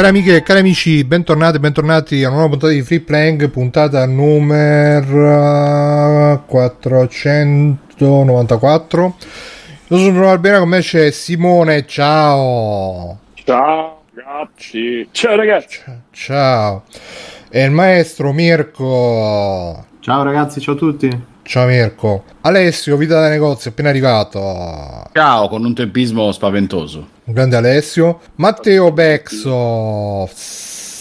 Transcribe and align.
Cari 0.00 0.12
amiche 0.12 0.36
e 0.36 0.42
cari 0.42 0.60
amici, 0.60 1.04
bentornati, 1.04 1.58
bentornati 1.58 2.24
a 2.24 2.28
una 2.28 2.36
nuova 2.38 2.52
puntata 2.52 2.72
di 2.72 2.80
Free 2.80 3.00
Playing, 3.00 3.50
puntata 3.50 4.06
numero 4.06 5.12
494. 6.46 9.14
Io 9.88 9.98
sono 9.98 10.30
Albera, 10.30 10.60
con 10.60 10.70
me 10.70 10.80
c'è 10.80 11.10
Simone, 11.10 11.84
ciao! 11.84 13.18
Ciao 13.44 14.04
ragazzi! 14.14 15.06
Ciao 15.10 15.36
ragazzi! 15.36 15.80
Ciao! 16.12 16.84
E 17.50 17.62
il 17.62 17.70
maestro 17.70 18.32
Mirko! 18.32 19.84
Ciao 20.00 20.22
ragazzi, 20.22 20.62
ciao 20.62 20.76
a 20.76 20.78
tutti! 20.78 21.24
Ciao 21.42 21.66
Mirko. 21.66 22.24
Alessio, 22.40 22.96
vita 22.96 23.20
da 23.20 23.28
negozio, 23.28 23.68
appena 23.68 23.90
arrivato. 23.90 25.10
Ciao, 25.12 25.48
con 25.48 25.62
un 25.62 25.74
tempismo 25.74 26.32
spaventoso. 26.32 27.18
Un 27.30 27.36
grande 27.36 27.54
Alessio. 27.54 28.18
Matteo 28.36 28.90
Bexo. 28.90 30.28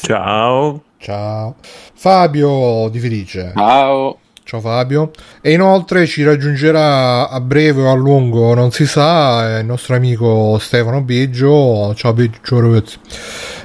Ciao. 0.03 0.83
Ciao. 0.99 1.55
Fabio 1.95 2.87
Di 2.89 2.99
Felice. 2.99 3.53
Ciao. 3.55 4.19
Ciao 4.43 4.59
Fabio. 4.59 5.09
E 5.41 5.53
inoltre 5.53 6.05
ci 6.05 6.23
raggiungerà 6.23 7.29
a 7.29 7.41
breve 7.41 7.81
o 7.81 7.89
a 7.89 7.95
lungo, 7.95 8.53
non 8.53 8.69
si 8.69 8.85
sa, 8.85 9.57
il 9.57 9.65
nostro 9.65 9.95
amico 9.95 10.59
Stefano 10.59 11.01
Biggio. 11.01 11.95
Ciao 11.95 12.13
Biggio 12.13 12.59
ragazzi. 12.59 12.99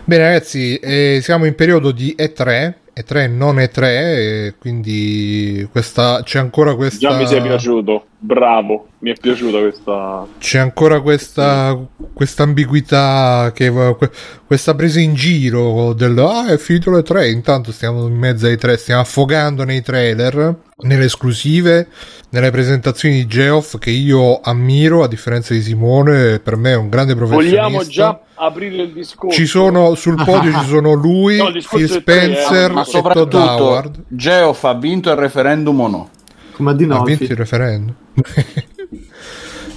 Bene 0.07 0.23
ragazzi, 0.23 0.79
eh, 0.79 1.19
siamo 1.21 1.45
in 1.45 1.55
periodo 1.55 1.91
di 1.91 2.17
E3 2.19 2.77
e3 2.95 3.31
non 3.31 3.57
E3 3.57 3.83
e 3.83 4.55
quindi 4.59 5.69
questa, 5.71 6.23
c'è 6.25 6.39
ancora 6.39 6.75
questa 6.77 7.11
già 7.11 7.17
mi 7.19 7.27
sei 7.27 7.43
piaciuto 7.43 8.07
bravo 8.25 8.89
mi 9.01 9.11
è 9.11 9.15
piaciuta 9.21 9.59
questa 9.59 10.27
c'è 10.39 10.59
ancora 10.59 11.03
questa 11.03 11.79
questa 12.15 12.43
ambiguità 12.43 13.53
che 13.55 13.71
questa 14.47 14.75
presa 14.75 14.99
in 14.99 15.15
giro 15.15 15.93
del 15.93 16.19
ah 16.19 16.47
è 16.47 16.57
finito 16.57 16.91
le 16.91 17.03
3 17.03 17.29
intanto 17.29 17.71
stiamo 17.71 18.07
in 18.07 18.17
mezzo 18.17 18.47
ai 18.47 18.57
tre 18.57 18.79
stiamo 18.79 19.03
affogando 19.03 19.65
nei 19.65 19.83
trailer 19.83 20.57
nelle 20.85 21.05
esclusive 21.05 21.89
nelle 22.31 22.51
presentazioni 22.51 23.17
di 23.17 23.27
Geoff 23.27 23.77
che 23.77 23.91
io 23.91 24.41
ammiro 24.41 25.03
a 25.03 25.09
differenza 25.09 25.53
di 25.53 25.61
Simone 25.61 26.39
per 26.39 26.57
me 26.57 26.73
è 26.73 26.77
un 26.77 26.89
grande 26.89 27.15
professionista. 27.15 27.63
Vogliamo 27.63 27.87
già 27.87 28.21
aprire 28.35 28.83
il 28.83 28.93
discorso. 28.93 29.37
Ci 29.37 29.47
sono 29.47 29.95
sul 29.95 30.17
podio 30.25 30.51
ci 30.51 30.67
sono 30.67 30.95
lui 30.99 31.37
no, 31.37 31.53
Phil 31.53 31.89
Spencer 31.89 32.73
ma 32.73 32.85
soprattutto 32.85 33.93
Geoff 34.09 34.65
ha 34.65 34.75
vinto 34.75 35.11
il 35.11 35.17
referendum 35.17 35.81
o 35.81 35.89
no? 35.89 36.09
Come 36.55 36.75
di 36.75 36.87
no 36.87 37.01
ha 37.01 37.05
vinto 37.05 37.25
il 37.25 37.37
referendum 37.37 37.95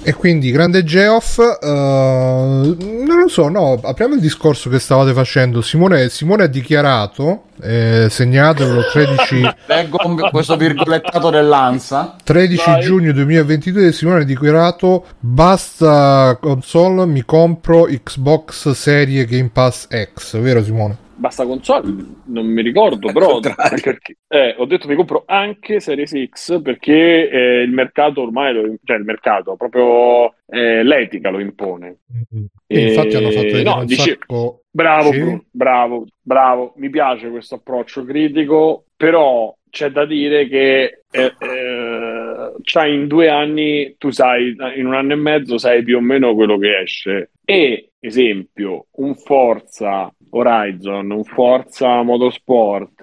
E 0.08 0.14
quindi, 0.14 0.50
grande 0.50 0.84
Geoff, 0.84 1.36
uh, 1.36 1.66
non 1.66 3.18
lo 3.20 3.28
so, 3.28 3.48
no, 3.48 3.78
apriamo 3.82 4.14
il 4.14 4.20
discorso 4.20 4.70
che 4.70 4.78
stavate 4.78 5.12
facendo. 5.12 5.60
Simone, 5.60 6.08
Simone 6.08 6.44
ha 6.44 6.46
dichiarato, 6.46 7.42
eh, 7.60 8.06
segnatelo 8.08 8.84
13... 8.90 9.54
Leggo 9.66 9.98
questo 10.30 10.56
virgolettato 10.56 11.28
dell'Ansa. 11.28 12.16
13 12.24 12.64
Vai. 12.64 12.80
giugno 12.80 13.12
2022 13.12 13.92
Simone 13.92 14.22
ha 14.22 14.24
dichiarato 14.24 15.04
basta 15.18 16.38
console, 16.40 17.04
mi 17.04 17.22
compro 17.26 17.84
Xbox 17.84 18.70
Serie 18.70 19.26
Game 19.26 19.50
Pass 19.52 19.88
X, 19.88 20.38
vero 20.38 20.64
Simone? 20.64 21.06
Basta 21.18 21.44
console, 21.44 21.92
non 22.26 22.46
mi 22.46 22.62
ricordo, 22.62 23.12
però 23.12 23.40
perché, 23.40 23.98
eh, 24.28 24.54
ho 24.56 24.64
detto 24.64 24.86
mi 24.86 24.94
compro 24.94 25.24
anche 25.26 25.80
Series 25.80 26.28
X 26.28 26.62
perché 26.62 27.28
eh, 27.28 27.62
il 27.62 27.72
mercato 27.72 28.22
ormai, 28.22 28.54
lo, 28.54 28.74
cioè 28.84 28.96
il 28.96 29.04
mercato, 29.04 29.56
proprio 29.56 30.34
eh, 30.46 30.82
l'etica 30.82 31.30
lo 31.30 31.40
impone. 31.40 31.98
Mm-hmm. 32.12 32.44
E, 32.66 32.88
infatti 32.88 33.16
hanno 33.16 33.30
fatto 33.30 33.46
vedere 33.46 33.62
no, 33.64 33.78
un 33.78 33.86
dice, 33.86 34.10
sacco... 34.10 34.62
Bravo, 34.70 35.12
sì. 35.12 35.42
bravo, 35.50 36.06
bravo, 36.22 36.72
mi 36.76 36.88
piace 36.88 37.30
questo 37.30 37.56
approccio 37.56 38.04
critico, 38.04 38.84
però 38.96 39.52
c'è 39.70 39.90
da 39.90 40.06
dire 40.06 40.46
che 40.46 41.02
eh, 41.10 41.34
eh, 41.38 42.52
cioè 42.62 42.86
in 42.86 43.06
due 43.06 43.28
anni 43.28 43.96
tu 43.98 44.10
sai, 44.10 44.54
in 44.76 44.86
un 44.86 44.94
anno 44.94 45.14
e 45.14 45.16
mezzo 45.16 45.58
sai 45.58 45.82
più 45.82 45.96
o 45.96 46.00
meno 46.00 46.34
quello 46.34 46.58
che 46.58 46.80
esce. 46.80 47.30
E, 47.44 47.90
esempio, 47.98 48.86
un 48.96 49.14
Forza 49.16 50.12
Horizon, 50.30 51.10
un 51.10 51.24
Forza 51.24 52.02
Motorsport, 52.02 53.02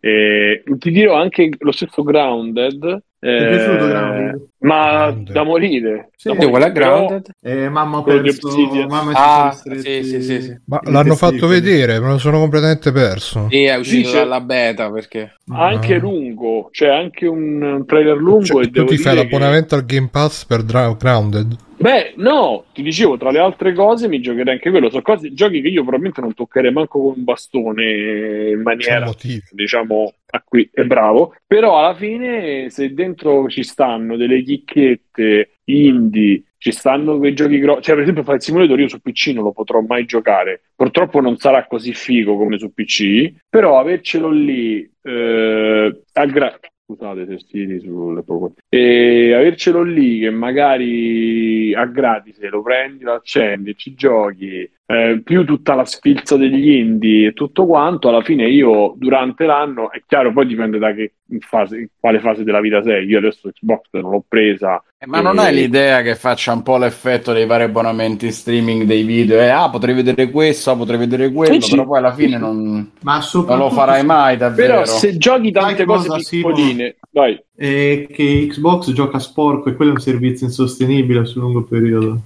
eh, 0.00 0.62
ti 0.78 0.90
dirò 0.90 1.16
anche 1.16 1.50
lo 1.58 1.72
stesso 1.72 2.02
Grounded. 2.02 3.02
Eh, 3.20 3.46
piaciuto 3.48 3.86
Grounded? 3.86 4.48
Ma 4.58 5.06
Grounded. 5.06 5.34
da 5.34 5.42
morire. 5.42 6.10
Sì, 6.14 6.28
da 6.28 6.34
morire. 6.34 6.50
qual 6.50 6.62
è 6.62 6.72
Grounded? 6.72 7.30
Eh, 7.40 7.68
mamma, 7.68 8.02
perso, 8.02 8.48
mamma 8.88 9.12
ah, 9.14 9.52
sì, 9.52 10.02
sì, 10.04 10.22
sì, 10.22 10.40
sì. 10.42 10.60
Ma 10.66 10.80
l'hanno 10.84 11.16
fatto 11.16 11.46
vedere, 11.46 11.98
me 12.00 12.08
lo 12.08 12.18
sono 12.18 12.38
completamente 12.38 12.92
perso. 12.92 13.48
Sì, 13.50 13.64
è 13.64 13.76
uscito 13.76 14.08
Dice, 14.08 14.18
dalla 14.18 14.40
beta 14.40 14.90
perché... 14.90 15.34
Anche 15.50 15.94
ah. 15.94 15.98
lungo, 15.98 16.68
cioè 16.72 16.88
anche 16.88 17.26
un 17.26 17.84
trailer 17.86 18.16
lungo. 18.16 18.44
Cioè, 18.44 18.64
e 18.64 18.70
tu 18.70 18.84
ti 18.84 18.96
fai 18.96 19.16
l'abbonamento 19.16 19.74
che... 19.74 19.74
al 19.74 19.86
Game 19.86 20.08
Pass 20.10 20.44
per 20.44 20.64
Grounded? 20.64 21.66
Beh, 21.80 22.14
no, 22.16 22.64
ti 22.74 22.82
dicevo, 22.82 23.16
tra 23.16 23.30
le 23.30 23.38
altre 23.38 23.72
cose 23.72 24.08
mi 24.08 24.20
giocherei 24.20 24.54
anche 24.54 24.70
quello. 24.70 24.90
Sono 24.90 25.02
cose, 25.02 25.32
giochi 25.32 25.60
che 25.60 25.68
io 25.68 25.82
probabilmente 25.82 26.20
non 26.20 26.34
toccherei 26.34 26.72
manco 26.72 27.00
con 27.00 27.14
un 27.16 27.24
bastone 27.24 28.50
in 28.50 28.62
maniera, 28.62 29.12
diciamo, 29.52 30.12
a 30.30 30.42
cui 30.44 30.68
è 30.72 30.82
bravo. 30.82 31.36
Però 31.46 31.78
alla 31.78 31.94
fine, 31.94 32.68
se 32.70 32.92
dentro 32.92 33.48
ci 33.48 33.62
stanno 33.62 34.16
delle 34.16 34.42
chicchette 34.42 35.50
indie, 35.64 36.42
ci 36.58 36.72
stanno 36.72 37.18
quei 37.18 37.34
giochi 37.34 37.58
grossi. 37.58 37.82
Cioè, 37.82 37.94
per 37.94 38.02
esempio, 38.02 38.24
fare 38.24 38.36
il 38.36 38.42
simulatore 38.42 38.82
io 38.82 38.88
su 38.88 39.00
PC 39.00 39.28
non 39.28 39.44
lo 39.44 39.52
potrò 39.52 39.80
mai 39.80 40.04
giocare. 40.04 40.62
Purtroppo 40.74 41.20
non 41.20 41.36
sarà 41.36 41.66
così 41.66 41.92
figo 41.94 42.36
come 42.36 42.58
su 42.58 42.72
PC, 42.72 43.32
però 43.48 43.78
avercelo 43.78 44.30
lì 44.30 44.88
eh, 45.02 46.02
a 46.12 46.26
gra- 46.26 46.58
scusate 46.84 47.26
se 47.26 47.38
stili 47.38 47.80
sulle 47.80 48.24
e 48.70 49.34
avercelo 49.34 49.82
lì 49.82 50.20
che 50.20 50.30
magari 50.30 51.74
a 51.74 51.84
gratis 51.84 52.40
lo 52.48 52.62
prendi, 52.62 53.04
lo 53.04 53.12
accendi, 53.14 53.76
ci 53.76 53.94
giochi 53.94 54.70
eh, 54.90 55.20
più 55.22 55.44
tutta 55.44 55.74
la 55.74 55.84
sfilza 55.84 56.38
degli 56.38 56.70
indie 56.70 57.28
e 57.28 57.32
tutto 57.34 57.66
quanto, 57.66 58.08
alla 58.08 58.22
fine 58.22 58.48
io 58.48 58.94
durante 58.96 59.44
l'anno, 59.44 59.92
è 59.92 60.02
chiaro, 60.06 60.32
poi 60.32 60.46
dipende 60.46 60.78
da 60.78 60.94
che 60.94 61.12
fase, 61.40 61.76
in 61.76 61.88
quale 62.00 62.20
fase 62.20 62.42
della 62.42 62.62
vita 62.62 62.82
sei. 62.82 63.04
Io 63.04 63.18
adesso 63.18 63.50
Xbox 63.50 63.82
non 63.90 64.12
l'ho 64.12 64.24
presa. 64.26 64.82
Eh, 64.96 65.06
ma 65.06 65.18
e... 65.18 65.22
non 65.22 65.38
hai 65.38 65.54
l'idea 65.54 66.00
che 66.00 66.14
faccia 66.14 66.54
un 66.54 66.62
po' 66.62 66.78
l'effetto 66.78 67.34
dei 67.34 67.44
vari 67.44 67.64
abbonamenti 67.64 68.24
in 68.24 68.32
streaming 68.32 68.84
dei 68.84 69.02
video? 69.02 69.38
Eh, 69.38 69.48
ah, 69.48 69.68
potrei 69.68 69.94
vedere 69.94 70.30
questo, 70.30 70.70
ah, 70.70 70.76
potrei 70.76 70.96
vedere 70.96 71.30
quello, 71.30 71.60
sì, 71.60 71.70
però 71.70 71.84
poi 71.84 71.98
alla 71.98 72.14
fine 72.14 72.38
non, 72.38 72.90
non 73.02 73.58
lo 73.58 73.68
farai 73.68 74.02
mai 74.06 74.38
davvero. 74.38 74.72
Però 74.72 74.84
se 74.86 75.18
giochi 75.18 75.50
tante 75.50 75.84
cose 75.84 76.08
piccoline, 76.30 76.96
vai. 77.10 77.38
È 77.54 78.06
che 78.10 78.46
Xbox 78.48 78.90
gioca 78.92 79.18
sporco 79.18 79.68
e 79.68 79.74
quello 79.74 79.90
è 79.90 79.94
un 79.94 80.00
servizio 80.00 80.46
insostenibile 80.46 81.26
sul 81.26 81.42
lungo 81.42 81.64
periodo. 81.64 82.20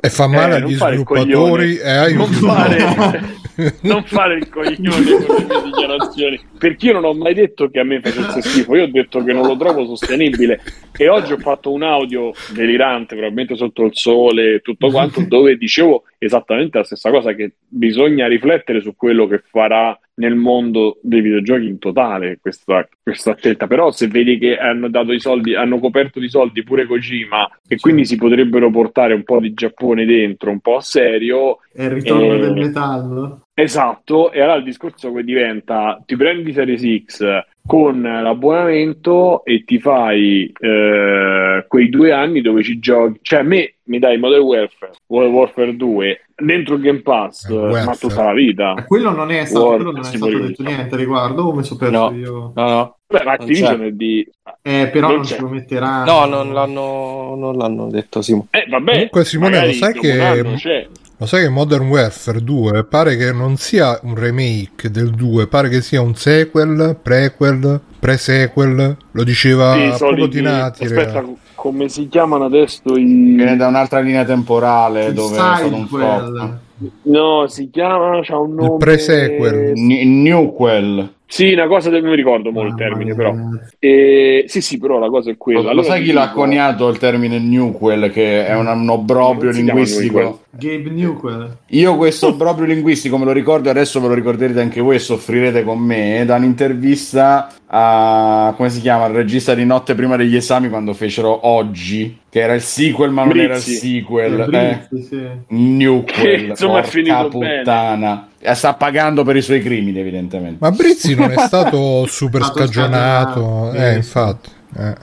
E 0.00 0.08
fa 0.08 0.26
male 0.26 0.54
eh, 0.54 0.62
agli 0.62 0.74
sviluppatori 0.74 1.76
e 1.76 1.90
ai 1.90 2.14
non 2.14 2.26
fare, 2.26 3.20
non 3.82 4.02
fare 4.04 4.36
il 4.36 4.48
coglione 4.48 5.26
con 5.26 5.36
le 5.36 5.44
mie 5.44 5.62
dichiarazioni. 5.64 6.40
Perché 6.58 6.86
io 6.86 6.92
non 6.94 7.04
ho 7.04 7.12
mai 7.12 7.34
detto 7.34 7.68
che 7.68 7.78
a 7.78 7.84
me 7.84 8.00
facesse 8.00 8.40
schifo. 8.40 8.74
Io 8.74 8.84
ho 8.84 8.90
detto 8.90 9.22
che 9.22 9.34
non 9.34 9.46
lo 9.46 9.56
trovo 9.56 9.84
sostenibile. 9.84 10.60
E 10.96 11.08
oggi 11.08 11.32
ho 11.32 11.38
fatto 11.38 11.70
un 11.70 11.82
audio 11.82 12.32
delirante 12.54 13.14
probabilmente 13.14 13.54
sotto 13.54 13.84
il 13.84 13.90
sole 13.92 14.54
e 14.54 14.60
tutto 14.60 14.90
quanto 14.90 15.20
dove 15.28 15.56
dicevo 15.56 16.04
esattamente 16.18 16.78
la 16.78 16.84
stessa 16.84 17.10
cosa 17.10 17.34
che 17.34 17.52
bisogna 17.68 18.26
riflettere 18.26 18.80
su 18.80 18.96
quello 18.96 19.26
che 19.26 19.42
farà 19.50 19.98
nel 20.14 20.34
mondo 20.34 20.98
dei 21.02 21.20
videogiochi 21.20 21.66
in 21.66 21.78
totale 21.78 22.38
questa, 22.40 22.86
questa 23.02 23.34
scelta. 23.36 23.66
Però 23.66 23.90
se 23.90 24.08
vedi 24.08 24.38
che 24.38 24.56
hanno 24.56 24.88
dato 24.88 25.12
i 25.12 25.20
soldi, 25.20 25.54
hanno 25.54 25.78
coperto 25.78 26.20
di 26.20 26.28
soldi 26.28 26.62
pure 26.62 26.86
Kojima 26.86 27.48
e 27.66 27.78
quindi 27.78 28.04
si 28.04 28.16
potrebbero 28.16 28.70
portare 28.70 29.14
un 29.14 29.22
po' 29.22 29.40
di 29.40 29.54
Giappone 29.54 30.04
dentro, 30.04 30.50
un 30.50 30.60
po' 30.60 30.76
a 30.76 30.82
serio. 30.82 31.58
È 31.72 31.84
il 31.84 31.90
ritorno 31.90 32.34
eh, 32.34 32.38
del 32.38 32.52
metallo. 32.52 33.46
Esatto, 33.54 34.32
e 34.32 34.40
allora 34.40 34.58
il 34.58 34.64
discorso 34.64 35.12
che 35.12 35.24
diventa 35.24 36.02
ti 36.06 36.16
prendi 36.16 36.52
Series 36.52 37.04
X 37.04 37.44
con 37.64 38.00
l'abbonamento 38.00 39.44
e 39.44 39.62
ti 39.64 39.78
fai 39.78 40.50
eh, 40.58 41.64
quei 41.68 41.88
due 41.90 42.12
anni 42.12 42.40
dove 42.40 42.62
ci 42.62 42.78
giochi, 42.78 43.18
cioè 43.22 43.40
a 43.40 43.44
me 43.44 43.74
mi 43.84 43.98
dai 43.98 44.18
Modern 44.18 44.42
Warfare, 44.42 44.92
World 45.06 45.32
Warfare 45.32 45.76
2 45.76 46.20
dentro 46.44 46.74
il 46.74 46.80
Game 46.80 47.02
Pass, 47.02 47.48
eh, 47.48 47.84
ma 47.84 47.96
tutta 47.98 48.24
la 48.24 48.32
vita. 48.32 48.74
Ma 48.74 48.84
quello 48.84 49.10
non 49.10 49.30
è 49.30 49.44
stato, 49.44 49.66
quello 49.66 49.92
non 49.92 50.00
è 50.00 50.04
stato 50.04 50.38
detto 50.38 50.62
niente 50.62 50.96
riguardo, 50.96 51.44
come 51.44 51.62
so 51.62 51.76
perso 51.76 52.10
no, 52.10 52.16
io? 52.16 52.52
No, 52.54 52.68
no. 52.68 52.96
Beh, 53.06 53.24
ma 53.24 53.32
Activision 53.32 53.82
è 53.82 53.90
di... 53.90 54.26
Eh, 54.62 54.88
però 54.90 55.08
non, 55.08 55.16
non 55.16 55.24
ce 55.26 55.38
lo 55.38 55.48
metterà. 55.48 56.04
No, 56.04 56.24
non 56.24 56.52
l'hanno, 56.52 57.34
non 57.36 57.56
l'hanno 57.56 57.90
detto, 57.90 58.22
Simone. 58.22 58.48
Eh, 58.50 58.64
vabbè. 58.68 58.92
Comunque 58.92 59.24
Simone, 59.24 59.66
lo 59.66 59.72
sai 59.72 59.92
che... 59.92 60.90
Lo 61.22 61.28
sai 61.28 61.42
che 61.42 61.50
Modern 61.50 61.86
Warfare 61.86 62.42
2 62.42 62.84
pare 62.84 63.16
che 63.16 63.30
non 63.30 63.56
sia 63.56 63.96
un 64.02 64.16
remake 64.16 64.90
del 64.90 65.10
2, 65.10 65.46
pare 65.46 65.68
che 65.68 65.80
sia 65.80 66.00
un 66.00 66.16
sequel, 66.16 66.98
prequel, 67.00 67.80
pre-sequel, 68.00 68.96
lo 69.08 69.22
diceva 69.22 69.74
sì, 69.74 69.98
proprio 69.98 70.26
Tinati. 70.26 70.84
Aspetta, 70.84 71.24
come 71.62 71.88
si 71.88 72.08
chiamano 72.08 72.46
adesso 72.46 72.96
i... 72.96 73.04
Viene 73.04 73.54
da 73.54 73.68
un'altra 73.68 74.00
linea 74.00 74.24
temporale 74.24 75.06
il 75.06 75.14
dove 75.14 75.36
sono 75.36 75.76
un 75.76 75.86
flop. 75.86 76.58
No, 77.02 77.46
si 77.46 77.70
chiama, 77.70 78.18
c'ha 78.20 78.36
un 78.36 78.54
nome... 78.54 78.72
Il 78.72 78.78
pre-sequel. 78.78 79.72
N- 79.76 80.22
Newquel. 80.22 81.12
Sì, 81.32 81.50
una 81.54 81.66
cosa 81.66 81.88
del 81.88 82.02
non 82.02 82.10
mi 82.10 82.16
ricordo 82.16 82.50
molto 82.50 82.72
il 82.72 82.74
termine, 82.74 83.14
però. 83.14 83.34
E... 83.78 84.44
Sì, 84.48 84.60
sì, 84.60 84.76
però 84.76 84.98
la 84.98 85.08
cosa 85.08 85.30
è 85.30 85.38
quella. 85.38 85.70
Allora, 85.70 85.86
sai 85.86 86.00
chi 86.00 86.08
dico... 86.08 86.18
l'ha 86.18 86.28
coniato 86.28 86.90
il 86.90 86.98
termine 86.98 87.38
Newquel, 87.38 88.10
che 88.10 88.44
è 88.46 88.54
un, 88.54 88.66
un 88.66 88.90
obbrobrio 88.90 89.50
linguistico? 89.50 90.40
Gabe 90.50 90.90
Newquel. 90.90 91.56
Io 91.68 91.96
questo 91.96 92.26
obbrobrio 92.26 92.66
linguistico 92.66 93.16
me 93.16 93.24
lo 93.24 93.32
ricordo, 93.32 93.70
adesso 93.70 93.98
ve 93.98 94.08
lo 94.08 94.14
ricorderete 94.14 94.60
anche 94.60 94.82
voi 94.82 94.96
e 94.96 94.98
soffrirete 94.98 95.64
con 95.64 95.78
me, 95.78 96.22
da 96.26 96.36
un'intervista 96.36 97.48
a, 97.64 98.52
come 98.54 98.68
si 98.68 98.82
chiama, 98.82 99.06
il 99.06 99.14
regista 99.14 99.54
di 99.54 99.64
Notte 99.64 99.94
prima 99.94 100.16
degli 100.16 100.36
esami 100.36 100.68
quando 100.68 100.92
fecero 100.92 101.46
Oggi, 101.46 102.18
che 102.28 102.40
era 102.40 102.52
il 102.52 102.60
sequel 102.60 103.10
ma 103.10 103.24
non 103.24 103.32
Brizzi. 103.32 103.44
era 103.46 103.54
il 103.54 103.62
sequel. 103.62 104.40
Eh, 104.40 104.86
Brizzi, 104.90 105.02
sì. 105.02 105.26
Newquel, 105.48 106.44
Insomma, 106.50 106.80
è 106.80 106.82
finito 106.82 107.28
puttana. 107.28 108.26
E 108.26 108.31
Sta 108.54 108.74
pagando 108.74 109.22
per 109.24 109.36
i 109.36 109.42
suoi 109.42 109.60
crimini, 109.60 110.00
evidentemente. 110.00 110.56
Ma 110.60 110.70
Brizzi 110.70 111.14
non 111.14 111.30
è 111.30 111.38
stato 111.46 112.06
super 112.10 112.42
scagionato. 112.42 113.72
Eh, 113.72 113.90
sì. 113.90 113.96
infatti. 113.96 114.50
Eh. 114.76 114.94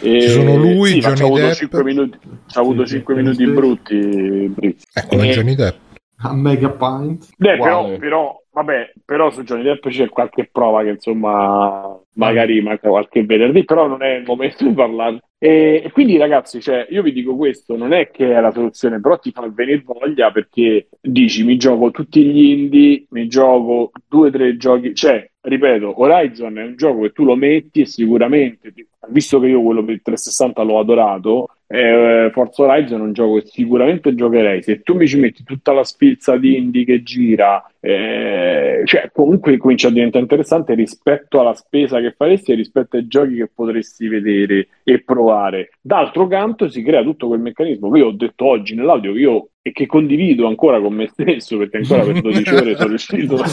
E... 0.00 0.20
Ci 0.22 0.28
sono 0.28 0.56
lui, 0.56 0.90
sì, 0.92 0.98
Johnny 1.00 1.40
Depp. 1.40 1.52
5 1.54 1.82
minuti, 1.84 2.18
c'ha 2.46 2.60
avuto 2.60 2.86
Sì, 2.86 2.94
5 2.96 3.14
sì, 3.14 3.20
minuti 3.20 3.44
sì. 3.44 3.50
brutti. 3.50 4.52
Brizzi. 4.54 4.86
Eh, 4.94 5.06
come 5.06 5.28
Eh, 5.28 5.32
Johnny 5.32 5.54
Depp. 5.54 5.76
A 6.20 6.32
Megapint. 6.34 7.26
Beh, 7.36 7.58
però, 7.58 7.82
Quale? 7.82 7.98
però, 7.98 8.42
vabbè, 8.58 8.92
però 9.04 9.30
su 9.30 9.42
Johnny 9.44 9.62
Depp 9.62 9.86
c'è 9.86 10.08
qualche 10.08 10.48
prova 10.50 10.82
che 10.82 10.90
insomma 10.90 11.96
magari 12.14 12.60
manca 12.60 12.88
qualche 12.88 13.24
venerdì, 13.24 13.64
però 13.64 13.86
non 13.86 14.02
è 14.02 14.16
il 14.16 14.24
momento 14.26 14.64
di 14.66 14.74
parlarne. 14.74 15.22
E, 15.38 15.82
e 15.84 15.92
quindi 15.92 16.16
ragazzi, 16.16 16.60
cioè, 16.60 16.86
io 16.90 17.02
vi 17.02 17.12
dico 17.12 17.36
questo, 17.36 17.76
non 17.76 17.92
è 17.92 18.10
che 18.10 18.34
è 18.34 18.40
la 18.40 18.50
soluzione, 18.50 19.00
però 19.00 19.18
ti 19.18 19.30
fa 19.30 19.48
venire 19.48 19.82
voglia 19.84 20.32
perché 20.32 20.88
dici 21.00 21.44
mi 21.44 21.56
gioco 21.56 21.92
tutti 21.92 22.24
gli 22.24 22.58
indie, 22.58 23.06
mi 23.10 23.28
gioco 23.28 23.92
due 24.08 24.28
o 24.28 24.30
tre 24.32 24.56
giochi, 24.56 24.94
cioè, 24.94 25.30
ripeto, 25.40 26.00
Horizon 26.02 26.58
è 26.58 26.64
un 26.64 26.74
gioco 26.76 27.02
che 27.02 27.12
tu 27.12 27.24
lo 27.24 27.36
metti 27.36 27.82
e 27.82 27.86
sicuramente, 27.86 28.72
visto 29.10 29.38
che 29.38 29.46
io 29.46 29.62
quello 29.62 29.84
per 29.84 29.94
il 29.94 30.02
360 30.02 30.62
l'ho 30.62 30.78
adorato, 30.80 31.48
eh, 31.70 32.30
Forza 32.32 32.62
Horizon 32.62 33.00
è 33.00 33.02
un 33.02 33.12
gioco 33.12 33.34
che 33.34 33.46
sicuramente 33.46 34.14
giocherei. 34.14 34.62
Se 34.62 34.80
tu 34.80 34.94
mi 34.94 35.06
ci 35.06 35.18
metti 35.18 35.44
tutta 35.44 35.72
la 35.72 35.84
spilza 35.84 36.38
di 36.38 36.56
indie 36.56 36.84
che 36.84 37.02
gira, 37.02 37.70
eh, 37.78 38.82
cioè 38.86 39.10
comunque 39.12 39.58
comincia 39.58 39.88
a 39.88 39.90
diventare 39.90 40.22
interessante 40.22 40.74
rispetto 40.74 41.40
alla 41.40 41.52
spesa 41.52 42.00
che 42.00 42.14
faresti 42.16 42.52
e 42.52 42.54
rispetto 42.54 42.96
ai 42.96 43.06
giochi 43.06 43.36
che 43.36 43.50
potresti 43.54 44.08
vedere 44.08 44.68
e 44.82 45.02
provare. 45.02 45.72
D'altro 45.80 46.26
canto 46.26 46.68
si 46.68 46.82
crea 46.82 47.02
tutto 47.02 47.28
quel 47.28 47.40
meccanismo 47.40 47.90
che 47.90 47.98
io 47.98 48.06
ho 48.06 48.12
detto 48.12 48.46
oggi 48.46 48.74
nell'audio 48.74 49.12
che 49.12 49.18
io 49.18 49.48
e 49.60 49.72
che 49.72 49.86
condivido 49.86 50.46
ancora 50.46 50.80
con 50.80 50.94
me 50.94 51.08
stesso 51.08 51.58
perché 51.58 51.78
ancora 51.78 52.04
per 52.04 52.20
12 52.22 52.54
ore 52.54 52.76
sono 52.76 52.88
riuscito 52.88 53.34
a 53.36 53.44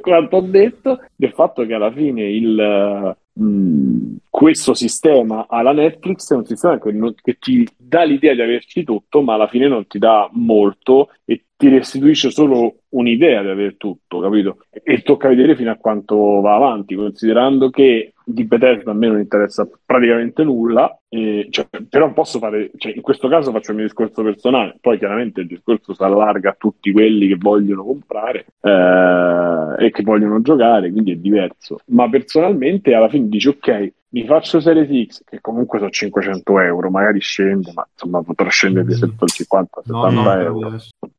quanto 0.00 0.36
ho 0.36 0.42
detto 0.42 1.00
del 1.16 1.32
fatto 1.32 1.64
che 1.64 1.72
alla 1.72 1.90
fine 1.90 2.28
il, 2.28 3.16
mh, 3.34 4.16
questo 4.30 4.74
sistema 4.74 5.46
alla 5.48 5.72
Netflix 5.72 6.32
è 6.32 6.36
un 6.36 6.44
sistema 6.46 6.78
che, 6.78 6.92
non- 6.92 7.14
che 7.14 7.36
ti 7.38 7.66
dà 7.76 8.02
l'idea 8.04 8.34
di 8.34 8.40
averci 8.42 8.84
tutto, 8.84 9.22
ma 9.22 9.34
alla 9.34 9.48
fine 9.48 9.68
non 9.68 9.86
ti 9.86 9.98
dà 9.98 10.28
molto 10.32 11.10
e 11.24 11.44
ti 11.56 11.68
restituisce 11.68 12.30
solo 12.30 12.80
un'idea 12.90 13.42
di 13.42 13.48
aver 13.48 13.76
tutto, 13.76 14.20
capito? 14.20 14.58
E 14.70 15.02
tocca 15.02 15.28
vedere 15.28 15.56
fino 15.56 15.70
a 15.70 15.76
quanto 15.76 16.40
va 16.40 16.54
avanti, 16.56 16.94
considerando 16.94 17.70
che 17.70 18.13
di 18.24 18.44
Bethesda 18.44 18.90
a 18.90 18.94
me 18.94 19.08
non 19.08 19.18
interessa 19.18 19.68
praticamente 19.84 20.42
nulla, 20.44 20.98
e, 21.08 21.48
cioè, 21.50 21.66
però 21.88 22.12
posso 22.12 22.38
fare, 22.38 22.70
cioè, 22.76 22.92
in 22.94 23.02
questo 23.02 23.28
caso 23.28 23.52
faccio 23.52 23.70
il 23.70 23.76
mio 23.76 23.86
discorso 23.86 24.22
personale, 24.22 24.76
poi 24.80 24.98
chiaramente 24.98 25.42
il 25.42 25.46
discorso 25.46 25.94
si 25.94 26.02
allarga 26.02 26.50
a 26.50 26.56
tutti 26.58 26.90
quelli 26.92 27.28
che 27.28 27.36
vogliono 27.38 27.84
comprare 27.84 28.46
eh, 28.60 29.86
e 29.86 29.90
che 29.90 30.02
vogliono 30.02 30.40
giocare, 30.40 30.90
quindi 30.90 31.12
è 31.12 31.16
diverso. 31.16 31.78
Ma 31.86 32.08
personalmente 32.08 32.94
alla 32.94 33.08
fine 33.08 33.28
dici 33.28 33.48
ok, 33.48 33.92
mi 34.14 34.24
faccio 34.26 34.60
Series 34.60 35.08
X, 35.08 35.22
che 35.24 35.40
comunque 35.40 35.78
sono 35.78 35.90
500 35.90 36.60
euro, 36.60 36.88
magari 36.88 37.18
scende, 37.18 37.72
ma 37.74 37.86
insomma 37.90 38.22
potrà 38.22 38.48
scendere 38.48 38.86
di 38.86 38.94
150, 38.94 39.82
70 39.84 40.08
No, 40.10 40.22
no, 40.22 40.32
euro. 40.32 40.76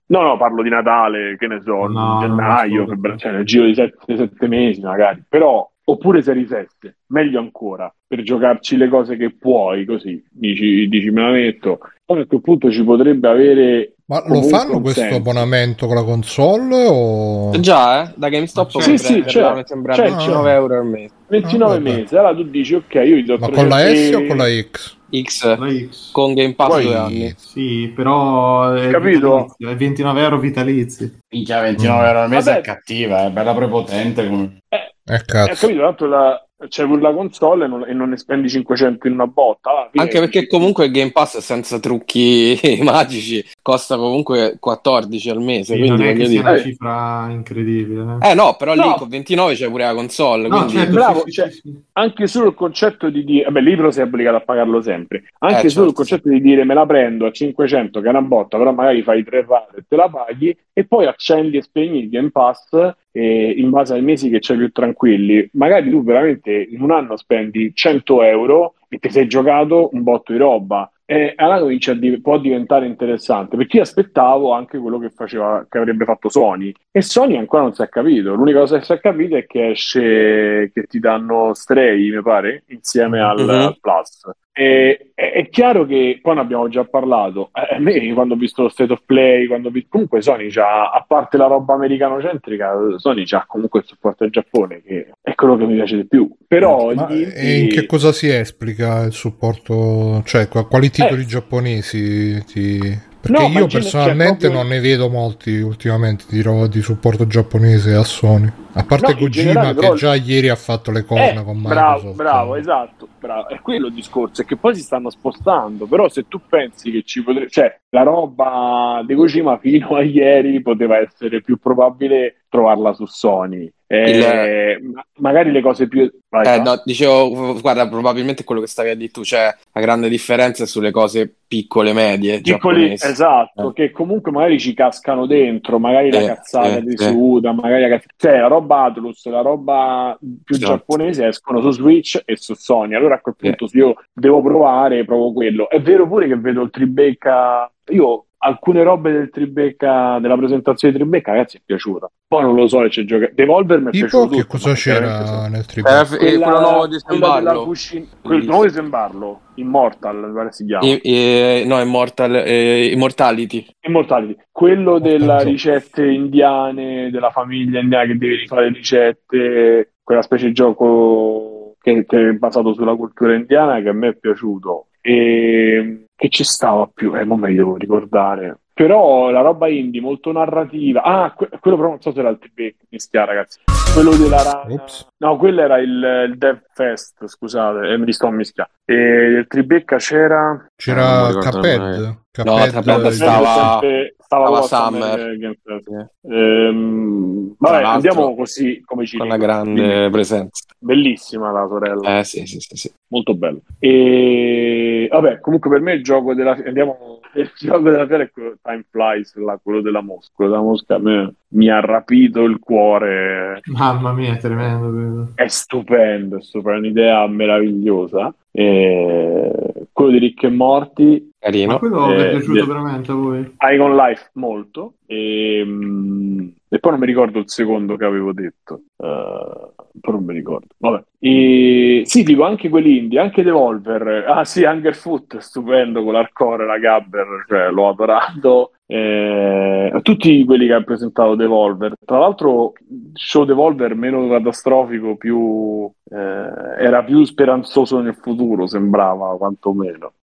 No, 0.08 0.22
no, 0.22 0.38
parlo 0.38 0.62
di 0.62 0.70
Natale, 0.70 1.36
che 1.38 1.48
ne 1.48 1.62
so, 1.62 1.88
No, 1.88 2.20
gennaio, 2.22 2.86
febbraio, 2.88 3.18
cioè 3.18 3.32
nel 3.34 3.44
giro 3.44 3.66
di 3.66 3.74
sette, 3.74 4.16
sette 4.16 4.48
mesi 4.48 4.80
magari, 4.80 5.22
però, 5.28 5.70
oppure 5.88 6.22
Series 6.22 6.50
7, 6.50 6.98
meglio 7.08 7.40
ancora, 7.40 7.94
per 8.08 8.22
giocarci 8.24 8.76
le 8.78 8.90
cose 8.90 9.18
che 9.18 9.36
puoi, 9.36 9.86
così, 9.86 10.24
dici, 10.32 10.88
dici 10.88 11.10
me 11.12 11.22
la 11.22 11.30
metto, 11.32 11.80
poi 12.04 12.22
a 12.22 12.26
quel 12.26 12.42
punto 12.42 12.72
ci 12.72 12.84
potrebbe 12.84 13.28
avere... 13.28 13.90
Ma 14.08 14.24
lo 14.28 14.44
fanno 14.44 14.82
questo 14.82 15.02
senso. 15.02 15.16
abbonamento 15.18 15.88
con 15.88 15.96
la 15.96 16.04
console 16.04 16.86
o... 16.88 17.52
Già, 17.60 18.04
eh? 18.04 18.14
Da 18.16 18.30
GameStop 18.30 18.70
Sì, 18.70 18.78
puoi 18.84 18.98
sì, 19.00 19.22
c'è, 19.26 19.54
mi 19.56 19.62
sembra 19.66 19.94
c'è, 19.96 20.04
29 20.10 20.52
euro 20.52 20.78
al 20.78 20.86
mese. 20.86 21.14
29 21.28 21.76
Ah, 21.76 21.80
mesi, 21.80 22.16
allora 22.16 22.36
tu 22.36 22.44
dici 22.44 22.76
ok, 22.76 22.94
io 22.94 23.16
gli 23.16 23.24
do 23.26 23.38
Ma 23.40 23.50
con 23.50 23.68
la 23.68 23.78
300 23.78 24.18
S 24.18 24.22
o 24.22 24.26
con 24.28 24.38
la 24.38 24.46
X? 24.48 24.98
X 25.24 25.58
La 25.58 25.70
X. 25.90 26.12
con 26.12 26.34
Game 26.36 26.54
Pass 26.54 26.68
Poi- 26.68 26.84
due 26.84 26.96
anni. 26.96 27.34
Sì, 27.36 27.92
però 27.96 28.74
è 28.74 28.90
Capito? 28.92 29.56
è 29.58 29.76
29 29.76 30.22
euro 30.22 30.40
vitalizi. 30.40 31.20
Minchia, 31.32 31.62
29 31.62 32.06
euro 32.08 32.20
al 32.20 32.30
mese 32.30 32.50
Vabbè. 32.52 32.62
è 32.62 32.64
cattiva, 32.64 33.26
è 33.26 33.32
bella 33.32 33.54
prepotente. 33.56 34.28
Come... 34.30 34.58
Eh, 34.70 34.95
Eh 35.08 35.14
eh, 35.14 35.24
cazzo. 35.26 35.68
capito, 35.68 35.82
tanto 35.82 36.06
la- 36.08 36.40
c'è 36.70 36.86
pure 36.86 37.02
la 37.02 37.12
console 37.14 37.66
e 37.66 37.68
non, 37.68 37.86
e 37.86 37.94
non 37.94 38.10
ne 38.10 38.18
spendi 38.18 38.48
500 38.50 39.08
in 39.08 39.14
una 39.14 39.28
botta. 39.28 39.90
Anche 39.94 40.20
perché 40.20 40.48
comunque 40.48 40.86
il 40.86 40.92
Game 40.92 41.12
Pass 41.12 41.38
senza 41.40 41.80
trucchi 41.80 42.58
magici 42.82 43.44
costa 43.62 43.98
comunque 43.98 44.56
14 44.60 45.30
al 45.30 45.42
mese. 45.42 45.74
Sì, 45.74 45.80
quindi 45.80 46.02
non 46.02 46.08
è 46.08 46.16
che 46.16 46.26
sia 46.28 46.40
una 46.40 46.58
cifra 46.60 47.28
incredibile. 47.30 48.18
eh. 48.22 48.30
Eh 48.30 48.34
no, 48.34 48.56
però 48.58 48.74
lì 48.74 48.80
No. 48.80 48.96
con 48.96 49.10
29 49.10 49.54
c'è 49.54 49.70
pure 49.70 49.84
la 49.84 49.94
console. 49.94 50.48
No, 50.48 50.56
quindi... 50.60 50.74
certo, 50.76 50.94
bravo, 50.94 51.20
sì, 51.20 51.24
sì, 51.26 51.32
cioè- 51.34 51.52
sì, 51.52 51.76
anche 51.92 52.28
solo 52.28 52.48
il 52.48 52.54
concetto 52.56 53.10
di 53.10 53.24
dire, 53.26 53.44
vabbè, 53.46 53.60
il 53.60 53.66
libro 53.66 53.92
sei 53.92 54.04
obbligato 54.04 54.38
a 54.38 54.42
pagarlo 54.42 54.82
sempre, 54.82 55.24
anche 55.40 55.68
Eh, 55.68 55.70
solo 55.70 55.90
il 55.90 55.94
certo, 55.94 56.16
concetto 56.16 56.30
di 56.30 56.42
dire 56.42 56.64
me 56.64 56.74
la 56.74 56.86
prendo 56.86 57.26
a 57.28 57.32
500 57.32 58.00
che 58.00 58.08
è 58.08 58.10
una 58.10 58.22
botta, 58.22 58.58
però 58.58 58.72
magari 58.72 59.04
fai 59.04 59.24
tre 59.26 59.46
rate 59.48 59.80
e 59.80 59.84
te 59.88 59.96
la 59.98 60.10
paghi 60.10 60.58
e 60.74 60.86
poi 60.88 61.06
accendi 61.06 61.58
e 61.58 61.62
spegni 61.62 62.00
il 62.00 62.10
Game 62.10 62.32
Pass 62.32 62.70
eh, 63.18 63.54
in 63.58 63.70
base 63.70 63.94
ai 63.94 64.02
mesi 64.02 64.30
che 64.30 64.40
c'hai 64.42 64.58
più 64.58 64.72
tranquilli. 64.72 65.50
Magari 65.54 65.90
tu 65.90 66.04
veramente 66.04 66.52
in 66.52 66.82
un 66.82 66.92
anno 66.92 67.16
spendi 67.16 67.72
100 67.74 68.22
euro 68.24 68.74
e 68.90 68.98
ti 69.00 69.10
sei 69.10 69.28
giocato 69.28 69.90
un 69.94 70.04
botto 70.04 70.34
di 70.34 70.38
roba. 70.38 70.90
E 71.08 71.34
allora 71.36 71.60
comincia 71.60 71.92
a 71.92 71.96
div- 71.96 72.20
può 72.20 72.40
diventare 72.40 72.88
interessante 72.88 73.56
perché 73.56 73.78
io 73.78 73.84
aspettavo 73.84 74.54
anche 74.54 74.80
quello 74.80 74.98
che 74.98 75.12
faceva 75.12 75.64
che 75.70 75.78
avrebbe 75.78 76.04
fatto 76.04 76.30
Sony 76.30 76.74
e 76.92 77.04
Sony 77.04 77.38
ancora 77.38 77.62
non 77.62 77.76
si 77.76 77.84
è 77.84 77.90
capito 77.90 78.34
l'unica 78.34 78.58
cosa 78.62 78.80
che 78.80 78.86
si 78.86 78.94
è 78.94 79.00
capito 79.00 79.36
è 79.36 79.46
che 79.46 79.70
esce 79.70 80.72
che 80.74 80.84
ti 80.88 80.98
danno 81.00 81.54
Stray 81.54 82.10
mi 82.12 82.24
pare 82.24 82.64
insieme 82.70 83.22
al, 83.22 83.40
Mhm. 83.40 83.50
al 83.52 83.78
Plus 83.80 84.20
e, 84.58 85.12
è, 85.14 85.32
è 85.34 85.50
chiaro 85.50 85.86
che 85.86 86.20
poi 86.22 86.36
ne 86.36 86.42
abbiamo 86.42 86.70
già 86.70 86.86
parlato 86.86 87.50
Eh, 87.54 87.76
a 87.76 87.80
me 87.80 88.14
quando 88.14 88.36
ho 88.36 88.38
visto 88.38 88.62
lo 88.62 88.70
State 88.70 88.94
of 88.94 89.02
Play 89.06 89.48
quando 89.48 89.70
visto, 89.70 89.90
comunque 89.90 90.22
Sony 90.22 90.50
c'ha 90.50 90.92
a 90.92 91.04
parte 91.06 91.36
la 91.36 91.48
roba 91.48 91.74
americano-centrica 91.74 92.72
Sony 92.98 93.24
c'ha 93.26 93.44
comunque 93.46 93.82
il 93.82 93.86
supporto 93.86 94.24
al 94.24 94.30
Giappone 94.30 94.82
che 94.82 95.08
è 95.22 95.36
quello 95.36 95.58
che 95.58 95.66
mi 95.66 95.76
piace 95.76 95.98
di 95.98 96.08
più 96.08 96.30
però 96.48 96.94
Ma 96.94 97.12
gli 97.12 97.28
e 97.34 97.58
in 97.60 97.68
che 97.70 97.86
cosa 97.86 98.14
si 98.14 98.30
esplica 98.30 99.04
il 99.04 99.12
supporto? 99.12 100.22
Cioè, 100.24 100.48
qua- 100.48 100.66
quali 100.68 100.90
titoli 100.90 101.24
Eh. 101.24 101.26
giapponesi 101.26 102.44
ti... 102.46 103.14
Perché 103.26 103.42
No, 103.42 103.48
io 103.48 103.54
genere- 103.54 103.68
personalmente 103.72 104.40
cioè, 104.42 104.50
proprio- 104.52 104.62
non 104.62 104.68
ne 104.68 104.80
vedo 104.80 105.10
molti 105.10 105.58
ultimamente 105.60 106.26
di, 106.30 106.42
ro- 106.44 106.68
di 106.68 106.82
supporto 106.84 107.26
giapponese 107.26 107.96
a 107.96 108.04
Sony. 108.04 108.48
A 108.74 108.84
parte 108.84 109.14
No, 109.14 109.18
Kojima 109.18 109.30
generale, 109.48 109.74
che 109.74 109.80
però- 109.80 109.94
già 109.96 110.14
ieri 110.14 110.50
ha 110.50 110.56
fatto 110.56 110.92
le 110.92 111.04
corna 111.06 111.42
Eh, 111.42 111.44
con 111.44 111.62
bravo, 111.62 111.94
Microsoft. 111.96 112.16
bravo, 112.16 112.56
esatto, 112.56 113.08
bravo. 113.20 113.48
È 113.48 113.60
quello 113.62 113.88
il 113.88 113.94
discorso, 113.94 114.44
è 114.44 114.46
che 114.46 114.58
poi 114.58 114.76
si 114.76 114.82
stanno 114.82 115.10
spostando, 115.10 115.88
però 115.88 116.08
se 116.08 116.28
tu 116.28 116.40
pensi 116.48 116.92
che 116.92 117.02
ci 117.04 117.24
potrebbe, 117.24 117.50
cioè 117.50 117.76
la 117.90 118.04
roba 118.04 119.02
di 119.08 119.16
Kojima 119.16 119.58
fino 119.58 119.96
a 119.96 120.04
ieri 120.04 120.62
poteva 120.62 120.98
essere 121.00 121.42
più 121.42 121.58
probabile 121.58 122.44
trovarla 122.50 122.94
su 122.94 123.06
Sony. 123.08 123.72
Eh, 123.88 124.80
ma- 124.82 125.06
magari 125.18 125.52
le 125.52 125.62
cose 125.62 125.88
più... 125.88 126.12
Vai, 126.28 126.58
Eh, 126.58 126.62
no, 126.62 126.82
dicevo, 126.84 127.60
guarda, 127.62 127.88
probabilmente 127.88 128.44
quello 128.44 128.62
che 128.62 128.68
stavi 128.68 128.90
a 128.90 128.96
dire 128.96 129.12
tu, 129.12 129.24
cioè 129.24 129.54
la 129.74 129.82
grande 129.82 130.10
differenza 130.10 130.64
è 130.64 130.68
sulle 130.68 130.90
cose 130.92 131.32
piccole, 131.48 131.94
medie, 131.94 132.42
Piccoli, 132.42 132.94
esatto, 132.94 133.70
Eh. 133.70 133.74
che 133.74 133.92
comunque 133.92 134.32
magari 134.32 134.60
ci 134.60 134.74
cascano 134.74 135.28
dentro, 135.28 135.78
magari 135.78 136.12
la 136.12 136.20
Sì, 136.22 136.26
cazzata 136.26 136.80
sì, 136.80 136.82
di 136.84 136.98
sì. 136.98 137.06
Suda, 137.06 137.54
magari 137.54 137.82
la 137.84 137.90
cazz- 137.90 138.06
cioè 138.18 138.40
la 138.40 138.48
roba 138.48 138.84
Atlus, 138.86 139.26
la 139.28 139.42
roba 139.42 140.18
più 140.20 140.56
Esatto. 140.56 140.72
giapponese 140.72 141.28
escono 141.28 141.62
su 141.62 141.70
Switch 141.72 142.22
e 142.26 142.36
su 142.38 142.56
Sony. 142.56 142.96
Allora 142.96 143.16
a 143.16 143.22
quel 143.22 143.36
punto 143.38 143.68
se 143.68 143.78
io 143.78 143.96
devo 144.12 144.42
provare, 144.42 145.06
provo 145.06 145.32
quello. 145.32 145.70
È 145.70 145.80
vero 145.80 146.08
pure 146.08 146.28
che 146.28 146.36
vedo 146.38 146.64
il 146.64 146.72
Tribeca, 146.72 147.72
io 147.92 148.26
alcune 148.46 148.84
robe 148.84 149.12
del 149.12 149.30
Tribeca, 149.30 150.20
della 150.20 150.38
presentazione 150.38 150.94
di 150.94 151.00
Tribeca, 151.00 151.32
ragazzi, 151.32 151.58
è 151.58 151.62
piaciuta. 151.66 152.10
Poi 152.28 152.44
non 152.44 152.56
lo 152.56 152.68
so 152.68 152.82
se 152.84 152.90
c'è 152.90 153.04
giocato. 153.04 153.32
Devolver 153.34 153.80
mi 153.80 153.88
è 153.88 153.92
tipo 153.92 154.06
piaciuto. 154.06 154.30
che 154.30 154.42
tutto, 154.42 154.48
cosa 154.48 154.74
c'era 154.74 155.48
nel 155.48 155.66
Tribeca? 155.66 156.02
Eh, 156.02 156.38
quello 156.38 156.60
nuovo 156.60 156.88
di 156.88 156.98
Sembarlo. 157.00 157.64
Cucina... 157.64 158.06
Quello 158.22 158.46
nuovo 158.46 158.64
di 158.66 158.72
Sembarlo, 158.72 159.42
Immortal, 159.56 160.32
pare 160.34 160.52
si 160.52 160.66
chiama. 160.66 160.86
I, 160.86 161.00
i, 161.04 161.68
no, 161.68 161.80
Immortal, 161.82 162.36
eh, 162.36 162.86
Immortality. 162.86 163.66
Immortality. 163.82 164.38
Quello 164.52 165.00
della 165.00 165.42
ricette 165.42 166.06
indiane, 166.06 167.10
della 167.10 167.32
famiglia 167.32 167.80
indiana 167.80 168.06
che 168.06 168.18
devi 168.18 168.36
rifare 168.36 168.70
ricette, 168.70 169.94
quella 170.04 170.22
specie 170.22 170.46
di 170.48 170.54
gioco 170.54 171.76
che, 171.82 172.06
che 172.06 172.30
è 172.30 172.34
basato 172.34 172.74
sulla 172.74 172.96
cultura 172.96 173.34
indiana 173.34 173.82
che 173.82 173.90
a 173.90 173.94
me 173.94 174.10
è 174.10 174.16
piaciuto. 174.16 174.88
E 175.02 176.05
che 176.16 176.30
ci 176.30 176.44
stava 176.44 176.90
più? 176.94 177.16
Eh, 177.16 177.24
non 177.26 177.40
me 177.40 177.50
li 177.50 177.56
devo 177.56 177.76
ricordare. 177.76 178.60
Però 178.74 179.30
la 179.30 179.40
roba 179.40 179.70
indie 179.70 180.02
molto 180.02 180.34
narrativa. 180.34 181.02
Ah, 181.02 181.34
que- 181.34 181.48
quello 181.62 181.78
però 181.78 181.90
non 181.90 182.02
so 182.02 182.12
se 182.12 182.20
era 182.20 182.28
il 182.30 182.40
TB 182.40 182.76
mi 182.90 183.00
stia, 183.00 183.24
ragazzi. 183.24 183.60
Quello 183.94 184.14
della 184.18 184.44
rana. 184.44 184.74
Ops. 184.74 185.08
No, 185.20 185.38
quello 185.38 185.62
era 185.62 185.78
il, 185.78 186.26
il 186.30 186.38
Dev 186.38 186.60
Fest, 186.74 187.26
scusate, 187.26 187.88
eh, 187.88 187.98
mi 187.98 188.12
sto 188.12 188.28
a 188.28 188.32
mischiare. 188.32 188.72
E 188.84 188.94
il 188.96 189.46
Tribecca 189.48 189.96
c'era. 189.96 190.68
C'era 190.76 191.30
Cuphead. 191.32 192.18
No, 192.44 192.56
Cuphead, 192.70 193.06
eh, 193.06 193.12
stava- 193.12 193.80
sempre- 193.80 194.15
stava 194.26 194.48
con 194.48 194.64
Summer. 194.64 195.38
Game. 195.38 195.58
Sì. 195.64 196.32
Ehm, 196.32 197.56
vabbè, 197.58 197.84
andiamo 197.84 198.36
così 198.36 198.82
come 198.84 199.06
ci 199.06 199.18
Con 199.18 199.28
una 199.28 199.38
grande 199.38 200.10
presenza. 200.10 200.64
Bellissima 200.80 201.52
la 201.52 201.68
sorella. 201.68 202.20
Eh 202.20 202.24
sì, 202.24 202.46
sì, 202.46 202.60
sì. 202.60 202.76
sì. 202.76 202.92
molto 203.08 203.36
bello. 203.36 203.62
E 203.80 205.08
vabbè, 205.10 205.40
comunque 205.40 205.70
per 205.70 205.82
me 205.82 205.94
il 205.94 206.04
gioco 206.04 206.34
della 206.34 206.58
andiamo 206.66 207.22
il 207.36 207.52
gioco 207.58 207.90
della 207.90 208.08
fiera 208.08 208.24
è 208.24 208.32
quello 208.32 208.58
Time 208.62 208.86
Flies, 208.90 209.36
là, 209.36 209.60
quello 209.62 209.82
della 209.82 210.02
mosca. 210.02 210.32
Quello 210.34 210.52
della 210.52 210.64
mosca 210.64 210.96
a 210.96 211.00
me 211.00 211.34
mi 211.50 211.70
ha 211.70 211.80
rapito 211.80 212.44
il 212.44 212.60
cuore. 212.60 213.62
Mamma 213.66 214.14
mia, 214.14 214.34
è 214.34 214.38
tremendo. 214.38 215.32
È 215.36 215.48
stupendo, 215.48 216.38
è 216.38 216.42
stupendo, 216.42 216.80
un'idea 216.80 217.28
meravigliosa. 217.28 218.34
E 218.52 219.88
quello 219.92 220.12
di 220.12 220.20
Rick 220.20 220.44
e 220.44 220.50
Morti, 220.50 221.32
Carino. 221.46 221.74
Ma 221.74 221.78
quello 221.78 222.08
vi 222.08 222.14
è 222.14 222.20
Eh, 222.26 222.30
piaciuto 222.32 222.54
del- 222.54 222.66
veramente 222.66 223.12
a 223.12 223.14
voi? 223.14 223.56
Icon 223.74 223.96
Life 223.96 224.30
molto. 224.34 224.94
E, 225.06 225.62
mm, 225.64 226.48
e 226.70 226.80
poi 226.80 226.92
non 226.92 227.00
mi 227.00 227.06
ricordo 227.06 227.38
il 227.38 227.50
secondo 227.50 227.96
che 227.98 228.06
avevo 228.06 228.34
detto. 228.34 228.82
Eh, 228.98 229.68
poi 230.02 230.14
non 230.14 230.24
mi 230.24 230.34
ricordo. 230.34 230.66
Vabbè. 230.80 231.04
E, 231.20 232.02
sì, 232.06 232.24
dico 232.24 232.44
anche 232.46 232.68
quelli 232.70 232.98
indie, 232.98 233.20
anche 233.20 233.44
Devolver. 233.44 234.26
Ah 234.28 234.44
sì, 234.44 234.64
Hungerfoot, 234.64 235.38
stupendo 235.38 236.04
con 236.04 236.14
l'Arcore, 236.14 236.66
la 236.66 236.80
Gabber, 236.80 237.46
cioè 237.48 237.70
l'ho 237.70 237.90
adorato. 237.90 238.72
Eh, 238.88 240.00
tutti 240.02 240.44
quelli 240.46 240.66
che 240.66 240.74
ha 240.74 240.82
presentato 240.84 241.36
Devolver. 241.36 241.94
Tra 242.04 242.18
l'altro, 242.18 242.74
show 243.14 243.46
Devolver 243.46 243.94
meno 243.96 244.28
catastrofico, 244.28 245.16
più, 245.16 245.88
eh, 246.10 246.16
era 246.16 247.04
più 247.04 247.24
speranzoso 247.24 248.00
nel 248.02 248.16
futuro, 248.16 248.66
sembrava 248.66 249.38
quantomeno. 249.38 250.14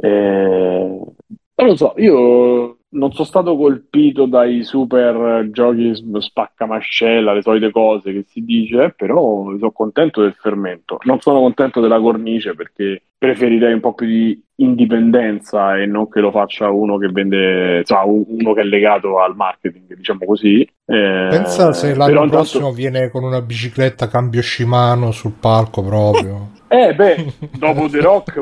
Eh, 0.00 1.00
non 1.54 1.66
lo 1.66 1.76
so, 1.76 1.94
io 1.96 2.78
non 2.90 3.12
sono 3.12 3.26
stato 3.26 3.56
colpito 3.56 4.26
dai 4.26 4.62
super 4.62 5.48
giochi 5.50 5.92
spaccamascella, 6.18 7.34
le 7.34 7.42
solite 7.42 7.70
cose 7.70 8.12
che 8.12 8.24
si 8.26 8.44
dice, 8.44 8.94
però 8.96 9.44
sono 9.58 9.72
contento 9.72 10.22
del 10.22 10.34
fermento. 10.34 10.98
Non 11.02 11.20
sono 11.20 11.40
contento 11.40 11.80
della 11.80 12.00
cornice 12.00 12.54
perché 12.54 13.02
preferirei 13.18 13.74
un 13.74 13.80
po' 13.80 13.94
più 13.94 14.06
di 14.06 14.42
indipendenza 14.60 15.76
e 15.76 15.86
non 15.86 16.08
che 16.08 16.20
lo 16.20 16.30
faccia 16.30 16.70
uno 16.70 16.96
che 16.96 17.08
vende, 17.08 17.82
cioè 17.84 18.02
uno 18.04 18.54
che 18.54 18.60
è 18.60 18.64
legato 18.64 19.20
al 19.20 19.34
marketing, 19.36 19.94
diciamo 19.94 20.24
così. 20.24 20.60
Eh, 20.62 21.26
Pensa 21.30 21.72
se 21.72 21.88
l'anno 21.88 22.06
però 22.06 22.24
intanto- 22.24 22.36
prossimo 22.36 22.72
viene 22.72 23.10
con 23.10 23.24
una 23.24 23.42
bicicletta 23.42 24.08
cambio 24.08 24.40
Shimano 24.40 25.10
sul 25.10 25.34
palco 25.38 25.82
proprio. 25.82 26.56
Eh 26.70 26.94
beh, 26.94 27.32
dopo 27.58 27.88
The 27.88 28.00
Rock, 28.00 28.32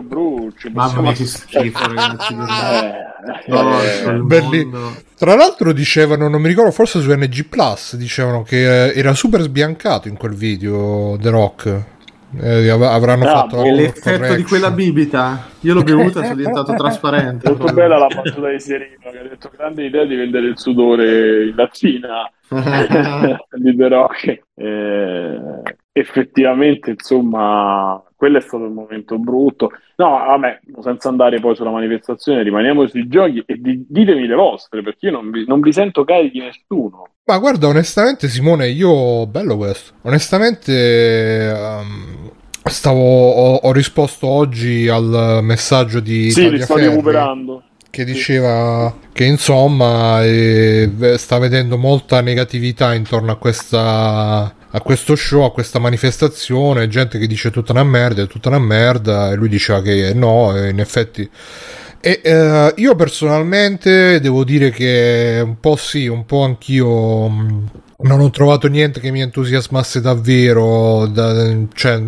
ci 0.58 0.70
Mamma 0.72 1.00
mia, 1.00 1.12
che 1.12 1.24
schifo, 1.26 1.86
ragazzi. 1.86 2.32
Eh, 2.34 3.04
No, 3.48 3.80
eh, 3.80 4.12
belli- 4.22 4.64
mondo. 4.64 4.94
Tra 5.16 5.34
l'altro 5.34 5.72
dicevano, 5.72 6.28
non 6.28 6.40
mi 6.40 6.46
ricordo, 6.48 6.70
forse 6.70 7.00
su 7.00 7.10
NG 7.10 7.46
Plus, 7.48 7.96
dicevano 7.96 8.42
che 8.42 8.86
eh, 8.90 8.92
era 8.98 9.14
super 9.14 9.40
sbiancato 9.40 10.06
in 10.08 10.16
quel 10.16 10.34
video 10.34 11.16
The 11.20 11.30
Rock. 11.30 11.82
Eh, 12.40 12.68
av- 12.68 12.82
avranno 12.82 13.24
Ah, 13.24 13.30
fatto 13.32 13.62
l'effetto 13.62 14.10
di 14.10 14.16
correction. 14.18 14.42
quella 14.48 14.70
bibita, 14.70 15.46
io 15.60 15.74
l'ho 15.74 15.82
bevuta 15.82 16.20
e 16.20 16.24
sono 16.24 16.34
diventato 16.36 16.74
trasparente. 16.76 17.48
Molto 17.48 17.72
bella 17.72 17.98
la 17.98 18.06
battuta 18.06 18.48
di 18.50 18.60
Serino 18.60 18.96
che 19.10 19.18
ha 19.18 19.22
detto 19.22 19.50
grande 19.56 19.84
idea 19.86 20.04
di 20.04 20.14
vendere 20.14 20.46
il 20.48 20.58
sudore 20.58 21.46
in 21.46 21.54
latina 21.56 22.30
di 23.56 23.76
The 23.76 23.88
Rock. 23.88 24.40
Eh, 24.54 25.40
effettivamente, 25.92 26.90
insomma, 26.90 28.00
quello 28.16 28.38
è 28.38 28.40
stato 28.40 28.64
un 28.64 28.72
momento 28.72 29.18
brutto. 29.18 29.70
No, 29.96 30.08
vabbè, 30.08 30.60
senza 30.80 31.08
andare 31.08 31.38
poi 31.38 31.54
sulla 31.54 31.70
manifestazione, 31.70 32.42
rimaniamo 32.42 32.86
sui 32.86 33.06
giochi 33.08 33.42
e 33.46 33.60
di- 33.60 33.84
ditemi 33.86 34.26
le 34.26 34.34
vostre, 34.34 34.82
perché 34.82 35.06
io 35.06 35.12
non 35.12 35.30
vi, 35.30 35.44
non 35.46 35.60
vi 35.60 35.72
sento 35.72 36.04
carichi 36.04 36.40
nessuno. 36.40 37.08
Ma 37.24 37.38
guarda, 37.38 37.68
onestamente, 37.68 38.28
Simone, 38.28 38.68
io 38.68 39.26
bello 39.26 39.56
questo. 39.56 39.92
Onestamente, 40.02 41.50
ehm, 41.50 42.30
stavo, 42.64 43.00
ho, 43.00 43.54
ho 43.56 43.72
risposto 43.72 44.26
oggi 44.26 44.88
al 44.88 45.40
messaggio 45.42 46.00
di 46.00 46.30
sì, 46.30 46.50
li 46.50 46.58
Tagliaferri 46.58 47.64
che 47.96 48.04
diceva 48.04 48.94
che 49.10 49.24
insomma 49.24 50.22
eh, 50.22 51.14
sta 51.16 51.38
vedendo 51.38 51.78
molta 51.78 52.20
negatività 52.20 52.92
intorno 52.92 53.32
a 53.32 53.36
questa 53.36 54.54
a 54.76 54.80
questo 54.80 55.16
show, 55.16 55.42
a 55.42 55.52
questa 55.52 55.78
manifestazione, 55.78 56.86
gente 56.86 57.18
che 57.18 57.26
dice 57.26 57.50
tutta 57.50 57.72
una 57.72 57.82
merda, 57.82 58.22
è 58.22 58.26
tutta 58.26 58.50
una 58.50 58.58
merda, 58.58 59.32
e 59.32 59.34
lui 59.34 59.48
diceva 59.48 59.80
che 59.80 60.12
no, 60.14 60.54
e 60.54 60.68
in 60.68 60.80
effetti 60.80 61.28
e 61.98 62.20
eh, 62.22 62.74
io 62.76 62.94
personalmente 62.94 64.20
devo 64.20 64.44
dire 64.44 64.70
che 64.70 65.42
un 65.44 65.58
po' 65.58 65.76
sì, 65.76 66.06
un 66.06 66.24
po' 66.24 66.42
anch'io 66.44 67.26
non 67.28 68.20
ho 68.20 68.30
trovato 68.30 68.68
niente 68.68 69.00
che 69.00 69.10
mi 69.10 69.22
entusiasmasse 69.22 70.00
davvero. 70.00 71.06
da- 71.06 71.56
cioè, 71.74 72.02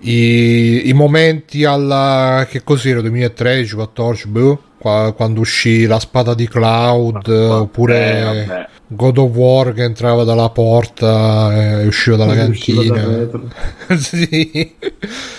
i, 0.00 0.88
i 0.88 0.92
momenti 0.92 1.64
alla 1.64 2.46
che 2.50 2.62
cos'era 2.62 3.00
2013 3.00 3.74
14 3.76 4.28
boh, 4.28 4.62
qua- 4.78 5.12
quando 5.16 5.40
uscì 5.40 5.86
la 5.86 6.00
spada 6.00 6.34
di 6.34 6.48
Cloud 6.48 7.26
Vabbè, 7.26 7.60
oppure 7.60 8.22
vabbè. 8.22 8.68
God 8.92 9.18
of 9.18 9.36
War 9.36 9.72
che 9.72 9.84
entrava 9.84 10.24
dalla 10.24 10.50
porta 10.50 11.80
e 11.80 11.86
usciva 11.86 12.16
dalla 12.16 12.34
cantina 12.34 13.06
retro. 13.06 13.48
sì. 13.96 14.74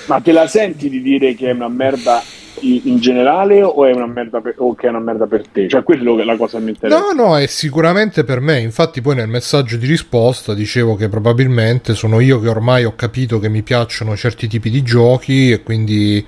Ma 0.05 0.22
te 0.22 0.31
la 0.31 0.48
senti 0.48 0.89
di 0.89 1.01
dire 1.01 1.36
che 1.36 1.50
è 1.50 1.51
una 1.51 1.67
merda 1.67 2.24
in, 2.62 3.00
generale 3.00 3.62
o 3.62 3.86
è 3.86 3.94
una 3.94 4.08
merda 4.08 4.41
per, 4.41 4.56
o 4.58 4.74
che 4.75 4.88
è 4.88 4.89
una 4.89 5.00
merda 5.00 5.27
per 5.27 5.48
te? 5.48 5.68
Cioè, 5.68 5.84
quello 5.84 6.15
che 6.15 6.22
è 6.22 6.25
la 6.25 6.38
cosa 6.38 6.58
che 6.58 6.63
mi 6.63 6.70
interessa. 6.72 7.00
No, 7.00 7.12
no, 7.12 7.38
è 7.38 7.46
sicuramente 7.48 8.24
per 8.24 8.39
me. 8.39 8.60
Infatti, 8.60 9.01
poi 9.01 9.15
nel 9.15 9.27
messaggio 9.27 9.77
di 9.77 9.88
risposta 9.88 10.53
dicevo 10.53 10.96
che 10.96 11.10
probabilmente 11.10 11.94
sono 11.94 12.20
io 12.20 12.39
che 12.39 12.50
ormai 12.50 12.86
ho 12.86 12.96
capito 12.96 13.39
che 13.39 13.50
mi 13.50 13.62
piacciono 13.62 14.15
certi 14.15 14.48
tipi 14.48 14.70
di 14.70 14.82
giochi 14.84 15.51
e 15.51 15.63
quindi 15.63 16.25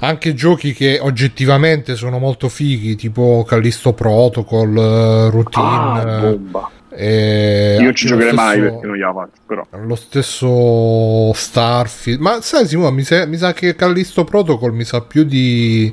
anche 0.00 0.34
giochi 0.34 0.72
che 0.72 0.98
oggettivamente 1.00 1.94
sono 1.96 2.18
molto 2.18 2.48
fighi, 2.48 2.96
tipo 2.96 3.44
Callisto 3.46 3.92
Protocol, 3.92 4.76
eh, 4.76 5.30
Routine. 5.30 5.66
Ah, 5.66 6.20
bomba. 6.20 6.70
E 6.96 7.78
Io 7.80 7.92
ci 7.92 8.06
giocherei 8.06 8.32
mai 8.32 8.56
stesso- 8.58 8.70
perché 8.72 8.86
non 8.86 8.96
gliela 8.96 9.12
faccio, 9.12 9.40
però. 9.46 9.66
lo 9.84 9.94
stesso 9.94 11.32
Starfield. 11.32 12.20
Ma 12.20 12.40
sai, 12.40 12.66
Simone, 12.66 12.90
mi, 12.94 13.02
sa- 13.02 13.26
mi 13.26 13.36
sa 13.36 13.52
che 13.52 13.74
Callisto 13.74 14.24
Protocol 14.24 14.72
mi 14.72 14.84
sa 14.84 15.00
più 15.00 15.24
di, 15.24 15.92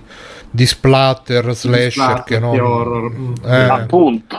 di 0.50 0.66
splatter 0.66 1.54
slasher 1.56 1.92
Splatter 1.92 2.24
che 2.24 2.40
non. 2.40 2.60
horror. 2.60 3.12
Mm. 3.12 3.34
Eh, 3.46 3.56
Appunto. 3.64 4.38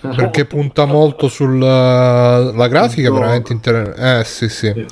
perché 0.16 0.44
punta 0.44 0.84
molto 0.84 1.28
sulla 1.28 2.38
la 2.52 2.68
grafica, 2.68 3.10
veramente 3.10 3.52
interessante. 3.52 4.20
Eh, 4.20 4.24
sì, 4.24 4.48
sì. 4.48 4.72
Sì. 4.74 4.86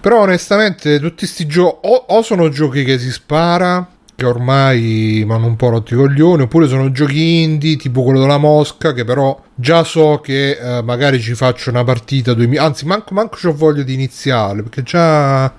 Però, 0.00 0.20
onestamente, 0.20 0.98
tutti 1.00 1.20
questi 1.20 1.46
giochi 1.46 1.86
o, 1.88 2.04
o 2.08 2.22
sono 2.22 2.48
giochi 2.50 2.84
che 2.84 2.98
si 2.98 3.10
spara. 3.10 3.86
Che 4.16 4.24
ormai 4.26 5.24
mi 5.26 5.32
hanno 5.32 5.46
un 5.46 5.56
po' 5.56 5.70
rotti 5.70 5.94
i 5.94 5.96
coglioni, 5.96 6.42
oppure 6.42 6.68
sono 6.68 6.92
giochi 6.92 7.42
indie 7.42 7.76
tipo 7.76 8.02
quello 8.04 8.20
della 8.20 8.38
Mosca. 8.38 8.92
Che 8.92 9.04
però 9.04 9.40
già 9.54 9.82
so 9.82 10.20
che 10.22 10.52
eh, 10.52 10.82
magari 10.82 11.20
ci 11.20 11.34
faccio 11.34 11.70
una 11.70 11.82
partita. 11.84 12.32
2000 12.32 12.62
Anzi, 12.62 12.86
manco, 12.86 13.12
manco 13.14 13.36
c'ho 13.40 13.52
voglia 13.52 13.82
di 13.82 13.94
iniziare 13.94 14.62
perché 14.62 14.82
già, 14.84 15.52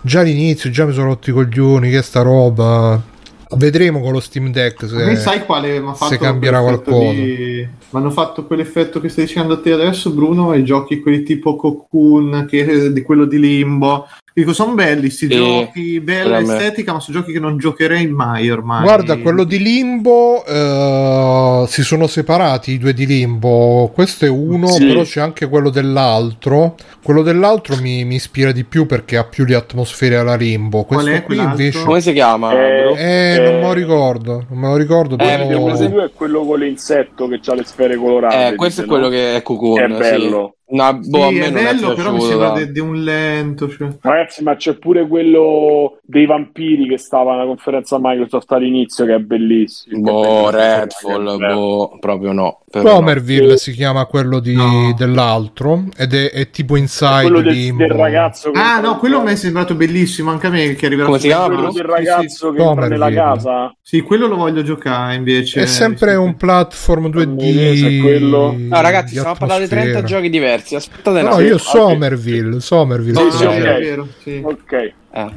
già 0.00 0.20
all'inizio 0.20 0.70
già 0.70 0.86
mi 0.86 0.92
sono 0.94 1.06
rotti 1.06 1.30
i 1.30 1.32
coglioni. 1.34 1.90
Che 1.90 2.02
sta 2.02 2.22
roba. 2.22 3.16
Vedremo 3.56 4.00
con 4.00 4.12
lo 4.12 4.20
Steam 4.20 4.50
Deck 4.50 4.86
se, 4.86 5.16
sai 5.16 5.44
quale 5.46 5.82
se 5.94 6.18
cambierà 6.18 6.60
qualcosa. 6.60 7.12
di- 7.12 7.66
Mi 7.90 7.98
hanno 7.98 8.10
fatto 8.10 8.44
quell'effetto 8.44 9.00
che 9.00 9.08
stai 9.08 9.24
dicendo 9.24 9.54
a 9.54 9.60
te 9.60 9.72
adesso, 9.72 10.10
Bruno, 10.12 10.52
i 10.52 10.64
giochi 10.64 11.00
quelli 11.00 11.22
tipo 11.22 11.56
Cocoon, 11.56 12.46
che, 12.46 12.92
di 12.92 13.00
quello 13.00 13.24
di 13.24 13.38
Limbo, 13.40 14.06
Dico, 14.32 14.52
sono 14.52 14.74
belli 14.74 15.10
sti 15.10 15.26
e... 15.26 15.28
giochi, 15.28 16.00
bella 16.00 16.38
estetica, 16.38 16.92
ma 16.92 17.00
sono 17.00 17.18
giochi 17.18 17.32
che 17.32 17.40
non 17.40 17.58
giocherei 17.58 18.06
mai 18.06 18.50
ormai. 18.50 18.82
Guarda, 18.82 19.16
quello 19.18 19.42
di 19.42 19.58
Limbo 19.58 20.44
uh, 20.46 21.66
si 21.66 21.82
sono 21.82 22.06
separati 22.06 22.72
i 22.72 22.78
due 22.78 22.92
di 22.92 23.04
Limbo. 23.04 23.90
Questo 23.92 24.26
è 24.26 24.28
uno, 24.28 24.68
sì. 24.68 24.86
però 24.86 25.02
c'è 25.02 25.20
anche 25.20 25.48
quello 25.48 25.70
dell'altro. 25.70 26.76
Quello 27.02 27.22
dell'altro 27.22 27.76
mi, 27.80 28.04
mi, 28.04 28.16
ispira 28.16 28.52
di 28.52 28.64
più 28.64 28.86
perché 28.86 29.16
ha 29.16 29.24
più 29.24 29.44
le 29.44 29.56
atmosfere 29.56 30.16
alla 30.16 30.36
Limbo. 30.36 30.84
Questo 30.84 31.06
Qual 31.06 31.16
è 31.16 31.24
qui 31.24 31.38
invece. 31.38 31.82
Come 31.82 32.00
si 32.00 32.12
chiama? 32.12 32.52
Eh, 32.52 32.94
eh, 32.96 33.40
non 33.40 33.54
me 33.54 33.66
lo 33.66 33.72
ricordo. 33.72 34.46
Non 34.48 34.58
me 34.58 34.68
lo 34.68 34.76
ricordo. 34.76 35.14
Eh, 35.14 35.18
però... 35.18 35.74
Eh, 35.74 36.04
è 36.04 36.10
quello 36.14 36.44
con 36.44 36.60
l'insetto 36.60 37.26
che 37.26 37.40
ha 37.44 37.54
le 37.54 37.64
sfere 37.64 37.96
colorate. 37.96 38.48
Eh, 38.48 38.54
questo 38.54 38.82
è 38.82 38.84
quello 38.84 39.04
no? 39.04 39.10
che 39.10 39.36
è 39.36 39.42
Cocoon. 39.42 39.80
È 39.80 39.88
bello. 39.88 40.52
Sì. 40.52 40.57
No, 40.70 40.98
boh, 41.02 41.28
sì, 41.30 41.38
è 41.38 41.50
bello, 41.50 41.92
è 41.92 41.94
però 41.94 42.12
mi 42.12 42.20
sembra 42.20 42.52
di 42.52 42.70
de- 42.70 42.80
un 42.80 43.02
lento. 43.02 43.70
Cioè. 43.70 43.88
Ragazzi, 44.00 44.42
ma 44.42 44.54
c'è 44.56 44.74
pure 44.74 45.06
quello 45.06 45.98
dei 46.02 46.26
vampiri 46.26 46.86
che 46.86 46.98
stava 46.98 47.32
alla 47.32 47.46
conferenza 47.46 47.96
Microsoft 47.98 48.52
all'inizio, 48.52 49.06
che 49.06 49.14
è 49.14 49.18
bellissimo. 49.18 50.00
Boh, 50.02 50.50
Redfall, 50.50 51.38
boh, 51.38 51.96
proprio 51.98 52.32
no. 52.32 52.60
Somerville 52.70 53.52
no. 53.52 53.56
si 53.56 53.72
chiama 53.72 54.04
quello 54.04 54.40
di, 54.40 54.54
no. 54.54 54.92
dell'altro 54.94 55.84
ed 55.96 56.12
è, 56.12 56.30
è 56.30 56.50
tipo 56.50 56.76
Inside 56.76 57.22
quello 57.22 57.40
del, 57.40 57.74
del 57.74 57.90
ragazzo 57.90 58.50
ah 58.52 58.80
no 58.80 58.98
quello 58.98 59.22
mi 59.22 59.32
è 59.32 59.36
sembrato 59.36 59.74
bellissimo 59.74 60.30
anche 60.30 60.48
a 60.48 60.50
me 60.50 60.74
che 60.74 60.86
arriverà 60.86 61.06
come 61.06 61.18
si 61.18 61.28
chiama 61.28 61.46
quello 61.46 61.72
del 61.72 61.84
ragazzo 61.84 62.28
sì, 62.28 62.36
sì. 62.36 62.52
che 62.52 62.62
entra 62.62 62.88
nella 62.88 63.10
casa 63.10 63.74
sì 63.80 64.02
quello 64.02 64.26
lo 64.26 64.36
voglio 64.36 64.62
giocare 64.62 65.14
invece 65.14 65.62
è 65.62 65.66
sempre 65.66 66.14
un 66.14 66.36
platform 66.36 67.06
2D 67.06 68.00
quello... 68.02 68.54
no 68.56 68.80
ragazzi 68.82 69.10
stiamo 69.10 69.30
a 69.30 69.34
parlare 69.34 69.62
di 69.62 69.68
30 69.68 70.02
giochi 70.02 70.28
diversi 70.28 70.57
aspettate 70.74 71.22
no, 71.22 71.30
no 71.30 71.40
io 71.40 71.58
Somerville 71.58 72.60
Somerville 72.60 73.30
sì, 73.30 73.36
sì, 73.36 73.44
okay. 73.44 73.80
Vero, 73.80 74.08
sì. 74.22 74.42
ok. 74.44 74.72
Eh. 74.72 74.92
il 75.20 75.32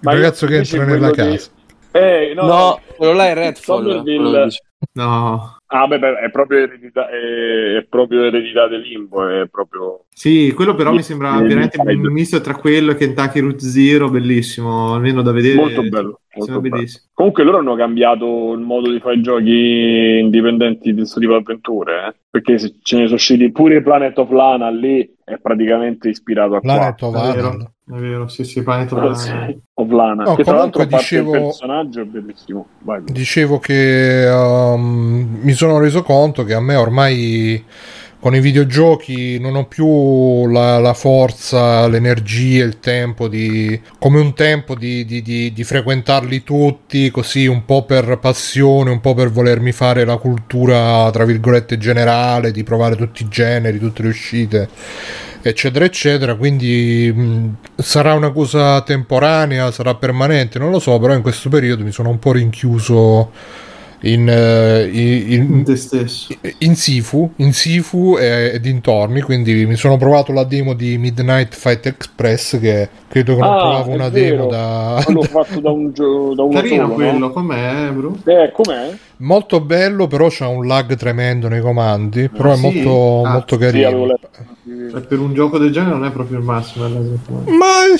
ragazzo 0.00 0.46
che 0.46 0.56
entra 0.56 0.84
nella 0.84 1.10
casa. 1.10 1.50
Eh, 1.90 2.32
no, 2.34 2.46
no, 2.46 2.80
quello 2.96 3.12
là 3.12 3.28
è 3.28 3.34
Redfall 3.34 3.82
Somerville. 3.82 4.48
no 4.92 5.61
Ah, 5.74 5.86
beh, 5.86 5.98
beh, 5.98 6.18
è 6.18 6.30
proprio 6.30 6.58
eredità, 6.58 7.08
è, 7.08 7.76
è 7.78 7.86
proprio 7.88 8.24
eredità 8.24 8.68
del 8.68 8.82
limbo, 8.82 9.26
è 9.26 9.48
proprio... 9.50 10.04
Sì, 10.12 10.52
quello 10.54 10.74
però 10.74 10.92
mi 10.92 11.02
sembra 11.02 11.40
veramente 11.40 11.80
un 11.80 12.12
misto 12.12 12.42
tra 12.42 12.56
quello 12.56 12.90
e 12.90 12.96
Kentucky 12.96 13.40
Root 13.40 13.60
Zero, 13.60 14.10
bellissimo, 14.10 14.92
almeno 14.92 15.22
da 15.22 15.32
vedere. 15.32 15.54
Molto 15.54 15.82
bello. 15.82 16.20
Molto 16.34 16.60
bello. 16.60 16.84
Comunque 17.14 17.42
loro 17.42 17.58
hanno 17.58 17.74
cambiato 17.74 18.52
il 18.52 18.60
modo 18.60 18.92
di 18.92 19.00
fare 19.00 19.14
i 19.14 19.22
giochi 19.22 20.18
indipendenti 20.20 20.90
di 20.90 20.98
questo 20.98 21.20
tipo 21.20 21.32
di 21.32 21.38
avventure, 21.38 22.06
eh? 22.06 22.14
perché 22.28 22.58
se 22.58 22.74
ce 22.82 22.98
ne 22.98 23.04
sono 23.04 23.14
usciti 23.14 23.50
pure 23.50 23.82
Planet 23.82 24.18
of 24.18 24.30
Lana 24.30 24.68
lì 24.68 25.10
è 25.24 25.38
praticamente 25.38 26.10
ispirato 26.10 26.56
a 26.56 26.60
Planet 26.60 26.98
qua. 26.98 27.08
of 27.08 27.14
Lana. 27.14 27.72
È 27.92 27.98
vero, 27.98 28.26
sì, 28.26 28.42
sì, 28.44 28.62
Planet 28.62 28.90
of 28.92 29.02
Lana. 29.02 29.54
Of 29.74 29.90
Lana. 29.90 30.22
No, 30.24 30.34
che 30.34 30.44
tra 30.44 30.56
l'altro 30.56 30.82
dicevo, 30.86 31.34
il 31.34 31.42
personaggio 31.42 32.00
è 32.00 32.04
bellissimo. 32.04 32.66
Vai. 32.78 33.02
Dicevo 33.04 33.58
che 33.58 34.26
um, 34.32 35.38
mi 35.42 35.52
sono 35.52 35.78
reso 35.78 36.02
conto 36.02 36.42
che 36.44 36.54
a 36.54 36.60
me 36.60 36.74
ormai 36.74 37.62
con 38.18 38.34
i 38.34 38.40
videogiochi 38.40 39.38
non 39.40 39.56
ho 39.56 39.66
più 39.66 40.46
la, 40.46 40.78
la 40.78 40.94
forza, 40.94 41.86
l'energia, 41.86 42.64
il 42.64 42.78
tempo 42.78 43.28
di 43.28 43.78
come 43.98 44.20
un 44.20 44.32
tempo 44.32 44.74
di, 44.74 45.04
di, 45.04 45.20
di, 45.20 45.52
di, 45.52 45.64
frequentarli 45.64 46.42
tutti 46.44 47.10
così 47.10 47.46
un 47.46 47.66
po' 47.66 47.84
per 47.84 48.18
passione, 48.20 48.90
un 48.90 49.00
po' 49.00 49.12
per 49.12 49.30
volermi 49.30 49.72
fare 49.72 50.06
la 50.06 50.16
cultura 50.16 51.10
tra 51.10 51.26
virgolette 51.26 51.76
generale, 51.76 52.52
di 52.52 52.62
provare 52.62 52.96
tutti 52.96 53.24
i 53.24 53.28
generi, 53.28 53.78
tutte 53.78 54.02
le 54.02 54.08
uscite 54.08 54.68
eccetera 55.42 55.84
eccetera. 55.84 56.34
Quindi 56.34 57.12
mh, 57.14 57.56
sarà 57.76 58.14
una 58.14 58.30
cosa 58.30 58.80
temporanea 58.82 59.70
sarà 59.70 59.94
permanente 59.94 60.58
non 60.58 60.70
lo 60.70 60.78
so 60.78 60.98
però 60.98 61.14
in 61.14 61.22
questo 61.22 61.48
periodo 61.48 61.84
mi 61.84 61.92
sono 61.92 62.10
un 62.10 62.18
po' 62.18 62.32
rinchiuso 62.32 63.30
in, 64.02 64.26
uh, 64.26 64.94
in, 64.94 65.56
in, 65.56 65.64
te 65.64 65.76
stesso 65.76 66.34
in 66.58 66.74
Sifu, 66.74 67.32
in 67.36 67.52
Sifu 67.52 68.16
e, 68.18 68.52
e, 68.54 68.60
dintorni 68.60 69.20
quindi 69.20 69.64
mi 69.66 69.76
sono 69.76 69.96
provato 69.96 70.32
la 70.32 70.44
demo 70.44 70.74
di 70.74 70.98
Midnight 70.98 71.54
Fight 71.54 71.86
Express 71.86 72.58
che 72.58 72.88
credo 73.08 73.34
che 73.34 73.40
non 73.40 73.52
ah, 73.52 73.58
provavo 73.58 73.90
una 73.92 74.08
vero. 74.08 74.36
demo 74.36 74.46
da 74.48 75.04
l'ho 75.06 75.22
fatto 75.22 75.60
da 75.60 75.70
un 75.70 75.92
gioco 75.92 76.34
da 76.34 76.48
carino 76.48 76.82
solo, 76.84 76.94
quello 76.94 77.18
no? 77.18 77.30
com'è 77.30 77.90
bro? 77.92 78.16
Eh, 78.24 78.52
com'è? 78.52 78.96
molto 79.18 79.60
bello 79.60 80.08
però 80.08 80.26
c'ha 80.28 80.48
un 80.48 80.66
lag 80.66 80.96
tremendo 80.96 81.46
nei 81.46 81.60
comandi 81.60 82.28
però 82.28 82.50
ah, 82.50 82.54
è 82.54 82.56
sì? 82.56 82.62
molto, 82.62 83.22
ah, 83.24 83.32
molto 83.32 83.56
carino 83.56 84.18
sì, 84.64 84.88
cioè, 84.90 85.00
per 85.02 85.20
un 85.20 85.32
gioco 85.32 85.58
del 85.58 85.70
genere 85.70 85.94
non 85.94 86.04
è 86.04 86.10
proprio 86.10 86.38
il 86.38 86.44
massimo 86.44 86.88
ma 86.88 87.96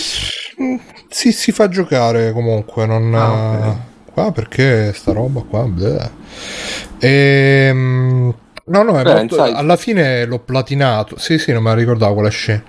si, 1.08 1.30
si 1.30 1.52
fa 1.52 1.68
giocare 1.68 2.32
comunque 2.32 2.86
non 2.86 3.14
ah, 3.14 3.58
okay 3.58 3.90
qua 4.12 4.32
perché 4.32 4.92
sta 4.92 5.12
roba 5.12 5.40
qua 5.42 5.64
bleh. 5.64 6.10
ehm, 6.98 8.34
no 8.66 8.82
no 8.82 9.02
Beh, 9.02 9.14
molto, 9.14 9.40
alla 9.42 9.76
fine 9.76 10.24
l'ho 10.26 10.38
platinato. 10.40 11.18
Sì 11.18 11.38
sì 11.38 11.52
non 11.52 11.62
me 11.62 11.70
la 11.70 11.76
ricordavo 11.76 12.14
quella 12.14 12.28
scena. 12.30 12.62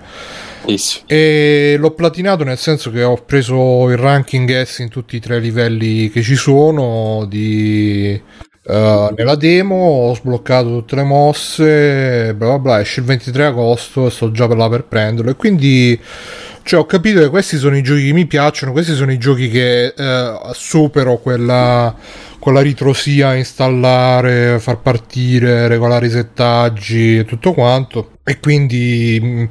E 1.06 1.76
l'ho 1.78 1.90
platinato 1.92 2.42
nel 2.44 2.56
senso 2.58 2.90
che 2.90 3.02
ho 3.02 3.16
preso 3.24 3.88
il 3.90 3.98
ranking 3.98 4.62
S 4.62 4.78
in 4.78 4.88
tutti 4.88 5.16
i 5.16 5.20
tre 5.20 5.38
livelli 5.38 6.10
che 6.10 6.22
ci 6.22 6.36
sono 6.36 7.26
di, 7.28 8.18
uh, 8.64 9.12
nella 9.14 9.34
demo 9.36 9.74
ho 10.08 10.14
sbloccato 10.14 10.68
tutte 10.70 10.96
le 10.96 11.02
mosse 11.04 12.34
bla 12.34 12.48
bla 12.48 12.58
bla 12.58 12.80
esce 12.80 13.00
il 13.00 13.06
23 13.06 13.44
agosto 13.46 14.06
e 14.06 14.10
sto 14.10 14.30
già 14.30 14.48
per 14.48 14.56
là 14.56 14.68
per 14.70 14.84
prenderlo. 14.84 15.30
E 15.32 15.36
quindi 15.36 16.00
cioè, 16.64 16.80
ho 16.80 16.86
capito 16.86 17.20
che 17.20 17.28
questi 17.28 17.58
sono 17.58 17.76
i 17.76 17.82
giochi 17.82 18.06
che 18.06 18.12
mi 18.14 18.24
piacciono, 18.24 18.72
questi 18.72 18.94
sono 18.94 19.12
i 19.12 19.18
giochi 19.18 19.50
che 19.50 19.92
eh, 19.94 20.40
supero 20.52 21.18
quella, 21.18 21.94
quella 22.38 22.62
ritrosia 22.62 23.34
installare, 23.34 24.58
far 24.58 24.80
partire, 24.80 25.68
regolare 25.68 26.06
i 26.06 26.10
settaggi 26.10 27.18
e 27.18 27.26
tutto 27.26 27.52
quanto. 27.52 28.12
E 28.24 28.40
quindi 28.40 29.20
mh, 29.22 29.26
mm, 29.26 29.44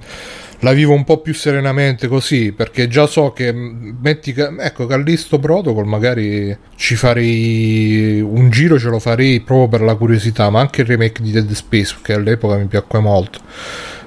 la 0.61 0.71
vivo 0.73 0.93
un 0.93 1.03
po' 1.03 1.19
più 1.19 1.35
serenamente 1.35 2.07
così, 2.07 2.51
perché 2.51 2.87
già 2.87 3.05
so 3.05 3.31
che 3.31 3.53
mm, 3.53 3.97
metti 4.01 4.33
ecco, 4.35 4.87
Callisto 4.87 5.37
Protocol 5.37 5.85
magari 5.85 6.57
ci 6.75 6.95
farei 6.95 8.21
un 8.21 8.49
giro, 8.49 8.79
ce 8.79 8.89
lo 8.89 8.97
farei 8.97 9.39
proprio 9.41 9.67
per 9.67 9.81
la 9.81 9.93
curiosità, 9.93 10.49
ma 10.49 10.61
anche 10.61 10.81
il 10.81 10.87
remake 10.87 11.21
di 11.21 11.29
Dead 11.29 11.51
Space, 11.51 11.97
che 12.01 12.13
all'epoca 12.13 12.55
mi 12.57 12.65
piacque 12.65 12.99
molto 12.99 13.39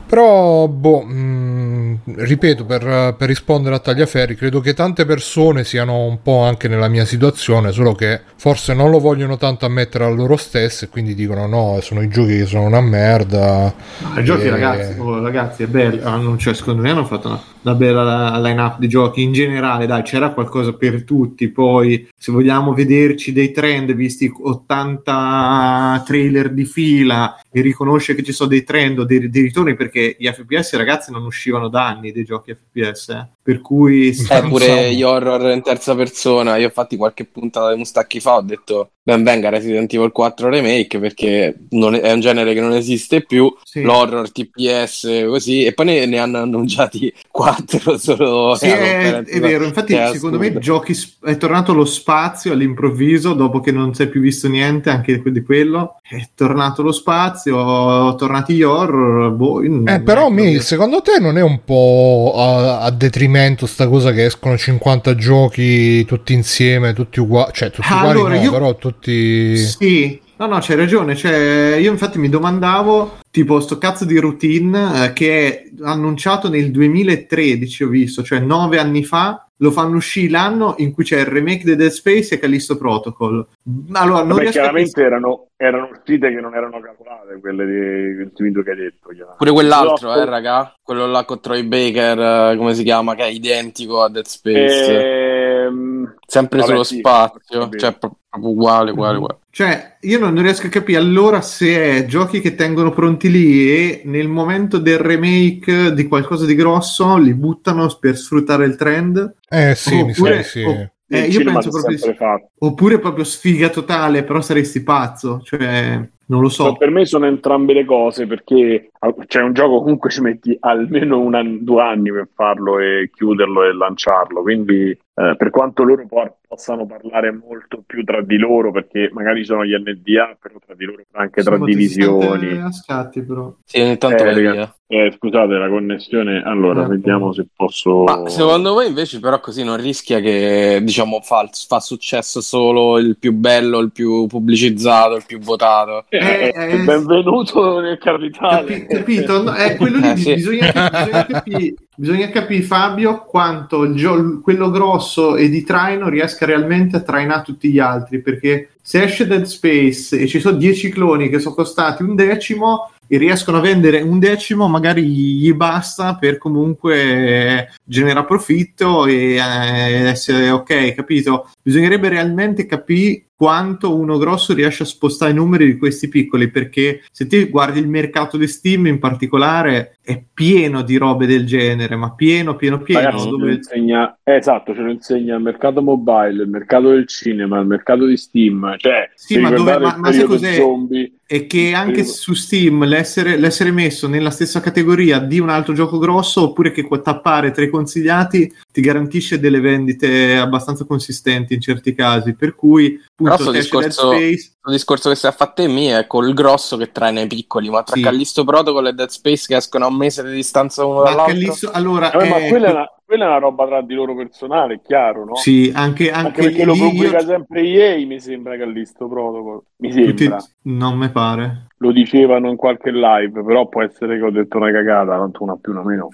però, 0.07 0.69
boh, 0.69 1.03
mh, 1.03 1.15
mm, 1.15 1.95
ripeto, 2.17 2.65
per, 2.65 3.15
per, 3.17 3.29
rispondere 3.29 3.75
a 3.75 3.79
Tagliaferri, 3.79 4.37
credo 4.37 4.61
che 4.61 4.75
tante 4.75 5.05
persone 5.05 5.65
siano 5.65 6.05
un 6.05 6.23
po' 6.23 6.43
anche 6.43 6.69
nella 6.69 6.89
mia 6.89 7.05
situazione, 7.05 7.73
solo 7.73 7.95
che 7.95 8.21
forse 8.47 8.75
non 8.75 8.91
lo 8.91 9.01
vogliono 9.01 9.37
tanto 9.37 9.67
ammettere 9.67 10.05
a 10.05 10.09
loro 10.09 10.37
stessi 10.37 10.85
e 10.85 10.89
quindi 10.89 11.17
dicono 11.17 11.49
no, 11.49 11.81
sono 11.81 12.01
i 12.01 12.07
giochi 12.07 12.37
che 12.37 12.47
sono 12.47 12.63
una 12.63 12.81
merda. 12.81 13.75
I 14.17 14.23
giochi, 14.23 14.49
ragazzi, 14.49 15.01
oh, 15.01 15.21
ragazzi, 15.21 15.65
è 15.65 15.67
bello. 15.67 16.07
Hanno, 16.07 16.37
cioè, 16.37 16.55
secondo 16.55 16.83
me 16.83 16.91
hanno 16.91 17.05
fatto 17.05 17.27
una, 17.27 17.43
una 17.63 17.75
bella 17.75 18.39
line-up 18.39 18.79
di 18.79 18.89
giochi. 18.89 19.23
In 19.23 19.33
generale, 19.33 19.87
dai, 19.87 20.03
c'era 20.03 20.31
qualcosa 20.31 20.75
per 20.75 21.03
tutti. 21.03 21.49
Poi, 21.49 22.09
se 22.17 22.31
vogliamo 22.31 22.73
vederci 22.73 23.33
dei 23.33 23.51
trend, 23.51 23.93
visti 23.95 24.33
80 24.33 26.05
trailer 26.07 26.53
di 26.53 26.67
fila, 26.67 27.41
e 27.51 27.61
riconoscere 27.63 28.17
che 28.17 28.25
ci 28.25 28.33
sono 28.33 28.51
dei 28.51 28.63
trend 28.63 29.01
o 29.01 29.05
dei, 29.05 29.29
dei 29.29 29.43
ritorni, 29.43 29.75
perché 29.75 29.97
perché 29.97 30.17
gli 30.19 30.27
FPS 30.27 30.77
ragazzi 30.77 31.11
non 31.11 31.25
uscivano 31.25 31.69
da 31.69 31.87
anni 31.87 32.13
dei 32.13 32.25
giochi 32.25 32.55
FPS, 32.55 33.09
eh? 33.09 33.27
per 33.43 33.61
cui... 33.61 34.11
Eh, 34.11 34.43
pure 34.43 34.93
gli 34.93 35.03
horror 35.03 35.53
in 35.53 35.63
terza 35.63 35.95
persona, 35.95 36.57
io 36.57 36.67
ho 36.67 36.71
fatto 36.71 36.97
qualche 36.97 37.25
puntata 37.25 37.71
di 37.71 37.79
Mustacchi 37.79 38.21
fa, 38.21 38.36
ho 38.37 38.43
detto 38.43 38.91
ben 39.07 39.23
venga 39.23 39.51
Resident 39.51 39.93
Evil 39.95 40.11
4 40.11 40.49
Remake 40.49 40.99
perché 40.99 41.47
è, 41.47 41.55
è, 41.77 42.13
un 42.13 42.21
genere 42.21 42.55
che 42.55 42.61
non 42.61 42.73
esiste 42.73 43.23
più, 43.25 43.55
sì. 43.63 43.83
l'horror, 43.83 44.33
TPS, 44.33 45.27
così, 45.29 45.65
e 45.65 45.73
poi 45.75 45.87
ne, 45.87 46.07
ne 46.07 46.19
hanno 46.19 46.39
annunciati 46.39 47.15
4 47.31 47.99
solo... 47.99 48.57
Sì, 48.57 48.67
è, 48.67 49.23
è, 49.23 49.39
vero, 49.39 49.65
infatti 49.65 49.95
secondo 50.13 50.39
me 50.39 50.59
giochi, 50.59 50.93
è 51.23 51.37
tornato 51.37 51.73
lo 51.73 51.85
spazio 51.85 52.53
all'improvviso 52.53 53.33
dopo 53.35 53.61
che 53.61 53.71
non 53.71 53.95
si 53.95 54.03
è 54.03 54.09
più 54.09 54.21
visto 54.21 54.49
niente 54.49 54.91
anche 54.91 55.23
di 55.25 55.43
quello, 55.43 56.01
è 56.03 56.29
tornato 56.35 56.83
lo 56.83 56.93
spazio, 56.93 58.13
tornati 58.17 58.55
gli 58.55 58.63
horror, 58.65 59.31
boh, 59.31 59.63
eh, 59.63 60.01
però 60.01 60.31
mi, 60.31 60.59
secondo 60.59 61.01
te 61.01 61.21
non 61.21 61.39
è 61.39 61.43
un 61.43 61.61
po' 61.65 62.33
a, 62.37 62.81
a, 62.81 62.91
detrimento 62.91 63.67
sta 63.67 63.87
cosa 63.87 64.11
che 64.11 64.25
escono 64.25 64.57
50 64.57 65.15
giochi 65.15 66.05
tutti 66.05 66.33
insieme, 66.33 66.93
tutti 66.93 67.21
uguali, 67.21 67.53
cioè 67.53 67.71
tutti 67.71 67.87
ah, 67.89 67.99
uguali 67.99 68.16
allora, 68.17 68.35
no, 68.37 68.43
io... 68.43 68.51
però 68.51 68.75
tutti... 68.77 69.57
Sì, 69.57 70.21
no 70.37 70.47
no 70.47 70.59
c'hai 70.61 70.77
ragione, 70.77 71.15
cioè, 71.17 71.77
io 71.81 71.91
infatti 71.91 72.19
mi 72.19 72.29
domandavo 72.29 73.19
tipo 73.31 73.61
sto 73.61 73.79
cazzo 73.79 74.05
di 74.05 74.19
routine 74.19 75.05
eh, 75.05 75.13
che 75.13 75.47
è 75.47 75.65
annunciato 75.83 76.49
nel 76.49 76.71
2013 76.71 77.85
ho 77.85 77.89
visto, 77.89 78.23
cioè 78.23 78.41
nove 78.41 78.79
anni 78.79 79.05
fa 79.05 79.47
lo 79.59 79.71
fanno 79.71 79.97
uscire 79.97 80.31
l'anno 80.31 80.75
in 80.79 80.93
cui 80.93 81.05
c'è 81.05 81.21
il 81.21 81.27
remake 81.27 81.65
di 81.65 81.77
Dead 81.77 81.91
Space 81.91 82.35
e 82.35 82.39
Callisto 82.39 82.77
Protocol. 82.77 83.47
Allora, 83.93 84.23
non 84.23 84.37
Vabbè, 84.37 84.51
chiaramente 84.51 85.03
erano, 85.03 85.49
erano 85.57 85.89
uscite 85.91 86.31
che 86.31 86.41
non 86.41 86.55
erano 86.55 86.81
calcolate, 86.81 87.41
quelle 87.41 88.23
ultimi 88.23 88.51
due 88.51 88.63
che 88.63 88.71
hai 88.71 88.77
detto. 88.77 89.09
Pure 89.37 89.51
quell'altro, 89.53 90.15
eh, 90.15 90.25
raga? 90.25 90.75
Quello 90.83 91.07
là 91.07 91.25
con 91.25 91.41
Troy 91.41 91.63
Baker, 91.65 92.53
eh, 92.53 92.57
come 92.57 92.75
si 92.75 92.83
chiama? 92.83 93.15
Che 93.15 93.23
è 93.23 93.29
identico 93.29 94.03
a 94.03 94.09
Dead 94.09 94.27
Space. 94.27 95.65
Ehm... 95.65 96.15
Sempre 96.27 96.59
Vabbè, 96.59 96.71
sullo 96.71 96.83
sì, 96.83 96.99
spazio, 96.99 97.69
cioè 97.71 97.93
proprio 97.93 98.19
uguale, 98.51 98.91
uguale, 98.91 99.13
mm-hmm. 99.13 99.23
uguale. 99.23 99.41
Cioè, 99.51 99.97
io 100.01 100.19
non 100.19 100.41
riesco 100.43 100.67
a 100.67 100.71
capire 100.71 100.99
allora 100.99 101.41
se 101.41 101.99
è 101.99 102.05
giochi 102.05 102.41
che 102.41 102.55
tengono 102.55 102.91
pronti 102.91 103.31
lì 103.31 103.71
e 103.71 104.03
nel 104.05 104.29
momento 104.29 104.79
del 104.79 104.99
remake 104.99 105.95
di 105.95 106.07
qualcosa 106.07 106.45
di 106.45 106.55
grosso 106.55 107.17
li 107.17 107.33
buttano 107.33 107.89
per 107.99 108.17
sfruttare 108.17 108.67
il 108.67 108.77
trend. 108.77 109.37
Eh 109.49 109.75
sì, 109.75 109.95
oppure, 109.95 110.37
mi 110.37 110.43
sa 110.43 110.49
sì. 110.49 110.63
O, 110.63 110.91
eh, 111.09 111.27
io 111.27 111.45
penso 111.45 111.71
proprio 111.71 112.45
oppure 112.59 112.99
proprio 112.99 113.25
sfiga 113.25 113.69
totale, 113.69 114.25
però 114.25 114.41
saresti 114.41 114.83
pazzo, 114.83 115.41
cioè 115.43 116.09
non 116.27 116.41
lo 116.41 116.49
so. 116.49 116.65
Cioè, 116.65 116.77
per 116.77 116.91
me 116.91 117.05
sono 117.05 117.27
entrambe 117.27 117.73
le 117.73 117.85
cose 117.85 118.27
perché 118.27 118.91
c'è 119.27 119.43
un 119.43 119.53
gioco 119.53 119.81
comunque 119.81 120.11
ci 120.11 120.21
metti 120.21 120.57
almeno 120.61 121.21
un 121.21 121.35
anno, 121.35 121.59
due 121.61 121.83
anni 121.83 122.11
per 122.11 122.29
farlo 122.35 122.79
e 122.79 123.11
chiuderlo 123.13 123.65
e 123.65 123.75
lanciarlo, 123.75 124.43
quindi 124.43 124.97
eh, 125.19 125.35
per 125.35 125.49
quanto 125.49 125.83
loro 125.83 126.07
po- 126.07 126.37
possano 126.47 126.85
parlare 126.87 127.33
molto 127.33 127.83
più 127.87 128.05
tra 128.05 128.21
di 128.23 128.37
loro, 128.37 128.71
perché 128.71 129.09
magari 129.13 129.45
sono 129.45 129.65
gli 129.65 129.75
NDA, 129.75 130.37
però 130.39 130.57
tra 130.65 130.75
di 130.75 130.85
loro 130.85 131.03
anche 131.13 131.41
Insomma, 131.41 131.57
tra 131.57 131.65
divisioni. 131.65 132.59
A 132.59 132.71
scatti, 132.71 133.23
però. 133.23 133.51
Sì, 133.65 133.81
ogni 133.81 133.97
tanto 133.97 134.25
eh, 134.25 134.35
via. 134.35 134.77
Eh, 134.89 135.13
scusate 135.17 135.55
la 135.55 135.69
connessione, 135.69 136.43
allora 136.43 136.85
eh, 136.85 136.89
vediamo 136.89 137.33
se 137.33 137.47
posso. 137.55 138.05
Ma 138.05 138.29
secondo 138.29 138.75
voi 138.75 138.89
invece, 138.89 139.19
però, 139.19 139.41
così 139.41 139.65
non 139.65 139.79
rischia 139.79 140.21
che 140.21 140.81
diciamo 140.83 141.21
fa, 141.23 141.49
fa 141.51 141.81
successo 141.81 142.43
solo 142.43 142.99
il 142.99 143.17
più 143.19 143.33
bello, 143.33 143.79
il 143.79 143.93
più 143.93 144.27
pubblicizzato, 144.27 145.17
il 145.17 145.25
più 145.27 145.39
votato? 145.39 146.05
Eh, 146.19 146.53
eh, 146.55 146.73
eh 146.73 146.79
benvenuto 146.85 147.81
nel 147.81 147.99
capitale. 147.99 148.87
Capi- 148.87 148.87
capito? 148.87 149.43
No, 149.43 149.53
è 149.53 149.77
quello 149.77 149.99
lì, 149.99 150.17
sì. 150.21 150.35
bisogna, 150.35 150.73
bisogna 150.73 151.27
capire 151.27 151.75
Bisogna 151.99 152.29
capire, 152.29 152.63
Fabio, 152.63 153.25
quanto 153.25 153.85
il 153.85 153.95
gio- 153.95 154.41
quello 154.43 154.71
grosso 154.71 155.35
e 155.35 155.49
di 155.49 155.63
traino 155.63 156.11
riesca 156.11 156.45
realmente 156.45 156.97
a 156.97 157.01
trainare 157.01 157.43
tutti 157.43 157.71
gli 157.71 157.79
altri. 157.79 158.21
Perché 158.21 158.73
se 158.83 159.05
esce 159.05 159.27
Dead 159.27 159.45
Space 159.45 160.21
e 160.21 160.27
ci 160.27 160.39
sono 160.39 160.59
10 160.59 160.91
cloni 160.91 161.31
che 161.31 161.39
sono 161.39 161.55
costati 161.55 162.03
un 162.03 162.15
decimo, 162.15 162.91
e 163.09 163.19
riescono 163.19 163.59
a 163.59 163.61
vendere 163.61 164.01
un 164.03 164.19
decimo, 164.19 164.69
magari 164.69 165.05
gli 165.05 165.53
basta 165.55 166.17
per 166.17 166.39
comunque 166.39 167.73
generare 167.85 168.27
profitto 168.27 169.07
e 169.07 169.37
eh, 169.37 170.09
essere 170.09 170.51
ok, 170.51 170.95
capito? 170.95 171.49
Bisognerebbe 171.63 172.09
realmente 172.09 172.67
capire 172.67 173.26
quanto 173.37 173.95
uno 173.95 174.17
grosso 174.17 174.55
riesce 174.55 174.83
a 174.83 174.87
spostare 174.87 175.31
i 175.31 175.35
numeri 175.35 175.67
di 175.67 175.77
questi 175.77 176.09
piccoli 176.09 176.51
perché 176.51 177.03
se 177.13 177.27
ti 177.27 177.45
guardi 177.45 177.79
il 177.79 177.89
mercato 177.89 178.39
di 178.39 178.49
Steam 178.49 178.87
in 178.87 178.99
particolare 178.99 179.96
è 180.07 180.23
pieno 180.33 180.83
di 180.83 180.97
robe 180.99 181.27
del 181.27 181.45
genere 181.45 181.97
ma 181.97 182.15
pieno 182.15 182.55
pieno 182.55 182.79
pieno 182.79 183.01
Ragazzi, 183.01 183.29
dove... 183.29 183.55
insegna, 183.55 184.17
eh, 184.23 184.37
esatto 184.37 184.73
ce 184.73 184.81
lo 184.83 184.93
insegna 184.93 185.35
il 185.35 185.43
mercato 185.43 185.83
mobile 185.83 186.45
il 186.45 186.49
mercato 186.49 186.91
del 186.91 187.09
cinema 187.09 187.59
il 187.59 187.67
mercato 187.67 188.07
di 188.07 188.17
Steam 188.17 188.77
cioè 188.77 189.11
sì 189.17 189.37
ma, 189.39 189.51
dove, 189.51 189.79
ma, 189.79 189.97
ma 189.99 190.13
sai 190.13 190.23
cos'è? 190.23 190.55
zombie 190.55 191.11
e 191.29 191.49
che 191.49 191.73
anche 191.73 192.05
su 192.05 192.35
Steam 192.35 192.85
l'essere, 192.85 193.37
l'essere, 193.37 193.73
messo 193.73 194.07
nella 194.07 194.31
stessa 194.31 194.61
categoria 194.61 195.19
di 195.19 195.41
un 195.41 195.49
altro 195.49 195.75
gioco 195.75 195.99
grosso 195.99 196.43
oppure 196.43 196.71
che 196.71 196.87
tappare 197.03 197.51
tra 197.51 197.65
i 197.65 197.69
consigliati 197.69 198.55
ti 198.73 198.81
garantisce 198.81 199.41
delle 199.41 199.59
vendite 199.59 200.37
abbastanza 200.37 200.85
consistenti 200.85 201.53
in 201.53 201.61
certi 201.61 201.97
casi 201.97 202.35
per 202.35 202.55
cui 202.55 202.97
appunto 203.25 203.51
discorso, 203.51 204.13
Space... 204.13 204.53
il 204.67 204.77
discorso 204.77 205.09
che 205.09 205.17
si 205.17 205.27
è 205.27 205.33
fatto 205.33 205.63
in 205.63 205.73
me 205.73 205.99
è 205.99 206.07
col 206.07 206.33
grosso 206.35 206.77
che 206.77 206.93
trae 206.93 207.13
nei 207.13 207.27
piccoli 207.27 207.71
ma 207.71 207.83
tra 207.83 207.97
sì. 207.97 208.03
Callisto 208.03 208.45
Protocol 208.45 208.89
e 208.89 208.93
Dead 208.93 209.09
Space 209.09 209.47
che 209.47 209.57
escono 209.57 209.87
a 209.87 209.89
un 209.89 209.97
mese 209.97 210.23
di 210.25 210.35
distanza 210.35 210.85
uno 210.85 211.03
ma 211.03 211.11
dall'altro 211.11 211.35
Callisto, 211.35 211.71
allora, 211.73 212.11
eh, 212.11 212.29
ma 212.29 212.49
quella 212.49 212.67
è 212.69 212.71
una 212.71 212.91
quella 213.07 213.27
è 213.27 213.29
una 213.29 213.39
roba 213.39 213.67
tra 213.67 213.83
di 213.83 213.95
loro 213.95 214.17
personale, 214.17 214.75
è 214.75 214.81
chiaro, 214.81 215.25
no? 215.25 215.37
Sì, 215.37 215.71
anche, 215.73 216.11
anche, 216.11 216.27
anche 216.27 216.43
perché 216.43 216.65
lo 216.65 216.75
pubblica 216.75 217.19
io... 217.19 217.25
sempre 217.25 217.61
EA, 217.61 218.05
mi 218.05 218.19
sembra 218.19 218.57
Callisto 218.57 219.07
Protocol. 219.07 219.63
Mi 219.77 219.93
sembra. 219.93 220.39
Tutti... 220.39 220.53
Non 220.63 220.99
mi 220.99 221.09
pare. 221.11 221.69
Lo 221.77 221.93
dicevano 221.93 222.51
in 222.51 222.57
qualche 222.57 222.91
live, 222.91 223.45
però 223.45 223.69
può 223.69 223.85
essere 223.85 224.19
che 224.19 224.25
ho 224.25 224.31
detto 224.33 224.57
una 224.57 224.73
cagata, 224.73 225.17
tanto 225.17 225.45
una 225.45 225.57
più, 225.57 225.71
una 225.71 225.85
meno. 225.85 226.09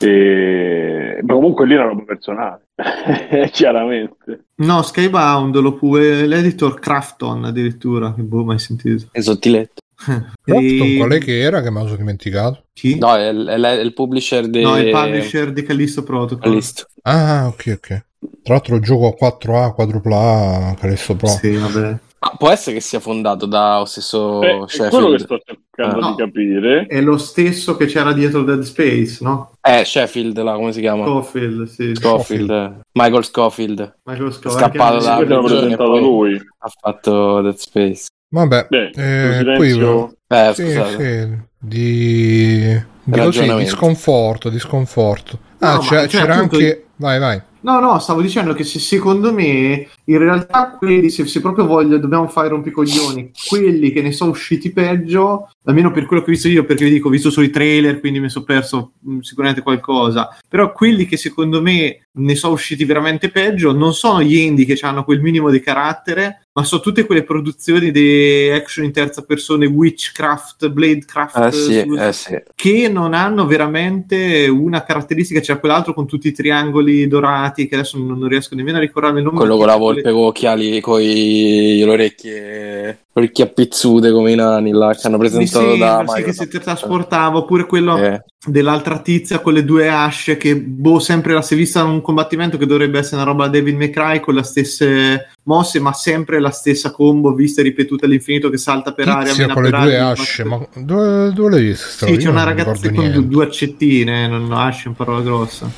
E... 0.00 1.20
Ma 1.22 1.34
comunque 1.34 1.66
lì 1.66 1.74
è 1.74 1.76
una 1.76 1.86
roba 1.86 2.04
personale, 2.04 2.68
chiaramente. 3.52 4.46
No, 4.56 4.82
Skybound 4.82 5.56
lo 5.56 5.74
puoi 5.74 6.26
l'editor 6.26 6.78
Crafton 6.78 7.44
addirittura, 7.44 8.14
che 8.14 8.22
boh, 8.22 8.44
mai 8.44 8.58
sentito. 8.58 9.06
È 9.10 9.20
sottiletto. 9.20 9.80
e... 10.44 10.94
qual 10.96 11.10
è 11.10 11.18
che 11.18 11.40
era 11.40 11.60
che 11.60 11.70
mi 11.70 11.80
sono 11.80 11.96
dimenticato? 11.96 12.64
Chi? 12.72 12.98
No, 12.98 13.14
è, 13.14 13.28
è, 13.28 13.60
è 13.60 13.80
il 13.80 13.92
publisher 13.92 14.48
di... 14.48 14.62
No, 14.62 14.78
il 14.78 14.90
publisher 14.90 15.52
di 15.52 15.62
Callisto 15.62 16.02
Protocol. 16.02 16.42
Callisto. 16.42 16.86
Ah, 17.02 17.46
ok, 17.48 17.72
ok. 17.76 18.04
Tra 18.42 18.54
l'altro 18.54 18.78
gioco 18.80 19.16
a 19.18 19.36
4A, 19.36 19.74
4A, 19.76 20.76
Callisto 20.78 21.14
Pro. 21.16 21.28
Sì, 21.28 21.56
vabbè. 21.56 21.98
Ah, 22.22 22.34
può 22.36 22.50
essere 22.50 22.76
che 22.76 22.82
sia 22.82 23.00
fondato 23.00 23.46
da 23.46 23.82
stesso 23.86 24.42
eh, 24.42 24.64
Sheffield. 24.66 24.86
È 24.86 24.90
quello 24.90 25.10
che 25.12 25.18
sto 25.20 25.40
cercando 25.42 26.06
ah, 26.06 26.10
di 26.10 26.16
capire. 26.16 26.86
È 26.86 27.00
lo 27.00 27.16
stesso 27.16 27.76
che 27.76 27.86
c'era 27.86 28.12
dietro 28.12 28.42
Dead 28.42 28.60
Space, 28.60 29.18
no? 29.22 29.52
Eh, 29.62 29.86
Sheffield, 29.86 30.38
là, 30.42 30.52
come 30.52 30.72
si 30.72 30.80
chiama? 30.80 31.06
Scofield, 31.06 31.64
sì. 31.64 31.94
Scofield. 31.94 32.50
Eh. 32.50 32.72
Michael 32.92 33.24
Scofield. 33.24 33.94
Michael 34.04 34.32
Scofield. 34.34 34.58
Scappato 34.58 35.24
da 35.24 35.40
presentato 35.40 35.98
lui. 35.98 36.34
Ha 36.34 36.68
fatto 36.78 37.40
Dead 37.40 37.56
Space. 37.56 38.08
Vabbè, 38.28 38.66
Beh, 38.68 38.90
eh, 38.94 39.54
poi... 39.56 40.12
Eh, 40.28 40.52
sì, 40.54 40.70
sì, 40.70 41.38
di, 41.58 42.80
di, 43.02 43.18
così, 43.18 43.54
di 43.54 43.66
sconforto, 43.66 44.50
di 44.50 44.58
sconforto. 44.58 45.38
Ah, 45.60 45.74
no, 45.74 45.78
c'era, 45.80 46.06
c'era 46.06 46.34
anche... 46.34 46.84
Vai, 46.96 47.18
vai. 47.18 47.42
No, 47.62 47.78
no, 47.80 47.98
stavo 47.98 48.22
dicendo 48.22 48.54
che 48.54 48.64
se, 48.64 48.78
secondo 48.78 49.32
me 49.32 49.88
in 50.04 50.18
realtà 50.18 50.76
quelli, 50.78 51.10
se, 51.10 51.26
se 51.26 51.40
proprio 51.40 51.66
voglio, 51.66 51.98
dobbiamo 51.98 52.28
fare 52.28 52.48
rompicoglioni, 52.48 53.32
quelli 53.48 53.92
che 53.92 54.02
ne 54.02 54.12
sono 54.12 54.30
usciti 54.30 54.72
peggio, 54.72 55.50
almeno 55.64 55.90
per 55.90 56.06
quello 56.06 56.22
che 56.22 56.30
ho 56.30 56.32
visto 56.32 56.48
io, 56.48 56.64
perché 56.64 56.84
vi 56.84 56.92
dico, 56.92 57.08
ho 57.08 57.10
visto 57.10 57.30
solo 57.30 57.46
i 57.46 57.50
trailer, 57.50 58.00
quindi 58.00 58.20
mi 58.20 58.30
sono 58.30 58.44
perso 58.44 58.92
mh, 59.00 59.14
mm, 59.14 59.18
sicuramente 59.20 59.62
qualcosa, 59.62 60.36
però 60.48 60.72
quelli 60.72 61.06
che 61.06 61.16
secondo 61.16 61.60
me 61.60 62.06
ne 62.12 62.34
sono 62.34 62.54
usciti 62.54 62.84
veramente 62.84 63.30
peggio 63.30 63.72
non 63.72 63.94
sono 63.94 64.20
gli 64.20 64.36
indie 64.36 64.64
che 64.64 64.78
hanno 64.84 65.04
quel 65.04 65.20
minimo 65.20 65.50
di 65.50 65.60
carattere, 65.60 66.46
ma 66.52 66.64
sono 66.64 66.80
tutte 66.80 67.06
quelle 67.06 67.22
produzioni 67.22 67.92
di 67.92 68.50
action 68.52 68.84
in 68.84 68.92
terza 68.92 69.22
persona, 69.22 69.68
Witchcraft, 69.68 70.68
Bladecraft, 70.68 71.36
eh 71.36 71.52
sì, 71.52 71.78
eh 71.78 72.12
sì. 72.12 72.42
che 72.56 72.88
non 72.88 73.14
hanno 73.14 73.46
veramente 73.46 74.48
una 74.48 74.82
caratteristica, 74.82 75.40
c'è 75.40 75.60
quell'altro 75.60 75.94
con 75.94 76.06
tutti 76.06 76.28
i 76.28 76.32
triangoli 76.32 77.06
dorati, 77.06 77.49
che 77.52 77.68
adesso 77.74 77.98
non, 77.98 78.18
non 78.18 78.28
riesco 78.28 78.54
nemmeno 78.54 78.78
a 78.78 78.80
ricordarmi 78.80 79.18
il 79.18 79.24
nome. 79.24 79.38
Quello 79.38 79.56
con 79.56 79.66
la 79.66 79.76
volpe 79.76 80.10
con 80.10 80.24
occhiali, 80.24 80.80
con 80.80 81.00
le 81.00 81.84
orecchie, 81.84 82.98
orecchie 83.12 83.44
appizzute 83.44 84.10
come 84.10 84.32
i 84.32 84.34
nani 84.36 84.70
là, 84.70 84.94
che 84.94 85.06
hanno 85.06 85.18
presentato 85.18 85.76
da... 85.76 86.04
Sì, 86.06 86.22
che 86.22 86.32
si 86.32 86.48
trasportava, 86.48 87.38
oppure 87.38 87.66
quello... 87.66 87.96
Eh 87.96 88.22
dell'altra 88.46 89.00
tizia 89.00 89.40
con 89.40 89.52
le 89.52 89.66
due 89.66 89.90
asce 89.90 90.38
che 90.38 90.56
boh 90.56 90.98
sempre 90.98 91.34
la 91.34 91.42
si 91.42 91.52
è 91.52 91.56
vista 91.58 91.80
in 91.80 91.88
un 91.88 92.00
combattimento 92.00 92.56
che 92.56 92.64
dovrebbe 92.64 92.98
essere 92.98 93.16
una 93.16 93.30
roba 93.30 93.48
David 93.48 93.76
McRae 93.76 94.20
con 94.20 94.34
le 94.34 94.42
stesse 94.44 95.28
mosse 95.42 95.78
ma 95.78 95.92
sempre 95.92 96.40
la 96.40 96.48
stessa 96.48 96.90
combo 96.90 97.34
vista 97.34 97.60
e 97.60 97.64
ripetuta 97.64 98.06
all'infinito 98.06 98.48
che 98.48 98.56
salta 98.56 98.94
per 98.94 99.04
tizia 99.04 99.44
aria 99.44 99.52
con 99.52 99.62
le 99.62 99.70
due 99.70 99.98
asce 99.98 100.44
ma 100.44 100.66
dove, 100.74 101.32
dove 101.34 101.50
l'hai 101.50 101.64
vista? 101.64 102.06
sì 102.06 102.16
c'è 102.16 102.28
una 102.30 102.44
ragazza 102.44 102.90
con 102.90 103.28
due 103.28 103.44
accettine 103.44 104.26
non 104.26 104.50
asce 104.52 104.88
in 104.88 104.94
parola 104.94 105.20
grossa 105.20 105.70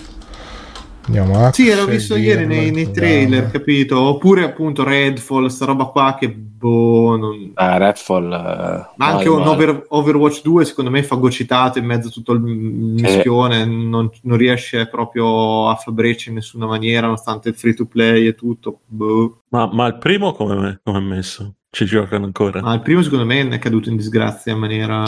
Andiamo 1.04 1.44
a 1.44 1.52
sì, 1.52 1.74
l'ho 1.74 1.86
visto 1.86 2.14
ieri 2.14 2.46
nei, 2.46 2.70
nei 2.70 2.90
trailer, 2.90 3.50
capito? 3.50 3.98
Oppure 4.00 4.44
appunto 4.44 4.84
Redfall, 4.84 5.46
sta 5.46 5.64
roba 5.64 5.86
qua 5.86 6.16
che 6.18 6.30
boh. 6.30 7.16
Non... 7.16 7.50
Ah, 7.54 7.76
Redfall. 7.76 8.24
Uh, 8.26 8.94
Ma 8.96 9.06
anche 9.06 9.28
un 9.28 9.46
over, 9.46 9.84
Overwatch 9.88 10.42
2, 10.42 10.64
secondo 10.64 10.90
me, 10.90 11.02
fagocitato 11.02 11.78
in 11.78 11.86
mezzo 11.86 12.08
a 12.08 12.10
tutto 12.10 12.32
il 12.32 12.40
mischione. 12.40 13.62
Eh. 13.62 13.64
Non, 13.64 14.10
non, 14.22 14.36
riesce 14.36 14.86
proprio 14.86 15.68
a 15.68 15.74
far 15.74 15.92
breccia 15.92 16.28
in 16.28 16.36
nessuna 16.36 16.66
maniera, 16.66 17.06
nonostante 17.06 17.48
il 17.48 17.56
free 17.56 17.74
to 17.74 17.86
play 17.86 18.26
e 18.26 18.34
tutto. 18.34 18.80
Boh. 18.86 19.42
Ma, 19.48 19.68
ma 19.72 19.86
il 19.86 19.98
primo 19.98 20.32
come 20.32 20.80
è 20.84 20.98
messo? 21.00 21.54
Ci 21.68 21.84
giocano 21.84 22.26
ancora? 22.26 22.60
Ma 22.60 22.74
il 22.74 22.82
primo, 22.82 23.02
secondo 23.02 23.24
me, 23.24 23.48
è 23.48 23.58
caduto 23.58 23.88
in 23.88 23.96
disgrazia 23.96 24.52
in 24.52 24.58
maniera 24.58 25.04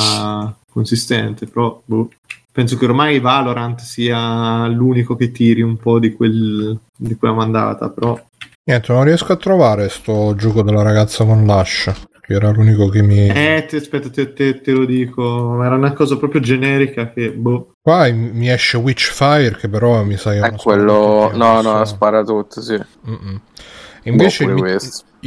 consistente, 0.68 1.46
però 1.46 1.80
boh 1.84 2.08
penso 2.54 2.76
che 2.76 2.84
ormai 2.84 3.18
Valorant 3.18 3.80
sia 3.80 4.68
l'unico 4.68 5.16
che 5.16 5.32
tiri 5.32 5.60
un 5.60 5.76
po' 5.76 5.98
di, 5.98 6.12
quel, 6.12 6.78
di 6.96 7.16
quella 7.16 7.34
mandata, 7.34 7.90
però... 7.90 8.16
Niente, 8.62 8.92
non 8.92 9.02
riesco 9.02 9.32
a 9.32 9.36
trovare 9.36 9.88
sto 9.88 10.36
gioco 10.36 10.62
della 10.62 10.82
ragazza 10.82 11.24
con 11.24 11.44
l'ascia. 11.44 11.92
che 12.20 12.32
era 12.32 12.52
l'unico 12.52 12.88
che 12.88 13.02
mi... 13.02 13.28
Eh, 13.28 13.66
te, 13.68 13.78
aspetta, 13.78 14.08
te, 14.08 14.32
te, 14.32 14.60
te, 14.60 14.70
lo 14.70 14.84
dico, 14.84 15.60
era 15.64 15.74
una 15.74 15.92
cosa 15.92 16.16
proprio 16.16 16.40
generica 16.40 17.10
che... 17.10 17.32
Boh. 17.32 17.72
Qua 17.82 18.08
mi 18.12 18.48
esce 18.48 18.76
Witchfire 18.76 19.56
che 19.56 19.68
però 19.68 20.04
mi 20.04 20.16
sa 20.16 20.30
che... 20.30 20.38
È 20.38 20.52
quello... 20.54 21.32
No, 21.34 21.60
no, 21.60 21.84
spara 21.84 22.22
tutto, 22.22 22.62
sì. 22.62 22.80
Mm-mm. 23.08 23.40
Invece 24.04 24.44
il, 24.44 24.78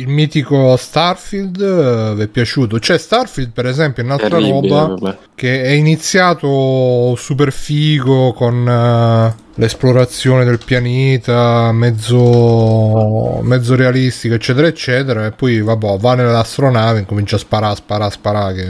il, 0.01 0.07
mitico 0.07 0.75
Starfield 0.75 1.59
uh, 1.59 2.15
vi 2.15 2.23
è 2.23 2.27
piaciuto? 2.27 2.79
C'è 2.79 2.97
Starfield, 2.97 3.51
per 3.51 3.65
esempio, 3.65 4.03
è 4.03 4.05
un'altra 4.05 4.29
Terribile, 4.29 4.69
roba 4.69 4.95
vabbè. 4.95 5.17
che 5.35 5.63
è 5.63 5.71
iniziato 5.71 7.15
super 7.15 7.51
figo 7.51 8.33
con 8.33 8.65
uh, 8.65 9.43
l'esplorazione 9.55 10.45
del 10.45 10.59
pianeta, 10.63 11.71
mezzo, 11.71 13.39
mezzo 13.41 13.75
realistico, 13.75 14.35
eccetera, 14.35 14.67
eccetera. 14.67 15.25
E 15.25 15.31
poi, 15.31 15.61
vabbè, 15.61 15.97
va 15.97 16.15
nell'astronave 16.15 16.99
e 16.99 17.05
comincia 17.05 17.35
a 17.35 17.39
sparare, 17.39 17.75
sparare, 17.75 18.11
sparare. 18.11 18.53
Che... 18.53 18.69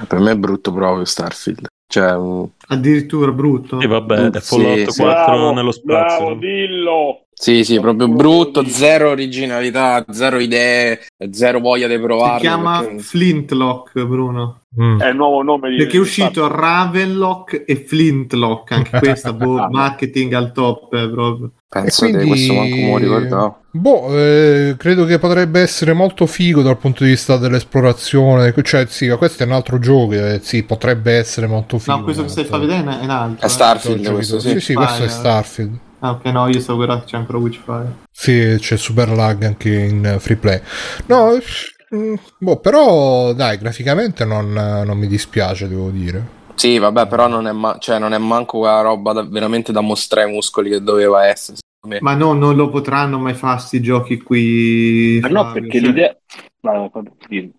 Eh, 0.00 0.06
per 0.06 0.18
me 0.18 0.32
è 0.32 0.36
brutto 0.36 0.72
proprio 0.72 1.04
Starfield. 1.04 1.66
Cioè, 1.90 2.16
Addirittura 2.70 3.32
brutto. 3.32 3.80
E 3.80 3.86
vabbè, 3.86 4.30
è 4.30 4.40
Fallout 4.40 4.90
sì, 4.90 5.00
4 5.00 5.24
bravo, 5.24 5.52
nello 5.54 5.72
spazio. 5.72 6.24
Bravo, 6.26 6.34
dillo. 6.34 7.22
Sì, 7.40 7.62
sì, 7.62 7.78
proprio 7.78 8.08
brutto, 8.08 8.66
zero 8.66 9.10
originalità, 9.10 10.04
zero 10.10 10.40
idee, 10.40 11.06
zero 11.30 11.60
voglia 11.60 11.86
di 11.86 11.96
provare. 11.96 12.40
Si 12.40 12.40
chiama 12.40 12.80
perché... 12.80 12.98
Flintlock, 12.98 14.04
Bruno. 14.04 14.62
Mm. 14.82 15.00
È 15.00 15.08
il 15.08 15.14
nuovo 15.14 15.42
nome 15.42 15.70
di 15.70 15.76
Perché 15.76 15.98
è 15.98 16.00
uscito 16.00 16.48
Ravenlock 16.48 17.62
e 17.64 17.76
Flintlock, 17.76 18.72
anche 18.72 18.90
questa, 18.98 19.32
boh, 19.32 19.68
marketing 19.70 20.32
al 20.32 20.50
top 20.50 20.92
eh, 20.92 21.08
proprio. 21.08 21.52
Penso 21.68 22.06
quindi... 22.06 22.24
che 22.24 22.26
questo 22.26 22.52
manco 22.54 22.74
me 22.74 22.90
lo 22.90 22.98
ricordavo. 22.98 23.58
Boh, 23.70 24.18
eh, 24.18 24.74
credo 24.76 25.04
che 25.04 25.20
potrebbe 25.20 25.60
essere 25.60 25.92
molto 25.92 26.26
figo 26.26 26.62
dal 26.62 26.76
punto 26.76 27.04
di 27.04 27.10
vista 27.10 27.36
dell'esplorazione. 27.36 28.52
Cioè, 28.60 28.86
sì, 28.88 29.08
questo 29.16 29.44
è 29.44 29.46
un 29.46 29.52
altro 29.52 29.78
gioco. 29.78 30.12
Eh, 30.12 30.40
sì, 30.42 30.64
potrebbe 30.64 31.12
essere 31.12 31.46
molto 31.46 31.78
figo. 31.78 31.98
No, 31.98 32.02
questo 32.02 32.24
che 32.24 32.30
stai 32.30 32.44
fa 32.44 32.58
vedere 32.58 32.80
è 32.80 33.04
un 33.04 33.10
altro. 33.10 33.46
È 33.46 33.48
Starfield, 33.48 34.06
eh. 34.06 34.10
questo, 34.10 34.40
sì. 34.40 34.50
Sì, 34.50 34.60
sì, 34.60 34.74
questo 34.74 35.04
è 35.04 35.08
Starfield. 35.08 35.86
Ah, 36.00 36.10
ok, 36.12 36.24
no, 36.26 36.48
io 36.48 36.60
stavo 36.60 36.78
guardando 36.78 37.04
c'è 37.04 37.16
ancora 37.16 37.38
Witchfire. 37.38 37.96
Sì, 38.10 38.56
c'è 38.58 38.76
super 38.76 39.10
lag 39.10 39.42
anche 39.42 39.72
in 39.72 40.16
free 40.20 40.36
play. 40.36 40.60
No, 41.06 41.38
mm, 41.94 42.14
boh, 42.38 42.60
però 42.60 43.32
dai, 43.32 43.58
graficamente 43.58 44.24
non, 44.24 44.52
non, 44.52 44.96
mi 44.96 45.08
dispiace, 45.08 45.68
devo 45.68 45.90
dire. 45.90 46.36
Sì, 46.54 46.78
vabbè, 46.78 47.06
però 47.08 47.26
non 47.26 47.46
è, 47.46 47.52
ma- 47.52 47.78
cioè, 47.78 47.98
non 47.98 48.12
è 48.12 48.18
manco 48.18 48.58
quella 48.58 48.80
roba 48.80 49.12
da- 49.12 49.24
veramente 49.24 49.72
da 49.72 49.80
mostrare 49.80 50.26
ai 50.26 50.32
muscoli 50.32 50.70
che 50.70 50.82
doveva 50.82 51.26
essere. 51.26 51.58
Ma 52.00 52.14
no, 52.14 52.32
non 52.32 52.54
lo 52.54 52.68
potranno 52.68 53.18
mai 53.18 53.34
fare 53.34 53.56
questi 53.56 53.80
giochi 53.80 54.20
qui. 54.20 55.18
Ma 55.22 55.28
no, 55.28 55.52
perché 55.52 55.78
cioè... 55.78 55.88
l'idea, 55.88 56.16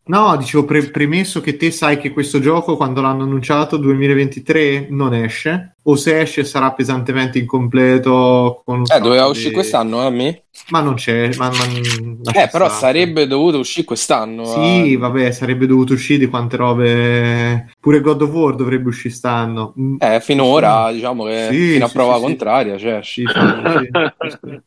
No, 0.05 0.37
dicevo, 0.37 0.65
pre- 0.65 0.89
premesso 0.89 1.41
che 1.41 1.57
te 1.57 1.71
sai 1.71 1.97
che 1.97 2.11
questo 2.11 2.39
gioco, 2.39 2.77
quando 2.77 3.01
l'hanno 3.01 3.23
annunciato, 3.23 3.77
2023, 3.77 4.87
non 4.89 5.13
esce, 5.13 5.75
o 5.83 5.95
se 5.95 6.19
esce 6.19 6.43
sarà 6.43 6.71
pesantemente 6.73 7.39
incompleto. 7.39 8.61
Con 8.63 8.83
eh, 8.85 8.99
doveva 8.99 9.25
di... 9.25 9.29
uscire 9.31 9.51
quest'anno, 9.51 10.01
eh, 10.01 10.05
a 10.05 10.09
me? 10.09 10.43
Ma 10.69 10.81
non 10.81 10.95
c'è. 10.95 11.29
Ma, 11.37 11.49
ma, 11.49 12.33
eh, 12.33 12.47
però 12.51 12.69
sarebbe 12.69 13.25
dovuto 13.27 13.59
uscire 13.59 13.85
quest'anno. 13.85 14.45
Sì, 14.45 14.93
eh. 14.93 14.97
vabbè, 14.97 15.31
sarebbe 15.31 15.65
dovuto 15.65 15.93
uscire 15.93 16.19
di 16.19 16.27
quante 16.27 16.57
robe. 16.57 17.73
Pure 17.79 18.01
God 18.01 18.21
of 18.21 18.31
War 18.31 18.55
dovrebbe 18.55 18.89
uscire 18.89 19.09
quest'anno. 19.09 19.73
Mm. 19.79 19.95
Eh, 19.99 20.19
finora, 20.21 20.91
diciamo 20.91 21.23
che 21.23 21.47
sì, 21.49 21.71
fino 21.71 21.85
a 21.85 21.89
prova 21.89 22.15
sì, 22.15 22.21
contraria, 22.21 22.77
cioè. 22.77 22.99
Sì, 23.01 23.23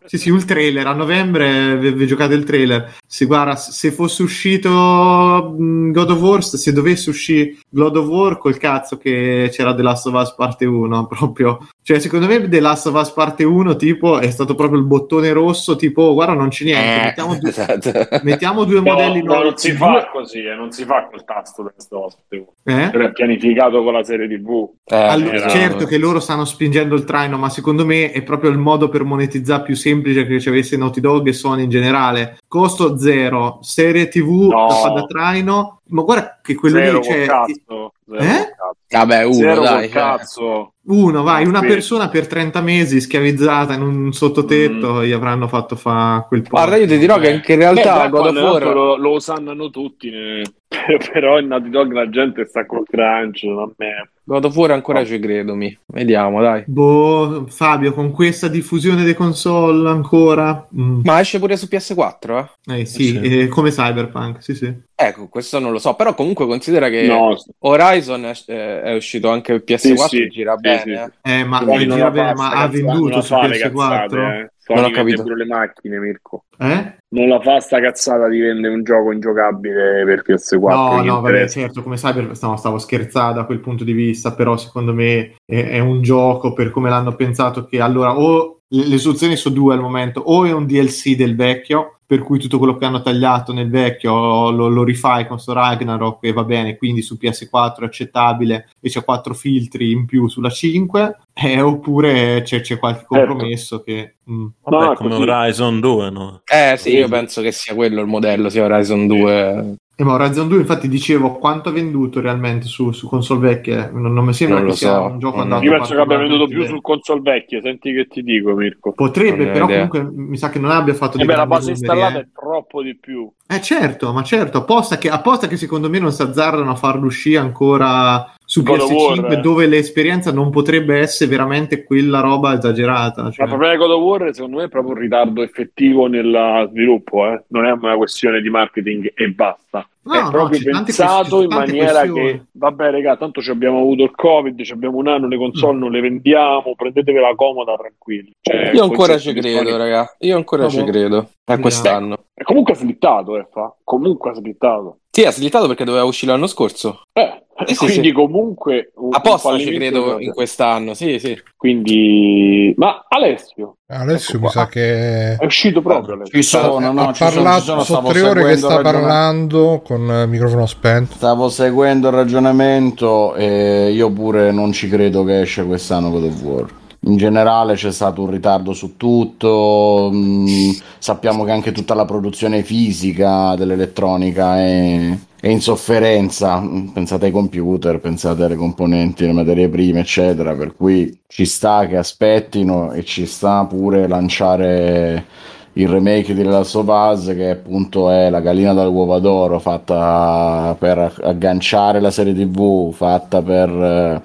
sì, 0.04 0.18
sì, 0.18 0.28
il 0.30 0.44
trailer. 0.44 0.86
A 0.86 0.94
novembre 0.94 1.76
vi, 1.76 1.92
vi 1.92 2.06
giocate 2.06 2.34
il 2.34 2.44
trailer. 2.44 2.94
Se, 3.12 3.26
guarda, 3.26 3.56
se 3.56 3.92
fosse 3.92 4.22
uscito 4.22 4.70
mm, 4.70 5.71
God 5.92 6.10
of 6.10 6.20
War, 6.20 6.42
se 6.42 6.72
dovesse 6.72 7.10
uscire 7.10 7.56
God 7.68 7.96
of 7.96 8.06
War, 8.08 8.38
col 8.38 8.56
cazzo 8.56 8.98
che 8.98 9.48
c'era 9.52 9.74
The 9.74 9.82
Last 9.82 10.06
of 10.06 10.14
Us 10.14 10.34
parte 10.34 10.64
1, 10.64 11.06
proprio. 11.08 11.66
Cioè, 11.82 11.98
secondo 11.98 12.26
me 12.26 12.48
The 12.48 12.60
Last 12.60 12.86
of 12.86 12.94
Us 12.94 13.10
parte 13.10 13.44
1, 13.44 13.76
tipo, 13.76 14.18
è 14.18 14.30
stato 14.30 14.54
proprio 14.54 14.78
il 14.78 14.86
bottone 14.86 15.32
rosso, 15.32 15.76
tipo, 15.76 16.12
guarda, 16.14 16.34
non 16.34 16.48
c'è 16.48 16.64
niente, 16.64 17.00
eh, 17.00 17.04
mettiamo, 17.04 17.38
due, 17.38 17.48
esatto. 17.50 17.90
mettiamo 18.22 18.64
due 18.64 18.80
no, 18.80 18.92
modelli 18.92 19.22
nuovi. 19.22 19.44
Non 19.44 19.56
si 19.56 19.72
fa 19.72 20.08
così, 20.12 20.44
eh, 20.44 20.54
non 20.54 20.72
si 20.72 20.84
fa 20.84 21.08
col 21.10 21.24
tasto 21.24 21.62
The 21.62 21.72
Last 21.74 21.92
of 21.92 22.04
Us 22.06 22.14
parte 22.14 22.46
1. 22.64 22.80
Eh? 22.80 22.90
È 22.90 23.12
pianificato 23.12 23.82
con 23.82 23.92
la 23.92 24.04
serie 24.04 24.28
TV. 24.28 24.68
Eh, 24.84 24.96
allora, 24.96 25.34
era... 25.34 25.48
Certo 25.48 25.84
che 25.84 25.98
loro 25.98 26.20
stanno 26.20 26.44
spingendo 26.44 26.94
il 26.94 27.04
traino, 27.04 27.36
ma 27.38 27.48
secondo 27.48 27.84
me 27.84 28.12
è 28.12 28.22
proprio 28.22 28.50
il 28.50 28.58
modo 28.58 28.88
per 28.88 29.04
monetizzare 29.04 29.62
più 29.62 29.74
semplice 29.74 30.26
che 30.26 30.40
ci 30.40 30.48
avesse 30.48 30.76
Naughty 30.76 31.00
Dog 31.00 31.26
e 31.26 31.32
Sony 31.32 31.64
in 31.64 31.70
generale. 31.70 32.38
Costo 32.46 32.96
zero, 32.98 33.58
serie 33.62 34.08
TV 34.08 34.48
no. 34.50 34.66
da 34.68 34.74
fa 34.74 34.88
da 34.90 35.04
traino, 35.04 35.81
ma 35.92 36.02
guarda 36.02 36.40
che 36.42 36.54
quello 36.54 36.78
zero 36.78 36.98
lì 36.98 37.06
c'è... 37.06 37.26
Cazzo, 37.26 37.92
eh? 38.18 38.54
Vabbè, 38.88 39.24
uno, 39.24 39.34
zero 39.34 39.62
dai. 39.62 39.88
Cazzo. 39.88 40.72
Uno, 40.84 41.22
vai, 41.22 41.46
una 41.46 41.60
persona 41.60 42.08
per 42.08 42.26
30 42.26 42.60
mesi 42.60 43.00
schiavizzata 43.00 43.74
in 43.74 43.82
un 43.82 44.12
sottotetto 44.12 44.94
mm. 44.94 45.02
gli 45.02 45.12
avranno 45.12 45.46
fatto 45.46 45.76
fare 45.76 46.24
quel 46.26 46.42
po'. 46.42 46.48
Guarda, 46.50 46.76
io 46.76 46.88
ti 46.88 46.98
dirò 46.98 47.18
che 47.18 47.32
anche 47.32 47.52
in 47.52 47.58
realtà 47.60 48.02
Beh, 48.02 48.08
God 48.10 48.36
of 48.36 48.42
War 48.42 48.74
lo, 48.74 48.96
lo 48.96 49.20
sanno 49.20 49.70
tutti, 49.70 50.10
ne... 50.10 50.42
però 51.12 51.38
in 51.38 51.46
Naughty 51.46 51.68
Dog 51.68 51.92
la 51.92 52.08
gente 52.08 52.44
sta 52.46 52.66
col 52.66 52.84
crunch, 52.84 53.44
a 53.44 53.70
me. 53.76 54.08
God 54.24 54.44
of 54.44 54.56
War 54.56 54.72
ancora 54.72 55.00
oh. 55.00 55.04
ci 55.04 55.20
credo, 55.20 55.54
mi. 55.54 55.76
Vediamo, 55.86 56.40
dai. 56.40 56.64
Boh, 56.66 57.44
Fabio, 57.48 57.92
con 57.92 58.10
questa 58.10 58.48
diffusione 58.48 59.04
dei 59.04 59.14
console 59.14 59.88
ancora... 59.88 60.66
Mm. 60.76 61.02
Ma 61.04 61.20
esce 61.20 61.38
pure 61.38 61.56
su 61.56 61.68
PS4, 61.70 62.48
eh? 62.66 62.80
Eh 62.80 62.86
sì, 62.86 63.20
eh, 63.20 63.42
sì. 63.42 63.48
come 63.48 63.70
Cyberpunk, 63.70 64.42
sì 64.42 64.54
sì. 64.54 64.74
Ecco, 64.94 65.28
questo 65.28 65.58
non 65.58 65.72
lo 65.72 65.78
so, 65.78 65.94
però 65.94 66.14
comunque 66.14 66.46
considera 66.46 66.88
che 66.88 67.06
no. 67.06 67.36
Horizon 67.60 68.01
è, 68.02 68.80
è, 68.82 68.94
uscito 68.94 69.30
anche 69.30 69.60
per 69.60 69.76
PS4 69.76 69.94
sì, 69.94 69.96
sì. 69.96 70.28
gira 70.28 70.54
sì, 70.56 70.60
bene. 70.60 71.12
Eh, 71.22 71.44
ma, 71.44 71.64
gira 71.64 72.10
bene, 72.10 72.34
ma 72.34 72.50
ha 72.50 72.68
venduto 72.68 73.20
su 73.20 73.34
PS4? 73.34 73.58
Cazzate, 73.58 74.16
eh. 74.16 74.74
non 74.74 74.84
ho 74.84 74.90
capito. 74.90 75.22
pure 75.22 75.36
le 75.36 75.46
macchine, 75.46 75.98
Mirko. 75.98 76.44
Eh? 76.58 76.96
Non 77.08 77.28
la 77.28 77.40
fa 77.40 77.60
sta 77.60 77.80
cazzata 77.80 78.28
di 78.28 78.40
vendere 78.40 78.74
un 78.74 78.82
gioco 78.82 79.12
ingiocabile 79.12 80.04
per 80.04 80.22
PS4. 80.26 80.68
No, 80.68 81.02
no, 81.02 81.20
vabbè, 81.20 81.48
certo, 81.48 81.82
come 81.82 81.96
sai, 81.96 82.26
no, 82.40 82.56
stavo 82.56 82.78
scherzando 82.78 83.40
da 83.40 83.46
quel 83.46 83.60
punto 83.60 83.84
di 83.84 83.92
vista, 83.92 84.34
però 84.34 84.56
secondo 84.56 84.94
me 84.94 85.34
è, 85.44 85.68
è 85.68 85.78
un 85.78 86.02
gioco 86.02 86.52
per 86.52 86.70
come 86.70 86.90
l'hanno 86.90 87.14
pensato 87.14 87.64
che 87.64 87.80
allora 87.80 88.18
o 88.18 88.61
le 88.74 88.98
soluzioni 88.98 89.36
sono 89.36 89.54
due 89.54 89.74
al 89.74 89.80
momento, 89.80 90.20
o 90.20 90.44
è 90.44 90.52
un 90.52 90.66
DLC 90.66 91.14
del 91.14 91.36
vecchio, 91.36 91.98
per 92.06 92.20
cui 92.22 92.38
tutto 92.38 92.58
quello 92.58 92.76
che 92.76 92.84
hanno 92.84 93.00
tagliato 93.00 93.52
nel 93.52 93.70
vecchio 93.70 94.50
lo, 94.50 94.68
lo 94.68 94.84
rifai 94.84 95.26
con 95.26 95.38
sto 95.38 95.52
Ragnarok 95.52 96.24
e 96.24 96.32
va 96.32 96.44
bene, 96.44 96.76
quindi 96.76 97.00
su 97.00 97.16
PS4 97.20 97.80
è 97.80 97.84
accettabile 97.84 98.68
e 98.80 98.88
c'è 98.88 99.02
quattro 99.04 99.34
filtri 99.34 99.92
in 99.92 100.04
più 100.04 100.28
sulla 100.28 100.50
5, 100.50 101.16
eh, 101.32 101.60
oppure 101.60 102.42
c'è, 102.42 102.60
c'è 102.60 102.78
qualche 102.78 103.06
certo. 103.08 103.26
compromesso 103.26 103.82
certo. 103.84 103.84
che... 103.84 104.14
Mm. 104.30 104.46
Vabbè, 104.62 104.84
no, 104.84 104.94
come 104.94 105.14
Horizon 105.14 105.80
2, 105.80 106.10
no? 106.10 106.42
Eh 106.44 106.76
sì, 106.76 106.96
io 106.96 107.08
penso 107.08 107.40
che 107.40 107.52
sia 107.52 107.74
quello 107.74 108.00
il 108.00 108.06
modello, 108.06 108.48
sia 108.48 108.64
Horizon 108.64 109.06
2 109.06 109.76
eh, 109.94 110.04
ma 110.04 110.14
Horizon 110.14 110.48
2 110.48 110.58
infatti 110.58 110.88
dicevo 110.88 111.32
quanto 111.32 111.68
ha 111.68 111.72
venduto 111.72 112.20
realmente 112.20 112.66
su, 112.66 112.92
su 112.92 113.06
console 113.08 113.40
vecchie 113.40 113.90
non, 113.92 114.12
non 114.12 114.24
mi 114.24 114.32
sembra 114.32 114.60
non 114.60 114.68
che 114.68 114.76
sia 114.76 114.94
so. 114.94 115.04
un 115.04 115.18
gioco 115.18 115.36
non 115.36 115.44
andato 115.44 115.64
io 115.64 115.72
penso 115.72 115.94
che 115.94 116.00
abbia 116.00 116.16
venduto 116.16 116.46
più 116.46 116.64
su 116.64 116.80
console 116.80 117.20
vecchie 117.20 117.60
senti 117.60 117.92
che 117.92 118.06
ti 118.06 118.22
dico 118.22 118.54
Mirko 118.54 118.92
potrebbe 118.92 119.46
però 119.48 119.66
idea. 119.66 119.86
comunque 119.86 120.22
mi 120.22 120.36
sa 120.38 120.48
che 120.48 120.58
non 120.58 120.70
abbia 120.70 120.94
fatto 120.94 121.18
eh 121.18 121.24
beh, 121.24 121.36
la 121.36 121.46
base 121.46 121.72
numeri, 121.72 121.78
installata 121.80 122.18
eh. 122.18 122.22
è 122.22 122.26
troppo 122.34 122.82
di 122.82 122.96
più 122.96 123.30
eh 123.46 123.60
certo 123.60 124.12
ma 124.12 124.22
certo 124.22 124.58
apposta 124.58 124.96
che, 124.96 125.10
apposta 125.10 125.46
che 125.46 125.56
secondo 125.58 125.90
me 125.90 125.98
non 125.98 126.10
si 126.10 126.22
azzardano 126.22 126.70
a 126.70 126.76
farlo 126.76 127.06
uscire 127.06 127.38
ancora 127.38 128.32
su 128.52 128.62
God 128.62 128.80
PS5 128.80 129.20
War, 129.20 129.40
dove 129.40 129.66
l'esperienza 129.66 130.30
non 130.30 130.50
potrebbe 130.50 130.98
essere 130.98 131.30
veramente 131.30 131.84
quella 131.84 132.20
roba 132.20 132.52
esagerata. 132.52 133.30
Cioè. 133.30 133.44
Il 133.44 133.48
problema 133.48 133.72
di 133.72 133.78
God 133.78 133.90
of 133.92 134.02
War 134.02 134.34
secondo 134.34 134.58
me 134.58 134.64
è 134.64 134.68
proprio 134.68 134.92
un 134.92 135.00
ritardo 135.00 135.42
effettivo 135.42 136.06
nel 136.06 136.68
sviluppo, 136.68 137.26
eh? 137.28 137.44
non 137.48 137.64
è 137.64 137.70
una 137.70 137.96
questione 137.96 138.42
di 138.42 138.50
marketing 138.50 139.10
e 139.14 139.30
basta. 139.30 139.88
No, 140.02 140.14
è 140.14 140.30
proprio 140.30 140.70
no, 140.70 140.82
pensato 140.82 141.40
in 141.40 141.48
maniera 141.48 142.00
questioni. 142.00 142.30
che 142.30 142.42
vabbè 142.50 142.90
raga 142.90 143.16
tanto 143.16 143.40
ci 143.40 143.50
abbiamo 143.50 143.78
avuto 143.78 144.02
il 144.02 144.10
covid 144.10 144.60
ci 144.60 144.72
abbiamo 144.72 144.96
un 144.96 145.06
anno 145.06 145.28
le 145.28 145.36
console 145.36 145.76
mm. 145.76 145.80
non 145.80 145.92
le 145.92 146.00
vendiamo 146.00 146.74
prendetevela 146.74 147.32
comoda 147.36 147.76
tranquilli 147.76 148.32
cioè, 148.40 148.72
io 148.74 148.82
ancora 148.82 149.16
ci 149.18 149.32
credo 149.32 149.76
raga 149.76 150.16
io 150.18 150.34
ancora 150.34 150.68
ci 150.68 150.82
credo 150.82 151.28
a 151.44 151.56
quest'anno 151.56 152.24
e 152.34 152.42
comunque 152.42 152.72
ha 152.72 152.76
slittato 152.76 153.38
eh, 153.38 153.46
fa. 153.48 153.72
comunque 153.84 154.30
ha 154.30 154.34
slittato 154.34 154.96
sì 155.14 155.24
ha 155.24 155.30
slittato 155.30 155.66
perché 155.66 155.84
doveva 155.84 156.04
uscire 156.04 156.32
l'anno 156.32 156.46
scorso. 156.46 157.02
Eh 157.12 157.42
eh 157.54 157.74
sì, 157.74 157.76
quindi 157.84 158.08
sì. 158.08 158.12
comunque 158.12 158.92
un, 158.96 159.10
apposta 159.12 159.58
ci 159.58 159.72
credo 159.74 160.18
in 160.18 160.32
quest'anno 160.32 160.94
sì 160.94 161.18
sì. 161.18 161.40
Quindi 161.56 162.74
ma 162.76 163.04
Alessio 163.08 163.76
Alessio 163.88 164.36
ecco 164.36 164.44
mi 164.46 164.50
sa 164.50 164.66
che 164.66 165.36
è 165.36 165.44
uscito 165.44 165.82
proprio 165.82 166.14
Alessio. 166.14 166.40
ci 166.40 166.48
sono 166.48 166.92
no, 166.92 167.08
ha 167.08 167.12
ci 167.12 167.22
parlato 167.22 167.60
sono, 167.62 167.84
sono, 167.84 168.08
tre 168.08 168.22
ore 168.22 168.44
che 168.44 168.56
sta 168.56 168.80
parlando 168.80 169.82
con 169.84 170.00
il 170.00 170.28
microfono 170.28 170.66
spento. 170.66 171.14
Stavo 171.16 171.48
seguendo 171.48 172.08
il 172.08 172.14
ragionamento 172.14 173.34
e 173.34 173.90
io 173.92 174.10
pure 174.10 174.50
non 174.50 174.72
ci 174.72 174.88
credo 174.88 175.24
che 175.24 175.42
esce 175.42 175.64
quest'anno 175.64 176.10
God 176.10 176.24
of 176.24 176.42
War 176.42 176.80
in 177.04 177.16
generale 177.16 177.74
c'è 177.74 177.90
stato 177.90 178.22
un 178.22 178.30
ritardo 178.30 178.72
su 178.72 178.96
tutto, 178.96 180.08
mm, 180.12 180.70
sappiamo 180.98 181.44
che 181.44 181.50
anche 181.50 181.72
tutta 181.72 181.94
la 181.94 182.04
produzione 182.04 182.62
fisica 182.62 183.54
dell'elettronica 183.56 184.58
è, 184.58 185.16
è, 185.40 185.48
in 185.48 185.60
sofferenza, 185.60 186.62
pensate 186.92 187.26
ai 187.26 187.32
computer, 187.32 187.98
pensate 187.98 188.44
alle 188.44 188.54
componenti, 188.56 189.24
alle 189.24 189.32
materie 189.32 189.68
prime, 189.68 190.00
eccetera, 190.00 190.54
per 190.54 190.76
cui 190.76 191.18
ci 191.26 191.44
sta 191.44 191.86
che 191.86 191.96
aspettino 191.96 192.92
e 192.92 193.04
ci 193.04 193.26
sta 193.26 193.64
pure 193.64 194.06
lanciare 194.06 195.26
il 195.74 195.88
remake 195.88 196.34
di 196.34 196.42
Last 196.42 196.76
of 196.76 196.86
Us 196.86 197.26
che 197.34 197.50
appunto 197.50 198.10
è 198.10 198.28
la 198.28 198.40
gallina 198.40 198.74
dall'uovo 198.74 199.18
d'oro 199.18 199.58
fatta 199.58 200.76
per 200.78 201.14
agganciare 201.22 201.98
la 201.98 202.10
serie 202.10 202.34
tv 202.34 202.92
fatta 202.92 203.40
per 203.40 203.70
eh, 203.70 204.22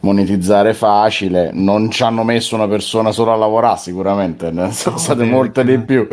monetizzare 0.00 0.74
facile 0.74 1.50
non 1.52 1.90
ci 1.90 2.02
hanno 2.02 2.22
messo 2.22 2.54
una 2.54 2.68
persona 2.68 3.12
solo 3.12 3.32
a 3.32 3.36
lavorare 3.36 3.78
sicuramente 3.78 4.50
ne 4.50 4.72
sono 4.72 4.96
state 4.96 5.24
molte 5.24 5.64
di 5.64 5.78
più. 5.78 6.08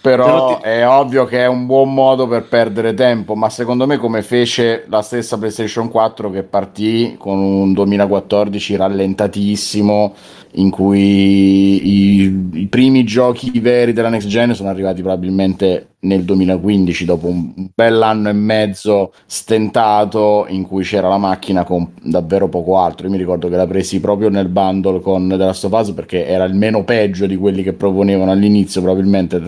Però 0.00 0.60
è 0.60 0.86
ovvio 0.86 1.24
che 1.24 1.40
è 1.40 1.46
un 1.46 1.66
buon 1.66 1.92
modo 1.92 2.28
per 2.28 2.44
perdere 2.44 2.94
tempo 2.94 3.34
ma 3.34 3.48
secondo 3.50 3.86
me 3.86 3.96
come 3.96 4.22
fece 4.22 4.84
la 4.88 5.02
stessa 5.02 5.36
PlayStation 5.36 5.88
4 5.88 6.30
che 6.30 6.44
partì 6.44 7.16
con 7.18 7.38
un 7.38 7.72
2014 7.72 8.76
rallentatissimo 8.76 10.14
in 10.56 10.70
cui 10.70 11.86
i, 11.86 12.48
i, 12.52 12.66
primi 12.66 13.04
giochi 13.04 13.58
veri 13.60 13.92
della 13.92 14.08
next 14.08 14.28
gen 14.28 14.54
sono 14.54 14.68
arrivati 14.68 15.02
probabilmente 15.02 15.88
nel 16.00 16.24
2015 16.24 17.04
dopo 17.04 17.26
un 17.26 17.68
bell'anno 17.74 18.28
e 18.28 18.32
mezzo 18.32 19.12
stentato 19.26 20.46
in 20.48 20.66
cui 20.66 20.84
c'era 20.84 21.08
la 21.08 21.18
macchina 21.18 21.64
con 21.64 21.92
davvero 22.02 22.48
poco 22.48 22.78
altro. 22.78 23.06
Io 23.06 23.12
mi 23.12 23.18
ricordo 23.18 23.48
che 23.48 23.56
la 23.56 23.66
presi 23.66 24.00
proprio 24.00 24.28
nel 24.28 24.48
bundle 24.48 25.00
con 25.00 25.28
The 25.28 25.36
Last 25.36 25.64
of 25.64 25.72
Us 25.72 25.90
perché 25.92 26.26
era 26.26 26.44
il 26.44 26.54
meno 26.54 26.84
peggio 26.84 27.26
di 27.26 27.36
quelli 27.36 27.62
che 27.62 27.72
proponevano 27.72 28.30
all'inizio 28.30 28.80
probabilmente 28.80 29.42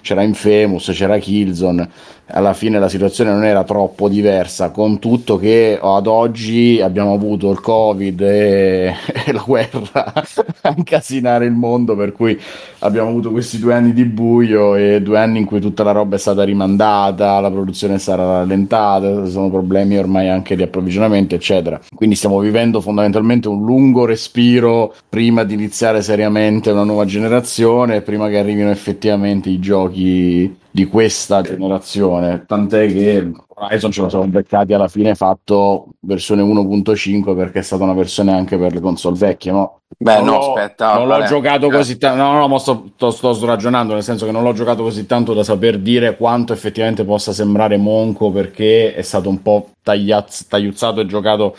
c'era 0.00 0.22
Infamous 0.22 0.90
c'era 0.94 1.18
Killzone 1.18 1.88
alla 2.30 2.52
fine 2.52 2.78
la 2.78 2.88
situazione 2.88 3.30
non 3.30 3.44
era 3.44 3.64
troppo 3.64 4.08
diversa, 4.08 4.70
con 4.70 4.98
tutto 4.98 5.38
che 5.38 5.78
ad 5.80 6.06
oggi 6.06 6.80
abbiamo 6.80 7.14
avuto 7.14 7.50
il 7.50 7.60
Covid 7.60 8.20
e, 8.20 8.94
e 9.26 9.32
la 9.32 9.44
guerra 9.46 10.12
a 10.14 10.74
incasinare 10.76 11.46
il 11.46 11.52
mondo, 11.52 11.96
per 11.96 12.12
cui 12.12 12.38
abbiamo 12.80 13.08
avuto 13.08 13.30
questi 13.30 13.58
due 13.58 13.74
anni 13.74 13.92
di 13.92 14.04
buio 14.04 14.74
e 14.74 15.00
due 15.00 15.18
anni 15.18 15.38
in 15.38 15.44
cui 15.44 15.60
tutta 15.60 15.82
la 15.82 15.92
roba 15.92 16.16
è 16.16 16.18
stata 16.18 16.44
rimandata, 16.44 17.40
la 17.40 17.50
produzione 17.50 17.94
è 17.94 17.98
stata 17.98 18.22
rallentata, 18.22 19.26
sono 19.26 19.50
problemi 19.50 19.96
ormai 19.96 20.28
anche 20.28 20.56
di 20.56 20.62
approvvigionamento, 20.62 21.34
eccetera. 21.34 21.80
Quindi 21.94 22.14
stiamo 22.14 22.38
vivendo 22.40 22.80
fondamentalmente 22.80 23.48
un 23.48 23.64
lungo 23.64 24.04
respiro 24.04 24.94
prima 25.08 25.44
di 25.44 25.54
iniziare 25.54 26.02
seriamente 26.02 26.70
una 26.70 26.84
nuova 26.84 27.04
generazione, 27.04 28.02
prima 28.02 28.28
che 28.28 28.38
arrivino 28.38 28.70
effettivamente 28.70 29.48
i 29.48 29.58
giochi 29.58 30.66
di 30.70 30.86
questa 30.86 31.40
generazione, 31.40 32.44
tant'è 32.46 32.86
che 32.86 33.30
Horizon 33.60 33.90
ce 33.90 34.02
lo 34.02 34.08
siamo 34.08 34.26
beccati 34.26 34.72
alla 34.72 34.88
fine 34.88 35.14
fatto 35.14 35.88
versione 36.00 36.42
1.5 36.42 37.34
perché 37.34 37.60
è 37.60 37.62
stata 37.62 37.82
una 37.82 37.94
versione 37.94 38.32
anche 38.32 38.56
per 38.58 38.72
le 38.72 38.80
console 38.80 39.16
vecchie, 39.16 39.50
no? 39.50 39.80
Beh, 39.96 40.20
no, 40.20 40.54
aspetta. 40.54 40.94
Non 40.98 41.08
l'ho 41.08 41.24
giocato 41.24 41.68
così 41.68 41.98
tanto, 41.98 42.22
no, 42.22 42.32
no, 42.32 42.46
no 42.46 42.58
sto, 42.58 42.92
sto, 42.96 43.10
sto, 43.10 43.46
ragionando, 43.46 43.94
nel 43.94 44.02
senso 44.02 44.26
che 44.26 44.32
non 44.32 44.42
l'ho 44.42 44.52
giocato 44.52 44.82
così 44.82 45.06
tanto 45.06 45.34
da 45.34 45.42
saper 45.42 45.78
dire 45.78 46.16
quanto 46.16 46.52
effettivamente 46.52 47.04
possa 47.04 47.32
sembrare 47.32 47.76
monco 47.76 48.30
perché 48.30 48.94
è 48.94 49.02
stato 49.02 49.28
un 49.28 49.42
po' 49.42 49.70
tagliaz- 49.82 50.46
tagliuzzato 50.46 51.00
e 51.00 51.06
giocato 51.06 51.56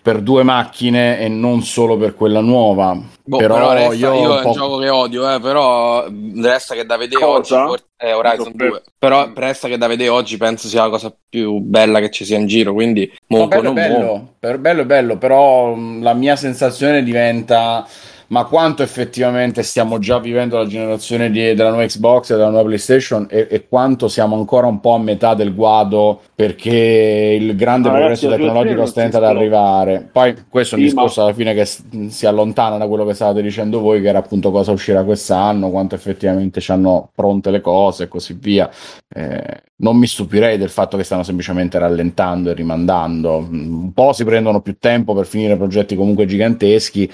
per 0.00 0.20
due 0.20 0.42
macchine 0.42 1.18
e 1.18 1.28
non 1.28 1.62
solo 1.62 1.96
per 1.96 2.14
quella 2.14 2.40
nuova. 2.40 2.98
Boh, 3.24 3.36
però, 3.36 3.56
però 3.56 3.72
resta, 3.72 3.94
io, 3.94 4.14
io 4.14 4.38
è 4.38 4.44
un 4.44 4.52
gioco 4.52 4.78
che 4.78 4.88
odio, 4.88 5.34
eh, 5.34 5.40
però 5.40 6.06
resta 6.40 6.74
che 6.74 6.86
da 6.86 6.96
vedere 6.96 7.20
Cosa? 7.20 7.68
oggi 7.68 7.82
è 7.96 8.14
Horizon 8.14 8.52
2. 8.54 8.82
Però 8.98 9.30
resta 9.34 9.68
che 9.68 9.76
da 9.76 9.86
vedere 9.86 10.08
oggi 10.08 10.36
penso 10.36 10.68
sia 10.68 10.84
la 10.84 10.90
cosa 10.90 11.14
più 11.28 11.58
bella 11.58 12.00
che 12.00 12.10
ci 12.10 12.24
sia 12.24 12.38
in 12.38 12.46
giro. 12.46 12.72
Quindi 12.72 13.12
no, 13.26 13.48
bello, 13.48 13.72
bello, 13.72 14.28
per, 14.38 14.58
bello, 14.58 14.84
bello, 14.84 15.18
però 15.18 15.76
la 15.76 16.14
mia 16.14 16.36
sensazione 16.36 17.02
diventa 17.02 17.86
ma 18.28 18.44
quanto 18.44 18.82
effettivamente 18.82 19.62
stiamo 19.62 19.98
già 19.98 20.18
vivendo 20.18 20.58
la 20.58 20.66
generazione 20.66 21.30
di, 21.30 21.54
della 21.54 21.70
nuova 21.70 21.86
Xbox 21.86 22.30
e 22.30 22.34
della 22.34 22.50
nuova 22.50 22.64
PlayStation 22.64 23.26
e, 23.30 23.46
e, 23.50 23.68
quanto 23.68 24.08
siamo 24.08 24.36
ancora 24.36 24.66
un 24.66 24.80
po' 24.80 24.94
a 24.94 24.98
metà 24.98 25.34
del 25.34 25.54
guado 25.54 26.20
perché 26.34 27.36
il 27.40 27.56
grande 27.56 27.88
ah, 27.88 27.92
progresso 27.92 28.28
ragazzi, 28.28 28.46
tecnologico 28.46 28.86
stenta 28.86 29.16
ad 29.16 29.24
arrivare. 29.24 30.08
Poi 30.12 30.34
questo 30.48 30.74
è 30.74 30.78
un 30.78 30.84
sì, 30.84 30.90
discorso 30.90 31.20
ma... 31.20 31.26
alla 31.26 31.34
fine 31.34 31.54
che 31.54 31.64
si 31.64 32.26
allontana 32.26 32.76
da 32.76 32.86
quello 32.86 33.06
che 33.06 33.14
stavate 33.14 33.40
dicendo 33.40 33.80
voi, 33.80 34.02
che 34.02 34.08
era 34.08 34.18
appunto 34.18 34.50
cosa 34.50 34.72
uscirà 34.72 35.04
quest'anno, 35.04 35.70
quanto 35.70 35.94
effettivamente 35.94 36.60
ci 36.60 36.70
hanno 36.70 37.10
pronte 37.14 37.50
le 37.50 37.60
cose 37.60 38.04
e 38.04 38.08
così 38.08 38.36
via. 38.38 38.70
Eh, 39.08 39.62
non 39.80 39.96
mi 39.96 40.06
stupirei 40.06 40.58
del 40.58 40.70
fatto 40.70 40.96
che 40.96 41.04
stanno 41.04 41.22
semplicemente 41.22 41.78
rallentando 41.78 42.50
e 42.50 42.54
rimandando. 42.54 43.38
Un 43.50 43.92
po' 43.92 44.12
si 44.12 44.24
prendono 44.24 44.60
più 44.60 44.76
tempo 44.78 45.14
per 45.14 45.26
finire 45.26 45.56
progetti 45.56 45.96
comunque 45.96 46.26
giganteschi 46.26 47.10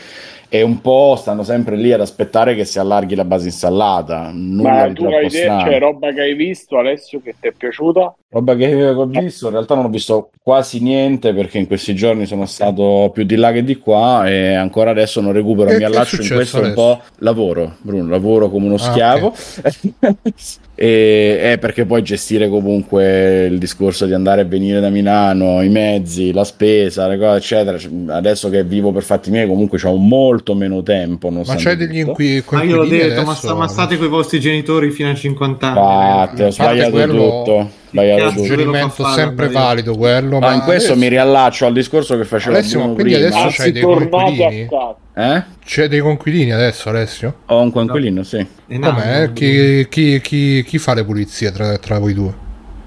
e 0.54 0.62
un 0.62 0.80
po' 0.80 1.16
stanno 1.18 1.42
sempre 1.42 1.74
lì 1.74 1.92
ad 1.92 2.00
aspettare 2.00 2.54
che 2.54 2.64
si 2.64 2.78
allarghi 2.78 3.16
la 3.16 3.24
base 3.24 3.46
installata. 3.46 4.30
Nulla 4.32 4.86
Ma 4.86 4.92
tu 4.92 5.04
hai 5.06 5.26
idea, 5.26 5.64
cioè 5.64 5.80
roba 5.80 6.12
che 6.12 6.20
hai 6.20 6.34
visto 6.34 6.78
Alessio 6.78 7.20
che 7.20 7.34
ti 7.40 7.48
è 7.48 7.52
piaciuta? 7.52 8.14
Roba 8.28 8.54
che 8.54 8.88
ho 8.88 9.04
visto, 9.06 9.46
in 9.46 9.54
realtà 9.54 9.74
non 9.74 9.86
ho 9.86 9.88
visto 9.88 10.30
quasi 10.40 10.80
niente 10.80 11.34
perché 11.34 11.58
in 11.58 11.66
questi 11.66 11.96
giorni 11.96 12.24
sono 12.26 12.46
stato 12.46 13.10
più 13.12 13.24
di 13.24 13.34
là 13.34 13.50
che 13.50 13.64
di 13.64 13.78
qua 13.78 14.28
e 14.28 14.54
ancora 14.54 14.90
adesso 14.90 15.20
non 15.20 15.32
recupero, 15.32 15.70
e 15.70 15.76
mi 15.76 15.82
allaccio 15.82 16.22
in 16.22 16.28
questo 16.28 16.58
adesso? 16.58 16.68
un 16.68 16.74
po' 16.74 17.02
lavoro, 17.18 17.74
Bruno, 17.80 18.08
lavoro 18.08 18.48
come 18.48 18.66
uno 18.66 18.76
ah, 18.76 18.78
schiavo. 18.78 19.34
Okay. 19.58 19.94
e 20.76 21.52
è 21.52 21.58
perché 21.58 21.84
poi 21.84 22.02
gestire 22.02 22.48
comunque 22.48 23.46
il 23.46 23.58
discorso 23.58 24.06
di 24.06 24.12
andare 24.12 24.40
e 24.40 24.44
venire 24.44 24.80
da 24.80 24.88
Milano, 24.88 25.62
i 25.62 25.68
mezzi, 25.68 26.32
la 26.32 26.44
spesa, 26.44 27.06
le 27.06 27.18
cose, 27.18 27.38
eccetera. 27.38 27.78
Cioè, 27.78 27.90
adesso 28.08 28.50
che 28.50 28.64
vivo 28.64 28.90
per 28.90 29.04
fatti 29.04 29.30
miei, 29.30 29.46
comunque 29.46 29.78
ho 29.82 29.96
molto 29.96 30.54
meno 30.54 30.82
tempo. 30.82 31.30
Ma 31.30 31.42
c'è 31.54 31.76
degli 31.76 31.98
inqui- 31.98 32.42
Ma 32.50 32.62
io 32.64 32.76
l'ho 32.76 32.86
detto, 32.86 33.22
ma, 33.22 33.34
sta, 33.34 33.54
ma, 33.54 33.68
state 33.68 33.96
con 33.96 34.06
i 34.06 34.10
vostri 34.10 34.40
genitori 34.40 34.90
fino 34.90 35.10
a 35.10 35.14
50 35.14 35.66
anni. 35.66 36.20
Infatti, 36.20 36.42
ho 36.42 36.50
sbagliato 36.50 36.90
quello... 36.90 37.42
tutto 37.44 37.82
sbagliato 37.94 38.24
un 38.24 38.36
suggerimento 38.36 39.06
sempre 39.08 39.48
valido 39.48 39.96
quello. 39.96 40.38
Ma, 40.38 40.48
ma 40.48 40.54
in 40.54 40.60
questo 40.62 40.92
adesso... 40.92 41.00
mi 41.00 41.08
riallaccio 41.08 41.66
al 41.66 41.72
discorso 41.72 42.16
che 42.16 42.24
facevo 42.24 42.56
Alessio, 42.56 42.80
ma 42.80 42.92
quindi 42.94 43.14
prima. 43.14 43.28
adesso 43.28 43.62
c'hai 43.62 43.72
dei 43.72 43.82
conquilini? 43.82 44.68
Eh? 45.16 45.42
C'è 45.64 45.88
dei 45.88 46.00
conquilini 46.00 46.52
adesso, 46.52 46.88
Alessio? 46.88 47.36
Ho 47.46 47.60
un 47.60 47.70
conquilino, 47.70 48.16
no. 48.16 48.22
sì. 48.24 48.44
Com'è? 48.66 49.32
Chi, 49.32 49.86
chi, 49.88 50.20
chi, 50.20 50.64
chi, 50.64 50.78
fa 50.78 50.94
le 50.94 51.04
pulizie 51.04 51.52
tra, 51.52 51.78
tra 51.78 51.98
voi 51.98 52.14
due? 52.14 52.43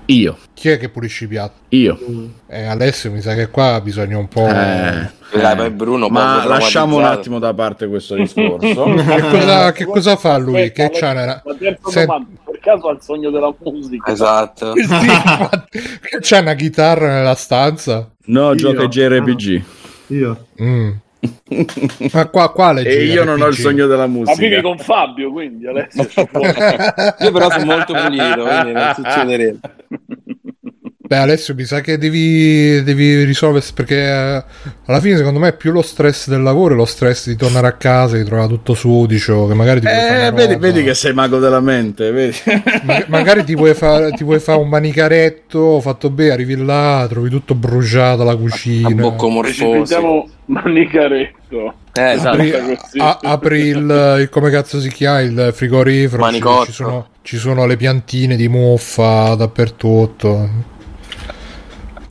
Io. 0.08 0.38
Chi 0.54 0.70
è 0.70 0.78
che 0.78 0.90
pulisce 0.90 1.26
i 1.26 1.28
piatti? 1.28 1.78
Io. 1.78 1.98
Eh, 2.48 2.64
Alessio, 2.64 3.12
mi 3.12 3.22
sa 3.22 3.34
che 3.34 3.50
qua 3.50 3.82
bisogna 3.82 4.18
un 4.18 4.28
po'. 4.28 4.48
Eh, 4.48 5.10
eh, 5.34 5.72
Bruno, 5.72 6.08
ma 6.08 6.46
lasciamo 6.46 6.96
un 6.98 7.04
attimo 7.04 7.40
da 7.40 7.54
parte 7.54 7.88
questo 7.88 8.16
discorso. 8.16 8.58
che, 8.94 9.20
cosa, 9.30 9.72
che, 9.74 9.86
cosa, 9.86 10.16
fa 10.16 10.38
lui? 10.38 10.62
Aspetta, 10.62 10.90
che 10.90 11.00
c'ha 11.00 11.14
nella... 11.14 11.44
Sent... 11.84 12.26
per 12.46 12.60
caso 12.60 12.88
ha 12.88 12.92
il 12.94 13.02
sogno 13.02 13.30
della 13.30 13.54
musica? 13.64 14.12
Esatto. 14.12 14.74
sì, 14.80 16.18
c'ha 16.22 16.40
una 16.40 16.54
chitarra 16.54 17.16
nella 17.16 17.36
stanza? 17.36 18.10
No, 18.28 18.50
Io. 18.50 18.56
gioca 18.56 18.88
JRPG. 18.88 19.64
Io. 20.08 20.46
Mm. 20.62 20.92
Ma 22.14 22.28
qua, 22.28 22.52
quale 22.52 22.84
e 22.84 23.06
io 23.06 23.24
non 23.24 23.42
ho 23.42 23.48
il 23.48 23.56
sogno 23.56 23.88
della 23.88 24.08
musica. 24.08 24.32
Ma 24.32 24.48
vivi 24.48 24.62
con 24.62 24.78
Fabio, 24.78 25.32
quindi 25.32 25.68
Alessio. 25.68 26.08
io 27.20 27.32
però 27.32 27.50
sono 27.50 27.66
molto 27.66 27.94
pulito, 27.94 28.44
quindi 28.44 28.72
non 28.72 28.94
succederebbe. 28.96 29.60
Beh, 31.08 31.16
Alessio, 31.16 31.56
mi 31.56 31.64
sa 31.64 31.80
che 31.80 31.98
devi, 31.98 32.84
devi 32.84 33.24
risolvere 33.24 33.64
perché 33.74 33.96
eh, 33.96 34.44
alla 34.88 35.00
fine, 35.00 35.16
secondo 35.16 35.40
me, 35.40 35.50
è 35.50 35.56
più 35.56 35.72
lo 35.72 35.82
stress 35.82 36.28
del 36.28 36.42
lavoro 36.42 36.74
e 36.74 36.78
lo 36.78 36.84
stress 36.84 37.28
di 37.30 37.38
tornare 37.38 37.66
a 37.66 37.72
casa, 37.72 38.18
di 38.18 38.26
trovare 38.26 38.50
tutto 38.50 38.74
sudicio. 38.74 39.48
Che 39.48 39.54
magari 39.54 39.80
ti 39.80 39.88
eh, 39.88 40.32
vedi, 40.34 40.58
vedi, 40.58 40.84
che 40.84 40.94
sei 40.94 41.14
mago 41.14 41.40
della 41.40 41.62
mente. 41.62 42.12
Vedi. 42.12 42.36
Ma, 42.84 43.02
magari 43.08 43.46
ti 43.46 43.56
vuoi 43.56 43.74
fare 43.74 44.12
fa 44.40 44.58
un 44.58 44.68
manicaretto 44.68 45.80
fatto 45.80 46.10
bene, 46.10 46.34
arrivi 46.34 46.58
là, 46.58 47.06
trovi 47.08 47.30
tutto 47.30 47.56
bruciato 47.56 48.26
la 48.26 48.36
cucina. 48.36 48.90
A 48.90 48.94
bocco 48.94 49.30
morfoso. 49.30 50.30
manicaretto. 50.48 51.74
Eh, 51.94 52.12
esatto. 52.12 52.36
apri, 52.36 52.78
a, 52.98 53.20
apri 53.22 53.60
il, 53.62 54.18
il, 54.20 54.30
come 54.30 54.50
cazzo 54.50 54.82
si 54.82 54.90
chiama 54.90 55.22
il 55.22 55.52
frigorifero 55.54 56.30
ci, 56.32 56.42
ci, 56.66 56.72
sono, 56.72 57.08
ci 57.22 57.38
sono 57.38 57.66
le 57.66 57.76
piantine 57.76 58.36
di 58.36 58.48
muffa 58.48 59.34
dappertutto 59.34 60.76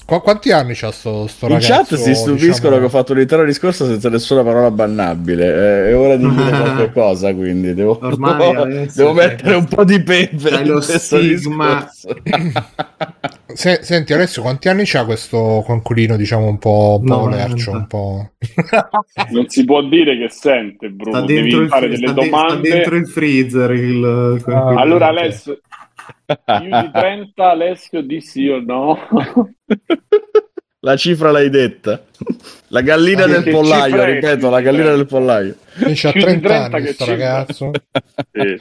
Qu- 0.07 0.23
quanti 0.23 0.53
anni 0.53 0.75
c'ha 0.75 0.93
sto, 0.93 1.27
sto 1.27 1.49
ragazzo? 1.49 1.73
In 1.73 1.79
chat 1.79 1.95
si 1.97 2.15
stupiscono 2.15 2.53
diciamo... 2.53 2.79
che 2.79 2.85
ho 2.85 2.89
fatto 2.89 3.13
l'intero 3.13 3.45
discorso 3.45 3.87
senza 3.87 4.09
nessuna 4.09 4.45
parola 4.45 4.71
bannabile. 4.71 5.47
Eh, 5.47 5.91
è 5.91 5.97
ora 5.97 6.17
di 6.17 6.31
dire 6.31 6.49
qualche 6.57 6.93
cosa, 6.93 7.35
quindi 7.35 7.75
devo, 7.75 7.99
Ormai, 8.01 8.87
devo, 8.95 9.13
mettere 9.13 9.57
un 9.57 9.65
po' 9.67 9.83
di 9.83 10.01
pepe. 10.01 10.65
Lo 10.65 10.81
stigma. 10.81 11.91
Se, 13.57 13.79
senti 13.83 14.13
Alessio, 14.13 14.43
quanti 14.43 14.69
anni 14.69 14.83
c'ha 14.85 15.05
questo 15.07 15.63
conculino, 15.65 16.17
diciamo, 16.17 16.47
un 16.47 16.59
po', 16.59 16.99
un 17.01 17.07
po 17.07 17.29
lercio, 17.29 17.71
un 17.71 17.87
po'... 17.87 18.33
non 19.31 19.49
si 19.49 19.65
può 19.65 19.83
dire 19.83 20.19
che 20.19 20.29
sente, 20.29 20.91
Bruno, 20.91 21.19
sta 21.19 21.27
devi 21.27 21.67
fare 21.67 21.89
delle 21.89 22.09
sta 22.09 22.13
domande. 22.13 22.67
Sta 22.67 22.77
dentro 22.77 22.97
il 22.97 23.09
freezer 23.09 23.71
il... 23.71 24.43
Ah, 24.47 24.75
allora 24.79 25.07
Alessio, 25.09 25.59
più 26.25 26.65
di 26.65 26.91
30 26.93 27.51
Alessio 27.51 28.03
di 28.03 28.21
sì 28.21 28.49
o 28.49 28.61
no? 28.61 28.99
La 30.81 30.97
cifra 30.97 31.33
l'hai 31.33 31.51
detta. 31.51 32.05
La 32.69 32.81
gallina 32.81 33.25
ah, 33.25 33.27
del 33.27 33.43
pollaio, 33.51 34.05
ripeto, 34.05 34.49
la 34.49 34.61
gallina 34.61 34.95
del 34.95 35.07
pollaio. 35.07 35.57
C'ha 35.75 36.13
30 36.13 36.65
anni 36.65 36.81
questo 36.81 37.05
ragazzo. 37.07 37.71
sì. 38.31 38.57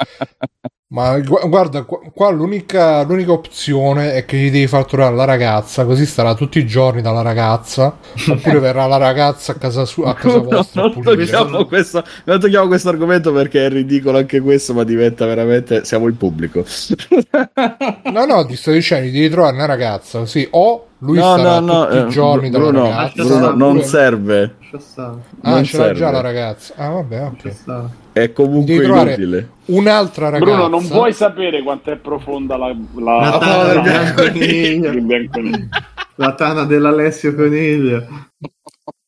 Ma 0.87 1.17
guarda, 1.19 1.81
qua 1.83 2.29
l'unica, 2.29 3.01
l'unica, 3.01 3.31
opzione 3.31 4.13
è 4.13 4.23
che 4.23 4.37
gli 4.37 4.51
devi 4.51 4.67
far 4.67 4.85
trovare 4.85 5.15
la 5.15 5.25
ragazza, 5.25 5.83
così 5.83 6.05
starà 6.05 6.35
tutti 6.35 6.59
i 6.59 6.67
giorni 6.67 7.01
dalla 7.01 7.23
ragazza, 7.23 7.97
oppure 8.29 8.59
verrà 8.59 8.85
la 8.85 8.97
ragazza 8.97 9.53
a 9.53 9.55
casa, 9.55 9.83
sua, 9.85 10.11
a 10.11 10.13
casa 10.13 10.37
vostra. 10.37 10.83
No, 10.83 10.93
non, 10.93 11.03
tocchiamo 11.03 11.65
questo, 11.65 12.03
non 12.25 12.39
tocchiamo 12.39 12.67
questo 12.67 12.89
argomento 12.89 13.33
perché 13.33 13.65
è 13.65 13.69
ridicolo 13.69 14.19
anche 14.19 14.39
questo, 14.41 14.75
ma 14.75 14.83
diventa 14.83 15.25
veramente. 15.25 15.83
Siamo 15.85 16.05
il 16.05 16.13
pubblico. 16.13 16.63
no, 18.13 18.25
no, 18.25 18.45
ti 18.45 18.55
sto 18.55 18.69
dicendo, 18.69 19.11
devi 19.11 19.29
trovare 19.29 19.55
una 19.55 19.65
ragazza, 19.65 20.19
così, 20.19 20.47
o 20.51 20.85
lui 20.99 21.17
no, 21.17 21.35
starà 21.35 21.59
no, 21.61 21.85
tutti 21.85 21.97
no, 21.97 22.05
i 22.05 22.09
giorni 22.11 22.49
Bruno, 22.51 22.71
dalla 22.71 22.89
ragazza. 22.89 23.23
Bruno, 23.23 23.55
non 23.55 23.81
serve. 23.81 24.55
Ah, 24.97 25.49
non 25.49 25.63
ce 25.63 25.77
l'ha 25.79 25.93
già 25.93 26.11
la 26.11 26.21
ragazza. 26.21 26.75
Ah, 26.77 26.89
vabbè, 26.89 27.23
ok. 27.23 28.03
È 28.15 28.31
comunque 28.31 28.75
inutile. 28.75 29.49
Un'altra 29.65 30.29
ragazza. 30.29 30.49
Bruno, 30.49 30.69
non 30.69 30.87
puoi 30.87 31.11
sapere 31.11 31.61
quanto 31.61 31.91
è 31.91 31.97
profonda 31.97 32.55
la, 32.55 32.73
la, 32.95 33.19
la 33.19 33.37
tana 33.37 33.73
del 33.73 35.01
bianconiglio. 35.01 35.67
La 36.15 36.33
tana 36.33 36.63
dell'Alessio 36.63 37.35
Coniglio. 37.35 38.07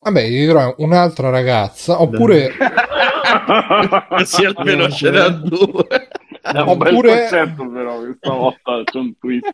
Vabbè, 0.02 0.22
devi 0.24 0.46
trovare 0.46 0.76
un'altra 0.80 1.30
ragazza, 1.30 2.02
oppure... 2.02 2.52
Così 4.10 4.44
almeno 4.54 4.90
ce 4.90 5.10
n'ha 5.10 5.30
due. 5.30 5.88
È 6.54 6.62
un 6.62 6.70
Oppure... 6.70 6.92
bel 6.92 7.02
concetto 7.02 7.70
però 7.70 8.00
questa 8.00 8.32
volta 8.32 8.84
c'è 8.84 8.98
un 8.98 9.14
twist. 9.20 9.54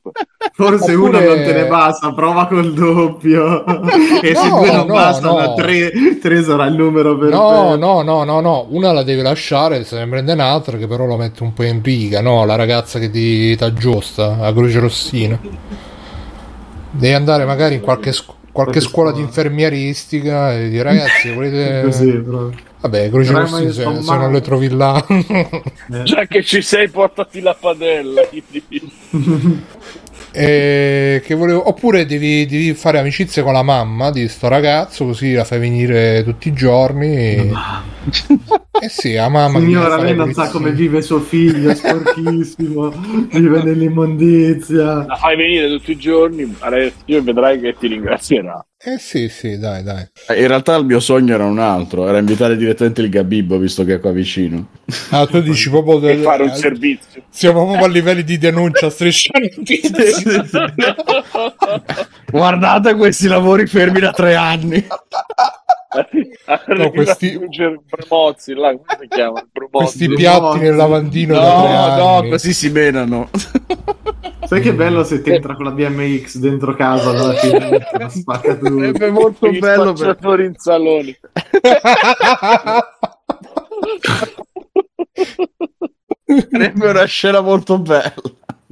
Forse 0.53 0.93
Oppure... 0.93 1.17
uno 1.17 1.33
non 1.33 1.43
te 1.43 1.53
ne 1.53 1.65
basta, 1.67 2.13
prova 2.13 2.47
col 2.47 2.73
doppio. 2.73 3.65
e 4.21 4.31
no, 4.31 4.39
se 4.39 4.49
due 4.49 4.71
non 4.71 4.87
no, 4.87 4.93
bastano, 4.93 5.39
no. 5.39 5.53
Tre, 5.55 6.19
tre, 6.21 6.43
sarà 6.43 6.65
il 6.65 6.75
numero 6.75 7.17
per 7.17 7.29
No, 7.29 7.75
no, 7.75 8.01
no, 8.01 8.23
no, 8.23 8.39
no, 8.39 8.67
una 8.69 8.91
la 8.91 9.03
devi 9.03 9.21
lasciare, 9.21 9.83
se 9.83 9.97
ne 9.97 10.07
prende 10.07 10.33
un'altra 10.33 10.77
che 10.77 10.87
però 10.87 11.05
lo 11.05 11.17
mette 11.17 11.43
un 11.43 11.53
po' 11.53 11.63
in 11.63 11.81
riga, 11.81 12.21
no, 12.21 12.45
la 12.45 12.55
ragazza 12.55 12.99
che 12.99 13.09
ti 13.09 13.57
aggiusta, 13.59 14.35
la 14.37 14.53
Croce 14.53 14.79
Rossina. 14.79 15.39
Devi 16.91 17.13
andare 17.13 17.45
magari 17.45 17.75
in 17.75 17.81
qualche, 17.81 18.11
scu- 18.11 18.35
qualche 18.53 18.79
scuola 18.79 19.11
di 19.11 19.19
infermieristica 19.19 20.53
e 20.53 20.69
dire 20.69 20.83
ragazzi 20.83 21.31
volete... 21.35 21.81
Così, 21.83 22.11
proprio 22.11 22.71
Vabbè, 22.83 23.09
Croce 23.09 23.31
Rossi 23.31 23.71
se, 23.71 24.01
se, 24.01 24.15
non 24.17 24.31
le 24.33 24.41
trovi 24.41 24.67
là. 24.67 25.01
Eh. 25.07 25.61
Già 26.03 26.25
che 26.25 26.43
ci 26.43 26.61
sei, 26.61 26.89
portati 26.89 27.39
la 27.39 27.55
padella. 27.57 28.21
e 30.33 31.21
che 31.23 31.35
volevo... 31.35 31.67
Oppure 31.67 32.05
devi, 32.05 32.45
devi, 32.45 32.73
fare 32.73 32.97
amicizia 32.97 33.43
con 33.43 33.53
la 33.53 33.61
mamma 33.61 34.09
di 34.09 34.27
sto 34.27 34.47
ragazzo, 34.47 35.05
così 35.05 35.33
la 35.33 35.43
fai 35.43 35.59
venire 35.59 36.23
tutti 36.23 36.47
i 36.47 36.53
giorni. 36.53 37.51
Eh 38.81 38.89
sì, 38.89 39.13
la 39.13 39.29
mamma. 39.29 39.59
Signora, 39.59 39.97
lei 39.97 40.15
non 40.15 40.33
sa 40.33 40.49
come 40.49 40.71
vive 40.71 41.01
suo 41.01 41.19
figlio, 41.19 41.69
è 41.69 41.75
sporchissimo, 41.75 42.89
vive 43.31 43.63
nell'immondizia. 43.63 45.05
La 45.05 45.15
fai 45.15 45.37
venire 45.37 45.69
tutti 45.69 45.91
i 45.91 45.97
giorni, 45.97 46.57
e 47.05 47.21
vedrai 47.21 47.59
che 47.59 47.75
ti 47.77 47.87
ringrazierà. 47.87 48.65
Eh 48.85 48.97
sì, 48.99 49.29
sì, 49.29 49.57
dai, 49.57 49.81
dai. 49.81 50.05
Eh, 50.27 50.41
in 50.41 50.47
realtà 50.47 50.75
il 50.75 50.83
mio 50.83 50.99
sogno 50.99 51.33
era 51.33 51.45
un 51.45 51.57
altro, 51.57 52.05
era 52.05 52.17
invitare 52.17 52.57
direttamente 52.57 52.99
il 52.99 53.07
Gabibbo, 53.07 53.57
visto 53.57 53.85
che 53.85 53.93
è 53.93 53.99
qua 54.01 54.11
vicino. 54.11 54.67
Ah, 55.11 55.25
tu 55.25 55.39
dici 55.39 55.69
proprio 55.69 55.99
del... 55.99 56.21
fare 56.21 56.43
un 56.43 56.49
eh, 56.49 56.55
servizio. 56.55 57.23
Siamo 57.29 57.63
proprio 57.63 57.85
a 57.85 57.87
livelli 57.87 58.25
di 58.25 58.37
denuncia 58.37 58.89
striscianti. 58.89 59.81
Guardate 62.29 62.95
questi 62.95 63.27
lavori 63.27 63.67
fermi 63.67 64.01
da 64.01 64.11
tre 64.11 64.35
anni. 64.35 64.85
no, 66.75 66.89
questi... 66.91 67.37
Bremozzi, 67.37 68.53
là, 68.53 68.69
come 68.69 68.85
si 68.99 69.07
chiama? 69.07 69.45
Questi 69.71 70.09
piatti 70.09 70.59
nel 70.59 70.75
lavandino 70.75 71.39
no, 71.39 72.21
no, 72.21 72.29
così 72.29 72.53
si 72.53 72.69
menano. 72.69 73.29
Sai 74.45 74.61
che 74.61 74.73
bello 74.73 75.03
se 75.03 75.21
ti 75.21 75.31
entra 75.31 75.55
con 75.55 75.65
la 75.65 75.71
BMX 75.71 76.37
dentro 76.37 76.75
casa 76.75 77.09
alla 77.09 77.33
fine 77.33 77.79
la 77.97 78.09
spaccatura. 78.09 78.91
È 78.91 79.09
molto 79.09 79.49
bello 79.49 79.93
per 79.93 80.39
in 80.41 80.53
saloni. 80.55 81.17
Sarebbe 86.49 86.89
una 86.89 87.05
scena 87.05 87.41
molto 87.41 87.79
bella. 87.79 88.13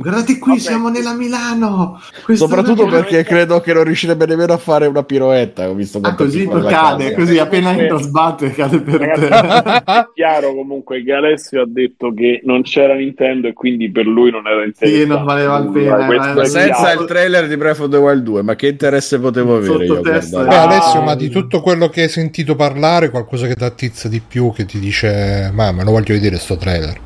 Guardate 0.01 0.37
qui, 0.37 0.51
Vabbè. 0.51 0.61
siamo 0.61 0.89
nella 0.89 1.13
Milano. 1.13 1.99
Questa 2.23 2.45
Soprattutto 2.45 2.87
perché 2.87 3.23
credo 3.23 3.59
che 3.61 3.73
non 3.73 3.83
riuscirebbe 3.83 4.25
nemmeno 4.25 4.53
a 4.53 4.57
fare 4.57 4.87
una 4.87 5.03
piroetta. 5.03 5.69
Ho 5.69 5.73
visto 5.73 5.99
ah, 6.01 6.15
così 6.15 6.47
cade, 6.47 7.13
così 7.13 7.37
appena 7.37 7.71
entra 7.71 7.97
sbatte 7.97 8.51
cade 8.51 8.79
per 8.81 8.99
Ragazzi. 8.99 9.79
È 9.91 10.07
chiaro 10.13 10.53
comunque 10.55 11.03
che 11.03 11.13
Alessio 11.13 11.61
ha 11.61 11.67
detto 11.67 12.13
che 12.13 12.41
non 12.43 12.63
c'era 12.63 12.95
Nintendo 12.95 13.47
e 13.47 13.53
quindi 13.53 13.91
per 13.91 14.05
lui 14.05 14.31
non 14.31 14.45
era 14.47 14.63
interessante. 14.63 15.03
Sì, 15.03 15.07
non 15.07 15.23
valeva 15.23 15.57
il 15.57 15.69
pena. 15.71 16.45
Senza 16.45 16.91
il 16.91 17.05
trailer 17.05 17.47
di 17.47 17.57
Breath 17.57 17.79
of 17.79 17.89
the 17.89 17.97
Wild 17.97 18.23
2, 18.23 18.41
ma 18.41 18.55
che 18.55 18.67
interesse 18.67 19.19
potevo 19.19 19.57
avere 19.57 19.85
io? 19.85 20.01
Beh, 20.01 20.55
Alessio, 20.55 21.01
ma 21.01 21.15
di 21.15 21.29
tutto 21.29 21.61
quello 21.61 21.89
che 21.89 22.03
hai 22.03 22.09
sentito 22.09 22.55
parlare, 22.55 23.09
qualcosa 23.09 23.47
che 23.47 23.55
ti 23.55 23.63
attizza 23.63 24.07
di 24.07 24.21
più, 24.25 24.51
che 24.53 24.65
ti 24.65 24.79
dice, 24.79 25.51
ma 25.53 25.71
me 25.71 25.83
lo 25.83 25.91
voglio 25.91 26.13
vedere 26.13 26.37
sto 26.37 26.57
trailer. 26.57 26.99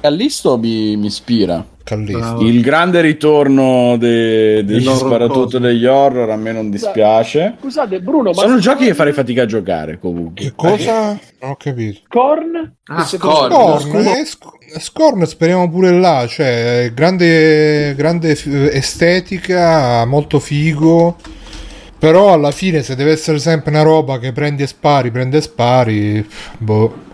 Callisto 0.00 0.56
mi, 0.56 0.96
mi 0.96 1.06
ispira. 1.06 1.64
Callisto. 1.90 2.38
Il 2.42 2.62
grande 2.62 3.00
ritorno 3.00 3.96
de, 3.96 4.64
degli 4.64 4.88
sparatutto 4.88 5.58
degli 5.58 5.84
horror 5.86 6.30
a 6.30 6.36
me 6.36 6.52
non 6.52 6.70
dispiace. 6.70 7.56
Scusate, 7.58 8.00
Bruno, 8.00 8.32
sono 8.32 8.54
ma 8.54 8.60
giochi 8.60 8.84
che 8.84 8.94
farei 8.94 9.12
fatica 9.12 9.42
a 9.42 9.46
giocare 9.46 9.98
comunque. 9.98 10.44
Che 10.44 10.52
cosa? 10.54 11.18
Non 11.40 11.50
ho 11.50 11.56
capito. 11.56 12.02
Korn? 12.06 12.76
Ah, 12.84 13.04
Scorn. 13.04 13.80
Scorn, 13.80 14.06
eh, 14.06 14.78
Scorn 14.78 15.26
speriamo 15.26 15.68
pure 15.68 15.90
là, 15.90 16.26
cioè 16.28 16.92
grande, 16.94 17.92
grande 17.96 18.38
estetica, 18.70 20.04
molto 20.06 20.38
figo. 20.38 21.16
Però 21.98 22.32
alla 22.32 22.52
fine 22.52 22.82
se 22.82 22.94
deve 22.94 23.10
essere 23.10 23.40
sempre 23.40 23.72
una 23.72 23.82
roba 23.82 24.20
che 24.20 24.30
prendi 24.30 24.62
e 24.62 24.68
spari, 24.68 25.10
prende 25.10 25.38
e 25.38 25.40
spari, 25.42 26.26
boh 26.56 27.08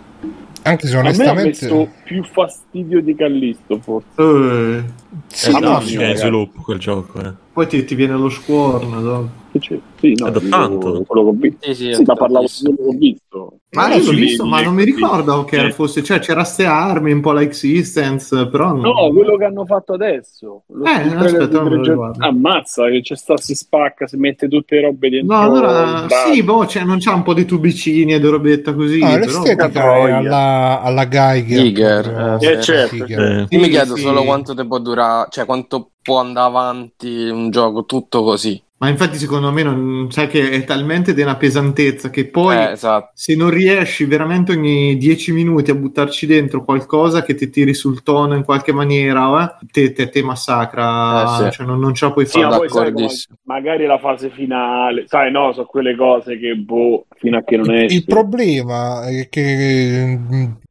anche 0.67 0.87
se 0.87 0.97
onestamente. 0.97 1.29
A 1.29 1.33
me 1.33 1.41
ha 1.41 1.45
messo 1.45 1.91
più 2.03 2.23
fastidio 2.23 3.01
di 3.01 3.15
Callisto, 3.15 3.79
forse. 3.79 4.07
Eh, 4.15 4.83
sì, 5.27 5.49
eh, 5.49 5.59
no, 5.59 5.79
è 5.79 6.09
in 6.09 6.17
sviluppo 6.17 6.61
quel 6.61 6.79
gioco. 6.79 7.19
Eh. 7.21 7.46
Poi 7.57 7.65
ti, 7.65 7.83
ti 7.85 7.95
viene 7.95 8.13
lo 8.13 8.29
squorn, 8.29 9.01
no? 9.01 9.29
Sì, 9.59 10.13
no, 10.13 10.27
è 10.27 10.31
da 10.31 10.39
tanto. 10.47 11.03
Quello 11.07 11.23
che 11.23 11.29
ho 11.29 11.31
visto. 11.31 11.57
Sì, 11.61 11.73
sì, 11.73 11.93
sì 11.95 12.03
ma 12.05 12.13
parlavo 12.13 12.45
di 12.45 12.51
quello 12.61 12.75
che 12.75 12.95
ho 12.95 12.99
visto. 12.99 13.59
Ma 13.71 13.95
io 13.95 14.03
l'ho 14.03 14.11
visto, 14.11 14.45
ma 14.45 14.61
non 14.61 14.75
mi 14.75 14.83
ricordo 14.83 15.43
che 15.43 15.57
era 15.57 15.71
fosse, 15.71 16.03
cioè 16.03 16.19
c'era 16.19 16.43
ste 16.43 16.65
armi, 16.65 17.11
un 17.11 17.21
po' 17.21 17.31
la 17.31 17.41
existence, 17.41 18.47
però 18.47 18.73
non... 18.73 18.81
No, 18.81 19.11
quello 19.11 19.37
che 19.37 19.45
hanno 19.45 19.65
fatto 19.65 19.93
adesso. 19.93 20.65
eh, 20.85 21.15
aspetta, 21.15 21.61
non 21.63 21.81
lo 21.81 22.11
Ammazza, 22.19 22.87
che 22.89 23.01
c'è 23.01 23.15
sta, 23.15 23.37
si 23.37 23.55
spacca, 23.55 24.05
si 24.05 24.17
mette 24.17 24.47
tutte 24.47 24.75
le 24.75 24.81
robe 24.83 25.09
dentro. 25.09 25.35
No, 25.35 25.41
allora, 25.41 26.07
sì, 26.07 26.43
boh, 26.43 26.67
cioè, 26.67 26.83
non 26.83 26.99
c'ha 26.99 27.15
un 27.15 27.23
po' 27.23 27.33
di 27.33 27.45
tubicini 27.45 28.13
e 28.13 28.19
di 28.19 28.27
robetta 28.27 28.75
così. 28.75 28.99
No, 28.99 29.17
l'estetica 29.17 29.95
è 29.95 30.11
alla, 30.11 30.81
alla 30.83 31.07
Geiger. 31.07 31.63
Giger. 31.63 32.39
Eh, 32.39 32.51
eh, 32.51 32.61
certo. 32.61 32.95
Giger. 32.95 33.47
Io 33.49 33.59
mi 33.59 33.69
chiedo 33.69 33.95
solo 33.95 34.23
quanto 34.23 34.53
tempo 34.53 34.77
dura, 34.77 35.25
cioè 35.31 35.45
quanto 35.45 35.93
può 36.07 36.21
andare 36.21 36.47
avanti 36.47 37.27
un 37.27 37.49
gioco 37.49 37.83
tutto 37.83 38.23
così. 38.23 38.63
Ma 38.77 38.87
infatti 38.87 39.17
secondo 39.17 39.51
me 39.51 39.61
non 39.61 40.07
sai 40.09 40.27
che 40.27 40.51
è 40.51 40.63
talmente 40.63 41.13
di 41.13 41.21
una 41.21 41.35
pesantezza 41.35 42.09
che 42.09 42.27
poi 42.27 42.55
eh, 42.55 42.71
esatto. 42.71 43.09
se 43.13 43.35
non 43.35 43.49
riesci 43.49 44.05
veramente 44.05 44.53
ogni 44.53 44.95
10 44.95 45.33
minuti 45.33 45.71
a 45.71 45.75
buttarci 45.75 46.25
dentro 46.27 46.63
qualcosa 46.63 47.23
che 47.23 47.35
ti 47.35 47.49
tiri 47.49 47.73
sul 47.73 48.03
tono 48.03 48.35
in 48.35 48.45
qualche 48.45 48.71
maniera, 48.71 49.57
eh, 49.59 49.65
te, 49.69 49.91
te, 49.91 50.07
te, 50.07 50.23
massacra, 50.23 51.23
eh, 51.23 51.43
sì. 51.43 51.57
cioè 51.57 51.65
non, 51.65 51.79
non 51.79 51.93
ce 51.93 52.05
la 52.05 52.11
puoi 52.13 52.25
fare. 52.25 53.09
Sì, 53.09 53.27
magari 53.43 53.85
la 53.85 53.97
fase 53.97 54.29
finale, 54.29 55.07
sai 55.07 55.29
no, 55.29 55.51
sono 55.51 55.65
quelle 55.65 55.95
cose 55.97 56.37
che 56.37 56.55
boh, 56.55 57.07
fino 57.17 57.37
a 57.37 57.43
che 57.43 57.57
non 57.57 57.73
esci. 57.73 57.97
Il 57.97 58.05
problema 58.05 59.07
è 59.07 59.27
che, 59.27 60.19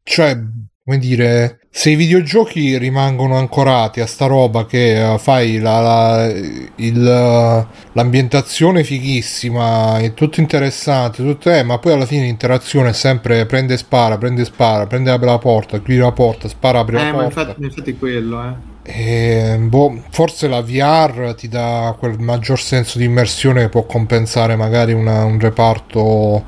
cioè, 0.03 0.39
come 0.83 0.99
dire, 0.99 1.66
se 1.77 1.91
i 1.91 1.95
videogiochi 1.95 2.79
rimangono 2.79 3.37
ancorati 3.37 4.01
a 4.01 4.07
sta 4.07 4.25
roba 4.25 4.65
che 4.65 4.99
uh, 4.99 5.19
fai 5.19 5.59
la, 5.59 5.81
la, 5.81 6.33
il, 6.77 6.97
uh, 6.97 7.67
l'ambientazione 7.93 8.83
fighissima, 8.83 9.99
è 9.99 10.15
tutto 10.15 10.41
interessante, 10.41 11.23
tutto 11.23 11.51
è, 11.51 11.63
ma 11.65 11.77
poi 11.77 11.93
alla 11.93 12.07
fine 12.07 12.23
l'interazione 12.23 12.89
è 12.89 12.93
sempre 12.95 13.45
prende 13.45 13.75
e 13.75 13.77
spara, 13.77 14.17
prende 14.17 14.41
e 14.41 14.45
spara, 14.47 14.87
prende 14.87 15.11
e 15.11 15.13
apre 15.13 15.27
la 15.27 15.37
porta, 15.37 15.79
chiudi 15.83 16.01
la 16.01 16.13
porta, 16.13 16.49
spara, 16.49 16.79
apre 16.79 16.99
eh, 16.99 17.05
la 17.05 17.11
porta. 17.11 17.41
Infatti, 17.41 17.63
infatti 17.65 17.99
quello, 17.99 18.43
eh. 18.43 18.55
E, 18.83 19.59
boh, 19.61 20.03
forse 20.09 20.49
la 20.49 20.63
VR 20.63 21.35
ti 21.37 21.47
dà 21.47 21.95
quel 21.99 22.19
maggior 22.19 22.59
senso 22.59 22.97
di 22.97 23.05
immersione 23.05 23.65
che 23.65 23.69
può 23.69 23.85
compensare 23.85 24.57
magari 24.57 24.95
una, 24.95 25.25
un 25.25 25.39
reparto 25.39 26.43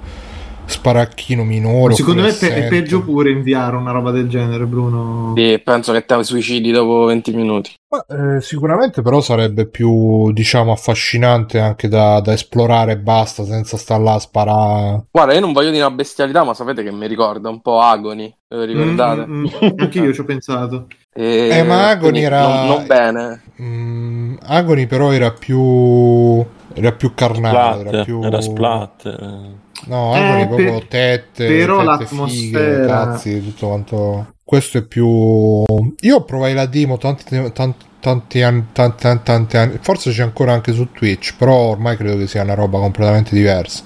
sparacchino 0.69 1.45
minore. 1.45 1.95
Secondo 1.95 2.23
me 2.23 2.29
è, 2.29 2.37
è 2.37 2.69
peggio 2.69 3.03
pure 3.03 3.31
inviare 3.31 3.77
una 3.77 3.91
roba 3.91 4.11
del 4.11 4.29
genere, 4.29 4.67
Bruno. 4.67 5.33
Sì, 5.35 5.61
penso 5.65 5.93
che 5.93 6.05
te 6.05 6.23
suicidi 6.23 6.71
dopo 6.71 7.07
20 7.07 7.33
minuti. 7.33 7.75
Ma, 7.89 8.05
eh, 8.37 8.41
sicuramente 8.43 9.01
però 9.01 9.21
sarebbe 9.23 9.67
più, 9.67 10.31
diciamo, 10.33 10.73
affascinante 10.73 11.59
anche 11.59 11.89
da, 11.89 12.21
da 12.21 12.35
esplorare 12.35 12.93
e 12.93 12.99
basta, 12.99 13.45
senza 13.45 13.79
stare 13.79 14.03
là 14.03 14.15
a 14.15 14.19
sparare. 14.19 15.07
Guarda, 15.11 15.33
io 15.33 15.41
non 15.41 15.53
voglio 15.53 15.71
dire 15.71 15.85
una 15.85 15.95
bestialità, 15.95 16.45
ma 16.45 16.53
sapete 16.53 16.83
che 16.83 16.93
mi 16.93 17.07
ricorda 17.07 17.49
un 17.49 17.63
po' 17.63 17.81
Agoni, 17.81 18.33
ve 18.49 18.57
lo 18.57 18.65
ricordate? 18.65 19.27
Mm, 19.27 19.41
mm, 19.41 19.45
mm. 19.45 19.69
Anche 19.79 19.99
io 20.01 20.13
ci 20.13 20.21
ho 20.21 20.25
pensato. 20.25 20.87
E... 21.15 21.49
Eh, 21.49 21.63
ma 21.63 21.89
Agoni 21.89 22.23
era... 22.23 22.47
Non, 22.47 22.67
non 22.67 22.87
bene. 22.87 23.43
Mm, 23.63 24.37
Agoni 24.43 24.87
però 24.87 25.13
era 25.13 25.33
più... 25.33 26.45
Era 26.75 26.93
più 26.93 27.15
carnale, 27.15 27.81
splat, 27.81 27.87
era 27.95 28.05
più... 28.05 28.23
Era 28.23 28.41
splat. 28.41 29.57
No, 29.87 30.13
Agony 30.13 30.43
eh, 30.43 30.47
proprio 30.47 30.73
per... 30.79 30.85
tette, 30.87 31.47
però 31.47 31.79
tette 31.79 31.85
l'atmosfera 31.87 32.27
fighe, 32.29 32.87
cazzi, 32.87 33.43
tutto 33.43 33.67
quanto. 33.69 34.33
Questo 34.45 34.79
è 34.79 34.83
più. 34.83 35.07
Io 36.01 36.25
provai 36.25 36.55
la 36.55 36.67
demo 36.67 36.97
tanti, 36.97 37.25
tanti, 37.53 37.85
tanti 38.01 38.43
anni, 38.43 38.67
tanti, 38.73 39.03
tanti, 39.03 39.23
tanti 39.25 39.57
anni. 39.57 39.79
Forse 39.81 40.11
c'è 40.11 40.23
ancora 40.23 40.53
anche 40.53 40.73
su 40.73 40.91
Twitch, 40.91 41.35
però 41.37 41.55
ormai 41.55 41.97
credo 41.97 42.17
che 42.17 42.27
sia 42.27 42.43
una 42.43 42.55
roba 42.55 42.79
completamente 42.79 43.35
diversa. 43.35 43.85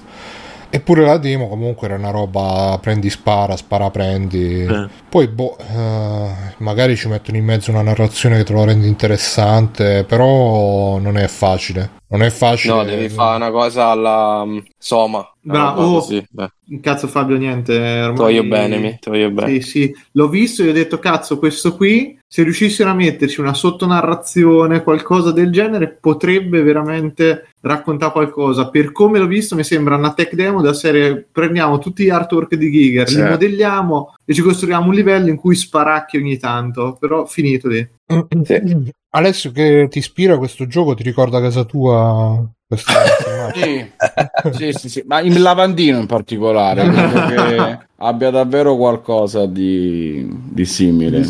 Eppure 0.75 1.03
la 1.05 1.17
demo 1.17 1.47
comunque 1.49 1.85
era 1.85 1.97
una 1.97 2.09
roba 2.09 2.79
prendi 2.81 3.07
spara, 3.11 3.55
spara 3.55 3.91
prendi. 3.91 4.63
Eh. 4.63 4.87
Poi 5.07 5.27
boh, 5.27 5.55
uh, 5.59 6.29
magari 6.63 6.95
ci 6.95 7.07
mettono 7.07 7.37
in 7.37 7.45
mezzo 7.45 7.69
una 7.69 7.83
narrazione 7.83 8.37
che 8.37 8.43
te 8.43 8.53
lo 8.53 8.63
rende 8.63 8.87
interessante, 8.87 10.03
però 10.03 10.97
non 10.97 11.17
è 11.19 11.27
facile. 11.27 11.91
Non 12.13 12.21
è 12.21 12.29
facile. 12.29 12.73
No, 12.75 12.83
devi 12.83 13.09
fare 13.09 13.37
una 13.37 13.49
cosa 13.49 13.87
alla 13.87 14.43
um, 14.45 14.63
Soma. 14.77 15.27
Bravo, 15.41 15.81
oh, 15.81 15.93
così, 15.99 16.23
cazzo 16.79 17.07
Fabio, 17.07 17.37
niente. 17.37 17.75
Ormai... 17.75 18.15
Ti 18.15 18.21
voglio 18.21 18.43
bene, 18.43 18.77
mi, 18.77 18.97
ti 19.01 19.09
voglio 19.09 19.31
bene. 19.31 19.59
Sì, 19.59 19.61
sì, 19.61 19.95
l'ho 20.11 20.29
visto 20.29 20.61
e 20.61 20.69
ho 20.69 20.73
detto, 20.73 20.99
cazzo, 20.99 21.39
questo 21.39 21.75
qui, 21.75 22.17
se 22.25 22.43
riuscissero 22.43 22.91
a 22.91 22.93
metterci 22.93 23.39
una 23.39 23.55
sottonarrazione, 23.55 24.83
qualcosa 24.83 25.31
del 25.31 25.51
genere, 25.51 25.89
potrebbe 25.89 26.61
veramente 26.61 27.47
raccontare 27.61 28.11
qualcosa. 28.11 28.69
Per 28.69 28.91
come 28.91 29.17
l'ho 29.17 29.25
visto, 29.25 29.55
mi 29.55 29.63
sembra 29.63 29.95
una 29.95 30.13
tech 30.13 30.35
demo 30.35 30.61
da 30.61 30.73
serie, 30.73 31.27
prendiamo 31.31 31.79
tutti 31.79 32.03
gli 32.03 32.09
artwork 32.09 32.53
di 32.53 32.71
Giger, 32.71 33.09
sì. 33.09 33.15
li 33.15 33.27
modelliamo 33.27 34.13
e 34.23 34.33
ci 34.35 34.41
costruiamo 34.41 34.85
un 34.85 34.93
livello 34.93 35.29
in 35.29 35.35
cui 35.35 35.55
sparacchi 35.55 36.17
ogni 36.17 36.37
tanto, 36.37 36.95
però 36.99 37.25
finito 37.25 37.67
lì. 37.67 37.85
Sì. 38.43 38.91
Alessio, 39.15 39.51
che 39.51 39.87
ti 39.89 39.99
ispira 39.99 40.37
questo 40.37 40.65
gioco? 40.65 40.95
Ti 40.95 41.03
ricorda 41.03 41.39
casa 41.39 41.63
tua? 41.63 42.43
sì, 42.75 43.91
sì, 44.53 44.71
sì, 44.73 44.89
sì, 44.89 45.03
ma 45.05 45.19
il 45.19 45.39
lavandino 45.39 45.99
in 45.99 46.07
particolare 46.07 46.81
credo 46.89 47.25
che 47.27 47.79
abbia 48.03 48.29
davvero 48.29 48.75
qualcosa 48.75 49.45
di, 49.45 50.27
di 50.29 50.65
simile. 50.65 51.23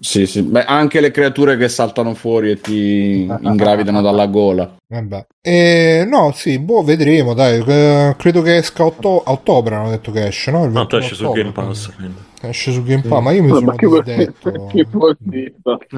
Sì, 0.00 0.26
sì. 0.26 0.42
Beh, 0.42 0.64
anche 0.64 1.00
le 1.00 1.10
creature 1.10 1.56
che 1.56 1.68
saltano 1.68 2.14
fuori 2.14 2.50
e 2.50 2.60
ti 2.60 3.28
ingravidano 3.40 4.00
dalla 4.00 4.26
gola. 4.26 4.74
Vabbè. 4.88 5.26
Eh, 5.40 6.06
no, 6.08 6.30
sì, 6.32 6.58
boh, 6.58 6.82
vedremo, 6.82 7.34
dai. 7.34 7.62
Eh, 7.66 8.14
credo 8.16 8.42
che 8.42 8.56
esca 8.56 8.84
otto- 8.84 9.22
a 9.24 9.32
ottobre, 9.32 9.74
hanno 9.74 9.90
detto 9.90 10.12
che 10.12 10.26
esce, 10.26 10.50
no? 10.50 10.64
Il 10.64 10.70
no, 10.70 10.88
esce 10.88 11.14
su 11.14 11.30
Game 11.32 11.52
Pass. 11.52 11.92
Quindi. 11.94 12.24
Esce 12.40 12.70
su 12.70 12.82
Game 12.84 13.02
Pass, 13.02 13.22
ma 13.22 13.32
io 13.32 13.42
mi 13.42 13.48
sono 13.48 13.72
che 13.72 13.86
disdetto. 13.88 14.66
Che 14.66 14.86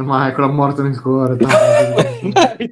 ma 0.01 0.29
ecco 0.29 0.41
la 0.41 0.49
morte 0.49 0.83
nel 0.83 1.01
cuore. 1.01 1.37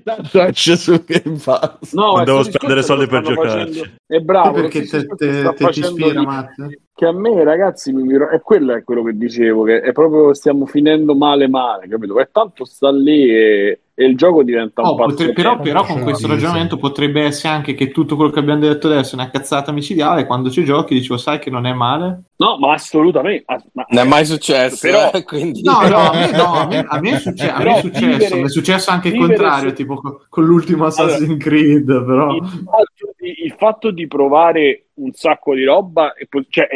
Tanto 0.03 0.43
esce 0.43 0.77
su 0.77 1.03
Game 1.05 1.39
Pass. 1.43 1.93
No, 1.93 2.17
non 2.17 2.25
devo 2.25 2.43
spendere 2.45 2.83
soldi 2.83 3.07
per 3.07 3.23
giocarci. 3.23 3.79
Facendo... 3.79 3.97
È 4.07 4.19
bravo. 4.21 4.53
Perché 4.53 4.87
te, 4.87 5.07
te, 5.07 5.53
te 5.55 5.69
ti 5.71 5.81
ispira, 5.81 6.23
Matt? 6.23 6.55
Che 6.97 7.05
a 7.05 7.13
me 7.13 7.45
ragazzi 7.45 7.93
mi, 7.93 8.09
è 8.17 8.41
quello 8.41 8.75
è 8.75 8.83
quello 8.83 9.03
che 9.03 9.15
dicevo 9.15 9.65
che 9.65 9.81
è 9.83 9.93
proprio 9.93 10.33
stiamo 10.33 10.65
finendo 10.65 11.15
male 11.15 11.47
male 11.47 11.89
capito? 11.89 12.19
E 12.19 12.31
tanto 12.33 12.65
sta 12.65 12.91
lì 12.91 13.29
e, 13.31 13.81
e 13.99 14.05
il 14.05 14.15
gioco 14.15 14.43
diventa 14.43 14.83
un 14.83 14.89
oh, 14.89 14.95
potre, 14.95 15.33
però, 15.33 15.59
però 15.59 15.83
con 15.83 16.03
questo 16.03 16.27
ragionamento 16.27 16.77
potrebbe 16.77 17.23
essere 17.23 17.55
anche 17.55 17.73
che 17.73 17.91
tutto 17.91 18.15
quello 18.15 18.31
che 18.31 18.41
abbiamo 18.41 18.61
detto 18.61 18.89
adesso 18.89 19.13
è 19.13 19.19
una 19.19 19.31
cazzata 19.31 19.73
micidiale 19.73 20.27
quando 20.27 20.51
ci 20.51 20.65
giochi 20.65 20.93
dicevo 20.93 21.17
sai 21.17 21.39
che 21.39 21.49
non 21.49 21.65
è 21.65 21.73
male? 21.73 22.25
No 22.37 22.59
ma 22.59 22.75
assolutamente 22.75 23.47
ma, 23.73 23.87
non 23.89 24.05
è 24.05 24.07
mai 24.07 24.27
successo 24.27 24.87
però 24.87 25.11
eh, 25.13 25.25
quindi... 25.25 25.63
no 25.63 25.81
no 25.89 26.11
a 26.11 26.15
me, 26.15 26.31
no, 26.31 26.53
a 26.53 26.67
me, 26.67 26.85
a 26.87 27.01
me 27.01 27.11
è, 27.13 27.19
succe- 27.19 27.51
a 27.51 27.63
me 27.63 27.77
è 27.77 27.81
successo 27.81 28.07
vivere, 28.07 28.35
mi 28.35 28.43
è 28.43 28.49
successo 28.51 28.91
anche 28.91 29.09
il 29.09 29.17
contrario 29.17 29.71
su... 29.71 29.75
tipo 29.75 29.95
con, 29.95 30.19
con 30.29 30.45
l'ultimo 30.45 30.85
Assassin's 30.85 31.23
allora, 31.23 31.37
Creed 31.39 32.05
però. 32.05 32.35
il 32.35 32.65
fatto, 32.67 33.15
di, 33.17 33.35
il 33.45 33.55
fatto 33.57 33.91
di 33.91 34.07
provare 34.07 34.89
un 34.97 35.13
sacco 35.13 35.55
di 35.55 35.65
roba 35.65 36.13
e 36.13 36.27
poi, 36.27 36.47
cioè, 36.51 36.69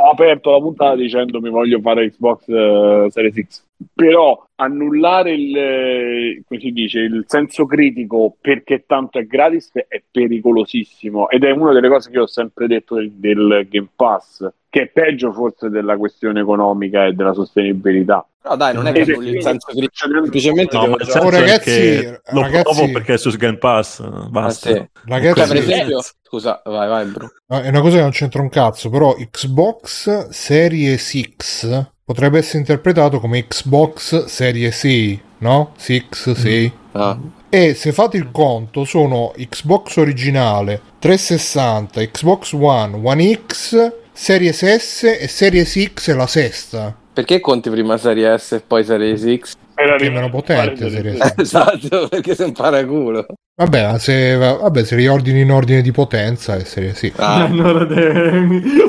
ho 0.00 0.10
aperto 0.10 0.50
la 0.50 0.60
puntata 0.60 0.94
dicendo 0.94 1.40
mi 1.40 1.50
voglio 1.50 1.80
fare 1.80 2.10
Xbox 2.10 2.46
uh, 2.46 3.10
Series 3.10 3.46
X 3.46 3.66
però 3.94 4.44
annullare 4.56 5.34
il, 5.34 5.56
eh, 5.56 6.42
come 6.46 6.60
si 6.60 6.72
dice, 6.72 7.00
il 7.00 7.24
senso 7.28 7.64
critico 7.64 8.36
perché 8.40 8.84
tanto 8.86 9.18
è 9.18 9.24
gratis 9.24 9.70
è 9.72 10.02
pericolosissimo 10.10 11.28
ed 11.28 11.44
è 11.44 11.50
una 11.50 11.72
delle 11.72 11.88
cose 11.88 12.10
che 12.10 12.18
ho 12.18 12.26
sempre 12.26 12.66
detto 12.66 12.96
del, 12.96 13.12
del 13.12 13.66
Game 13.68 13.88
Pass 13.94 14.48
che 14.68 14.82
è 14.82 14.86
peggio 14.88 15.32
forse 15.32 15.68
della 15.68 15.96
questione 15.96 16.40
economica 16.40 17.06
e 17.06 17.12
della 17.12 17.32
sostenibilità 17.32 18.26
No, 18.48 18.56
dai, 18.56 18.72
non 18.72 18.86
è 18.86 18.92
che 18.92 19.00
il 19.00 19.42
senso 19.42 19.66
critico, 19.72 19.92
semplicemente 19.94 20.76
no, 20.76 20.86
ma 20.86 20.96
il 20.96 21.06
senso 21.06 21.26
oh, 21.26 21.30
ragazzi, 21.30 22.02
lo 22.30 22.40
ragazzi... 22.40 22.62
provo 22.62 22.92
perché 22.92 23.14
è 23.14 23.18
su 23.18 23.30
Game 23.36 23.58
Pass, 23.58 24.00
basta. 24.30 24.70
Ah, 24.70 24.72
sì. 24.72 24.88
Ragazzi, 25.04 25.38
cioè, 25.40 25.48
per 25.48 25.56
esempio, 25.56 26.00
scusa, 26.28 26.60
vai, 26.66 26.88
vai, 26.88 27.06
bro. 27.06 27.30
È 27.46 27.68
una 27.68 27.80
cosa 27.80 27.96
che 27.96 28.02
non 28.02 28.10
c'entra 28.10 28.42
un 28.42 28.50
cazzo, 28.50 28.90
però 28.90 29.14
Xbox 29.14 30.28
Series 30.28 31.20
X 31.36 31.86
potrebbe 32.04 32.38
essere 32.38 32.58
interpretato 32.58 33.18
come 33.18 33.46
Xbox 33.46 34.26
Serie 34.26 34.70
6, 34.70 35.20
no? 35.38 35.72
6, 35.76 36.06
6. 36.10 36.72
Mm. 36.72 37.00
Ah. 37.00 37.18
E 37.48 37.74
se 37.74 37.92
fate 37.92 38.18
il 38.18 38.30
conto, 38.30 38.84
sono 38.84 39.32
Xbox 39.36 39.96
originale, 39.96 40.82
360, 40.98 42.02
Xbox 42.10 42.52
One, 42.52 43.00
One 43.02 43.40
X, 43.46 43.92
Series 44.12 44.64
S 44.64 45.02
e 45.04 45.28
Series 45.28 45.92
X 45.94 46.10
è 46.10 46.14
la 46.14 46.26
sesta. 46.26 46.94
Perché 47.10 47.40
conti 47.40 47.70
prima 47.70 47.96
Serie 47.96 48.36
S 48.36 48.52
e 48.52 48.60
poi 48.60 48.84
Serie 48.84 49.16
X? 49.16 49.54
Era 49.74 49.96
meno 49.98 50.28
potente 50.28 50.90
Serie 50.90 51.16
S. 51.16 51.34
esatto, 51.38 52.08
perché 52.08 52.34
sei 52.34 52.46
un 52.46 52.52
paraculo. 52.52 53.26
Vabbè, 53.58 53.98
se, 53.98 54.36
vabbè, 54.36 54.84
se 54.84 54.94
riordini 54.94 55.40
in 55.40 55.50
ordine 55.50 55.82
di 55.82 55.90
potenza, 55.90 56.54
è 56.54 56.62
serie 56.62 56.94
sì. 56.94 57.12
Ah. 57.16 57.42
Allora, 57.58 57.88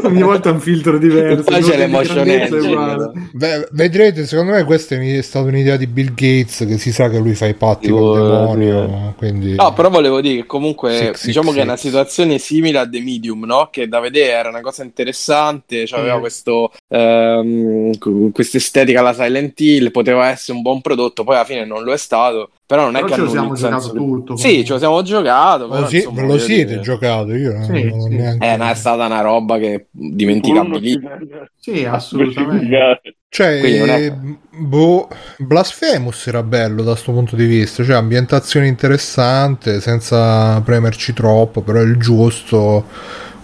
ogni 0.03 0.21
volta 0.21 0.51
un 0.51 0.59
filtro 0.59 0.99
diverso. 0.99 1.43
Poi 1.43 1.63
c'è 1.63 1.75
l'emotion 1.75 2.29
engine. 2.29 3.29
Beh, 3.31 3.67
vedrete, 3.71 4.27
secondo 4.27 4.51
me 4.51 4.63
questa 4.65 4.95
è 4.95 5.21
stata 5.23 5.47
un'idea 5.47 5.75
di 5.75 5.87
Bill 5.87 6.13
Gates, 6.13 6.67
che 6.67 6.77
si 6.77 6.91
sa 6.91 7.09
che 7.09 7.17
lui 7.17 7.33
fa 7.33 7.47
i 7.47 7.55
patti 7.55 7.89
con 7.89 8.13
il 8.13 8.21
demonio. 8.21 9.13
Quindi... 9.17 9.55
No, 9.55 9.73
però 9.73 9.89
volevo 9.89 10.21
dire 10.21 10.41
che 10.41 10.45
comunque 10.45 11.13
six, 11.13 11.25
diciamo 11.25 11.47
six, 11.47 11.55
che 11.55 11.61
è 11.61 11.63
una 11.63 11.77
situazione 11.77 12.37
simile 12.37 12.77
a 12.77 12.87
The 12.87 13.01
Medium, 13.01 13.45
no? 13.45 13.69
Che 13.71 13.87
da 13.87 13.99
vedere 13.99 14.33
era 14.33 14.49
una 14.49 14.61
cosa 14.61 14.83
interessante, 14.83 15.87
cioè 15.87 15.99
aveva 15.99 16.17
mm. 16.17 16.21
questo 16.21 16.71
ehm, 16.89 17.97
questa 18.31 18.57
estetica 18.57 18.99
alla 18.99 19.13
Silent 19.13 19.59
Hill, 19.59 19.89
poteva 19.89 20.29
essere 20.29 20.55
un 20.57 20.61
buon 20.61 20.81
prodotto, 20.81 21.23
poi 21.23 21.37
alla 21.37 21.45
fine 21.45 21.65
non 21.65 21.83
lo 21.83 21.91
è 21.91 21.97
stato. 21.97 22.51
Però 22.69 22.83
non 22.83 22.95
è 22.97 23.01
però 23.01 23.07
che 23.07 23.13
ce 23.15 23.21
lo 23.21 23.29
siamo 23.29 23.55
giocato 23.55 23.91
tutto. 23.93 24.37
Sì, 24.37 24.63
ce 24.63 24.73
lo 24.73 24.77
siamo 24.77 25.01
giocato. 25.01 25.67
Però, 25.69 25.87
sì, 25.87 25.95
insomma, 25.95 26.21
lo 26.21 26.37
siete 26.37 26.65
dire... 26.65 26.81
giocato 26.81 27.33
io. 27.33 27.63
Sì, 27.63 27.89
non 27.89 28.01
sì. 28.01 28.09
Neanche... 28.09 28.45
Eh, 28.45 28.69
è 28.69 28.73
stata 28.75 29.07
una 29.07 29.21
roba 29.21 29.57
che 29.57 29.87
dimenticabile. 29.89 31.49
Sì, 31.57 31.83
assolutamente. 31.85 33.01
Cioè, 33.27 33.59
è... 33.59 34.13
boh, 34.55 35.07
Blasphemous 35.39 36.27
era 36.27 36.43
bello 36.43 36.83
da 36.83 36.91
questo 36.91 37.11
punto 37.11 37.35
di 37.35 37.47
vista, 37.47 37.83
cioè 37.83 37.95
ambientazione 37.95 38.67
interessante, 38.67 39.81
senza 39.81 40.61
premerci 40.61 41.11
troppo, 41.13 41.61
però 41.61 41.81
il 41.81 41.97
giusto, 41.97 42.85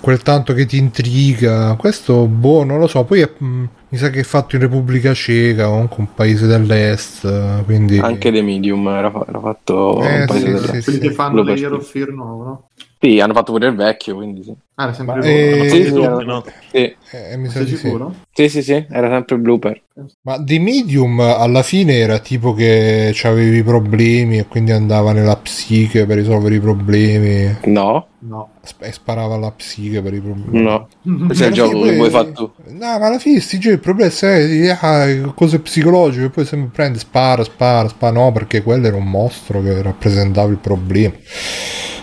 quel 0.01 0.21
tanto 0.21 0.53
che 0.53 0.67
ti 0.67 0.77
intriga. 0.77 1.73
Questo, 1.79 2.27
boh, 2.27 2.63
non 2.63 2.77
lo 2.77 2.85
so. 2.85 3.03
Poi 3.05 3.21
è, 3.21 3.31
mh, 3.35 3.63
mi 3.95 4.01
sa 4.01 4.09
che 4.09 4.19
è 4.19 4.23
fatto 4.23 4.55
in 4.55 4.61
Repubblica 4.61 5.13
Ceca, 5.13 5.67
comunque 5.67 5.95
un 5.99 6.13
paese 6.13 6.47
dell'est, 6.47 7.63
quindi... 7.63 7.97
Anche 7.97 8.29
The 8.29 8.41
Medium 8.41 8.85
era, 8.89 9.09
era 9.25 9.39
fatto 9.39 10.03
eh, 10.03 10.19
un 10.19 10.25
paese 10.25 10.45
sì, 10.45 10.51
dell'est. 10.51 10.75
Sì, 10.75 10.83
Quelli 10.83 10.99
che 10.99 11.11
fanno 11.11 11.43
le 11.43 11.53
Year 11.53 11.71
of 11.71 11.89
Fear 11.89 12.09
nuovo, 12.09 12.43
no? 12.43 12.69
Sì, 12.99 13.19
hanno 13.19 13.33
fatto 13.33 13.53
pure 13.53 13.67
il 13.67 13.75
vecchio, 13.75 14.15
quindi 14.15 14.43
sì. 14.43 14.53
Ah, 14.75 14.83
era 14.83 14.93
sempre 14.93 15.15
Ma, 15.15 15.25
eh, 15.25 15.69
sì, 15.69 15.85
sì, 15.85 16.01
era... 16.01 16.17
no. 16.17 16.43
sì. 16.71 16.95
Eh, 17.11 17.37
mi 17.37 17.47
Sei 17.47 17.67
sicuro? 17.67 18.15
Sì. 18.33 18.49
sì, 18.49 18.63
sì, 18.63 18.85
era 18.89 19.07
sempre 19.09 19.37
Blooper. 19.37 19.81
Ma 20.23 20.43
The 20.43 20.59
Medium 20.59 21.21
alla 21.21 21.63
fine 21.63 21.95
era 21.95 22.19
tipo 22.19 22.53
che 22.53 23.15
avevi 23.23 23.63
problemi 23.63 24.39
e 24.39 24.47
quindi 24.47 24.71
andava 24.71 25.13
nella 25.13 25.37
psiche 25.37 26.05
per 26.05 26.17
risolvere 26.17 26.55
i 26.55 26.59
problemi. 26.59 27.59
No, 27.65 28.07
No. 28.27 28.49
E 28.79 28.91
sparava 28.91 29.35
alla 29.35 29.51
psiche 29.51 30.01
per 30.01 30.13
i 30.13 30.19
problemi. 30.19 30.63
No. 30.63 30.87
Questo 31.27 31.43
è 31.43 31.47
il 31.47 31.53
gioco 31.53 31.81
che 31.81 31.95
vuoi 31.95 32.09
fare 32.09 32.31
tu. 32.31 32.51
No, 32.69 32.99
ma 32.99 33.05
alla 33.05 33.19
fine 33.19 33.39
sti 33.39 33.59
giochi 33.59 33.75
il 33.75 33.79
problema 33.79 34.11
è 34.11 34.69
ah, 34.69 35.33
cose 35.33 35.59
psicologiche, 35.59 36.29
poi 36.29 36.45
sempre 36.45 36.69
prende, 36.73 36.97
spara, 36.97 37.43
spara, 37.43 37.87
spara. 37.87 38.13
No, 38.13 38.31
perché 38.31 38.63
quello 38.63 38.87
era 38.87 38.95
un 38.95 39.09
mostro 39.09 39.61
che 39.61 39.81
rappresentava 39.81 40.49
il 40.49 40.57
problema. 40.57 41.13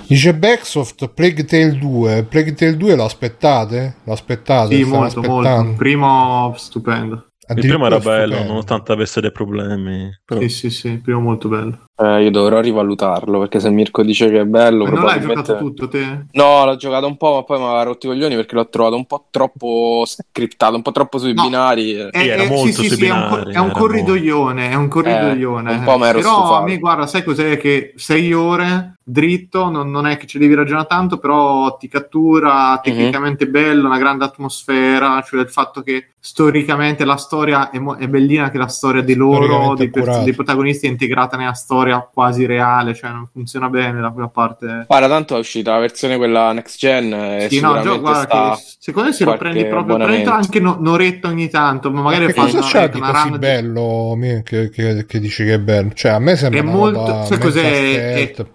Dice 0.06 0.34
Backsoft 0.34 1.08
Plague 1.08 1.44
Tale 1.44 1.78
2. 1.78 2.24
Plague 2.28 2.54
Tale 2.54 2.76
2 2.76 2.94
lo 2.94 3.04
aspettate? 3.04 3.96
Lo 4.04 4.12
aspettate? 4.12 4.76
Sì, 4.76 4.84
molto, 4.84 5.22
molto. 5.22 5.74
primo 5.76 6.54
stupendo. 6.56 7.31
Il 7.56 7.66
primo 7.66 7.86
era 7.86 7.98
bello, 7.98 8.26
stupendo. 8.26 8.48
nonostante 8.48 8.92
avesse 8.92 9.20
dei 9.20 9.32
problemi. 9.32 10.10
Però... 10.24 10.40
Sì, 10.40 10.48
sì, 10.48 10.70
sì, 10.70 10.88
il 10.88 11.00
primo 11.00 11.20
molto 11.20 11.48
bello. 11.48 11.84
Eh, 11.94 12.24
io 12.24 12.30
dovrò 12.30 12.60
rivalutarlo 12.60 13.38
perché 13.38 13.60
se 13.60 13.70
Mirko 13.70 14.02
dice 14.02 14.28
che 14.30 14.40
è 14.40 14.44
bello. 14.44 14.84
Ma 14.84 14.90
non 14.90 15.04
l'hai 15.04 15.20
giocato 15.20 15.56
tutto 15.58 15.88
te? 15.88 16.26
No, 16.32 16.64
l'ho 16.64 16.76
giocato 16.76 17.06
un 17.06 17.16
po', 17.16 17.34
ma 17.34 17.42
poi 17.44 17.58
mi 17.58 17.64
aveva 17.64 17.82
rotto 17.82 18.06
i 18.06 18.08
coglioni 18.10 18.34
perché 18.34 18.54
l'ho 18.54 18.68
trovato 18.68 18.96
un 18.96 19.06
po' 19.06 19.26
troppo 19.30 20.04
scriptato, 20.06 20.74
un 20.74 20.82
po' 20.82 20.90
troppo 20.90 21.18
sui 21.18 21.34
no, 21.34 21.42
binari. 21.42 21.92
È, 21.92 22.08
sì, 22.12 22.28
era 22.28 22.44
molto 22.46 22.66
sì, 22.66 22.72
sui 22.72 22.88
sì, 22.88 22.96
binari. 22.96 23.52
È 23.52 23.58
un, 23.58 23.64
è 23.64 23.66
un 23.66 23.70
corridoione, 23.70 24.70
è 24.70 24.74
un 24.74 24.88
corridoione. 24.88 25.72
Eh, 25.72 25.76
un 25.76 25.84
po' 25.84 25.98
Però 25.98 26.18
stufato. 26.20 26.54
a 26.54 26.62
me, 26.62 26.78
guarda, 26.78 27.06
sai 27.06 27.22
cos'è? 27.22 27.56
Che 27.56 27.92
sei 27.96 28.32
ore 28.32 28.96
dritto, 29.04 29.68
non, 29.68 29.90
non, 29.90 30.06
è 30.06 30.16
che 30.16 30.26
ci 30.26 30.38
devi 30.38 30.54
ragionare 30.54 30.86
tanto, 30.86 31.18
però 31.18 31.76
ti 31.76 31.88
cattura, 31.88 32.72
mhm. 32.72 32.80
tecnicamente 32.82 33.44
mm-hmm. 33.44 33.52
bello, 33.52 33.86
una 33.86 33.98
grande 33.98 34.24
atmosfera, 34.24 35.22
cioè 35.22 35.40
il 35.40 35.50
fatto 35.50 35.82
che 35.82 36.08
storicamente 36.24 37.04
la 37.04 37.16
storia 37.16 37.70
è, 37.70 37.78
mo- 37.78 37.96
è 37.96 38.06
bellina, 38.06 38.48
che 38.48 38.56
la 38.56 38.68
storia 38.68 39.02
di 39.02 39.14
loro, 39.14 39.74
dei, 39.74 39.90
per- 39.90 40.22
dei 40.22 40.32
protagonisti 40.32 40.86
è 40.86 40.88
integrata 40.88 41.36
nella 41.36 41.52
storia 41.52 41.98
quasi 42.12 42.46
reale 42.46 42.94
cioè 42.94 43.10
non 43.10 43.26
funziona 43.32 43.68
bene 43.68 44.00
da 44.00 44.10
quella 44.10 44.28
parte. 44.28 44.84
Guarda, 44.86 45.08
tanto 45.08 45.34
è 45.34 45.38
uscita 45.38 45.72
la 45.72 45.80
versione 45.80 46.16
quella 46.16 46.52
next 46.52 46.78
gen. 46.78 47.46
Sì, 47.48 47.60
no, 47.60 47.80
gio- 47.80 48.00
guarda, 48.00 48.54
che 48.54 48.62
secondo 48.78 49.08
me 49.08 49.14
se 49.14 49.24
lo 49.24 49.36
prendi 49.36 49.66
proprio 49.66 49.96
prendi 49.96 50.28
anche 50.28 50.60
no, 50.60 50.76
un'oretta 50.78 51.28
ogni 51.28 51.50
tanto, 51.50 51.90
ma 51.90 52.02
magari 52.02 52.26
ma 52.26 52.32
cosa 52.34 52.60
c'è 52.60 52.88
di 52.88 53.00
così 53.00 53.30
di... 53.30 53.38
bello 53.38 54.16
che, 54.44 54.70
che, 54.70 55.04
che, 55.06 55.18
dici 55.18 55.44
che 55.44 55.54
è 55.54 55.58
bello? 55.58 55.90
Cioè, 55.92 56.12
a 56.12 56.18
me 56.20 56.36
sembra 56.36 56.60
è 56.60 56.62
molto. 56.62 57.24
Sai 57.24 57.38
cos'è? 57.38 58.14
È, 58.14 58.46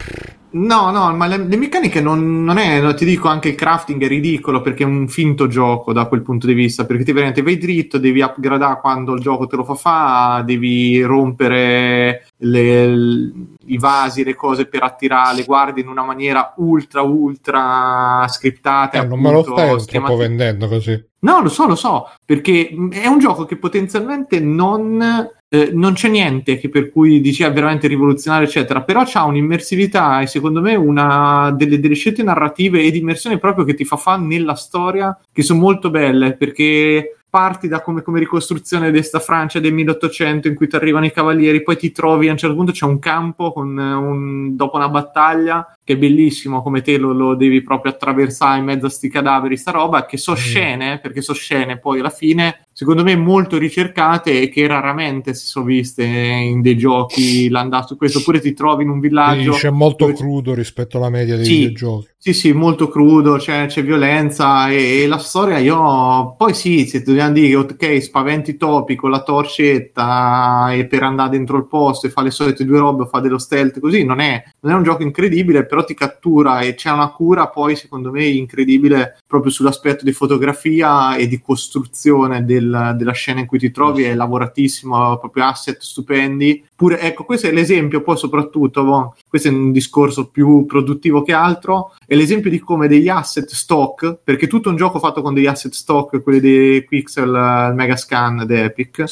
No, 0.50 0.91
no, 0.91 1.14
ma 1.14 1.28
le, 1.28 1.38
le 1.38 1.58
meccaniche 1.58 2.00
non, 2.00 2.43
non, 2.45 2.58
è, 2.58 2.80
no, 2.80 2.93
ti 2.93 3.04
dico 3.04 3.28
anche 3.28 3.50
il 3.50 3.56
crafting 3.56 4.02
è 4.02 4.08
ridicolo 4.08 4.62
perché 4.62 4.84
è 4.84 4.86
un 4.86 5.10
finto 5.10 5.48
gioco 5.48 5.91
da 5.91 6.06
quel 6.06 6.22
punto 6.22 6.48
di 6.48 6.54
vista, 6.54 6.86
perché 6.86 7.04
ti 7.04 7.12
veramente 7.12 7.41
vai 7.41 7.58
dritto, 7.58 7.98
devi 7.98 8.22
upgradare 8.22 8.80
quando 8.80 9.14
il 9.14 9.22
gioco 9.22 9.45
te 9.45 9.58
lo 9.58 9.66
fa 9.66 9.76
fa, 9.76 10.43
devi 10.45 11.02
rompere 11.02 12.28
le, 12.38 13.32
i 13.66 13.78
vasi, 13.78 14.24
le 14.24 14.36
cose 14.36 14.68
per 14.68 14.84
attirare 14.84 15.36
le 15.36 15.43
guardie 15.43 15.84
in 15.84 15.89
una 15.89 16.04
maniera 16.04 16.54
ultra 16.58 17.02
ultra 17.02 18.26
scriptata. 18.30 19.02
Eh, 19.02 19.06
non 19.06 19.20
me 19.20 19.32
lo 19.32 19.43
stai 19.43 19.86
troppo 19.86 20.16
vendendo 20.16 20.70
così. 20.70 21.06
No, 21.20 21.41
lo 21.41 21.50
so, 21.50 21.68
lo 21.68 21.76
so, 21.76 22.10
perché 22.24 22.70
è 22.91 23.08
un 23.08 23.20
gioco 23.20 23.43
che 23.45 23.58
potenzialmente 23.58 24.39
non 24.39 25.28
eh, 25.50 25.72
non 25.74 25.93
c'è 25.93 26.10
niente 26.10 26.58
che 26.58 26.70
per 26.70 26.91
cui 26.91 27.22
dici 27.22 27.43
è 27.43 27.52
veramente 27.52 27.88
rivoluzionario, 27.88 28.48
eccetera, 28.48 28.82
però 28.82 29.04
c'ha 29.06 29.24
un'immersività 29.24 30.20
e 30.22 30.28
secondo 30.28 30.62
me 30.62 30.76
una 30.76 31.52
delle, 31.52 31.80
delle 31.80 31.95
scelte 31.95 32.24
narrative 32.24 32.82
e 32.82 32.91
di 32.91 33.00
immersione 33.00 33.38
proprio 33.38 33.64
che 33.64 33.74
ti 33.74 33.86
fa 33.86 33.95
fare 33.95 34.22
nella 34.22 34.56
storia 34.56 35.18
che 35.32 35.43
sono 35.43 35.60
molto 35.60 35.89
belle 35.89 36.34
perché 36.34 37.18
parti 37.30 37.68
da 37.68 37.82
come, 37.82 38.02
come 38.02 38.20
ricostruzione 38.20 38.88
di 38.88 38.98
questa 38.98 39.20
Francia 39.20 39.60
del 39.60 39.74
1800 39.74 40.48
in 40.48 40.56
cui 40.56 40.68
ti 40.68 40.76
arrivano 40.76 41.06
i 41.06 41.12
cavalieri, 41.12 41.62
poi 41.62 41.78
ti 41.78 41.91
trovi 41.91 42.30
a 42.30 42.32
un 42.32 42.38
certo 42.38 42.56
punto 42.56 42.72
c'è 42.72 42.86
un 42.86 43.00
campo 43.00 43.52
con 43.52 43.78
un, 43.78 44.56
dopo 44.56 44.78
una 44.78 44.89
battaglia 44.89 45.78
che 45.84 45.93
è 45.93 45.98
bellissimo 45.98 46.62
come 46.62 46.82
te 46.82 46.98
lo, 46.98 47.12
lo, 47.12 47.36
devi 47.36 47.62
proprio 47.62 47.91
attraversare 47.91 48.60
in 48.60 48.66
mezzo 48.66 48.88
a 48.88 48.89
sti 48.89 49.10
cadaveri, 49.10 49.58
sta 49.58 49.72
roba, 49.72 50.06
che 50.06 50.18
so 50.18 50.32
mm. 50.32 50.36
scene, 50.36 51.00
perché 51.00 51.22
so 51.22 51.34
scene 51.34 51.78
poi 51.78 52.00
alla 52.00 52.10
fine, 52.10 52.66
secondo 52.78 53.03
me 53.03 53.15
molto 53.15 53.57
ricercate 53.57 54.39
e 54.39 54.49
che 54.49 54.67
raramente 54.67 55.34
si 55.34 55.47
sono 55.47 55.65
viste 55.65 56.03
in 56.05 56.61
dei 56.61 56.78
giochi 56.78 57.49
l'andato 57.49 57.95
questo, 57.95 58.19
oppure 58.19 58.39
ti 58.39 58.53
trovi 58.53 58.84
in 58.84 58.89
un 58.89 58.99
villaggio... 58.99 59.53
C'è 59.53 59.71
molto 59.71 60.13
crudo 60.13 60.53
rispetto 60.53 60.97
alla 60.97 61.09
media 61.09 61.36
dei 61.36 61.45
sì, 61.45 61.55
videogiochi. 61.55 62.09
Sì, 62.20 62.34
sì, 62.34 62.51
molto 62.51 62.89
crudo, 62.89 63.38
c'è, 63.38 63.68
c'è 63.68 63.84
violenza 63.84 64.70
e, 64.70 65.03
e, 65.03 65.07
la 65.07 65.20
storia 65.20 65.59
io... 65.59 66.34
Poi 66.36 66.53
sì, 66.55 66.86
se 66.88 67.03
dobbiamo 67.03 67.32
dire, 67.32 67.55
ok, 67.55 68.01
spaventi 68.01 68.57
topi 68.57 68.95
con 68.95 69.11
la 69.11 69.22
torcetta 69.22 70.74
e 70.74 70.88
per 70.88 71.03
andare 71.03 71.30
dentro 71.30 71.57
il 71.57 71.68
posto 71.68 72.07
e 72.07 72.09
fa 72.09 72.24
le 72.24 72.32
solite 72.32 72.65
due 72.65 72.80
robe 72.80 73.03
o 73.03 73.05
fa 73.05 73.20
dello 73.20 73.38
stealth 73.38 73.80
così, 73.80 74.03
non 74.03 74.20
è, 74.20 74.43
non 74.61 74.74
è 74.74 74.76
un 74.76 74.84
gioco 74.84 75.03
incredibile, 75.03 75.65
però 75.68 75.84
ti 75.86 75.93
cattura 75.93 76.61
e 76.61 76.74
c'è 76.74 76.89
una 76.91 77.11
cura 77.11 77.47
poi 77.49 77.76
secondo 77.76 78.11
me 78.11 78.26
incredibile 78.26 79.20
proprio 79.26 79.51
sull'aspetto 79.51 80.03
di 80.03 80.11
fotografia 80.11 81.15
e 81.15 81.28
di 81.28 81.39
costruzione 81.39 82.43
del, 82.43 82.95
della 82.97 83.13
scena 83.13 83.41
in 83.41 83.45
cui 83.45 83.59
ti 83.59 83.72
trovi, 83.72 84.03
è 84.03 84.15
lavoratissimo, 84.15 85.18
proprio 85.20 85.45
asset 85.45 85.80
stupendi. 85.80 86.65
Pure, 86.78 86.99
ecco, 86.99 87.23
questo 87.23 87.47
è 87.47 87.51
l'esempio 87.51 88.03
poi 88.03 88.17
soprattutto, 88.17 88.84
bon, 88.84 89.09
questo 89.28 89.47
è 89.47 89.51
un 89.51 89.71
discorso 89.71 90.28
più 90.28 90.67
produttivo 90.67 91.23
che 91.23 91.34
altro, 91.34 91.95
è 92.05 92.13
l'esempio 92.13 92.51
di 92.51 92.59
come 92.59 92.88
degli 92.88 93.09
asset 93.09 93.49
stock, 93.49 94.19
perché 94.23 94.45
tutto 94.45 94.69
un 94.69 94.75
gioco 94.75 94.99
fatto 94.99 95.23
con 95.23 95.34
degli 95.34 95.47
asset 95.47 95.73
stock, 95.73 96.21
quelli 96.21 96.39
di 96.39 96.86
Pixel, 96.88 97.30
il 97.30 97.73
Megascan 97.73 98.43
di 98.45 98.53
Epic, 98.53 99.05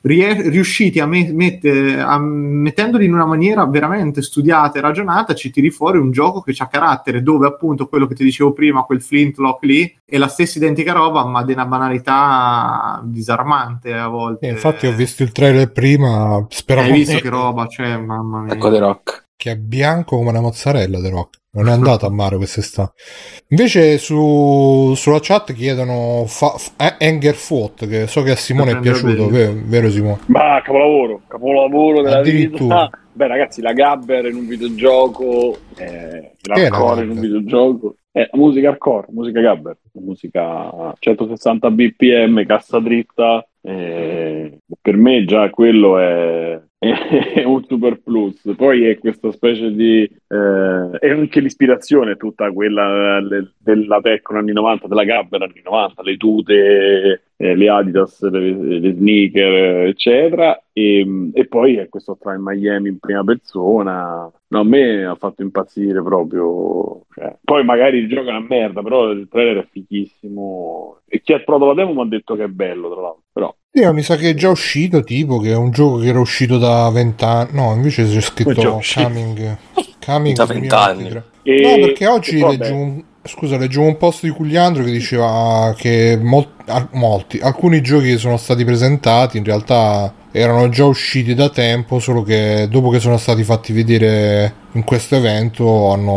rie- 0.00 0.48
riusciti 0.48 0.98
a, 0.98 1.04
me- 1.04 1.30
mette- 1.30 2.00
a 2.00 2.18
mettendoli 2.18 3.04
in 3.04 3.12
una 3.12 3.26
maniera 3.26 3.66
veramente 3.66 4.22
studiata 4.22 4.78
e 4.78 4.80
ragionata, 4.80 5.34
ci 5.34 5.50
tiri 5.50 5.68
fuori 5.68 5.98
un 5.98 6.12
gioco 6.12 6.40
che 6.40 6.54
ha 6.56 6.68
carattere, 6.68 7.22
dove 7.22 7.46
appunto 7.46 7.86
quello 7.86 8.06
che 8.06 8.14
ti 8.14 8.24
dicevo 8.24 8.54
prima, 8.54 8.84
quel 8.84 9.02
flintlock 9.02 9.62
lì, 9.64 9.94
è 10.06 10.16
la 10.16 10.28
stessa 10.28 10.56
identica 10.56 10.92
roba, 10.92 11.24
ma 11.26 11.44
di 11.44 11.52
una 11.52 11.66
banalità 11.66 13.00
disarmante 13.04 13.92
a 13.92 14.08
volte. 14.08 14.46
Eh, 14.46 14.50
infatti 14.50 14.86
ho 14.86 14.92
visto 14.92 15.22
il 15.22 15.32
trailer 15.32 15.70
prima, 15.70 16.44
speravo... 16.48 17.08
Visto 17.12 17.28
che 17.28 17.34
roba, 17.34 17.66
cioè, 17.66 17.96
mamma 17.96 18.40
mia. 18.40 18.54
Ecco 18.54 18.70
The 18.70 18.78
Rock 18.78 19.28
che 19.40 19.52
è 19.52 19.56
bianco 19.56 20.18
come 20.18 20.28
una 20.28 20.42
mozzarella 20.42 21.00
The 21.00 21.08
Rock. 21.08 21.38
Non 21.52 21.68
è 21.68 21.70
andato 21.72 22.04
a 22.04 22.10
mare 22.10 22.36
quest'estate. 22.36 22.92
Invece 23.48 23.96
su, 23.96 24.92
sulla 24.94 25.18
chat 25.18 25.54
chiedono 25.54 26.24
fa, 26.26 26.50
fa, 26.58 26.96
Anger 27.00 27.34
Foot, 27.34 27.88
che 27.88 28.06
so 28.06 28.20
che 28.22 28.32
a 28.32 28.36
Simone 28.36 28.72
è 28.72 28.80
piaciuto, 28.80 29.28
vero, 29.28 29.54
vero, 29.64 29.88
Simone? 29.88 30.18
Ma 30.26 30.60
capolavoro, 30.62 31.22
capolavoro 31.26 32.02
della 32.02 32.20
vita. 32.20 32.90
Beh 33.14 33.26
ragazzi, 33.26 33.62
la 33.62 33.72
Gabber 33.72 34.26
in 34.26 34.36
un 34.36 34.46
videogioco, 34.46 35.56
eh, 35.78 36.34
l'hardcore 36.42 37.04
in 37.04 37.10
un 37.10 37.20
videogioco. 37.20 37.94
Eh, 38.12 38.28
musica 38.32 38.68
hardcore, 38.68 39.06
musica 39.10 39.40
Gabber, 39.40 39.78
musica 39.94 40.94
160 40.98 41.70
bpm, 41.70 42.44
cassa 42.44 42.78
dritta. 42.78 43.42
Eh, 43.62 44.58
per 44.80 44.96
me 44.96 45.24
già 45.24 45.48
quello 45.48 45.98
è 45.98 46.60
è 46.80 47.44
un 47.44 47.62
super 47.64 48.00
plus. 48.00 48.40
Poi 48.56 48.86
è 48.86 48.98
questa 48.98 49.30
specie 49.32 49.70
di. 49.70 50.02
Eh, 50.02 50.98
è 50.98 51.10
anche 51.10 51.40
l'ispirazione 51.40 52.16
tutta 52.16 52.50
quella 52.50 53.20
le, 53.20 53.52
della 53.58 54.00
Tecno 54.00 54.38
anni 54.38 54.52
90, 54.52 54.88
della 54.88 55.04
Gabber 55.04 55.42
anni 55.42 55.60
90, 55.62 56.02
le 56.02 56.16
tute, 56.16 57.22
eh, 57.42 57.56
le 57.56 57.68
Adidas, 57.70 58.20
le, 58.28 58.80
le, 58.80 58.92
sneaker, 58.92 59.86
eccetera. 59.86 60.62
E, 60.74 61.30
e 61.32 61.46
poi 61.46 61.76
è 61.76 61.88
questo 61.88 62.18
tra 62.20 62.34
in 62.34 62.42
Miami 62.42 62.90
in 62.90 62.98
prima 62.98 63.24
persona. 63.24 64.30
No, 64.48 64.58
a 64.58 64.64
me 64.64 65.06
ha 65.06 65.14
fatto 65.14 65.40
impazzire 65.40 66.02
proprio. 66.02 67.06
Cioè, 67.14 67.38
poi 67.42 67.64
magari 67.64 67.96
il 67.96 68.08
gioco 68.08 68.28
è 68.28 68.36
una 68.36 68.46
merda, 68.46 68.82
però 68.82 69.10
il 69.10 69.26
trailer 69.30 69.64
è 69.64 69.68
fichissimo. 69.70 70.98
E 71.08 71.22
chi 71.22 71.32
ha 71.32 71.40
provato 71.40 71.72
la 71.72 71.82
demo 71.82 71.94
mi 71.94 72.02
ha 72.02 72.10
detto 72.10 72.36
che 72.36 72.44
è 72.44 72.48
bello, 72.48 72.92
tra 72.92 73.00
l'altro. 73.00 73.22
Però 73.32 73.54
sì, 73.72 73.90
mi 73.90 74.02
sa 74.02 74.16
che 74.16 74.30
è 74.30 74.34
già 74.34 74.50
uscito, 74.50 75.02
tipo 75.02 75.38
che 75.38 75.52
è 75.52 75.56
un 75.56 75.70
gioco 75.70 75.96
che 75.96 76.08
era 76.08 76.20
uscito 76.20 76.58
da 76.58 76.90
vent'anni. 76.90 77.52
No, 77.54 77.72
invece 77.74 78.04
c'è 78.04 78.20
scritto 78.20 78.80
Coming, 78.94 79.56
coming 80.04 80.36
da 80.36 80.44
vent'anni. 80.44 81.22
E... 81.42 81.62
No, 81.62 81.86
perché 81.86 82.06
oggi 82.06 82.38
leggevo 82.38 82.76
un, 82.76 83.02
scusa, 83.22 83.58
leggevo 83.58 83.84
un 83.84 83.96
post 83.96 84.22
di 84.22 84.30
Cugliandro 84.30 84.82
che 84.82 84.90
diceva 84.90 85.74
che 85.76 86.18
molti, 86.20 87.38
alcuni 87.40 87.82
giochi 87.82 88.10
che 88.10 88.18
sono 88.18 88.36
stati 88.36 88.64
presentati 88.64 89.36
in 89.38 89.44
realtà 89.44 90.12
erano 90.32 90.68
già 90.68 90.84
usciti 90.84 91.34
da 91.34 91.48
tempo, 91.48 91.98
solo 91.98 92.22
che 92.22 92.68
dopo 92.70 92.90
che 92.90 93.00
sono 93.00 93.16
stati 93.16 93.42
fatti 93.42 93.72
vedere 93.72 94.54
in 94.72 94.84
questo 94.84 95.16
evento 95.16 95.90
hanno 95.90 96.12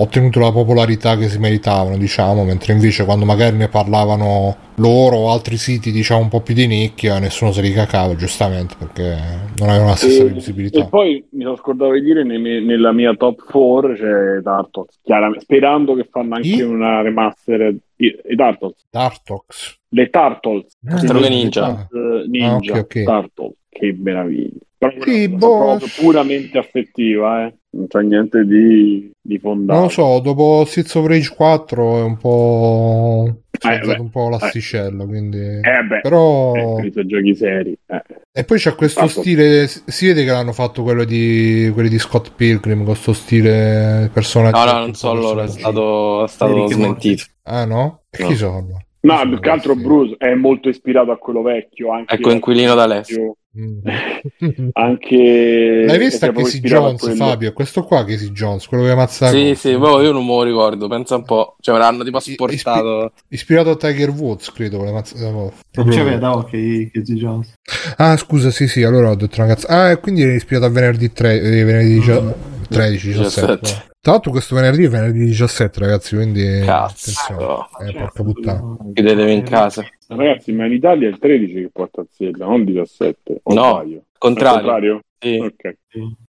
ottenuto 0.00 0.40
la 0.40 0.50
popolarità 0.50 1.16
che 1.16 1.28
si 1.28 1.38
meritavano, 1.38 1.96
diciamo, 1.96 2.44
mentre 2.44 2.72
invece 2.72 3.04
quando 3.04 3.24
magari 3.24 3.56
ne 3.56 3.68
parlavano 3.68 4.56
loro 4.76 5.16
o 5.16 5.30
altri 5.30 5.56
siti, 5.56 5.92
diciamo, 5.92 6.22
un 6.22 6.28
po' 6.28 6.40
più 6.40 6.54
di 6.54 6.66
nicchia, 6.66 7.18
nessuno 7.18 7.52
se 7.52 7.60
li 7.62 7.72
cacava, 7.72 8.16
giustamente, 8.16 8.74
perché 8.76 9.16
non 9.58 9.68
avevano 9.68 9.90
la 9.90 9.96
stessa 9.96 10.24
e, 10.24 10.28
visibilità. 10.28 10.80
E 10.80 10.88
poi 10.88 11.24
mi 11.30 11.44
sono 11.44 11.56
scordato 11.56 11.92
di 11.92 12.02
dire 12.02 12.24
nella 12.24 12.92
mia 12.92 13.14
top 13.14 13.44
4 13.44 13.94
c'è 13.94 14.40
Dartox, 14.42 14.98
sperando 15.38 15.94
che 15.94 16.08
fanno 16.10 16.34
anche 16.34 16.48
I? 16.48 16.62
una 16.62 17.02
remaster 17.02 17.76
i, 17.98 18.06
i. 18.06 18.34
Dartox. 18.34 19.78
Le 19.90 20.10
Turtles. 20.10 20.76
Tartarughe 20.84 21.28
Ninja. 21.28 21.88
Ninja. 22.26 22.48
Ah, 22.48 22.56
okay, 22.56 22.78
okay. 22.80 23.04
Turtles. 23.04 23.54
Che 23.68 23.96
meraviglia. 23.98 24.66
Però 24.78 24.92
sì, 25.00 25.28
boh. 25.28 25.78
puramente 25.96 26.56
affettiva, 26.56 27.46
eh. 27.46 27.54
non 27.70 27.88
c'è 27.88 28.00
niente 28.02 28.44
di, 28.44 29.10
di 29.20 29.38
fondato. 29.38 29.78
Non 29.78 29.88
lo 29.88 29.92
so, 29.92 30.20
dopo 30.20 30.64
Seeds 30.64 30.94
of 30.94 31.06
Rage 31.06 31.34
4 31.34 31.98
è 31.98 32.02
un 32.02 32.16
po'... 32.16 33.40
Eh, 33.60 33.78
beh, 33.78 33.96
un 33.98 34.10
po' 34.10 34.28
l'asticella, 34.28 35.04
eh. 35.04 35.06
quindi... 35.06 35.38
Eh 35.38 35.82
beh, 35.88 36.00
però... 36.00 36.78
Eh, 36.78 36.90
giochi 37.06 37.34
seri. 37.34 37.76
Eh. 37.86 38.02
E 38.32 38.44
poi 38.44 38.58
c'è 38.58 38.74
questo 38.74 39.06
Fatto. 39.06 39.20
stile, 39.20 39.66
si 39.66 40.06
vede 40.06 40.24
che 40.24 40.30
l'hanno 40.30 40.52
fatto 40.52 40.82
quello 40.82 41.04
di, 41.04 41.70
quelli 41.72 41.88
di 41.88 41.98
Scott 41.98 42.32
Pilgrim, 42.36 42.76
con 42.76 42.86
questo 42.86 43.12
stile 43.12 44.10
personaggio. 44.12 44.64
No, 44.64 44.72
no, 44.72 44.78
non 44.78 44.94
so 44.94 45.10
allora, 45.10 45.42
è 45.42 45.48
stato, 45.48 46.24
è 46.24 46.28
stato 46.28 46.66
smentito. 46.68 47.24
Ah 47.44 47.64
no? 47.64 48.02
E 48.10 48.22
no. 48.22 48.28
chi 48.28 48.36
sono? 48.36 48.82
No, 49.00 49.20
più 49.22 49.40
che 49.40 49.48
altro 49.48 49.74
Bruce 49.74 50.16
è 50.18 50.34
molto 50.34 50.68
ispirato 50.68 51.10
a 51.10 51.18
quello 51.18 51.42
vecchio. 51.42 51.92
Anche 51.92 52.14
ecco, 52.14 52.30
inquilino 52.30 52.74
da 52.74 52.82
Alessio. 52.82 53.37
Mm. 53.56 53.80
anche 54.74 55.84
l'hai 55.86 55.98
vista 55.98 56.30
Casey 56.30 56.60
Jones 56.60 57.16
Fabio 57.16 57.54
questo 57.54 57.82
qua 57.82 58.04
Casey 58.04 58.30
Jones 58.30 58.66
quello 58.66 58.84
che 58.84 58.90
ammazza 58.90 59.30
sì 59.30 59.54
sì 59.54 59.74
boh, 59.74 60.02
io 60.02 60.12
non 60.12 60.26
me 60.26 60.34
lo 60.34 60.42
ricordo 60.42 60.86
pensa 60.86 61.16
un 61.16 61.24
po' 61.24 61.56
cioè 61.58 61.74
me 61.74 61.80
l'hanno 61.80 62.04
tipo 62.04 62.20
sportato 62.20 63.04
Ispi- 63.14 63.34
ispirato 63.34 63.70
a 63.70 63.76
Tiger 63.76 64.10
Woods 64.10 64.52
credo 64.52 64.84
non 64.84 65.52
c'aveva 65.72 66.16
da 66.18 66.36
occhi 66.36 66.90
Casey 66.92 67.16
Jones 67.16 67.54
ah 67.96 68.18
scusa 68.18 68.50
sì 68.50 68.68
sì 68.68 68.82
allora 68.82 69.10
ho 69.10 69.16
detto 69.16 69.40
una 69.40 69.54
cazzo 69.54 69.66
ah 69.68 69.92
e 69.92 69.98
quindi 69.98 70.22
è 70.22 70.34
ispirato 70.34 70.66
a 70.66 70.70
venerdì 70.70 71.10
3 71.10 71.40
eh, 71.40 71.64
venerdì 71.64 72.00
mm. 72.00 72.30
13 72.68 73.06
17, 73.12 73.56
17. 73.56 73.86
Tra 74.00 74.12
l'altro 74.12 74.30
questo 74.30 74.54
venerdì 74.54 74.84
è 74.84 74.88
venerdì 74.88 75.24
17 75.24 75.80
ragazzi, 75.80 76.14
quindi 76.14 76.62
Cazzo. 76.64 77.68
Eh, 77.80 77.92
porca 77.92 78.22
puttana. 78.22 78.76
Chiudetevi 78.94 79.32
in 79.32 79.42
casa. 79.42 79.84
Ragazzi, 80.08 80.52
ma 80.52 80.64
in 80.64 80.72
Italia 80.72 81.08
è 81.08 81.10
il 81.10 81.18
13 81.18 81.52
che 81.52 81.70
porta 81.70 82.00
a 82.00 82.06
Zella, 82.10 82.46
non 82.46 82.60
il 82.60 82.66
17. 82.66 83.40
O 83.42 83.54
no, 83.54 83.60
sbaglio? 83.60 84.04
contrario. 84.16 84.58
contrario? 84.58 85.00
Sì. 85.18 85.36
Okay. 85.38 85.76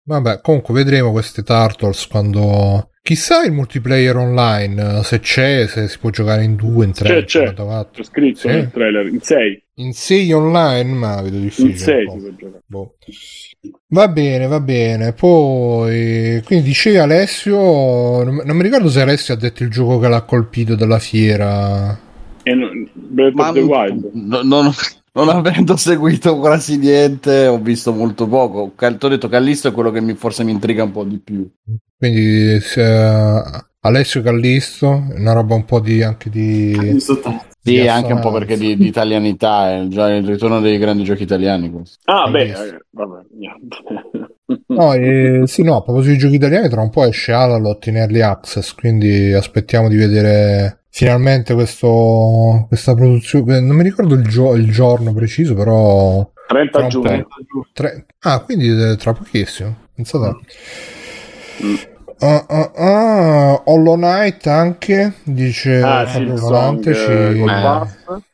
Vabbè, 0.02 0.40
comunque 0.40 0.74
vedremo 0.74 1.12
queste 1.12 1.42
Turtles 1.42 2.06
quando... 2.06 2.90
Chissà 3.02 3.42
il 3.44 3.52
multiplayer 3.52 4.16
online, 4.16 5.02
se 5.02 5.20
c'è, 5.20 5.66
se 5.66 5.88
si 5.88 5.98
può 5.98 6.10
giocare 6.10 6.44
in 6.44 6.56
due, 6.56 6.84
in 6.84 6.92
tre, 6.92 7.24
c'è, 7.24 7.54
c'è. 7.54 7.54
c'è 7.54 8.02
scritto 8.02 8.40
sì. 8.40 8.48
nel 8.48 8.70
trailer, 8.70 9.06
in 9.06 9.20
6. 9.20 9.62
In 9.76 9.92
6 9.94 10.32
online, 10.32 10.92
ma 10.92 11.22
vedo 11.22 11.38
difficile. 11.38 11.70
In 11.70 11.78
6 11.78 12.10
si 12.10 12.18
può 12.18 12.28
giocare. 12.36 12.62
Boh. 12.66 12.94
Va 13.88 14.08
bene, 14.08 14.46
va 14.46 14.60
bene. 14.60 15.14
Poi, 15.14 16.42
quindi 16.44 16.66
dicevi 16.66 16.98
Alessio, 16.98 18.24
non 18.24 18.56
mi 18.56 18.62
ricordo 18.62 18.90
se 18.90 19.00
Alessio 19.00 19.32
ha 19.32 19.38
detto 19.38 19.62
il 19.62 19.70
gioco 19.70 19.98
che 19.98 20.08
l'ha 20.08 20.22
colpito 20.22 20.74
dalla 20.74 20.98
fiera. 20.98 21.98
E 22.48 22.54
non, 22.54 22.88
Breath 22.94 23.38
of 23.38 23.52
the 23.52 23.60
Wild. 23.60 24.10
No, 24.14 24.40
no, 24.42 24.72
non 25.12 25.28
avendo 25.28 25.76
seguito 25.76 26.38
quasi 26.38 26.78
niente, 26.78 27.46
ho 27.46 27.58
visto 27.58 27.92
molto 27.92 28.26
poco. 28.26 28.72
Ti 28.74 29.04
ho 29.04 29.08
detto 29.08 29.28
Callisto 29.28 29.68
è 29.68 29.72
quello 29.72 29.90
che 29.90 30.00
mi, 30.00 30.14
forse 30.14 30.44
mi 30.44 30.52
intriga 30.52 30.82
un 30.82 30.90
po' 30.90 31.04
di 31.04 31.18
più. 31.18 31.46
Quindi 31.94 32.58
se, 32.60 32.80
uh, 32.80 33.42
Alessio 33.80 34.22
Callisto, 34.22 35.08
una 35.14 35.32
roba 35.32 35.56
un 35.56 35.66
po' 35.66 35.80
di 35.80 36.02
anche 36.02 36.30
di. 36.30 36.98
Sì, 37.60 37.86
anche 37.86 38.14
un 38.14 38.20
po' 38.20 38.32
perché 38.32 38.56
di, 38.56 38.78
di 38.78 38.86
italianità, 38.86 39.74
è 39.74 39.86
già 39.88 40.10
il 40.10 40.26
ritorno 40.26 40.60
dei 40.60 40.78
grandi 40.78 41.04
giochi 41.04 41.24
italiani. 41.24 41.70
Questo. 41.70 41.98
Ah, 42.04 42.30
beh, 42.30 42.44
eh, 42.44 42.78
vabbè, 42.92 43.26
niente. 43.36 43.76
No, 44.68 44.94
eh, 44.94 45.42
sì, 45.44 45.62
no, 45.62 45.76
a 45.76 45.82
proposito 45.82 46.12
di 46.12 46.18
giochi 46.18 46.36
italiani, 46.36 46.70
tra 46.70 46.80
un 46.80 46.88
po' 46.88 47.04
esce 47.04 47.32
Alalot 47.32 47.84
in 47.88 47.96
Early 47.96 48.20
Access, 48.20 48.72
quindi 48.72 49.34
aspettiamo 49.34 49.88
di 49.88 49.96
vedere 49.96 50.84
finalmente 50.98 51.54
questo, 51.54 52.64
questa 52.66 52.92
produzione. 52.94 53.60
Non 53.60 53.76
mi 53.76 53.84
ricordo 53.84 54.14
il, 54.14 54.26
gio- 54.26 54.56
il 54.56 54.68
giorno 54.68 55.12
preciso, 55.12 55.54
però... 55.54 56.28
30 56.48 56.86
giugno. 56.88 57.26
Tre... 57.72 58.06
Ah, 58.22 58.40
quindi 58.40 58.68
eh, 58.68 58.96
tra 58.96 59.12
pochissimo. 59.12 59.76
Pensate. 59.94 60.36
Mm. 61.62 61.74
Uh, 62.20 62.44
uh, 62.48 62.82
uh, 62.82 63.62
Hollow 63.66 63.94
Knight 63.94 64.48
anche 64.48 65.12
dice 65.22 65.80
ah, 65.80 66.04
sì, 66.04 66.24
Volante 66.24 66.92
ci... 66.92 67.12
eh, 67.12 67.44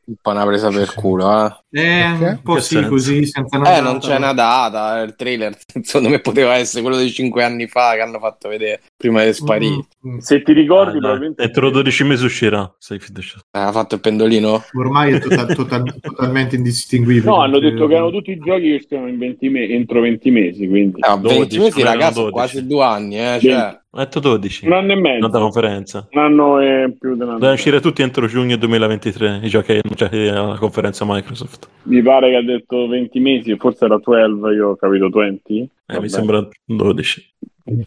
un 0.06 0.14
po' 0.20 0.30
una 0.30 0.44
presa 0.44 0.68
per 0.70 0.92
culo 0.94 1.46
eh. 1.70 1.80
Eh, 1.80 2.04
un 2.04 2.40
po' 2.42 2.60
sì, 2.60 2.74
senso? 2.74 2.88
così, 2.88 3.26
senza 3.26 3.58
una 3.58 3.76
Eh, 3.76 3.80
non 3.80 3.98
c'è 3.98 4.16
una 4.16 4.32
data, 4.32 5.00
il 5.00 5.16
trailer, 5.16 5.56
secondo 5.82 6.08
me 6.08 6.20
poteva 6.20 6.54
essere 6.54 6.82
quello 6.82 6.98
di 6.98 7.10
5 7.10 7.42
anni 7.42 7.66
fa 7.66 7.94
che 7.94 8.00
hanno 8.00 8.18
fatto 8.18 8.48
vedere 8.48 8.82
prima 8.96 9.24
di 9.24 9.32
sparire. 9.32 9.86
Mm. 10.06 10.18
Se 10.18 10.42
ti 10.42 10.52
ricordi, 10.52 10.98
ah, 10.98 11.00
probabilmente... 11.00 11.42
Entro 11.42 11.70
12 11.70 12.04
mesi 12.04 12.24
uscirà, 12.24 12.72
sei 12.78 12.98
fiducioso. 12.98 13.44
Ha 13.50 13.72
fatto 13.72 13.96
il 13.96 14.00
pendolino? 14.00 14.62
Ormai 14.74 15.14
è 15.14 15.18
total, 15.18 15.54
total, 15.54 15.94
totalmente 16.00 16.56
indistinguibile. 16.56 17.26
No, 17.26 17.40
hanno 17.40 17.58
detto 17.58 17.86
che 17.86 17.94
erano 17.94 18.10
tutti 18.10 18.30
i 18.30 18.38
giochi 18.38 18.70
che 18.70 18.80
stiano 18.82 19.08
in 19.08 19.18
20 19.18 19.48
me- 19.48 19.68
entro 19.68 20.00
20 20.00 20.30
mesi, 20.30 20.68
quindi... 20.68 21.00
Ah, 21.00 21.16
20 21.16 21.58
mesi, 21.58 21.82
ragazzi, 21.82 22.30
quasi 22.30 22.66
due 22.66 22.84
anni, 22.84 23.18
eh, 23.18 23.38
cioè... 23.40 23.82
Ho 23.96 23.98
detto 23.98 24.18
12. 24.18 24.66
Un 24.66 24.72
anno 24.72 24.92
e 24.92 24.96
mezzo. 24.96 25.20
Nota 25.20 25.38
conferenza. 25.38 26.08
Un 26.10 26.20
anno 26.20 26.58
e 26.58 26.96
più 26.98 27.14
di 27.14 27.22
un 27.22 27.28
anno. 27.28 27.38
Devono 27.38 27.52
uscire 27.52 27.80
tutti 27.80 28.02
entro 28.02 28.26
giugno 28.26 28.56
2023, 28.56 29.40
i 29.44 29.48
giochi 29.48 29.80
annunciati 29.80 30.16
alla 30.26 30.58
conferenza 30.58 31.04
Microsoft. 31.06 31.68
Mi 31.84 32.02
pare 32.02 32.30
che 32.30 32.36
ha 32.36 32.42
detto 32.42 32.88
20 32.88 33.20
mesi, 33.20 33.56
forse 33.56 33.84
era 33.84 33.96
12, 33.98 34.52
io 34.52 34.70
ho 34.70 34.74
capito 34.74 35.08
20. 35.08 35.68
Eh, 35.86 36.00
mi 36.00 36.08
sembra 36.08 36.44
12. 36.64 37.34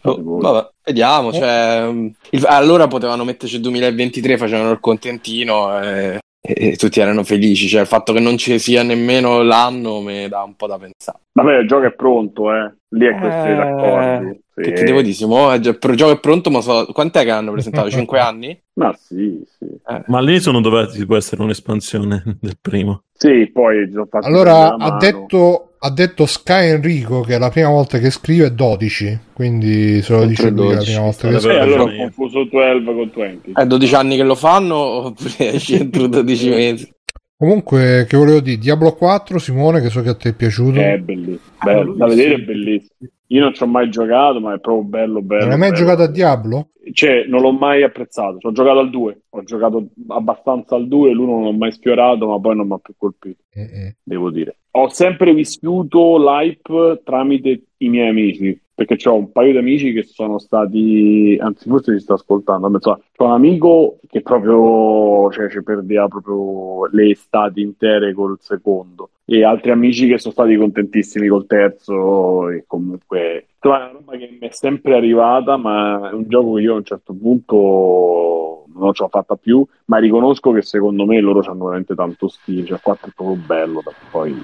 Oh, 0.04 0.38
vabbè, 0.38 0.70
vediamo. 0.86 1.30
Cioè, 1.30 1.90
il, 2.30 2.44
allora 2.46 2.86
potevano 2.86 3.24
metterci 3.24 3.60
2023, 3.60 4.38
facevano 4.38 4.70
il 4.70 4.80
contentino 4.80 5.78
e, 5.78 6.20
e, 6.40 6.76
tutti 6.76 7.00
erano 7.00 7.22
felici. 7.22 7.68
Cioè, 7.68 7.82
il 7.82 7.86
fatto 7.86 8.14
che 8.14 8.20
non 8.20 8.38
ci 8.38 8.58
sia 8.58 8.82
nemmeno 8.82 9.42
l'anno 9.42 10.00
mi 10.00 10.26
dà 10.26 10.42
un 10.42 10.56
po' 10.56 10.68
da 10.68 10.78
pensare. 10.78 11.18
Vabbè, 11.32 11.58
il 11.58 11.68
gioco 11.68 11.84
è 11.84 11.92
pronto, 11.92 12.50
eh. 12.50 12.72
Lì 12.92 13.06
è 13.06 13.14
questi 13.14 13.48
eh... 13.50 13.54
d'accordo. 13.54 14.36
Sì. 14.58 14.70
Che 14.70 14.72
ti 14.72 14.84
devo 14.84 15.02
dire, 15.02 15.12
Simo? 15.12 15.52
Il 15.54 15.60
gioco 15.60 16.10
è 16.10 16.18
pronto, 16.18 16.50
ma 16.50 16.60
so... 16.60 16.86
quant'è 16.92 17.24
che 17.24 17.30
hanno 17.30 17.52
presentato? 17.52 17.90
5 17.90 18.18
anni? 18.18 18.60
Ma 18.74 18.94
sì, 18.96 19.42
sì. 19.58 19.64
Eh. 19.64 20.02
Ma 20.06 20.18
all'inizio 20.18 20.52
non 20.52 20.62
doveva 20.62 20.86
tipo 20.86 21.16
essere 21.16 21.42
un'espansione 21.42 22.38
del 22.40 22.56
primo. 22.60 23.04
Sì, 23.12 23.50
poi 23.52 23.90
Allora 24.20 24.76
ha 24.76 24.96
detto, 24.96 25.72
ha 25.78 25.90
detto 25.90 26.24
Sky 26.24 26.68
Enrico 26.68 27.22
che 27.22 27.34
è 27.34 27.38
la 27.38 27.50
prima 27.50 27.68
volta 27.68 27.98
che 27.98 28.10
scrive 28.10 28.46
è 28.46 28.50
12, 28.52 29.18
quindi 29.32 30.00
se 30.02 30.12
lo 30.12 30.24
dice 30.24 30.50
lui 30.50 30.74
la 30.74 30.82
prima 30.82 31.00
volta 31.00 31.28
che 31.28 31.40
scrive. 31.40 31.54
Eh, 31.54 31.58
allora 31.58 31.82
ho 31.82 31.96
confuso 31.96 32.44
12 32.44 32.84
con 32.84 33.10
20. 33.14 33.52
È 33.54 33.66
12 33.66 33.94
anni 33.96 34.16
che 34.16 34.22
lo 34.22 34.36
fanno 34.36 34.76
oppure 34.76 35.54
esce 35.54 35.80
entro 35.80 36.06
12 36.06 36.48
mesi? 36.50 36.92
Comunque, 37.38 38.04
che 38.08 38.16
volevo 38.16 38.40
dire, 38.40 38.58
Diablo 38.58 38.94
4, 38.94 39.38
Simone, 39.38 39.80
che 39.80 39.90
so 39.90 40.02
che 40.02 40.08
a 40.08 40.16
te 40.16 40.30
è 40.30 40.34
piaciuto. 40.34 40.80
È 40.80 40.98
bellissimo, 40.98 41.38
bello, 41.62 41.94
da 41.94 42.06
vedere 42.08 42.34
è 42.34 42.38
bellissimo. 42.38 43.10
Io 43.28 43.40
non 43.40 43.54
ci 43.54 43.62
ho 43.62 43.66
mai 43.66 43.88
giocato, 43.90 44.40
ma 44.40 44.54
è 44.54 44.58
proprio 44.58 44.82
bello, 44.82 45.22
bello. 45.22 45.44
Non 45.44 45.52
hai 45.52 45.58
mai 45.58 45.70
bello. 45.70 45.82
giocato 45.82 46.02
a 46.02 46.08
Diablo? 46.08 46.70
Cioè, 46.92 47.26
non 47.28 47.42
l'ho 47.42 47.52
mai 47.52 47.84
apprezzato. 47.84 48.38
Ho 48.40 48.50
giocato 48.50 48.80
al 48.80 48.90
2, 48.90 49.20
ho 49.28 49.42
giocato 49.44 49.86
abbastanza 50.08 50.74
al 50.74 50.88
2, 50.88 51.12
l'uno 51.12 51.34
non 51.34 51.44
l'ho 51.44 51.52
mai 51.52 51.70
sfiorato, 51.70 52.26
ma 52.26 52.40
poi 52.40 52.56
non 52.56 52.66
mi 52.66 52.72
ha 52.72 52.78
più 52.78 52.94
colpito. 52.96 53.44
Mm-hmm. 53.56 53.88
Devo 54.02 54.30
dire. 54.30 54.56
Ho 54.72 54.88
sempre 54.88 55.32
vissuto 55.32 56.18
l'hype 56.18 57.02
tramite 57.04 57.62
i 57.76 57.88
miei 57.88 58.08
amici 58.08 58.60
perché 58.78 59.08
ho 59.08 59.16
un 59.16 59.32
paio 59.32 59.50
di 59.50 59.58
amici 59.58 59.92
che 59.92 60.04
sono 60.04 60.38
stati, 60.38 61.36
anzi 61.40 61.68
forse 61.68 61.94
si 61.94 61.98
sta 61.98 62.14
ascoltando, 62.14 62.68
ho 62.68 63.24
un 63.24 63.32
amico 63.32 63.98
che 64.06 64.22
proprio 64.22 65.32
cioè, 65.32 65.50
ci 65.50 65.64
perdeva 65.64 66.06
proprio 66.06 66.86
le 66.92 67.10
estati 67.10 67.60
intere 67.60 68.12
col 68.12 68.36
secondo 68.38 69.10
e 69.24 69.42
altri 69.42 69.72
amici 69.72 70.06
che 70.06 70.18
sono 70.18 70.32
stati 70.32 70.54
contentissimi 70.54 71.26
col 71.26 71.46
terzo 71.46 72.50
e 72.50 72.66
comunque 72.68 73.48
insomma, 73.56 73.78
è 73.78 73.82
una 73.82 73.90
roba 73.90 74.16
che 74.16 74.38
mi 74.40 74.46
è 74.46 74.52
sempre 74.52 74.94
arrivata 74.94 75.56
ma 75.56 76.10
è 76.10 76.12
un 76.12 76.28
gioco 76.28 76.52
che 76.52 76.60
io 76.62 76.74
a 76.74 76.76
un 76.76 76.84
certo 76.84 77.14
punto 77.14 78.47
non 78.78 78.92
ce 78.94 79.02
l'ho 79.02 79.08
fatta 79.08 79.36
più, 79.36 79.66
ma 79.86 79.98
riconosco 79.98 80.52
che 80.52 80.62
secondo 80.62 81.04
me 81.04 81.20
loro 81.20 81.40
hanno 81.40 81.64
veramente 81.64 81.94
tanto 81.94 82.28
stile, 82.28 82.66
cioè 82.66 82.80
4 82.80 83.08
è 83.08 83.12
proprio 83.14 83.36
bello, 83.36 83.82
poi 84.10 84.40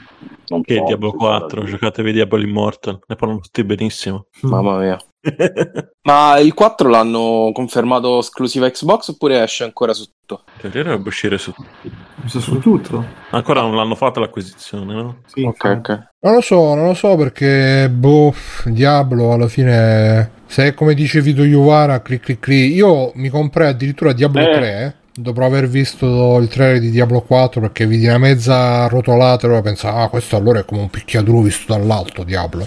non 0.49 0.62
Che 0.62 0.76
so, 0.76 0.85
Diablo 0.85 1.12
4, 1.12 1.64
giocatevi 1.64 2.12
Diablo 2.12 2.41
Immortal, 2.41 3.01
ne 3.07 3.16
parlano 3.16 3.41
tutti 3.41 3.64
benissimo. 3.64 4.26
Mamma 4.43 4.78
mia. 4.78 4.99
ma 6.03 6.39
il 6.39 6.53
4 6.53 6.89
l'hanno 6.89 7.51
confermato 7.55 8.18
esclusiva 8.18 8.68
Xbox 8.68 9.09
oppure 9.09 9.43
esce 9.43 9.64
ancora 9.64 9.95
su 9.95 10.05
tutto? 10.05 10.43
In 10.62 10.70
teoria 10.70 10.82
dovrebbe 10.82 11.09
uscire 11.09 11.39
su 11.39 11.53
tutto. 11.53 12.28
Su 12.41 12.59
tutto? 12.59 13.05
Ancora 13.30 13.62
non 13.62 13.74
l'hanno 13.74 13.95
fatta 13.95 14.20
l'acquisizione, 14.20 14.95
no? 14.95 15.16
Sì, 15.26 15.43
ok, 15.45 15.64
ok. 15.78 16.09
Non 16.20 16.35
lo 16.35 16.41
so, 16.41 16.74
non 16.74 16.87
lo 16.87 16.95
so 16.95 17.16
perché, 17.16 17.89
boh, 17.91 18.35
Diablo 18.66 19.32
alla 19.32 19.49
fine 19.49 20.43
se 20.55 20.69
è 20.69 20.75
come 20.75 20.95
dice 20.95 21.21
Vito 21.21 21.43
Iuvara, 21.43 22.01
clic 22.01 22.23
clic 22.23 22.39
clic, 22.39 22.77
io 22.77 23.11
mi 23.17 23.29
comprai 23.29 23.71
addirittura 23.71 24.13
Diablo 24.13 24.41
eh. 24.41 24.53
3 24.53 24.95
dopo 25.13 25.45
aver 25.45 25.67
visto 25.67 26.39
il 26.39 26.47
trailer 26.47 26.79
di 26.79 26.91
Diablo 26.91 27.23
4 27.23 27.61
perché 27.61 27.89
vidi 27.89 28.07
una 28.07 28.19
mezza 28.19 28.87
rotolata 28.87 29.43
e 29.43 29.47
allora 29.47 29.63
pensavo, 29.63 29.99
ah 29.99 30.09
questo 30.09 30.37
allora 30.37 30.61
è 30.61 30.65
come 30.65 30.83
un 30.83 30.91
picchiaduro 30.91 31.41
visto 31.41 31.73
dall'alto 31.73 32.23
Diablo. 32.23 32.65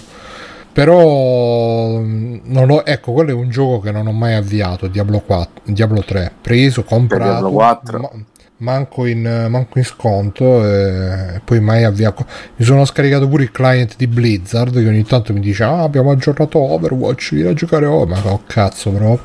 Però 0.70 1.98
non 1.98 2.70
ho, 2.70 2.82
ecco, 2.84 3.12
quello 3.12 3.30
è 3.30 3.34
un 3.34 3.48
gioco 3.48 3.80
che 3.80 3.90
non 3.90 4.06
ho 4.06 4.12
mai 4.12 4.34
avviato, 4.34 4.86
Diablo 4.86 5.20
4, 5.20 5.62
Diablo 5.72 6.04
3, 6.04 6.32
preso, 6.42 6.84
comprato. 6.84 7.30
Diablo 7.30 7.50
4. 7.52 7.98
Ma, 7.98 8.10
manco 8.58 9.06
in, 9.06 9.46
manco 9.48 9.78
in 9.78 9.84
sconto 9.84 10.64
e 10.66 11.40
poi 11.44 11.60
mai 11.60 11.84
avviato 11.84 12.26
mi 12.56 12.64
sono 12.64 12.84
scaricato 12.84 13.28
pure 13.28 13.44
il 13.44 13.50
client 13.50 13.96
di 13.96 14.06
Blizzard 14.06 14.72
che 14.72 14.88
ogni 14.88 15.04
tanto 15.04 15.32
mi 15.32 15.40
dice 15.40 15.64
ah 15.64 15.82
abbiamo 15.82 16.10
aggiornato 16.10 16.58
Overwatch 16.58 17.34
vieni 17.34 17.50
a 17.50 17.54
giocare 17.54 17.86
oh 17.86 18.06
ma 18.06 18.20
cazzo 18.46 18.90
però 18.90 19.18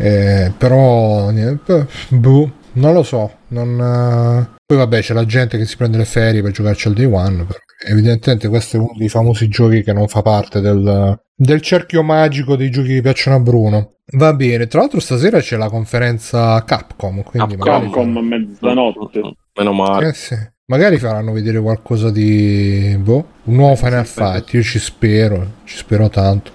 eh, 0.00 0.52
però 0.56 1.30
niente, 1.30 1.88
boh, 2.10 2.52
non 2.74 2.92
lo 2.92 3.02
so 3.02 3.32
non, 3.48 3.70
eh... 3.80 4.56
poi 4.64 4.76
vabbè 4.76 5.00
c'è 5.00 5.14
la 5.14 5.26
gente 5.26 5.58
che 5.58 5.64
si 5.64 5.76
prende 5.76 5.98
le 5.98 6.04
ferie 6.04 6.42
per 6.42 6.52
giocarci 6.52 6.88
al 6.88 6.94
day 6.94 7.06
one 7.06 7.46
evidentemente 7.86 8.48
questo 8.48 8.76
è 8.76 8.80
uno 8.80 8.92
dei 8.96 9.08
famosi 9.08 9.48
giochi 9.48 9.82
che 9.82 9.92
non 9.92 10.06
fa 10.06 10.22
parte 10.22 10.60
del, 10.60 11.18
del 11.40 11.60
cerchio 11.60 12.02
magico 12.02 12.56
dei 12.56 12.68
giochi 12.68 12.94
che 12.94 13.00
piacciono 13.00 13.36
a 13.36 13.40
Bruno 13.40 13.92
Va 14.12 14.32
bene, 14.32 14.66
tra 14.66 14.80
l'altro 14.80 15.00
stasera 15.00 15.38
c'è 15.40 15.58
la 15.58 15.68
conferenza 15.68 16.64
Capcom, 16.64 17.22
quindi 17.22 17.56
Capcom 17.56 18.16
a 18.16 18.22
mezzanotte. 18.22 19.20
Meno 19.54 19.72
male. 19.74 20.08
Eh 20.08 20.14
sì. 20.14 20.34
Magari 20.64 20.98
faranno 20.98 21.32
vedere 21.32 21.60
qualcosa 21.60 22.10
di 22.10 22.96
boh, 22.98 23.26
un 23.44 23.54
nuovo 23.54 23.74
Final 23.76 24.06
Fight, 24.06 24.52
io 24.54 24.62
ci 24.62 24.78
spero, 24.78 25.56
ci 25.64 25.76
spero 25.76 26.08
tanto. 26.08 26.52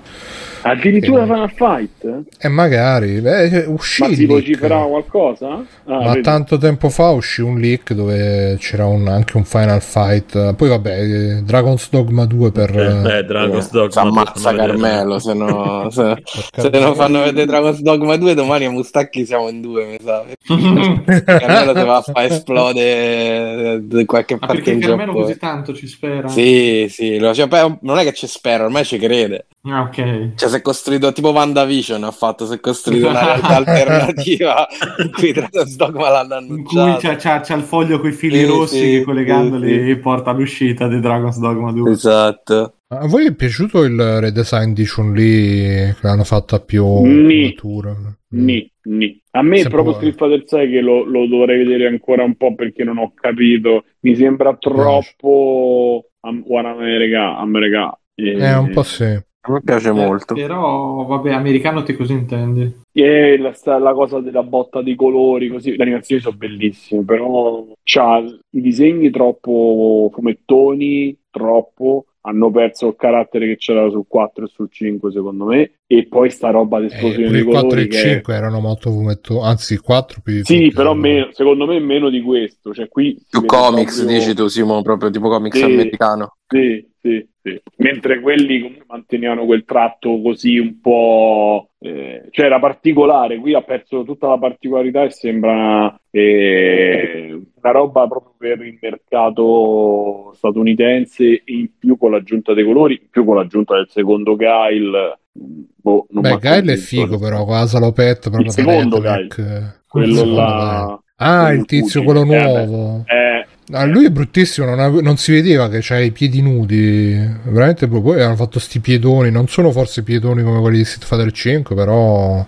Addirittura 0.64 1.24
Final 1.24 1.52
Fight? 1.52 2.04
E 2.04 2.24
eh, 2.40 2.48
magari, 2.48 3.20
beh, 3.20 3.66
uscì. 3.68 4.02
Ma 4.02 4.14
si 4.14 4.26
vociferava 4.26 4.88
qualcosa? 4.88 5.48
Ah, 5.48 5.66
Ma 5.86 6.10
vedi. 6.10 6.22
tanto 6.22 6.58
tempo 6.58 6.90
fa 6.90 7.10
uscì 7.10 7.42
un 7.42 7.60
leak 7.60 7.94
dove 7.94 8.56
c'era 8.60 8.86
un, 8.86 9.08
anche 9.08 9.38
un 9.38 9.44
Final 9.44 9.82
Fight. 9.82 10.56
Poi 10.56 10.70
vabbè, 10.70 11.42
Dragon's 11.42 11.90
Dogma 11.90 12.26
2 12.26 12.52
per. 12.52 12.78
Eh, 12.78 13.18
eh 13.18 13.24
Dragon's 13.24 13.70
Dogma 13.72 14.02
2. 14.02 14.10
Ammazza 14.10 14.56
Carmelo, 14.56 15.20
se, 15.20 15.34
no, 15.34 15.90
se, 15.92 16.16
se 16.24 16.70
non 16.80 16.96
fanno 16.96 17.24
vedere 17.24 17.46
Dragon's 17.46 17.82
Dogma 17.82 18.16
2 18.16 18.34
domani 18.34 18.66
a 18.66 18.70
Mustacchi 18.70 19.26
siamo 19.26 19.50
in 19.50 19.62
due, 19.62 19.86
mi 19.86 19.98
sa. 20.02 20.24
Carmelo 20.46 21.74
ti 21.74 21.86
va 21.86 21.98
a 21.98 22.02
far 22.02 22.24
esplodere 22.32 23.84
qualche 24.06 24.38
parte 24.38 24.56
perché 24.56 24.72
in 24.72 24.80
Carmelo 24.80 25.12
così 25.12 25.38
tanto 25.38 25.74
ci 25.74 25.88
spera. 25.88 26.28
Sì, 26.30 26.88
sì, 26.90 27.20
cioè, 27.34 27.78
non 27.82 27.98
è 27.98 28.04
che 28.04 28.14
ci 28.14 28.28
spera, 28.28 28.64
ormai 28.64 28.86
ci 28.86 28.98
crede. 28.98 29.48
Ah, 29.66 29.82
ok. 29.82 30.36
Cioè, 30.36 30.50
si 30.54 30.60
è 30.60 30.62
costruito 30.62 31.12
tipo 31.12 31.32
WandaVision. 31.32 32.04
Ha 32.04 32.12
fatto, 32.12 32.46
si 32.46 32.54
è 32.54 32.60
costruito 32.60 33.08
una 33.08 33.24
realtà 33.24 33.56
alternativa 33.58 34.68
in 35.04 35.12
cui 35.12 35.32
Dragon's 35.32 35.76
Dogma 35.76 36.10
l'hanno 36.10 36.36
annunciato. 36.36 36.88
In 36.88 36.94
cui 36.94 37.02
c'è, 37.02 37.16
c'è, 37.16 37.40
c'è 37.42 37.56
il 37.56 37.64
foglio 37.64 38.00
con 38.00 38.10
i 38.10 38.14
fili 38.14 38.40
sì, 38.40 38.46
rossi 38.46 38.78
sì, 38.78 38.92
che 38.92 39.04
collegandoli 39.04 39.86
sì, 39.86 39.96
porta 39.98 40.30
all'uscita 40.30 40.88
di 40.88 41.00
Dragon's 41.00 41.40
Dogma 41.40 41.72
2. 41.72 41.92
Esatto. 41.92 42.76
A 42.88 43.08
voi 43.08 43.26
è 43.26 43.34
piaciuto 43.34 43.84
il 43.84 44.20
redesign 44.20 44.74
di 44.74 44.86
Chun-Li 44.86 45.64
che 45.64 45.96
l'hanno 46.02 46.24
fatta 46.24 46.60
più 46.60 47.02
ni. 47.02 47.46
matura? 47.46 47.96
Ni, 48.30 48.72
ni. 48.84 49.20
A 49.32 49.42
me 49.42 49.58
Se 49.62 49.70
proprio 49.70 49.96
Street 49.96 50.16
Fighter 50.16 50.44
6 50.46 50.70
che 50.70 50.82
lo, 50.82 51.04
lo, 51.04 51.26
dovrei 51.26 51.58
vedere 51.58 51.88
ancora 51.88 52.24
un 52.24 52.36
po' 52.36 52.54
perché 52.54 52.84
non 52.84 53.00
ho 53.00 53.12
capito. 53.16 53.86
Mi 54.02 54.16
sembra 54.16 54.56
troppo 54.60 56.06
am- 56.20 56.44
America, 56.48 57.38
America. 57.38 57.98
E... 58.14 58.38
Eh, 58.38 58.56
un 58.56 58.70
po' 58.70 58.84
sì. 58.84 59.20
A 59.46 59.52
me 59.52 59.62
piace 59.62 59.90
eh, 59.90 59.92
molto. 59.92 60.34
Però, 60.36 61.04
vabbè, 61.06 61.34
americano 61.34 61.84
ti 61.84 61.96
cosa 61.96 62.14
intendi? 62.14 62.82
E 62.94 63.38
la, 63.38 63.54
la, 63.78 63.94
cosa 63.94 64.22
della 64.22 64.44
botta 64.44 64.82
di 64.82 64.96
colori, 64.96 65.50
così, 65.50 65.76
le 65.76 65.84
animazioni 65.84 66.22
sono 66.22 66.38
bellissime, 66.38 67.04
però 67.04 67.66
c'ha 67.84 68.20
i 68.20 68.62
disegni 68.62 69.10
troppo 69.10 70.10
fumettoni, 70.14 71.18
troppo, 71.30 72.06
hanno 72.26 72.52
perso 72.52 72.88
il 72.88 72.96
carattere 72.98 73.48
che 73.48 73.58
c'era 73.58 73.90
sul 73.90 74.06
4 74.08 74.46
e 74.46 74.48
sul 74.48 74.70
5 74.72 75.12
secondo 75.12 75.46
me 75.46 75.72
e 75.86 76.08
poi 76.08 76.30
sta 76.30 76.52
roba 76.52 76.80
di 76.80 76.86
esplosione 76.86 77.26
eh, 77.26 77.32
di 77.32 77.44
colori 77.44 77.62
4 77.68 77.80
e 77.80 77.90
5 77.90 78.34
erano 78.34 78.60
molto 78.62 78.92
fumettoni 78.92 79.42
anzi 79.44 79.78
4 79.78 80.22
più 80.24 80.42
sì 80.46 80.72
però 80.74 80.94
meno, 80.94 81.30
secondo 81.32 81.66
me 81.66 81.80
meno 81.80 82.10
di 82.10 82.22
questo 82.22 82.74
cioè 82.74 82.88
qui 82.88 83.22
più 83.30 83.44
comics 83.44 83.98
proprio... 83.98 84.18
dici 84.18 84.34
tu 84.34 84.48
Simo 84.48 84.82
proprio 84.82 85.10
tipo 85.10 85.28
comics 85.28 85.58
sì, 85.58 85.64
americano 85.66 86.38
sì 86.48 86.92
sì 87.04 87.28
sì. 87.44 87.62
Mentre 87.78 88.22
quelli 88.22 88.82
mantenevano 88.88 89.46
quel 89.46 89.66
tratto 89.66 90.22
così 90.22 90.58
un 90.58 90.80
po'... 90.80 91.72
Eh, 91.80 92.28
cioè 92.30 92.46
era 92.46 92.60
particolare, 92.60 93.38
qui 93.38 93.54
ha 93.54 93.62
perso 93.62 94.06
tutta 94.06 94.30
la 94.30 94.38
particolarità 94.38 95.04
e 95.04 95.10
sembra 95.10 96.00
eh, 96.10 97.38
una 97.62 97.72
roba 97.74 98.08
proprio 98.08 98.34
per 98.38 98.66
il 98.66 98.78
mercato 98.82 100.32
statunitense 100.36 101.26
e 101.26 101.42
in 101.46 101.70
più 101.78 101.98
con 101.98 102.12
l'aggiunta 102.12 102.54
dei 102.54 102.64
colori, 102.64 102.94
in 103.02 103.10
più 103.10 103.26
con 103.26 103.36
l'aggiunta 103.36 103.76
del 103.76 103.90
secondo 103.90 104.38
Guile. 104.38 105.20
Boh, 105.34 106.08
Beh, 106.10 106.38
Guile 106.38 106.74
è 106.74 106.78
figo 106.78 107.18
però, 107.20 107.44
con 107.44 107.56
la 107.56 107.68
salopetta 107.68 108.30
proprio 108.30 108.46
il 108.46 108.52
secondo 108.52 109.02
Guile, 109.02 109.82
quello 109.90 110.24
là... 110.24 110.98
Ah, 111.18 111.52
il 111.52 111.66
tizio, 111.66 112.04
quello 112.04 112.24
nuovo. 112.24 113.04
Eh, 113.08 113.16
eh, 113.16 113.46
Ah, 113.72 113.86
lui 113.86 114.06
è 114.06 114.10
bruttissimo, 114.10 114.68
non, 114.68 114.80
ave- 114.80 115.02
non 115.02 115.18
si 115.18 115.32
vedeva 115.32 115.70
che 115.70 115.80
c'ha 115.82 116.00
i 116.00 116.12
piedi 116.12 116.42
nudi. 116.42 117.14
Veramente, 117.44 117.88
poi 117.88 118.22
hanno 118.22 118.36
fatto 118.36 118.60
sti 118.60 118.80
piedoni. 118.80 119.32
Non 119.32 119.48
sono 119.48 119.72
forse 119.72 120.04
piedoni 120.04 120.44
come 120.44 120.60
quelli 120.60 120.78
di 120.78 120.86
Street 120.86 121.06
Fighter 121.06 121.32
5, 121.32 121.76
però. 121.76 122.46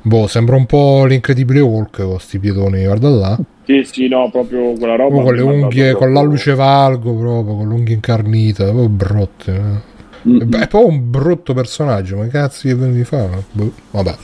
Boh, 0.00 0.26
sembra 0.26 0.56
un 0.56 0.66
po' 0.66 1.04
l'incredibile 1.04 1.60
Hulk 1.60 2.02
con 2.02 2.20
sti 2.20 2.38
piedoni, 2.38 2.84
guarda 2.84 3.08
là. 3.08 3.38
Sì, 3.64 3.82
sì, 3.84 4.08
no, 4.08 4.30
proprio 4.30 4.72
quella 4.72 4.96
roba. 4.96 5.16
Oh, 5.16 5.22
con 5.22 5.34
le 5.34 5.42
unghie, 5.42 5.92
con 5.92 6.12
l'alluce 6.12 6.54
valgo 6.54 7.14
proprio, 7.14 7.56
con 7.56 7.68
l'unghia 7.68 7.94
incarnita, 7.94 8.64
proprio 8.64 8.88
brutte. 8.88 9.54
Eh. 9.54 9.96
Mm-hmm. 10.28 10.52
È 10.52 10.68
proprio 10.68 10.86
un 10.86 11.10
brutto 11.10 11.54
personaggio, 11.54 12.16
ma 12.16 12.26
cazzo 12.28 12.68
che 12.68 12.74
mi 12.74 13.04
fa? 13.04 13.28
Boh, 13.52 13.72
vabbè. 13.90 14.14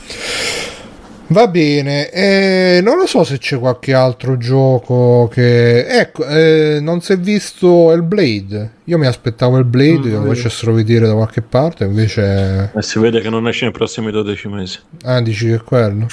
Va 1.27 1.47
bene, 1.47 2.11
eh, 2.11 2.81
non 2.83 2.97
lo 2.97 3.07
so 3.07 3.23
se 3.23 3.39
c'è 3.39 3.57
qualche 3.57 3.93
altro 3.93 4.37
gioco 4.37 5.27
che... 5.31 5.87
Ecco, 5.87 6.23
eh, 6.27 6.77
non 6.79 7.01
si 7.01 7.13
è 7.13 7.17
visto 7.17 7.91
il 7.93 8.03
Blade. 8.03 8.73
Io 8.83 8.99
mi 8.99 9.07
aspettavo 9.07 9.57
il 9.57 9.63
Blade, 9.63 9.97
mm, 9.97 10.03
che 10.03 10.09
lo 10.11 10.25
facessero 10.25 10.71
vedere 10.73 11.07
da 11.07 11.13
qualche 11.13 11.41
parte, 11.41 11.85
invece... 11.85 12.71
E 12.75 12.81
si 12.83 12.99
vede 12.99 13.21
che 13.21 13.29
non 13.29 13.47
esce 13.47 13.65
nei 13.65 13.73
prossimi 13.73 14.11
12 14.11 14.47
mesi. 14.49 14.79
Ah, 15.03 15.19
dici 15.19 15.47
che 15.47 15.55
è 15.55 15.63
quello? 15.63 16.05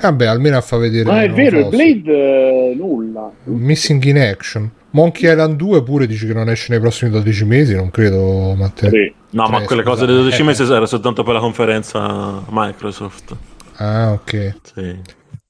Vabbè, 0.00 0.24
almeno 0.24 0.56
a 0.56 0.62
fa 0.62 0.78
vedere... 0.78 1.04
Ma 1.04 1.22
è 1.22 1.30
vero, 1.30 1.58
il 1.58 1.68
Blade 1.68 2.10
eh, 2.10 2.74
nulla. 2.74 3.30
Missing 3.44 4.02
in 4.04 4.18
Action. 4.18 4.70
Monkey 4.92 5.30
Island 5.30 5.56
2 5.56 5.82
pure 5.82 6.06
dice 6.06 6.26
che 6.26 6.32
non 6.32 6.48
esce 6.48 6.68
nei 6.70 6.80
prossimi 6.80 7.10
12 7.10 7.44
mesi, 7.44 7.74
non 7.76 7.90
credo, 7.90 8.54
Matteo. 8.56 8.88
Sì. 8.88 9.12
No, 9.32 9.46
ma 9.48 9.60
quelle 9.60 9.82
cose 9.82 10.06
dei 10.06 10.14
12 10.16 10.42
mesi 10.42 10.62
era 10.62 10.86
soltanto 10.86 11.22
per 11.22 11.34
la 11.34 11.40
conferenza 11.40 12.42
Microsoft. 12.48 13.36
Ah, 13.80 14.12
ok. 14.12 14.54
Sì. 14.62 14.96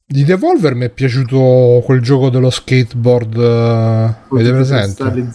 Di 0.07 0.25
Devolver 0.25 0.75
mi 0.75 0.87
è 0.87 0.91
piaciuto 0.91 1.83
quel 1.85 2.01
gioco 2.01 2.31
dello 2.31 2.51
skateboard. 2.51 3.37
Uh, 3.37 4.35
avete 4.35 4.53
presente? 4.53 5.29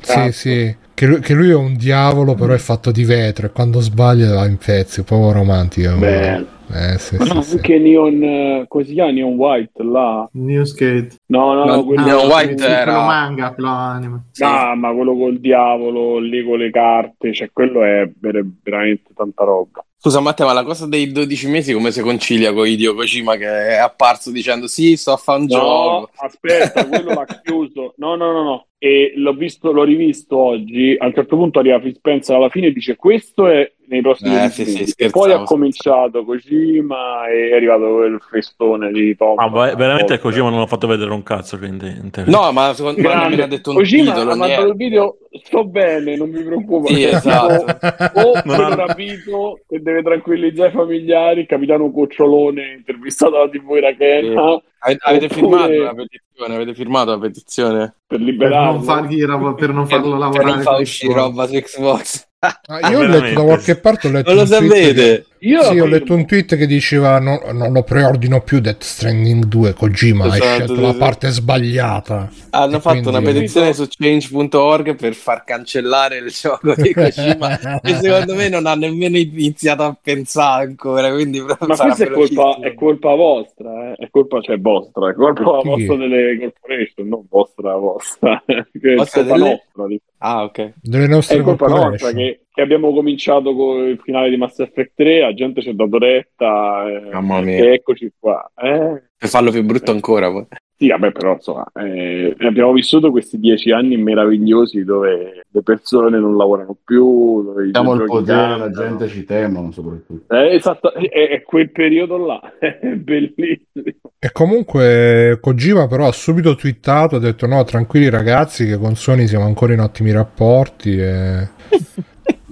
Sì, 0.00 0.32
sì. 0.32 0.76
Che 0.94 1.06
lui, 1.06 1.20
che 1.20 1.34
lui, 1.34 1.50
è 1.50 1.54
un 1.54 1.76
diavolo, 1.76 2.34
però 2.34 2.52
è 2.52 2.58
fatto 2.58 2.90
di 2.90 3.04
vetro 3.04 3.46
e 3.46 3.50
quando 3.50 3.80
sbaglia 3.80 4.32
va 4.34 4.46
in 4.46 4.58
pezzi. 4.58 5.00
Un 5.00 5.06
po' 5.06 5.32
romantico. 5.32 5.96
Beh. 5.96 6.54
Eh, 6.72 6.98
sì, 6.98 7.16
no, 7.16 7.42
sì, 7.42 7.56
anche 7.56 7.76
sì. 7.76 7.78
Neon, 7.78 8.22
eh, 8.22 8.64
come 8.66 8.84
si 8.84 8.92
chiama? 8.94 9.12
Neon 9.12 9.34
White 9.34 9.82
là. 9.84 10.28
New 10.32 10.64
Skate. 10.64 11.16
No, 11.26 11.54
no, 11.54 11.64
no, 11.64 11.84
quello, 11.84 12.04
Neon 12.04 12.26
White 12.26 12.66
era 12.66 12.84
quello 12.84 13.06
manga, 13.06 13.52
quello 13.52 13.68
anime. 13.70 14.24
Sì. 14.32 14.42
Ah, 14.42 14.74
ma 14.74 14.92
quello 14.92 15.16
col 15.16 15.38
diavolo 15.38 16.18
lì 16.18 16.44
con 16.44 16.58
le 16.58 16.70
carte, 16.70 17.32
cioè 17.32 17.50
quello 17.52 17.84
è 17.84 18.10
veramente 18.18 19.10
tanta 19.14 19.44
roba. 19.44 19.84
Scusa 20.06 20.20
Matteo, 20.20 20.46
ma 20.46 20.52
la 20.52 20.62
cosa 20.62 20.86
dei 20.86 21.10
12 21.10 21.48
mesi 21.48 21.72
come 21.72 21.90
si 21.90 22.00
concilia 22.00 22.52
con 22.52 22.64
Hideo 22.64 22.94
Kojima 22.94 23.34
che 23.34 23.70
è 23.70 23.74
apparso 23.74 24.30
dicendo 24.30 24.68
sì, 24.68 24.96
sto 24.96 25.10
a 25.10 25.16
fare 25.16 25.40
un 25.40 25.46
no, 25.46 25.56
gioco? 25.56 26.10
aspetta, 26.18 26.86
quello 26.86 27.10
l'ha 27.12 27.40
chiuso. 27.42 27.92
No, 27.96 28.14
no, 28.14 28.30
no, 28.30 28.44
no. 28.44 28.66
E 28.78 29.14
l'ho, 29.16 29.32
visto, 29.32 29.72
l'ho 29.72 29.84
rivisto 29.84 30.36
oggi. 30.36 30.94
A 30.98 31.06
un 31.06 31.14
certo 31.14 31.36
punto 31.36 31.60
arriva 31.60 31.80
Phil 31.80 31.94
Spencer 31.94 32.36
alla 32.36 32.50
fine 32.50 32.66
e 32.66 32.72
dice 32.72 32.96
questo 32.96 33.48
è 33.48 33.72
nei 33.88 34.00
prossimi 34.00 34.36
eh, 34.36 34.48
sì, 34.50 34.64
sì, 34.64 34.94
e 34.96 35.10
poi 35.10 35.32
ha 35.32 35.42
cominciato 35.44 36.24
Kojima 36.24 37.28
e 37.28 37.50
è 37.50 37.54
arrivato 37.54 37.94
quel 37.94 38.20
festone 38.20 38.90
di 38.90 39.16
Tom. 39.16 39.38
Ah, 39.38 39.48
ma 39.48 39.74
veramente 39.74 40.18
Kojima 40.18 40.50
non 40.50 40.60
ha 40.60 40.66
fatto 40.66 40.86
vedere 40.86 41.12
un 41.12 41.22
cazzo, 41.22 41.56
quindi 41.56 41.94
No, 42.26 42.52
ma 42.52 42.74
secondo 42.74 43.00
me 43.00 43.14
non 43.14 43.32
mi 43.32 43.40
ha 43.40 43.46
detto 43.46 43.70
un 43.70 43.76
Kojima 43.76 44.12
titolo, 44.12 44.32
ha 44.32 44.36
mandato 44.36 44.66
il 44.66 44.74
video 44.74 45.18
sto 45.42 45.64
bene, 45.64 46.16
non 46.16 46.30
mi 46.30 46.42
preoccupo. 46.42 46.88
Sì, 46.88 47.04
esatto. 47.04 48.20
O 48.20 48.32
non 48.44 48.60
ha 48.60 48.74
rapito 48.74 49.60
che 49.68 49.80
deve 49.80 50.02
tranquillizzare 50.02 50.70
i 50.70 50.72
familiari, 50.72 51.46
capitano 51.46 51.90
Cocciolone 51.90 52.74
intervistato 52.76 53.36
alla 53.36 53.48
TV 53.48 53.76
irachena. 53.76 54.60
Avete, 54.86 55.24
oppure... 55.24 55.28
firmato 55.28 55.72
la 55.72 55.94
petizione? 55.94 56.54
Avete 56.54 56.74
firmato 56.74 57.10
la 57.10 57.18
petizione? 57.18 57.96
Per 58.06 58.20
liberarlo. 58.20 58.56
Per 58.56 58.74
non, 58.76 58.84
fargli, 58.84 59.54
per 59.56 59.72
non 59.72 59.86
farlo 59.86 60.16
lavorare. 60.16 60.44
Per 60.44 60.54
non 60.54 60.62
far 60.62 60.80
uscire 60.80 61.14
roba 61.14 61.46
su 61.46 61.54
Xbox. 61.54 62.28
Ah, 62.38 62.90
io 62.90 62.98
ho 62.98 63.06
letto 63.06 63.34
da 63.34 63.42
qualche 63.44 63.76
parte, 63.76 64.08
ho 64.08 64.10
letto 64.10 64.34
non 64.34 64.40
lo 64.40 64.46
sapete. 64.46 65.26
Io 65.40 65.62
sì, 65.62 65.78
ho 65.78 65.86
letto 65.86 66.14
un 66.14 66.26
tweet 66.26 66.56
che 66.56 66.66
diceva 66.66 67.18
no, 67.20 67.40
non 67.52 67.72
lo 67.72 67.82
preordino 67.82 68.40
più 68.40 68.58
Death 68.58 68.82
Stranding 68.82 69.44
2 69.44 69.74
Kojima 69.74 70.26
esatto, 70.26 70.44
hai 70.44 70.50
scelto 70.50 70.80
la 70.80 70.94
parte 70.94 71.28
sbagliata 71.28 72.30
hanno 72.50 72.80
fatto 72.80 73.10
una 73.10 73.20
petizione 73.20 73.74
su 73.74 73.86
change.org 73.86 74.96
per 74.96 75.12
far 75.12 75.44
cancellare 75.44 76.16
il 76.16 76.30
gioco 76.30 76.74
di 76.74 76.92
Kojima 76.92 77.80
e 77.80 77.94
secondo 77.96 78.34
me 78.34 78.48
non 78.48 78.64
ha 78.64 78.74
nemmeno 78.74 79.18
iniziato 79.18 79.82
a 79.84 79.96
pensare 80.00 80.64
ancora 80.64 81.12
quindi 81.12 81.40
ma 81.40 81.54
questa 81.54 81.94
è 81.94 82.10
colpa, 82.10 82.58
è 82.62 82.74
colpa, 82.74 83.14
vostra 83.14 83.92
eh? 83.92 84.04
è 84.04 84.08
colpa 84.10 84.40
cioè 84.40 84.58
vostra 84.58 84.96
vostra, 84.96 85.10
è 85.10 85.14
colpa 85.14 85.60
vostra 85.62 85.96
delle 85.96 86.38
corporation, 86.38 87.08
non 87.08 87.26
vostra 87.28 87.76
vostra. 87.76 88.42
è 88.46 88.94
colpa 88.96 89.22
delle... 89.22 89.60
nostra. 89.74 89.86
Ah, 90.18 90.44
ok. 90.44 90.74
Delle 90.80 91.06
nostre 91.06 91.38
è 91.38 91.42
colpa 91.42 91.66
nostra 91.66 92.12
che, 92.12 92.46
che, 92.50 92.62
abbiamo 92.62 92.92
cominciato 92.92 93.54
con 93.54 93.86
il 93.86 94.00
finale 94.02 94.30
di 94.30 94.36
Mass 94.36 94.58
Effect 94.58 94.92
3, 94.94 95.20
la 95.20 95.34
gente 95.34 95.60
ci 95.60 95.68
ha 95.68 95.74
dato 95.74 95.98
retta 95.98 96.88
eh, 96.88 97.10
Mamma 97.12 97.40
mia. 97.40 97.56
e 97.56 97.74
eccoci 97.74 98.12
qua. 98.18 98.50
Eh. 98.56 99.02
Per 99.16 99.28
farlo 99.28 99.50
più 99.50 99.62
brutto 99.62 99.90
ancora 99.90 100.30
poi. 100.30 100.46
Sì, 100.78 100.88
vabbè, 100.88 101.10
però 101.10 101.32
insomma, 101.32 101.66
eh, 101.74 102.36
abbiamo 102.40 102.72
vissuto 102.72 103.10
questi 103.10 103.38
dieci 103.38 103.70
anni 103.70 103.96
meravigliosi 103.96 104.84
dove 104.84 105.46
le 105.48 105.62
persone 105.62 106.18
non 106.18 106.36
lavorano 106.36 106.76
più. 106.84 107.42
Dove 107.42 107.70
Siamo 107.72 107.94
il 107.94 108.04
potere, 108.04 108.58
la 108.58 108.70
gente 108.70 109.08
ci 109.08 109.24
temono 109.24 109.70
soprattutto. 109.72 110.34
Eh, 110.34 110.54
esatto, 110.54 110.92
è, 110.92 111.08
è, 111.08 111.42
quel 111.44 111.70
periodo 111.70 112.18
là, 112.18 112.52
è 112.60 112.88
bellissimo. 112.88 114.12
E 114.18 114.32
comunque 114.32 115.38
Kojima 115.40 115.86
però 115.86 116.08
ha 116.08 116.12
subito 116.12 116.54
twittato, 116.54 117.16
ha 117.16 117.20
detto 117.20 117.46
no, 117.46 117.64
tranquilli 117.64 118.10
ragazzi 118.10 118.66
che 118.66 118.76
con 118.76 118.96
Sony 118.96 119.26
siamo 119.26 119.46
ancora 119.46 119.72
in 119.72 119.80
ottimi 119.80 120.12
rapporti 120.12 120.98
e... 120.98 121.48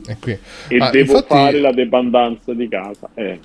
E, 0.07 0.17
qui. 0.21 0.39
e 0.69 0.77
ah, 0.79 0.91
devo 0.91 1.13
infatti, 1.13 1.27
fare 1.29 1.61
la 1.61 1.73
dependenza 1.73 2.53
di 2.53 2.69
casa. 2.69 3.09
Eh. 3.15 3.39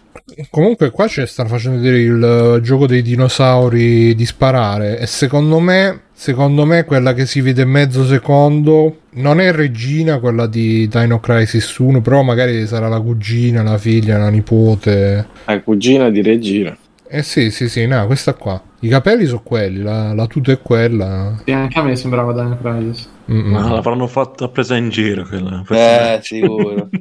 Comunque, 0.50 0.92
qua 0.92 1.08
ci 1.08 1.26
stanno 1.26 1.50
facendo 1.50 1.78
vedere 1.78 2.00
il 2.00 2.56
uh, 2.58 2.62
gioco 2.62 2.86
dei 2.86 3.02
dinosauri 3.02 4.14
di 4.14 4.26
sparare. 4.26 5.00
E 5.00 5.06
secondo 5.08 5.60
me, 5.60 6.02
secondo 6.12 6.66
me, 6.66 6.84
quella 6.84 7.14
che 7.14 7.26
si 7.26 7.42
vede 7.42 7.66
mezzo 7.66 8.06
secondo 8.06 8.98
non 9.12 9.40
è 9.40 9.52
Regina, 9.52 10.20
quella 10.20 10.48
di 10.48 10.88
Dino 10.88 11.20
Crisis 11.20 11.78
1, 11.78 12.02
però 12.02 12.22
magari 12.22 12.68
sarà 12.68 12.88
la 12.88 13.00
cugina, 13.00 13.64
la 13.64 13.78
figlia, 13.78 14.18
la 14.18 14.30
nipote. 14.30 15.28
La 15.46 15.62
cugina 15.62 16.10
di 16.10 16.22
Regina. 16.22 16.78
Eh 17.12 17.24
sì, 17.24 17.50
sì, 17.50 17.68
sì, 17.68 17.88
no, 17.88 18.06
questa 18.06 18.36
qua. 18.36 18.62
I 18.82 18.88
capelli 18.88 19.26
sono 19.26 19.42
quelli, 19.44 19.82
la, 19.82 20.14
la 20.14 20.28
tuta 20.28 20.52
è 20.52 20.60
quella. 20.60 21.42
Sì, 21.44 21.52
anche 21.52 21.80
a 21.80 21.84
me 21.84 21.96
sembrava 21.96 22.34
Daniel 22.34 22.58
Crisis. 22.62 23.10
Ma 23.34 23.72
l'avranno 23.72 24.08
fatta 24.08 24.48
presa 24.50 24.76
in 24.76 24.90
giro 24.90 25.24
quella. 25.24 25.64
Eh, 25.70 26.20
sicuro. 26.22 26.90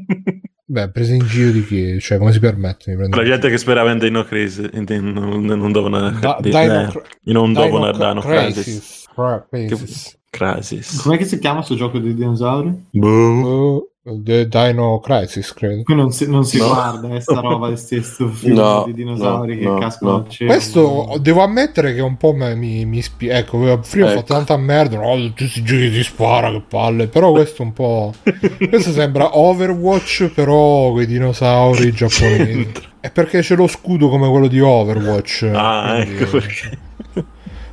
Beh, 0.70 0.90
presa 0.90 1.14
in 1.14 1.26
giro 1.26 1.50
di 1.50 1.64
chi? 1.64 1.98
Cioè, 1.98 2.18
come 2.18 2.30
si 2.30 2.40
permette? 2.40 2.94
Di 2.94 3.16
La 3.16 3.24
gente 3.24 3.48
che 3.48 3.56
sperava 3.56 3.90
in 3.90 3.98
Dino 3.98 4.22
Crisis, 4.24 4.68
in, 4.74 4.84
in, 4.86 5.12
non 5.12 5.72
dovevano... 5.72 6.10
Da, 6.10 6.36
di, 6.42 6.50
Dino, 6.50 6.92
eh, 6.92 7.32
non 7.32 7.54
dovevano 7.54 7.90
Dino 7.92 8.20
Crisis. 8.20 9.06
Crisis. 9.48 10.18
Crisis. 10.28 11.00
Com'è 11.00 11.16
che 11.16 11.24
si 11.24 11.38
chiama 11.38 11.56
questo 11.56 11.74
gioco 11.74 11.98
dei 11.98 12.14
dinosauri? 12.14 12.84
Boh. 12.90 13.92
The 14.16 14.48
Dino 14.48 15.00
Crisis, 15.00 15.52
credo. 15.52 15.82
Qui 15.82 15.94
non 15.94 16.10
si, 16.10 16.28
non 16.28 16.44
si 16.44 16.58
no. 16.58 16.68
guarda 16.68 17.08
questa 17.08 17.40
roba, 17.40 17.68
questo 17.68 18.28
film 18.28 18.54
no, 18.54 18.84
di 18.86 18.94
dinosauri 18.94 19.60
no, 19.60 19.74
che 19.74 19.80
cascano 19.80 20.14
al 20.16 20.28
cielo. 20.28 20.50
Questo 20.50 21.16
devo 21.20 21.42
ammettere 21.42 21.94
che 21.94 22.00
un 22.00 22.16
po' 22.16 22.32
mi, 22.32 22.84
mi 22.84 23.02
spie... 23.02 23.32
Ecco, 23.32 23.58
prima 23.58 23.72
ecco. 23.74 24.04
ho 24.04 24.20
fatto 24.20 24.32
tanta 24.34 24.56
merda, 24.56 24.98
no, 24.98 25.16
tutti 25.16 25.44
questi 25.44 25.62
giochi 25.62 25.92
si 25.92 26.02
spara, 26.02 26.50
che 26.50 26.62
palle. 26.66 27.08
Però 27.08 27.32
questo 27.32 27.62
un 27.62 27.72
po'... 27.72 28.12
questo 28.68 28.92
sembra 28.92 29.36
Overwatch, 29.38 30.30
però 30.34 30.92
con 30.92 31.02
i 31.02 31.06
dinosauri 31.06 31.92
giapponesi. 31.92 32.72
È 33.00 33.10
perché 33.10 33.40
c'è 33.40 33.54
lo 33.54 33.66
scudo 33.66 34.08
come 34.08 34.28
quello 34.28 34.48
di 34.48 34.60
Overwatch. 34.60 35.50
Ah, 35.54 36.02
quindi... 36.02 36.22
ecco 36.22 36.30
perché. 36.30 36.78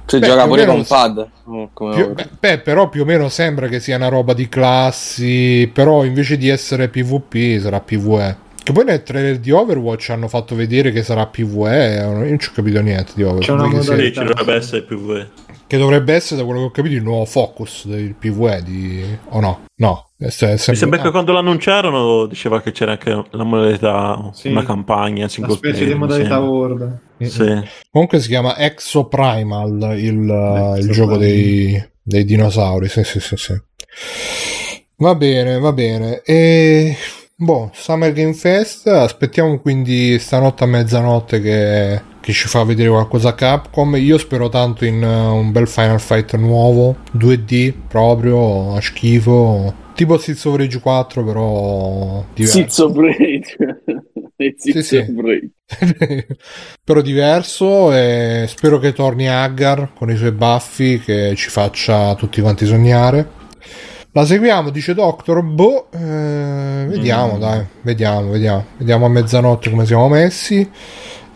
Cioè 0.05 0.19
beh, 0.19 0.27
gioca 0.27 0.45
pure 0.45 0.65
con 0.65 0.85
pad. 0.85 1.27
Oh, 1.45 1.69
più, 1.93 2.13
beh, 2.39 2.59
però 2.59 2.89
più 2.89 3.01
o 3.01 3.05
meno 3.05 3.27
sembra 3.29 3.67
che 3.67 3.79
sia 3.79 3.95
una 3.95 4.07
roba 4.07 4.33
di 4.33 4.47
classi, 4.47 5.69
però 5.73 6.03
invece 6.03 6.37
di 6.37 6.47
essere 6.47 6.89
PvP 6.89 7.59
sarà 7.59 7.79
PvE. 7.79 8.43
Che 8.63 8.71
poi 8.71 8.85
nel 8.85 9.03
trailer 9.03 9.37
di 9.37 9.51
Overwatch 9.51 10.09
hanno 10.09 10.27
fatto 10.27 10.55
vedere 10.55 10.91
che 10.91 11.03
sarà 11.03 11.27
PvE, 11.27 11.95
io 11.95 12.11
non 12.11 12.39
ci 12.39 12.49
ho 12.49 12.51
capito 12.53 12.81
niente 12.81 13.11
di 13.15 13.23
Overwatch. 13.23 13.45
C'è 13.45 13.51
una 13.51 13.67
modalità. 13.67 14.21
Sì, 14.21 14.27
dovrebbe 14.27 14.53
essere 14.53 14.81
PvE. 14.83 15.29
Che 15.67 15.77
dovrebbe 15.77 16.13
essere, 16.13 16.39
da 16.39 16.45
quello 16.45 16.61
che 16.61 16.65
ho 16.67 16.71
capito, 16.71 16.95
il 16.95 17.03
nuovo 17.03 17.25
focus 17.25 17.87
del 17.87 18.13
PvE 18.13 18.63
di... 18.63 19.03
o 19.29 19.39
no? 19.39 19.65
No. 19.77 20.04
Sempre... 20.17 20.71
Mi 20.71 20.75
sembra 20.77 21.01
che 21.01 21.11
quando 21.11 21.33
l'annunciarono 21.33 22.25
diceva 22.25 22.61
che 22.61 22.71
c'era 22.71 22.93
anche 22.93 23.25
la 23.31 23.43
modalità, 23.43 24.29
sì. 24.31 24.47
una 24.47 24.63
campagna 24.63 25.27
Una 25.37 25.49
specie 25.49 25.85
di 25.85 25.93
modalità 25.93 26.39
World. 26.39 26.99
Sì. 27.19 27.61
Comunque 27.91 28.21
si 28.21 28.29
chiama 28.29 28.57
Exo 28.57 29.07
Primal 29.07 29.93
il, 29.97 30.29
Exo 30.29 30.75
il 30.79 30.91
gioco 30.91 31.17
dei, 31.17 31.89
dei, 32.01 32.23
dinosauri. 32.23 32.87
Sì, 32.87 33.03
sì, 33.03 33.19
sì, 33.19 33.35
sì. 33.35 33.61
Va 34.97 35.15
bene, 35.15 35.59
va 35.59 35.73
bene. 35.73 36.21
E 36.21 36.95
boh, 37.35 37.71
Summer 37.73 38.13
Game 38.13 38.33
Fest. 38.33 38.87
Aspettiamo 38.87 39.59
quindi 39.59 40.17
stanotte 40.17 40.63
a 40.63 40.67
mezzanotte 40.67 41.41
che, 41.41 42.01
che 42.21 42.31
ci 42.31 42.47
fa 42.47 42.63
vedere 42.63 42.87
qualcosa 42.87 43.29
a 43.29 43.33
Capcom. 43.33 43.97
Io 43.97 44.17
spero 44.17 44.47
tanto 44.47 44.85
in 44.85 45.03
uh, 45.03 45.35
un 45.35 45.51
bel 45.51 45.67
Final 45.67 45.99
Fight 45.99 46.35
nuovo, 46.37 46.95
2D 47.17 47.73
proprio, 47.89 48.75
a 48.75 48.79
schifo. 48.79 49.83
Tipo 49.95 50.15
of 50.15 50.55
Rage 50.55 50.79
4, 50.79 51.23
però 51.23 52.25
diverso. 52.33 52.85
Of 52.85 52.95
Rage. 52.97 53.55
sì, 54.57 54.83
sì. 54.83 55.05
però 56.83 57.01
diverso 57.01 57.93
e 57.93 58.45
spero 58.47 58.77
che 58.79 58.93
torni 58.93 59.29
Aggar 59.29 59.93
con 59.97 60.11
i 60.11 60.17
suoi 60.17 60.31
baffi 60.31 60.99
che 60.99 61.33
ci 61.35 61.49
faccia 61.49 62.13
tutti 62.15 62.41
quanti 62.41 62.65
sognare 62.65 63.43
la 64.11 64.25
seguiamo 64.25 64.69
dice 64.69 64.93
Doctor 64.93 65.41
boh 65.41 65.87
eh, 65.91 66.85
vediamo 66.87 67.35
mm. 67.35 67.39
dai 67.39 67.65
vediamo 67.81 68.29
vediamo 68.29 68.65
vediamo 68.77 69.05
a 69.05 69.09
mezzanotte 69.09 69.69
come 69.69 69.85
siamo 69.85 70.07
messi 70.07 70.69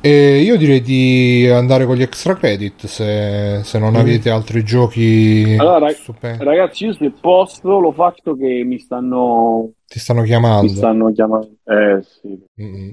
e 0.01 0.41
io 0.41 0.57
direi 0.57 0.81
di 0.81 1.49
andare 1.51 1.85
con 1.85 1.95
gli 1.95 2.01
extra 2.01 2.35
credit 2.35 2.85
se, 2.85 3.61
se 3.63 3.79
non 3.79 3.93
mm. 3.93 3.95
avete 3.95 4.29
altri 4.29 4.63
giochi 4.63 5.55
allora, 5.57 5.87
ragazzi 6.21 6.85
io 6.85 6.93
se 6.93 7.11
posso 7.19 7.79
lo 7.79 7.91
faccio 7.91 8.35
che 8.35 8.63
mi 8.63 8.79
stanno 8.79 9.73
ti 9.89 9.97
stanno 9.97 10.21
chiamando. 10.21 10.67
Ti 10.67 10.75
stanno 10.75 11.11
chiamando. 11.11 11.49
Eh 11.63 12.03
sì. 12.03 12.39
Mm-hmm. 12.61 12.91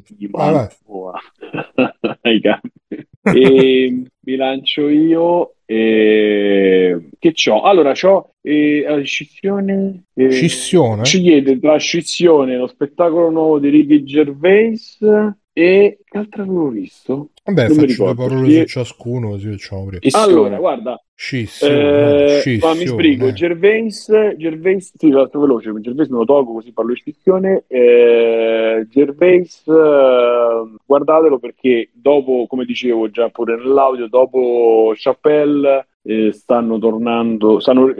e 3.34 4.02
mi 4.18 4.36
lancio 4.36 4.88
io. 4.88 5.56
E... 5.66 7.08
Che 7.18 7.32
c'ho? 7.32 7.60
Allora, 7.60 7.92
c'ho 7.92 8.30
eh, 8.40 8.82
la 8.88 9.02
scissione. 9.02 10.04
Eh, 10.14 10.30
scissione? 10.30 11.04
Ci 11.04 11.20
chiede 11.20 11.60
tra 11.60 11.76
scissione, 11.76 12.56
lo 12.56 12.66
spettacolo 12.66 13.28
nuovo 13.28 13.58
di 13.58 13.68
Ricky 13.68 14.02
Gervais 14.02 14.98
e 15.58 16.00
che 16.04 16.18
altro 16.18 16.42
avevo 16.42 16.68
visto? 16.68 17.30
Vabbè, 17.44 17.68
non 17.68 17.78
faccio 17.78 18.04
due 18.04 18.14
parole 18.14 18.58
su 18.58 18.64
ciascuno 18.66 19.30
così 19.30 19.52
facciamo 19.52 19.88
Allora, 20.12 20.58
guarda. 20.58 21.02
Scissione, 21.14 22.42
eh, 22.42 22.58
ma 22.60 22.74
mi 22.74 22.86
sbrigo. 22.86 23.32
Gervais, 23.32 24.34
Gervais, 24.36 24.92
sì, 24.94 25.08
l'altro 25.08 25.40
veloce, 25.40 25.72
Gervais 25.80 26.10
me 26.10 26.18
lo 26.18 26.24
tolgo 26.26 26.52
così 26.52 26.72
parlo 26.72 26.92
di 26.92 26.98
scissione. 26.98 27.64
Eh, 27.68 28.86
Gervais, 28.90 29.66
eh, 29.66 30.76
guardatelo 30.84 31.38
perché 31.38 31.88
dopo, 31.94 32.44
come 32.46 32.66
dicevo 32.66 33.08
già 33.08 33.30
pure 33.30 33.56
nell'audio, 33.56 34.08
dopo 34.08 34.92
Chappelle 34.94 35.86
eh, 36.06 36.32
stanno 36.32 36.78
tornando, 36.78 37.58
stanno, 37.58 37.92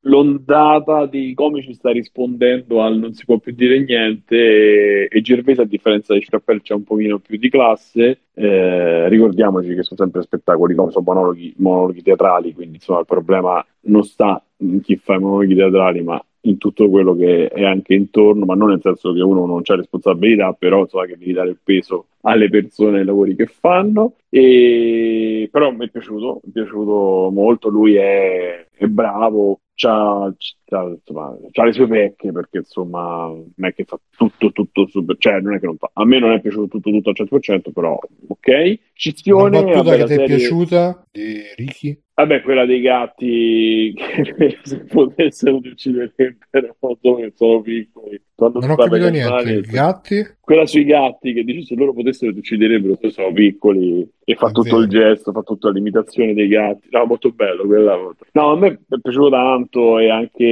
l'ondata 0.00 1.06
dei 1.06 1.34
comici 1.34 1.72
sta 1.74 1.92
rispondendo 1.92 2.82
al 2.82 2.98
non 2.98 3.12
si 3.12 3.24
può 3.24 3.38
più 3.38 3.54
dire 3.54 3.78
niente 3.80 4.36
e, 4.36 5.08
e 5.08 5.20
Gervais 5.20 5.60
a 5.60 5.64
differenza 5.64 6.14
di 6.14 6.24
Chappelle 6.24 6.62
c'è 6.62 6.74
un 6.74 6.82
pochino 6.82 7.20
più 7.20 7.38
di 7.38 7.48
classe. 7.48 8.22
Eh, 8.34 9.08
ricordiamoci 9.08 9.68
che 9.68 9.84
sono 9.84 10.00
sempre 10.00 10.22
spettacoli, 10.22 10.74
sono 10.74 11.04
monologhi, 11.04 11.54
monologhi 11.58 12.02
teatrali, 12.02 12.52
quindi 12.52 12.76
insomma 12.76 13.00
il 13.00 13.06
problema 13.06 13.64
non 13.82 14.02
sta 14.02 14.44
in 14.58 14.80
chi 14.80 14.96
fa 14.96 15.14
i 15.14 15.20
monologhi 15.20 15.54
teatrali 15.54 16.02
ma 16.02 16.20
in 16.46 16.58
tutto 16.58 16.88
quello 16.88 17.14
che 17.14 17.48
è 17.48 17.64
anche 17.64 17.94
intorno, 17.94 18.44
ma 18.44 18.54
non 18.54 18.70
nel 18.70 18.80
senso 18.82 19.12
che 19.12 19.20
uno 19.22 19.46
non 19.46 19.62
c'ha 19.62 19.76
responsabilità, 19.76 20.52
però 20.52 20.80
insomma 20.80 21.06
che 21.06 21.16
devi 21.16 21.32
dare 21.32 21.50
il 21.50 21.58
peso 21.62 22.06
alle 22.22 22.48
persone 22.48 22.98
ai 22.98 23.04
lavori 23.04 23.34
che 23.34 23.46
fanno. 23.46 24.14
E... 24.28 25.48
Però 25.50 25.70
mi 25.70 25.86
è 25.86 25.90
piaciuto, 25.90 26.40
mi 26.44 26.50
è 26.50 26.52
piaciuto 26.52 27.30
molto, 27.32 27.68
lui 27.68 27.94
è, 27.94 28.66
è 28.74 28.86
bravo, 28.86 29.60
c'ha, 29.74 30.32
c'ha, 30.74 30.82
insomma, 30.82 31.36
c'ha, 31.50 31.64
le 31.64 31.72
sue 31.72 31.86
pecche 31.86 32.32
perché 32.32 32.58
insomma 32.58 33.26
non 33.28 33.68
è 33.68 33.72
che 33.72 33.84
fa 33.84 33.98
tutto 34.16 34.50
tutto 34.52 34.86
super, 34.88 35.16
cioè 35.18 35.40
non 35.40 35.54
è 35.54 35.60
che 35.60 35.66
non 35.66 35.76
fa 35.76 35.90
a 35.92 36.04
me 36.04 36.18
non 36.18 36.32
è 36.32 36.40
piaciuto 36.40 36.66
tutto 36.66 36.90
tutto 36.90 37.10
al 37.10 37.40
100% 37.42 37.72
però 37.72 37.98
ok 38.28 38.78
Ciccione 38.94 39.58
una 39.58 39.72
battuta 39.72 39.96
che 39.96 40.04
ti 40.04 40.14
è 40.14 40.24
piaciuta 40.24 41.06
di 41.10 41.42
Ricky 41.56 42.02
Vabbè, 42.16 42.42
quella 42.42 42.64
dei 42.64 42.80
gatti 42.80 43.92
che 43.98 44.58
se 44.62 44.84
potessero 44.84 45.58
ti 45.58 45.68
ucciderebbero 45.68 46.96
dove 47.00 47.32
sono 47.34 47.60
piccoli. 47.60 48.22
Quando 48.36 48.60
non 48.60 48.70
ho 48.70 48.76
capito 48.76 49.08
niente, 49.08 49.52
i 49.52 49.60
gatti? 49.62 50.24
Quella 50.40 50.64
sui 50.64 50.84
gatti 50.84 51.32
che 51.32 51.42
dice 51.42 51.62
se 51.62 51.74
loro 51.74 51.92
potessero 51.92 52.30
ti 52.32 52.38
ucciderebbero, 52.38 52.96
se 53.00 53.10
sono 53.10 53.32
piccoli 53.32 54.08
e 54.22 54.34
fa 54.36 54.48
È 54.48 54.52
tutto 54.52 54.76
vero. 54.76 54.82
il 54.82 54.88
gesto, 54.88 55.32
fa 55.32 55.42
tutta 55.42 55.70
l'imitazione 55.70 56.34
dei 56.34 56.46
gatti. 56.46 56.86
No, 56.90 57.04
molto 57.04 57.32
bello 57.32 57.64
quella. 57.64 57.96
No, 58.32 58.50
a 58.50 58.56
me 58.56 58.80
è 58.88 58.98
piaciuto 59.00 59.30
tanto 59.30 59.98
e 59.98 60.08
anche 60.08 60.44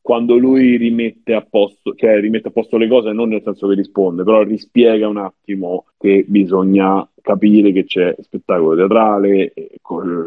quando 0.00 0.36
lui 0.36 0.76
rimette 0.76 1.34
a 1.34 1.44
posto, 1.48 1.94
cioè 1.94 2.20
rimette 2.20 2.48
a 2.48 2.52
posto 2.52 2.76
le 2.76 2.86
cose 2.86 3.12
non 3.12 3.28
nel 3.28 3.42
senso 3.42 3.66
che 3.66 3.74
risponde, 3.74 4.22
però 4.22 4.42
rispiega 4.42 5.08
un 5.08 5.16
attimo 5.16 5.86
che 5.98 6.24
bisogna 6.28 7.06
capire 7.26 7.72
che 7.72 7.86
c'è 7.86 8.14
spettacolo 8.20 8.76
teatrale, 8.76 9.52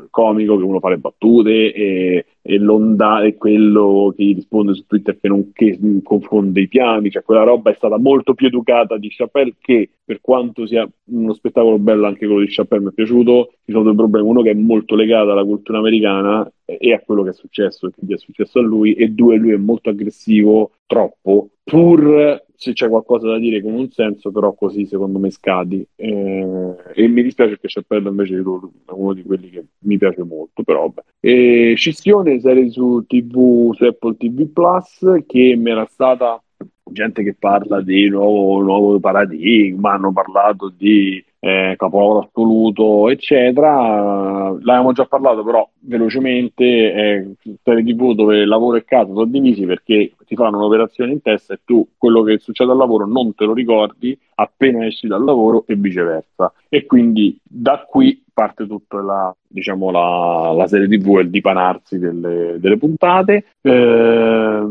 comico, 0.10 0.58
che 0.58 0.64
uno 0.64 0.82
fa 0.82 0.90
le 0.90 0.98
battute 0.98 1.74
e, 1.74 2.26
e 2.42 2.58
l'onda 2.58 3.24
è 3.24 3.38
quello 3.38 4.14
che 4.14 4.34
risponde 4.34 4.74
su 4.74 4.86
Twitter 4.86 5.18
che 5.18 5.30
non 5.30 5.54
che 5.54 5.80
confonde 6.04 6.60
i 6.60 6.68
piani, 6.68 7.10
cioè 7.10 7.24
quella 7.24 7.44
roba 7.44 7.72
è 7.72 7.76
stata 7.76 7.98
molto 7.98 8.34
più 8.34 8.48
educata 8.48 8.98
di 8.98 9.08
Chappelle 9.10 9.56
che 9.62 9.90
per 10.04 10.20
quanto 10.20 10.66
sia 10.66 10.86
uno 11.12 11.34
spettacolo 11.34 11.80
bello 11.80 12.06
anche 12.06 12.26
quello 12.26 12.42
di 12.42 12.52
Chappelle 12.52 12.84
mi 12.84 12.90
è 12.90 12.94
piaciuto, 12.94 13.54
ci 13.64 13.72
sono 13.72 13.86
due 13.86 13.96
problemi, 13.96 14.28
uno 14.28 14.42
che 14.42 14.52
è 14.52 14.56
molto 14.56 14.96
legato 14.96 15.32
alla 15.32 15.46
cultura 15.46 15.78
americana 15.78 16.52
e 16.66 16.92
a 16.92 17.00
quello 17.00 17.24
che 17.24 17.30
è 17.30 17.34
successo 17.34 17.88
e 17.88 17.92
che 17.92 18.02
gli 18.06 18.14
è 18.14 18.18
successo 18.18 18.60
a 18.60 18.62
lui 18.62 18.92
e 18.94 19.08
due 19.08 19.38
lui 19.38 19.54
è 19.54 19.58
molto 19.58 19.90
aggressivo, 19.90 20.72
troppo, 20.86 21.52
pur 21.64 22.44
se 22.60 22.74
c'è 22.74 22.90
qualcosa 22.90 23.30
da 23.30 23.40
dire 23.40 23.62
con 23.62 23.74
un 23.74 23.90
senso, 23.90 24.32
però 24.32 24.54
così 24.54 24.86
secondo 24.86 25.18
me 25.18 25.32
scadi. 25.32 25.86
Eh, 25.96 26.76
e 26.94 27.08
mi 27.08 27.24
dispiace 27.24 27.58
che 27.58 27.70
Chappelle 27.70 28.10
invece 28.10 28.36
è 28.36 28.42
uno 28.42 29.14
di 29.14 29.24
quelli 29.24 29.50
che 29.50 29.64
mi 29.80 29.98
piace 29.98 30.24
molto, 30.24 30.64
però 30.64 30.82
vabbè. 30.82 31.04
E 31.22 31.74
Scissione, 31.78 32.42
serie 32.42 32.70
su 32.70 33.06
TV, 33.08 33.74
su 33.74 33.86
Apple 33.86 34.18
TV 34.18 34.48
Plus, 34.50 35.24
che 35.26 35.56
mi 35.56 35.72
era 35.72 35.86
stata 35.86 36.44
gente 36.92 37.24
che 37.24 37.34
parla 37.40 37.82
di 37.82 38.10
nuovo, 38.10 38.62
nuovo 38.62 39.00
paradigma, 39.00 39.94
hanno 39.94 40.12
parlato 40.12 40.70
di 40.76 41.24
eh, 41.40 41.76
capolavoro 41.78 42.28
assoluto, 42.28 43.10
eccetera. 43.10 44.52
L'abbiamo 44.52 44.92
già 44.92 45.06
parlato, 45.06 45.44
però 45.44 45.68
velocemente, 45.80 46.64
eh, 46.64 47.28
serie 47.64 47.84
TV 47.84 48.14
dove 48.14 48.46
lavoro 48.46 48.78
e 48.78 48.84
casa 48.84 49.14
sono 49.14 49.26
divisi 49.26 49.66
perché 49.66 50.14
ti 50.26 50.36
fanno 50.36 50.58
un'operazione 50.58 51.12
in 51.12 51.22
testa 51.22 51.54
e 51.54 51.60
tu 51.64 51.88
quello 51.98 52.22
che 52.24 52.40
succede 52.40 52.72
al 52.72 52.78
lavoro 52.78 53.06
non 53.06 53.34
te 53.34 53.46
lo 53.46 53.54
ricordi 53.54 54.18
appena 54.36 54.86
esci 54.86 55.08
dal 55.08 55.24
lavoro 55.24 55.64
e 55.68 55.76
viceversa. 55.76 56.52
E 56.68 56.86
quindi 56.86 57.40
da 57.44 57.86
qui 57.90 58.24
parte 58.34 58.68
tutta 58.68 59.02
la, 59.02 59.36
diciamo, 59.46 59.92
la, 59.92 60.54
la 60.56 60.68
serie 60.68 60.88
TV 60.88 61.18
e 61.18 61.22
il 61.22 61.30
dipanarsi 61.30 62.00
delle, 62.00 62.58
delle 62.60 62.78
puntate. 62.78 63.46
Eh, 63.62 64.64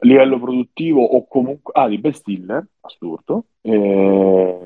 livello 0.00 0.38
produttivo 0.38 1.02
o 1.02 1.26
comunque... 1.26 1.72
Ah, 1.74 1.88
di 1.88 1.98
Best 1.98 2.20
Stiller, 2.20 2.64
assurdo. 2.80 3.44
Eh, 3.60 4.58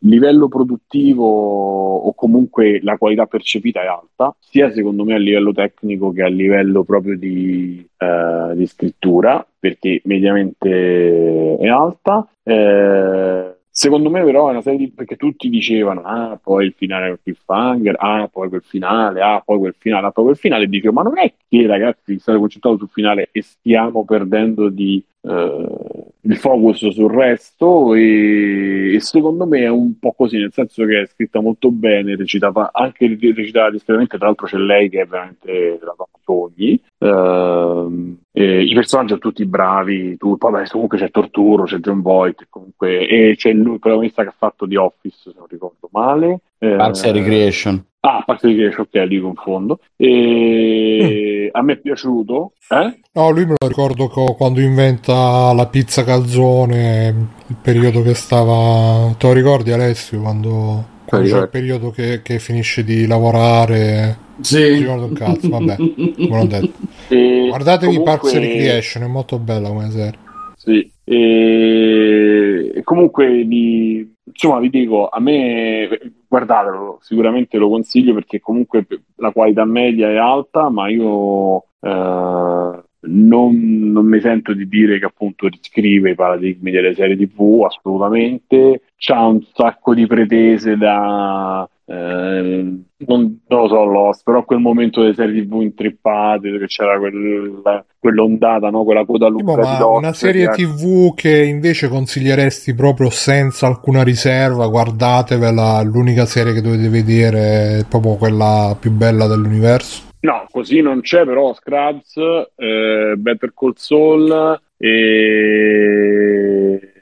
livello 0.00 0.48
produttivo 0.48 1.24
o 1.24 2.12
comunque 2.14 2.80
la 2.82 2.96
qualità 2.96 3.26
percepita 3.26 3.82
è 3.82 3.86
alta, 3.86 4.34
sia 4.38 4.70
secondo 4.70 5.04
me 5.04 5.14
a 5.14 5.18
livello 5.18 5.52
tecnico 5.52 6.12
che 6.12 6.22
a 6.22 6.28
livello 6.28 6.84
proprio 6.84 7.16
di, 7.16 7.86
eh, 7.96 8.52
di 8.54 8.66
scrittura, 8.66 9.46
perché 9.58 10.00
mediamente 10.04 11.56
è 11.56 11.68
alta. 11.68 12.28
Eh, 12.42 13.54
Secondo 13.76 14.08
me, 14.08 14.22
però, 14.22 14.46
è 14.46 14.50
una 14.52 14.62
serie 14.62 14.78
di. 14.78 14.90
perché 14.92 15.16
tutti 15.16 15.48
dicevano: 15.48 16.02
Ah, 16.04 16.38
poi 16.40 16.66
il 16.66 16.74
finale 16.76 17.08
con 17.08 17.18
cliffhanger, 17.24 17.96
ah, 17.98 18.28
poi 18.30 18.48
quel 18.48 18.62
finale, 18.62 19.20
ah, 19.20 19.42
poi 19.44 19.58
quel 19.58 19.74
finale, 19.76 20.06
ah, 20.06 20.12
poi 20.12 20.24
quel 20.26 20.36
finale. 20.36 20.64
E 20.64 20.68
dicevo: 20.68 20.92
Ma 20.92 21.02
non 21.02 21.18
è 21.18 21.32
che 21.48 21.66
ragazzi 21.66 22.16
state 22.20 22.38
concentrati 22.38 22.78
sul 22.78 22.88
finale 22.88 23.30
e 23.32 23.42
stiamo 23.42 24.04
perdendo 24.04 24.68
di, 24.68 25.02
eh, 25.26 26.04
il 26.20 26.36
focus 26.36 26.88
sul 26.88 27.10
resto. 27.10 27.94
E, 27.94 28.94
e, 28.94 29.00
secondo 29.00 29.46
me 29.46 29.60
è 29.60 29.68
un 29.68 29.98
po' 29.98 30.12
così, 30.12 30.38
nel 30.38 30.52
senso 30.52 30.84
che 30.84 31.02
è 31.02 31.06
scritta 31.06 31.40
molto 31.40 31.70
bene, 31.70 32.16
recitava 32.16 32.70
anche 32.72 33.06
recitava 33.06 33.70
discretamente. 33.70 34.16
Tra 34.16 34.26
l'altro, 34.26 34.46
c'è 34.46 34.58
lei 34.58 34.88
che 34.88 35.00
è 35.00 35.06
veramente 35.06 35.78
la 35.82 35.94
sogni. 36.24 36.80
Uh, 36.98 38.16
I 38.32 38.72
personaggi 38.74 39.08
sono 39.08 39.20
tutti 39.20 39.44
bravi, 39.46 40.16
tu, 40.16 40.36
poi 40.36 40.66
comunque 40.68 40.98
c'è 40.98 41.10
Torturo, 41.10 41.64
c'è 41.64 41.78
John 41.78 42.00
Voight, 42.00 42.46
comunque, 42.48 43.06
e 43.06 43.34
c'è 43.36 43.52
lui, 43.52 43.74
il 43.74 43.80
protagonista 43.80 44.22
che 44.22 44.28
ha 44.28 44.34
fatto 44.36 44.66
The 44.66 44.78
Office, 44.78 45.16
se 45.22 45.32
non 45.36 45.46
ricordo 45.48 45.88
male. 45.92 46.40
Parks 46.58 47.02
uh, 47.02 47.12
Recreation. 47.12 47.84
Ah, 48.06 48.22
Parks 48.22 48.42
Recreation, 48.42 48.86
ok, 48.86 49.08
li 49.08 49.18
confondo. 49.18 49.78
E 49.96 51.46
mm. 51.46 51.56
a 51.56 51.62
me 51.62 51.72
è 51.72 51.78
piaciuto. 51.78 52.52
Eh? 52.68 53.00
No, 53.12 53.30
lui 53.30 53.46
me 53.46 53.54
lo 53.58 53.66
ricordo 53.66 54.08
quando 54.08 54.60
inventa 54.60 55.52
la 55.54 55.66
pizza 55.66 56.04
calzone, 56.04 57.14
il 57.46 57.56
periodo 57.62 58.02
che 58.02 58.12
stava... 58.12 59.14
Te 59.16 59.26
lo 59.26 59.32
ricordi 59.32 59.72
Alessio, 59.72 60.20
quando... 60.20 60.92
Quando 61.06 61.28
c'è 61.28 61.40
il 61.42 61.48
periodo 61.48 61.90
che, 61.90 62.20
che 62.22 62.38
finisce 62.38 62.82
di 62.82 63.06
lavorare 63.06 64.18
sì. 64.40 64.58
Non 64.58 64.78
ricordo 64.78 65.04
un 65.04 65.12
cazzo, 65.12 65.48
vabbè, 65.48 65.76
come 65.76 66.40
ho 66.40 66.46
detto. 66.46 66.72
E 67.08 67.46
Guardatevi 67.48 67.96
comunque... 67.96 68.18
Parks 68.18 68.34
Recreation, 68.34 69.02
è 69.04 69.06
molto 69.06 69.38
bella 69.38 69.68
come 69.68 69.90
serie. 69.90 70.18
Sì, 70.56 70.90
e, 71.04 72.80
comunque 72.84 73.44
vi, 73.44 74.14
insomma 74.24 74.58
vi 74.58 74.70
dico, 74.70 75.08
a 75.08 75.20
me 75.20 75.88
guardatelo, 76.34 76.98
sicuramente 77.00 77.58
lo 77.58 77.68
consiglio 77.68 78.12
perché 78.12 78.40
comunque 78.40 78.86
la 79.16 79.30
qualità 79.30 79.64
media 79.64 80.08
è 80.08 80.16
alta, 80.16 80.68
ma 80.68 80.88
io 80.88 81.66
eh, 81.80 82.82
non, 83.00 83.90
non, 83.92 84.06
mi 84.06 84.20
sento 84.20 84.52
di 84.52 84.66
dire 84.66 84.98
che 84.98 85.04
appunto 85.04 85.46
riscrive 85.46 86.10
i 86.10 86.14
paradigmi 86.16 86.72
delle 86.72 86.92
serie 86.94 87.16
tv, 87.16 87.62
assolutamente, 87.64 88.82
c'ha 88.96 89.24
un 89.26 89.42
sacco 89.52 89.94
di 89.94 90.06
pretese 90.08 90.76
da 90.76 91.68
non, 91.86 92.86
non, 93.06 93.40
lo 93.46 93.68
so 93.68 93.84
Lost, 93.84 94.22
però 94.24 94.42
quel 94.44 94.58
momento 94.58 95.02
delle 95.02 95.14
serie 95.14 95.42
tv 95.42 95.60
intrippate 95.60 96.58
che 96.58 96.66
c'era 96.66 96.98
quel, 96.98 97.84
quell'ondata, 97.98 98.70
no? 98.70 98.84
quella 98.84 99.04
coda 99.04 99.28
lunga 99.28 99.56
ma 99.56 99.78
Lost, 99.78 99.98
una 99.98 100.12
serie 100.14 100.48
che... 100.48 100.64
tv 100.64 101.14
che 101.14 101.44
invece 101.44 101.88
consiglieresti 101.88 102.74
proprio 102.74 103.10
senza 103.10 103.66
alcuna 103.66 104.02
riserva 104.02 104.66
guardatevela, 104.68 105.82
l'unica 105.82 106.24
serie 106.24 106.54
che 106.54 106.62
dovete 106.62 106.88
vedere 106.88 107.78
è 107.78 107.84
proprio 107.86 108.14
quella 108.14 108.74
più 108.80 108.90
bella 108.90 109.26
dell'universo 109.26 110.12
no, 110.20 110.46
così 110.50 110.80
non 110.80 111.02
c'è 111.02 111.24
però 111.24 111.52
Scrubs 111.52 112.16
eh, 112.56 113.14
Better 113.16 113.52
Call 113.54 113.72
Saul 113.76 114.58
e 114.78 116.23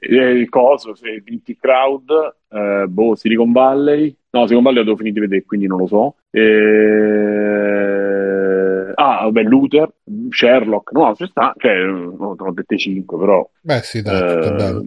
il 0.09 0.49
coso, 0.49 0.95
se 0.95 1.21
Vinti 1.25 1.57
Crowd 1.57 2.11
eh, 2.53 2.87
boh, 2.89 3.15
Silicon 3.15 3.53
Valley. 3.53 4.15
No, 4.31 4.43
Silicon 4.43 4.65
Valley 4.65 4.79
l'avevo 4.79 4.97
finito 4.97 5.15
di 5.15 5.27
vedere, 5.27 5.45
quindi 5.45 5.67
non 5.67 5.79
lo 5.79 5.87
so. 5.87 6.17
E... 6.31 6.41
Ah, 8.95 9.23
vabbè, 9.25 9.43
Luther, 9.43 9.91
Sherlock, 10.31 10.93
no, 10.93 11.15
ci 11.15 11.27
sta, 11.27 11.55
cioè, 11.57 11.83
no, 11.85 12.35
te 12.37 12.43
ne 12.43 12.49
ho 12.49 12.53
dette 12.53 12.77
5, 12.77 13.19
però... 13.19 13.49
Beh, 13.61 13.81
sì, 13.83 14.03
dai, 14.03 14.21
eh... 14.21 14.83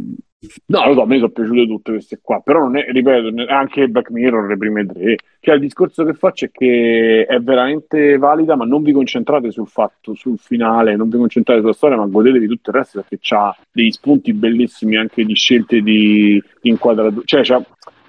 No, 0.67 0.87
lo 0.87 0.93
so, 0.93 1.01
a 1.01 1.05
me 1.05 1.17
sono 1.17 1.29
piaciute 1.29 1.67
tutte 1.67 1.91
queste 1.91 2.19
qua, 2.21 2.39
però 2.41 2.59
non 2.59 2.77
è, 2.77 2.85
ripeto, 2.89 3.45
anche 3.47 3.87
Black 3.87 4.09
Mirror, 4.09 4.47
le 4.47 4.57
prime 4.57 4.85
tre. 4.85 5.17
Cioè, 5.39 5.55
il 5.55 5.61
discorso 5.61 6.03
che 6.03 6.13
faccio 6.13 6.45
è 6.45 6.51
che 6.51 7.25
è 7.27 7.39
veramente 7.39 8.17
valida, 8.17 8.55
ma 8.55 8.65
non 8.65 8.81
vi 8.81 8.91
concentrate 8.91 9.51
sul 9.51 9.67
fatto, 9.67 10.15
sul 10.15 10.37
finale, 10.37 10.95
non 10.95 11.09
vi 11.09 11.17
concentrate 11.17 11.61
sulla 11.61 11.73
storia, 11.73 11.97
ma 11.97 12.05
godetevi 12.05 12.47
tutto 12.47 12.71
il 12.71 12.75
resto 12.75 13.03
perché 13.07 13.35
ha 13.35 13.55
degli 13.71 13.91
spunti 13.91 14.33
bellissimi 14.33 14.95
anche 14.97 15.23
di 15.23 15.35
scelte 15.35 15.81
di 15.81 16.41
inquadratura. 16.61 17.21
Cioè, 17.25 17.43
c'ha 17.43 17.63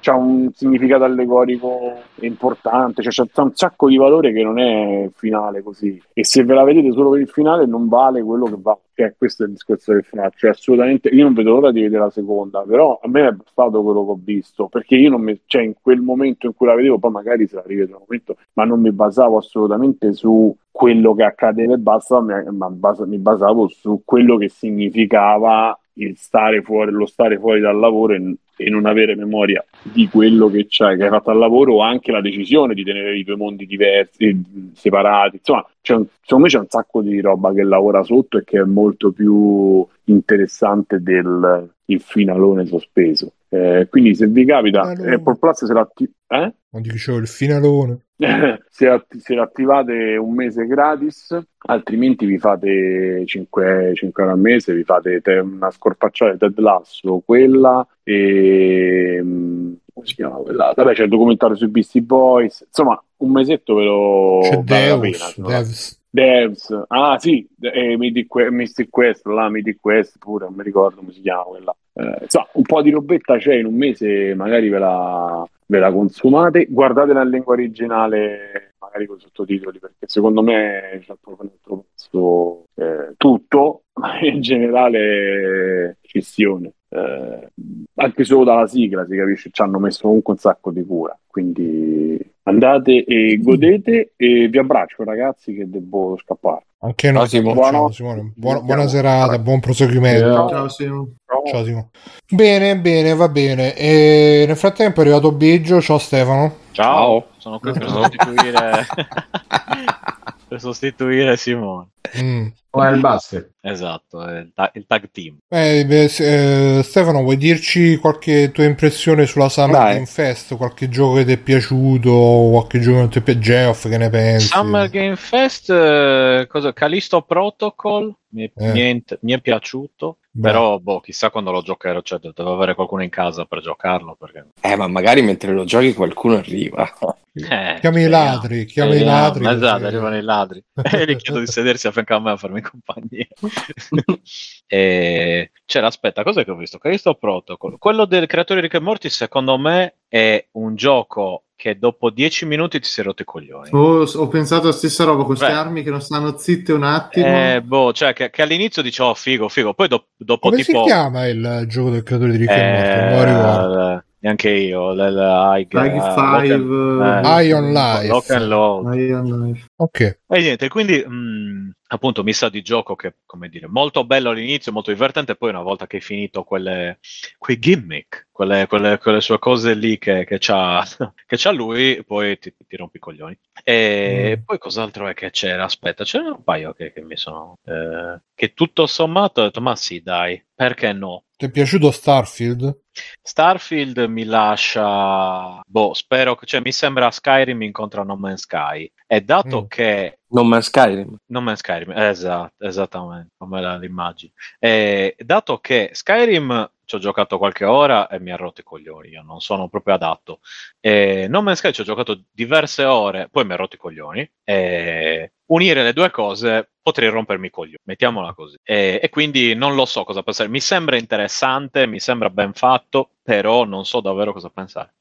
c'ha 0.07 0.15
un 0.15 0.53
significato 0.53 1.03
allegorico 1.03 1.95
importante, 2.21 3.03
cioè 3.03 3.27
c'è 3.27 3.43
un 3.43 3.55
sacco 3.55 3.89
di 3.89 3.97
valore 3.97 4.33
che 4.33 4.43
non 4.45 4.61
è 4.61 5.11
finale 5.15 5.63
così. 5.63 6.01
E 6.13 6.25
se 6.25 6.45
ve 6.45 6.55
la 6.55 6.63
vedete 6.63 6.93
solo 6.93 7.11
per 7.11 7.21
il 7.21 7.29
finale 7.29 7.67
non 7.67 7.89
vale 7.89 8.23
quello 8.23 8.45
che 8.45 8.57
va. 8.57 8.79
Cioè, 8.95 9.15
questo 9.19 9.43
è 9.43 9.47
il 9.47 9.53
discorso 9.53 9.93
che 9.95 10.03
faccio. 10.03 10.39
Cioè, 10.39 10.51
assolutamente, 10.51 11.09
io 11.09 11.25
non 11.25 11.35
vedo 11.35 11.51
l'ora 11.51 11.73
di 11.73 11.83
vedere 11.83 12.05
la 12.05 12.11
seconda, 12.11 12.63
però 12.63 12.99
a 13.03 13.09
me 13.09 13.29
è 13.29 13.35
stato 13.51 13.83
quello 13.83 14.05
che 14.05 14.11
ho 14.13 14.19
visto, 14.23 14.69
perché 14.69 14.95
io 14.95 15.11
non 15.11 15.23
mi, 15.23 15.39
cioè, 15.47 15.63
in 15.63 15.75
quel 15.83 16.01
momento 16.01 16.47
in 16.47 16.55
cui 16.55 16.67
la 16.67 16.75
vedevo, 16.75 16.99
poi 16.99 17.11
magari 17.11 17.47
se 17.49 17.57
la 17.57 17.65
rivedo 17.67 17.95
un 17.95 18.03
momento, 18.07 18.37
ma 18.55 18.65
non 18.65 18.81
mi 18.81 18.93
basavo 18.93 19.39
assolutamente 19.39 20.13
su 20.13 20.55
quello 20.71 21.15
che 21.15 21.25
accadeva 21.25 21.75
e 21.75 21.79
basta, 21.79 22.21
ma 22.21 22.73
mi 23.07 23.19
basavo 23.19 23.69
su 23.69 24.03
quello 24.05 24.37
che 24.37 24.49
significava 24.49 25.77
il 25.99 26.17
stare 26.17 26.63
fuori, 26.63 26.91
lo 26.91 27.07
stare 27.07 27.39
fuori 27.39 27.61
dal 27.61 27.79
lavoro 27.79 28.15
e, 28.15 28.37
e, 28.57 28.71
non 28.71 28.87
avere 28.87 29.15
memoria 29.15 29.65
di 29.83 30.09
quello 30.09 30.49
che, 30.49 30.67
c'hai, 30.69 30.97
che 30.97 31.05
hai 31.05 31.11
fatto 31.11 31.31
al 31.31 31.39
lavoro 31.39 31.75
o 31.75 31.81
anche 31.81 32.13
la 32.13 32.21
decisione 32.21 32.75
di 32.75 32.83
tenere 32.83 33.17
i 33.17 33.25
due 33.25 33.37
mondi 33.37 33.67
diversi, 33.67 34.73
separati. 34.75 35.37
Insomma, 35.37 35.67
c'è 35.81 35.95
un, 35.95 36.07
secondo 36.23 36.45
me 36.45 36.51
c'è 36.51 36.59
un 36.59 36.69
sacco 36.69 37.03
di 37.03 37.21
roba 37.21 37.53
che 37.53 37.63
lavora 37.63 38.03
sotto 38.03 38.39
e 38.39 38.45
che 38.45 38.61
è 38.61 38.65
molto 38.65 39.13
più 39.13 39.87
interessante 40.05 41.01
del 41.01 41.71
il 41.87 42.01
finalone 42.01 42.67
sospeso. 42.67 43.33
Eh, 43.49 43.87
quindi 43.91 44.15
se 44.15 44.27
vi 44.27 44.45
capita, 44.45 44.83
Apple 44.83 45.37
Plus 45.39 45.65
se 45.65 45.73
l'attiva... 45.73 46.11
Eh? 46.29 46.53
Non 46.71 46.83
dicevo 46.83 47.19
il 47.19 47.29
finalone. 47.29 48.06
se, 48.71 48.89
att- 48.89 49.17
se 49.19 49.35
l'attivate 49.35 50.17
un 50.17 50.35
mese 50.35 50.67
gratis, 50.67 51.39
altrimenti 51.59 52.25
vi 52.27 52.39
fate 52.39 53.25
5, 53.27 53.93
5 53.95 54.23
euro 54.23 54.35
al 54.35 54.41
mese, 54.41 54.75
vi 54.75 54.85
fate 54.85 55.21
te- 55.21 55.39
una 55.39 55.71
scorpacciata 55.71 56.33
di 56.33 56.39
Ted 56.39 56.59
Lasso, 56.59 57.23
quella 57.25 57.87
e... 58.03 59.21
Mm, 59.23 59.73
come 59.93 60.07
si 60.07 60.15
chiama 60.15 60.37
quella? 60.37 60.73
Vabbè 60.75 60.95
c'è 60.95 61.05
il 61.05 61.09
documentario 61.09 61.57
sui 61.57 61.69
Beastie 61.69 62.03
Boys, 62.03 62.65
insomma 62.67 63.03
un 63.19 63.31
mesetto 63.31 63.75
ve 63.75 63.85
lo... 63.85 64.41
C'è 64.43 64.57
Deus, 64.59 65.35
pena, 65.35 65.49
Devs. 65.49 66.05
Devs, 66.09 66.85
ah 66.89 67.19
sì, 67.19 67.47
eh, 67.61 67.97
Mystic 67.99 68.89
Quest, 68.89 69.27
là, 69.27 69.51
Mythic 69.51 69.79
Quest 69.81 70.17
pure, 70.19 70.47
non 70.47 70.55
mi 70.55 70.63
ricordo 70.63 71.01
come 71.01 71.13
si 71.13 71.21
chiama 71.21 71.43
quella. 71.43 71.77
Eh, 71.93 72.19
insomma, 72.23 72.49
un 72.53 72.63
po' 72.63 72.81
di 72.81 72.91
robetta 72.91 73.37
c'è 73.37 73.55
in 73.55 73.67
un 73.67 73.75
mese, 73.75 74.35
magari 74.35 74.71
ve 74.71 74.79
la, 74.79 75.47
ve 75.67 75.79
la 75.79 75.93
consumate, 75.93 76.67
guardatela 76.67 77.23
in 77.23 77.31
lingua 77.31 77.55
originale 77.55 78.75
magari 78.79 79.07
con 79.07 79.17
i 79.17 79.21
sottotitoli 79.21 79.79
perché 79.79 80.07
secondo 80.07 80.43
me 80.43 81.01
c'è 81.05 81.15
proprio 81.21 81.51
un 81.67 82.63
eh, 82.75 83.15
tutto, 83.17 83.83
ma 84.01 84.19
in 84.21 84.41
generale 84.41 85.99
scissione. 86.03 86.73
Eh, 86.89 87.51
anche 87.97 88.25
solo 88.25 88.45
dalla 88.45 88.67
sigla 88.67 89.05
si 89.07 89.17
capisce, 89.17 89.51
ci 89.53 89.63
hanno 89.63 89.79
messo 89.79 90.03
comunque 90.03 90.35
un 90.35 90.39
sacco 90.39 90.71
di 90.71 90.85
cura. 90.85 91.19
Quindi 91.27 92.19
andate 92.45 93.05
e 93.05 93.39
godete 93.43 94.13
e 94.17 94.49
vi 94.49 94.59
abbraccio 94.59 95.05
ragazzi 95.05 95.55
che 95.55 95.69
devo 95.69 96.17
scappare. 96.23 96.65
Anche 96.81 97.11
noi, 97.11 97.29
Ciao, 97.29 97.43
Buono. 97.43 97.91
Simone. 97.91 98.33
Buona, 98.37 98.61
buona 98.61 98.87
serata, 98.87 99.39
buon 99.39 99.61
proseguimento. 99.61 100.33
Ciao, 100.33 100.49
Ciao 100.49 100.69
Simone. 100.69 101.15
Ciao 101.47 101.65
Simone. 101.65 101.89
Bene, 102.31 102.79
bene, 102.79 103.15
va 103.15 103.29
bene. 103.29 103.75
E 103.75 104.45
nel 104.47 104.57
frattempo 104.57 105.01
è 105.01 105.03
arrivato 105.05 105.33
Biggio. 105.33 105.81
Ciao 105.81 105.99
Stefano. 105.99 106.65
Ciao, 106.73 107.29
sono 107.39 107.59
qui 107.59 107.73
per 107.73 107.89
sostituire 107.89 108.87
per 110.49 110.61
sostituire 110.61 111.37
Simone. 111.37 111.89
Mm. 112.21 112.47
È 112.83 112.91
il 112.91 113.01
Buster. 113.01 113.51
Esatto, 113.61 114.25
è 114.25 114.39
il, 114.39 114.53
ta- 114.55 114.71
il 114.75 114.85
tag 114.87 115.11
team. 115.11 115.39
Eh, 115.49 115.85
beh, 115.85 116.05
eh, 116.05 116.83
Stefano, 116.83 117.23
vuoi 117.23 117.37
dirci 117.37 117.97
qualche 117.97 118.53
tua 118.53 118.65
impressione 118.65 119.27
sulla 119.27 119.49
Summer 119.49 119.83
Dai. 119.83 119.95
Game 119.95 120.07
Fest? 120.07 120.57
Qualche 120.57 120.89
gioco 120.89 121.15
che 121.15 121.25
ti 121.25 121.33
è 121.33 121.39
piaciuto? 121.39 122.49
Qualche 122.53 122.79
gioco 122.79 122.95
che 122.95 123.01
non 123.01 123.11
ti 123.11 123.19
è 123.19 123.23
piaciuto? 123.23 123.45
Geoff, 123.45 123.89
che 123.89 123.99
ne 123.99 124.09
pensi? 124.09 124.47
Summer 124.47 124.89
Game 124.89 125.17
Fest, 125.17 125.71
eh, 125.71 126.47
cosa? 126.49 126.73
Callisto 126.73 127.23
Protocol 127.23 128.15
mi, 128.29 128.45
eh. 128.45 128.73
mi, 128.73 128.81
è, 128.81 129.17
mi 129.21 129.33
è 129.33 129.41
piaciuto. 129.41 130.19
Beh. 130.31 130.51
Però, 130.51 130.79
boh, 130.79 131.01
chissà 131.01 131.31
quando 131.31 131.51
lo 131.51 131.63
giocherò, 131.63 132.03
cioè 132.03 132.19
devo 132.19 132.53
avere 132.53 132.75
qualcuno 132.75 133.03
in 133.03 133.09
casa 133.09 133.47
per 133.47 133.63
giocarlo. 133.63 134.17
Perché... 134.21 134.49
Eh, 134.61 134.77
ma 134.77 134.87
magari 134.87 135.23
mentre 135.23 135.53
lo 135.53 135.65
giochi 135.65 135.95
qualcuno 135.95 136.37
arriva. 136.37 136.89
Eh, 137.37 137.77
chiami 137.81 138.05
i 138.05 138.09
ladri, 138.09 138.65
chiami 138.65 138.97
i 138.97 139.05
ladri. 139.05 139.47
Esatto, 139.47 139.85
arrivano 139.85 140.17
i 140.17 140.23
ladri. 140.23 140.65
e 140.73 141.05
gli 141.05 141.17
chiedo 141.17 141.39
di 141.39 141.47
sedersi 141.47 141.87
a 141.87 141.91
fianco 141.91 142.15
a 142.15 142.19
me 142.19 142.31
a 142.31 142.37
farmi 142.39 142.63
compagnia. 142.71 143.27
e... 144.67 145.51
C'era, 145.65 145.87
aspetta, 145.87 146.23
cos'è 146.23 146.45
che 146.45 146.51
ho 146.51 146.57
visto? 146.57 146.79
Callisto 146.79 147.15
Protocol. 147.15 147.79
Quello 147.79 148.05
del 148.05 148.27
creatore 148.27 148.61
di 148.61 148.67
Rick 148.67 148.81
e 148.81 148.83
Morty, 148.83 149.09
secondo 149.09 149.59
me, 149.59 149.95
è 150.09 150.47
un 150.53 150.75
gioco 150.77 151.45
che 151.57 151.79
dopo 151.79 152.11
dieci 152.11 152.45
minuti 152.45 152.79
ti 152.79 152.87
si 152.87 153.01
è 153.01 153.03
rotto 153.05 153.23
i 153.23 153.25
coglioni. 153.25 153.71
Oh, 153.73 154.03
ho 154.03 154.29
pensato 154.29 154.67
la 154.67 154.73
stessa 154.73 155.05
roba, 155.05 155.25
queste 155.25 155.47
Beh. 155.47 155.53
armi 155.53 155.83
che 155.83 155.91
non 155.91 156.03
stanno 156.03 156.37
zitte 156.37 156.73
un 156.73 156.83
attimo. 156.83 157.27
Eh, 157.27 157.63
boh, 157.63 157.93
cioè 157.95 158.13
che, 158.13 158.31
che 158.31 158.43
all'inizio 158.43 158.83
dicevo 158.83 159.09
oh, 159.09 159.15
figo, 159.15 159.49
figo, 159.49 159.73
poi 159.73 159.89
do, 159.89 160.09
dopo 160.17 160.51
Come 160.51 160.63
tipo... 160.63 160.83
si 160.83 160.85
chiama 160.85 161.27
il 161.27 161.65
gioco 161.67 161.91
del 161.91 162.03
creatore 162.03 162.33
di 162.33 162.37
Rick 162.37 162.51
eh, 162.51 164.05
neanche 164.19 164.51
io. 164.51 164.93
L'High 164.93 165.73
eh, 165.73 167.45
Ion 167.45 167.73
Life. 167.73 168.09
Lock 168.09 168.31
and 168.31 168.47
Load. 168.47 168.95
Life. 168.95 169.67
Ok. 169.77 170.01
E 170.29 170.41
niente, 170.41 170.69
quindi 170.69 171.03
mh, 171.07 171.15
mm, 171.15 171.71
appunto 171.89 172.23
mi 172.23 172.33
sa 172.33 172.49
di 172.49 172.63
gioco 172.63 172.97
che, 172.97 173.17
come 173.27 173.49
dire, 173.49 173.67
molto 173.67 174.05
bello 174.05 174.31
all'inizio, 174.31 174.73
molto 174.73 174.91
divertente, 174.91 175.37
poi 175.37 175.51
una 175.51 175.63
volta 175.63 175.87
che 175.87 175.97
hai 175.97 176.03
finito 176.03 176.43
quelle, 176.45 176.99
quei 177.39 177.59
gimmick, 177.59 178.29
quelle, 178.33 178.67
quelle, 178.67 178.99
quelle 178.99 179.21
sue 179.21 179.39
cose 179.39 179.75
lì 179.75 179.99
che, 179.99 180.25
che, 180.25 180.39
c'ha, 180.39 180.85
che 181.27 181.37
c'ha 181.37 181.51
lui, 181.51 182.03
poi 182.05 182.39
ti, 182.39 182.55
ti 182.67 182.77
rompi 182.77 182.97
i 182.97 183.01
coglioni. 183.01 183.39
E 183.63 184.39
mm. 184.39 184.45
poi 184.45 184.59
cos'altro 184.59 185.07
è 185.09 185.15
che 185.15 185.31
c'era? 185.31 185.65
Aspetta, 185.65 186.05
c'era 186.05 186.31
un 186.31 186.43
paio 186.43 186.73
che, 186.73 186.93
che 186.93 187.03
mi 187.03 187.17
sono... 187.17 187.59
Eh, 187.65 188.21
che 188.35 188.55
tutto 188.55 188.87
sommato 188.87 189.41
ho 189.41 189.45
detto, 189.45 189.61
ma 189.61 189.77
sì, 189.77 190.03
dai, 190.03 190.43
perché 190.55 190.93
no? 190.93 191.26
Ti 191.39 191.45
è 191.45 191.51
piaciuto 191.51 191.91
Starfield? 191.91 192.81
Starfield 193.21 193.99
mi 194.09 194.25
lascia, 194.25 195.61
boh, 195.67 195.93
spero 195.93 196.35
che, 196.35 196.47
cioè, 196.47 196.63
mi 196.63 196.73
sembra 196.73 197.11
Skyrim 197.11 197.61
incontra 197.61 198.03
No 198.03 198.17
Man's 198.17 198.41
Sky. 198.41 198.91
E 199.07 199.21
dato 199.21 199.65
mm. 199.65 199.67
che 199.67 200.21
No 200.29 200.45
Man's 200.45 200.69
Skyrim. 200.69 201.15
No 201.27 201.43
Man's 201.43 201.59
Skyrim, 201.59 201.93
esatto, 201.95 202.65
esattamente, 202.65 203.33
come 203.37 203.79
l'immagine. 203.79 204.33
E 204.59 205.15
dato 205.19 205.59
che 205.59 205.91
Skyrim 205.93 206.71
ci 206.87 206.95
ho 206.95 206.99
giocato 206.99 207.37
qualche 207.37 207.67
ora 207.67 208.09
e 208.09 208.19
mi 208.19 208.31
ha 208.31 208.37
rotto 208.37 208.63
i 208.63 208.65
coglioni, 208.65 209.11
io 209.11 209.23
non 209.23 209.41
sono 209.41 209.69
proprio 209.69 209.97
adatto. 209.97 210.41
E 210.81 211.27
No 211.29 211.43
Man's 211.43 211.59
Sky 211.59 211.73
ci 211.73 211.83
ho 211.83 211.85
giocato 211.85 212.25
diverse 212.33 212.85
ore, 212.85 213.29
poi 213.31 213.45
mi 213.45 213.53
ha 213.53 213.57
rotto 213.57 213.75
i 213.75 213.79
coglioni. 213.79 214.31
E 214.43 215.33
unire 215.47 215.83
le 215.83 215.93
due 215.93 216.11
cose 216.11 216.71
potrei 216.87 217.09
rompermi 217.09 217.49
i 217.49 217.51
coglioni, 217.51 217.79
mettiamola 217.83 218.33
così. 218.33 218.57
E, 218.63 219.01
e, 219.03 219.09
quindi 219.09 219.55
non 219.55 219.75
lo 219.75 219.87
so 219.87 220.05
cosa 220.05 220.23
pensare. 220.23 220.49
Mi 220.49 220.61
sembra 220.61 220.97
interessante, 220.97 221.87
mi 221.87 221.99
sembra 221.99 222.31
ben 222.31 222.53
fatto, 222.53 223.11
però 223.23 223.65
non 223.65 223.85
so 223.85 224.01
davvero 224.01 224.33
cosa 224.33 224.51
pensare. 224.51 224.95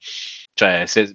Cioè, 0.52 0.86
se, 0.88 1.12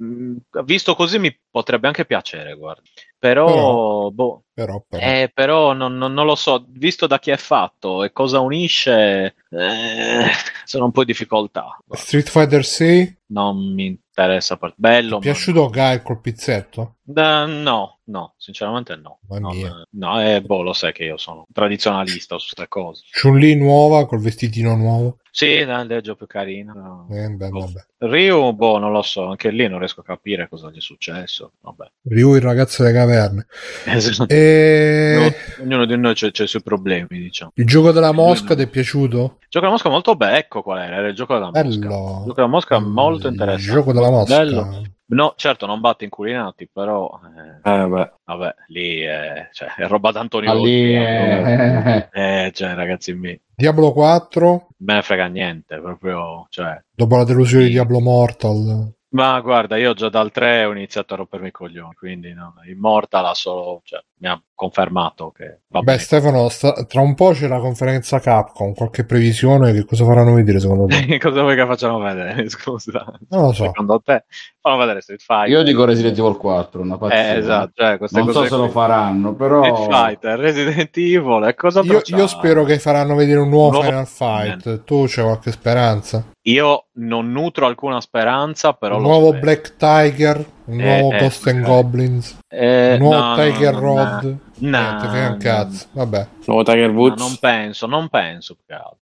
visto 0.65 0.95
così 0.95 1.19
mi 1.19 1.37
potrebbe 1.51 1.87
anche 1.87 2.05
piacere, 2.05 2.55
guarda. 2.55 2.83
Però, 3.19 3.47
però, 3.47 4.11
boh, 4.11 4.43
però, 4.53 4.85
però. 4.87 5.03
Eh, 5.03 5.31
però 5.35 5.73
non, 5.73 5.97
non, 5.97 6.13
non, 6.13 6.25
lo 6.25 6.35
so, 6.35 6.65
visto 6.69 7.07
da 7.07 7.19
chi 7.19 7.31
è 7.31 7.37
fatto 7.37 8.05
e 8.05 8.13
cosa 8.13 8.41
unisce, 8.41 9.35
eh, 9.51 10.31
sono 10.65 10.85
un 10.85 10.93
po' 10.93 11.01
in 11.01 11.07
difficoltà. 11.07 11.79
Guarda. 11.85 12.05
Street 12.05 12.29
Fighter 12.29 12.65
6? 12.65 13.17
Non 13.27 13.75
mi 13.75 13.87
interessa. 13.87 14.59
Bello. 14.77 15.19
Ti 15.19 15.29
è 15.29 15.33
piaciuto 15.33 15.65
ma... 15.65 15.69
Guy 15.71 16.03
col 16.03 16.21
pizzetto? 16.21 16.97
Da, 17.13 17.45
no, 17.45 17.99
no, 18.05 18.35
sinceramente 18.37 18.95
no. 18.95 19.19
Non, 19.29 19.87
no, 19.91 20.23
eh, 20.23 20.41
boh, 20.41 20.63
lo 20.63 20.73
sai 20.73 20.93
che 20.93 21.03
io 21.03 21.17
sono 21.17 21.45
tradizionalista 21.53 22.39
su 22.39 22.55
queste 22.55 22.69
cose. 22.69 23.03
chun 23.21 23.41
nuova 23.59 24.07
col 24.07 24.21
vestitino 24.21 24.77
nuovo? 24.77 25.19
Sì, 25.33 25.47
il 25.47 25.87
leggio 25.89 26.15
più 26.15 26.27
carino. 26.27 27.09
Eh, 27.11 27.29
beh, 27.31 27.49
oh. 27.49 27.73
Ryu, 27.99 28.53
boh, 28.53 28.79
non 28.79 28.93
lo 28.93 29.03
so, 29.03 29.27
anche 29.27 29.51
lì 29.51 29.67
non 29.67 29.79
riesco 29.79 30.01
a 30.01 30.05
capire 30.05 30.49
cosa 30.49 30.71
gli 30.71 30.77
è 30.77 30.81
successo. 30.81 31.53
Vabbè. 31.61 31.91
Ryu, 32.03 32.37
il 32.37 32.43
ragazzo 32.43 32.85
delle 32.85 32.95
caverne. 32.95 33.47
Esatto. 33.87 34.33
E... 34.33 35.35
ognuno 35.61 35.85
di 35.85 35.97
noi 35.97 36.15
c'è, 36.15 36.31
c'è 36.31 36.45
i 36.45 36.49
suoi 36.49 36.63
problemi, 36.63 37.07
diciamo. 37.11 37.53
Il 37.55 37.67
gioco 37.67 37.91
della 37.91 38.13
mosca 38.13 38.55
ti 38.55 38.63
è 38.63 38.69
piaciuto? 38.69 39.39
Il 39.41 39.47
gioco 39.49 39.67
della 39.67 39.71
mosca 39.71 39.89
molto 39.89 40.15
bello, 40.15 40.37
ecco 40.37 40.63
qual 40.63 40.79
era, 40.79 40.97
era 40.97 41.09
il 41.09 41.15
gioco 41.15 41.35
della 41.35 41.47
mosca. 41.47 41.63
Bello. 41.63 41.77
Il 41.79 42.25
gioco 42.27 42.35
della 42.35 42.47
mosca 42.47 42.79
molto 42.79 43.29
interessante. 43.29 43.67
Il 43.67 43.71
gioco 43.73 43.93
della 43.93 44.11
mosca. 44.11 44.37
Bello. 44.37 44.83
No, 45.11 45.35
certo, 45.37 45.67
non 45.67 45.81
batte 45.81 46.05
inculinati, 46.05 46.69
però 46.73 47.21
eh, 47.25 47.71
eh, 47.71 47.87
vabbè. 47.87 48.13
vabbè. 48.25 48.55
lì 48.69 49.01
è, 49.01 49.49
cioè, 49.53 49.75
è 49.75 49.87
roba 49.89 50.13
d'Antonio. 50.13 50.51
Ah, 50.51 50.55
lì 50.55 50.93
è... 50.93 52.09
eh, 52.13 52.51
cioè, 52.55 52.75
ragazzi 52.75 53.13
miei. 53.15 53.41
Diablo 53.55 53.93
4? 53.93 54.69
Me 54.79 54.95
ne 54.95 55.03
frega 55.03 55.27
niente, 55.27 55.81
proprio, 55.81 56.47
cioè... 56.49 56.81
Dopo 56.93 57.17
la 57.17 57.25
delusione 57.25 57.65
sì. 57.65 57.69
di 57.69 57.75
Diablo 57.75 58.01
Mortal. 58.01 58.95
Ma 59.13 59.41
guarda, 59.41 59.77
io 59.77 59.93
già 59.95 60.09
dal 60.09 60.31
3 60.31 60.65
ho 60.65 60.73
iniziato 60.73 61.15
a 61.15 61.17
rompermi 61.19 61.49
i 61.49 61.53
coglioni, 61.53 61.95
quindi 61.95 62.33
no, 62.33 62.55
Immortal 62.69 63.27
ha 63.27 63.35
solo, 63.35 63.81
cioè, 63.83 64.01
mi 64.19 64.29
ha 64.29 64.41
confermato 64.61 65.33
che 65.35 65.61
va 65.69 65.79
Beh, 65.79 65.85
bene. 65.85 65.99
Stefano, 65.99 66.49
sta, 66.51 66.85
tra 66.85 67.01
un 67.01 67.15
po' 67.15 67.31
c'è 67.31 67.49
la 67.49 67.61
conferenza 67.61 68.21
Capcom, 68.21 68.75
qualche 68.75 69.05
previsione 69.05 69.73
che 69.73 69.87
cosa 69.87 70.05
faranno 70.05 70.35
vedere 70.35 70.61
secondo 70.61 70.85
te? 70.85 71.17
cosa 71.19 71.41
vuoi 71.41 71.57
che 71.57 71.65
facciano 71.65 71.99
vedere? 71.99 72.47
Scusa. 72.51 73.11
Non 73.31 73.45
lo 73.45 73.53
so. 73.55 73.65
Secondo 73.65 74.03
te? 74.05 74.25
Fanno 74.61 74.77
vedere 74.77 75.01
Street 75.01 75.23
Fighter. 75.23 75.49
Io 75.49 75.63
dico 75.63 75.87
Resident 75.87 76.19
Evil 76.19 76.37
4, 76.37 76.83
una 76.83 76.99
pazzia. 76.99 77.33
Eh, 77.33 77.39
esatto, 77.39 77.73
cioè, 77.75 77.97
non 78.11 78.33
so 78.33 78.45
se 78.45 78.57
lo 78.57 78.69
faranno, 78.69 79.33
però 79.33 79.63
Street 79.63 79.91
Fighter, 79.91 80.39
Resident 80.39 80.97
Evil, 80.99 81.45
e 81.47 81.55
cosa 81.55 81.81
io, 81.81 82.03
io 82.05 82.27
spero 82.27 82.65
che 82.65 82.79
faranno 82.79 83.15
vedere 83.15 83.41
un 83.41 83.49
nuovo, 83.49 83.71
nuovo... 83.71 83.87
Final 83.87 84.07
Fight. 84.07 84.67
Niente. 84.67 84.85
Tu 84.85 85.05
c'è 85.07 85.23
qualche 85.23 85.53
speranza? 85.53 86.23
Io 86.45 86.87
non 86.95 87.33
nutro 87.33 87.67
alcuna 87.67 88.01
speranza, 88.01 88.73
però 88.73 88.97
un 88.97 89.03
nuovo 89.03 89.29
spero. 89.29 89.41
Black 89.41 89.77
Tiger, 89.77 90.45
un 90.65 90.81
eh, 90.81 91.01
nuovo 91.01 91.15
eh, 91.15 91.19
Ghost 91.19 91.47
and 91.49 91.65
Goblins, 91.65 92.39
eh, 92.49 92.93
un 92.95 92.99
nuovo 92.99 93.25
no, 93.25 93.35
Tiger 93.37 93.75
no, 93.75 93.81
Rod. 93.81 94.23
No. 94.23 94.39
No, 94.61 94.99
te 95.01 95.09
frega 95.09 95.31
un 95.31 95.39
cazzo. 95.39 95.87
Vabbè. 95.93 96.27
Nuovo 96.47 96.63
Tiger 96.63 96.91
Woods. 96.91 97.21
No, 97.21 97.29
non 97.29 97.37
penso, 97.39 97.87
non 97.87 98.09
penso. 98.09 98.57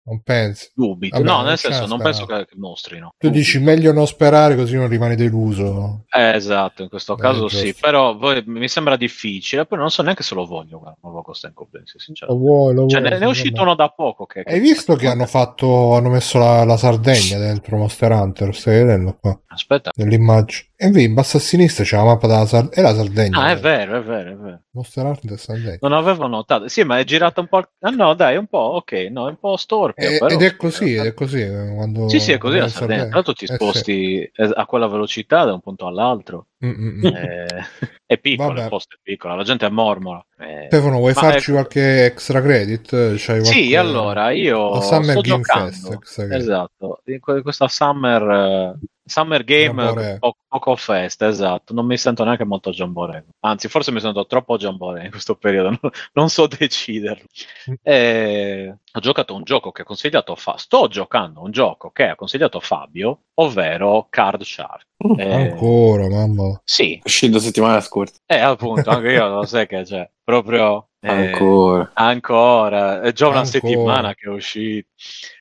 Non 0.04 0.22
pensi? 0.22 0.70
Dubito. 0.74 1.18
Vabbè, 1.18 1.28
no, 1.28 1.42
nel 1.44 1.58
senso, 1.58 1.86
non 1.86 2.02
penso 2.02 2.26
che, 2.26 2.48
mostrino. 2.56 3.14
Tu 3.18 3.28
Dubito. 3.28 3.40
dici 3.40 3.60
meglio 3.60 3.94
non 3.94 4.08
sperare 4.08 4.56
così 4.56 4.76
non 4.76 4.88
rimani 4.88 5.16
deluso. 5.16 6.06
Eh, 6.10 6.36
esatto, 6.36 6.84
in 6.84 6.90
questo 6.90 7.16
caso 7.16 7.46
eh, 7.48 7.50
sì. 7.50 7.76
Però 7.80 8.16
voi, 8.18 8.44
mi 8.46 8.68
sembra 8.68 8.96
difficile. 8.96 9.66
Poi 9.66 9.78
non 9.78 9.90
so 9.90 10.02
neanche 10.02 10.24
se 10.24 10.36
lo 10.36 10.46
voglio. 10.46 10.80
Guarda, 10.80 10.98
nuovo 11.02 11.22
Ghost 11.22 11.46
and 11.46 11.54
Goblins, 11.54 11.96
Lo 12.28 12.38
vuoi, 12.38 12.74
lo 12.74 12.88
cioè, 12.88 13.02
vuoi, 13.02 13.12
ne, 13.12 13.20
è 13.20 13.28
uscito 13.28 13.62
uno 13.62 13.76
da 13.76 13.90
poco. 13.90 14.26
Che, 14.26 14.44
Hai 14.46 14.60
visto 14.60 14.96
che 14.96 15.08
hanno 15.08 15.26
fatto, 15.26 15.96
hanno 15.96 16.10
messo 16.10 16.38
la, 16.38 16.64
la 16.64 16.78
Sardegna 16.78 17.38
dentro 17.38 17.78
Monster 17.78 18.12
Hunter? 18.12 18.56
Stai 18.56 18.84
vedendo 18.84 19.18
qua? 19.20 19.40
Aspetta. 19.48 19.92
Nell'immagine. 19.96 20.70
E 20.76 20.86
invece 20.88 21.06
in 21.08 21.14
basso 21.16 21.38
a 21.38 21.40
sinistra 21.40 21.84
c'è 21.84 21.98
la 21.98 22.04
mappa 22.04 22.28
della 22.28 22.46
Sardegna. 22.46 22.76
È 22.76 22.82
la 22.82 22.96
Sardegna. 22.96 23.40
Ah, 23.40 23.52
è 23.52 23.58
vero, 23.58 23.98
è 23.98 24.04
vero, 24.04 24.32
è 24.32 24.36
vero. 24.36 24.62
Monster 24.72 25.06
Hunter 25.06 25.40
Sardegna. 25.48 25.78
Non 25.80 25.94
avevo 25.94 26.28
notato. 26.28 26.68
Sì, 26.68 26.84
ma 26.84 27.00
è 27.00 27.06
girato 27.06 27.40
un 27.40 27.48
po'. 27.48 27.70
Ah, 27.80 27.90
no, 27.90 28.14
dai, 28.14 28.36
un 28.36 28.48
po'. 28.48 28.58
Ok, 28.58 28.92
no, 29.10 29.28
è 29.28 29.30
un 29.30 29.40
po' 29.40 29.56
storpio. 29.56 30.10
E, 30.10 30.18
però... 30.18 30.28
Ed 30.28 30.42
è 30.42 30.56
così, 30.58 30.96
ed 30.96 31.06
è 31.06 31.14
così. 31.14 31.42
Eh, 31.42 31.74
quando 31.74 32.10
sì, 32.10 32.20
sì, 32.20 32.34
è 32.34 32.38
così 32.38 32.58
la 32.58 32.68
Sardegna. 32.68 33.06
Tra 33.06 33.14
l'altro 33.14 33.34
ti 33.34 33.46
eh, 33.46 33.54
sposti 33.54 34.32
sì. 34.34 34.52
a 34.54 34.66
quella 34.66 34.88
velocità 34.88 35.46
da 35.46 35.54
un 35.54 35.62
punto 35.62 35.88
all'altro. 35.88 36.48
Mm-hmm. 36.66 37.06
Eh, 37.06 37.46
è 38.06 38.18
piccola, 38.18 38.64
il 38.64 38.70
posto 38.70 38.96
è 38.96 39.00
piccola, 39.02 39.36
la 39.36 39.44
gente 39.44 39.70
mormora. 39.70 40.26
Eh, 40.38 40.66
Stefano, 40.68 40.98
vuoi 40.98 41.14
farci 41.14 41.52
è... 41.52 41.54
qualche 41.54 42.06
extra 42.06 42.42
credit? 42.42 42.90
C'hai 42.90 43.40
qualche... 43.40 43.46
Sì, 43.46 43.76
allora 43.76 44.32
io 44.32 44.74
la 44.74 44.82
Summer 44.82 45.12
sto 45.12 45.22
Game 45.22 45.42
giocando. 45.42 46.00
Fest. 46.04 46.32
Esatto, 46.32 47.02
in 47.06 47.20
questa 47.20 47.68
Summer 47.68 48.78
Summer 49.08 49.44
Game 49.44 50.18
po- 50.20 50.38
poco 50.48 50.76
fest, 50.76 51.22
esatto. 51.24 51.74
Non 51.74 51.86
mi 51.86 51.98
sento 51.98 52.24
neanche 52.24 52.44
molto 52.44 52.72
Giambore. 52.72 53.26
Anzi, 53.40 53.68
forse 53.68 53.92
mi 53.92 54.00
sento 54.00 54.26
troppo 54.26 54.58
Giambore 54.58 55.06
in 55.06 55.12
questo 55.12 55.36
periodo, 55.36 55.70
non, 55.82 55.92
non 56.14 56.30
so 56.30 56.48
deciderlo. 56.48 57.26
Mm. 57.70 57.74
Eh, 57.82 58.78
ho 58.92 59.00
giocato 59.00 59.36
un 59.36 59.44
gioco 59.44 59.72
che 59.72 59.84
ha 59.84 59.86
consigliato 59.86 60.36
Fa- 60.36 60.58
sto 60.58 60.88
giocando 60.88 61.42
un 61.42 61.52
gioco 61.52 61.92
che 61.92 62.10
ha 62.10 62.16
consigliato 62.16 62.60
Fabio, 62.60 63.22
ovvero 63.36 64.08
Card 64.10 64.44
Shark. 64.44 64.86
Uh, 64.98 65.16
eh, 65.20 65.34
ancora, 65.34 66.08
mamma. 66.10 66.60
Sì. 66.64 67.00
Uscito 67.04 67.40
settimana 67.40 67.80
scorsa. 67.82 68.16
Eh, 68.26 68.40
appunto, 68.40 68.90
anche 68.90 69.12
io 69.12 69.28
lo 69.28 69.46
sai 69.46 69.68
che 69.68 69.84
c'è. 69.84 70.10
Proprio 70.24 70.90
eh, 71.00 71.10
ancora. 71.10 71.92
Ancora. 71.94 73.02
È 73.02 73.12
già 73.14 73.28
una 73.28 73.40
ancora. 73.40 73.60
settimana 73.60 74.14
che 74.16 74.26
è 74.26 74.34
uscito. 74.34 74.90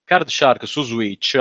Card 0.05 0.29
Shark 0.29 0.67
su 0.67 0.83
Switch 0.83 1.37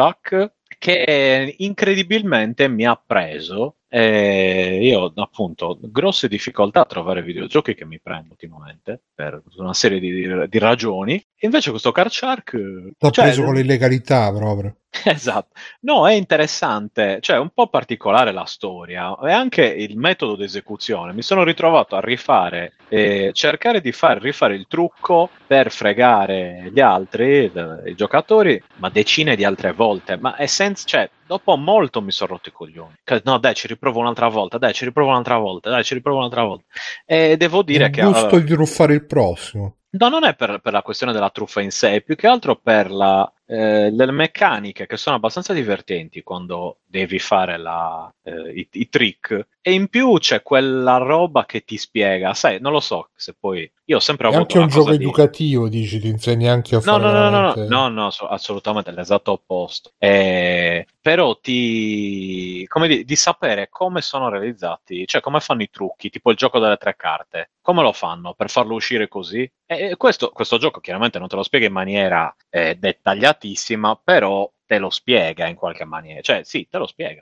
che 0.78 1.56
incredibilmente 1.60 2.68
mi 2.68 2.86
ha 2.86 3.02
preso 3.04 3.78
e 3.88 4.80
io 4.82 5.14
appunto 5.16 5.80
grosse 5.82 6.28
difficoltà 6.28 6.82
a 6.82 6.86
trovare 6.86 7.24
videogiochi 7.24 7.74
che 7.74 7.86
mi 7.86 8.00
prendo 8.02 8.32
ultimamente 8.32 9.02
per 9.14 9.42
una 9.56 9.74
serie 9.74 10.00
di, 10.00 10.48
di 10.50 10.60
ragioni. 10.60 11.24
Invece 11.40 11.70
questo 11.70 11.94
Card 11.94 12.10
Shark 12.12 12.54
l'ho 12.54 13.12
cioè, 13.12 13.26
preso 13.26 13.44
con 13.44 13.54
l'illegalità 13.54 14.34
proprio 14.34 14.76
Esatto, 15.04 15.50
no, 15.82 16.08
è 16.08 16.14
interessante, 16.14 17.20
cioè 17.22 17.38
un 17.38 17.50
po' 17.54 17.68
particolare 17.68 18.32
la 18.32 18.46
storia 18.46 19.16
e 19.20 19.32
anche 19.32 19.64
il 19.64 19.98
metodo 19.98 20.36
di 20.36 20.44
esecuzione. 20.44 21.14
Mi 21.14 21.22
sono 21.22 21.44
ritrovato 21.44 21.96
a 21.96 22.00
rifare, 22.00 22.74
eh, 22.88 23.32
cercare 23.34 23.82
di 23.82 23.92
fare, 23.92 24.20
rifare 24.20 24.56
il 24.56 24.66
trucco 24.68 25.30
per 25.46 25.72
fregare 25.72 26.70
gli 26.74 26.80
altri, 26.80 27.52
i 27.86 27.96
giocatori, 27.96 28.62
ma 28.78 28.90
decine 28.90 29.36
di 29.36 29.44
altre 29.44 29.74
volte, 29.74 30.18
ma 30.18 30.36
è 30.36 30.46
senza, 30.46 30.86
cioè, 30.86 31.10
dopo 31.26 31.56
molto 31.56 32.02
mi 32.02 32.12
sono 32.12 32.34
rotto 32.34 32.50
i 32.50 32.54
coglioni. 32.54 32.96
No, 33.24 33.38
dai, 33.38 33.54
ci 33.54 33.68
riprovo 33.68 34.00
un'altra 34.00 34.28
volta, 34.28 34.58
dai, 34.58 34.74
ci 34.74 34.86
riprovo 34.86 35.10
un'altra 35.10 35.38
volta, 35.38 35.70
dai, 35.70 35.84
ci 35.84 35.94
riprovo 35.94 36.20
un'altra 36.20 36.44
volta. 36.44 36.66
E 37.06 37.38
devo 37.38 37.62
dire 37.62 37.86
il 37.86 37.92
che... 37.92 38.02
Gusto 38.02 38.36
uh, 38.36 38.40
di 38.40 38.54
ruffare 38.54 38.94
il 38.94 39.06
prossimo. 39.06 39.76
No, 39.98 40.10
non 40.10 40.26
è 40.26 40.36
per, 40.36 40.60
per, 40.62 40.74
la 40.74 40.82
questione 40.82 41.14
della 41.14 41.30
truffa 41.30 41.62
in 41.62 41.72
sé, 41.72 41.96
è 41.96 42.02
più 42.02 42.16
che 42.16 42.28
altro 42.28 42.58
per 42.58 42.92
la, 42.92 43.32
eh, 43.46 43.92
le 43.92 44.12
meccaniche 44.12 44.88
che 44.88 44.98
sono 44.98 45.16
abbastanza 45.18 45.54
divertenti 45.54 46.24
quando 46.24 46.80
devi 46.86 47.20
fare 47.20 47.58
la, 47.58 48.12
eh, 48.24 48.52
i, 48.54 48.68
i, 48.72 48.90
trick 48.90 49.48
e 49.68 49.74
in 49.74 49.88
più 49.88 50.20
c'è 50.20 50.44
quella 50.44 50.98
roba 50.98 51.46
che 51.46 51.64
ti 51.64 51.78
spiega, 51.78 52.36
sai, 52.36 52.60
non 52.62 52.72
lo 52.72 52.80
so 52.80 53.10
se 53.16 53.34
poi 53.34 53.68
io 53.86 53.98
ho 53.98 54.00
sempre 54.00 54.28
avuto 54.28 54.40
è 54.40 54.42
anche 54.42 54.60
un 54.60 54.68
gioco 54.68 54.96
di... 54.96 55.04
educativo, 55.04 55.68
dici, 55.68 56.00
ti 56.00 56.08
insegni 56.08 56.48
anche 56.48 56.76
a 56.76 56.78
no, 56.78 56.84
fare 56.84 57.04
no, 57.04 57.12
no, 57.12 57.30
no, 57.32 57.54
no, 57.56 57.66
no, 57.68 57.90
no, 57.90 58.08
assolutamente 58.30 58.92
l'esatto 58.92 59.32
opposto. 59.32 59.94
Eh, 59.98 60.86
però 61.02 61.40
ti 61.40 62.64
come 62.68 62.88
di, 62.88 63.06
di 63.06 63.16
sapere 63.16 63.68
come 63.70 64.02
sono 64.02 64.30
realizzati, 64.30 65.08
cioè 65.08 65.20
come 65.20 65.40
fanno 65.40 65.64
i 65.64 65.70
trucchi, 65.72 66.12
tipo 66.12 66.30
il 66.30 66.38
gioco 66.38 66.60
delle 66.60 66.78
tre 66.78 66.96
carte, 66.96 67.50
come 67.60 67.82
lo 67.82 67.92
fanno 67.92 68.36
per 68.36 68.52
farlo 68.52 68.76
uscire 68.76 69.08
così? 69.08 69.52
E 69.66 69.96
questo, 69.98 70.30
questo 70.30 70.60
gioco 70.60 70.80
chiaramente 70.80 71.18
non 71.18 71.28
te 71.28 71.38
lo 71.38 71.44
spiega 71.44 71.66
in 71.66 71.74
maniera 71.74 72.32
eh, 72.52 72.76
dettagliatissima, 72.76 74.00
però 74.04 74.48
te 74.66 74.78
lo 74.80 74.90
spiega 74.90 75.48
in 75.48 75.56
qualche 75.56 75.86
maniera, 75.86 76.22
cioè 76.22 76.44
sì, 76.44 76.68
te 76.70 76.78
lo 76.78 76.88
spiega. 76.88 77.22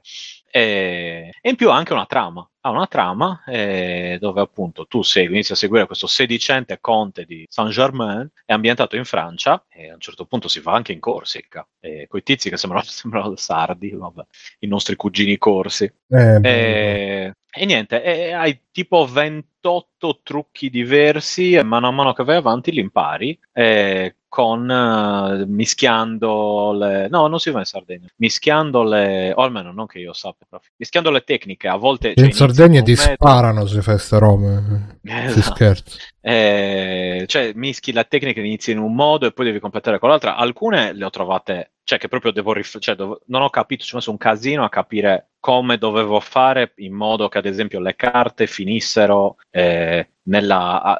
E, 0.49 1.32
e 1.41 1.49
in 1.49 1.56
più 1.56 1.70
ha 1.70 1.76
anche 1.76 1.94
una 1.94 2.06
trama, 2.06 2.48
ha 2.61 2.70
una 2.70 2.88
trama 2.88 3.44
eh, 3.45 4.18
dove 4.20 4.41
appunto 4.41 4.86
tu 4.88 5.02
segui, 5.02 5.34
inizi 5.34 5.52
a 5.52 5.56
seguire 5.56 5.86
questo 5.86 6.07
sedicente 6.07 6.80
conte 6.80 7.26
di 7.26 7.45
Saint-Germain, 7.49 8.30
è 8.45 8.53
ambientato 8.53 8.95
in 8.95 9.06
Francia 9.06 9.65
e 9.70 9.90
a 9.90 9.94
un 9.94 9.99
certo 9.99 10.26
punto 10.26 10.48
si 10.48 10.60
va 10.61 10.74
anche 10.74 10.91
in 10.91 10.99
Corsica, 10.99 11.68
eh, 11.80 12.07
con 12.07 12.20
i 12.20 12.24
tizi 12.24 12.49
che 12.49 12.57
sembrano, 12.57 12.86
sembrano 12.88 13.36
sardi, 13.36 13.91
vabbè, 13.91 14.24
i 14.60 14.68
nostri 14.68 14.95
cugini 14.95 15.38
corsi. 15.38 15.91
Eh, 16.07 16.40
e, 16.41 17.34
e 17.52 17.65
niente, 17.65 18.02
e 18.02 18.32
hai 18.32 18.61
tipo 18.72 19.06
28 19.06 20.22
trucchi 20.24 20.70
diversi 20.70 21.53
e 21.53 21.64
mano 21.64 21.88
a 21.88 21.91
mano 21.91 22.14
che 22.14 22.24
vai 22.24 22.38
avanti 22.38 22.72
li 22.72 22.80
impari. 22.80 23.38
E 23.52 24.15
con 24.34 24.68
uh, 24.68 25.45
mischiando 25.47 26.73
le 26.73 27.07
no 27.07 27.27
non 27.27 27.38
si 27.38 27.51
va 27.51 27.60
in 27.60 27.65
Sardegna. 27.65 28.07
Mischiando 28.15 28.81
le 28.81 29.31
o 29.31 29.43
almeno 29.43 29.72
non 29.72 29.85
che 29.85 29.99
io 29.99 30.11
sappia 30.11 30.47
mischiando 30.76 31.11
le 31.11 31.22
tecniche 31.22 31.68
a 31.68 31.76
volte 31.76 32.14
in 32.15 32.15
cioè, 32.15 32.31
Sardegna 32.31 32.81
ti 32.81 32.93
metodo... 32.93 33.14
sparano 33.14 33.68
se 33.68 33.84
fai 33.84 33.99
sta 33.99 34.18
roba 34.18 34.57
eh, 34.57 35.30
si 35.30 35.38
esatto. 35.38 35.53
scherza 35.53 35.97
eh, 36.26 37.26
cioè 37.28 37.52
mischi 37.54 37.91
la 37.91 38.06
tecnica 38.06 38.40
inizi 38.40 38.72
in 38.72 38.80
un 38.80 38.95
modo 38.95 39.26
e 39.26 39.34
poi 39.34 39.45
devi 39.45 39.60
completare 39.60 40.00
con 40.00 40.10
l'altra. 40.10 40.38
Alcune 40.38 40.94
le 40.94 41.04
ho 41.04 41.10
trovate 41.10 41.72
cioè 41.84 42.00
che 42.00 42.08
proprio 42.08 42.32
devo 42.32 42.54
rif- 42.54 42.80
cioè, 42.80 42.95
dov- 42.95 43.22
non 43.28 43.41
ho 43.41 43.50
capito 43.50 43.84
ci 43.84 43.94
ho 43.94 43.98
messo 43.98 44.12
un 44.12 44.18
casino 44.18 44.64
a 44.64 44.70
capire 44.70 45.32
come 45.40 45.78
dovevo 45.78 46.22
fare 46.22 46.72
in 46.78 46.94
modo 46.94 47.28
che 47.28 47.38
ad 47.40 47.45
esempio 47.45 47.82
le 47.82 47.95
carte 47.98 48.48
finissero 48.48 49.36
eh, 49.50 50.08
nella, 50.24 50.98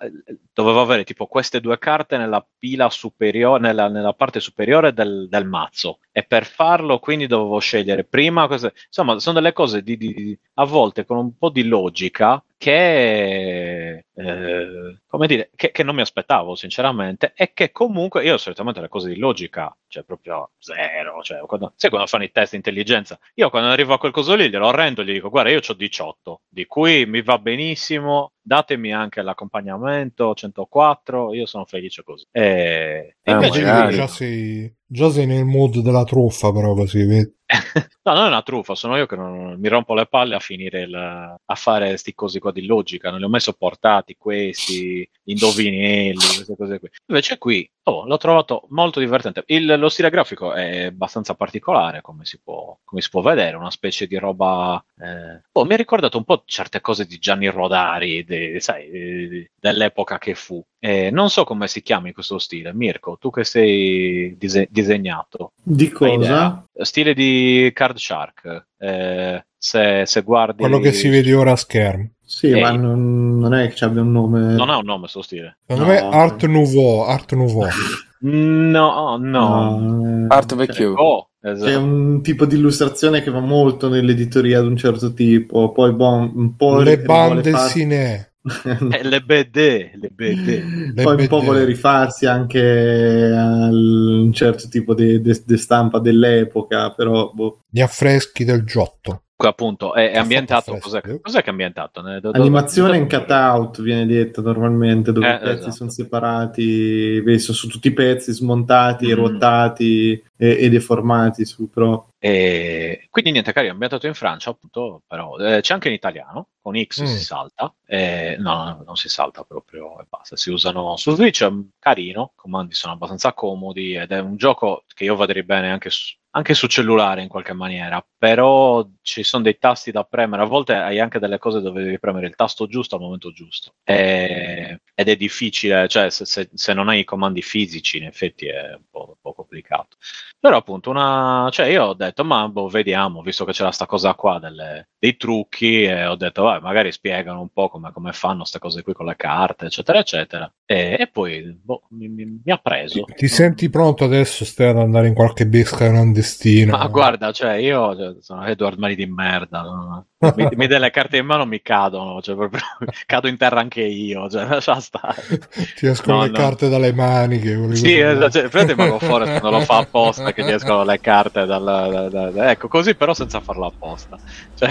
dovevo 0.52 0.82
avere 0.82 1.06
tipo 1.06 1.28
queste 1.28 1.62
due 1.62 1.80
carte 1.80 2.18
nella 2.18 2.46
pila 2.58 2.90
superiore, 2.90 3.62
nella, 3.62 3.88
nella 3.88 4.12
parte 4.12 4.42
superiore 4.42 4.92
del, 4.92 5.28
del, 5.30 5.48
mazzo. 5.48 6.00
E 6.12 6.24
per 6.24 6.46
farlo 6.46 7.00
quindi 7.00 7.26
dovevo 7.26 7.60
scegliere 7.60 8.04
prima 8.04 8.48
queste, 8.48 8.74
insomma 8.88 9.18
sono 9.20 9.40
delle 9.40 9.54
cose 9.54 9.82
di, 9.82 9.96
di, 9.96 10.38
a 10.56 10.66
volte 10.66 11.06
con 11.06 11.16
un 11.16 11.38
po' 11.38 11.50
di 11.50 11.64
logica 11.64 12.44
che, 12.58 14.06
eh, 14.14 15.00
come 15.06 15.28
dire, 15.28 15.50
che, 15.56 15.72
che, 15.72 15.84
non 15.84 15.96
mi 15.96 16.02
aspettavo 16.02 16.56
sinceramente 16.56 17.34
e 17.36 17.52
che 17.54 17.72
comunque 17.72 18.24
io 18.24 18.38
solitamente 18.38 18.82
le 18.82 18.88
cose 18.88 19.10
di 19.10 19.18
logica, 19.18 19.76
cioè 19.88 20.04
proprio 20.04 20.52
zero, 20.60 21.22
cioè 21.24 21.40
quando, 21.46 21.74
sai 21.76 21.90
quando 21.90 22.08
fanno 22.08 22.24
i 22.24 22.32
test 22.32 22.52
di 22.52 22.58
intelligenza, 22.58 23.20
io 23.36 23.50
quando 23.50 23.70
arrivo 23.70 23.94
a 23.94 24.00
quel 24.00 24.12
coso 24.12 24.36
lì 24.36 24.50
glielo 24.50 24.72
rendo 24.72 25.02
e 25.02 25.06
gli 25.06 25.14
dico 25.14 25.30
guarda 25.30 25.50
io 25.52 25.60
ho 25.68 25.74
18, 25.74 26.42
di 26.48 26.66
cui 26.66 27.06
mi 27.06 27.22
va 27.22 27.38
benissimo, 27.38 28.34
datemi 28.44 28.94
anche 28.94 29.22
l'accompagnamento 29.22 30.34
104, 30.34 31.34
io 31.34 31.46
sono 31.46 31.66
felice 31.66 32.04
così. 32.04 32.26
E, 32.32 33.16
e 33.22 33.32
eh, 33.32 33.50
già 33.92 34.08
sei, 34.08 34.72
già 34.86 35.10
sei 35.10 35.26
nel 35.26 35.46
mood 35.46 35.80
della 35.80 36.04
truffa 36.04 36.52
però 36.52 36.74
così, 36.74 37.06
vedi? 37.06 37.34
no, 38.04 38.14
non 38.14 38.26
è 38.26 38.28
una 38.28 38.42
truffa, 38.42 38.76
sono 38.76 38.98
io 38.98 39.06
che 39.06 39.16
non, 39.16 39.56
mi 39.60 39.68
rompo 39.68 39.94
le 39.94 40.08
palle 40.08 40.36
a 40.36 40.40
finire 40.40 40.82
il, 40.82 40.96
a 40.96 41.56
fare 41.56 41.90
questi 41.90 42.14
cosi 42.14 42.40
qua 42.40 42.52
di 42.52 42.66
logica. 42.66 43.10
Non 43.10 43.20
li 43.20 43.26
ho 43.26 43.30
mai 43.30 43.40
sopportati 43.40 44.16
questi 44.18 45.08
indovinelli, 45.26 46.16
queste 46.16 46.56
cose 46.56 46.80
qui. 46.80 46.90
Invece 47.08 47.38
qui 47.38 47.70
oh, 47.84 48.06
l'ho 48.06 48.18
trovato 48.18 48.66
molto 48.70 49.00
divertente. 49.00 49.44
Il, 49.48 49.78
lo 49.78 49.90
stile 49.90 50.10
grafico 50.10 50.54
è 50.54 50.86
abbastanza 50.86 51.36
particolare, 51.36 52.02
come 52.02 52.26
si 52.26 52.40
può, 52.42 52.78
come 52.84 53.02
si 53.02 53.10
può 53.10 53.22
vedere, 53.22 53.58
una 53.58 53.72
specie 53.72 54.08
di 54.08 54.18
roba. 54.18 54.84
Eh... 54.98 55.42
Oh, 55.52 55.66
mi 55.66 55.74
ha 55.74 55.78
ricordato 55.78 56.18
un 56.18 56.24
po' 56.24 56.44
certe 56.46 56.82
cose 56.82 57.06
di 57.06 57.20
Gianni 57.20 57.48
Rodari, 57.48 58.24
de, 58.34 58.60
sai, 58.60 58.90
de, 58.90 59.52
dell'epoca 59.60 60.18
che 60.18 60.36
fu. 60.36 60.64
Eh, 60.80 61.10
non 61.12 61.30
so 61.30 61.44
come 61.44 61.68
si 61.68 61.82
chiami 61.82 62.12
questo 62.12 62.40
stile. 62.40 62.74
Mirko, 62.74 63.18
tu 63.20 63.30
che 63.30 63.44
sei 63.44 64.36
dise- 64.38 64.68
disegnato. 64.70 65.54
Di 65.62 65.90
cosa? 65.90 66.66
Stile 66.74 67.14
di 67.14 67.72
Card 67.74 67.98
Shark. 67.98 68.68
Eh, 68.78 69.46
se, 69.58 70.04
se, 70.06 70.22
guardi... 70.22 70.62
Quello 70.62 70.80
che 70.80 70.92
si 70.92 71.08
vede 71.10 71.34
ora 71.34 71.52
a 71.52 71.56
schermo. 71.56 72.10
Sì, 72.26 72.48
Ehi. 72.48 72.62
ma 72.62 72.72
non, 72.72 73.38
non, 73.38 73.54
è 73.54 73.72
che 73.72 73.86
abbia 73.86 74.02
un 74.02 74.12
nome. 74.12 74.40
Non 74.54 74.70
ha 74.70 74.78
un 74.78 74.86
nome, 74.86 75.08
sto 75.08 75.22
stile. 75.22 75.58
Secondo 75.66 75.92
no, 75.92 75.94
me 75.94 76.16
Art 76.16 76.46
Nouveau. 76.46 77.04
Art 77.04 77.34
Nouveau. 77.34 77.70
no, 78.22 79.18
no. 79.18 79.80
no. 79.80 80.26
Art 80.30 80.56
vecchio. 80.56 80.94
Oh, 80.94 81.30
esatto. 81.44 81.70
È 81.70 81.76
un 81.76 82.22
tipo 82.22 82.46
di 82.46 82.56
illustrazione 82.56 83.22
che 83.22 83.30
va 83.30 83.40
molto 83.40 83.90
nell'editoria 83.90 84.62
di 84.62 84.68
un 84.68 84.78
certo 84.78 85.14
tipo. 85.14 85.72
Poi, 85.72 85.94
bon, 85.94 86.32
un 86.34 86.56
po'. 86.56 86.80
Le 86.80 87.00
bande 87.00 87.52
farsi... 87.52 87.82
Eh, 88.44 89.04
le 89.04 89.22
BD, 89.22 89.92
le 89.96 90.10
BD. 90.10 91.02
Poi 91.02 91.22
un 91.22 91.28
po' 91.28 91.40
vuole 91.40 91.64
rifarsi 91.64 92.26
anche 92.26 93.32
a 93.34 93.70
un 93.70 94.32
certo 94.34 94.68
tipo 94.68 94.94
di 94.94 95.22
stampa 95.56 96.00
dell'epoca, 96.00 96.92
però 96.92 97.32
boh. 97.34 97.62
Gli 97.70 97.80
affreschi 97.80 98.44
del 98.44 98.66
Giotto 98.66 99.24
appunto 99.48 99.94
è, 99.94 100.12
è 100.12 100.18
ambientato 100.18 100.78
cos'è, 100.78 101.02
cos'è, 101.22 101.42
che 101.42 101.48
è 101.48 101.50
ambientato? 101.50 102.02
Animazione 102.32 102.98
in 102.98 103.08
cutout 103.08 103.82
viene 103.82 104.06
detto 104.06 104.42
normalmente 104.42 105.12
dove 105.12 105.32
eh, 105.32 105.36
i 105.36 105.40
pezzi 105.40 105.54
esatto. 105.56 105.72
sono 105.72 105.90
separati 105.90 107.20
vedi, 107.22 107.40
sono 107.40 107.72
tutti 107.72 107.88
i 107.88 107.94
pezzi 107.94 108.32
smontati, 108.32 109.08
mm. 109.08 109.14
ruotati 109.14 110.24
e, 110.36 110.58
e, 110.60 110.70
deformati 110.70 111.46
su 111.46 111.70
però 111.70 112.08
e 112.18 113.08
quindi 113.10 113.32
niente 113.32 113.54
cari 113.54 113.70
ambientato 113.70 114.08
in 114.08 114.14
Francia 114.14 114.50
appunto 114.50 115.02
però 115.08 115.38
eh, 115.38 115.62
c'è 115.62 115.74
anche 115.74 115.90
in 115.90 115.94
italiano 115.94 116.50
con 116.62 116.82
X 116.82 117.02
mm. 117.02 117.06
si 117.06 117.24
salta 117.24 117.74
eh, 117.86 118.36
no, 118.40 118.64
no, 118.64 118.84
non 118.86 118.96
si 118.96 119.10
salta 119.10 119.44
proprio 119.44 120.00
e 120.00 120.06
basta 120.10 120.36
si 120.36 120.50
usano 120.50 120.96
su 120.98 121.14
Switch 121.16 121.44
è 121.44 121.52
carino 121.80 122.32
i 122.34 122.36
comandi 122.36 122.74
sono 122.74 122.94
abbastanza 122.94 123.34
comodi 123.34 123.96
ed 123.96 124.12
è 124.12 124.20
un 124.20 124.36
gioco 124.36 124.84
che 124.94 125.04
io 125.04 125.16
vedrei 125.16 125.44
bene 125.44 125.72
anche 125.72 125.90
su 125.90 126.16
anche 126.36 126.54
su 126.54 126.68
cellulare 126.68 127.22
in 127.22 127.28
qualche 127.28 127.54
maniera, 127.54 128.06
però 128.18 128.86
ci 129.02 129.24
sono 129.24 129.44
dei 129.44 129.58
tasti 129.58 129.92
da 129.92 130.04
premere, 130.04 130.44
a 130.44 130.46
volte 130.46 130.74
hai 130.74 131.00
anche 131.00 131.20
delle 131.20 131.38
cose 131.38 131.62
dove 131.62 131.84
devi 131.84 132.00
premere 132.00 132.28
il 132.28 132.36
tasto 132.36 132.68
giusto 132.68 132.96
al 132.96 133.02
momento 133.02 133.32
giusto 133.32 133.76
e, 133.84 134.82
ed 134.96 135.10
è 135.10 135.16
difficile, 135.16 135.88
cioè 135.88 136.10
se, 136.10 136.26
se, 136.26 136.50
se, 136.54 136.74
non 136.74 136.90
hai 136.90 137.02
i 137.02 137.06
comandi 137.06 137.42
fisici 137.42 137.98
in 137.98 138.06
effetti 138.06 138.48
è 138.48 138.74
un 138.74 138.84
po', 138.90 139.18
poco 139.22 139.44
complicato. 139.54 139.98
Però 140.40 140.58
appunto 140.58 140.90
una... 140.90 141.48
Cioè 141.52 141.68
io 141.68 141.86
ho 141.86 141.94
detto, 141.94 142.24
ma 142.26 142.48
boh, 142.50 142.68
vediamo, 142.68 143.22
visto 143.22 143.46
che 143.46 143.52
c'era 143.52 143.72
sta 143.72 143.86
cosa 143.86 144.14
qua 144.16 144.40
delle, 144.40 144.90
dei 144.98 145.16
trucchi, 145.16 145.84
e 145.84 146.06
ho 146.06 146.16
detto, 146.16 146.44
vai, 146.44 146.60
magari 146.60 146.92
spiegano 146.92 147.42
un 147.42 147.50
po' 147.50 147.70
come, 147.70 147.92
come 147.92 148.12
fanno 148.12 148.40
queste 148.40 148.60
cose 148.60 148.82
qui 148.82 148.94
con 148.94 149.06
le 149.06 149.16
carte, 149.16 149.66
eccetera, 149.66 150.00
eccetera. 150.00 150.52
E, 150.66 150.98
e 151.00 151.08
poi 151.08 151.58
boh, 151.62 151.84
mi, 151.90 152.08
mi, 152.08 152.42
mi, 152.44 152.52
ha 152.52 152.58
preso. 152.58 153.04
Ti, 153.04 153.14
ti 153.14 153.28
senti 153.28 153.70
pronto 153.70 154.04
adesso, 154.04 154.44
stai 154.44 154.70
ad 154.70 154.78
andare 154.78 155.08
in 155.08 155.14
qualche 155.14 155.48
pesca 155.48 155.86
clandestina? 156.24 156.78
Ma 156.78 156.88
guarda, 156.88 157.32
cioè 157.32 157.54
io 157.56 157.96
cioè, 157.96 158.16
sono 158.22 158.46
Edward 158.46 158.78
Mani 158.78 158.96
di 158.96 159.06
merda. 159.06 160.06
Mi, 160.36 160.48
mi 160.56 160.68
dai 160.68 160.80
le 160.80 160.90
carte 160.90 161.18
in 161.18 161.26
mano 161.26 161.46
mi 161.46 161.62
cadono, 161.62 162.22
cioè 162.22 162.36
proprio, 162.36 162.62
cado 163.06 163.28
in 163.28 163.38
terra 163.38 163.60
anche 163.60 163.82
io, 163.82 164.30
cioè 164.30 164.46
lascia 164.46 164.80
stare. 164.80 165.22
Ti 165.76 165.88
escono 165.88 166.18
no, 166.18 166.24
le 166.24 166.30
no. 166.30 166.38
carte 166.38 166.70
dalle 166.70 166.94
maniche. 166.94 167.76
Sì, 167.76 168.00
esatto, 168.00 168.32
cioè, 168.32 168.48
prende 168.48 168.76
Mago 168.76 169.00
Forest 169.00 169.42
non 169.42 169.52
lo 169.52 169.60
fa 169.60 169.78
apposta 169.78 170.32
che 170.32 170.44
ti 170.44 170.52
escono 170.52 170.84
le 170.84 171.00
carte 171.00 171.46
dal, 171.46 171.64
da, 171.64 172.08
da, 172.08 172.32
da, 172.32 172.52
ecco, 172.52 172.68
così 172.68 172.96
però 172.96 173.14
senza 173.14 173.42
farlo 173.42 173.66
apposta. 173.66 174.18
Cioè, 174.56 174.70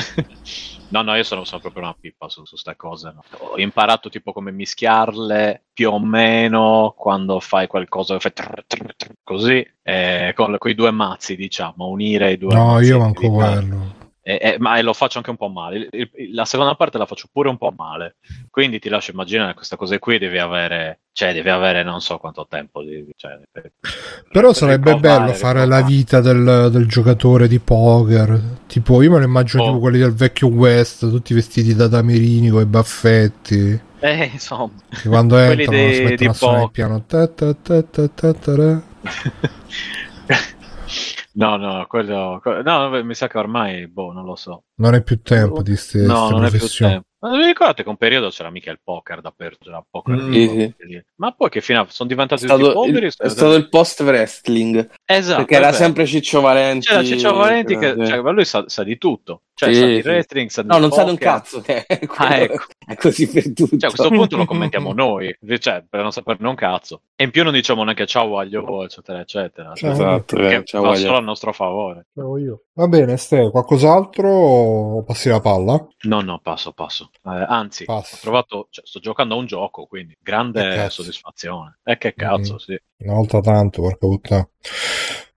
no, 0.93 1.02
no, 1.02 1.16
io 1.16 1.23
sono, 1.23 1.44
sono 1.44 1.60
proprio 1.60 1.82
una 1.82 1.97
pippa 1.98 2.28
su 2.28 2.43
queste 2.43 2.77
cose. 2.77 3.12
No. 3.14 3.23
Ho 3.39 3.59
imparato 3.59 4.10
tipo 4.10 4.32
come 4.32 4.52
mischiarle 4.52 5.64
più 5.73 5.90
o 5.90 5.98
meno 5.98 6.94
quando 6.97 7.40
fai 7.40 7.66
qualcosa 7.66 8.20
fai 8.20 8.32
trr, 8.32 8.64
trr, 8.66 8.94
trr, 8.94 9.12
così, 9.24 9.66
eh, 9.82 10.32
con, 10.36 10.55
con 10.59 10.70
i 10.70 10.74
due 10.74 10.90
mazzi, 10.90 11.35
diciamo, 11.35 11.89
unire 11.89 12.32
i 12.32 12.39
due 12.39 12.52
no, 12.52 12.64
mazzi. 12.66 12.90
No, 12.90 12.97
io 12.97 12.98
manco 12.98 13.31
quello. 13.31 14.01
Eh, 14.24 14.39
eh, 14.40 14.57
ma 14.61 14.81
lo 14.82 14.93
faccio 14.93 15.19
anche 15.19 15.31
un 15.31 15.36
po' 15.36 15.49
male. 15.49 15.89
Il, 15.90 15.90
il, 15.90 16.35
la 16.35 16.44
seconda 16.44 16.77
parte 16.77 16.97
la 16.97 17.07
faccio 17.07 17.28
pure 17.32 17.49
un 17.49 17.59
po' 17.59 17.73
male. 17.77 18.16
Quindi 18.51 18.78
ti 18.78 18.89
lascio 18.89 19.11
immaginare 19.11 19.55
queste 19.55 19.77
cose 19.77 19.99
qui 19.99 20.19
devi 20.19 20.39
avere, 20.39 21.01
cioè 21.12 21.32
devi 21.32 21.49
avere 21.49 21.82
non 21.82 22.01
so 22.01 22.19
quanto 22.19 22.47
tempo. 22.49 22.82
Di, 22.82 23.05
cioè, 23.16 23.40
per, 23.51 23.73
Però 24.31 24.49
per 24.49 24.57
sarebbe 24.57 24.94
bello 24.97 25.32
fare 25.32 25.66
la 25.66 25.82
vita 25.82 26.20
del, 26.20 26.69
del, 26.70 26.86
giocatore 26.86 27.49
di 27.49 27.59
poker. 27.59 28.40
Tipo, 28.69 29.03
io 29.03 29.11
me 29.11 29.19
lo 29.19 29.24
immagino 29.24 29.65
oh. 29.65 29.66
tipo 29.66 29.78
quelli 29.81 29.99
del 29.99 30.15
vecchio 30.15 30.49
West, 30.49 31.11
tutti 31.11 31.35
vestiti 31.35 31.74
da 31.74 31.89
damerini 31.89 32.49
con 32.49 32.62
i 32.62 32.66
baffetti. 32.66 33.81
Eh, 33.99 34.31
insomma. 34.32 34.70
Che 34.89 35.09
quando 35.09 35.36
entrano 35.36 35.85
di, 35.85 35.94
si 35.94 36.03
mettono 36.05 36.31
a 36.31 36.35
suonare 36.35 36.62
il 36.62 36.70
piano. 36.70 37.05
Ta, 37.07 37.27
ta, 37.27 37.55
ta, 37.55 37.82
No, 41.35 41.57
no, 41.57 41.87
quello, 41.87 42.41
no, 42.65 43.03
mi 43.05 43.15
sa 43.15 43.27
che 43.27 43.39
ormai, 43.39 43.89
boh, 43.89 44.13
non 44.13 44.25
lo 44.25 44.37
so. 44.37 44.65
Non 44.77 44.95
è 44.95 45.03
più 45.03 45.23
tempo 45.23 45.63
di 45.63 45.71
queste 45.71 46.03
No, 46.03 46.29
tempo. 46.79 47.07
Ma 47.23 47.36
vi 47.36 47.44
ricordate 47.44 47.85
che 47.85 47.89
un 47.89 47.97
periodo 47.97 48.31
c'era 48.31 48.51
mica 48.51 48.73
il 48.73 48.81
poker 48.82 49.20
dappertutto, 49.20 49.66
c'era 49.66 49.85
poker 49.89 50.16
mm. 50.16 50.32
sì, 50.32 50.74
sì. 50.77 51.03
Ma 51.16 51.31
poi 51.31 51.51
che 51.51 51.61
fine 51.61 51.86
sono 51.89 52.09
diventati 52.09 52.47
tutti 52.47 52.73
poveri? 52.73 53.07
Il, 53.07 53.15
è 53.16 53.28
stato 53.28 53.55
il 53.55 53.69
post 53.69 54.01
wrestling. 54.01 54.90
Esatto. 55.05 55.36
Perché 55.36 55.55
era 55.55 55.73
sempre 55.73 56.05
Ciccio 56.05 56.40
Valenti. 56.40 56.89
C'era 56.89 57.05
Ciccio 57.05 57.32
Valenti 57.32 57.78
che, 57.78 57.94
cioè, 58.07 58.19
lui 58.32 58.44
sa, 58.44 58.65
sa 58.66 58.82
di 58.82 58.99
tutto. 58.99 59.43
Cioè, 59.55 59.73
sì, 59.73 59.78
sa 59.78 59.86
di 59.86 60.01
wrestling, 60.01 60.51
sa 60.51 60.62
di 60.62 60.69
No, 60.69 60.78
non 60.78 60.89
poker. 60.89 61.05
sa 61.05 61.11
un 61.11 61.19
cazzo. 61.19 61.62
Eh, 61.65 61.86
ah, 62.16 62.36
ecco. 62.39 62.65
È 62.85 62.97
così 62.97 63.28
per 63.28 63.53
tutto. 63.53 63.77
Cioè, 63.78 63.90
a 63.90 63.93
questo 63.94 64.09
punto 64.09 64.36
lo 64.36 64.44
commentiamo 64.44 64.90
noi, 64.93 65.32
cioè, 65.61 65.85
per 65.89 66.03
non 66.03 66.11
saperne 66.11 66.49
un 66.49 66.57
cazzo. 66.57 67.03
E 67.15 67.23
in 67.23 67.31
più 67.31 67.44
non 67.44 67.53
diciamo 67.53 67.85
neanche 67.85 68.05
ciao 68.07 68.27
voglio, 68.27 68.82
eccetera, 68.82 69.20
eccetera. 69.20 69.74
Ciao, 69.74 69.93
esatto, 69.93 70.36
eh, 70.39 70.65
ciao, 70.65 70.82
va 70.82 70.97
solo 70.97 71.19
a 71.19 71.20
nostro 71.20 71.53
favore. 71.53 72.07
Ciao 72.12 72.36
io. 72.36 72.62
Va 72.73 72.89
bene, 72.89 73.16
Ste, 73.16 73.51
qualcos'altro 73.51 74.28
o 74.28 75.05
passi 75.05 75.28
la 75.28 75.40
palla? 75.40 75.86
No, 76.03 76.20
no, 76.20 76.40
passo, 76.43 76.73
passo. 76.73 77.11
Eh, 77.24 77.44
anzi, 77.48 77.84
passo. 77.84 78.16
ho 78.16 78.18
trovato, 78.20 78.66
cioè, 78.70 78.84
sto 78.86 78.98
giocando 78.98 79.34
a 79.34 79.39
un 79.39 79.47
gioco, 79.47 79.86
quindi 79.86 80.16
grande 80.20 80.89
soddisfazione. 80.90 81.78
E 81.84 81.93
eh, 81.93 81.98
che 81.98 82.14
cazzo, 82.14 82.55
mm. 82.55 82.56
sì. 82.56 82.80
Una 82.98 83.14
volta 83.14 83.40
tanto, 83.40 83.82
porca 83.82 84.06
puttana. 84.06 84.48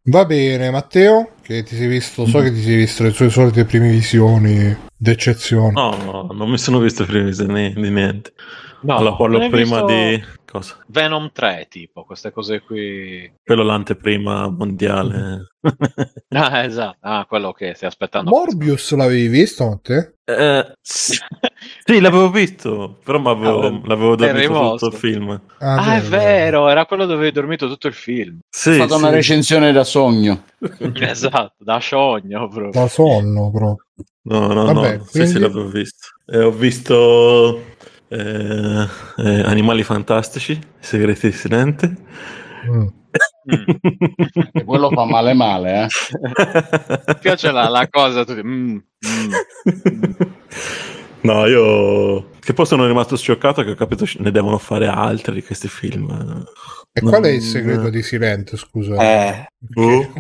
Va 0.08 0.26
bene, 0.26 0.70
Matteo, 0.70 1.32
che 1.42 1.64
ti 1.64 1.76
sei 1.76 1.88
visto, 1.88 2.28
so 2.28 2.40
che 2.40 2.52
ti 2.52 2.62
sei 2.62 2.76
visto 2.76 3.02
le 3.02 3.12
tue 3.12 3.30
solite 3.30 3.66
prime 3.66 3.90
visioni 3.90 4.76
d'eccezione. 4.96 5.72
No, 5.72 5.96
no, 5.96 6.30
non 6.32 6.50
mi 6.50 6.60
sono 6.60 6.78
visto 6.80 7.06
prime 7.06 7.26
visioni 7.26 7.74
di 7.74 7.90
niente. 7.90 8.34
No, 8.82 8.98
allora, 8.98 9.16
quello 9.16 9.50
prima 9.50 9.84
visto... 9.84 9.86
di 9.86 10.24
cosa? 10.56 10.84
Venom 10.88 11.32
3, 11.34 11.68
tipo, 11.70 12.06
queste 12.06 12.32
cose 12.32 12.62
qui. 12.62 13.32
Quello 13.44 13.64
l'anteprima 13.64 14.50
mondiale. 14.50 15.52
ah, 16.30 16.64
esatto. 16.64 16.98
Ah, 17.02 17.26
quello 17.28 17.52
che 17.52 17.74
stai 17.74 17.90
aspettando. 17.90 18.30
Morbius 18.30 18.94
l'avevi 18.94 19.28
visto 19.28 19.64
a 19.66 19.80
te? 19.82 20.14
Eh, 20.24 20.74
sì. 20.82 21.18
sì, 21.84 22.00
l'avevo 22.00 22.30
visto, 22.32 22.98
però 23.04 23.22
avevo, 23.30 23.68
ah, 23.68 23.82
l'avevo 23.84 24.16
dormito 24.16 24.72
tutto 24.72 24.88
il 24.88 24.94
film. 24.94 25.42
Ah, 25.60 25.76
ah 25.76 25.96
è 25.98 26.02
vero, 26.02 26.70
era 26.70 26.86
quello 26.86 27.06
dove 27.06 27.26
hai 27.26 27.32
dormito 27.32 27.68
tutto 27.68 27.88
il 27.88 27.94
film. 27.94 28.40
Sì, 28.50 28.72
è 28.72 28.74
stata 28.76 28.96
sì. 28.96 29.02
una 29.02 29.10
recensione 29.12 29.72
da 29.72 29.84
sogno. 29.84 30.46
esatto, 31.00 31.56
da 31.58 31.80
sogno 31.80 32.48
proprio. 32.48 32.72
Da 32.72 32.88
sonno 32.88 33.52
proprio. 33.52 33.86
No, 34.28 34.48
no, 34.48 34.66
Vabbè, 34.66 34.98
no, 34.98 35.06
quindi... 35.06 35.28
sì, 35.28 35.34
sì, 35.34 35.40
l'avevo 35.40 35.68
visto. 35.68 36.08
E 36.26 36.40
ho 36.40 36.52
visto 36.52 37.62
eh, 38.08 38.88
eh, 39.18 39.42
Animali 39.42 39.84
Fantastici, 39.84 40.60
Segreti 40.80 41.28
di 41.28 41.34
Silente. 41.34 41.96
Mm. 42.68 42.88
Mm. 43.48 44.66
quello 44.66 44.90
fa 44.90 45.06
male 45.06 45.34
male, 45.34 45.84
eh. 45.84 45.88
Mi 47.08 47.16
piace 47.22 47.52
la, 47.52 47.70
la 47.70 47.88
cosa, 47.90 48.26
tu 48.26 48.34
mm, 48.34 48.76
mm, 48.76 48.82
No, 51.22 51.46
io 51.48 52.30
che 52.40 52.54
poi 52.54 52.66
sono 52.68 52.86
rimasto 52.86 53.18
scioccato 53.18 53.64
che 53.64 53.72
ho 53.72 53.76
capito 53.76 54.06
ne 54.20 54.30
devono 54.30 54.60
fare 54.60 54.88
altri 54.88 55.34
di 55.34 55.44
questi 55.44 55.68
film. 55.68 56.46
E 56.98 57.02
qual 57.02 57.24
è 57.24 57.30
il 57.30 57.42
segreto 57.42 57.90
di 57.90 58.02
Silente, 58.02 58.56
scusa? 58.56 58.96
Eh. 58.96 59.48
Uh. 59.74 60.14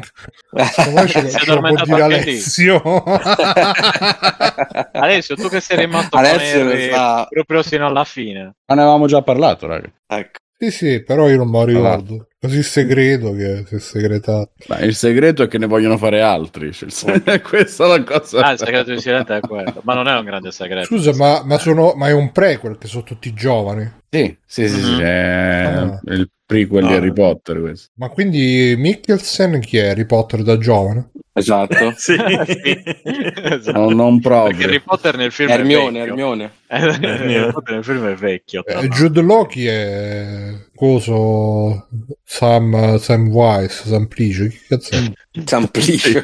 Come 0.84 1.08
ce, 1.08 1.30
ce 1.32 1.54
lo 1.54 1.62
può 1.62 1.84
dire 1.86 2.02
Alessio? 2.02 2.82
Alessio, 4.92 5.38
tu 5.38 5.48
che 5.48 5.62
sei 5.62 5.78
rimasto 5.78 6.18
Alessio 6.18 6.70
fa... 6.92 7.28
proprio 7.30 7.64
sino 7.64 7.86
alla 7.86 8.04
fine. 8.04 8.56
Ma 8.66 8.76
ne 8.76 8.82
avevamo 8.82 9.08
già 9.08 9.22
parlato, 9.22 9.68
raga. 9.68 9.90
Ecco. 10.06 10.40
Sì, 10.58 10.70
sì, 10.70 11.02
però 11.02 11.30
io 11.30 11.38
non 11.38 11.50
mi 11.50 11.64
ricordo. 11.64 12.28
Così 12.40 12.62
segreto 12.64 13.34
che 13.34 13.64
si 13.66 13.76
è 13.76 13.80
segretato. 13.80 14.52
Ma 14.68 14.80
il 14.80 14.94
segreto 14.94 15.44
è 15.44 15.48
che 15.48 15.58
ne 15.58 15.66
vogliono 15.66 15.98
fare 15.98 16.22
altri. 16.22 16.72
Cioè, 16.72 17.42
questa 17.42 17.86
è 17.86 17.88
la 17.88 18.04
cosa. 18.04 18.42
Ah, 18.42 18.52
il 18.52 18.60
segreto 18.60 18.92
di 18.92 19.00
Silente 19.00 19.38
è 19.38 19.40
quello. 19.40 19.82
Ma 19.84 19.94
non 19.96 20.08
è 20.08 20.16
un 20.16 20.26
grande 20.26 20.52
segreto. 20.52 20.86
Scusa, 20.86 21.14
ma, 21.16 21.42
ma, 21.44 21.58
sono, 21.58 21.94
ma 21.96 22.08
è 22.08 22.12
un 22.12 22.32
prequel 22.32 22.78
che 22.78 22.88
sono 22.88 23.04
tutti 23.04 23.34
giovani? 23.34 23.92
Sì, 24.10 24.38
sì, 24.46 24.68
sì, 24.68 24.76
mm-hmm. 24.76 24.96
sì 24.96 25.02
è 25.02 25.74
ah. 25.76 26.00
il 26.14 26.30
prequel 26.46 26.84
no. 26.84 26.90
di 26.90 26.96
Harry 26.96 27.14
Potter. 27.14 27.60
Questo. 27.60 27.90
Ma 27.96 28.10
quindi 28.10 28.76
Mikkelsen 28.78 29.60
chi 29.62 29.78
è 29.78 29.90
Harry 29.90 30.06
Potter 30.06 30.44
da 30.44 30.58
giovane? 30.58 31.10
Esatto. 31.38 31.94
sì. 31.98 32.16
sì. 32.46 32.84
esatto. 33.04 33.78
No, 33.78 33.90
non 33.90 34.22
proprio. 34.22 34.56
Perché 34.56 34.64
Harry 34.66 34.82
Potter 34.82 35.18
nel 35.18 35.32
film 35.32 35.50
Hermione, 35.50 36.00
è 36.00 36.02
Hermione. 36.04 36.52
Harry 36.68 37.52
Potter 37.52 37.74
nel 37.74 37.84
film 37.84 38.08
è 38.08 38.16
vecchio. 38.16 38.66
Eh, 38.66 38.88
Jude 38.88 39.22
Loki 39.22 39.66
è 39.66 40.54
coso 40.76 41.88
Sam, 42.24 42.98
Sam 42.98 43.28
Wise, 43.30 43.88
Samplicio, 43.88 44.44
che 44.48 44.60
cazzo 44.68 44.96
è? 44.96 45.12
Samplicio. 45.46 46.22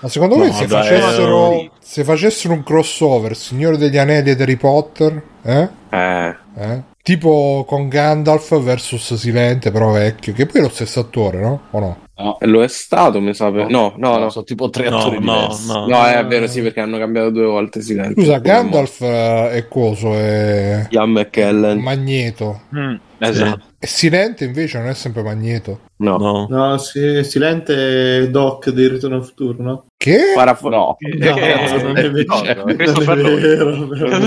Ma 0.00 0.08
secondo 0.08 0.36
no, 0.36 0.44
me 0.44 0.52
se, 0.52 0.66
dai, 0.66 0.88
facessero, 0.88 1.72
se 1.80 2.04
facessero 2.04 2.54
un 2.54 2.62
crossover 2.62 3.36
Signore 3.36 3.76
degli 3.76 3.98
Anelli 3.98 4.30
ed 4.30 4.40
Harry 4.40 4.56
Potter, 4.56 5.22
eh? 5.42 5.68
Eh. 5.90 6.36
eh? 6.56 6.82
Tipo 7.02 7.64
con 7.66 7.88
Gandalf 7.88 8.60
versus 8.60 9.14
Silente, 9.14 9.70
però 9.70 9.90
vecchio, 9.90 10.32
che 10.32 10.46
poi 10.46 10.60
è 10.60 10.62
lo 10.64 10.70
stesso 10.70 11.00
attore, 11.00 11.40
no? 11.40 11.62
O 11.70 11.80
no? 11.80 12.06
No, 12.22 12.36
lo 12.40 12.62
è 12.62 12.68
stato, 12.68 13.20
mi 13.20 13.34
sa. 13.34 13.50
Per... 13.50 13.68
No, 13.68 13.94
no, 13.96 14.18
no, 14.18 14.30
sono 14.30 14.44
tipo 14.44 14.70
tre 14.70 14.88
no, 14.88 14.98
attori 14.98 15.18
no, 15.18 15.32
diversi. 15.34 15.66
No, 15.66 15.86
no, 15.86 16.06
è 16.06 16.24
vero, 16.26 16.46
sì, 16.46 16.60
perché 16.62 16.80
hanno 16.80 16.98
cambiato 16.98 17.30
due 17.30 17.46
volte 17.46 17.80
Silente. 17.80 18.20
Scusa, 18.20 18.38
Gandalf 18.38 19.00
uh, 19.00 19.48
è 19.48 19.66
coso? 19.68 20.14
È... 20.14 20.86
Ian 20.90 21.10
McKellen. 21.10 21.78
Magneto. 21.80 22.62
Mm, 22.74 22.94
esatto. 23.28 23.64
E 23.78 23.86
Silente 23.86 24.44
invece 24.44 24.78
non 24.78 24.88
è 24.88 24.94
sempre 24.94 25.22
Magneto. 25.22 25.80
No, 25.96 26.16
no, 26.16 26.46
no 26.48 26.78
sì, 26.78 27.22
Silente 27.24 28.22
è 28.22 28.28
Doc 28.28 28.70
di 28.70 28.88
Ritorno 28.88 29.16
al 29.16 29.24
Futuro, 29.24 29.62
no? 29.62 29.86
Che? 29.96 30.32
Parafo- 30.34 30.68
no, 30.68 30.96
no, 30.98 31.82
non 31.82 31.96
è 31.96 32.10
vero. 32.10 32.34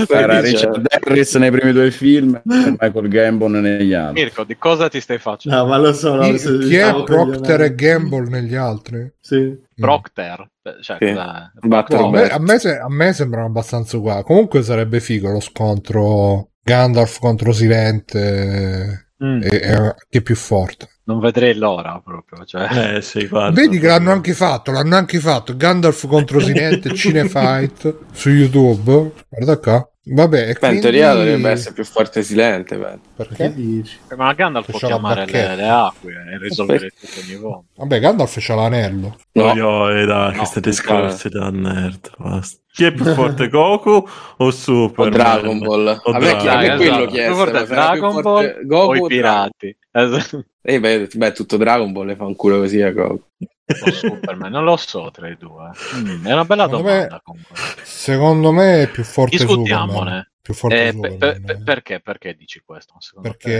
Era 0.08 0.40
Richard 0.40 0.86
Harris 0.88 1.34
nei 1.34 1.50
primi 1.50 1.72
due 1.72 1.90
film 1.90 2.34
e 2.34 2.42
Michael 2.78 3.08
Gambon 3.08 3.52
negli 3.52 3.92
altri. 3.92 4.22
Mirko, 4.22 4.44
di 4.44 4.56
cosa 4.56 4.88
ti 4.88 5.00
stai 5.00 5.18
facendo? 5.18 5.58
No, 5.58 5.66
ma 5.66 5.76
lo 5.76 5.92
so. 5.92 6.14
No, 6.14 6.30
chi, 6.32 6.38
chi 6.38 6.76
è 6.76 7.02
Procter 7.02 7.60
e 7.62 7.74
Gamble 7.74 8.28
negli 8.28 8.54
altri? 8.54 9.12
Sì. 9.20 9.54
Procter? 9.74 10.48
Cioè, 10.80 10.96
sì. 10.98 11.12
no, 11.12 11.20
a, 11.20 12.10
me, 12.10 12.28
a, 12.28 12.38
me 12.40 12.58
se, 12.58 12.76
a 12.78 12.88
me 12.88 13.12
sembrano 13.12 13.46
abbastanza 13.46 13.96
uguali. 13.98 14.22
Comunque 14.22 14.62
sarebbe 14.62 15.00
figo 15.00 15.30
lo 15.30 15.40
scontro 15.40 16.52
Gandalf 16.66 17.20
contro 17.20 17.52
Silente 17.52 19.10
mm. 19.22 19.40
e, 19.40 19.48
e, 19.48 19.94
che 20.08 20.18
è 20.18 20.20
più 20.20 20.34
forte. 20.34 20.88
Non 21.04 21.20
vedrei 21.20 21.54
l'ora 21.54 22.02
proprio. 22.04 22.44
Cioè. 22.44 22.96
Eh, 22.96 23.02
sì, 23.02 23.28
guarda, 23.28 23.60
Vedi 23.60 23.78
che 23.78 23.86
l'hanno 23.86 24.10
anche 24.10 24.32
fatto, 24.32 24.72
l'hanno 24.72 24.96
anche 24.96 25.20
fatto. 25.20 25.56
Gandalf 25.56 26.08
contro 26.08 26.40
Silente 26.40 26.92
Cinefight 26.96 27.98
su 28.10 28.30
YouTube. 28.30 29.12
Guarda 29.28 29.58
qua. 29.58 29.90
Vabbè, 30.08 30.46
Beh, 30.46 30.58
quindi... 30.58 30.76
in 30.76 30.82
teoria 30.82 31.14
dovrebbe 31.14 31.50
essere 31.50 31.74
più 31.74 31.84
forte 31.84 32.22
Silente. 32.22 32.76
Beh. 32.76 32.98
Perché 33.16 33.52
dici? 33.52 33.98
Eh, 34.08 34.14
ma 34.14 34.32
Gandalf 34.34 34.70
può 34.70 34.78
chiamare 34.78 35.26
le, 35.26 35.56
le, 35.56 35.68
acque 35.68 36.12
e 36.12 36.38
risolvere 36.38 36.90
tutto 36.90 37.20
ogni 37.24 37.34
volta. 37.34 37.66
Vabbè, 37.74 37.98
Gandalf 37.98 38.36
c'ha 38.38 38.54
l'anello. 38.54 39.16
No, 39.32 39.52
io 39.52 39.90
e 39.90 40.06
da 40.06 40.30
no, 40.30 40.36
questi 40.36 40.60
discorsi 40.60 41.28
da 41.28 41.50
nerd. 41.50 42.10
Basta. 42.18 42.60
Chi 42.72 42.84
è 42.84 42.92
più 42.92 43.04
forte, 43.04 43.48
Goku 43.50 44.06
o 44.36 44.50
Super? 44.52 45.06
O 45.06 45.08
Dragon 45.08 45.58
Ball. 45.58 46.00
O 46.04 46.12
a 46.12 46.18
me 46.18 46.36
chi 46.36 46.46
è 46.46 46.76
quello 46.76 47.06
chiesto. 47.06 47.34
Forte 47.34 47.64
Dragon 47.64 48.20
Ball 48.20 48.64
Goku 48.64 48.90
o 48.90 49.06
i 49.06 49.08
pirati? 49.08 49.76
Eh, 50.68 50.80
beh, 50.80 51.08
beh, 51.14 51.30
tutto 51.30 51.56
Dragon 51.56 51.92
Ball 51.92 52.06
le 52.06 52.16
fa 52.16 52.24
un 52.24 52.34
culo 52.34 52.58
così 52.58 52.82
a 52.82 52.90
Goku. 52.90 53.22
O 53.66 53.90
Superman, 53.90 54.52
non 54.52 54.64
lo 54.64 54.76
so 54.76 55.10
tra 55.10 55.28
i 55.28 55.36
due. 55.36 55.70
Mm, 55.96 56.26
è 56.26 56.32
una 56.32 56.44
bella 56.44 56.64
secondo 56.64 56.88
domanda. 56.88 57.22
Me, 57.26 57.82
secondo 57.82 58.52
me 58.52 58.82
è 58.82 58.88
più 58.88 59.02
forte 59.02 59.36
Discutiamone. 59.36 59.92
Superman. 59.92 60.30
Più 60.46 60.54
forte 60.54 60.86
eh, 60.86 60.94
per, 60.94 61.40
per, 61.40 61.62
perché? 61.64 61.98
Perché 61.98 62.36
dici 62.36 62.62
questo? 62.64 62.94
Perché 63.20 63.50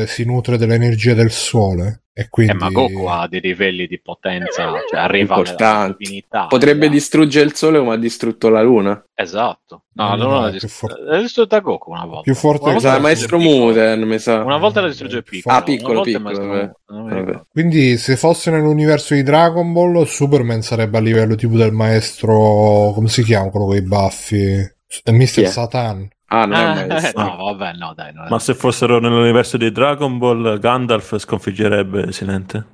te? 0.00 0.04
si 0.08 0.24
nutre 0.24 0.56
dell'energia 0.56 1.14
del 1.14 1.30
sole. 1.30 2.06
E 2.12 2.28
quindi... 2.28 2.54
Eh, 2.54 2.56
ma 2.56 2.68
Goku 2.68 3.04
ha 3.04 3.28
dei 3.28 3.40
livelli 3.40 3.86
di 3.86 4.00
potenza, 4.00 4.72
cioè 4.90 4.98
arriva 4.98 5.36
alla 5.36 5.94
divinità. 5.96 6.46
Potrebbe 6.48 6.80
esatto. 6.80 6.92
distruggere 6.94 7.46
il 7.46 7.54
sole 7.54 7.78
come 7.78 7.94
ha 7.94 7.96
distrutto 7.96 8.48
la 8.48 8.60
luna. 8.60 9.06
Esatto. 9.14 9.84
No, 9.92 10.16
no, 10.16 10.40
no, 10.40 10.50
dist- 10.50 10.66
for- 10.66 10.98
l'ha 10.98 11.20
distrutta 11.20 11.60
Goku 11.60 11.92
una 11.92 12.06
volta. 12.06 12.22
Più 12.22 12.34
forte 12.34 12.64
una 12.64 12.72
volta 12.72 12.98
Maestro 12.98 13.38
Muten, 13.38 14.02
mi 14.02 14.18
sa. 14.18 14.42
Una 14.42 14.58
volta 14.58 14.80
la 14.80 14.88
distrugge 14.88 15.22
piccolo. 15.22 15.54
Ah, 15.54 15.62
piccolo, 15.62 16.00
piccolo. 16.02 17.46
Quindi 17.52 17.96
se 17.98 18.16
fosse 18.16 18.50
nell'universo 18.50 19.14
di 19.14 19.22
Dragon 19.22 19.72
Ball, 19.72 20.02
Superman 20.02 20.62
sarebbe 20.62 20.98
a 20.98 21.00
livello 21.00 21.36
tipo 21.36 21.56
del 21.56 21.70
maestro, 21.70 22.90
come 22.94 23.06
si 23.06 23.22
chiama 23.22 23.48
quello 23.48 23.66
con 23.66 23.76
i 23.76 23.82
baffi? 23.82 24.80
Mr. 25.04 25.46
Satan. 25.46 26.08
Ah, 26.34 26.46
non 26.46 26.54
ah, 26.54 26.82
è 26.82 26.86
mai 26.86 27.04
eh, 27.04 27.12
no, 27.14 27.36
vabbè, 27.36 27.72
no, 27.74 27.92
dai. 27.94 28.12
Ma 28.14 28.38
se 28.38 28.54
fossero 28.54 28.98
nell'universo 28.98 29.58
di 29.58 29.70
Dragon 29.70 30.16
Ball, 30.16 30.58
Gandalf 30.58 31.18
sconfiggerebbe 31.18 32.10
Silente. 32.10 32.66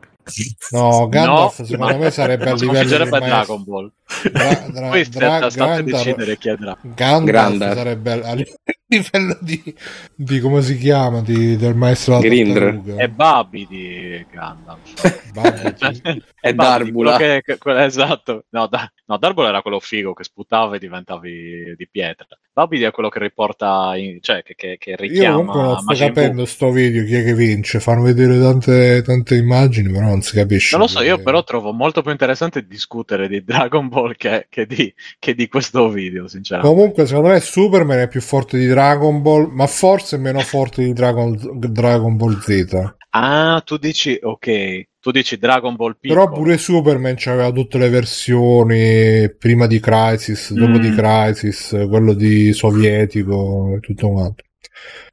No, 0.70 1.08
Gandalf 1.08 1.58
no, 1.58 1.64
secondo 1.64 1.96
me 1.96 2.10
sarebbe 2.12 2.50
a 2.50 2.54
livello 2.54 3.04
di 3.04 3.10
Dragon 3.10 3.64
Ball. 3.64 3.90
Dra, 4.30 4.64
dra, 4.68 4.88
Questo 4.90 5.18
dra, 5.18 5.38
Gandalf, 5.40 5.80
decidere 5.80 6.38
chi 6.38 6.50
è 6.50 6.54
Gandalf 6.54 7.24
Grandar. 7.24 7.74
sarebbe 7.74 8.12
a 8.12 8.34
livello 8.90 9.36
di, 9.40 9.74
di 10.14 10.40
come 10.40 10.62
si 10.62 10.78
chiama 10.78 11.20
di, 11.20 11.56
del 11.56 11.74
maestro 11.74 12.18
Grindr 12.20 12.94
è 12.96 13.08
Babi 13.08 13.66
di 13.68 14.26
Gandalf 14.30 15.34
è 16.40 16.54
Darbula 16.54 17.18
che, 17.18 17.42
che, 17.44 17.58
esatto 17.84 18.46
no, 18.48 18.66
da, 18.66 18.90
no, 19.04 19.18
Darbula 19.18 19.48
era 19.48 19.60
quello 19.60 19.78
figo 19.78 20.14
che 20.14 20.24
sputava 20.24 20.76
e 20.76 20.78
diventavi 20.78 21.74
di 21.76 21.88
pietra 21.88 22.26
Babidi 22.58 22.82
è 22.82 22.90
quello 22.90 23.08
che 23.08 23.20
riporta, 23.20 23.92
in, 23.94 24.18
cioè 24.20 24.42
che, 24.42 24.56
che, 24.56 24.78
che 24.80 24.96
richiama. 24.96 25.38
Io 25.38 25.44
comunque 25.44 25.62
non 25.62 25.78
sto 25.78 25.94
capendo 25.94 26.44
sto 26.44 26.70
video 26.72 27.04
chi 27.04 27.14
è 27.14 27.22
che 27.22 27.32
vince. 27.32 27.78
Fanno 27.78 28.02
vedere 28.02 28.36
tante, 28.40 29.00
tante 29.02 29.36
immagini, 29.36 29.92
però 29.92 30.06
non 30.06 30.22
si 30.22 30.34
capisce. 30.34 30.76
Non 30.76 30.86
lo 30.86 30.90
so, 30.90 31.00
io 31.00 31.22
però 31.22 31.44
trovo 31.44 31.70
molto 31.70 32.02
più 32.02 32.10
interessante 32.10 32.66
discutere 32.66 33.28
di 33.28 33.44
Dragon 33.44 33.86
Ball 33.86 34.16
che, 34.16 34.48
che, 34.50 34.66
di, 34.66 34.92
che 35.20 35.36
di 35.36 35.46
questo 35.46 35.88
video, 35.88 36.26
sinceramente. 36.26 36.74
Comunque, 36.74 37.06
secondo 37.06 37.28
me 37.28 37.38
Superman 37.38 38.00
è 38.00 38.08
più 38.08 38.20
forte 38.20 38.58
di 38.58 38.66
Dragon 38.66 38.77
Ball, 39.20 39.48
ma 39.50 39.66
forse 39.66 40.16
meno 40.18 40.40
forte 40.40 40.84
di 40.84 40.92
Dragon, 40.92 41.36
Dragon 41.58 42.16
Ball 42.16 42.38
Z. 42.40 42.94
Ah, 43.10 43.62
tu 43.64 43.78
dici, 43.78 44.18
ok, 44.20 44.88
tu 45.00 45.10
dici 45.10 45.38
Dragon 45.38 45.74
Ball 45.74 45.96
piccolo. 45.98 46.24
Però 46.24 46.36
pure 46.36 46.58
Superman 46.58 47.16
aveva 47.24 47.50
tutte 47.50 47.78
le 47.78 47.88
versioni 47.88 49.34
prima 49.36 49.66
di 49.66 49.80
Crisis, 49.80 50.52
dopo 50.52 50.78
mm. 50.78 50.80
di 50.80 50.90
Crisis, 50.94 51.86
quello 51.88 52.12
di 52.12 52.52
sovietico 52.52 53.74
e 53.76 53.80
tutto 53.80 54.10
quanto. 54.10 54.44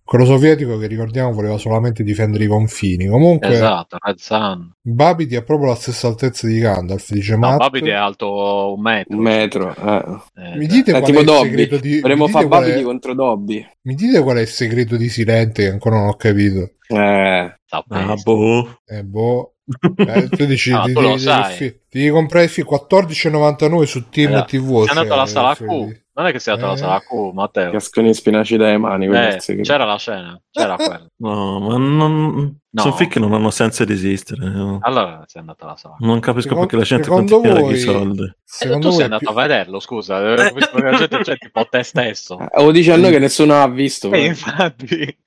Quello 0.06 0.26
sovietico 0.26 0.78
che 0.78 0.86
ricordiamo 0.86 1.32
voleva 1.32 1.58
solamente 1.58 2.04
difendere 2.04 2.44
i 2.44 2.48
confini. 2.48 3.08
Comunque, 3.08 3.48
esatto, 3.48 3.98
Red 4.00 4.18
Sun. 4.20 4.72
Babidi 4.80 5.36
ha 5.36 5.42
proprio 5.42 5.70
la 5.70 5.76
stessa 5.76 6.08
altezza 6.08 6.46
di 6.46 6.60
Gandalf. 6.60 7.12
Dice 7.12 7.32
no, 7.32 7.40
Matt. 7.40 7.58
Babidi 7.58 7.90
è 7.90 7.94
alto 7.94 8.76
un 8.76 8.82
metro. 8.82 9.16
Un 9.16 9.24
metro, 9.24 9.76
eh. 9.76 10.22
eh. 10.36 10.58
Mi 10.58 10.68
dite 10.68 10.92
eh, 10.92 11.00
qual 11.00 11.06
tipo 11.06 11.18
è 11.18 11.22
il 11.22 11.26
Dobby. 11.26 11.50
segreto 11.50 11.78
di. 11.78 12.00
Dovremmo 12.02 12.28
fare 12.28 12.48
Babidi 12.48 12.80
è... 12.82 12.84
contro 12.84 13.16
Dobby. 13.16 13.68
Mi 13.82 13.96
dite 13.96 14.22
qual 14.22 14.38
è 14.38 14.42
il 14.42 14.48
segreto 14.48 14.96
di 14.96 15.10
Silente 15.10 15.64
che 15.64 15.70
ancora 15.72 15.98
non 15.98 16.10
ho 16.10 16.16
capito. 16.16 16.74
Eh, 16.88 17.58
ah, 17.70 18.16
boh. 18.24 18.82
Eh, 18.86 19.04
boh. 19.04 19.55
Eh, 19.96 20.30
tu 20.30 20.46
dici 20.46 20.72
no, 20.72 20.84
ti, 20.84 20.94
tu 20.94 21.02
devi, 21.02 21.24
devi, 21.24 21.80
devi 21.90 22.10
comprare 22.10 22.46
il 22.46 22.52
film 22.52 22.68
14,99 22.70 23.84
su 23.84 24.10
Team 24.10 24.34
eh, 24.36 24.46
TV. 24.46 24.86
È 24.86 24.90
andato 24.90 25.14
alla 25.14 25.26
sala 25.26 25.56
Q. 25.56 26.04
Non 26.18 26.28
è 26.28 26.32
che 26.32 26.40
sia 26.40 26.54
andato 26.54 26.72
alla 26.72 26.80
sala 26.80 27.00
Q, 27.00 27.34
Matteo. 27.34 27.72
Casconi 27.72 28.14
spinaci 28.14 28.58
dai 28.58 28.78
mani. 28.78 29.08
Eh, 29.08 29.38
c'era 29.62 29.86
la 29.86 29.98
scena, 29.98 30.40
c'era 30.52 30.76
quella. 30.78 31.08
No, 31.18 31.60
ma 31.60 31.78
non. 31.78 32.60
No. 32.76 32.82
Sono 32.82 32.96
film 32.96 33.10
che 33.10 33.20
non 33.20 33.34
hanno 33.34 33.52
senso 33.52 33.86
di 33.86 33.94
esistere. 33.94 34.50
No. 34.50 34.80
Allora 34.82 35.24
sei 35.28 35.40
andato 35.40 35.64
alla 35.64 35.78
sala. 35.78 35.96
Non 36.00 36.20
capisco 36.20 36.50
secondo, 36.50 36.68
perché 36.68 36.76
la 36.76 36.84
gente 36.84 37.08
continua 37.08 37.62
voi, 37.62 37.74
i 37.74 37.80
soldi. 37.80 38.24
Eh, 38.60 38.80
tu 38.80 38.90
sei 38.90 39.04
andato 39.04 39.20
più... 39.20 39.30
a 39.30 39.42
vederlo, 39.42 39.80
scusa. 39.80 40.52
Visto 40.52 40.76
che 40.76 40.84
la 40.84 40.98
gente 40.98 41.18
c'è 41.20 41.38
tipo 41.38 41.66
te 41.70 41.84
stesso. 41.84 42.38
Eh, 42.56 42.62
o 42.62 42.72
dici 42.72 42.92
a 42.92 42.98
noi 42.98 43.12
che 43.12 43.20
nessuno 43.20 43.62
ha 43.62 43.68
visto. 43.70 44.12
Eh, 44.12 44.26
infatti. 44.26 45.18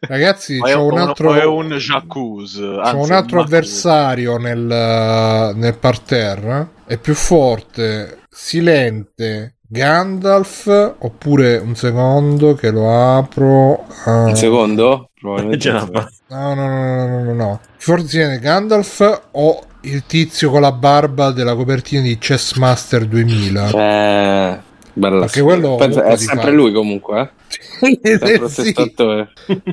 Ragazzi, 0.00 0.60
c'è 0.60 0.74
un 0.74 0.98
altro. 0.98 1.32
È 1.32 1.44
un 1.46 1.70
jacuzzi. 1.70 2.60
C'è 2.60 2.92
un 2.92 3.10
altro 3.10 3.40
avversario 3.40 4.36
nel, 4.36 5.54
nel 5.54 5.78
parterre. 5.78 6.72
È 6.84 6.98
più 6.98 7.14
forte, 7.14 8.18
silente, 8.28 9.56
Gandalf 9.66 10.96
oppure 10.98 11.56
un 11.56 11.74
secondo 11.74 12.54
che 12.54 12.70
lo 12.70 13.16
apro 13.16 13.86
uh... 14.06 14.10
un 14.10 14.36
secondo? 14.36 15.07
Probabilmente 15.20 15.70
no, 15.70 15.88
no, 15.88 16.54
no, 16.54 16.54
no, 16.54 17.24
no, 17.24 17.34
no. 17.34 17.60
forse 17.76 18.38
Gandalf 18.38 19.22
o 19.32 19.62
il 19.82 20.04
tizio 20.06 20.50
con 20.50 20.60
la 20.60 20.72
barba 20.72 21.30
della 21.32 21.54
copertina 21.54 22.02
di 22.02 22.18
Chessmaster 22.18 23.04
2000 23.06 23.68
eh, 23.70 24.58
bella 24.92 25.20
perché 25.20 25.42
quello 25.42 25.76
Penso, 25.76 26.02
è 26.02 26.16
sempre 26.16 26.50
fa... 26.50 26.50
lui 26.50 26.72
comunque 26.72 27.30
eh? 27.80 28.48
sì, 28.48 28.74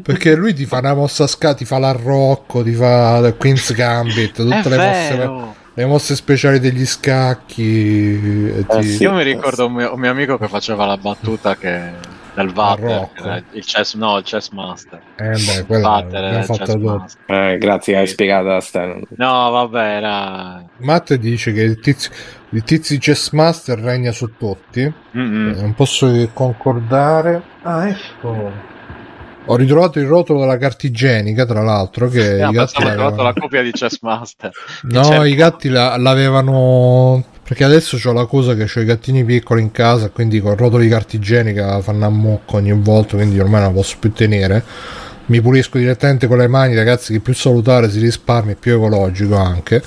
perché 0.01 0.35
lui 0.35 0.53
ti 0.53 0.65
fa 0.65 0.79
una 0.79 0.93
mossa 0.93 1.25
a 1.25 1.27
scala 1.27 1.53
ti 1.53 1.65
fa 1.65 1.77
l'arrocco 1.77 2.63
ti 2.63 2.73
fa 2.73 3.33
Queen's 3.37 3.73
Gambit 3.73 4.35
tutte 4.35 4.69
le 4.69 4.77
vero. 4.77 5.31
mosse 5.31 5.63
le 5.77 5.85
mosse 5.85 6.15
speciali 6.15 6.59
degli 6.59 6.85
scacchi. 6.85 8.53
Eh 8.55 8.65
ti... 8.65 8.83
sì, 8.83 9.03
Io 9.03 9.11
mi 9.11 9.23
ricordo 9.23 9.65
un 9.65 9.73
mio, 9.73 9.93
un 9.93 9.99
mio, 9.99 10.09
amico 10.09 10.37
che 10.37 10.47
faceva 10.47 10.85
la 10.85 10.95
battuta 10.95 11.57
che 11.57 11.91
del 12.35 12.51
Vater, 12.51 13.09
il 13.51 13.63
chess, 13.63 13.95
no, 13.95 14.17
il 14.17 14.23
chess 14.23 14.49
master. 14.49 15.01
Eh 15.15 15.29
beh, 15.29 15.65
quella 15.65 16.05
l'abbiamo 16.07 16.43
fatto 16.43 16.77
dopo. 16.77 17.05
Eh, 17.27 17.57
grazie, 17.57 17.97
hai 17.97 18.07
spiegato 18.07 18.51
a 18.51 18.59
Stan. 18.59 19.01
No, 19.15 19.49
vabbè, 19.49 19.95
era... 19.95 20.63
Matt 20.79 21.13
dice 21.13 21.53
che 21.53 21.61
il 21.61 21.79
tizio, 21.79 22.11
il 22.49 22.63
tizio 22.63 22.97
chess 22.99 23.31
master 23.31 23.79
regna 23.79 24.11
su 24.11 24.35
tutti. 24.37 24.93
Mm-hmm. 25.17 25.59
Non 25.59 25.73
posso 25.73 26.29
concordare. 26.33 27.41
Ah, 27.63 27.87
ecco. 27.87 28.73
Ho 29.47 29.55
ritrovato 29.55 29.99
il 29.99 30.07
rotolo 30.07 30.39
della 30.41 30.57
carta 30.57 30.87
igienica, 30.87 31.45
tra 31.45 31.61
l'altro. 31.61 32.09
Che 32.09 32.37
no, 32.37 32.49
i 32.49 32.53
gatti 32.53 32.83
ho 32.83 32.85
trovato 32.85 33.21
la 33.21 33.33
copia 33.33 33.61
di 33.61 33.71
Chessmaster. 33.71 34.51
No, 34.83 35.23
i 35.23 35.35
gatti 35.35 35.69
la, 35.69 35.95
l'avevano. 35.97 37.23
Perché 37.47 37.63
adesso 37.63 37.99
ho 38.03 38.11
la 38.11 38.25
cosa 38.25 38.55
che 38.55 38.63
ho 38.63 38.81
i 38.81 38.85
gattini 38.85 39.23
piccoli 39.23 39.61
in 39.61 39.71
casa, 39.71 40.09
quindi 40.09 40.41
con 40.41 40.53
il 40.53 40.57
rotolo 40.57 40.81
di 40.81 40.89
carta 40.89 41.15
igienica 41.15 41.79
fanno 41.81 42.05
a 42.05 42.09
mocco 42.09 42.57
ogni 42.57 42.73
volta, 42.73 43.17
quindi 43.17 43.39
ormai 43.39 43.61
non 43.61 43.69
la 43.69 43.75
posso 43.75 43.97
più 43.99 44.11
tenere. 44.11 44.63
Mi 45.27 45.41
pulisco 45.41 45.77
direttamente 45.77 46.25
con 46.25 46.39
le 46.39 46.47
mani, 46.47 46.73
ragazzi, 46.73 47.13
che 47.13 47.19
più 47.19 47.35
salutare 47.35 47.91
si 47.91 47.99
risparmia, 47.99 48.55
più 48.59 48.73
ecologico 48.73 49.35
anche. 49.35 49.81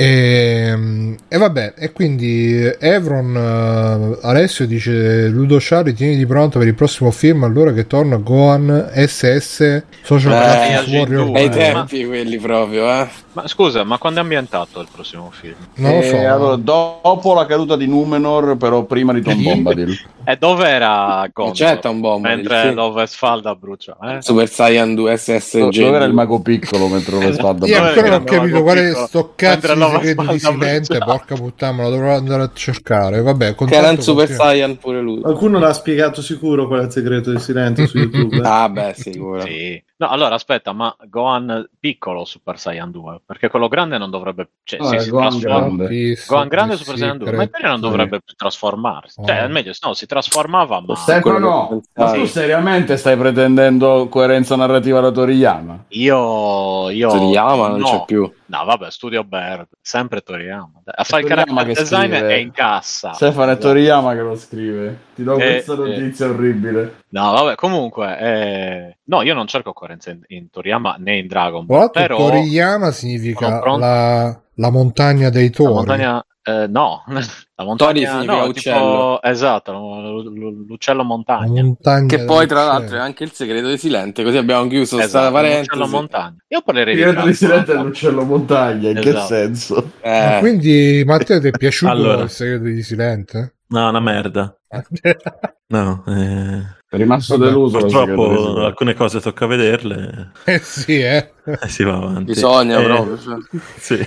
E, 0.00 1.16
e, 1.26 1.38
vabbè, 1.38 1.74
e 1.76 1.90
quindi 1.90 2.62
Evron 2.78 3.34
uh, 3.34 4.24
Alessio 4.24 4.64
dice 4.64 5.26
Ludo 5.26 5.56
Charlie 5.58 5.92
tieni 5.92 6.24
pronto 6.24 6.60
per 6.60 6.68
il 6.68 6.74
prossimo 6.74 7.10
film 7.10 7.42
allora 7.42 7.72
che 7.72 7.88
torna 7.88 8.14
Gohan 8.14 8.92
SS 8.94 9.82
Social 10.04 10.32
eh, 10.34 10.96
Warrior 10.96 11.34
ai 11.34 11.50
tempi 11.50 12.06
quelli 12.06 12.38
proprio 12.38 12.88
eh. 12.88 13.08
Ma 13.40 13.48
scusa 13.48 13.84
ma 13.84 13.98
quando 13.98 14.20
è 14.20 14.22
ambientato 14.22 14.80
il 14.80 14.88
prossimo 14.92 15.30
film? 15.30 15.56
non 15.76 15.96
lo 15.96 16.02
so 16.02 16.14
eh, 16.16 16.24
allora, 16.24 16.56
dopo 16.56 17.34
la 17.34 17.46
caduta 17.46 17.76
di 17.76 17.86
Numenor 17.86 18.56
però 18.56 18.84
prima 18.84 19.12
di 19.12 19.22
Tom 19.22 19.42
Bombadil 19.42 19.96
e 20.24 20.36
dove 20.36 20.68
era 20.68 21.28
Gondor? 21.32 21.54
c'è 21.54 21.78
Tom 21.78 22.00
Bombadil 22.00 22.36
mentre 22.36 22.68
sì. 22.68 22.74
dove 22.74 23.06
Sfalda 23.06 23.54
brucia 23.54 23.96
eh? 24.02 24.22
Super 24.22 24.48
Saiyan 24.48 24.94
2 24.94 25.16
SS 25.16 25.68
dove 25.68 25.96
era 25.96 26.04
il 26.04 26.12
mago 26.12 26.40
piccolo 26.40 26.88
mentre 26.88 27.12
dove 27.12 27.32
Sfalda 27.32 27.66
brucia 27.66 27.78
io 27.78 27.84
ancora 27.84 28.08
non 28.08 28.20
ho 28.20 28.24
capito 28.24 28.62
qual 28.62 28.76
è 28.76 28.94
sto 29.06 29.32
cazzo 29.34 29.76
segreto 30.08 30.32
di 30.32 30.38
Silente, 30.38 30.98
porca 30.98 31.34
puttana, 31.34 31.72
me 31.72 31.82
lo 31.84 31.90
dovrò 31.90 32.16
andare 32.16 32.42
a 32.42 32.50
cercare. 32.52 33.20
Vabbè, 33.20 33.54
che 33.54 33.74
era 33.74 33.90
in 33.90 34.00
Super 34.00 34.28
Saiyan 34.28 34.78
pure 34.78 35.00
lui. 35.00 35.20
Qualcuno 35.20 35.58
l'ha 35.58 35.72
spiegato 35.72 36.22
sicuro 36.22 36.66
qual 36.66 36.80
è 36.80 36.84
il 36.84 36.90
segreto 36.90 37.30
di 37.30 37.38
Silente 37.38 37.86
su 37.86 37.98
YouTube. 37.98 38.40
ah, 38.42 38.68
beh, 38.68 38.94
sicuro. 38.96 39.40
sì. 39.42 39.82
No, 40.00 40.06
allora 40.08 40.36
aspetta, 40.36 40.72
ma 40.72 40.94
Gohan 41.08 41.68
piccolo 41.80 42.24
Super 42.24 42.56
Saiyan 42.56 42.92
2? 42.92 43.22
Perché 43.26 43.48
quello 43.48 43.66
grande 43.66 43.98
non 43.98 44.10
dovrebbe. 44.10 44.50
Cioè, 44.62 44.78
no, 44.78 44.86
sì, 44.86 45.00
si 45.00 45.10
Gohan 45.10 45.30
trasforma. 45.40 45.58
grande. 45.86 46.16
Gohan 46.24 46.48
grande 46.48 46.76
Super 46.76 46.96
Saiyan 46.98 47.18
2, 47.18 47.32
ma 47.32 47.46
teoria 47.48 47.68
non 47.70 47.80
dovrebbe 47.80 48.20
più 48.24 48.34
trasformarsi. 48.36 49.22
Cioè, 49.26 49.40
Oh. 49.40 49.42
al 49.42 49.50
meglio, 49.50 49.72
no, 49.84 49.94
si 49.94 50.06
trasformava, 50.06 50.80
ma. 50.86 50.94
Stefano, 50.94 51.82
ma 51.94 52.12
tu 52.12 52.26
seriamente 52.26 52.96
stai 52.96 53.16
pretendendo 53.16 54.06
coerenza 54.08 54.54
narrativa 54.54 55.00
da 55.00 55.10
Toriyama? 55.10 55.84
Io. 55.88 56.90
io 56.90 57.08
Toriyama 57.08 57.66
non 57.68 57.80
no. 57.80 57.86
c'è 57.86 58.04
più. 58.06 58.32
No, 58.50 58.64
vabbè, 58.64 58.90
studio 58.90 59.24
Bird, 59.24 59.66
sempre 59.80 60.22
Toriyama. 60.22 60.80
A 60.84 61.04
fare 61.04 61.22
il 61.22 61.28
character 61.28 61.66
che 61.66 61.72
design 61.74 62.12
scrive. 62.12 62.28
è 62.28 62.34
in 62.36 62.50
cassa. 62.50 63.12
Stefano 63.12 63.52
è 63.52 63.58
Toriyama 63.58 64.14
che 64.14 64.20
lo 64.22 64.36
scrive. 64.36 64.98
Ti 65.14 65.22
do 65.22 65.36
Eh, 65.36 65.36
questa 65.52 65.74
notizia 65.74 66.26
orribile. 66.28 67.02
No, 67.10 67.30
vabbè, 67.32 67.56
comunque, 67.56 68.18
eh, 68.18 68.98
no, 69.04 69.20
io 69.22 69.34
non 69.34 69.46
cerco 69.46 69.74
coerenza 69.74 70.10
in, 70.10 70.22
in 70.28 70.48
Toriyama 70.48 70.96
né 70.98 71.18
in 71.18 71.26
Dragon 71.26 71.66
Ball. 71.66 71.90
Però 71.90 72.16
Toriyama 72.16 72.90
significa 72.90 73.58
pronto. 73.60 73.80
la, 73.80 74.40
la 74.54 74.70
montagna 74.70 75.28
dei 75.28 75.48
la 75.50 75.54
tori. 75.54 75.72
montagna, 75.74 76.24
eh, 76.48 76.66
no, 76.68 77.02
la 77.08 77.20
Tori 77.20 77.66
montagna, 77.66 78.10
significa 78.10 78.32
no, 78.32 78.44
uccello. 78.46 78.78
tipo, 78.78 79.22
esatto, 79.22 79.72
l- 79.72 80.32
l- 80.32 80.66
l'uccello 80.66 81.04
montagna. 81.04 81.62
montagna 81.62 82.06
Che 82.06 82.24
poi, 82.24 82.46
tra 82.46 82.64
l'altro, 82.64 82.96
è 82.96 83.00
anche 83.00 83.24
il 83.24 83.32
segreto 83.32 83.68
di 83.68 83.76
Silente. 83.76 84.22
Così 84.24 84.36
abbiamo 84.36 84.66
chiuso 84.68 84.96
sta 84.96 85.04
Esatto, 85.04 85.32
parentesi. 85.32 85.68
l'uccello 85.70 85.86
montagna. 85.88 86.36
Io 86.48 86.62
parlerei 86.62 86.94
di 86.94 87.00
Io 87.02 87.12
Dragon 87.12 87.32
Silente 87.34 87.72
è 87.72 87.76
l'uccello 87.76 88.24
montagna, 88.24 88.88
in 88.90 89.00
che 89.00 89.08
Esatto. 89.10 89.26
senso? 89.26 89.90
Ma 90.02 90.36
Eh, 90.36 90.40
quindi 90.40 91.02
Matteo 91.04 91.40
ti 91.40 91.48
è 91.48 91.50
piaciuto 91.50 91.90
Allora. 91.92 92.22
il 92.22 92.30
segreto 92.30 92.64
di 92.64 92.82
Silente? 92.82 93.54
No, 93.70 93.88
una 93.88 94.00
merda. 94.00 94.56
No, 95.70 96.02
eh, 96.06 96.62
È 96.88 96.96
rimasto 96.96 97.36
deluso. 97.36 97.76
purtroppo 97.76 98.64
alcune 98.64 98.94
cose 98.94 99.20
tocca 99.20 99.44
vederle 99.44 100.30
eh 100.46 100.58
sì, 100.60 100.98
eh. 100.98 101.30
e 101.44 101.68
si 101.68 101.84
va 101.84 101.96
avanti. 101.96 102.24
bisogna 102.32 102.80
Eh, 102.80 102.84
proprio. 102.84 103.18
cioè. 103.18 103.36
Sì. 103.76 103.98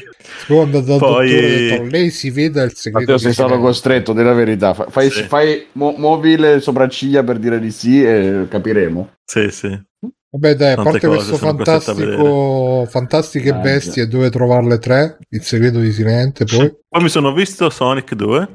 Secondo 0.47 0.79
Poi- 0.81 0.85
dottore 0.97 1.27
ha 1.27 1.31
detto, 1.77 1.83
lei 1.83 2.09
si 2.09 2.31
veda 2.31 2.63
il 2.63 2.73
segreto 2.73 3.11
Matteo, 3.11 3.17
sei 3.19 3.33
stato 3.33 3.59
costretto, 3.59 4.13
di 4.13 4.23
la 4.23 4.33
verità. 4.33 4.73
Fa- 4.73 4.87
Fai, 4.89 5.11
Sì. 5.11 5.21
fai- 5.25 5.67
mu- 5.73 5.93
muovi 5.97 6.35
le 6.35 6.59
sopracciglia 6.61 7.23
per 7.23 7.37
dire 7.37 7.59
di 7.59 7.69
sì 7.69 8.03
e 8.03 8.47
capiremo. 8.49 9.11
Sì, 9.23 9.51
sì. 9.51 9.79
Vabbè 10.31 10.55
dai, 10.55 10.71
a 10.71 10.75
Tante 10.75 10.89
parte 10.91 11.07
questo 11.09 11.35
fantastico 11.37 12.87
Fantastiche 12.89 13.49
Eh, 13.49 13.53
bestie 13.53 14.07
dove 14.07 14.31
trovarle 14.31 14.79
tre, 14.79 15.19
il 15.29 15.43
segreto 15.43 15.77
di 15.77 15.91
Silente, 15.91 16.45
poi 16.45 16.75
Poi 16.89 17.03
mi 17.03 17.09
sono 17.09 17.33
visto 17.33 17.69
Sonic 17.69 18.15
2. 18.15 18.47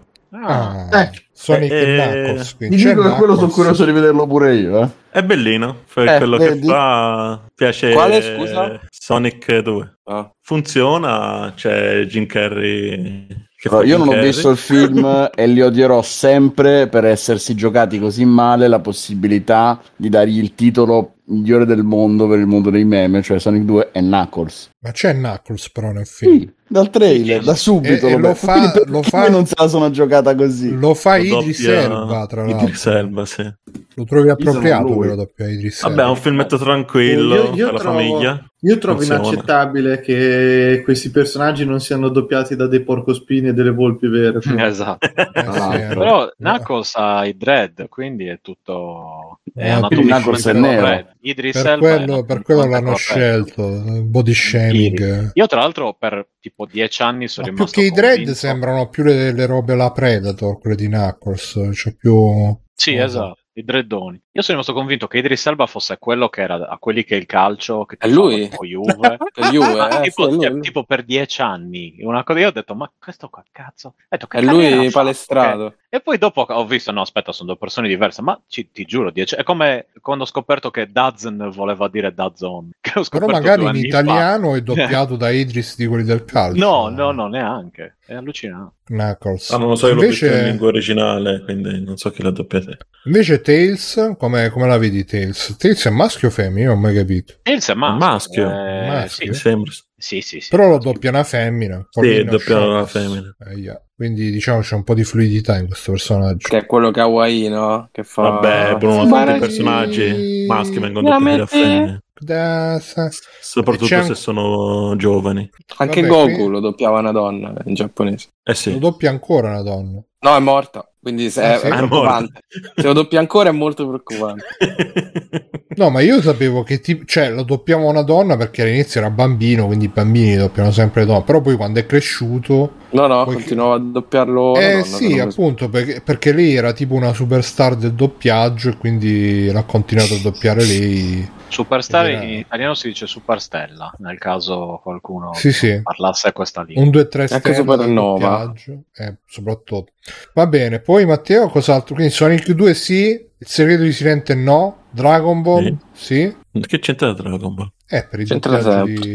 Ah, 0.42 0.88
ah, 0.90 1.02
Eh, 1.02 1.10
Sonic 1.32 1.70
eh, 1.70 1.80
e 1.80 1.96
Knuckles. 1.96 2.56
Ti 2.56 2.68
dico 2.68 3.02
che 3.02 3.10
quello 3.10 3.34
sono 3.36 3.48
curioso 3.48 3.84
di 3.84 3.92
vederlo 3.92 4.26
pure 4.26 4.54
io. 4.54 4.82
Eh. 4.82 4.88
È 5.10 5.22
bellino. 5.22 5.82
Eh, 5.94 6.16
quello 6.18 6.36
vedi? 6.36 6.60
che 6.60 6.66
fa, 6.66 7.40
piace. 7.54 7.92
Quale, 7.92 8.20
scusa? 8.20 8.80
Sonic 8.90 9.58
2. 9.58 9.98
Ah. 10.04 10.30
Funziona. 10.42 11.52
C'è 11.54 12.04
Jim 12.04 12.26
Carrey. 12.26 13.45
Fa 13.58 13.82
io 13.82 13.96
non 13.96 14.08
ho 14.08 14.20
visto 14.20 14.50
il 14.50 14.56
film 14.58 15.30
e 15.34 15.46
li 15.46 15.62
odierò 15.62 16.02
sempre 16.02 16.88
per 16.88 17.04
essersi 17.06 17.54
giocati 17.54 17.98
così 17.98 18.24
male 18.26 18.68
la 18.68 18.80
possibilità 18.80 19.80
di 19.96 20.08
dargli 20.10 20.38
il 20.38 20.54
titolo 20.54 21.14
migliore 21.28 21.64
del 21.64 21.82
mondo 21.82 22.28
per 22.28 22.38
il 22.38 22.46
mondo 22.46 22.70
dei 22.70 22.84
meme, 22.84 23.22
cioè 23.22 23.40
Sonic 23.40 23.62
2 23.64 23.88
e 23.92 24.00
Knuckles. 24.00 24.70
Ma 24.80 24.90
c'è 24.92 25.14
Knuckles 25.14 25.70
però 25.72 25.90
nel 25.90 26.06
film. 26.06 26.38
Sì, 26.38 26.52
dal 26.68 26.90
trailer, 26.90 27.42
da 27.42 27.54
subito 27.54 28.06
E- 28.06 28.10
e 28.10 28.12
lo, 28.12 28.18
lo 28.18 28.28
metto. 28.28 28.34
fa- 28.34 28.82
lo 28.86 29.02
fa- 29.02 29.28
non 29.28 29.46
se 29.46 29.54
la 29.56 29.66
sono 29.68 29.90
giocata 29.90 30.34
così? 30.36 30.76
Lo 30.78 30.94
fa 30.94 31.16
Lo 31.16 31.40
Idris 31.40 31.64
Elba, 31.64 32.26
tra 32.26 32.46
Idris 32.46 32.84
l'altro. 32.84 32.92
Elba, 32.92 33.24
sì. 33.24 33.54
Lo 33.94 34.04
trovi 34.04 34.28
appropriato 34.28 34.92
quello 34.94 35.14
doppia 35.16 35.48
Idris 35.48 35.80
Vabbè, 35.82 35.94
è 35.94 35.98
Elba. 35.98 36.10
un 36.10 36.16
filmetto 36.16 36.58
tranquillo 36.58 37.34
Io- 37.34 37.54
io 37.54 37.64
per 37.64 37.72
la 37.74 37.80
trovo- 37.80 37.98
famiglia. 37.98 38.44
Io 38.66 38.78
trovo 38.78 38.98
Funziona. 38.98 39.20
inaccettabile 39.22 40.00
che 40.00 40.80
questi 40.82 41.10
personaggi 41.10 41.64
non 41.64 41.78
siano 41.80 42.08
doppiati 42.08 42.56
da 42.56 42.66
dei 42.66 42.82
porcospini 42.82 43.48
e 43.48 43.52
delle 43.52 43.70
volpi 43.70 44.08
vere. 44.08 44.38
esatto. 44.66 45.06
Eh, 45.06 45.12
sì, 45.34 45.44
l'altro. 45.44 45.72
eh. 45.74 45.94
Però 45.94 46.28
Knuckles 46.36 46.92
ha 46.96 47.24
i 47.26 47.36
dread, 47.36 47.88
quindi 47.88 48.26
è 48.26 48.40
tutto. 48.42 49.40
È 49.54 49.70
Ah, 49.70 49.80
quindi 49.86 50.10
anatomicamente 50.10 50.42
Knuckles 50.42 50.46
è 50.46 50.52
nero. 50.52 51.08
Idris 51.20 51.62
per 51.62 51.78
quello, 51.78 52.18
è 52.18 52.24
per 52.24 52.42
quello 52.42 52.66
l'hanno 52.66 52.94
scelto. 52.96 53.84
eh, 53.86 54.02
Body 54.02 54.34
shaming. 54.34 55.30
Io, 55.34 55.46
tra 55.46 55.60
l'altro, 55.60 55.94
per 55.98 56.26
tipo 56.40 56.66
dieci 56.66 57.02
anni 57.02 57.28
sono 57.28 57.46
Ma 57.46 57.52
più 57.52 57.64
rimasto 57.64 57.80
che 57.80 57.86
i 57.86 57.90
dread 57.90 58.16
convinto- 58.16 58.34
sembrano 58.34 58.88
più 58.88 59.04
le, 59.04 59.32
le 59.32 59.46
robe 59.46 59.72
alla 59.74 59.92
Predator, 59.92 60.58
quelle 60.58 60.76
di 60.76 60.86
Knuckles. 60.86 61.68
C'è 61.72 61.94
più. 61.94 62.56
Sì, 62.74 62.96
esatto, 62.96 63.36
i 63.58 63.64
dreadoni. 63.64 64.16
Io 64.32 64.42
sono 64.42 64.58
rimasto 64.58 64.72
convinto 64.74 65.06
che 65.06 65.18
Idris 65.18 65.46
Elba 65.46 65.66
fosse 65.66 65.96
quello 65.98 66.28
che 66.28 66.42
era 66.42 66.68
a 66.68 66.76
quelli 66.78 67.04
che 67.04 67.14
il 67.16 67.24
calcio 67.24 67.86
che 67.86 67.96
È 67.98 68.06
lui? 68.06 68.48
Juve. 68.48 69.16
Juve, 69.50 69.88
eh, 69.96 70.00
tipo, 70.02 70.26
lui. 70.26 70.60
tipo 70.60 70.84
per 70.84 71.02
dieci 71.04 71.40
anni 71.40 71.96
una 72.00 72.22
cosa 72.22 72.40
io 72.40 72.48
ho 72.48 72.52
detto 72.52 72.74
ma 72.74 72.90
questo 72.98 73.28
qua 73.30 73.42
cazzo 73.50 73.88
Ho 73.88 73.94
detto, 74.10 74.26
che 74.26 74.38
È 74.38 74.42
lui 74.42 74.76
fatto? 74.76 74.90
palestrato. 74.90 75.70
Che- 75.70 75.76
e 75.88 76.00
poi 76.00 76.18
dopo 76.18 76.42
ho 76.42 76.66
visto 76.66 76.90
no 76.92 77.00
aspetta 77.02 77.32
sono 77.32 77.50
due 77.50 77.58
persone 77.58 77.88
diverse 77.88 78.22
ma 78.22 78.40
ci- 78.46 78.70
ti 78.70 78.84
giuro 78.84 79.10
dieci- 79.10 79.36
è 79.36 79.42
come 79.42 79.86
quando 80.00 80.24
ho 80.24 80.26
scoperto 80.26 80.70
che 80.70 80.90
Dazen 80.90 81.50
voleva 81.52 81.88
dire 81.88 82.12
Dazon 82.12 82.70
che 82.80 82.98
ho 82.98 83.04
Però 83.08 83.28
scoperto 83.28 83.30
magari 83.30 83.60
due 83.60 83.68
in 83.68 83.76
anni 83.76 83.80
fa. 83.80 83.86
italiano 83.86 84.54
è 84.54 84.60
doppiato 84.62 85.16
da 85.16 85.30
Idris 85.30 85.76
di 85.76 85.86
quelli 85.86 86.04
del 86.04 86.24
calcio. 86.24 86.58
no 86.58 86.88
no 86.88 87.12
no 87.12 87.28
neanche 87.28 87.96
è 88.04 88.14
allucinante 88.14 88.74
Knuckles. 88.86 89.50
Ah, 89.50 89.56
non 89.58 89.68
lo 89.70 89.74
so, 89.74 89.88
io 89.88 89.94
l'ho 89.94 90.04
visto 90.04 90.26
in 90.30 90.34
invece, 90.34 90.44
lingua 90.44 90.68
originale, 90.68 91.42
quindi 91.42 91.80
non 91.82 91.96
so 91.96 92.10
chi 92.10 92.22
l'ha 92.22 92.30
doppiata. 92.30 92.76
invece 93.04 93.40
Tails, 93.40 94.14
come, 94.16 94.48
come 94.50 94.66
la 94.68 94.78
vedi 94.78 95.04
Tails? 95.04 95.56
Tails 95.58 95.86
è 95.86 95.90
maschio 95.90 96.28
o 96.28 96.30
femmina? 96.30 96.60
Io 96.60 96.68
non 96.68 96.78
ho 96.78 96.80
mai 96.82 96.94
capito. 96.94 97.34
Tails 97.42 97.68
è 97.70 97.74
maschio, 97.74 97.98
maschio. 98.06 98.48
eh, 98.48 98.84
Maschio? 98.84 99.32
Sì, 99.32 99.40
Sembra. 99.40 99.72
Sì 99.98 100.20
sì 100.20 100.40
sì 100.40 100.50
Però 100.50 100.68
lo 100.68 100.78
doppia 100.78 101.10
una 101.10 101.24
femmina. 101.24 101.86
Sì, 101.90 102.24
doppia 102.24 102.64
una 102.64 102.86
femmina. 102.86 103.34
Eh, 103.48 103.54
yeah. 103.54 103.80
Quindi 103.94 104.30
diciamo 104.30 104.60
c'è 104.60 104.74
un 104.74 104.84
po' 104.84 104.94
di 104.94 105.04
fluidità 105.04 105.56
in 105.58 105.66
questo 105.68 105.92
personaggio. 105.92 106.48
Che 106.48 106.58
è 106.58 106.66
quello 106.66 106.90
kawaii, 106.90 107.48
no? 107.48 107.88
Che 107.90 108.02
fa... 108.04 108.22
Vabbè, 108.22 108.76
Bruno, 108.76 109.04
Sì, 109.04 109.08
tutti 109.10 109.30
i 109.36 109.38
personaggi 109.38 110.44
maschi 110.46 110.78
vengono 110.78 111.08
doppiati 111.10 111.36
da 111.38 111.46
femmine. 111.46 112.00
Da- 112.18 112.78
sa- 112.80 113.10
Soprattutto 113.40 114.02
se 114.02 114.14
sono 114.14 114.94
giovani. 114.96 115.50
Anche 115.78 116.00
Vabbè, 116.02 116.12
Goku 116.12 116.34
qui- 116.42 116.48
lo 116.48 116.60
doppiava 116.60 116.98
una 117.00 117.12
donna 117.12 117.54
in 117.64 117.74
giapponese. 117.74 118.28
Eh 118.42 118.52
Lo 118.52 118.54
sì. 118.54 118.78
doppia 118.78 119.10
ancora 119.10 119.48
una 119.50 119.62
donna. 119.62 120.02
No, 120.20 120.36
è 120.36 120.40
morta. 120.40 120.90
Quindi 121.06 121.30
se- 121.30 121.40
Ah, 121.40 121.54
è, 121.54 121.58
sì? 121.58 121.66
è 121.66 121.68
È 121.68 121.76
preoccupante. 121.76 122.40
Se 122.74 122.82
lo 122.82 122.92
doppia 122.92 123.20
ancora 123.20 123.50
è 123.50 123.52
molto 123.52 123.86
preoccupante. 123.86 124.44
No, 125.76 125.90
ma 125.90 126.00
io 126.00 126.22
sapevo 126.22 126.62
che 126.62 126.80
tipo, 126.80 127.04
cioè, 127.04 127.28
lo 127.30 127.42
doppiava 127.42 127.84
una 127.84 128.00
donna 128.00 128.36
perché 128.38 128.62
all'inizio 128.62 128.98
era 128.98 129.10
bambino, 129.10 129.66
quindi 129.66 129.84
i 129.84 129.90
bambini 129.92 130.34
doppiano 130.34 130.70
sempre 130.72 131.02
le 131.02 131.06
donne. 131.08 131.22
Però 131.24 131.42
poi 131.42 131.54
quando 131.56 131.78
è 131.78 131.84
cresciuto. 131.84 132.70
No, 132.90 133.06
no, 133.06 133.24
Poi- 133.24 133.34
continuava 133.34 133.74
a 133.74 133.78
doppiarlo. 133.78 134.56
eh 134.56 134.70
donna, 134.70 134.82
sì, 134.84 135.18
appunto, 135.18 135.68
perché, 135.68 136.00
perché 136.02 136.32
lei 136.32 136.54
era 136.54 136.72
tipo 136.72 136.94
una 136.94 137.12
superstar 137.12 137.76
del 137.76 137.92
doppiaggio 137.92 138.70
e 138.70 138.76
quindi 138.78 139.50
l'ha 139.52 139.64
continuato 139.64 140.14
a 140.14 140.18
doppiare 140.22 140.64
lei. 140.64 141.28
Superstar 141.48 142.06
Era- 142.06 142.22
in 142.22 142.30
italiano 142.38 142.74
si 142.74 142.88
dice 142.88 143.06
superstella, 143.06 143.92
nel 143.98 144.18
caso 144.18 144.80
qualcuno 144.82 145.32
Sì, 145.34 145.52
sì. 145.52 145.80
parlasse 145.82 146.32
questa 146.32 146.62
lingua. 146.62 146.82
Un 146.84 146.90
2 146.90 147.08
3 147.08 147.22
Anche 147.22 147.36
stelle 147.38 147.54
del 147.54 147.64
Supernova. 147.66 148.52
eh, 148.94 149.16
soprattutto. 149.26 149.92
Va 150.34 150.46
bene, 150.46 150.80
poi 150.80 151.06
Matteo, 151.06 151.48
cos'altro? 151.48 151.94
Quindi 151.94 152.12
Sonic 152.12 152.50
2 152.50 152.74
sì, 152.74 153.08
il 153.38 153.46
segreto 153.46 153.82
di 153.82 153.92
Silente 153.92 154.34
no, 154.34 154.84
Dragon 154.90 155.42
Ball 155.42 155.76
sì. 155.92 156.34
Che 156.52 156.78
c'entra 156.78 157.12
Dragon 157.12 157.54
Ball? 157.54 157.70
Eh, 157.88 158.06
per 158.06 158.20
i 158.20 158.24
C'entra 158.24 158.82
di... 158.84 159.14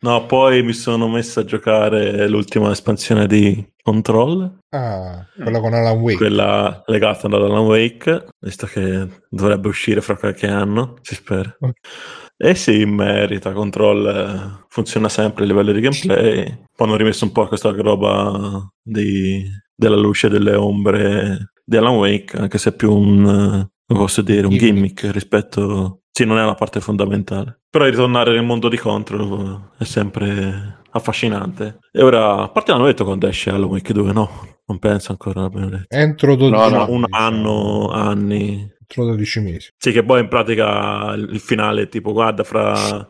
No, 0.00 0.26
poi 0.26 0.62
mi 0.62 0.72
sono 0.74 1.08
messo 1.08 1.40
a 1.40 1.44
giocare 1.44 2.28
l'ultima 2.28 2.70
espansione 2.70 3.26
di 3.26 3.66
Control, 3.82 4.58
Ah, 4.70 5.26
quella 5.34 5.60
con 5.60 5.72
Alan 5.74 5.98
Wake. 5.98 6.18
quella 6.18 6.82
legata 6.86 7.26
ad 7.26 7.32
Alan 7.34 7.64
Wake, 7.64 8.26
visto 8.38 8.66
che 8.66 9.08
dovrebbe 9.28 9.68
uscire 9.68 10.00
fra 10.00 10.16
qualche 10.16 10.46
anno, 10.46 10.96
si 11.02 11.14
spera. 11.14 11.56
Ok. 11.58 11.72
E 12.36 12.54
sì, 12.54 12.84
merita, 12.84 13.52
Control 13.52 14.06
eh, 14.06 14.64
funziona 14.68 15.08
sempre 15.08 15.42
a 15.42 15.46
livello 15.48 15.72
di 15.72 15.80
gameplay. 15.80 16.44
Poi 16.76 16.86
hanno 16.86 16.96
rimesso 16.96 17.24
un 17.24 17.32
po' 17.32 17.48
questa 17.48 17.70
roba 17.72 18.70
di- 18.80 19.44
della 19.74 19.96
luce 19.96 20.28
delle 20.28 20.54
ombre 20.54 21.50
di 21.64 21.76
Alan 21.76 21.96
Wake, 21.96 22.36
anche 22.36 22.58
se 22.58 22.70
è 22.70 22.72
più 22.74 22.92
un, 22.94 23.68
eh, 23.88 23.94
posso 23.94 24.22
dire, 24.22 24.46
un 24.46 24.56
gimmick 24.56 25.10
rispetto... 25.10 26.02
Sì, 26.18 26.24
non 26.24 26.38
è 26.38 26.44
la 26.44 26.56
parte 26.56 26.80
fondamentale. 26.80 27.60
Però 27.70 27.84
ritornare 27.84 28.32
nel 28.32 28.42
mondo 28.42 28.68
di 28.68 28.76
Control 28.76 29.70
è 29.78 29.84
sempre 29.84 30.80
affascinante. 30.90 31.78
E 31.92 32.02
ora, 32.02 32.38
a 32.38 32.48
parte 32.48 32.72
l'hanno 32.72 32.86
detto 32.86 33.04
quando 33.04 33.28
esce 33.28 33.50
Alan 33.50 33.68
Wake 33.68 33.92
2, 33.92 34.12
no? 34.12 34.28
Non 34.66 34.80
penso 34.80 35.12
ancora 35.12 35.42
l'abbiano 35.42 35.68
detto. 35.68 35.94
Entro 35.94 36.34
12 36.34 36.70
No, 36.72 36.76
no, 36.76 36.86
un 36.90 37.04
anno, 37.08 37.90
anni. 37.90 38.68
Entro 38.80 39.04
12 39.04 39.40
mesi. 39.42 39.68
Sì, 39.76 39.92
che 39.92 40.02
poi 40.02 40.22
in 40.22 40.26
pratica 40.26 41.12
il 41.14 41.38
finale 41.38 41.82
è 41.82 41.88
tipo, 41.88 42.10
guarda, 42.12 42.42
fra 42.42 43.08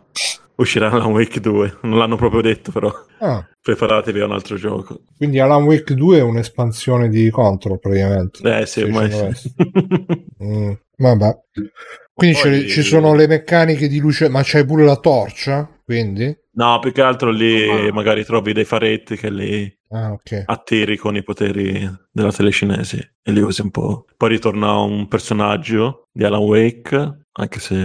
uscirà 0.56 0.90
Alan 0.90 1.10
Wake 1.12 1.40
2. 1.40 1.78
Non 1.84 1.96
l'hanno 1.96 2.16
proprio 2.16 2.42
detto, 2.42 2.72
però 2.72 2.92
Ah, 3.20 3.42
preparatevi 3.62 4.20
a 4.20 4.26
un 4.26 4.32
altro 4.32 4.56
gioco. 4.56 5.00
quindi 5.16 5.38
Alan 5.38 5.62
Wake 5.64 5.94
2 5.94 6.18
è 6.18 6.22
un'espansione 6.22 7.08
di 7.08 7.30
Control 7.30 7.78
praticamente. 7.78 8.58
Eh 8.60 8.66
sì, 8.66 8.82
ormai 8.82 9.10
sì. 9.10 9.50
Mm, 10.44 10.72
vabbè. 10.98 11.38
Quindi 12.18 12.40
Poi... 12.42 12.68
ci 12.68 12.82
sono 12.82 13.14
le 13.14 13.28
meccaniche 13.28 13.86
di 13.86 14.00
luce, 14.00 14.28
ma 14.28 14.40
c'hai 14.42 14.64
pure 14.64 14.84
la 14.84 14.96
torcia? 14.96 15.70
Quindi? 15.84 16.36
No, 16.54 16.80
più 16.80 16.90
che 16.90 17.00
altro 17.00 17.30
lì 17.30 17.64
oh, 17.68 17.92
magari 17.92 18.24
trovi 18.24 18.52
dei 18.52 18.64
faretti 18.64 19.16
che 19.16 19.30
li 19.30 19.72
ah, 19.90 20.10
okay. 20.10 20.42
attiri 20.44 20.96
con 20.96 21.14
i 21.14 21.22
poteri 21.22 21.88
della 22.10 22.32
telecinesi 22.32 22.98
e 23.22 23.30
li 23.30 23.40
usi 23.40 23.60
un 23.60 23.70
po'. 23.70 24.04
Poi 24.16 24.30
ritorna 24.30 24.80
un 24.80 25.06
personaggio 25.06 26.08
di 26.10 26.24
Alan 26.24 26.42
Wake, 26.42 27.26
anche 27.30 27.60
se 27.60 27.76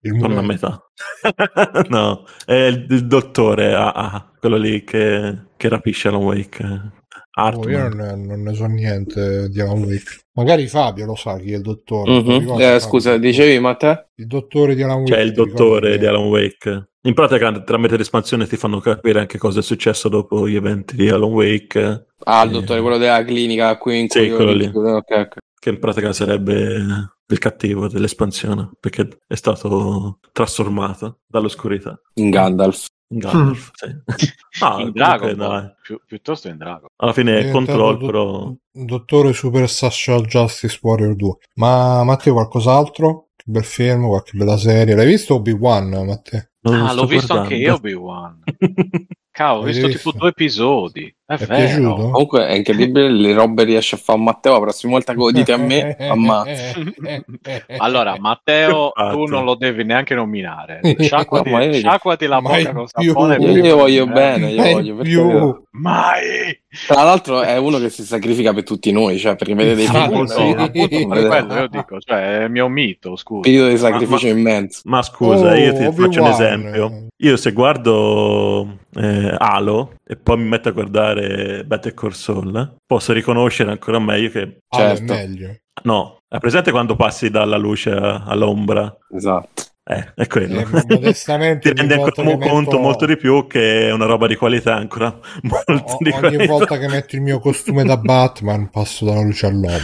il 0.00 0.18
torna 0.18 0.38
a 0.38 0.42
metà. 0.42 0.82
no, 1.90 2.24
è 2.46 2.54
il, 2.54 2.86
il 2.88 3.06
dottore, 3.06 3.74
ah, 3.74 3.92
ah, 3.92 4.32
quello 4.38 4.56
lì 4.56 4.84
che, 4.84 5.48
che 5.58 5.68
rapisce 5.68 6.08
Alan 6.08 6.22
Wake. 6.22 6.92
Oh, 7.36 7.68
io 7.68 7.88
non 7.88 7.96
ne, 7.98 8.16
non 8.16 8.40
ne, 8.40 8.54
so 8.54 8.64
niente 8.64 9.50
di 9.50 9.60
Alan 9.60 9.82
Wake. 9.82 10.23
Magari 10.36 10.66
Fabio 10.66 11.06
lo 11.06 11.14
sa 11.14 11.38
chi 11.38 11.52
è 11.52 11.56
il 11.56 11.62
dottore. 11.62 12.10
Mm-hmm. 12.10 12.60
Eh, 12.60 12.80
scusa, 12.80 13.16
dicevi 13.18 13.58
Matteo? 13.60 14.08
Il 14.16 14.26
dottore 14.26 14.74
di 14.74 14.82
Alan 14.82 14.98
Wake. 14.98 15.12
C'è 15.14 15.20
il 15.20 15.32
dottore 15.32 15.96
di 15.96 16.06
Alan 16.06 16.26
Wake. 16.26 16.88
In 17.02 17.14
pratica, 17.14 17.52
tramite 17.62 17.96
l'espansione 17.96 18.46
ti 18.46 18.56
fanno 18.56 18.80
capire 18.80 19.20
anche 19.20 19.38
cosa 19.38 19.60
è 19.60 19.62
successo 19.62 20.08
dopo 20.08 20.48
gli 20.48 20.56
eventi 20.56 20.96
di 20.96 21.08
Alan 21.08 21.30
Wake. 21.30 22.06
Ah, 22.24 22.42
il 22.42 22.50
dottore, 22.50 22.80
quello 22.80 22.98
della 22.98 23.22
clinica 23.22 23.76
qui 23.78 24.00
in 24.00 24.08
Sì, 24.08 24.28
quello 24.30 24.52
lì. 24.52 24.66
Okay, 24.66 25.20
okay. 25.20 25.42
Che 25.60 25.70
in 25.70 25.78
pratica 25.78 26.12
sarebbe 26.12 26.82
il 27.26 27.38
cattivo 27.38 27.88
dell'espansione, 27.88 28.70
perché 28.80 29.06
è 29.26 29.34
stato 29.34 30.18
trasformato 30.32 31.20
dall'oscurità. 31.26 32.00
In 32.14 32.30
Gandalf. 32.30 32.86
In 33.08 33.18
Gandalf, 33.18 33.70
sì. 33.74 34.32
Ah, 34.60 34.80
in 34.80 34.92
Dragon, 34.92 35.36
dai. 35.36 35.70
Pi- 35.82 36.00
piuttosto 36.06 36.48
in 36.48 36.56
Dragon. 36.56 36.86
Alla 36.96 37.12
fine 37.12 37.38
è 37.40 37.50
Control, 37.50 37.98
do- 37.98 38.06
però... 38.06 38.52
Dottore 38.70 39.32
Super 39.32 39.68
Social 39.68 40.24
Justice 40.24 40.78
Warrior 40.80 41.14
2. 41.14 41.36
Ma 41.54 42.02
Matteo, 42.04 42.32
qualcos'altro? 42.32 43.28
Che 43.36 43.44
bel 43.46 43.64
film, 43.64 44.06
qualche 44.06 44.36
bella 44.36 44.56
serie. 44.56 44.94
L'hai 44.94 45.06
visto 45.06 45.34
Obi-Wan, 45.34 45.88
Matteo? 46.06 46.48
ah, 46.62 46.92
l'ho 46.92 47.06
visto 47.06 47.34
guardando. 47.34 47.40
anche 47.42 47.54
io 47.54 47.74
Obi-Wan. 47.74 48.42
Cavolo, 49.34 49.62
ho 49.62 49.66
visto, 49.66 49.88
tipo 49.88 50.12
due 50.12 50.28
episodi. 50.28 51.12
È, 51.26 51.34
è 51.34 51.46
vero. 51.46 51.94
Comunque 51.94 52.46
è 52.46 52.52
incredibile 52.52 53.10
le 53.10 53.32
robe 53.32 53.64
riesce 53.64 53.96
a 53.96 53.98
fare 53.98 54.20
Matteo. 54.20 54.52
La 54.52 54.60
prossima 54.60 54.92
volta 54.92 55.12
che 55.12 55.18
lo 55.18 55.32
dite 55.32 55.50
a 55.50 55.56
me, 55.56 55.96
ammazzo. 55.98 56.80
allora, 57.78 58.16
Matteo, 58.16 58.92
tu 58.92 59.24
non 59.24 59.44
lo 59.44 59.56
devi 59.56 59.82
neanche 59.82 60.14
nominare. 60.14 60.82
Sciacquati, 60.96 61.50
no, 61.50 61.72
sciacquati 61.72 62.26
la 62.26 62.40
bocca 62.40 62.72
con 62.72 62.86
sapone. 62.86 63.36
Io, 63.38 63.64
io 63.64 63.76
voglio 63.76 64.06
bene, 64.06 64.50
io 64.50 64.62
voglio 64.70 64.96
più. 64.98 65.62
Mai! 65.72 66.62
Tra 66.86 67.02
l'altro 67.02 67.42
è 67.42 67.56
uno 67.56 67.78
che 67.78 67.90
si 67.90 68.04
sacrifica 68.04 68.54
per 68.54 68.62
tutti 68.62 68.92
noi, 68.92 69.18
cioè 69.18 69.34
per 69.34 69.52
vedere 69.52 69.74
dei 69.74 69.86
film. 69.86 69.98
No, 69.98 70.04
appunto, 70.04 71.06
quello 71.08 71.54
io 71.54 71.66
dico, 71.66 71.98
cioè 71.98 72.44
è 72.44 72.48
mio 72.48 72.68
mito, 72.68 73.16
scusa. 73.16 73.40
Periodo 73.40 73.70
di 73.70 73.78
sacrificio 73.78 74.26
ma, 74.26 74.32
immenso. 74.32 74.80
Ma 74.84 75.02
scusa, 75.02 75.50
oh, 75.50 75.54
io 75.54 75.74
ti 75.74 75.90
faccio 75.92 76.22
un 76.22 76.28
esempio. 76.28 77.06
Io 77.16 77.36
se 77.36 77.50
guardo 77.50 78.82
eh, 78.96 79.34
Halo 79.38 79.94
e 80.04 80.16
poi 80.16 80.38
mi 80.38 80.48
metto 80.48 80.68
a 80.68 80.72
guardare 80.72 81.64
Better 81.64 81.94
Call 81.94 82.10
Saul, 82.10 82.76
posso 82.86 83.12
riconoscere 83.12 83.70
ancora 83.70 83.98
meglio 83.98 84.30
che... 84.30 84.58
Certo. 84.68 85.12
è 85.12 85.16
meglio. 85.16 85.56
No, 85.82 86.18
è 86.28 86.38
presente 86.38 86.70
quando 86.70 86.96
passi 86.96 87.30
dalla 87.30 87.56
luce 87.56 87.90
all'ombra? 87.90 88.96
Esatto. 89.14 89.62
Eh, 89.86 90.12
è 90.14 90.26
quello. 90.26 90.60
Eh, 90.60 91.12
Ti 91.60 91.72
rendi 91.74 91.92
ancora 91.92 92.12
conto 92.12 92.36
metto... 92.38 92.78
molto 92.78 93.04
di 93.04 93.18
più 93.18 93.46
che 93.46 93.88
è 93.88 93.92
una 93.92 94.06
roba 94.06 94.26
di 94.26 94.34
qualità 94.34 94.76
ancora 94.76 95.14
molto 95.42 95.72
o- 95.72 95.96
di 96.00 96.08
Ogni 96.08 96.18
qualità. 96.18 96.46
volta 96.46 96.78
che 96.78 96.88
metto 96.88 97.16
il 97.16 97.20
mio 97.22 97.38
costume 97.38 97.84
da 97.84 97.98
Batman 97.98 98.70
passo 98.70 99.04
dalla 99.04 99.20
luce 99.20 99.46
all'ombra 99.46 99.82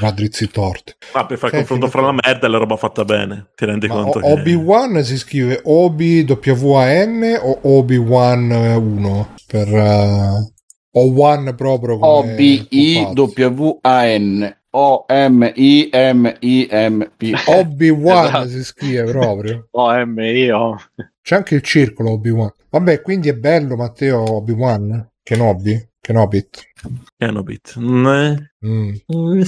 va 0.00 0.10
drizzi 0.10 0.48
torti. 0.50 0.94
Ma 1.14 1.26
per 1.26 1.38
fare 1.38 1.52
il 1.52 1.58
confronto 1.58 1.88
fra 1.88 2.02
la 2.02 2.12
merda 2.12 2.46
e 2.46 2.50
la 2.50 2.58
roba 2.58 2.76
fatta 2.76 3.04
bene, 3.04 3.50
ti 3.54 3.64
rendi 3.64 3.88
conto? 3.88 4.18
O- 4.18 4.32
Obi-Wan 4.32 5.02
si 5.04 5.16
scrive 5.16 5.60
Obi-W-A-N 5.64 7.38
o 7.40 7.58
Obi-Wan 7.62 8.50
1 8.50 9.34
per... 9.46 9.68
Uh, 9.68 10.56
o 10.90 11.20
One 11.20 11.54
proprio 11.54 11.98
O-B-I-W-A-N 12.00 12.66
O-M-I-M-I-M-P 14.70 15.52
Obi-Wan 17.46 18.26
esatto. 18.26 18.48
si 18.48 18.64
scrive 18.64 19.04
proprio 19.04 19.68
O-M-I-O 19.70 20.76
C'è 21.22 21.36
anche 21.36 21.54
il 21.54 21.62
circolo 21.62 22.12
Obi-Wan 22.12 22.52
Vabbè, 22.70 23.00
quindi 23.00 23.28
è 23.28 23.34
bello 23.34 23.76
Matteo 23.76 24.34
Obi-Wan? 24.36 25.08
Kenobi? 25.22 25.87
Kenobit? 26.00 26.72
Kenobit. 27.16 27.78
Mm. 27.78 28.34
Mm. 28.64 29.40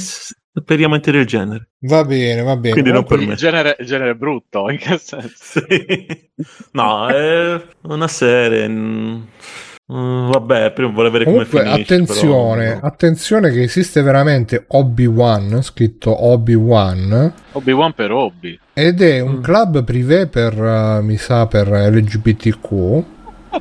Speriamo 0.53 0.99
del 0.99 1.27
genere. 1.27 1.71
Va 1.81 2.05
bene, 2.05 2.43
va 2.43 2.57
bene. 2.57 2.73
Quindi 2.73 2.93
non 2.93 3.05
per 3.05 3.19
me. 3.21 3.35
Genere, 3.35 3.77
genere 3.81 4.17
brutto, 4.17 4.69
in 4.69 4.79
che 4.79 4.99
senso? 4.99 5.65
Sì. 5.69 6.29
No, 6.73 7.09
è 7.09 7.63
una 7.83 8.09
serie... 8.09 8.69
Mm, 8.69 10.31
vabbè, 10.31 10.73
prima 10.73 10.93
volevo 10.93 11.19
vedere 11.19 11.31
Comunque, 11.31 11.63
come 11.63 11.73
finisce. 11.73 11.95
Attenzione, 11.95 12.65
però, 12.65 12.81
no. 12.81 12.87
attenzione 12.87 13.51
che 13.51 13.63
esiste 13.63 14.03
veramente 14.03 14.65
Obi-Wan, 14.69 15.63
scritto 15.63 16.27
Obi-Wan. 16.27 17.33
Obi-Wan 17.53 17.95
per 17.95 18.13
Obi. 18.13 18.59
Ed 18.73 19.03
è 19.03 19.21
un 19.21 19.39
mm. 19.39 19.43
club 19.43 19.85
privé 19.85 20.27
per, 20.29 20.57
uh, 20.57 21.03
mi 21.03 21.17
sa, 21.17 21.47
per 21.47 21.69
LGBTQ. 21.69 22.73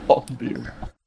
Obi. 0.05 0.55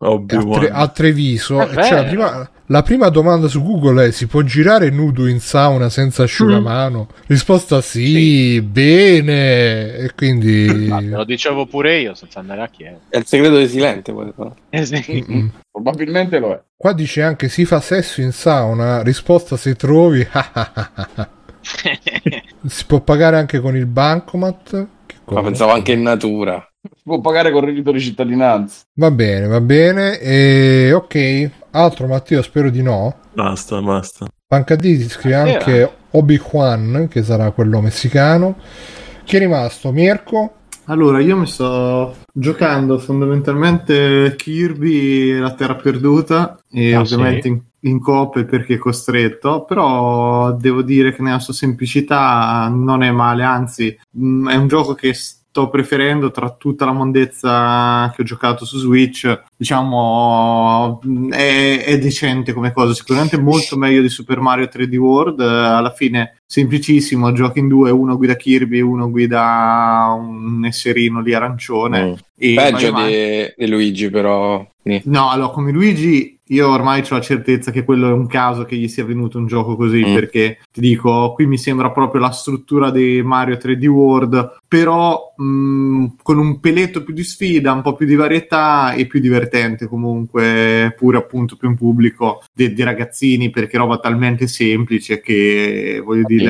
A, 0.05 0.21
Tre, 0.27 0.71
a, 0.71 0.89
Treviso. 0.89 1.59
Cioè, 1.59 1.95
la, 1.95 2.05
prima, 2.05 2.51
la, 2.67 2.83
prima, 2.83 3.09
domanda 3.09 3.47
su 3.47 3.63
Google 3.63 4.07
è: 4.07 4.11
si 4.11 4.27
può 4.27 4.43
girare 4.43 4.91
nudo 4.91 5.29
in 5.29 5.39
sauna 5.39 5.89
senza 5.91 6.25
asciugamano? 6.25 7.07
Mm. 7.09 7.23
Risposta 7.27 7.81
sì, 7.81 8.07
sì, 8.07 8.63
bene. 8.63 9.95
E 9.95 10.11
quindi. 10.17 10.71
Ah, 10.93 11.01
lo 11.01 11.25
dicevo 11.25 11.67
pure 11.67 12.01
io 12.01 12.15
senza 12.15 12.41
andare 12.41 12.63
a 12.63 12.69
chiedere. 12.69 13.03
È 13.09 13.17
il 13.17 13.27
segreto 13.27 13.57
di 13.57 13.69
Silente. 13.69 14.13
Eh 14.71 14.85
sì. 14.85 15.51
Probabilmente 15.71 16.39
lo 16.41 16.53
è. 16.53 16.61
Qua 16.77 16.93
dice 16.93 17.23
anche: 17.23 17.49
si 17.49 17.65
fa 17.65 17.81
sesso 17.81 18.21
in 18.21 18.33
sauna. 18.33 19.03
Risposta 19.03 19.57
se 19.57 19.77
trovi. 19.77 20.27
si 22.67 22.87
può 22.87 23.01
pagare 23.01 23.37
anche 23.37 23.61
con 23.61 23.77
il 23.77 23.87
bancomat. 23.87 24.87
Ma 25.27 25.43
pensavo 25.43 25.71
anche 25.71 25.93
in 25.93 26.03
natura 26.03 26.67
può 27.03 27.21
pagare 27.21 27.51
con 27.51 27.65
reddito 27.65 27.93
di 27.93 28.01
cittadinanza. 28.01 28.83
Va 28.95 29.11
bene, 29.11 29.47
va 29.47 29.61
bene. 29.61 30.19
E 30.19 30.93
ok, 30.93 31.51
altro 31.71 32.07
Matteo, 32.07 32.43
spero 32.43 32.71
di 32.71 32.83
no. 32.83 33.17
Basta, 33.33 33.81
basta. 33.81 34.27
Pancadì 34.47 35.09
scrive 35.09 35.35
anche 35.35 35.91
Obi-Wan, 36.11 37.09
che 37.11 37.23
sarà 37.23 37.51
quello 37.53 37.81
messicano. 37.81 38.57
Chi 39.25 39.37
è 39.37 39.39
rimasto? 39.39 39.93
Mirko? 39.93 40.57
Allora, 40.87 41.21
io 41.21 41.37
mi 41.37 41.47
sto 41.47 42.17
giocando 42.33 42.99
fondamentalmente 42.99 44.35
Kirby 44.37 45.39
la 45.39 45.55
Terra 45.55 45.77
Perduta 45.77 46.59
e 46.69 46.95
ah, 46.95 47.01
ovviamente 47.01 47.43
sì? 47.43 47.49
in, 47.49 47.61
in 47.83 48.01
coppe 48.01 48.45
perché 48.45 48.75
è 48.75 48.79
costretto, 48.79 49.65
però 49.65 50.53
devo 50.53 50.83
dire 50.83 51.15
che 51.15 51.23
nella 51.23 51.39
sua 51.39 51.55
semplicità 51.55 52.69
non 52.69 53.05
è 53.05 53.13
male, 53.13 53.45
anzi 53.45 53.97
mh, 54.11 54.51
è 54.51 54.57
un 54.57 54.67
gioco 54.67 54.95
che 54.95 55.15
sto 55.53 55.69
preferendo 55.69 56.31
tra 56.31 56.55
tutta 56.55 56.87
la 56.87 56.93
mondezza 56.93 58.11
che 58.17 58.23
ho 58.23 58.25
giocato 58.25 58.65
su 58.65 58.79
Switch, 58.79 59.43
diciamo, 59.55 60.99
è, 61.31 61.85
è 61.85 61.99
decente 61.99 62.55
come 62.55 62.73
cosa, 62.73 62.95
sicuramente 62.95 63.39
molto 63.39 63.77
meglio 63.77 64.01
di 64.01 64.09
Super 64.09 64.41
Mario 64.41 64.71
3D 64.73 64.97
World, 64.97 65.41
alla 65.41 65.93
fine 65.93 66.41
semplicissimo, 66.53 67.33
giochi 67.33 67.61
in 67.61 67.69
due, 67.69 67.91
uno 67.91 68.19
guida 68.19 68.37
Kirby, 68.37 68.81
uno 68.81 69.09
guida 69.09 70.15
un 70.19 70.63
esserino 70.67 71.23
lì 71.23 71.33
arancione. 71.33 72.05
Mm. 72.05 72.55
Peggio 72.55 72.93
di, 72.93 73.55
di, 73.57 73.71
Luigi 73.71 74.11
però. 74.11 74.63
No, 75.05 75.31
allora 75.31 75.49
come 75.49 75.73
Luigi 75.73 76.39
io 76.53 76.69
ormai 76.69 77.01
ho 77.01 77.15
la 77.15 77.21
certezza 77.21 77.71
che 77.71 77.85
quello 77.85 78.09
è 78.09 78.13
un 78.13 78.27
caso 78.27 78.65
che 78.65 78.77
gli 78.77 78.89
sia 78.89 79.05
venuto 79.05 79.39
un 79.39 79.47
gioco 79.47 79.77
così, 79.77 80.05
mm. 80.05 80.15
perché 80.15 80.59
ti 80.71 80.81
dico, 80.81 81.33
qui 81.33 81.47
mi 81.47 81.57
sembra 81.57 81.91
proprio 81.91 82.21
la 82.21 82.31
struttura 82.31 82.91
di 82.91 83.23
Mario 83.23 83.57
3D 83.57 83.87
World, 83.87 84.59
però 84.69 85.33
mh, 85.37 85.45
mm, 85.45 86.07
con 86.23 86.39
un 86.39 86.61
peletto 86.61 87.03
più 87.03 87.15
di 87.15 87.25
sfida, 87.25 87.73
un 87.73 87.81
po' 87.81 87.95
più 87.95 88.07
di 88.07 88.17
varietà 88.17 88.93
e 88.93 89.07
più 89.07 89.21
divertente 89.21 89.87
comunque, 89.87 90.95
pure 90.97 91.17
appunto 91.17 91.57
più 91.57 91.69
in 91.69 91.77
pubblico, 91.77 92.43
dei, 92.53 92.75
dei 92.75 92.85
ragazzini, 92.85 93.51
perché 93.51 93.79
roba 93.79 93.99
talmente 93.99 94.47
semplice 94.47 95.21
che 95.21 96.03
voglio 96.05 96.25
dire... 96.27 96.42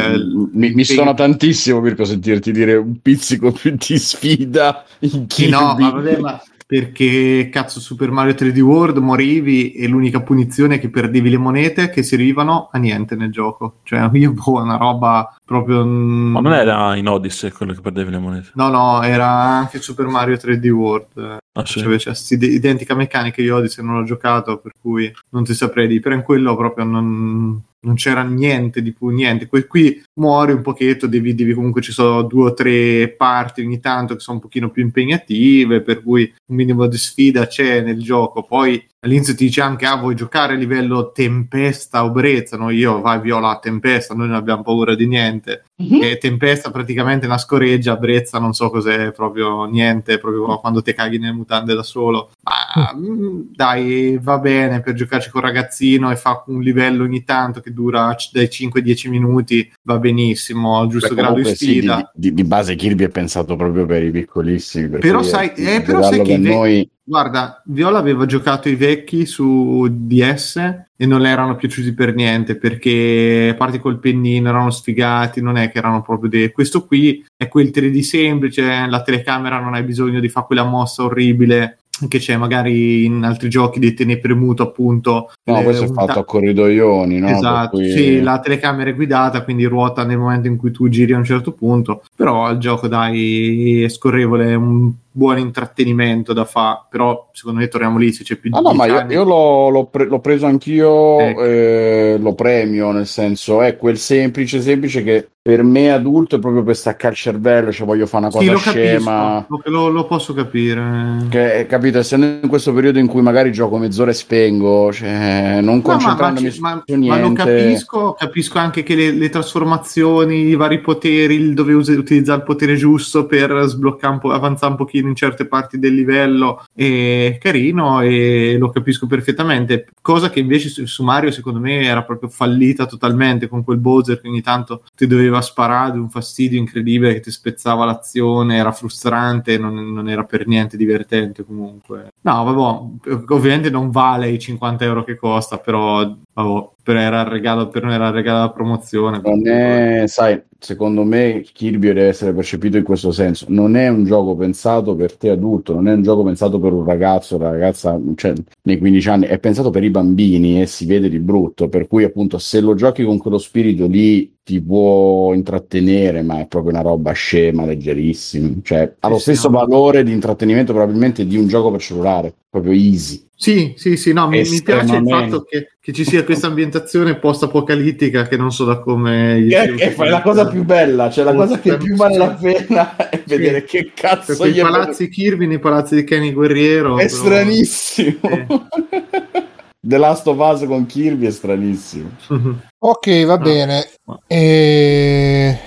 Mi, 0.52 0.72
mi 0.72 0.84
suona 0.84 1.14
tantissimo 1.14 1.80
Mirko 1.80 2.04
sentirti 2.04 2.52
dire 2.52 2.74
un 2.74 3.00
pizzico 3.00 3.52
più 3.52 3.76
di 3.76 3.98
sfida 3.98 4.84
in 5.00 5.26
Kirby. 5.26 5.50
No, 5.50 5.76
ma 5.78 5.90
vabbè, 5.90 6.18
ma 6.18 6.42
perché 6.72 7.50
cazzo 7.52 7.80
Super 7.80 8.10
Mario 8.10 8.32
3D 8.32 8.58
World 8.60 8.96
morivi 8.96 9.72
e 9.72 9.86
l'unica 9.88 10.22
punizione 10.22 10.76
è 10.76 10.80
che 10.80 10.88
perdevi 10.88 11.28
le 11.28 11.36
monete 11.36 11.90
che 11.90 12.02
servivano 12.02 12.70
a 12.72 12.78
niente 12.78 13.14
nel 13.14 13.30
gioco. 13.30 13.80
Cioè 13.82 14.08
io 14.14 14.32
boh, 14.32 14.62
una 14.62 14.76
roba 14.76 15.36
proprio... 15.52 15.84
Ma 15.84 16.40
non 16.40 16.52
era 16.52 16.96
in 16.96 17.08
Odyssey 17.08 17.50
quello 17.50 17.72
che 17.72 17.80
perdevi 17.80 18.10
le 18.10 18.18
monete? 18.18 18.50
No, 18.54 18.68
no, 18.68 19.02
era 19.02 19.28
anche 19.28 19.80
Super 19.80 20.06
Mario 20.06 20.36
3D 20.36 20.68
World. 20.68 21.38
Ah, 21.52 21.66
sì. 21.66 21.80
Cioè, 21.80 21.98
cioè, 21.98 22.14
identica 22.38 22.94
meccanica 22.94 23.42
io 23.42 23.56
Odyssey 23.56 23.84
non 23.84 23.98
l'ho 23.98 24.04
giocato, 24.04 24.58
per 24.58 24.72
cui 24.80 25.12
non 25.30 25.44
ti 25.44 25.54
saprei 25.54 25.86
dire. 25.86 26.00
Però 26.00 26.14
in 26.14 26.22
quello 26.22 26.56
proprio 26.56 26.84
non, 26.84 27.62
non 27.80 27.94
c'era 27.94 28.22
niente 28.22 28.82
di 28.82 28.92
più, 28.92 29.08
niente. 29.08 29.46
Qui, 29.46 29.66
qui 29.66 30.02
muori 30.14 30.52
un 30.52 30.62
pochetto, 30.62 31.06
devi, 31.06 31.34
devi, 31.34 31.52
comunque 31.52 31.82
ci 31.82 31.92
sono 31.92 32.22
due 32.22 32.50
o 32.50 32.54
tre 32.54 33.08
parti 33.08 33.62
ogni 33.62 33.80
tanto 33.80 34.14
che 34.14 34.20
sono 34.20 34.38
un 34.38 34.42
pochino 34.42 34.70
più 34.70 34.82
impegnative, 34.82 35.82
per 35.82 36.02
cui 36.02 36.32
un 36.46 36.56
minimo 36.56 36.86
di 36.86 36.96
sfida 36.96 37.46
c'è 37.46 37.82
nel 37.82 38.02
gioco. 38.02 38.42
Poi 38.42 38.84
all'inizio 39.04 39.34
ti 39.34 39.44
dice 39.44 39.60
anche, 39.60 39.86
ah, 39.86 39.96
vuoi 39.96 40.14
giocare 40.14 40.54
a 40.54 40.56
livello 40.56 41.10
tempesta 41.12 42.04
o 42.04 42.10
brezza? 42.10 42.56
No, 42.56 42.70
io 42.70 43.00
vai 43.00 43.20
viola 43.20 43.58
tempesta, 43.58 44.14
noi 44.14 44.28
non 44.28 44.36
abbiamo 44.36 44.62
paura 44.62 44.94
di 44.94 45.06
niente. 45.06 45.64
Mm-hmm. 45.82 46.02
E 46.02 46.18
tempesta 46.18 46.70
praticamente 46.70 47.26
una 47.26 47.38
scoreggia, 47.38 47.96
brezza 47.96 48.38
non 48.38 48.52
so 48.52 48.70
cos'è, 48.70 49.12
proprio 49.12 49.64
niente, 49.64 50.18
proprio 50.18 50.58
quando 50.58 50.82
ti 50.82 50.94
caghi 50.94 51.18
nel 51.18 51.34
mutande 51.34 51.74
da 51.74 51.82
solo. 51.82 52.30
Ma 52.42 52.96
mm. 52.96 53.40
dai, 53.54 54.18
va 54.20 54.38
bene 54.38 54.80
per 54.80 54.94
giocarci 54.94 55.30
con 55.30 55.40
ragazzino 55.40 56.10
e 56.10 56.16
fa 56.16 56.44
un 56.46 56.60
livello 56.60 57.04
ogni 57.04 57.24
tanto 57.24 57.60
che 57.60 57.72
dura 57.72 58.14
dai 58.32 58.46
5-10 58.46 59.08
minuti, 59.08 59.70
va 59.82 59.98
benissimo, 59.98 60.78
al 60.78 60.88
giusto 60.88 61.14
Beh, 61.14 61.20
grado 61.20 61.36
di 61.36 61.44
sfida. 61.44 61.96
Sì, 61.96 62.04
di, 62.14 62.34
di, 62.34 62.44
base 62.44 62.74
Kirby 62.74 63.04
è 63.04 63.08
pensato 63.08 63.56
proprio 63.56 63.86
per 63.86 64.02
i 64.02 64.10
piccolissimi. 64.10 64.98
Però 64.98 65.22
sai, 65.22 65.52
eh, 65.54 65.82
però 65.82 66.02
sai 66.02 66.22
che 66.22 66.36
noi... 66.36 66.88
Guarda, 67.04 67.60
Viola 67.66 67.98
aveva 67.98 68.26
giocato 68.26 68.68
i 68.68 68.76
vecchi 68.76 69.26
su 69.26 69.88
DS 69.90 70.84
e 71.02 71.04
non 71.04 71.20
le 71.20 71.30
erano 71.30 71.56
piaciuti 71.56 71.94
per 71.94 72.14
niente 72.14 72.56
perché 72.56 73.48
a 73.50 73.54
parte 73.56 73.80
col 73.80 73.98
pennino 73.98 74.48
erano 74.48 74.70
sfigati, 74.70 75.42
non 75.42 75.56
è 75.56 75.71
che 75.72 75.78
erano 75.78 76.02
proprio 76.02 76.30
dei... 76.30 76.52
questo 76.52 76.86
qui 76.86 77.24
è 77.36 77.48
quel 77.48 77.70
3D 77.74 78.00
semplice, 78.00 78.86
la 78.86 79.02
telecamera 79.02 79.58
non 79.58 79.74
hai 79.74 79.82
bisogno 79.82 80.20
di 80.20 80.28
fare 80.28 80.46
quella 80.46 80.64
mossa 80.64 81.02
orribile 81.02 81.78
che 82.08 82.18
c'è 82.18 82.36
magari 82.36 83.04
in 83.04 83.22
altri 83.22 83.48
giochi 83.48 83.78
di 83.78 83.94
tenere 83.94 84.18
premuto 84.18 84.62
appunto 84.62 85.30
no 85.44 85.60
eh, 85.60 85.62
questo 85.62 85.84
è 85.84 85.88
fatto 85.88 86.14
ta- 86.14 86.20
a 86.20 86.24
corridoioni 86.24 87.18
no? 87.18 87.28
esatto 87.28 87.76
cui... 87.76 87.90
sì 87.90 88.20
la 88.20 88.40
telecamera 88.40 88.90
è 88.90 88.94
guidata 88.94 89.44
quindi 89.44 89.64
ruota 89.66 90.04
nel 90.04 90.18
momento 90.18 90.48
in 90.48 90.56
cui 90.56 90.70
tu 90.70 90.88
giri 90.88 91.12
a 91.12 91.18
un 91.18 91.24
certo 91.24 91.52
punto 91.52 92.02
però 92.16 92.50
il 92.50 92.58
gioco 92.58 92.88
dai 92.88 93.82
è 93.82 93.88
scorrevole 93.88 94.54
un 94.54 94.92
buon 95.12 95.38
intrattenimento 95.38 96.32
da 96.32 96.44
fare, 96.44 96.86
però 96.90 97.28
secondo 97.32 97.60
me 97.60 97.68
torniamo 97.68 97.98
lì 97.98 98.12
se 98.12 98.24
c'è 98.24 98.36
più 98.36 98.50
ah, 98.54 98.60
no, 98.60 98.72
ma 98.72 98.86
io, 98.86 99.06
io 99.08 99.24
l'ho, 99.24 99.68
l'ho, 99.68 99.86
pre- 99.86 100.06
l'ho, 100.06 100.20
preso 100.20 100.46
anch'io, 100.46 101.20
ecco. 101.20 101.44
eh, 101.44 102.16
lo 102.18 102.34
premio, 102.34 102.90
nel 102.90 103.06
senso 103.06 103.60
è 103.60 103.76
quel 103.76 103.98
semplice, 103.98 104.60
semplice 104.60 105.02
che 105.02 105.28
per 105.44 105.64
me 105.64 105.90
adulto 105.90 106.36
è 106.36 106.38
proprio 106.38 106.62
per 106.62 106.76
staccare 106.76 107.14
il 107.14 107.18
cervello, 107.18 107.72
cioè 107.72 107.84
voglio 107.84 108.06
fare 108.06 108.26
una 108.26 108.32
cosa 108.32 108.56
sì, 108.58 108.68
scema. 108.70 109.44
Lo, 109.64 109.88
lo, 109.88 110.06
posso 110.06 110.34
capire. 110.34 111.26
Che, 111.28 111.66
capito, 111.68 111.98
essendo 111.98 112.26
in 112.26 112.48
questo 112.48 112.72
periodo 112.72 113.00
in 113.00 113.08
cui 113.08 113.22
magari 113.22 113.50
gioco 113.50 113.76
mezz'ora 113.76 114.12
e 114.12 114.14
spengo, 114.14 114.92
cioè, 114.92 115.58
non 115.60 115.76
no, 115.78 115.82
concentrandomi 115.82 116.56
ma, 116.60 116.74
ma, 116.74 116.82
su 116.86 116.94
niente. 116.94 117.18
Ma 117.18 117.26
lo 117.26 117.32
capisco, 117.32 118.14
capisco 118.16 118.58
anche 118.60 118.84
che 118.84 118.94
le, 118.94 119.10
le 119.10 119.28
trasformazioni, 119.30 120.46
i 120.46 120.54
vari 120.54 120.80
poteri, 120.80 121.34
il 121.34 121.54
dove 121.54 121.72
usi, 121.72 121.90
utilizzare 121.94 122.38
il 122.38 122.44
potere 122.44 122.76
giusto 122.76 123.26
per 123.26 123.64
sbloccare 123.66 124.12
un 124.12 124.20
po', 124.20 124.30
avanzare 124.30 124.70
un 124.70 124.78
pochino 124.78 125.01
in 125.08 125.14
certe 125.14 125.46
parti 125.46 125.78
del 125.78 125.94
livello 125.94 126.64
è 126.74 127.38
carino 127.40 128.00
e 128.00 128.56
lo 128.58 128.70
capisco 128.70 129.06
perfettamente 129.06 129.88
cosa 130.00 130.30
che 130.30 130.40
invece 130.40 130.68
su, 130.68 130.86
su 130.86 131.02
Mario 131.02 131.30
secondo 131.30 131.60
me 131.60 131.82
era 131.82 132.02
proprio 132.02 132.28
fallita 132.28 132.86
totalmente 132.86 133.48
con 133.48 133.64
quel 133.64 133.78
Bowser 133.78 134.20
che 134.20 134.28
ogni 134.28 134.42
tanto 134.42 134.84
ti 134.94 135.06
doveva 135.06 135.40
sparare 135.40 135.98
un 135.98 136.08
fastidio 136.08 136.58
incredibile 136.58 137.14
che 137.14 137.20
ti 137.20 137.30
spezzava 137.30 137.84
l'azione 137.84 138.56
era 138.56 138.72
frustrante 138.72 139.58
non, 139.58 139.92
non 139.92 140.08
era 140.08 140.24
per 140.24 140.46
niente 140.46 140.76
divertente 140.76 141.44
comunque 141.44 142.12
no 142.20 142.44
vabbè 142.44 143.32
ovviamente 143.32 143.70
non 143.70 143.90
vale 143.90 144.28
i 144.28 144.38
50 144.38 144.84
euro 144.84 145.04
che 145.04 145.16
costa 145.16 145.58
però 145.58 146.14
vabbè, 146.34 146.70
era 146.84 147.20
il 147.20 147.26
regalo, 147.26 147.68
per 147.68 147.84
noi 147.84 147.94
era 147.94 148.08
il 148.08 148.14
regalo 148.14 148.38
della 148.38 148.52
promozione. 148.52 149.20
Non 149.22 149.46
è, 149.46 150.04
sai, 150.06 150.40
secondo 150.62 151.02
me 151.02 151.44
Kirby 151.52 151.88
deve 151.88 152.06
essere 152.06 152.32
percepito 152.32 152.76
in 152.76 152.84
questo 152.84 153.10
senso. 153.10 153.46
Non 153.48 153.76
è 153.76 153.88
un 153.88 154.04
gioco 154.04 154.36
pensato 154.36 154.94
per 154.94 155.16
te 155.16 155.30
adulto, 155.30 155.74
non 155.74 155.88
è 155.88 155.92
un 155.92 156.02
gioco 156.02 156.22
pensato 156.22 156.60
per 156.60 156.72
un 156.72 156.84
ragazzo, 156.84 157.36
una 157.36 157.50
ragazza, 157.50 158.00
cioè 158.14 158.32
nei 158.62 158.78
15 158.78 159.08
anni, 159.08 159.26
è 159.26 159.38
pensato 159.38 159.70
per 159.70 159.82
i 159.82 159.90
bambini 159.90 160.62
e 160.62 160.66
si 160.66 160.86
vede 160.86 161.08
di 161.08 161.18
brutto, 161.18 161.68
per 161.68 161.88
cui 161.88 162.04
appunto 162.04 162.38
se 162.38 162.60
lo 162.60 162.74
giochi 162.74 163.02
con 163.04 163.18
quello 163.18 163.38
spirito 163.38 163.86
lì 163.88 164.32
ti 164.44 164.60
può 164.60 165.32
intrattenere, 165.34 166.22
ma 166.22 166.40
è 166.40 166.46
proprio 166.46 166.72
una 166.72 166.82
roba 166.82 167.12
scema, 167.12 167.64
leggerissima, 167.64 168.50
cioè 168.62 168.92
ha 168.98 169.08
lo 169.08 169.18
stesso 169.18 169.50
valore 169.50 170.02
di 170.02 170.10
intrattenimento 170.10 170.72
probabilmente 170.72 171.26
di 171.26 171.36
un 171.36 171.46
gioco 171.46 171.70
per 171.70 171.80
cellulare, 171.80 172.34
proprio 172.50 172.72
easy. 172.72 173.24
Sì, 173.34 173.74
sì, 173.76 173.96
sì, 173.96 174.12
no, 174.12 174.28
mi, 174.28 174.42
mi, 174.48 174.62
piace 174.62 174.96
il 174.96 175.08
fatto 175.08 175.42
che, 175.42 175.72
che 175.80 175.92
ci 175.92 176.04
sia 176.04 176.24
questa 176.24 176.46
ambientazione 176.48 177.18
post-apocalittica 177.18 178.26
che 178.26 178.36
non 178.36 178.52
so 178.52 178.64
da 178.64 178.78
come... 178.78 179.44
Che, 179.48 179.74
che 179.74 179.94
è 179.94 180.08
la 180.08 180.22
cosa 180.22 180.46
più 180.46 180.64
bella, 180.64 181.10
cioè 181.10 181.24
la 181.24 181.34
cosa 181.34 181.58
che 181.58 181.76
più 181.76 181.94
vale 181.96 182.16
la 182.16 182.30
pena 182.30 182.94
è 183.10 183.22
sì. 183.24 183.36
vedere 183.36 183.64
che 183.64 183.92
cazzo... 183.94 184.36
Per 184.36 184.48
I 184.48 184.60
palazzi 184.60 185.08
Kirby 185.08 185.46
nei 185.46 185.58
palazzi 185.58 185.94
di 185.96 186.04
Kenny 186.04 186.32
Guerriero. 186.32 186.98
È 186.98 187.06
però... 187.06 187.16
stranissimo. 187.16 188.18
Sì. 188.22 189.40
The 189.84 189.98
Last 189.98 190.28
of 190.28 190.38
Us 190.38 190.64
con 190.64 190.86
Kirby 190.86 191.26
è 191.26 191.30
stranissimo. 191.32 192.16
ok, 192.78 193.24
va 193.24 193.36
no. 193.36 193.42
bene. 193.42 193.90
E... 194.28 195.58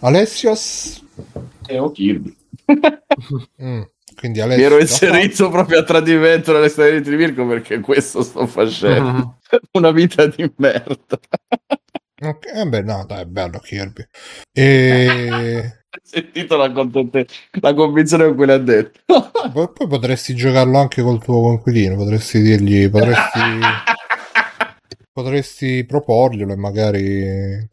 Alessios? 0.00 1.02
E 1.66 1.78
o 1.78 1.90
Kirby. 1.90 2.36
mm. 3.62 3.82
Quindi 4.14 4.40
Alessio, 4.42 4.62
Mi 4.62 4.74
ero 4.74 4.78
inserito 4.78 5.48
proprio 5.48 5.78
a 5.78 5.84
tradimento 5.84 6.52
nelle 6.52 6.68
storie 6.68 6.98
di 6.98 7.02
Trivirco 7.02 7.46
perché 7.46 7.80
questo 7.80 8.22
sto 8.22 8.46
facendo. 8.46 9.08
Uh-huh. 9.50 9.58
Una 9.78 9.90
vita 9.90 10.26
di 10.26 10.52
merda. 10.56 11.18
Ok, 12.20 12.46
eh 12.54 12.66
beh, 12.66 12.82
no, 12.82 13.06
dai, 13.06 13.22
è 13.22 13.24
bello 13.24 13.58
Kirby. 13.58 14.06
E... 14.52 15.81
sentito 16.02 16.56
la, 16.56 16.66
la 16.68 17.74
convinzione 17.74 18.24
con 18.26 18.36
cui 18.36 18.46
l'ha 18.46 18.58
detto. 18.58 19.00
poi, 19.52 19.68
poi 19.72 19.86
potresti 19.86 20.34
giocarlo 20.34 20.78
anche 20.78 21.02
col 21.02 21.22
tuo 21.22 21.40
conquilino, 21.40 21.96
potresti 21.96 22.40
dirgli, 22.40 22.88
potresti, 22.88 23.40
potresti 25.12 25.84
proporglielo 25.84 26.52
e 26.52 26.56
magari... 26.56 27.70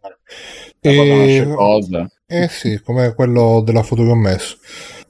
E... 0.82 1.52
cosa. 1.56 2.10
Eh 2.26 2.48
sì, 2.48 2.82
come 2.82 3.14
quello 3.14 3.62
della 3.64 3.84
foto 3.84 4.04
che 4.04 4.10
ho 4.10 4.16
messo. 4.16 4.58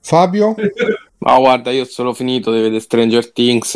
Fabio? 0.02 0.56
Ma 1.20 1.38
guarda, 1.38 1.72
io 1.72 1.84
sono 1.84 2.14
finito 2.14 2.52
di 2.52 2.62
vedere 2.62 2.80
Stranger 2.80 3.32
Things. 3.32 3.76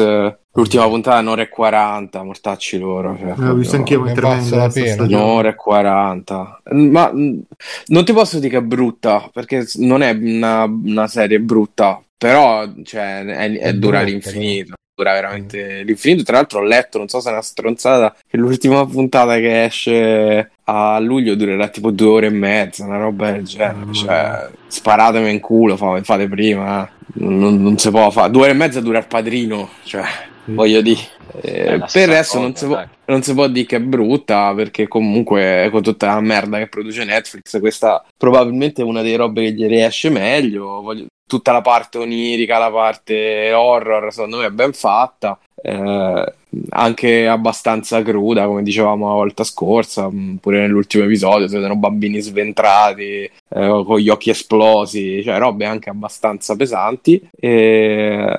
L'ultima 0.56 0.88
puntata 0.88 1.20
un'ora 1.20 1.42
e 1.42 1.50
40, 1.50 2.24
mortacci 2.24 2.78
loro. 2.78 3.18
Cioè, 3.18 3.34
eh, 3.38 3.50
ho 3.50 3.54
visto 3.56 3.76
anch'io 3.76 4.04
la 4.04 4.70
pena. 4.70 5.04
Un'ora 5.04 5.50
e 5.50 5.56
40. 5.56 6.62
Ma 6.72 7.12
non 7.12 8.06
ti 8.06 8.14
posso 8.14 8.38
dire 8.40 8.50
che 8.50 8.58
è 8.58 8.62
brutta, 8.62 9.30
perché 9.34 9.66
non 9.76 10.02
è 10.04 10.12
una, 10.12 10.64
una 10.64 11.08
serie 11.08 11.40
brutta, 11.40 12.02
però 12.18 12.66
cioè, 12.84 13.26
è, 13.26 13.36
è, 13.36 13.60
è 13.60 13.74
dura 13.74 14.00
brutta, 14.00 14.30
all'infinito. 14.30 14.74
Dura 14.96 15.14
veramente 15.14 15.82
l'infinito. 15.84 16.24
Tra 16.24 16.36
l'altro, 16.36 16.60
ho 16.60 16.64
letto, 16.64 17.00
non 17.00 17.08
so 17.08 17.20
se 17.20 17.30
è 17.30 17.32
una 17.32 17.42
stronzata, 17.42 18.16
che 18.28 18.38
l'ultima 18.38 18.86
puntata 18.86 19.38
che 19.38 19.64
esce 19.64 20.52
a 20.66 21.00
luglio 21.00 21.34
durerà 21.36 21.68
tipo 21.70 21.90
due 21.90 22.08
ore 22.08 22.28
e 22.28 22.32
mezza, 22.32 22.86
una 22.86 23.00
roba 23.00 23.32
del 23.32 23.44
genere. 23.44 23.86
Mm. 23.86 23.92
Cioè, 23.92 24.50
sparatemi 24.68 25.32
in 25.32 25.40
culo, 25.40 25.78
fate 25.78 26.28
prima. 26.28 26.88
Non, 27.16 27.62
non, 27.62 27.78
si 27.78 27.90
può 27.90 28.12
fare. 28.12 28.30
Due 28.30 28.44
ore 28.44 28.52
e 28.52 28.56
mezza 28.56 28.82
dura 28.82 29.00
il 29.00 29.08
padrino, 29.08 29.70
cioè, 29.84 30.04
mm. 30.50 30.56
voglio 30.56 30.82
dire. 30.82 31.02
Eh, 31.42 31.82
per 31.92 32.02
il 32.04 32.08
resto 32.08 32.40
non 32.40 32.56
si, 32.56 32.68
può, 32.68 32.84
non 33.06 33.24
si, 33.24 33.34
può, 33.34 33.48
dire 33.48 33.66
che 33.66 33.78
è 33.78 33.82
brutta 33.82 34.54
perché 34.54 34.88
comunque 34.88 35.68
con 35.72 35.82
tutta 35.82 36.06
la 36.06 36.22
merda 36.22 36.60
che 36.60 36.68
produce 36.68 37.04
Netflix 37.06 37.60
questa 37.60 38.06
probabilmente 38.16 38.84
è 38.84 38.86
una 38.86 39.02
delle 39.02 39.16
robe 39.16 39.46
che 39.46 39.54
gli 39.54 39.66
riesce 39.66 40.10
meglio 40.10 40.82
voglio, 40.82 41.08
tutta 41.38 41.52
la 41.52 41.62
parte 41.62 41.98
onirica 41.98 42.58
la 42.58 42.72
parte 42.72 43.52
horror 43.54 44.12
secondo 44.12 44.38
me 44.38 44.46
è 44.46 44.52
ben 44.52 44.74
fatta 44.74 45.38
eh, 45.66 46.34
anche 46.70 47.28
abbastanza 47.28 48.02
cruda, 48.02 48.46
come 48.46 48.64
dicevamo 48.64 49.08
la 49.08 49.14
volta 49.14 49.46
scorsa, 49.46 50.10
mm, 50.12 50.36
pure 50.36 50.60
nell'ultimo 50.60 51.06
episodio 51.06 51.48
si 51.48 51.56
vedono 51.56 51.78
bambini 51.78 52.20
sventrati, 52.20 53.24
eh, 53.24 53.84
con 53.86 53.98
gli 53.98 54.10
occhi 54.10 54.30
esplosi, 54.30 55.24
cioè 55.24 55.40
robe 55.40 55.66
anche 55.66 55.90
abbastanza 55.90 56.56
pesanti. 56.58 57.22
E... 57.40 58.38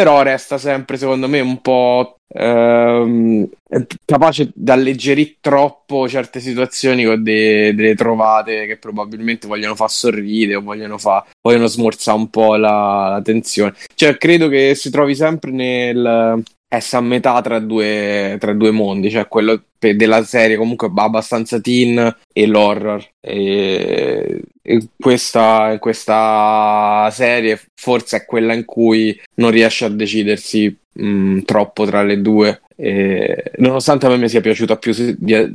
Però 0.00 0.22
resta 0.22 0.56
sempre, 0.56 0.96
secondo 0.96 1.28
me, 1.28 1.40
un 1.40 1.60
po' 1.60 2.20
ehm, 2.26 3.46
capace 4.06 4.50
di 4.54 4.70
alleggerire 4.70 5.36
troppo 5.40 6.08
certe 6.08 6.40
situazioni 6.40 7.04
con 7.04 7.22
de- 7.22 7.74
delle 7.74 7.94
trovate 7.94 8.64
che 8.64 8.78
probabilmente 8.78 9.46
vogliono 9.46 9.74
far 9.74 9.90
sorridere 9.90 10.54
o 10.54 10.62
vogliono, 10.62 10.96
fa- 10.96 11.22
vogliono 11.42 11.66
smorzare 11.66 12.16
un 12.16 12.30
po' 12.30 12.56
la-, 12.56 13.10
la 13.10 13.20
tensione. 13.22 13.74
Cioè, 13.94 14.16
credo 14.16 14.48
che 14.48 14.74
si 14.74 14.88
trovi 14.88 15.14
sempre 15.14 15.50
nel 15.50 16.42
essa 16.72 16.98
a 16.98 17.00
metà 17.02 17.42
tra 17.42 17.58
due, 17.58 18.36
tra 18.40 18.54
due 18.54 18.70
mondi, 18.70 19.10
cioè 19.10 19.28
quello 19.28 19.64
della 19.78 20.22
serie 20.22 20.56
comunque 20.56 20.90
abbastanza 20.94 21.60
teen 21.60 22.16
e 22.32 22.46
l'horror. 22.46 23.06
E, 23.20 24.40
questa, 24.98 25.76
questa 25.78 27.08
serie 27.12 27.60
forse 27.74 28.18
è 28.18 28.24
quella 28.24 28.52
in 28.54 28.64
cui 28.64 29.18
non 29.34 29.50
riesce 29.50 29.84
a 29.84 29.88
decidersi 29.88 30.76
mh, 30.92 31.40
troppo 31.40 31.86
tra 31.86 32.02
le 32.02 32.20
due 32.20 32.60
e, 32.82 33.52
nonostante 33.58 34.06
a 34.06 34.08
me 34.08 34.16
mi 34.16 34.30
sia 34.30 34.40
piaciuta 34.40 34.78
più, 34.78 34.94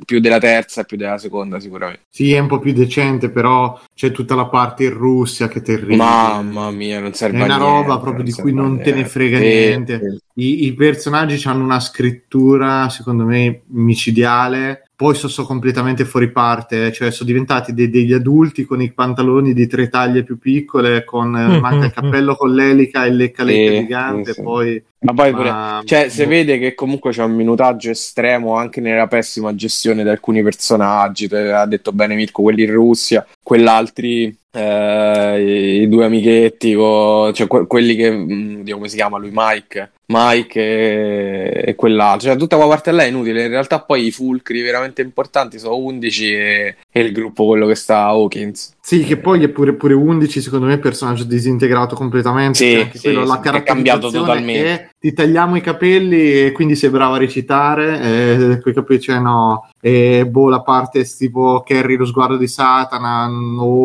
più, 0.06 0.20
della 0.20 0.38
terza 0.38 0.82
e 0.82 0.86
più 0.86 0.96
della 0.96 1.18
seconda, 1.18 1.60
sicuramente. 1.60 2.04
Sì, 2.08 2.32
è 2.32 2.38
un 2.38 2.46
po' 2.46 2.60
più 2.60 2.72
decente, 2.72 3.32
però 3.32 3.82
c'è 3.96 4.12
tutta 4.12 4.36
la 4.36 4.46
parte 4.46 4.84
in 4.84 4.94
Russia 4.94 5.48
che 5.48 5.58
è 5.58 5.62
terribile. 5.64 5.96
Mamma 5.96 6.70
mia, 6.70 7.00
non 7.00 7.14
serve 7.14 7.42
a 7.42 7.46
niente. 7.46 7.64
È 7.64 7.66
una 7.66 7.78
roba 7.82 7.98
proprio 7.98 8.24
di 8.24 8.32
cui 8.32 8.54
non 8.54 8.80
te 8.80 8.94
ne 8.94 9.06
frega 9.06 9.40
niente. 9.40 10.20
I, 10.36 10.66
I, 10.66 10.74
personaggi 10.76 11.48
hanno 11.48 11.64
una 11.64 11.80
scrittura, 11.80 12.90
secondo 12.90 13.26
me, 13.26 13.62
micidiale 13.70 14.85
poi 14.96 15.14
sono, 15.14 15.32
sono 15.32 15.48
completamente 15.48 16.06
fuori 16.06 16.32
parte, 16.32 16.88
eh, 16.88 16.92
cioè 16.94 17.12
sono 17.12 17.30
diventati 17.30 17.74
de- 17.74 17.90
degli 17.90 18.14
adulti 18.14 18.64
con 18.64 18.82
i 18.82 18.94
pantaloni 18.94 19.54
di 19.54 19.68
tre 19.68 19.90
taglie 19.90 20.24
più 20.24 20.40
piccole, 20.40 21.04
con 21.04 21.32
mm-hmm. 21.32 21.60
manca 21.60 21.86
il 21.88 21.92
cappello 21.92 22.36
con 22.36 22.54
l'elica 22.54 23.04
e 23.04 23.10
il 23.10 23.16
lecca-lecca 23.18 23.72
sì, 23.72 23.80
gigante, 23.80 24.34
sì, 24.34 24.42
poi... 24.42 24.84
Ma 25.00 25.14
poi 25.14 25.34
pure, 25.34 25.54
cioè, 25.84 26.10
si 26.10 26.26
vede 26.26 26.58
che 26.58 26.74
comunque 26.74 27.12
c'è 27.12 27.24
un 27.24 27.34
minutaggio 27.34 27.92
estremo 27.92 28.56
anche 28.56 28.82
nella 28.82 29.06
pessima 29.06 29.54
gestione 29.54 30.02
di 30.02 30.10
alcuni 30.10 30.42
personaggi, 30.42 31.26
ha 31.26 31.66
detto 31.66 31.92
bene 31.92 32.16
Mirko, 32.16 32.42
quelli 32.42 32.64
in 32.64 32.72
Russia, 32.72 33.24
quell'altri 33.44 34.36
eh, 34.52 35.82
i 35.82 35.88
due 35.90 36.06
amichetti, 36.06 36.74
co- 36.74 37.32
cioè 37.34 37.46
que- 37.46 37.68
quelli 37.68 37.96
che, 37.96 38.10
mh, 38.10 38.34
mm, 38.34 38.70
come 38.72 38.88
si 38.88 38.96
chiama 38.96 39.18
lui, 39.18 39.30
Mike, 39.32 39.92
Mike 40.08 40.60
e, 40.60 41.64
e 41.70 41.76
quell'altro, 41.76 42.30
cioè 42.30 42.38
tutta 42.38 42.56
quella 42.56 42.72
parte 42.72 42.92
là 42.92 43.04
è 43.04 43.08
inutile, 43.08 43.44
in 43.44 43.50
realtà 43.50 43.82
poi 43.82 44.06
i 44.06 44.12
fulcri 44.12 44.62
veramente 44.62 45.02
importanti 45.02 45.58
sono 45.60 45.78
11 45.78 46.34
e, 46.34 46.76
e 46.90 47.00
il 47.00 47.12
gruppo 47.12 47.46
quello 47.46 47.68
che 47.68 47.76
sta 47.76 48.04
Hawkins. 48.06 48.75
Sì, 48.86 49.04
che 49.04 49.18
poi 49.18 49.44
è 49.44 49.50
pure, 49.50 49.74
pure 49.74 49.96
11, 49.96 50.42
secondo 50.42 50.68
me, 50.68 50.76
è 50.76 50.78
personaggio 50.78 51.24
disintegrato 51.24 51.96
completamente. 51.96 52.58
Sì, 52.60 52.76
anche 52.76 53.00
sì, 53.00 53.06
quello, 53.06 53.26
sì, 53.26 53.42
la 53.44 53.52
è 53.54 53.64
cambiato 53.64 54.12
totalmente. 54.12 54.70
È, 54.70 54.90
ti 55.00 55.12
tagliamo 55.12 55.56
i 55.56 55.62
capelli 55.62 56.44
e 56.44 56.52
quindi 56.52 56.76
sei 56.76 56.92
bravo 56.92 57.16
a 57.16 57.18
recitare, 57.18 58.00
e 58.54 58.62
quei 58.62 58.76
capelli, 58.76 59.02
cioè 59.02 59.18
no, 59.18 59.72
e 59.82 60.28
boh, 60.28 60.50
la 60.50 60.62
parte 60.62 61.04
tipo 61.04 61.64
Carrie 61.66 61.98
lo 61.98 62.06
sguardo 62.06 62.38
di 62.38 62.46
Satana. 62.46 63.28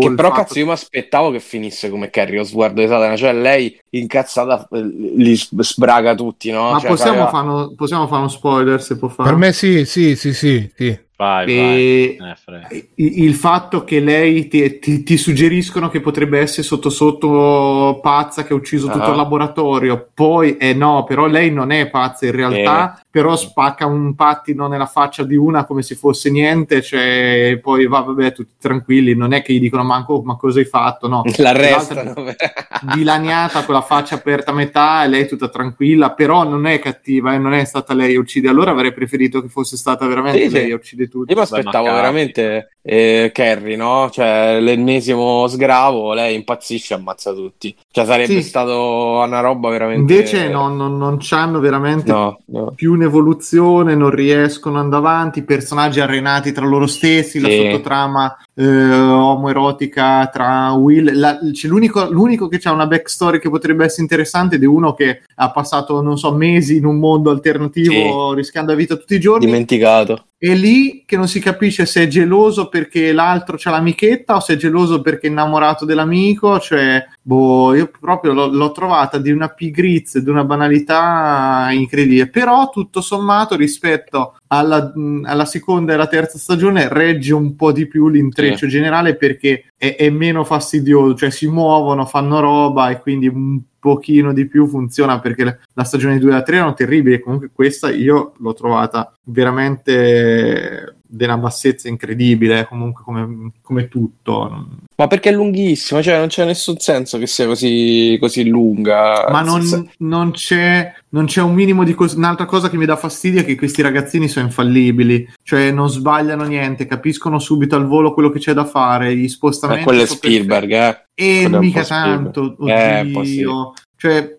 che 0.00 0.12
però 0.12 0.28
fatto... 0.28 0.40
cazzo, 0.42 0.58
io 0.58 0.66
mi 0.66 0.72
aspettavo 0.72 1.30
che 1.30 1.40
finisse 1.40 1.88
come 1.88 2.10
Carrie 2.10 2.36
lo 2.36 2.44
sguardo 2.44 2.82
di 2.82 2.86
Satana, 2.86 3.16
cioè 3.16 3.32
lei 3.32 3.80
incazzata 3.88 4.68
eh, 4.70 4.82
li 4.82 5.34
sbraga 5.34 6.14
tutti, 6.14 6.50
no? 6.50 6.72
Ma 6.72 6.78
cioè, 6.78 6.90
possiamo, 6.90 7.26
fare 7.28 7.48
uno, 7.48 7.72
possiamo 7.74 8.06
fare 8.06 8.20
uno 8.20 8.28
spoiler 8.28 8.82
se 8.82 8.98
può 8.98 9.08
fare? 9.08 9.30
Per 9.30 9.38
me 9.38 9.54
sì, 9.54 9.86
sì, 9.86 10.14
sì, 10.14 10.34
sì. 10.34 10.70
sì. 10.76 11.08
Vai, 11.20 11.54
e 11.54 12.16
vai. 12.18 12.88
il 12.96 13.34
fatto 13.34 13.84
che 13.84 14.00
lei 14.00 14.48
ti, 14.48 14.78
ti, 14.78 15.02
ti, 15.02 15.18
suggeriscono 15.18 15.90
che 15.90 16.00
potrebbe 16.00 16.38
essere 16.38 16.62
sotto 16.62 16.88
sotto 16.88 17.98
pazza 18.00 18.42
che 18.42 18.54
ha 18.54 18.56
ucciso 18.56 18.86
uh-huh. 18.86 18.92
tutto 18.92 19.08
il 19.08 19.12
ah. 19.12 19.16
laboratorio, 19.16 20.08
poi 20.14 20.56
eh 20.56 20.72
no, 20.72 21.04
però 21.04 21.26
lei 21.26 21.50
non 21.50 21.72
è 21.72 21.90
pazza 21.90 22.24
in 22.24 22.32
realtà, 22.32 22.94
eh. 22.94 23.02
però 23.10 23.36
spacca 23.36 23.84
un 23.84 24.14
pattino 24.14 24.66
nella 24.66 24.86
faccia 24.86 25.22
di 25.22 25.36
una 25.36 25.66
come 25.66 25.82
se 25.82 25.94
fosse 25.94 26.30
niente, 26.30 26.80
cioè 26.80 27.58
poi 27.60 27.86
va, 27.86 28.00
vabbè, 28.00 28.32
tutti 28.32 28.54
tranquilli, 28.58 29.14
non 29.14 29.34
è 29.34 29.42
che 29.42 29.52
gli 29.52 29.60
dicono 29.60 29.84
manco 29.84 30.22
ma 30.22 30.36
cosa 30.36 30.60
hai 30.60 30.64
fatto, 30.64 31.06
no. 31.06 31.22
L'arrestano. 31.36 32.14
dilaniata 32.94 33.66
con 33.66 33.74
la 33.74 33.82
faccia 33.82 34.14
aperta 34.14 34.52
a 34.52 34.54
metà 34.54 35.04
e 35.04 35.08
lei 35.08 35.28
tutta 35.28 35.50
tranquilla, 35.50 36.12
però 36.12 36.44
non 36.44 36.66
è 36.66 36.78
cattiva 36.78 37.32
e 37.32 37.34
eh, 37.34 37.38
non 37.38 37.52
è 37.52 37.66
stata 37.66 37.92
lei 37.92 38.16
a 38.16 38.20
uccidere, 38.20 38.54
allora 38.54 38.70
avrei 38.70 38.94
preferito 38.94 39.42
che 39.42 39.48
fosse 39.48 39.76
stata 39.76 40.06
veramente 40.06 40.48
sì, 40.48 40.54
lei 40.54 40.72
a 40.72 40.76
uccidere 40.76 41.08
tutti. 41.10 41.32
Io 41.32 41.36
mi 41.36 41.42
aspettavo 41.42 41.84
veramente 41.84 42.70
eh, 42.82 43.30
Carrie, 43.34 43.76
no? 43.76 44.08
Cioè, 44.10 44.58
l'ennesimo 44.60 45.46
sgravo, 45.46 46.14
lei 46.14 46.34
impazzisce 46.34 46.94
e 46.94 46.96
ammazza 46.96 47.32
tutti. 47.32 47.74
Cioè, 47.90 48.06
sarebbe 48.06 48.40
sì. 48.40 48.42
stato 48.42 49.22
una 49.24 49.40
roba 49.40 49.68
veramente. 49.68 50.12
Invece, 50.12 50.48
no, 50.48 50.68
non, 50.68 50.96
non 50.96 51.18
c'hanno 51.20 51.60
veramente 51.60 52.10
no, 52.10 52.38
no. 52.46 52.72
più 52.74 52.92
un'evoluzione, 52.92 53.94
non 53.94 54.10
riescono 54.10 54.78
ad 54.78 54.84
andare 54.84 55.06
avanti. 55.06 55.42
Personaggi 55.42 56.00
arenati 56.00 56.52
tra 56.52 56.64
loro 56.64 56.86
stessi, 56.86 57.38
sì. 57.38 57.40
la 57.40 57.50
sottotrama 57.50 58.36
eh, 58.54 58.64
omoerotica 58.64 60.26
tra 60.32 60.70
Will. 60.72 61.18
La, 61.18 61.38
c'è 61.52 61.68
l'unico, 61.68 62.10
l'unico 62.10 62.48
che 62.48 62.60
ha 62.62 62.72
una 62.72 62.86
backstory 62.86 63.38
che 63.38 63.50
potrebbe 63.50 63.84
essere 63.84 64.02
interessante 64.02 64.56
ed 64.56 64.62
è 64.62 64.66
uno 64.66 64.94
che 64.94 65.22
ha 65.34 65.50
passato, 65.50 66.00
non 66.00 66.16
so, 66.16 66.32
mesi 66.32 66.76
in 66.76 66.86
un 66.86 66.98
mondo 66.98 67.30
alternativo 67.30 68.30
sì. 68.30 68.36
rischiando 68.36 68.72
la 68.72 68.78
vita 68.78 68.96
tutti 68.96 69.14
i 69.14 69.20
giorni. 69.20 69.44
Dimenticato 69.44 70.24
è 70.42 70.54
lì 70.54 70.99
che 71.06 71.16
non 71.16 71.28
si 71.28 71.40
capisce 71.40 71.86
se 71.86 72.02
è 72.02 72.06
geloso 72.06 72.68
perché 72.68 73.12
l'altro 73.12 73.56
c'ha 73.58 73.70
l'amichetta 73.70 74.36
o 74.36 74.40
se 74.40 74.54
è 74.54 74.56
geloso 74.56 75.00
perché 75.00 75.26
è 75.26 75.30
innamorato 75.30 75.84
dell'amico, 75.84 76.58
cioè, 76.58 77.06
boh, 77.20 77.74
io 77.74 77.90
proprio 77.98 78.32
l'ho, 78.32 78.46
l'ho 78.46 78.72
trovata 78.72 79.18
di 79.18 79.30
una 79.30 79.48
pigrizia, 79.48 80.20
di 80.20 80.28
una 80.28 80.44
banalità 80.44 81.68
incredibile, 81.72 82.28
però 82.28 82.70
tutto 82.70 83.00
sommato 83.00 83.56
rispetto 83.56 84.36
alla, 84.48 84.92
alla, 85.24 85.44
seconda 85.44 85.92
e 85.92 85.94
alla 85.94 86.06
terza 86.06 86.38
stagione 86.38 86.88
regge 86.88 87.34
un 87.34 87.54
po' 87.54 87.72
di 87.72 87.86
più 87.86 88.08
l'intreccio 88.08 88.66
sì. 88.66 88.68
generale 88.68 89.16
perché 89.16 89.66
è, 89.76 89.96
è, 89.96 90.10
meno 90.10 90.44
fastidioso, 90.44 91.14
cioè 91.14 91.30
si 91.30 91.46
muovono, 91.46 92.06
fanno 92.06 92.40
roba 92.40 92.90
e 92.90 93.00
quindi 93.00 93.28
un 93.28 93.60
pochino 93.80 94.32
di 94.32 94.46
più 94.46 94.66
funziona 94.66 95.18
perché 95.18 95.58
la 95.72 95.84
stagione 95.84 96.18
2 96.18 96.30
e 96.30 96.32
la 96.32 96.42
3 96.42 96.56
erano 96.56 96.74
terribili 96.74 97.20
comunque 97.20 97.50
questa 97.52 97.90
io 97.90 98.34
l'ho 98.38 98.54
trovata 98.54 99.12
veramente 99.24 100.99
una 101.18 101.36
bassezza 101.38 101.88
incredibile 101.88 102.66
comunque 102.66 103.02
come, 103.04 103.52
come, 103.62 103.88
tutto 103.88 104.68
ma 104.96 105.06
perché 105.06 105.30
è 105.30 105.32
lunghissima 105.32 106.02
cioè 106.02 106.18
non 106.18 106.28
c'è 106.28 106.44
nessun 106.44 106.78
senso 106.78 107.18
che 107.18 107.26
sia 107.26 107.46
così, 107.46 108.16
così 108.20 108.48
lunga 108.48 109.28
ma 109.30 109.42
non, 109.42 109.88
non, 109.98 110.30
c'è, 110.32 110.92
non, 111.10 111.26
c'è, 111.26 111.42
un 111.42 111.54
minimo 111.54 111.84
di 111.84 111.94
cosa 111.94 112.16
un'altra 112.16 112.46
cosa 112.46 112.70
che 112.70 112.76
mi 112.76 112.86
dà 112.86 112.96
fastidio 112.96 113.40
è 113.40 113.44
che 113.44 113.56
questi 113.56 113.82
ragazzini 113.82 114.28
sono 114.28 114.46
infallibili 114.46 115.28
cioè 115.42 115.70
non 115.70 115.88
sbagliano 115.88 116.44
niente 116.44 116.86
capiscono 116.86 117.38
subito 117.38 117.76
al 117.76 117.86
volo 117.86 118.14
quello 118.14 118.30
che 118.30 118.38
c'è 118.38 118.52
da 118.52 118.64
fare 118.64 119.16
gli 119.16 119.28
spostamenti 119.28 119.84
ma 119.84 119.86
quello 119.86 120.02
è 120.02 120.06
Spielberg 120.06 120.72
eh 120.72 121.04
e 121.20 121.48
mica 121.50 121.84
tanto, 121.84 122.56
eh, 122.66 123.00
oddio. 123.00 123.74
Eh. 123.74 123.88
Cioè, 124.00 124.34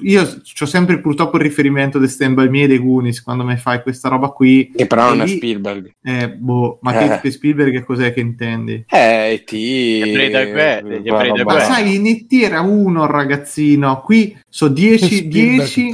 io 0.00 0.20
ho 0.60 0.66
sempre 0.66 1.00
purtroppo 1.00 1.38
il 1.38 1.42
riferimento 1.42 1.98
di 1.98 2.06
Stand 2.08 2.34
By 2.34 2.50
Me 2.50 2.64
e 2.64 2.66
dei 2.66 2.78
Goonies 2.78 3.22
quando 3.22 3.42
mi 3.42 3.56
fai 3.56 3.80
questa 3.80 4.10
roba 4.10 4.28
qui. 4.28 4.70
Che 4.76 4.86
però 4.86 5.08
non 5.08 5.22
è 5.22 5.26
Spielberg. 5.28 5.94
Eh, 6.02 6.28
boh, 6.28 6.78
ma 6.82 7.16
eh. 7.16 7.20
che 7.22 7.30
Spielberg 7.30 7.72
che 7.72 7.84
cos'è 7.84 8.12
che 8.12 8.20
intendi? 8.20 8.84
Eh, 8.86 9.44
ti... 9.46 10.02
Ma 11.42 11.60
sai, 11.60 11.94
in 11.94 12.06
E.T. 12.06 12.32
era 12.34 12.60
uno 12.60 13.06
ragazzino, 13.06 14.02
qui 14.02 14.36
sono 14.46 14.74
10... 14.74 15.28
10... 15.28 15.90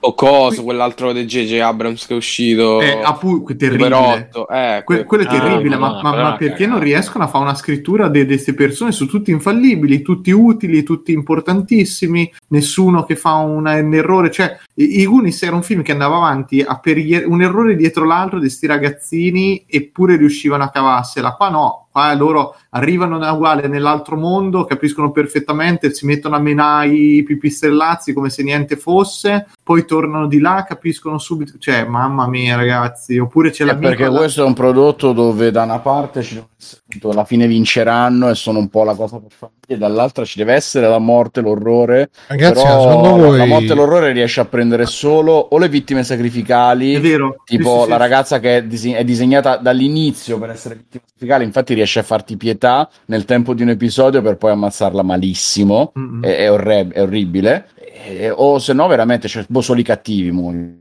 O 0.00 0.14
coso, 0.14 0.62
quell'altro 0.62 1.12
di 1.12 1.24
JJ 1.24 1.58
Abrams 1.58 2.06
che 2.06 2.14
è 2.14 2.16
uscito. 2.16 2.80
Eh, 2.80 3.00
appunto, 3.02 3.56
terribile. 3.56 4.30
Eh, 4.48 4.82
que- 4.84 5.04
quello 5.04 5.24
è 5.24 5.26
ah, 5.26 5.40
terribile, 5.40 5.74
ah, 5.74 5.78
ma, 5.78 5.88
no, 5.88 6.02
ma, 6.02 6.22
ma 6.22 6.36
perché 6.36 6.66
non 6.66 6.78
riescono 6.78 7.24
a 7.24 7.26
fare 7.26 7.42
una 7.42 7.56
scrittura 7.56 8.08
di 8.08 8.24
queste 8.24 8.54
persone? 8.54 8.92
Sono 8.92 9.10
tutti 9.10 9.32
infallibili, 9.32 10.02
tutti 10.02 10.30
utili, 10.30 10.84
tutti 10.84 11.12
importantissimi, 11.12 12.32
nessuno 12.48 13.04
che 13.04 13.16
fa 13.16 13.34
una, 13.34 13.74
un 13.74 13.94
errore. 13.94 14.30
Cioè, 14.30 14.56
i, 14.74 15.00
i 15.00 15.06
Goonies 15.06 15.42
era 15.42 15.56
un 15.56 15.64
film 15.64 15.82
che 15.82 15.92
andava 15.92 16.16
avanti 16.16 16.60
a 16.60 16.78
per 16.78 16.96
un 17.26 17.42
errore 17.42 17.74
dietro 17.74 18.04
l'altro 18.04 18.38
di 18.38 18.46
questi 18.46 18.66
ragazzini, 18.68 19.64
eppure 19.66 20.16
riuscivano 20.16 20.62
a 20.62 20.70
cavarsela. 20.70 21.32
Qua 21.32 21.48
no, 21.48 21.87
qua 21.98 22.14
loro 22.14 22.54
arrivano 22.70 23.16
uguale 23.32 23.66
nell'altro 23.66 24.16
mondo, 24.16 24.64
capiscono 24.64 25.10
perfettamente, 25.10 25.92
si 25.92 26.06
mettono 26.06 26.36
a 26.36 26.38
menare 26.38 26.88
i 26.88 27.22
pipistrellazzi 27.24 28.12
come 28.12 28.30
se 28.30 28.42
niente 28.42 28.76
fosse, 28.76 29.46
poi 29.62 29.84
tornano 29.84 30.28
di 30.28 30.38
là, 30.38 30.64
capiscono 30.66 31.18
subito, 31.18 31.58
cioè 31.58 31.84
mamma 31.84 32.28
mia 32.28 32.56
ragazzi, 32.56 33.18
oppure 33.18 33.50
c'è 33.50 33.64
la... 33.64 33.74
Perché 33.74 34.08
la... 34.08 34.16
questo 34.16 34.42
è 34.42 34.46
un 34.46 34.54
prodotto 34.54 35.12
dove 35.12 35.50
da 35.50 35.64
una 35.64 35.80
parte 35.80 36.22
ci 36.22 36.34
deve 36.34 36.48
essere 36.58 36.82
alla 37.02 37.24
fine 37.24 37.46
vinceranno 37.46 38.30
e 38.30 38.34
sono 38.34 38.58
un 38.58 38.68
po' 38.68 38.82
la 38.82 38.94
cosa 38.94 39.18
per 39.18 39.30
famiglia, 39.30 39.86
dall'altra 39.86 40.24
ci 40.24 40.38
deve 40.38 40.54
essere 40.54 40.88
la 40.88 40.98
morte, 40.98 41.40
l'orrore. 41.40 42.10
Ragazzi, 42.26 42.62
però 42.62 43.16
voi... 43.16 43.38
la 43.38 43.44
morte 43.46 43.72
e 43.72 43.74
l'orrore 43.74 44.12
riesce 44.12 44.40
a 44.40 44.44
prendere 44.44 44.86
solo 44.86 45.32
o 45.32 45.58
le 45.58 45.68
vittime 45.68 46.02
sacrificali, 46.02 46.94
è 46.94 47.00
vero. 47.00 47.36
tipo 47.44 47.82
sì, 47.84 47.88
la 47.88 47.94
sì, 47.94 48.00
ragazza 48.00 48.40
che 48.40 48.56
è, 48.58 48.64
dis- 48.64 48.92
è, 48.92 49.04
disegnata 49.04 49.56
dall'inizio 49.56 50.38
per 50.38 50.50
essere 50.50 50.74
vittima 50.76 51.02
sacrificale, 51.06 51.44
infatti 51.44 51.74
riesce 51.74 51.87
a 51.96 52.02
farti 52.02 52.36
pietà 52.36 52.88
nel 53.06 53.24
tempo 53.24 53.54
di 53.54 53.62
un 53.62 53.70
episodio 53.70 54.20
per 54.20 54.36
poi 54.36 54.50
ammazzarla 54.52 55.02
malissimo, 55.02 55.92
mm-hmm. 55.98 56.22
è, 56.22 56.36
è, 56.36 56.50
orre- 56.50 56.88
è 56.88 57.02
orribile 57.02 57.68
Eh, 58.08 58.30
o 58.30 58.58
se 58.58 58.72
no, 58.72 58.86
veramente, 58.86 59.28
cioè, 59.28 59.44
boh, 59.48 59.60
solo 59.60 59.80
i 59.80 59.82
cattivi 59.82 60.30
muoiono. 60.30 60.76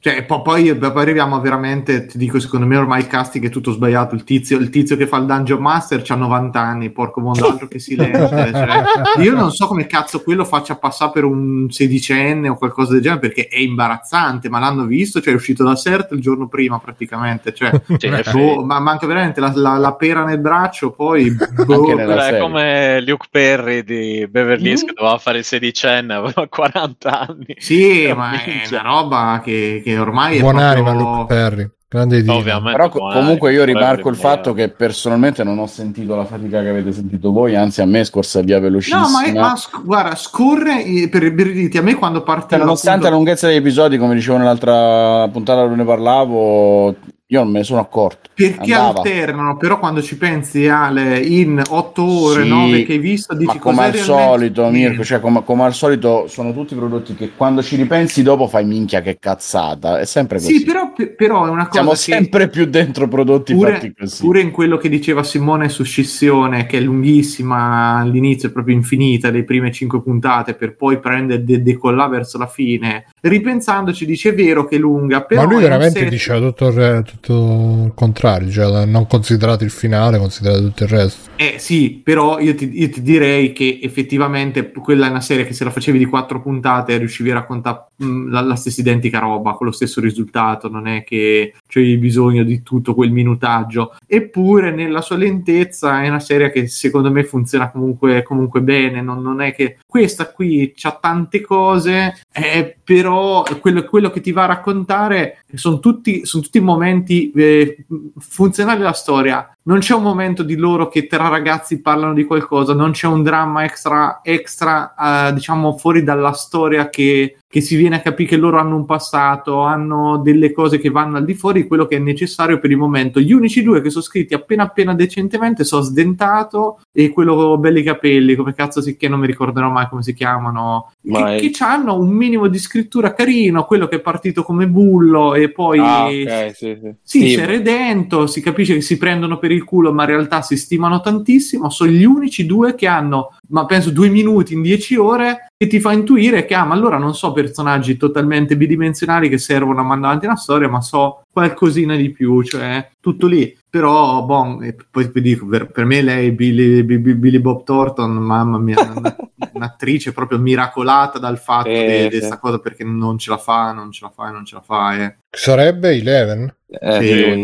Cioè, 0.00 0.24
po- 0.24 0.42
poi, 0.42 0.76
poi, 0.76 1.02
arriviamo 1.02 1.40
veramente, 1.40 2.04
ti 2.04 2.18
dico, 2.18 2.38
secondo 2.38 2.66
me 2.66 2.76
ormai 2.76 3.00
il 3.00 3.06
casting 3.06 3.46
è 3.46 3.48
tutto 3.48 3.72
sbagliato. 3.72 4.14
Il 4.14 4.22
tizio, 4.22 4.58
il 4.58 4.68
tizio 4.68 4.96
che 4.96 5.06
fa 5.06 5.16
il 5.16 5.24
Dungeon 5.24 5.60
Master 5.60 6.04
ha 6.06 6.14
90 6.14 6.60
anni, 6.60 6.90
porco 6.90 7.20
mondo, 7.20 7.48
altro 7.48 7.66
che 7.66 7.78
silenzio. 7.78 8.28
cioè, 8.28 8.84
io 9.22 9.32
non 9.34 9.50
so 9.50 9.66
come 9.66 9.86
cazzo 9.86 10.22
quello 10.22 10.44
faccia 10.44 10.76
passare 10.76 11.12
per 11.12 11.24
un 11.24 11.70
sedicenne 11.70 12.50
o 12.50 12.56
qualcosa 12.56 12.92
del 12.92 13.00
genere, 13.00 13.20
perché 13.20 13.48
è 13.48 13.58
imbarazzante, 13.58 14.50
ma 14.50 14.58
l'hanno 14.58 14.84
visto, 14.84 15.22
cioè 15.22 15.32
è 15.32 15.36
uscito 15.36 15.64
da 15.64 15.74
CERT 15.74 16.12
il 16.12 16.20
giorno 16.20 16.48
prima 16.48 16.78
praticamente. 16.78 17.54
Cioè, 17.54 17.80
boh, 18.32 18.62
ma 18.62 18.78
manca 18.78 19.06
veramente 19.06 19.40
la, 19.40 19.52
la, 19.54 19.76
la, 19.78 19.94
pera 19.94 20.24
nel 20.24 20.38
braccio, 20.38 20.90
poi... 20.90 21.34
Boh. 21.64 21.96
È 21.96 22.38
come 22.38 23.00
Luke 23.00 23.28
Perry 23.30 23.82
di 23.82 24.26
Beverly 24.28 24.68
Hills 24.68 24.84
mm. 24.84 24.86
che 24.86 24.92
doveva 24.92 25.18
fare 25.18 25.38
il 25.38 25.44
sedicenne, 25.44 26.12
aveva 26.12 26.46
40 26.46 27.20
anni. 27.20 27.54
Sì, 27.56 28.12
ma 28.14 28.42
è 28.42 28.66
una 28.70 28.82
roba 28.82 29.40
che, 29.46 29.80
che 29.84 29.98
ormai 29.98 30.40
Buon'anima 30.40 30.90
proprio... 30.92 31.16
Luke 31.16 31.26
Perry. 31.34 31.70
Grande 31.88 32.20
Però 32.24 32.88
co- 32.88 32.98
comunque 32.98 33.52
io 33.52 33.62
rimarco 33.62 34.08
il 34.08 34.16
fatto 34.16 34.52
che 34.52 34.70
personalmente 34.70 35.44
non 35.44 35.60
ho 35.60 35.68
sentito 35.68 36.16
la 36.16 36.24
fatica 36.24 36.60
che 36.60 36.68
avete 36.70 36.90
sentito 36.90 37.30
voi, 37.30 37.54
anzi 37.54 37.80
a 37.80 37.86
me 37.86 38.00
è 38.00 38.04
scorsa 38.04 38.40
via 38.40 38.58
velocissima. 38.58 39.02
No, 39.02 39.10
ma, 39.10 39.24
è, 39.24 39.32
ma 39.32 39.54
sc- 39.54 39.84
guarda, 39.84 40.16
scorre 40.16 40.82
per 41.08 41.22
i 41.22 41.30
birriti. 41.30 41.78
A 41.78 41.82
me 41.82 41.94
quando 41.94 42.22
parte... 42.22 42.56
Nonostante 42.56 43.06
appunto... 43.06 43.10
la 43.10 43.14
lunghezza 43.14 43.46
degli 43.46 43.58
episodi, 43.58 43.98
come 43.98 44.14
dicevo 44.14 44.38
nell'altra 44.38 45.28
puntata 45.28 45.62
dove 45.62 45.76
ne 45.76 45.84
parlavo, 45.84 46.96
io 47.28 47.42
non 47.42 47.50
me 47.50 47.58
ne 47.58 47.64
sono 47.64 47.80
accorto. 47.80 48.30
Perché 48.32 48.72
Andava. 48.72 48.98
alternano, 48.98 49.56
però 49.56 49.80
quando 49.80 50.00
ci 50.00 50.16
pensi 50.16 50.68
Ale, 50.68 51.18
in 51.18 51.60
8 51.66 52.04
ore, 52.04 52.42
sì, 52.44 52.48
9 52.48 52.84
che 52.84 52.92
hai 52.92 52.98
visto, 52.98 53.34
dici 53.34 53.56
ma 53.56 53.60
come 53.60 53.84
al 53.84 53.94
solito, 53.96 54.68
Mirko, 54.68 55.02
cioè 55.02 55.18
come, 55.18 55.42
come, 55.42 55.64
al 55.64 55.74
solito 55.74 56.26
sono 56.28 56.52
tutti 56.52 56.76
prodotti 56.76 57.16
che 57.16 57.32
quando 57.34 57.64
ci 57.64 57.74
ripensi 57.74 58.22
dopo 58.22 58.46
fai 58.46 58.64
minchia 58.64 59.00
che 59.00 59.18
cazzata, 59.18 59.98
è 59.98 60.04
sempre 60.04 60.38
così. 60.38 60.58
Sì, 60.58 60.64
però, 60.64 60.92
però 61.16 61.46
è 61.46 61.48
una 61.48 61.66
cosa 61.66 61.75
Siamo 61.76 61.94
sempre 61.94 62.48
più 62.48 62.66
dentro 62.66 63.08
prodotti 63.08 63.54
pure, 63.54 63.72
fatti 63.72 63.94
così. 63.94 64.22
Pure 64.22 64.40
in 64.40 64.50
quello 64.50 64.76
che 64.76 64.88
diceva 64.88 65.22
Simone 65.22 65.68
su 65.68 65.84
Scissione, 65.84 66.66
che 66.66 66.78
è 66.78 66.80
lunghissima 66.80 67.98
all'inizio, 67.98 68.48
è 68.48 68.52
proprio 68.52 68.74
infinita, 68.74 69.30
le 69.30 69.44
prime 69.44 69.70
5 69.70 70.02
puntate, 70.02 70.54
per 70.54 70.76
poi 70.76 70.98
prendere 70.98 71.44
de- 71.44 71.62
decollare 71.62 72.10
verso 72.10 72.38
la 72.38 72.46
fine. 72.46 73.06
Ripensandoci 73.20 74.06
dice 74.06 74.30
è 74.30 74.34
vero 74.34 74.66
che 74.66 74.76
è 74.76 74.78
lunga, 74.78 75.22
però... 75.22 75.44
Ma 75.44 75.52
lui 75.52 75.62
veramente 75.62 76.00
set... 76.00 76.08
diceva 76.08 76.38
tutto, 76.38 76.72
tutto 77.02 77.84
il 77.86 77.92
contrario, 77.94 78.50
cioè 78.50 78.84
non 78.84 79.06
considerato 79.06 79.64
il 79.64 79.70
finale, 79.70 80.18
considerato 80.18 80.62
tutto 80.62 80.84
il 80.84 80.88
resto. 80.88 81.30
Eh 81.36 81.56
sì, 81.58 82.00
però 82.02 82.38
io 82.40 82.54
ti, 82.54 82.70
io 82.80 82.88
ti, 82.88 83.02
direi 83.02 83.52
che 83.52 83.78
effettivamente 83.82 84.70
quella 84.72 85.06
è 85.06 85.10
una 85.10 85.20
serie 85.20 85.46
che 85.46 85.52
se 85.52 85.64
la 85.64 85.70
facevi 85.70 85.98
di 85.98 86.06
quattro 86.06 86.40
puntate 86.40 86.96
riuscivi 86.96 87.30
a 87.30 87.34
raccontare 87.34 87.88
mh, 87.96 88.30
la, 88.30 88.40
la, 88.40 88.56
stessa 88.56 88.80
identica 88.80 89.18
roba, 89.18 89.52
con 89.52 89.66
lo 89.66 89.72
stesso 89.72 90.00
risultato, 90.00 90.70
non 90.70 90.86
è 90.86 91.04
che 91.04 91.52
c'è 91.66 91.80
bisogno 91.98 92.44
di 92.44 92.62
tutto 92.62 92.94
quel 92.94 93.10
minutaggio. 93.10 93.96
Eppure 94.06 94.70
nella 94.70 95.00
sua 95.00 95.16
lentezza 95.16 96.02
è 96.02 96.08
una 96.08 96.20
serie 96.20 96.50
che 96.50 96.68
secondo 96.68 97.10
me 97.10 97.24
funziona 97.24 97.70
comunque, 97.70 98.22
comunque 98.22 98.60
bene, 98.60 99.00
non, 99.02 99.20
non, 99.20 99.40
è 99.40 99.54
che 99.54 99.78
questa 99.86 100.30
qui 100.30 100.72
ha 100.82 100.98
tante 101.00 101.40
cose, 101.40 102.14
eh, 102.32 102.76
però 102.82 103.42
quello, 103.60 103.84
quello, 103.84 104.10
che 104.10 104.20
ti 104.20 104.30
va 104.30 104.44
a 104.44 104.46
raccontare 104.46 105.44
sono 105.54 105.80
tutti, 105.80 106.24
sono 106.24 106.42
tutti 106.44 106.60
momenti 106.60 107.30
eh, 107.32 107.84
funzionali 108.18 108.82
alla 108.82 108.92
storia 108.92 109.56
non 109.66 109.80
c'è 109.80 109.94
un 109.94 110.02
momento 110.02 110.42
di 110.42 110.56
loro 110.56 110.88
che 110.88 111.06
tra 111.06 111.28
ragazzi 111.28 111.80
parlano 111.80 112.14
di 112.14 112.24
qualcosa, 112.24 112.72
non 112.72 112.92
c'è 112.92 113.06
un 113.08 113.22
dramma 113.22 113.64
extra, 113.64 114.20
extra 114.22 114.94
uh, 114.96 115.34
diciamo, 115.34 115.76
fuori 115.76 116.04
dalla 116.04 116.32
storia 116.32 116.88
che, 116.88 117.38
che, 117.48 117.60
si 117.60 117.74
viene 117.74 117.96
a 117.96 118.00
capire 118.00 118.28
che 118.28 118.36
loro 118.36 118.58
hanno 118.58 118.76
un 118.76 118.84
passato, 118.84 119.60
hanno 119.60 120.18
delle 120.18 120.52
cose 120.52 120.78
che 120.78 120.90
vanno 120.90 121.16
al 121.16 121.24
di 121.24 121.34
fuori 121.34 121.62
di 121.62 121.68
quello 121.68 121.86
che 121.86 121.96
è 121.96 122.00
necessario 122.00 122.60
per 122.60 122.70
il 122.70 122.76
momento. 122.76 123.18
Gli 123.18 123.32
unici 123.32 123.62
due 123.64 123.80
che 123.80 123.90
sono 123.96 124.04
scritti 124.04 124.34
appena 124.34 124.64
appena 124.64 124.94
decentemente 124.94 125.64
sono 125.64 125.82
Sdentato 125.82 126.80
e 126.92 127.10
quello 127.10 127.56
belli 127.58 127.82
capelli, 127.82 128.34
come 128.34 128.54
cazzo 128.54 128.80
si 128.80 128.96
che 128.96 129.08
non 129.08 129.20
mi 129.20 129.26
ricorderò 129.26 129.68
mai 129.70 129.88
come 129.88 130.02
si 130.02 130.12
chiamano, 130.12 130.92
che, 131.02 131.36
è... 131.36 131.38
che 131.38 131.52
hanno 131.64 131.98
un 131.98 132.08
minimo 132.08 132.48
di 132.48 132.58
scrittura 132.58 133.14
carino, 133.14 133.64
quello 133.64 133.86
che 133.86 133.96
è 133.96 134.00
partito 134.00 134.42
come 134.42 134.68
bullo 134.68 135.34
e 135.34 135.50
poi 135.50 135.78
ah, 135.78 136.06
okay, 136.06 136.54
sì, 136.54 136.78
sì. 136.80 136.94
sì 137.02 137.28
si 137.30 137.34
è 137.34 137.46
redento, 137.46 138.26
si 138.26 138.40
capisce 138.40 138.74
che 138.74 138.80
si 138.80 138.96
prendono 138.96 139.38
per 139.38 139.50
il 139.50 139.64
culo, 139.64 139.92
ma 139.92 140.02
in 140.02 140.10
realtà 140.10 140.42
si 140.42 140.56
stimano 140.56 141.00
tantissimo, 141.00 141.70
sono 141.70 141.90
gli 141.90 142.04
unici 142.04 142.46
due 142.46 142.74
che 142.74 142.86
hanno, 142.86 143.36
ma 143.48 143.64
penso 143.66 143.90
due 143.90 144.08
minuti 144.08 144.54
in 144.54 144.62
dieci 144.62 144.96
ore, 144.96 145.45
che 145.58 145.66
ti 145.68 145.80
fa 145.80 145.92
intuire 145.92 146.44
che, 146.44 146.54
ah, 146.54 146.64
ma 146.64 146.74
allora 146.74 146.98
non 146.98 147.14
so 147.14 147.32
personaggi 147.32 147.96
totalmente 147.96 148.56
bidimensionali 148.58 149.30
che 149.30 149.38
servono 149.38 149.80
a 149.80 149.84
mandare 149.84 150.08
avanti 150.08 150.26
una 150.26 150.36
storia, 150.36 150.68
ma 150.68 150.82
so 150.82 151.22
qualcosina 151.32 151.96
di 151.96 152.10
più, 152.10 152.42
cioè 152.42 152.90
tutto 153.00 153.26
lì. 153.26 153.56
Però, 153.68 154.22
bon, 154.22 154.62
e 154.62 154.76
poi 154.90 155.10
vi 155.12 155.20
dico, 155.20 155.46
per, 155.46 155.70
per 155.70 155.84
me 155.84 156.02
lei, 156.02 156.32
Billy, 156.32 156.82
Billy, 156.82 157.14
Billy, 157.14 157.38
Bob 157.38 157.64
Thornton, 157.64 158.10
mamma 158.12 158.58
mia, 158.58 158.76
un'attrice 159.52 160.12
proprio 160.12 160.38
miracolata 160.38 161.18
dal 161.18 161.38
fatto 161.38 161.68
eh, 161.68 162.08
di 162.10 162.18
questa 162.18 162.38
cosa 162.38 162.58
perché 162.58 162.84
non 162.84 163.18
ce 163.18 163.30
la 163.30 163.38
fa, 163.38 163.72
non 163.72 163.90
ce 163.90 164.04
la 164.04 164.10
fa, 164.10 164.30
non 164.30 164.44
ce 164.44 164.54
la 164.54 164.62
fa. 164.62 164.96
Eh. 164.96 165.16
Sarebbe 165.30 165.90
Eleven? 165.90 166.54
Eh, 166.68 167.36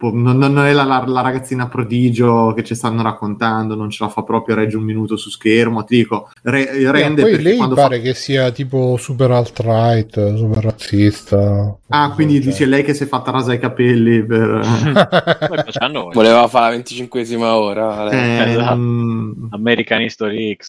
non, 0.00 0.38
non, 0.38 0.58
è 0.64 0.72
la, 0.72 0.84
la, 0.84 1.04
la, 1.06 1.20
ragazzina 1.20 1.68
prodigio 1.68 2.54
che 2.54 2.64
ci 2.64 2.74
stanno 2.74 3.02
raccontando, 3.02 3.74
non 3.74 3.90
ce 3.90 4.04
la 4.04 4.08
fa 4.08 4.22
proprio 4.22 4.54
a 4.54 4.58
reggere 4.58 4.78
un 4.78 4.84
minuto 4.84 5.18
su 5.18 5.28
schermo. 5.28 5.84
Ti 5.84 5.96
dico, 5.96 6.30
re, 6.42 6.90
rende. 6.90 7.20
poi 7.20 7.42
lei 7.42 7.58
pare 7.58 7.96
fa... 7.96 8.02
che 8.02 8.14
sia 8.14 8.50
tipo 8.52 8.96
super 8.96 9.30
alt-right, 9.32 10.34
super 10.34 10.64
razzista. 10.64 11.76
Ah, 11.88 12.10
quindi 12.12 12.36
cioè. 12.36 12.44
dice 12.44 12.64
lei 12.64 12.82
che 12.82 12.94
si 12.94 13.02
è 13.02 13.06
fatta 13.06 13.30
rasare 13.30 13.56
i 13.56 13.60
capelli 13.60 14.24
per. 14.24 14.60
Voleva 16.14 16.48
fare 16.48 16.64
la 16.64 16.70
25 16.70 17.24
ora. 17.42 18.10
Eh, 18.10 18.52
esatto. 18.52 18.72
um... 18.72 19.48
American 19.50 20.00
History 20.00 20.56
X. 20.56 20.68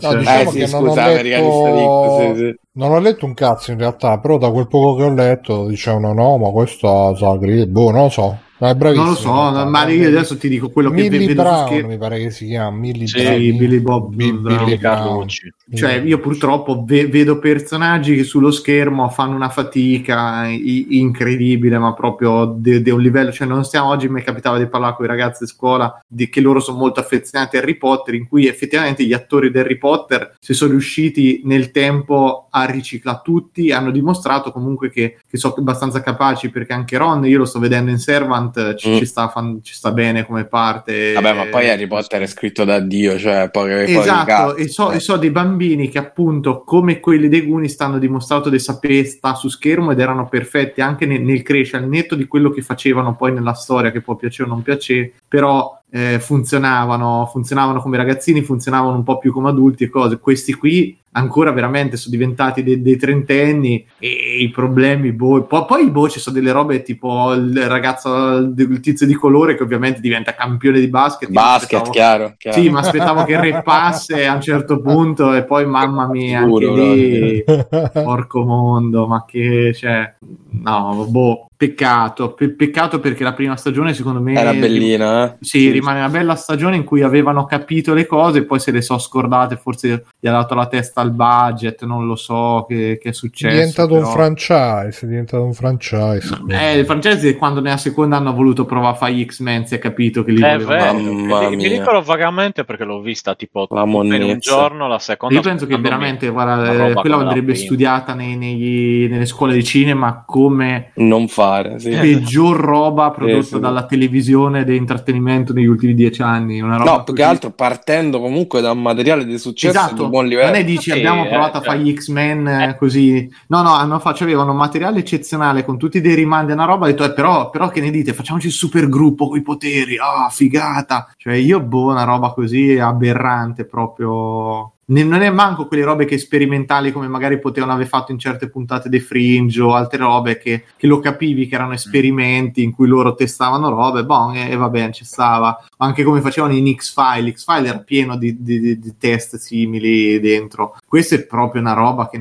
No, 0.00 0.14
diciamo 0.14 0.40
eh, 0.40 0.46
sì, 0.46 0.66
scusa, 0.66 0.78
non, 0.80 1.22
letto... 1.22 2.34
X, 2.34 2.34
sì, 2.34 2.36
sì. 2.36 2.58
non 2.72 2.92
ho 2.92 2.98
letto 2.98 3.24
un 3.24 3.34
cazzo 3.34 3.70
in 3.72 3.78
realtà, 3.78 4.18
però 4.18 4.36
da 4.36 4.50
quel 4.50 4.68
poco 4.68 4.96
che 4.96 5.02
ho 5.04 5.12
letto 5.14 5.66
dicevano 5.66 6.12
no, 6.12 6.36
ma 6.36 6.50
questa 6.50 7.14
sa 7.16 7.36
boh, 7.36 7.90
non 7.90 8.02
lo 8.02 8.08
so. 8.08 8.38
Ma 8.58 8.70
è 8.70 8.74
bravissimo. 8.74 9.04
Non 9.04 9.14
lo 9.14 9.18
so, 9.20 9.50
no, 9.50 9.70
ma 9.70 9.86
io 9.88 10.08
adesso 10.08 10.36
ti 10.36 10.48
dico 10.48 10.68
quello 10.70 10.90
Millie 10.90 11.10
che 11.10 11.26
vedo 11.26 11.42
Brown, 11.42 11.66
scher- 11.68 11.86
mi 11.86 11.96
pare 11.96 12.18
che 12.18 12.30
si 12.30 12.46
chiama 12.46 12.76
Millie 12.76 13.06
sì, 13.06 13.22
Brown. 13.22 13.56
Billy 13.56 13.78
Bob 13.78 14.14
Billy, 14.14 14.40
Billy 14.40 14.78
Brown. 14.78 15.26
Cioè, 15.28 15.92
io 16.04 16.18
purtroppo 16.18 16.82
ve- 16.84 17.06
vedo 17.06 17.38
personaggi 17.38 18.16
che 18.16 18.24
sullo 18.24 18.50
schermo 18.50 19.08
fanno 19.10 19.36
una 19.36 19.48
fatica 19.48 20.48
i- 20.48 20.98
incredibile, 20.98 21.78
ma 21.78 21.92
proprio 21.94 22.46
di 22.56 22.82
de- 22.82 22.90
un 22.90 23.00
livello. 23.00 23.30
Cioè, 23.30 23.46
non 23.46 23.64
stiamo 23.64 23.90
oggi 23.90 24.08
mi 24.08 24.22
capitava 24.22 24.58
di 24.58 24.66
parlare 24.66 24.94
con 24.96 25.04
i 25.04 25.08
ragazzi 25.08 25.44
di 25.44 25.50
scuola 25.50 26.02
di 26.06 26.28
che 26.28 26.40
loro 26.40 26.58
sono 26.58 26.78
molto 26.78 26.98
affezionati 26.98 27.56
a 27.56 27.60
Harry 27.60 27.76
Potter, 27.76 28.14
in 28.14 28.26
cui 28.26 28.48
effettivamente 28.48 29.04
gli 29.04 29.12
attori 29.12 29.52
di 29.52 29.58
Harry 29.58 29.78
Potter 29.78 30.34
si 30.40 30.52
sono 30.52 30.72
riusciti 30.72 31.42
nel 31.44 31.70
tempo 31.70 32.48
a 32.50 32.64
riciclare 32.64 33.20
tutti, 33.22 33.70
hanno 33.70 33.92
dimostrato 33.92 34.50
comunque 34.50 34.90
che, 34.90 35.18
che 35.28 35.36
sono 35.36 35.54
abbastanza 35.58 36.00
capaci, 36.00 36.50
perché 36.50 36.72
anche 36.72 36.96
Ron, 36.96 37.24
io 37.24 37.38
lo 37.38 37.44
sto 37.44 37.60
vedendo 37.60 37.90
in 37.90 37.98
Servant 37.98 38.46
Hunt 38.48 38.74
ci, 38.74 38.90
mm. 38.90 38.96
ci, 38.96 39.06
sta, 39.06 39.28
fan, 39.28 39.60
ci, 39.62 39.74
sta, 39.74 39.92
bene 39.92 40.24
come 40.26 40.44
parte. 40.44 41.12
Vabbè, 41.12 41.32
ma 41.32 41.46
poi 41.46 41.68
Harry 41.68 41.86
Potter 41.86 42.22
è 42.22 42.26
scritto 42.26 42.64
da 42.64 42.80
Dio, 42.80 43.18
cioè 43.18 43.50
poi, 43.50 43.84
Esatto, 43.92 44.54
poi 44.54 44.64
e, 44.64 44.68
so, 44.68 44.90
e 44.90 45.00
so 45.00 45.16
dei 45.16 45.30
bambini 45.30 45.88
che 45.88 45.98
appunto, 45.98 46.62
come 46.64 47.00
quelli 47.00 47.28
dei 47.28 47.42
Guni, 47.42 47.68
stanno 47.68 47.98
dimostrato 47.98 48.48
di 48.48 48.58
sapere 48.58 49.04
sta 49.04 49.34
su 49.34 49.48
schermo 49.48 49.92
ed 49.92 50.00
erano 50.00 50.28
perfetti 50.28 50.80
anche 50.80 51.06
nel, 51.06 51.22
nel 51.22 51.42
crescere, 51.42 51.82
al 51.84 51.88
netto 51.88 52.14
di 52.14 52.26
quello 52.26 52.50
che 52.50 52.62
facevano 52.62 53.14
poi 53.14 53.32
nella 53.32 53.54
storia, 53.54 53.90
che 53.90 54.00
può 54.00 54.16
piacere 54.16 54.48
o 54.48 54.52
non 54.52 54.62
piacere, 54.62 55.12
però 55.26 55.76
eh, 55.90 56.20
funzionavano, 56.20 57.26
funzionavano 57.30 57.80
come 57.80 57.96
ragazzini, 57.96 58.42
funzionavano 58.42 58.96
un 58.96 59.04
po' 59.04 59.18
più 59.18 59.32
come 59.32 59.48
adulti 59.48 59.84
e 59.84 59.88
cose. 59.88 60.18
Questi 60.18 60.52
qui 60.52 60.96
ancora 61.12 61.50
veramente 61.50 61.96
sono 61.96 62.14
diventati 62.14 62.62
dei, 62.62 62.82
dei 62.82 62.96
trentenni 62.96 63.84
e 63.98 64.38
i 64.40 64.50
problemi, 64.50 65.12
boh, 65.12 65.42
poi, 65.42 65.64
poi 65.66 65.90
boh, 65.90 66.08
ci 66.08 66.20
sono 66.20 66.36
delle 66.36 66.52
robe 66.52 66.82
tipo 66.82 67.32
il 67.32 67.66
ragazzo, 67.66 68.36
il 68.36 68.80
tizio 68.80 69.06
di 69.06 69.14
colore 69.14 69.56
che 69.56 69.62
ovviamente 69.62 70.00
diventa 70.00 70.34
campione 70.34 70.78
di 70.78 70.88
basket. 70.88 71.30
Basket, 71.30 71.90
chiaro, 71.90 72.34
chiaro. 72.36 72.60
Sì, 72.60 72.68
ma 72.68 72.80
aspettavo 72.80 73.24
che 73.24 73.40
repasse 73.40 74.26
a 74.26 74.34
un 74.34 74.42
certo 74.42 74.80
punto 74.82 75.32
e 75.32 75.44
poi 75.44 75.66
mamma 75.66 76.06
mia, 76.08 76.40
anche 76.40 76.70
lì, 76.70 77.44
porco 77.92 78.44
mondo, 78.44 79.06
ma 79.06 79.24
che, 79.26 79.72
cioè, 79.74 80.14
no, 80.50 81.06
boh, 81.08 81.47
Peccato, 81.58 82.34
pe- 82.34 82.50
peccato 82.50 83.00
perché 83.00 83.24
la 83.24 83.32
prima 83.32 83.56
stagione 83.56 83.92
secondo 83.92 84.20
me 84.20 84.34
era 84.34 84.52
bellina. 84.52 85.24
Eh? 85.24 85.36
Sì, 85.40 85.58
sì, 85.58 85.70
rimane 85.72 85.98
una 85.98 86.08
bella 86.08 86.36
stagione 86.36 86.76
in 86.76 86.84
cui 86.84 87.02
avevano 87.02 87.46
capito 87.46 87.94
le 87.94 88.06
cose 88.06 88.38
e 88.38 88.44
poi 88.44 88.60
se 88.60 88.70
le 88.70 88.80
so 88.80 88.96
scordate, 88.96 89.56
forse 89.56 90.04
gli 90.20 90.28
ha 90.28 90.30
dato 90.30 90.54
la 90.54 90.66
testa 90.66 91.00
al 91.00 91.10
budget, 91.10 91.84
non 91.84 92.06
lo 92.06 92.14
so 92.14 92.64
che, 92.68 93.00
che 93.02 93.08
è 93.08 93.12
successo. 93.12 93.52
È 93.52 93.58
diventato 93.58 93.94
però... 93.94 94.06
un 94.06 94.12
franchise, 94.12 95.04
è 95.04 95.08
diventato 95.08 95.42
un 95.42 95.52
franchise. 95.52 96.42
Eh, 96.46 96.78
il 96.78 96.84
franchise 96.84 97.36
quando 97.36 97.60
nella 97.60 97.76
seconda 97.76 98.18
hanno 98.18 98.32
voluto 98.32 98.64
provare 98.64 98.94
a 98.94 98.96
fare 98.96 99.24
X-Men 99.24 99.66
si 99.66 99.74
è 99.74 99.78
capito 99.80 100.22
che 100.22 100.30
li 100.30 100.40
eh, 100.40 100.58
volevano. 100.58 101.50
Mi 101.50 101.66
ricordo 101.66 102.02
vagamente 102.02 102.62
perché 102.62 102.84
l'ho 102.84 103.00
vista 103.00 103.34
tipo 103.34 103.66
la 103.70 103.82
in 103.82 104.22
un 104.22 104.38
giorno, 104.38 104.86
la 104.86 105.00
seconda. 105.00 105.34
Io 105.34 105.42
penso 105.42 105.66
che 105.66 105.76
veramente, 105.76 106.28
guarda, 106.28 106.94
quella 107.00 107.16
andrebbe 107.16 107.56
studiata 107.56 108.14
nei, 108.14 108.36
nei, 108.36 109.08
nelle 109.10 109.26
scuole 109.26 109.54
di 109.54 109.64
cinema 109.64 110.22
come... 110.24 110.92
Non 110.94 111.26
fare, 111.48 111.78
sì. 111.78 111.90
Peggior 111.90 112.56
roba 112.56 113.10
prodotta 113.10 113.42
sì, 113.42 113.54
sì. 113.54 113.60
dalla 113.60 113.84
televisione 113.86 114.60
ed 114.60 114.68
intrattenimento 114.68 115.52
negli 115.52 115.66
ultimi 115.66 115.94
dieci 115.94 116.22
anni. 116.22 116.60
Una 116.60 116.76
roba 116.76 116.90
no, 116.90 117.04
più 117.04 117.14
che 117.14 117.22
altro 117.22 117.50
partendo 117.50 118.20
comunque 118.20 118.60
da 118.60 118.72
un 118.72 118.82
materiale 118.82 119.24
di 119.24 119.38
successo 119.38 119.78
esatto. 119.78 120.04
di 120.04 120.08
buon 120.10 120.26
livello. 120.26 120.50
Non 120.50 120.60
è 120.60 120.64
dici 120.64 120.90
abbiamo 120.90 121.24
eh, 121.24 121.28
provato 121.28 121.58
a 121.58 121.60
fare 121.60 121.78
gli 121.80 121.94
X-Men 121.94 122.46
eh. 122.46 122.76
così. 122.78 123.28
No, 123.48 123.62
no, 123.62 123.74
hanno 123.74 123.98
fatto, 123.98 124.24
avevano 124.24 124.50
un 124.50 124.56
materiale 124.56 125.00
eccezionale 125.00 125.64
con 125.64 125.78
tutti 125.78 126.00
dei 126.00 126.14
rimandi 126.14 126.52
a 126.52 126.54
una 126.54 126.64
roba. 126.64 126.86
Ho 126.86 126.88
detto, 126.88 127.04
eh, 127.04 127.12
però, 127.12 127.50
però 127.50 127.68
che 127.68 127.80
ne 127.80 127.90
dite? 127.90 128.12
Facciamoci 128.12 128.46
il 128.46 128.52
super 128.52 128.88
gruppo 128.88 129.28
con 129.28 129.38
i 129.38 129.42
poteri. 129.42 129.96
Ah, 129.98 130.26
oh, 130.26 130.28
figata. 130.30 131.12
Cioè, 131.16 131.34
io, 131.34 131.60
boh, 131.60 131.90
una 131.90 132.04
roba 132.04 132.32
così 132.32 132.78
aberrante 132.78 133.64
proprio 133.64 134.72
non 134.90 135.20
è 135.20 135.30
manco 135.30 135.66
quelle 135.66 135.84
robe 135.84 136.06
che 136.06 136.16
sperimentali 136.16 136.92
come 136.92 137.08
magari 137.08 137.38
potevano 137.38 137.72
aver 137.72 137.86
fatto 137.86 138.10
in 138.10 138.18
certe 138.18 138.48
puntate 138.48 138.88
dei 138.88 139.00
Fringe 139.00 139.60
o 139.60 139.74
altre 139.74 139.98
robe 139.98 140.38
che, 140.38 140.64
che 140.76 140.86
lo 140.86 140.98
capivi 140.98 141.46
che 141.46 141.56
erano 141.56 141.74
esperimenti 141.74 142.62
in 142.62 142.72
cui 142.72 142.86
loro 142.86 143.14
testavano 143.14 143.68
robe, 143.68 144.04
boh, 144.04 144.32
e, 144.32 144.50
e 144.50 144.56
va 144.56 144.70
bene, 144.70 144.92
ci 144.92 145.04
stava. 145.04 145.62
Anche 145.78 146.02
come 146.02 146.22
facevano 146.22 146.54
in 146.54 146.74
X-File, 146.74 147.32
X-File 147.32 147.68
era 147.68 147.78
pieno 147.80 148.16
di, 148.16 148.42
di, 148.42 148.60
di, 148.60 148.78
di 148.78 148.94
test 148.96 149.36
simili 149.36 150.18
dentro. 150.20 150.76
Questa 150.88 151.16
è 151.16 151.26
proprio 151.26 151.60
una 151.60 151.74
roba 151.74 152.08
che, 152.08 152.18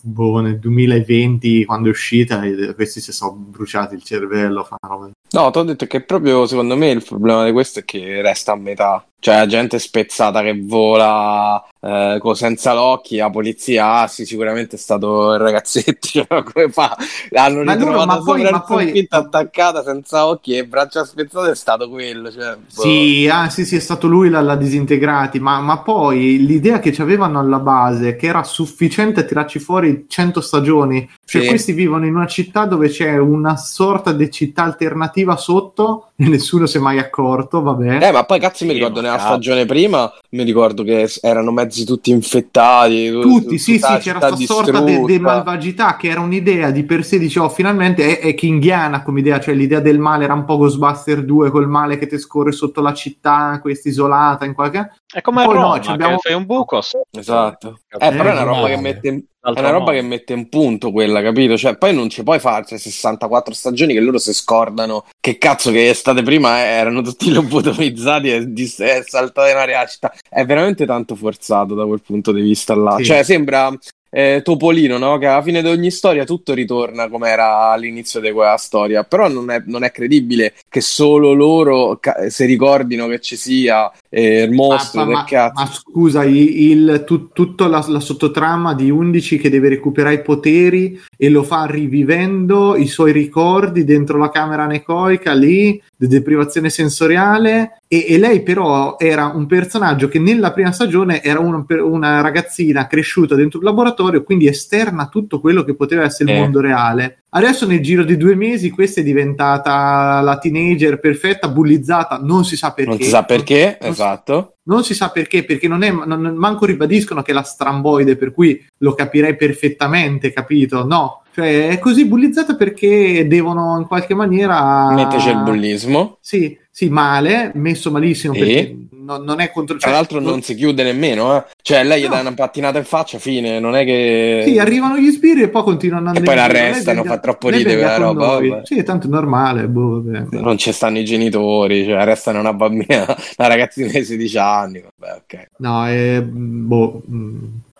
boh, 0.00 0.40
nel 0.40 0.58
2020, 0.58 1.66
quando 1.66 1.88
è 1.88 1.90
uscita, 1.90 2.40
questi 2.74 3.02
si 3.02 3.12
sono 3.12 3.32
bruciati 3.32 3.94
il 3.94 4.02
cervello, 4.02 4.64
fa 4.64 4.78
una 4.80 4.94
roba. 4.94 5.10
No, 5.32 5.50
ti 5.50 5.58
ho 5.58 5.62
detto 5.64 5.86
che 5.86 6.00
proprio 6.00 6.46
secondo 6.46 6.76
me 6.76 6.88
il 6.88 7.04
problema 7.04 7.44
di 7.44 7.52
questo 7.52 7.80
è 7.80 7.84
che 7.84 8.22
resta 8.22 8.52
a 8.52 8.56
metà. 8.56 9.04
Cioè, 9.18 9.38
la 9.38 9.46
gente 9.46 9.80
spezzata 9.80 10.40
che 10.42 10.56
vola 10.62 11.60
eh, 11.80 12.20
senza 12.34 12.74
l'occhio, 12.74 13.24
la 13.24 13.30
polizia, 13.30 13.94
ah, 13.94 14.06
sì, 14.06 14.24
sicuramente 14.24 14.76
è 14.76 14.78
stato 14.78 15.32
il 15.32 15.40
ragazzetto. 15.40 16.06
Cioè, 16.16 16.42
come 16.44 16.68
fa? 16.70 16.96
L'hanno 17.30 17.64
ma 17.64 17.72
ritrovato 17.72 18.06
loro, 18.06 18.06
ma 18.06 18.22
poi, 18.22 18.42
ma 18.50 18.60
poi... 18.60 19.06
attaccata 19.08 19.82
senza 19.82 20.26
occhi 20.26 20.56
e 20.56 20.64
braccia 20.64 21.04
spezzate, 21.04 21.50
è 21.50 21.56
stato 21.56 21.88
quello. 21.88 22.30
Cioè, 22.30 22.54
boh. 22.54 22.60
sì, 22.68 23.28
ah, 23.30 23.48
sì, 23.48 23.64
sì, 23.64 23.74
è 23.74 23.80
stato 23.80 24.06
lui 24.06 24.28
l'ha, 24.28 24.40
l'ha 24.40 24.54
disintegrati, 24.54 25.40
ma, 25.40 25.60
ma, 25.60 25.78
poi 25.78 26.46
l'idea 26.46 26.78
che 26.78 26.92
ci 26.92 27.02
avevano 27.02 27.40
alla 27.40 27.58
base, 27.58 28.05
che 28.14 28.26
era 28.26 28.44
sufficiente 28.44 29.20
a 29.20 29.24
tirarci 29.24 29.58
fuori 29.58 30.04
100 30.06 30.40
stagioni, 30.40 31.08
cioè 31.28 31.42
sì. 31.42 31.48
questi 31.48 31.72
vivono 31.72 32.06
in 32.06 32.14
una 32.14 32.28
città 32.28 32.66
dove 32.66 32.88
c'è 32.88 33.18
una 33.18 33.56
sorta 33.56 34.12
di 34.12 34.30
città 34.30 34.62
alternativa 34.62 35.36
sotto 35.36 36.12
e 36.14 36.28
nessuno 36.28 36.66
si 36.66 36.76
è 36.76 36.80
mai 36.80 37.00
accorto, 37.00 37.62
vabbè. 37.62 37.98
Eh, 38.00 38.12
ma 38.12 38.22
poi 38.22 38.38
cazzo 38.38 38.64
mi 38.64 38.72
ricordo 38.72 39.00
nella 39.00 39.18
stagione 39.18 39.66
prima, 39.66 40.08
mi 40.30 40.44
ricordo 40.44 40.84
che 40.84 41.10
erano 41.20 41.50
mezzi 41.50 41.84
tutti 41.84 42.12
infettati. 42.12 43.10
Tutti, 43.10 43.58
sì, 43.58 43.80
sì, 43.80 43.96
c'era 43.98 44.20
questa 44.20 44.36
sorta 44.36 44.80
di 44.82 45.18
malvagità 45.18 45.96
che 45.96 46.10
era 46.10 46.20
un'idea 46.20 46.70
di 46.70 46.84
per 46.84 47.04
sé, 47.04 47.18
dicevo, 47.18 47.46
oh, 47.46 47.48
finalmente 47.48 48.20
è, 48.20 48.28
è 48.28 48.34
kinghiana 48.34 49.02
come 49.02 49.18
idea, 49.18 49.40
cioè 49.40 49.54
l'idea 49.54 49.80
del 49.80 49.98
male 49.98 50.22
era 50.22 50.34
un 50.34 50.44
po' 50.44 50.58
Ghostbuster 50.58 51.24
2, 51.24 51.50
col 51.50 51.68
male 51.68 51.98
che 51.98 52.06
ti 52.06 52.20
scorre 52.20 52.52
sotto 52.52 52.80
la 52.80 52.94
città, 52.94 53.58
questa 53.60 53.88
isolata, 53.88 54.44
in 54.44 54.54
qualche... 54.54 54.92
È 55.12 55.20
come 55.22 55.44
Poi 55.44 55.54
Roma, 55.54 55.76
no, 55.76 55.90
abbiamo... 55.92 56.18
fai 56.18 56.34
un 56.34 56.46
buco. 56.46 56.80
Esatto. 57.10 57.80
Eh, 57.88 58.10
però 58.10 58.28
è 58.28 58.32
una 58.32 58.42
roba 58.42 58.68
che 58.68 58.76
mette 58.76 59.24
è 59.54 59.60
una 59.60 59.70
roba 59.70 59.92
che 59.92 60.02
mette 60.02 60.32
in 60.32 60.48
punto 60.48 60.90
quella, 60.90 61.22
capito? 61.22 61.56
Cioè, 61.56 61.76
poi 61.76 61.94
non 61.94 62.08
ci 62.08 62.22
puoi 62.22 62.38
fare 62.40 62.78
64 62.78 63.54
stagioni 63.54 63.94
che 63.94 64.00
loro 64.00 64.18
si 64.18 64.34
scordano 64.34 65.04
che 65.20 65.38
cazzo 65.38 65.70
che 65.70 65.88
estate 65.88 66.22
prima 66.22 66.58
erano 66.58 67.02
tutti 67.02 67.30
lobotomizzati 67.32 68.30
e, 68.30 68.52
dis- 68.52 68.80
e 68.80 69.04
saltate 69.06 69.50
in 69.50 69.56
aria 69.56 69.86
città. 69.86 70.12
È 70.28 70.44
veramente 70.44 70.84
tanto 70.86 71.14
forzato 71.14 71.74
da 71.74 71.86
quel 71.86 72.02
punto 72.02 72.32
di 72.32 72.40
vista 72.40 72.74
là. 72.74 72.96
Sì. 72.96 73.04
Cioè, 73.04 73.22
sembra 73.22 73.72
eh, 74.10 74.40
Topolino, 74.42 74.98
no? 74.98 75.18
Che 75.18 75.26
alla 75.26 75.42
fine 75.42 75.62
di 75.62 75.68
ogni 75.68 75.90
storia 75.90 76.24
tutto 76.24 76.54
ritorna 76.54 77.08
come 77.08 77.28
era 77.28 77.70
all'inizio 77.70 78.18
di 78.20 78.30
quella 78.32 78.56
storia. 78.56 79.04
Però 79.04 79.28
non 79.28 79.50
è, 79.50 79.62
non 79.66 79.84
è 79.84 79.90
credibile 79.90 80.54
che 80.68 80.80
solo 80.80 81.32
loro 81.34 81.98
ca- 82.00 82.30
si 82.30 82.44
ricordino 82.46 83.08
che 83.08 83.20
ci 83.20 83.36
sia 83.36 83.90
eh, 84.08 84.42
il 84.42 84.52
mostro 84.52 85.04
del 85.04 85.14
ma, 85.14 85.24
cazzo. 85.24 85.62
Ma 85.62 85.66
scusa, 85.66 86.24
il, 86.24 86.70
il 86.70 87.04
tu, 87.06 87.28
tutta 87.32 87.66
la, 87.66 87.84
la, 87.88 88.00
sottotrama 88.00 88.74
di 88.74 88.90
11 88.90 89.38
che 89.38 89.50
deve 89.50 89.68
recuperare 89.68 90.16
i 90.16 90.22
poteri 90.22 91.00
e 91.16 91.28
lo 91.28 91.42
fa 91.42 91.66
rivivendo 91.66 92.76
i 92.76 92.86
suoi 92.86 93.12
ricordi 93.12 93.84
dentro 93.84 94.18
la 94.18 94.30
camera 94.30 94.64
anecoica 94.64 95.32
lì 95.32 95.80
di 95.96 96.06
deprivazione 96.06 96.68
sensoriale 96.68 97.80
e, 97.88 98.04
e, 98.08 98.18
lei 98.18 98.42
però 98.42 98.96
era 98.98 99.32
un 99.34 99.46
personaggio 99.46 100.08
che 100.08 100.18
nella 100.18 100.52
prima 100.52 100.72
stagione 100.72 101.22
era 101.22 101.38
un, 101.38 101.64
una 101.68 102.20
ragazzina 102.20 102.86
cresciuta 102.86 103.34
dentro 103.34 103.60
un 103.60 103.64
laboratorio 103.64 104.24
quindi 104.24 104.48
esterna 104.48 105.04
a 105.04 105.08
tutto 105.08 105.40
quello 105.40 105.62
che 105.62 105.74
poteva 105.74 106.02
essere 106.02 106.32
il 106.32 106.36
eh. 106.36 106.40
mondo 106.40 106.60
reale 106.60 107.22
adesso 107.30 107.66
nel 107.66 107.80
giro 107.80 108.02
di 108.02 108.16
due 108.16 108.34
mesi 108.34 108.70
questa 108.70 109.00
è 109.00 109.04
diventata 109.04 110.20
la 110.20 110.36
teenager 110.38 110.98
perfetta 110.98 111.48
bullizzata 111.48 112.18
non 112.20 112.44
si 112.44 112.56
sa 112.56 112.72
perché 112.72 112.90
non 112.90 113.00
si 113.00 113.08
sa 113.08 113.22
perché 113.22 113.78
non, 113.80 113.94
esatto 113.96 114.32
non 114.34 114.42
si, 114.42 114.58
non 114.64 114.84
si 114.84 114.94
sa 114.94 115.10
perché 115.10 115.44
perché 115.44 115.68
non 115.68 115.82
è 115.82 115.90
non, 115.90 116.34
manco 116.36 116.66
ribadiscono 116.66 117.22
che 117.22 117.30
è 117.30 117.34
la 117.34 117.42
stramboide 117.42 118.16
per 118.16 118.32
cui 118.32 118.64
lo 118.78 118.94
capirei 118.94 119.36
perfettamente 119.36 120.32
capito 120.32 120.84
no 120.84 121.22
cioè, 121.36 121.68
è 121.68 121.78
così 121.78 122.06
bullizzata 122.06 122.56
perché 122.56 123.26
devono 123.26 123.76
in 123.78 123.86
qualche 123.86 124.14
maniera. 124.14 124.90
Metterci 124.90 125.28
il 125.28 125.42
bullismo. 125.42 126.16
Sì, 126.22 126.56
sì, 126.70 126.88
male, 126.88 127.52
messo 127.56 127.90
malissimo 127.90 128.32
e? 128.32 128.38
perché 128.38 128.76
non, 129.06 129.22
non 129.22 129.40
è 129.40 129.50
contro. 129.50 129.76
Tra 129.76 129.88
cioè, 129.88 129.96
l'altro, 129.96 130.20
non, 130.20 130.42
si 130.42 130.56
chiude 130.56 130.82
nemmeno, 130.82 131.36
eh. 131.36 131.44
Cioè, 131.62 131.84
lei 131.84 132.02
no. 132.02 132.08
gli 132.08 132.10
dà 132.10 132.20
una 132.20 132.34
pattinata 132.34 132.78
in 132.78 132.84
faccia, 132.84 133.18
fine. 133.18 133.60
Non 133.60 133.76
è 133.76 133.84
che. 133.84 134.42
Sì, 134.44 134.58
arrivano 134.58 134.98
gli 134.98 135.10
spiriti 135.12 135.42
e 135.42 135.48
poi 135.48 135.62
continuano 135.62 136.06
a 136.06 136.08
andare. 136.08 136.24
E 136.24 136.28
poi 136.28 136.36
l'arrestano, 136.36 137.04
fa 137.04 137.18
troppo 137.18 137.48
ridere 137.48 137.76
quella 137.76 137.96
roba. 137.96 138.26
Vabbè. 138.26 138.60
Sì, 138.64 138.78
è 138.78 138.82
tanto 138.82 139.08
normale. 139.08 139.68
Boh, 139.68 140.02
vabbè. 140.02 140.26
Non 140.40 140.58
ci 140.58 140.72
stanno 140.72 140.98
i 140.98 141.04
genitori, 141.04 141.84
cioè, 141.84 141.94
arrestano 141.94 142.40
una 142.40 142.52
bambina, 142.52 143.04
una 143.38 143.48
ragazzina 143.48 143.88
di 143.88 144.04
16 144.04 144.38
anni. 144.38 144.82
Vabbè, 144.82 145.20
ok. 145.22 145.46
No, 145.58 145.86
è. 145.86 146.20
Boh. 146.22 147.02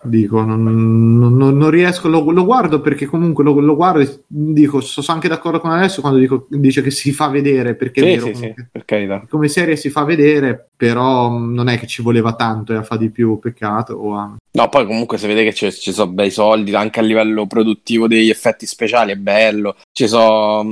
Dico, 0.07 0.41
non, 0.41 0.63
non, 1.17 1.35
non 1.35 1.69
riesco, 1.69 2.07
lo, 2.07 2.31
lo, 2.31 2.45
guardo 2.45 2.81
perché 2.81 3.05
comunque 3.05 3.43
lo, 3.43 3.59
lo, 3.59 3.75
guardo 3.75 3.99
e 3.99 4.21
dico, 4.27 4.79
sono 4.79 5.05
anche 5.09 5.27
d'accordo 5.27 5.59
con 5.59 5.71
Alessio 5.71 6.01
quando 6.01 6.19
dico, 6.19 6.47
dice 6.49 6.81
che 6.81 6.91
si 6.91 7.11
fa 7.11 7.27
vedere, 7.27 7.75
perché 7.75 8.01
sì, 8.01 8.07
vero, 8.07 8.25
sì, 8.27 8.33
sì, 8.35 8.53
per 8.71 9.27
come 9.29 9.47
serie 9.47 9.75
si 9.75 9.89
fa 9.89 10.03
vedere, 10.03 10.69
però 10.75 11.29
non 11.37 11.67
è 11.67 11.77
che 11.77 11.87
ci 11.87 12.01
voleva 12.01 12.35
tanto 12.35 12.73
e 12.73 12.77
a 12.77 12.83
fa 12.83 12.95
di 12.97 13.09
più, 13.09 13.39
peccato. 13.39 13.93
O 13.93 14.15
a... 14.15 14.35
No, 14.57 14.69
poi 14.69 14.87
comunque 14.87 15.19
si 15.19 15.27
vede 15.27 15.43
che 15.43 15.53
ci, 15.53 15.71
ci 15.71 15.91
sono 15.91 16.11
bei 16.11 16.31
soldi, 16.31 16.73
anche 16.73 16.99
a 16.99 17.03
livello 17.03 17.45
produttivo 17.45 18.07
degli 18.07 18.31
effetti 18.31 18.65
speciali 18.65 19.11
è 19.11 19.15
bello, 19.15 19.75
ci 19.91 20.07
so, 20.07 20.65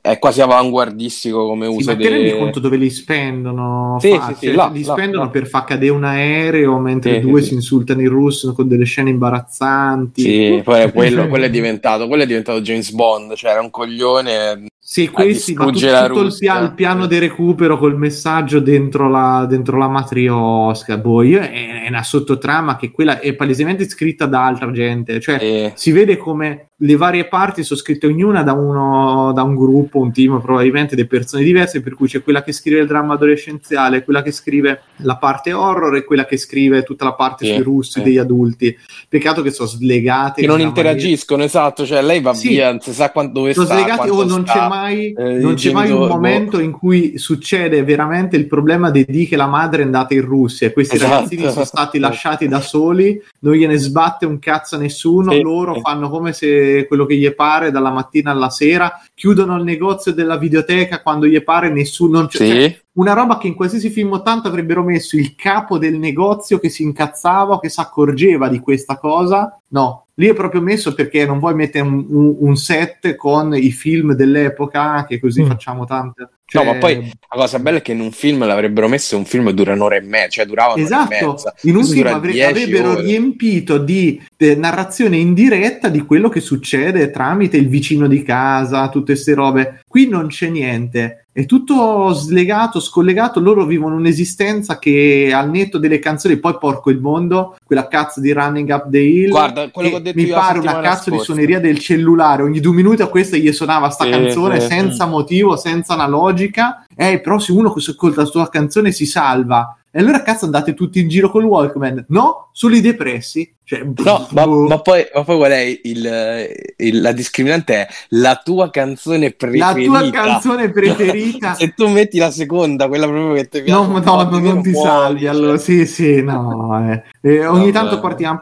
è 0.00 0.18
quasi 0.18 0.40
avanguardistico 0.40 1.46
come 1.46 1.68
uso. 1.68 1.92
Ma 1.92 1.96
ti 1.96 2.08
rendi 2.08 2.36
conto 2.36 2.58
dove 2.58 2.76
li 2.76 2.90
spendono? 2.90 3.98
Sì, 4.00 4.10
sì, 4.10 4.34
sì, 4.38 4.52
là, 4.52 4.68
li 4.72 4.82
spendono 4.82 5.24
là, 5.24 5.30
per 5.30 5.46
far 5.46 5.62
cadere 5.62 5.92
un 5.92 6.02
aereo 6.02 6.78
mentre 6.78 7.20
due 7.20 7.40
si 7.40 7.54
insultano 7.54 8.00
in 8.00 8.08
russo 8.08 8.52
con 8.52 8.66
delle 8.66 8.84
scene 8.84 9.10
imbarazzanti. 9.10 10.20
Sì, 10.20 10.60
poi 10.64 10.90
quello, 10.90 11.28
quello, 11.30 11.44
è 11.44 11.50
diventato, 11.50 12.08
quello 12.08 12.24
è 12.24 12.26
diventato 12.26 12.60
James 12.62 12.90
Bond, 12.90 13.34
cioè 13.34 13.52
era 13.52 13.60
un 13.60 13.70
coglione. 13.70 14.66
Sì, 14.86 15.08
questi, 15.08 15.54
ma 15.54 15.64
tutto, 15.64 15.78
tutto 15.78 16.20
il, 16.20 16.36
piano, 16.38 16.66
il 16.66 16.74
piano 16.74 17.06
di 17.06 17.18
recupero 17.18 17.78
col 17.78 17.96
messaggio 17.96 18.60
dentro 18.60 19.08
la, 19.08 19.46
dentro 19.48 19.78
la 19.78 19.88
matriosca, 19.88 20.98
boh, 20.98 21.22
io, 21.22 21.40
è, 21.40 21.84
è, 21.84 21.88
una 21.88 22.02
sottotrama 22.02 22.76
che 22.76 22.90
quella 22.90 23.18
è 23.18 23.34
palesemente 23.34 23.88
scritta 23.88 24.26
da 24.26 24.44
altra 24.44 24.70
gente, 24.72 25.20
cioè 25.20 25.38
eh. 25.40 25.72
si 25.74 25.90
vede 25.90 26.18
come 26.18 26.72
le 26.78 26.96
varie 26.96 27.28
parti 27.28 27.62
sono 27.62 27.78
scritte 27.78 28.06
ognuna 28.06 28.42
da, 28.42 28.52
uno, 28.52 29.32
da 29.32 29.42
un 29.44 29.54
gruppo, 29.54 30.00
un 30.00 30.12
team, 30.12 30.40
probabilmente 30.40 30.96
di 30.96 31.06
persone 31.06 31.44
diverse, 31.44 31.80
per 31.80 31.94
cui 31.94 32.08
c'è 32.08 32.22
quella 32.22 32.42
che 32.42 32.50
scrive 32.50 32.80
il 32.80 32.88
dramma 32.88 33.14
adolescenziale, 33.14 34.02
quella 34.02 34.22
che 34.22 34.32
scrive 34.32 34.82
la 34.96 35.16
parte 35.16 35.52
horror 35.52 35.94
e 35.94 36.04
quella 36.04 36.26
che 36.26 36.36
scrive 36.36 36.82
tutta 36.82 37.04
la 37.04 37.14
parte 37.14 37.46
sì, 37.46 37.54
sui 37.54 37.62
russi, 37.62 37.98
sì. 38.00 38.02
degli 38.02 38.18
adulti. 38.18 38.76
Peccato 39.08 39.42
che 39.42 39.52
sono 39.52 39.68
slegate. 39.68 40.40
Che 40.40 40.46
non 40.48 40.60
interagiscono, 40.60 41.42
maniera... 41.42 41.60
esatto, 41.60 41.86
cioè 41.86 42.02
lei 42.02 42.20
va 42.20 42.34
sì, 42.34 42.48
via, 42.48 42.70
non 42.70 42.80
si 42.80 42.92
sa 42.92 43.10
quando, 43.12 43.32
dove 43.32 43.54
sono 43.54 43.66
sta. 43.66 43.76
Slegati 43.76 44.08
o 44.08 44.24
non 44.24 44.42
sta, 44.42 44.52
c'è 44.52 44.68
mai, 44.68 45.12
eh, 45.12 45.38
non 45.38 45.54
c'è 45.54 45.70
mai 45.70 45.90
un 45.92 45.98
boh. 45.98 46.08
momento 46.08 46.58
in 46.58 46.72
cui 46.72 47.18
succede 47.18 47.84
veramente 47.84 48.36
il 48.36 48.48
problema 48.48 48.90
di 48.90 49.04
D 49.04 49.28
che 49.28 49.36
la 49.36 49.46
madre 49.46 49.82
è 49.82 49.84
andata 49.84 50.12
in 50.14 50.22
Russia 50.22 50.66
e 50.66 50.72
questi 50.72 50.96
esatto. 50.96 51.12
ragazzini 51.12 51.48
sono 51.50 51.64
stati 51.64 51.98
lasciati 52.00 52.48
da 52.48 52.60
soli, 52.60 53.22
non 53.40 53.54
gliene 53.54 53.76
sbatte 53.76 54.26
un 54.26 54.40
cazzo 54.40 54.74
a 54.74 54.78
nessuno, 54.78 55.40
loro 55.40 55.78
fanno 55.80 56.10
come 56.10 56.32
se 56.32 56.73
fare 56.74 56.86
quello 56.86 57.06
che 57.06 57.16
gli 57.16 57.30
pare 57.34 57.70
dalla 57.70 57.90
mattina 57.90 58.30
alla 58.32 58.50
sera, 58.50 59.00
chiudono 59.14 59.56
il 59.56 59.64
negozio 59.64 60.12
della 60.12 60.36
videoteca 60.36 61.02
quando 61.02 61.26
gli 61.26 61.42
pare, 61.42 61.70
nessuno... 61.70 62.28
Sì. 62.28 62.36
Cioè, 62.36 62.83
una 62.94 63.12
roba 63.12 63.38
che 63.38 63.48
in 63.48 63.54
qualsiasi 63.54 63.90
film 63.90 64.12
80 64.12 64.48
avrebbero 64.48 64.82
messo 64.82 65.16
il 65.16 65.34
capo 65.34 65.78
del 65.78 65.98
negozio 65.98 66.58
che 66.58 66.68
si 66.68 66.82
incazzava 66.82 67.58
che 67.58 67.68
si 67.68 67.80
accorgeva 67.80 68.48
di 68.48 68.60
questa 68.60 68.98
cosa. 68.98 69.58
No, 69.68 70.06
lì 70.14 70.28
è 70.28 70.34
proprio 70.34 70.60
messo 70.60 70.94
perché 70.94 71.26
non 71.26 71.40
vuoi 71.40 71.54
mettere 71.54 71.84
un, 71.84 72.06
un, 72.08 72.36
un 72.38 72.56
set 72.56 73.16
con 73.16 73.54
i 73.56 73.72
film 73.72 74.12
dell'epoca, 74.12 75.04
che 75.06 75.18
così 75.18 75.42
mm. 75.42 75.46
facciamo 75.46 75.84
tante. 75.84 76.28
Cioè... 76.46 76.64
No, 76.64 76.72
ma 76.72 76.78
poi 76.78 76.96
la 77.02 77.36
cosa 77.36 77.58
bella 77.58 77.78
è 77.78 77.82
che 77.82 77.92
in 77.92 78.00
un 78.00 78.12
film 78.12 78.46
l'avrebbero 78.46 78.86
messo 78.86 79.16
un 79.16 79.24
film 79.24 79.50
dura 79.50 79.72
un'ora 79.72 79.96
e 79.96 80.02
mezza, 80.02 80.28
cioè 80.28 80.46
durava 80.46 80.76
esatto. 80.76 81.14
un'ora 81.14 81.16
e 81.16 81.26
mezza. 81.26 81.54
In 81.62 81.76
un 81.76 81.84
film 81.84 82.06
avre- 82.06 82.44
avrebbero 82.44 82.90
ore. 82.92 83.02
riempito 83.02 83.78
di 83.78 84.22
eh, 84.36 84.54
narrazione 84.54 85.16
indiretta 85.16 85.88
di 85.88 86.02
quello 86.02 86.28
che 86.28 86.40
succede 86.40 87.10
tramite 87.10 87.56
il 87.56 87.68
vicino 87.68 88.06
di 88.06 88.22
casa, 88.22 88.88
tutte 88.90 89.14
queste 89.14 89.34
robe. 89.34 89.80
Qui 89.94 90.08
non 90.08 90.26
c'è 90.26 90.48
niente 90.48 91.26
è 91.36 91.46
tutto 91.46 92.12
slegato, 92.12 92.78
scollegato. 92.78 93.40
Loro 93.40 93.64
vivono 93.64 93.96
un'esistenza 93.96 94.78
che 94.78 95.32
al 95.32 95.50
netto 95.50 95.78
delle 95.78 95.98
canzoni, 95.98 96.36
poi 96.36 96.56
porco 96.60 96.90
il 96.90 97.00
mondo, 97.00 97.56
quella 97.64 97.88
cazzo 97.88 98.20
di 98.20 98.32
Running 98.32 98.70
Up 98.70 98.88
the 98.88 98.98
Hill. 98.98 99.30
Guarda, 99.30 99.68
quello 99.70 99.88
che 99.88 99.94
ho 99.96 99.98
detto 99.98 100.20
mi 100.20 100.26
pare 100.26 100.60
una 100.60 100.80
cazzo 100.80 101.10
scorsa. 101.10 101.10
di 101.10 101.18
suoneria 101.18 101.58
del 101.58 101.78
cellulare. 101.78 102.42
Ogni 102.42 102.60
due 102.60 102.72
minuti 102.72 103.02
a 103.02 103.08
questa 103.08 103.36
gli 103.36 103.52
suonava 103.52 103.90
sta 103.90 104.04
sì, 104.04 104.10
canzone 104.10 104.60
sì, 104.60 104.66
senza 104.68 105.04
sì. 105.04 105.10
motivo, 105.10 105.56
senza 105.56 105.94
una 105.94 106.06
logica. 106.06 106.86
Eh, 106.96 107.20
però 107.20 107.40
se 107.40 107.50
uno 107.50 107.72
ascolta 107.72 108.22
la 108.22 108.26
sua 108.28 108.48
canzone 108.48 108.92
si 108.92 109.06
salva. 109.06 109.76
E 109.96 110.00
allora 110.00 110.22
cazzo 110.22 110.46
andate 110.46 110.74
tutti 110.74 110.98
in 110.98 111.06
giro 111.06 111.30
col 111.30 111.44
Walkman? 111.44 112.06
No, 112.08 112.48
solo 112.50 112.74
i 112.74 112.80
depressi. 112.80 113.54
Cioè, 113.62 113.84
no, 113.84 114.26
ma, 114.32 114.44
ma, 114.44 114.80
poi, 114.80 115.06
ma, 115.14 115.22
poi, 115.22 115.36
qual 115.36 115.52
è 115.52 115.60
il, 115.60 116.48
il, 116.78 117.00
la 117.00 117.12
discriminante? 117.12 117.74
È 117.74 117.88
la 118.08 118.40
tua 118.42 118.70
canzone 118.70 119.30
preferita. 119.30 119.72
La 119.72 119.84
tua 119.84 120.10
canzone 120.10 120.70
preferita. 120.70 121.54
Se 121.56 121.74
tu 121.74 121.86
metti 121.86 122.18
la 122.18 122.32
seconda, 122.32 122.88
quella 122.88 123.06
proprio 123.06 123.34
che 123.34 123.46
ti 123.46 123.62
piace. 123.62 123.86
No, 123.86 124.00
no, 124.00 124.22
no 124.24 124.38
non 124.40 124.62
ti 124.62 124.74
salvi. 124.74 125.20
Cioè. 125.20 125.28
Allora, 125.28 125.58
sì, 125.58 125.86
sì, 125.86 126.20
no. 126.22 126.90
Eh. 126.90 127.02
E 127.20 127.46
ogni 127.46 127.70
Vabbè. 127.70 127.72
tanto 127.72 128.00
partiamo. 128.00 128.40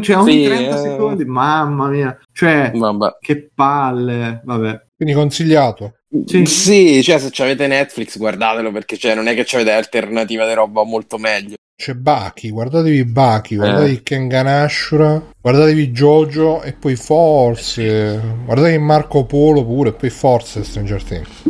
Cioè, 0.00 0.16
ogni 0.16 0.32
sì, 0.32 0.44
30 0.44 0.74
eh... 0.74 0.78
secondi, 0.78 1.24
mamma 1.24 1.86
mia. 1.86 2.18
Cioè, 2.32 2.72
Vabbè. 2.74 3.18
che 3.20 3.48
palle. 3.54 4.42
Vabbè. 4.44 4.86
Quindi 4.96 5.14
consigliato. 5.14 5.94
Sì. 6.26 6.46
sì, 6.46 7.02
cioè 7.02 7.18
se 7.18 7.42
avete 7.42 7.66
Netflix 7.66 8.18
guardatelo 8.18 8.70
perché 8.70 8.96
cioè, 8.96 9.14
non 9.14 9.26
è 9.26 9.34
che 9.34 9.46
avete 9.56 9.72
alternativa 9.72 10.46
di 10.46 10.54
roba 10.54 10.84
molto 10.84 11.18
meglio. 11.18 11.56
C'è 11.76 11.94
Baki, 11.94 12.50
guardatevi 12.50 13.04
Baki, 13.04 13.56
guardatevi 13.56 13.96
eh. 13.96 14.02
Kengan 14.04 14.46
Ashura, 14.46 15.20
guardatevi 15.40 15.90
Jojo 15.90 16.62
e 16.62 16.72
poi 16.72 16.94
forse 16.94 18.20
guardatevi 18.44 18.78
Marco 18.78 19.24
Polo 19.24 19.64
pure 19.64 19.88
e 19.88 19.92
poi 19.92 20.10
forse 20.10 20.62
Stranger 20.62 21.02
Things. 21.02 21.42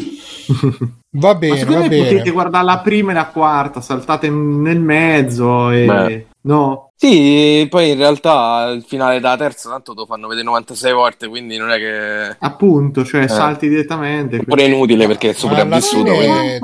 Va 1.17 1.37
bene, 1.37 1.65
va 1.65 1.87
bene. 1.87 2.09
Potete 2.09 2.31
guardare 2.31 2.65
la 2.65 2.81
prima 2.81 3.13
e 3.13 3.15
la 3.15 3.27
quarta, 3.27 3.81
saltate 3.81 4.29
nel 4.29 4.81
mezzo 4.81 5.71
e... 5.71 5.85
Beh. 5.85 6.27
No, 6.47 6.93
sì, 6.95 7.67
poi 7.71 7.93
in 7.93 7.97
realtà 7.97 8.71
il 8.75 8.83
finale 8.83 9.15
della 9.15 9.37
terza 9.37 9.71
tanto 9.71 9.95
lo 9.95 10.05
fanno 10.05 10.29
vedere 10.29 10.47
96 10.47 10.93
volte, 10.93 11.27
quindi 11.27 11.57
non 11.57 11.71
è 11.71 11.79
che... 11.79 12.37
Appunto, 12.39 13.03
cioè 13.03 13.23
eh. 13.25 13.29
salti 13.29 13.67
direttamente. 13.69 14.37
Oppure 14.37 14.63
è 14.63 14.67
inutile 14.67 15.07
perché 15.07 15.31
è 15.31 15.33
sopravvissuto. 15.33 16.13
Fine... 16.13 16.59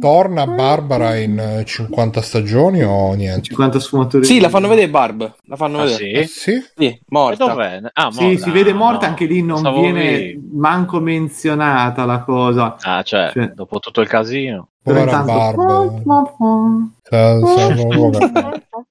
Torna 0.00 0.46
Barbara 0.46 1.16
in 1.16 1.62
50 1.64 2.22
stagioni 2.22 2.82
o 2.82 3.12
niente? 3.12 3.42
50 3.42 3.78
sfumature. 3.78 4.24
Sì, 4.24 4.40
la 4.40 4.48
fanno 4.48 4.68
vedere 4.68 4.88
Barb. 4.88 5.34
La 5.44 5.56
fanno 5.56 5.80
ah, 5.80 5.84
vedere. 5.84 6.26
Sì? 6.26 6.52
sì? 6.52 6.64
Sì, 6.74 7.00
morta. 7.08 7.44
Ah, 7.44 8.10
morta. 8.10 8.12
Sì, 8.12 8.38
si 8.38 8.50
vede 8.50 8.72
morta, 8.72 9.04
no. 9.04 9.12
anche 9.12 9.26
lì 9.26 9.42
non 9.42 9.58
Stavo 9.58 9.80
viene 9.80 10.18
lì. 10.18 10.50
manco 10.52 10.98
menzionata 11.00 12.06
la 12.06 12.20
cosa. 12.20 12.76
Ah, 12.80 13.02
cioè, 13.02 13.30
cioè, 13.32 13.48
dopo 13.48 13.80
tutto 13.80 14.00
il 14.00 14.08
casino. 14.08 14.68
Povera 14.82 15.22
Barb. 15.22 16.04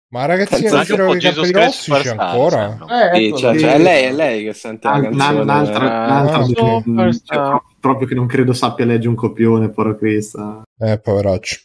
Ma 0.09 0.25
ragazzi, 0.25 0.65
giro 0.85 1.15
i 1.15 1.19
capelli 1.19 1.51
rossi 1.51 1.91
c'è 1.91 2.15
ancora? 2.15 2.77
Eh, 3.13 3.25
ecco, 3.25 3.37
cioè, 3.37 3.59
cioè, 3.59 3.73
è 3.73 3.77
lei, 3.79 4.03
è 4.05 4.11
lei 4.13 4.43
che 4.45 4.53
sente 4.53 4.87
la 4.87 5.01
canzone. 5.01 5.41
Un'altra, 5.41 5.85
un'altra 5.87 7.11
cioè, 7.23 7.61
proprio 7.79 8.07
che 8.07 8.15
non 8.15 8.27
credo 8.27 8.53
sappia 8.53 8.85
leggere 8.85 9.09
un 9.09 9.15
copione, 9.15 9.69
porra 9.69 9.95
questa. 9.95 10.61
Eh, 10.79 10.99
poveraccio. 10.99 11.57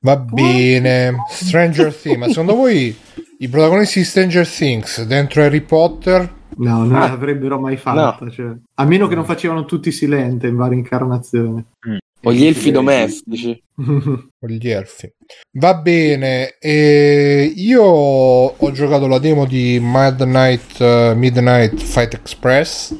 Va 0.00 0.16
bene. 0.16 1.24
Stranger 1.28 1.94
Things, 1.94 2.18
ma 2.18 2.28
secondo 2.28 2.54
voi 2.54 2.96
i 3.38 3.48
protagonisti 3.48 4.00
di 4.00 4.04
Stranger 4.04 4.48
Things 4.48 5.04
dentro 5.04 5.42
Harry 5.42 5.60
Potter 5.60 6.38
No, 6.60 6.84
non 6.84 6.96
ah, 6.96 7.08
l'avrebbero 7.08 7.58
mai 7.58 7.76
fatta. 7.76 8.18
No. 8.20 8.30
Cioè, 8.30 8.52
a 8.74 8.84
meno 8.84 9.06
che 9.06 9.14
non 9.14 9.24
facevano 9.24 9.64
tutti 9.64 9.90
silente 9.92 10.46
in 10.46 10.56
varie 10.56 10.78
incarnazioni. 10.78 11.64
Mm. 11.88 11.96
O 12.22 12.32
gli 12.32 12.44
elfi 12.44 12.70
domestici. 12.70 13.62
o 13.76 14.46
gli 14.46 14.68
elfi. 14.68 15.10
Va 15.52 15.74
bene, 15.74 16.56
e 16.58 17.52
io 17.56 17.82
ho 17.82 18.72
giocato 18.72 19.06
la 19.06 19.18
demo 19.18 19.46
di 19.46 19.78
Midnight, 19.80 20.80
uh, 20.80 21.16
Midnight 21.16 21.80
Fight 21.80 22.14
Express. 22.14 22.94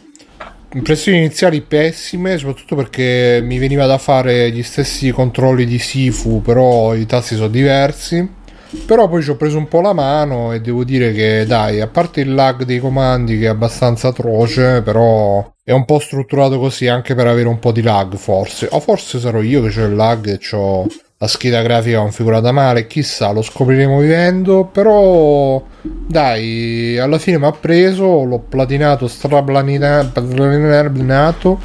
Impressioni 0.72 1.18
iniziali 1.18 1.60
pessime, 1.62 2.38
soprattutto 2.38 2.76
perché 2.76 3.40
mi 3.42 3.58
veniva 3.58 3.86
da 3.86 3.98
fare 3.98 4.50
gli 4.52 4.62
stessi 4.62 5.10
controlli 5.10 5.66
di 5.66 5.78
Sifu, 5.78 6.40
però 6.40 6.94
i 6.94 7.04
tasti 7.06 7.34
sono 7.34 7.48
diversi. 7.48 8.38
Però 8.86 9.08
poi 9.08 9.20
ci 9.20 9.30
ho 9.30 9.36
preso 9.36 9.58
un 9.58 9.66
po' 9.66 9.80
la 9.80 9.92
mano 9.92 10.52
e 10.52 10.60
devo 10.60 10.84
dire 10.84 11.12
che 11.12 11.44
dai, 11.44 11.80
a 11.80 11.88
parte 11.88 12.20
il 12.20 12.32
lag 12.32 12.62
dei 12.62 12.78
comandi 12.78 13.36
che 13.36 13.46
è 13.46 13.48
abbastanza 13.48 14.08
atroce, 14.08 14.80
però 14.82 15.44
è 15.70 15.72
un 15.72 15.84
po' 15.84 16.00
strutturato 16.00 16.58
così 16.58 16.88
anche 16.88 17.14
per 17.14 17.28
avere 17.28 17.46
un 17.46 17.60
po' 17.60 17.70
di 17.70 17.80
lag 17.80 18.16
forse. 18.16 18.66
O 18.72 18.80
forse 18.80 19.20
sarò 19.20 19.40
io 19.40 19.62
che 19.62 19.80
ho 19.80 19.86
il 19.86 19.94
lag 19.94 20.26
e 20.26 20.40
ho 20.56 20.84
la 21.16 21.28
scheda 21.28 21.62
grafica 21.62 22.00
configurata 22.00 22.50
male, 22.50 22.88
chissà, 22.88 23.30
lo 23.30 23.40
scopriremo 23.40 24.00
vivendo, 24.00 24.64
però 24.64 25.62
dai, 25.82 26.98
alla 26.98 27.18
fine 27.18 27.38
mi 27.38 27.44
ha 27.44 27.52
preso, 27.52 28.24
l'ho 28.24 28.40
platinato, 28.40 29.06
straplatinato 29.06 31.60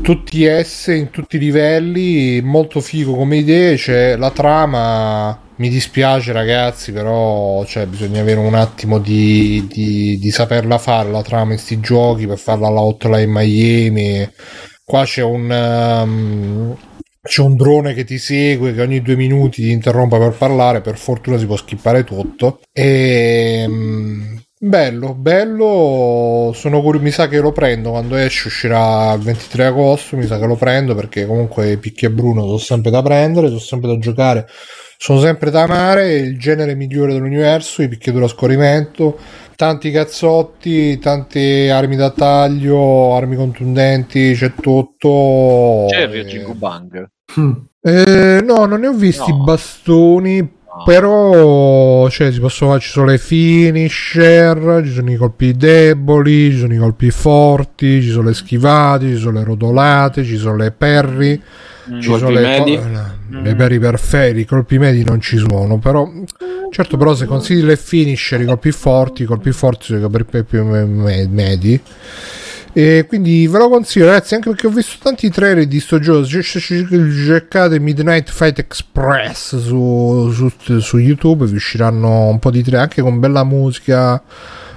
tutti 0.00 0.46
S 0.62 0.86
in 0.86 1.10
tutti 1.10 1.36
i 1.36 1.38
livelli, 1.38 2.40
molto 2.42 2.80
figo 2.80 3.14
come 3.14 3.36
idee, 3.36 3.76
c'è 3.76 4.16
la 4.16 4.30
trama 4.30 5.38
mi 5.56 5.68
dispiace 5.68 6.32
ragazzi, 6.32 6.92
però 6.92 7.64
cioè, 7.64 7.86
bisogna 7.86 8.20
avere 8.20 8.40
un 8.40 8.54
attimo 8.54 8.98
di, 8.98 9.66
di, 9.68 10.18
di 10.18 10.30
saperla 10.30 10.78
fare 10.78 11.10
la 11.10 11.22
trama 11.22 11.52
in 11.52 11.56
questi 11.56 11.80
giochi 11.80 12.26
per 12.26 12.38
farla 12.38 12.68
alla 12.68 12.80
hotline 12.80 13.26
Miami. 13.26 14.28
Qua 14.84 15.04
c'è 15.04 15.22
un... 15.22 15.50
Um, 15.50 16.76
c'è 17.24 17.40
un 17.40 17.56
drone 17.56 17.94
che 17.94 18.04
ti 18.04 18.18
segue 18.18 18.74
che 18.74 18.82
ogni 18.82 19.00
due 19.00 19.16
minuti 19.16 19.62
ti 19.62 19.70
interrompe 19.70 20.18
per 20.18 20.32
parlare 20.32 20.82
per 20.82 20.98
fortuna 20.98 21.38
si 21.38 21.46
può 21.46 21.56
skippare 21.56 22.04
tutto 22.04 22.60
e 22.70 23.64
um, 23.66 24.42
bello 24.58 25.14
bello 25.14 26.52
sono 26.54 26.82
curioso 26.82 27.02
mi 27.02 27.10
sa 27.10 27.26
che 27.26 27.40
lo 27.40 27.50
prendo 27.50 27.92
quando 27.92 28.16
esce 28.16 28.48
uscirà 28.48 29.14
il 29.14 29.22
23 29.22 29.64
agosto 29.64 30.18
mi 30.18 30.26
sa 30.26 30.38
che 30.38 30.44
lo 30.44 30.56
prendo 30.56 30.94
perché 30.94 31.24
comunque 31.24 31.78
Picchi 31.78 32.04
e 32.04 32.10
Bruno 32.10 32.42
sono 32.42 32.58
sempre 32.58 32.90
da 32.90 33.00
prendere 33.00 33.46
sono 33.46 33.58
sempre 33.58 33.88
da 33.88 33.98
giocare 33.98 34.46
sono 34.96 35.20
sempre 35.20 35.50
da 35.50 35.62
amare, 35.62 36.14
il 36.14 36.38
genere 36.38 36.74
migliore 36.74 37.12
dell'universo, 37.12 37.82
i 37.82 37.88
picchiatori 37.88 38.24
a 38.24 38.28
scorrimento, 38.28 39.18
tanti 39.56 39.90
cazzotti, 39.90 40.98
tante 40.98 41.70
armi 41.70 41.96
da 41.96 42.10
taglio, 42.10 43.14
armi 43.14 43.36
contundenti, 43.36 44.32
c'è 44.34 44.52
tutto. 44.54 45.86
C'è 45.88 46.02
il 46.02 46.24
Jingu 46.24 46.54
Bang? 46.54 47.08
Eh, 47.86 48.40
no, 48.42 48.64
non 48.64 48.80
ne 48.80 48.86
ho 48.86 48.94
visti 48.94 49.30
no. 49.30 49.44
bastoni, 49.44 50.50
però 50.86 52.08
cioè, 52.08 52.32
si 52.32 52.40
possono, 52.40 52.80
ci 52.80 52.88
sono 52.88 53.06
le 53.06 53.18
finisher, 53.18 54.80
ci 54.84 54.90
sono 54.90 55.10
i 55.10 55.16
colpi 55.16 55.54
deboli, 55.54 56.50
ci 56.50 56.58
sono 56.58 56.72
i 56.72 56.78
colpi 56.78 57.10
forti, 57.10 58.00
ci 58.00 58.08
sono 58.08 58.28
le 58.28 58.34
schivate, 58.34 59.08
ci 59.08 59.16
sono 59.16 59.38
le 59.38 59.44
rodolate, 59.44 60.24
ci 60.24 60.36
sono 60.38 60.56
le 60.56 60.70
perri 60.72 61.42
Mm. 61.90 62.00
Ci 62.00 62.08
sono 62.08 62.30
le, 62.30 62.40
medi. 62.40 62.76
Co- 62.76 63.38
le 63.40 63.54
mm. 63.54 63.56
peri 63.56 63.78
perfetti, 63.78 64.40
i 64.40 64.44
colpi 64.44 64.78
medi 64.78 65.04
non 65.04 65.20
ci 65.20 65.36
sono, 65.36 65.78
però 65.78 66.10
certo 66.70 66.96
però 66.96 67.14
se 67.14 67.26
consigli 67.26 67.62
le 67.62 67.76
finisher, 67.76 68.40
i 68.40 68.46
colpi 68.46 68.72
forti, 68.72 69.22
i 69.22 69.26
colpi 69.26 69.52
forti 69.52 69.86
sono 69.86 69.98
i 69.98 70.10
colpi 70.10 70.42
più 70.44 70.64
medi. 70.64 71.80
E 72.76 73.04
quindi 73.06 73.46
ve 73.46 73.58
lo 73.58 73.68
consiglio 73.68 74.06
ragazzi 74.06 74.34
anche 74.34 74.50
perché 74.50 74.66
ho 74.66 74.70
visto 74.70 74.96
tanti 75.00 75.30
trailer 75.30 75.64
di 75.64 75.78
sto 75.78 76.00
gioco 76.00 76.24
cercate 76.26 77.78
Midnight 77.78 78.28
Fight 78.28 78.58
Express 78.58 79.56
su, 79.60 80.32
su, 80.32 80.80
su 80.80 80.98
YouTube 80.98 81.46
vi 81.46 81.54
usciranno 81.54 82.26
un 82.26 82.40
po' 82.40 82.50
di 82.50 82.62
trailer 82.62 82.82
anche 82.82 83.00
con 83.00 83.20
bella 83.20 83.44
musica 83.44 84.20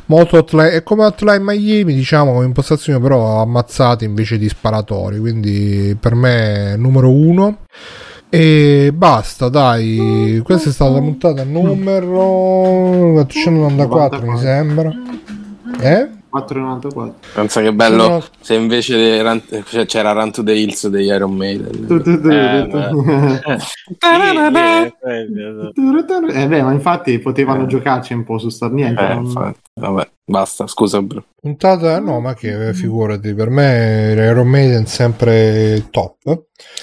molto 0.08 0.38
hotline, 0.38 0.72
è 0.72 0.84
come 0.84 1.06
Hotline 1.06 1.40
Miami 1.40 1.94
diciamo 1.94 2.34
come 2.34 2.46
impostazione 2.46 3.00
però 3.00 3.42
ammazzate 3.42 4.04
invece 4.06 4.38
di 4.38 4.50
sparatori 4.50 5.20
quindi 5.20 5.96
per 6.00 6.16
me 6.16 6.76
numero 6.76 7.12
uno 7.12 7.60
E 8.30 8.92
basta, 8.94 9.48
dai. 9.48 10.42
Questa 10.44 10.70
è 10.70 10.74
stata 10.74 10.92
la 10.92 11.00
puntata 11.00 11.44
numero 11.46 13.14
494, 13.14 14.32
mi 14.32 14.38
sembra. 14.38 14.92
Eh? 15.80 16.17
4,94 16.38 17.12
pensa 17.34 17.62
che 17.62 17.74
bello 17.74 18.08
no. 18.08 18.24
se 18.40 18.56
invece 18.56 19.22
Run, 19.22 19.42
cioè, 19.66 19.86
c'era 19.86 20.12
Run 20.12 20.32
to 20.32 20.44
the 20.44 20.54
Hills 20.54 20.88
degli 20.88 21.08
Iron 21.08 21.36
Maiden. 21.36 21.88
Eh, 26.34 26.48
beh, 26.48 26.62
ma 26.62 26.72
infatti 26.72 27.20
potevano 27.20 27.64
eh. 27.64 27.68
giocarci 27.68 28.14
un 28.14 28.24
po' 28.24 28.38
su 28.38 28.50
Star 28.50 28.72
niente 28.72 29.02
eh, 29.02 29.14
non... 29.14 29.56
vabbè 29.74 30.10
basta 30.30 30.68
scusa 30.68 31.02
bro. 31.02 31.24
Puntata 31.40 32.00
no 32.00 32.20
ma 32.20 32.34
che 32.34 32.74
figurati 32.74 33.34
per 33.34 33.50
me 33.50 34.14
Iron 34.18 34.48
Maiden 34.48 34.86
sempre 34.86 35.88
top. 35.90 36.18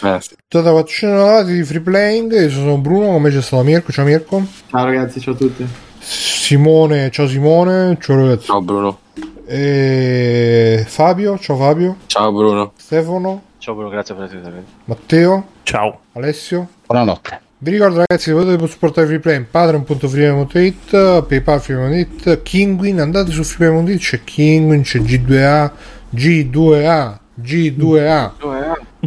Eh, 0.02 0.18
sì. 0.20 0.34
puntata 0.48 0.72
490 0.72 1.42
di 1.52 1.62
free 1.62 1.80
playing 1.80 2.32
io 2.32 2.50
sono 2.50 2.78
Bruno 2.78 3.12
come 3.12 3.30
c'è 3.30 3.42
stato 3.42 3.62
Mirko 3.62 3.92
ciao 3.92 4.06
Mirko. 4.06 4.42
Ciao 4.70 4.84
ragazzi 4.84 5.20
ciao 5.20 5.34
a 5.34 5.36
tutti. 5.36 5.66
Simone 5.98 7.10
ciao 7.10 7.28
Simone 7.28 7.98
ciao 8.00 8.16
ragazzi. 8.16 8.46
Ciao 8.46 8.62
Bruno 8.62 8.98
e 9.46 10.84
Fabio, 10.86 11.38
ciao 11.38 11.56
Fabio. 11.56 11.96
Ciao 12.06 12.32
Bruno. 12.32 12.72
Stefano. 12.76 13.42
Ciao 13.58 13.74
Bruno, 13.74 13.88
grazie 13.88 14.14
per 14.14 14.24
essere 14.24 14.64
Matteo. 14.84 15.46
Ciao. 15.62 16.00
Alessio. 16.12 16.68
Buonanotte. 16.86 17.40
Vi 17.58 17.70
ricordo 17.70 18.04
ragazzi 18.06 18.30
che 18.30 18.36
potete 18.36 18.66
supportare 18.66 19.06
Freeplay 19.06 19.36
in 19.36 19.46
patreon.freeplay.it, 19.50 21.24
paypal 21.26 21.60
freeplay.it, 21.60 22.42
Kinguin, 22.42 23.00
andate 23.00 23.30
su 23.30 23.42
freeplay.it, 23.42 23.98
c'è 23.98 24.22
Kinguin, 24.22 24.82
c'è 24.82 24.98
G2A, 24.98 25.70
G2A, 26.14 27.18
G2A. 27.40 28.30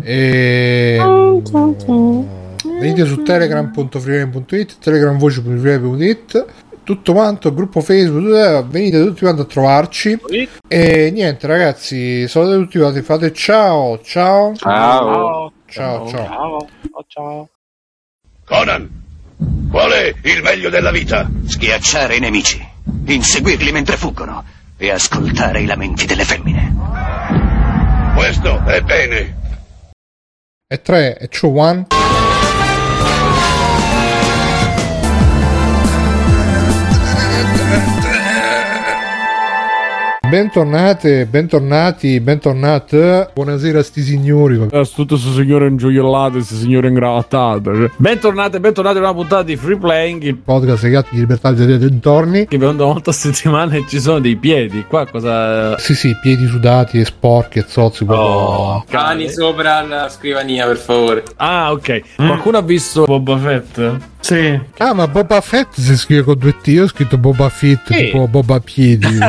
E... 0.01 0.97
Venite 2.79 3.05
su 3.05 3.21
telegram.freeplay.it, 3.21 4.77
telegramvoce.freeplay.it 4.79 6.45
tutto 6.87 7.11
quanto, 7.11 7.53
gruppo 7.53 7.81
Facebook, 7.81 8.65
venite 8.67 9.03
tutti 9.03 9.19
quanti 9.19 9.41
a 9.41 9.43
trovarci. 9.43 10.17
E 10.69 11.11
niente, 11.11 11.45
ragazzi, 11.45 12.25
salutate 12.29 12.59
tutti 12.59 12.77
quanti, 12.77 13.01
fate 13.01 13.33
ciao, 13.33 13.99
ciao. 14.01 14.55
Ciao. 14.55 15.51
Ciao, 15.67 16.07
ciao. 16.07 16.67
Ciao, 16.79 17.05
ciao. 17.07 17.49
Conan, 18.45 18.89
qual 19.69 19.91
è 19.91 20.13
il 20.23 20.41
meglio 20.41 20.69
della 20.69 20.91
vita? 20.91 21.29
Schiacciare 21.45 22.15
i 22.15 22.19
nemici, 22.21 22.65
inseguirli 23.05 23.73
mentre 23.73 23.97
fuggono 23.97 24.45
e 24.77 24.89
ascoltare 24.89 25.59
i 25.59 25.65
lamenti 25.65 26.05
delle 26.05 26.23
femmine. 26.23 26.73
Questo 28.15 28.63
è 28.63 28.79
bene. 28.79 29.35
E 30.65 30.81
3, 30.81 31.17
e 31.17 31.27
2, 31.27 31.49
1. 31.49 31.87
Bentornate, 40.29 41.25
bentornati, 41.25 42.19
bentornate. 42.19 43.29
Buonasera 43.33 43.79
a 43.79 43.81
sti 43.81 44.01
signori. 44.01 44.59
È 44.69 44.85
tutto 44.87 45.15
questo 45.15 45.31
signore 45.31 45.67
ingioiellate, 45.67 46.31
queste 46.33 46.55
signore 46.55 46.89
ingrattate. 46.89 47.91
Bentornate, 47.95 48.59
bentornati 48.59 48.97
a 48.97 48.99
una 48.99 49.13
puntata 49.13 49.43
di 49.43 49.55
Free 49.55 49.77
Playing, 49.77 50.23
il 50.23 50.35
podcast 50.35 50.83
legato 50.83 51.07
di 51.11 51.19
libertà 51.19 51.53
dei 51.53 51.77
dintorni. 51.77 52.45
Che 52.45 52.57
vedo 52.57 52.87
molto 52.87 53.11
a 53.11 53.13
settimana 53.13 53.75
e 53.75 53.85
ci 53.87 54.01
sono 54.01 54.19
dei 54.19 54.35
piedi. 54.35 54.83
Qua 54.85 55.07
cosa. 55.07 55.77
Sì, 55.77 55.95
sì, 55.95 56.13
piedi 56.21 56.45
sudati 56.45 56.99
e 56.99 57.05
sporchi 57.05 57.59
e 57.59 57.65
zozzi. 57.65 58.03
Oh, 58.05 58.83
cani 58.89 59.29
sopra 59.29 59.81
la 59.83 60.09
scrivania, 60.09 60.65
per 60.65 60.77
favore. 60.77 61.23
Ah, 61.37 61.71
ok. 61.71 62.01
Mm. 62.21 62.27
Qualcuno 62.27 62.57
ha 62.57 62.63
visto 62.63 63.05
Boba 63.05 63.37
Fett? 63.37 64.15
Sì. 64.19 64.59
Ah, 64.77 64.93
ma 64.93 65.07
Boba 65.07 65.39
Fett 65.41 65.79
si 65.79 65.95
scrive 65.95 66.23
con 66.23 66.37
due 66.37 66.55
T. 66.57 66.67
Io 66.67 66.83
ho 66.83 66.87
scritto 66.87 67.17
Boba 67.17 67.49
Fett, 67.49 67.87
sì. 67.87 68.05
tipo 68.05 68.27
Boba 68.27 68.59
Piedi. 68.59 69.17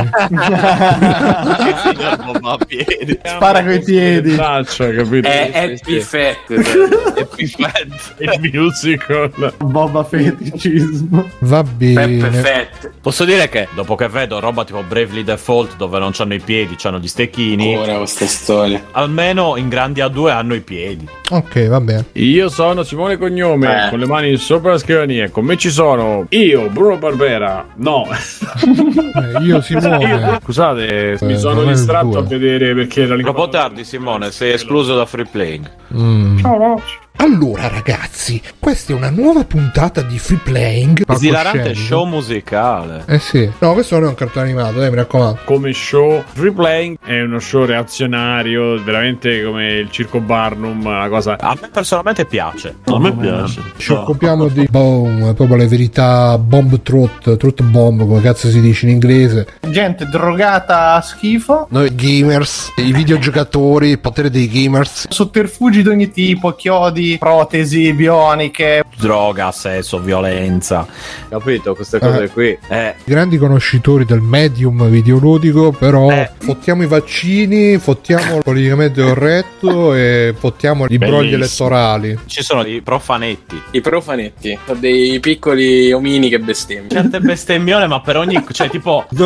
Boba 2.33 2.59
Piedi. 2.67 3.19
Spara 3.23 3.63
coi 3.63 3.83
piedi. 3.83 4.31
Faccia, 4.31 4.93
capito? 4.93 5.29
È 5.29 5.51
Happy 5.55 6.01
Fett. 6.01 6.51
Happy 6.51 7.47
Fett. 7.47 8.15
Il 8.19 8.51
musical. 8.53 9.55
Boba 9.59 10.05
Feticismo. 10.05 11.29
Va 11.41 11.63
bene. 11.63 12.31
Fett. 12.31 12.91
Posso 13.01 13.25
dire 13.25 13.49
che 13.49 13.69
dopo 13.75 13.95
che 13.95 14.09
vedo 14.09 14.41
roba 14.41 14.65
tipo 14.65 14.83
Bravely 14.83 15.25
Default 15.25 15.77
dove 15.77 15.99
non 15.99 16.13
hanno 16.17 16.35
i 16.35 16.41
piedi, 16.41 16.77
hanno 16.83 16.99
gli 16.99 17.09
stecchini. 17.09 17.77
Ora 17.77 17.97
questa 17.99 18.27
storia. 18.27 18.83
Almeno 18.93 19.57
in 19.57 19.69
grandi 19.69 20.01
A2 20.01 20.31
hanno 20.31 20.55
i 20.55 20.61
piedi. 20.61 21.09
Ok, 21.31 21.69
va 21.69 21.81
bene. 21.81 22.07
Io 22.13 22.49
sono 22.49 22.83
Simone 22.83 23.17
Cognome, 23.17 23.87
eh. 23.87 23.91
con 23.91 23.99
le 23.99 24.07
mani 24.07 24.37
sopra 24.37 24.78
la 24.79 24.85
scrivania. 24.85 25.31
Con 25.31 25.45
me 25.45 25.57
ci 25.57 25.71
sono 25.71 26.27
io, 26.31 26.69
Bruno 26.71 26.97
Barbera. 26.97 27.67
No. 27.77 28.07
eh, 28.09 29.43
io 29.43 29.61
Simone. 29.61 30.39
Scusate, 30.43 31.13
eh, 31.13 31.19
mi 31.23 31.37
sono 31.37 31.65
distratto 31.65 32.19
a 32.19 32.23
vedere 32.23 32.75
perché 32.75 33.03
era 33.03 33.17
Troppo 33.17 33.49
tardi, 33.49 33.85
Simone, 33.85 34.31
sei 34.31 34.53
escluso 34.53 34.95
da 34.95 35.05
free 35.05 35.27
playing. 35.27 35.71
Mm. 35.95 36.39
Ciao, 36.39 36.57
Roach. 36.57 37.08
Allora 37.21 37.67
ragazzi, 37.67 38.41
questa 38.61 38.93
è 38.93 38.97
una 38.97 39.11
nuova 39.11 39.45
puntata 39.45 40.03
di 40.03 40.19
Free 40.21 40.39
Playing. 40.41 41.03
Esilarante 41.05 41.75
show 41.75 42.07
musicale. 42.07 43.03
Eh 43.07 43.19
sì. 43.19 43.51
No, 43.59 43.73
questo 43.73 43.97
non 43.97 44.05
è 44.05 44.09
un 44.09 44.15
cartone 44.15 44.47
animato, 44.47 44.81
eh, 44.83 44.89
mi 44.89 44.95
raccomando. 44.95 45.41
Come 45.45 45.73
show, 45.73 46.23
Free 46.33 46.53
Playing 46.53 46.97
è 47.05 47.21
uno 47.21 47.41
show 47.41 47.65
reazionario, 47.65 48.81
veramente 48.83 49.43
come 49.43 49.75
il 49.75 49.91
Circo 49.91 50.21
Barnum, 50.21 50.87
una 50.87 51.09
cosa... 51.09 51.37
A 51.41 51.59
me 51.61 51.69
personalmente 51.73 52.25
piace. 52.25 52.77
A 52.85 52.99
me 53.01 53.13
piace. 53.13 53.63
Ci 53.77 53.93
no. 53.93 54.03
occupiamo 54.03 54.47
di 54.47 54.69
boom, 54.71 55.35
proprio 55.35 55.57
le 55.57 55.67
verità 55.67 56.39
bomb 56.39 56.81
truth, 56.83 57.37
truth 57.37 57.63
bomb, 57.65 58.07
come 58.07 58.21
cazzo 58.21 58.49
si 58.49 58.61
dice 58.61 58.87
in 58.87 58.93
inglese. 58.93 59.47
Gente 59.69 60.07
drogata 60.07 60.95
a 60.95 61.01
schifo. 61.01 61.67
Noi 61.71 61.93
gamers, 61.95 62.73
i 62.77 62.93
videogiocatori, 62.93 63.91
il 63.91 63.99
potere 63.99 64.31
dei 64.31 64.49
gamers. 64.49 65.07
Sotterfugi 65.09 65.83
di 65.83 65.89
ogni 65.89 66.11
tipo, 66.13 66.55
chiodi 66.55 67.08
protesi 67.17 67.93
bioniche, 67.93 68.85
droga, 68.99 69.53
sesso, 69.53 69.99
violenza. 70.01 70.87
Capito? 71.29 71.75
Queste 71.75 71.99
cose 71.99 72.25
eh. 72.25 72.29
qui. 72.29 72.59
Eh. 72.69 72.95
Grandi 73.05 73.39
conoscitori 73.39 74.05
del 74.05 74.21
medium 74.21 74.89
videoludico, 74.89 75.73
però 75.73 76.11
eh. 76.11 76.31
fottiamo 76.39 76.83
i 76.83 76.87
vaccini, 76.87 77.79
fottiamo 77.79 78.37
il 78.37 78.43
politicamente 78.43 79.03
corretto 79.03 79.95
e 79.95 80.35
fottiamo 80.37 80.87
i 80.89 80.99
brogli 80.99 81.35
elettorali. 81.35 82.19
Ci 82.27 82.43
sono 82.43 82.67
i 82.67 82.81
profanetti. 82.83 83.61
I 83.71 83.81
profanetti, 83.81 84.59
sono 84.67 84.79
dei 84.79 85.21
piccoli 85.21 85.93
omini 85.93 86.29
che 86.29 86.39
bestemmiano. 86.41 86.89
Certe 86.89 87.21
bestemmione, 87.21 87.87
ma 87.87 88.01
per 88.01 88.17
ogni. 88.17 88.45
cioè, 88.51 88.69
tipo. 88.69 89.07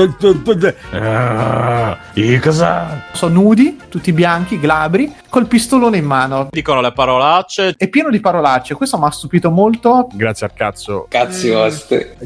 Ah, 0.92 1.98
I 2.14 2.38
cosa? 2.38 3.06
Sono 3.12 3.40
nudi, 3.40 3.78
tutti 3.88 4.12
bianchi, 4.12 4.58
glabri, 4.58 5.12
col 5.28 5.46
pistolone 5.46 5.96
in 5.96 6.04
mano. 6.04 6.48
Dicono 6.50 6.80
le 6.80 6.92
parolacce, 6.92 7.71
è 7.76 7.88
pieno 7.88 8.10
di 8.10 8.20
parolacce. 8.20 8.74
Questo 8.74 8.98
mi 8.98 9.04
ha 9.04 9.10
stupito 9.10 9.50
molto. 9.50 10.08
Grazie 10.12 10.46
al 10.46 10.52
cazzo. 10.54 11.06
Cazzi 11.08 11.50
mm. 11.50 11.68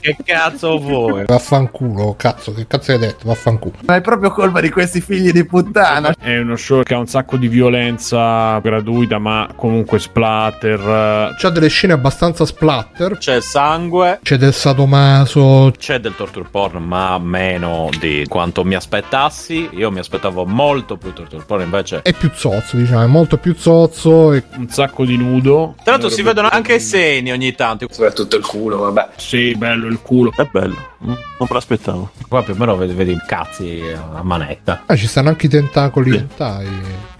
Che 0.01 0.16
cazzo 0.24 0.78
vuoi? 0.78 1.24
Vaffanculo, 1.27 2.14
cazzo, 2.16 2.52
che 2.52 2.66
cazzo 2.66 2.93
hai 2.93 2.98
detto? 2.98 3.27
Vaffanculo. 3.27 3.74
Ma 3.86 3.97
è 3.97 4.01
proprio 4.01 4.31
colpa 4.31 4.60
di 4.60 4.70
questi 4.70 5.01
figli 5.01 5.31
di 5.31 5.44
puttana. 5.44 6.14
È 6.18 6.36
uno 6.39 6.56
show 6.56 6.82
che 6.82 6.94
ha 6.94 6.98
un 6.98 7.06
sacco 7.06 7.36
di 7.36 7.48
violenza 7.48 8.59
gratuita, 8.59 9.18
ma 9.18 9.48
comunque 9.55 9.98
splatter. 9.98 11.35
C'ha 11.36 11.51
delle 11.51 11.68
scene 11.68 11.93
abbastanza 11.93 12.44
splatter. 12.44 13.18
C'è 13.18 13.40
sangue. 13.40 14.20
C'è 14.23 14.36
del 14.36 14.52
sadomaso. 14.52 15.73
C'è 15.77 16.01
del 16.01 16.14
torture 16.14 16.48
porn, 16.51 16.82
ma 16.82 17.18
meno 17.18 17.89
di 17.98 18.24
quanto 18.28 18.64
mi 18.64 18.74
aspettassi. 18.74 19.68
Io 19.73 19.90
mi 19.90 19.98
aspettavo 19.98 20.44
molto 20.44 20.97
più 20.97 21.12
torture 21.12 21.44
porn, 21.44 21.62
invece. 21.62 22.02
È 22.02 22.12
più 22.12 22.31
zozzo, 22.35 22.77
diciamo, 22.77 23.02
è 23.02 23.06
molto 23.06 23.36
più 23.36 23.55
zozzo. 23.56 24.32
E... 24.32 24.43
Un 24.56 24.68
sacco 24.68 25.05
di 25.05 25.16
nudo 25.16 25.35
nudo. 25.36 25.74
Tra 25.82 25.92
l'altro 25.92 26.08
si 26.10 26.22
vedono 26.22 26.48
anche 26.50 26.74
i 26.74 26.80
segni 26.80 27.32
ogni 27.32 27.54
tanto. 27.54 27.86
Soprattutto 27.90 28.36
il 28.36 28.44
culo, 28.44 28.78
vabbè. 28.78 29.08
Sì, 29.16 29.54
bello 29.56 29.86
il 29.86 30.00
culo. 30.02 30.32
È 30.34 30.48
bello, 30.50 30.76
non 30.98 31.16
me 31.39 31.47
l'aspettavo. 31.48 32.10
Qua 32.28 32.43
più 32.43 32.55
o 32.55 32.56
meno 32.56 32.77
vedi, 32.77 32.94
vedi 32.94 33.16
cazzi 33.27 33.82
a 33.94 34.23
manetta. 34.23 34.82
Ah, 34.86 34.97
ci 34.97 35.06
stanno 35.06 35.28
anche 35.28 35.47
i 35.47 35.48
tentacoli 35.48 36.10
sì. 36.10 36.16
hentai. 36.16 36.68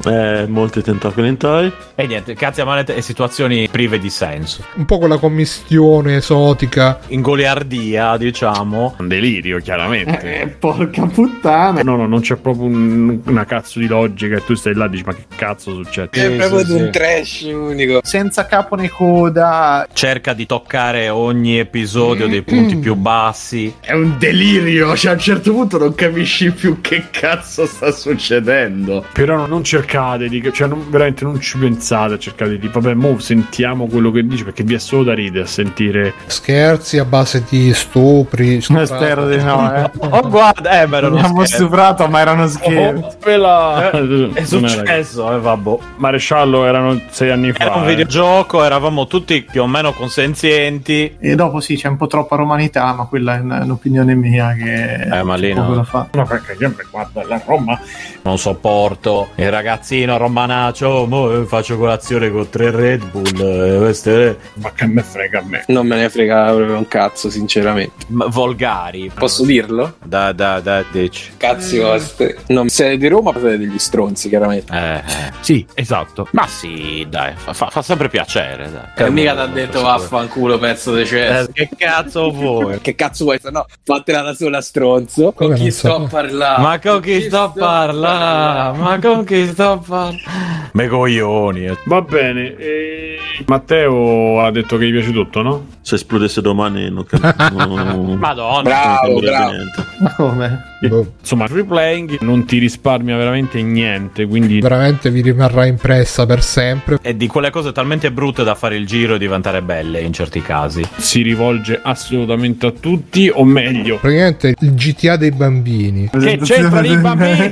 Eh, 0.07 0.47
molti 0.47 0.83
tentacoli 0.83 1.29
hentai. 1.29 1.73
E 1.95 2.07
niente, 2.07 2.35
cazzi 2.35 2.61
a 2.61 2.65
manetta 2.65 2.95
e 2.95 3.03
situazioni 3.03 3.69
prive 3.69 3.99
di 3.99 4.11
senso. 4.11 4.65
Un 4.75 4.85
po' 4.87 4.99
quella 4.99 5.19
commistione 5.19 6.17
esotica. 6.17 7.01
Ingoliardia, 7.09 8.17
diciamo. 8.17 8.95
Un 8.99 9.09
delirio, 9.09 9.59
chiaramente. 9.59 10.41
Eh, 10.41 10.47
porca 10.49 11.07
puttana. 11.07 11.83
No, 11.83 11.97
no, 11.97 12.07
non 12.07 12.21
c'è 12.21 12.37
proprio 12.37 12.65
un, 12.65 13.21
una 13.25 13.45
cazzo 13.45 13.79
di 13.79 13.87
logica 13.87 14.37
e 14.37 14.45
tu 14.45 14.55
stai 14.55 14.75
là 14.75 14.87
e 14.87 14.91
dici 14.91 15.05
ma 15.05 15.15
che 15.15 15.25
cazzo 15.35 15.75
succede? 15.75 16.09
È 16.11 16.31
proprio 16.37 16.65
sì, 16.65 16.73
un 16.73 16.85
sì. 16.85 16.91
trash 16.91 17.43
unico 17.53 18.01
senza 18.03 18.47
capo 18.47 18.75
né 18.77 18.89
coda. 18.89 19.87
Cerca 19.93 20.33
di 20.33 20.47
toccare 20.47 21.09
ogni 21.09 21.59
episodio 21.59 22.27
dei 22.27 22.43
punti 22.43 22.77
più 22.77 22.95
bassi 22.95 23.66
È 23.81 23.93
un 23.93 24.17
delirio, 24.19 24.97
cioè 24.97 25.13
a 25.13 25.15
un 25.15 25.21
certo 25.21 25.53
punto 25.53 25.79
non 25.79 25.95
capisci 25.95 26.53
più 26.53 26.81
che 26.81 27.07
cazzo 27.11 27.67
sta 27.67 27.91
succedendo. 27.91 29.05
Però 29.13 29.47
non 29.47 29.65
cercate 29.65 30.29
di, 30.29 30.43
cioè 30.53 30.69
non, 30.69 30.87
veramente 30.89 31.25
non 31.25 31.41
ci 31.41 31.59
pensate 31.59 32.15
a 32.15 32.19
cercare 32.19 32.59
di, 32.59 32.69
vabbè, 32.69 32.95
mo 32.95 33.19
sentiamo 33.19 33.87
quello 33.87 34.11
che 34.11 34.27
dice 34.27 34.45
perché 34.45 34.63
vi 34.63 34.75
è 34.75 34.79
solo 34.79 35.05
da 35.05 35.15
ridere 35.15 35.45
a 35.45 35.49
sentire 35.49 36.15
scherzi 36.27 36.99
a 36.99 37.05
base 37.05 37.45
di 37.49 37.73
stupri. 37.73 38.61
Spero 38.63 39.29
di 39.29 39.43
no, 39.43 39.75
eh. 39.75 39.91
Oh, 40.17 40.29
guarda, 40.29 40.83
eh, 40.83 40.87
ma 40.87 40.99
erano 40.99 41.17
Abbiamo 41.17 41.45
stuprato, 41.45 42.07
ma 42.09 42.21
erano 42.21 42.47
scherzi. 42.47 43.03
Oh, 43.03 43.17
pela. 43.23 43.91
Eh, 43.91 44.31
è 44.33 44.45
successo, 44.45 45.35
eh, 45.35 45.41
vabbè. 45.41 45.77
Maresciallo 45.97 46.65
erano 46.65 47.01
sei 47.11 47.31
anni 47.31 47.53
fa. 47.53 47.65
Era 47.65 47.75
un 47.75 47.85
eh. 47.85 47.89
videogioco, 47.89 48.63
eravamo 48.63 49.07
tutti 49.07 49.43
più 49.43 49.63
o 49.63 49.67
meno 49.67 49.93
consenzienti. 49.93 51.17
E 51.19 51.35
dopo 51.35 51.61
sì, 51.61 51.77
c'è 51.77 51.89
un 51.89 51.97
po' 51.97 52.07
troppa 52.07 52.37
romanità, 52.37 52.93
ma 52.93 53.05
quella 53.07 53.37
è 53.37 53.41
un'opinione 53.63 54.15
mia 54.15 54.53
che 54.55 54.95
Eh, 54.95 55.23
ma 55.23 55.35
lì 55.37 55.53
no. 55.53 55.83
fa. 55.85 56.09
No, 56.13 56.25
perché 56.27 56.57
io 56.59 56.69
mi 56.69 56.85
guardo 56.91 57.23
la 57.27 57.41
Roma. 57.45 57.79
Non 58.23 58.39
sopporto 58.39 59.29
il 59.37 59.51
ragazzino 59.51 60.17
romanaccio. 60.17 60.87
"Oh, 60.89 61.07
Mo 61.07 61.31
eh, 61.43 61.45
faccio 61.47 61.77
colazione 61.79 62.31
con 62.31 62.49
tre 62.51 62.71
Red 62.71 63.05
Bull. 63.11 63.25
eh, 63.41 63.79
queste 63.79 64.39
Ma 64.55 64.73
che 64.73 64.87
me 64.87 65.03
frega 65.03 65.39
a 65.39 65.43
me. 65.45 65.65
Non 65.69 65.87
me 65.87 65.97
ne 65.97 66.09
frega 66.09 66.47
proprio 66.53 66.77
un 66.77 66.89
cazzo, 66.89 67.31
sinceramente. 67.31 68.07
m- 68.09 68.29
volgari. 68.29 69.11
Posso 69.15 69.45
dirlo? 69.45 69.95
Da, 70.05 70.33
da, 70.33 70.61
da, 70.61 70.85
dici. 70.91 71.33
Cazzi 71.37 71.79
vostri. 71.79 72.35
Non 72.49 72.69
siete 72.69 72.97
di 72.97 73.07
Roma, 73.09 73.33
siete 73.33 73.59
degli 73.59 73.79
stronzi, 73.79 74.29
chiaramente. 74.29 74.73
Eh, 74.73 74.97
eh, 74.97 75.03
sì, 75.41 75.65
esatto. 75.75 76.27
Ma 76.33 76.47
sì, 76.47 77.07
dai, 77.09 77.33
fa, 77.37 77.53
fa- 77.53 77.83
sempre 77.83 78.09
piacere. 78.09 78.71
Dai. 78.71 79.07
E 79.07 79.11
mica 79.11 79.35
ti 79.35 79.41
ha 79.41 79.47
detto 79.47 79.83
vaffanculo, 79.83 80.59
pezzo 80.59 80.95
di 80.95 81.07
cesso. 81.07 81.49
Eh, 81.49 81.53
che 81.53 81.69
cazzo 81.77 82.31
vuoi? 82.31 82.81
Che 82.81 82.95
cazzo 82.95 83.25
vuoi? 83.25 83.39
Se 83.47 83.53
no, 83.53 83.65
fatela 83.85 84.23
da 84.23 84.35
sola, 84.35 84.61
stronzo. 84.61 85.31
Con 85.31 85.55
chi 85.55 85.63
non 85.63 85.71
sto 85.71 85.89
so? 85.89 85.95
a 86.05 86.09
parlare? 86.09 86.63
Ma 86.63 86.79
con 86.81 87.01
chi 87.01 87.21
sto 87.21 87.43
a 87.43 87.49
parlare? 87.51 88.77
Ma 88.79 88.99
con 88.99 89.25
chi 89.25 89.47
sto 89.47 89.71
a 89.71 89.79
parlare? 89.79 90.71
Me 90.73 90.89
coglioni. 90.89 91.67
eh. 91.67 91.79
Va 91.85 92.03
bene. 92.03 92.57
e- 92.57 93.19
Matteo 93.47 94.41
ha 94.41 94.51
detto 94.51 94.77
che 94.79 94.87
gli 94.89 94.91
piace 94.91 95.13
tutto, 95.13 95.43
no? 95.43 95.67
Se 95.87 95.95
esplodesse 95.95 96.41
domani 96.41 96.91
non 96.91 97.05
capisco. 97.07 98.17
Madonna. 98.17 98.63
Bravo, 98.63 99.21
bravo. 99.21 99.53
Ma 100.01 100.15
come? 100.17 100.65
Boh, 100.81 101.13
Insomma, 101.21 101.47
free 101.47 101.63
playing 101.63 102.19
non 102.23 102.45
ti 102.45 102.59
risparmia 102.59 103.17
veramente 103.17 103.63
niente, 103.63 104.27
quindi 104.27 104.61
veramente 104.61 105.11
vi 105.13 105.21
rimarrà 105.23 105.65
impressa 105.65 106.27
per 106.27 106.43
sempre. 106.43 106.99
È 107.01 107.15
di 107.15 107.29
quelle 107.29 107.51
cose 107.51 107.71
talmente 107.71 108.11
brutte 108.11 108.43
da 108.43 108.57
fare 108.57 108.75
il 108.75 108.85
giro 108.85 109.15
e 109.15 109.19
diventare 109.19 109.63
belle 109.63 110.01
in 110.01 110.13
certi 110.13 110.43
casi. 110.43 110.85
si 110.97 111.23
rivolge 111.23 111.79
assolutamente 111.81 112.67
a 112.67 112.73
tutti, 112.73 113.31
o 113.33 113.45
meglio, 113.45 113.99
Praticamente 113.99 114.55
il 114.59 114.75
GTA 114.75 115.17
dei 115.17 115.31
bambini. 115.31 116.11
che 116.11 116.39
c'entrano 116.43 116.85
i 116.85 116.97
bambini? 116.97 117.49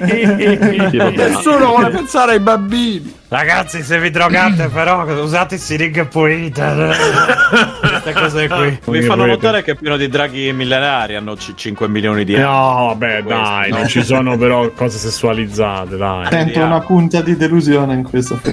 Nessuno 1.15 1.66
vuole 1.69 1.90
pensare 1.90 2.32
ai 2.32 2.40
bambini. 2.40 3.23
Ragazzi, 3.35 3.82
se 3.82 3.98
vi 3.98 4.11
drogate, 4.11 4.69
però 4.73 5.02
usate 5.20 5.59
siringhe 5.59 6.05
pulite. 6.05 6.94
Queste 7.81 8.12
cose 8.12 8.48
qui. 8.48 8.78
Mi 8.85 9.02
fanno 9.02 9.27
notare 9.27 9.65
che 9.65 9.73
è 9.73 9.74
pieno 9.74 9.97
di 9.97 10.09
draghi 10.09 10.52
millenari. 10.52 11.16
Hanno 11.16 11.35
c- 11.35 11.55
5 11.56 11.89
milioni 11.89 12.24
di 12.24 12.35
euro. 12.35 12.48
No, 12.48 12.86
vabbè, 12.86 13.23
Questo, 13.24 13.43
dai, 13.43 13.70
no? 13.70 13.77
non 13.78 13.89
ci 13.89 14.05
sono 14.05 14.39
però 14.39 14.70
cose 14.70 14.98
sessualizzate, 14.98 15.97
dai. 15.97 16.27
Sento 16.31 16.61
una 16.61 16.78
punta 16.78 17.23
di 17.23 17.36
delusione 17.36 17.94
in 17.94 18.02
questo. 18.05 18.39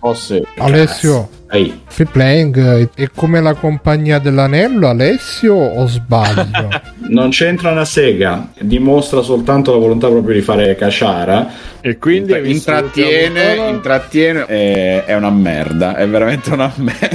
Oh 0.00 0.14
sì. 0.14 0.40
Alessio, 0.58 1.28
Ehi. 1.50 1.82
free 1.86 2.06
playing 2.10 2.90
è 2.94 3.08
come 3.14 3.40
la 3.40 3.54
compagnia 3.54 4.18
dell'anello, 4.18 4.88
Alessio, 4.88 5.54
o 5.54 5.86
sbaglio? 5.86 6.94
Non 7.08 7.30
c'entra 7.30 7.70
una 7.70 7.84
sega, 7.84 8.48
dimostra 8.58 9.22
soltanto 9.22 9.70
la 9.70 9.78
volontà 9.78 10.08
proprio 10.08 10.34
di 10.34 10.40
fare 10.40 10.74
casciara. 10.74 11.74
E 11.80 11.98
quindi 11.98 12.34
visto 12.40 12.72
intrattiene, 12.72 13.68
intrattiene, 13.68 14.44
è, 14.44 15.04
è 15.04 15.14
una 15.14 15.30
merda, 15.30 15.94
è 15.94 16.08
veramente 16.08 16.52
una 16.52 16.72
merda. 16.74 17.14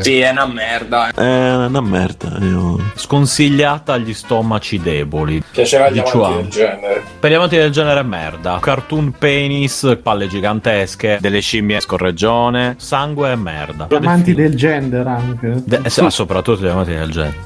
Sì, 0.00 0.18
è 0.18 0.30
una 0.30 0.46
merda. 0.46 1.12
È 1.14 1.54
una 1.54 1.80
merda. 1.80 2.38
Io... 2.40 2.90
Sconsigliata 2.96 3.92
agli 3.92 4.12
stomaci 4.12 4.80
deboli. 4.80 5.40
Piaceva 5.48 5.88
Di 5.90 6.00
gli 6.00 6.02
Chuan. 6.02 6.32
amanti 6.32 6.42
del 6.42 6.50
genere. 6.50 7.02
Per 7.20 7.30
gli 7.30 7.34
amanti 7.34 7.56
del 7.56 7.70
genere 7.70 8.02
merda. 8.02 8.58
Cartoon 8.60 9.12
penis, 9.16 9.96
palle 10.02 10.26
gigantesche, 10.26 11.18
delle 11.20 11.38
scimmie 11.38 11.78
scorreggione, 11.78 12.74
sangue 12.78 13.30
e 13.30 13.36
merda. 13.44 13.86
Amanti 13.90 14.34
del 14.34 14.54
gender 14.54 15.06
anche. 15.06 15.62
De- 15.64 15.80
eh, 15.84 15.90
sì, 15.90 16.04
soprattutto 16.08 16.62
gli 16.64 16.68
amanti 16.68 16.92
del 16.94 17.10
genere. 17.10 17.36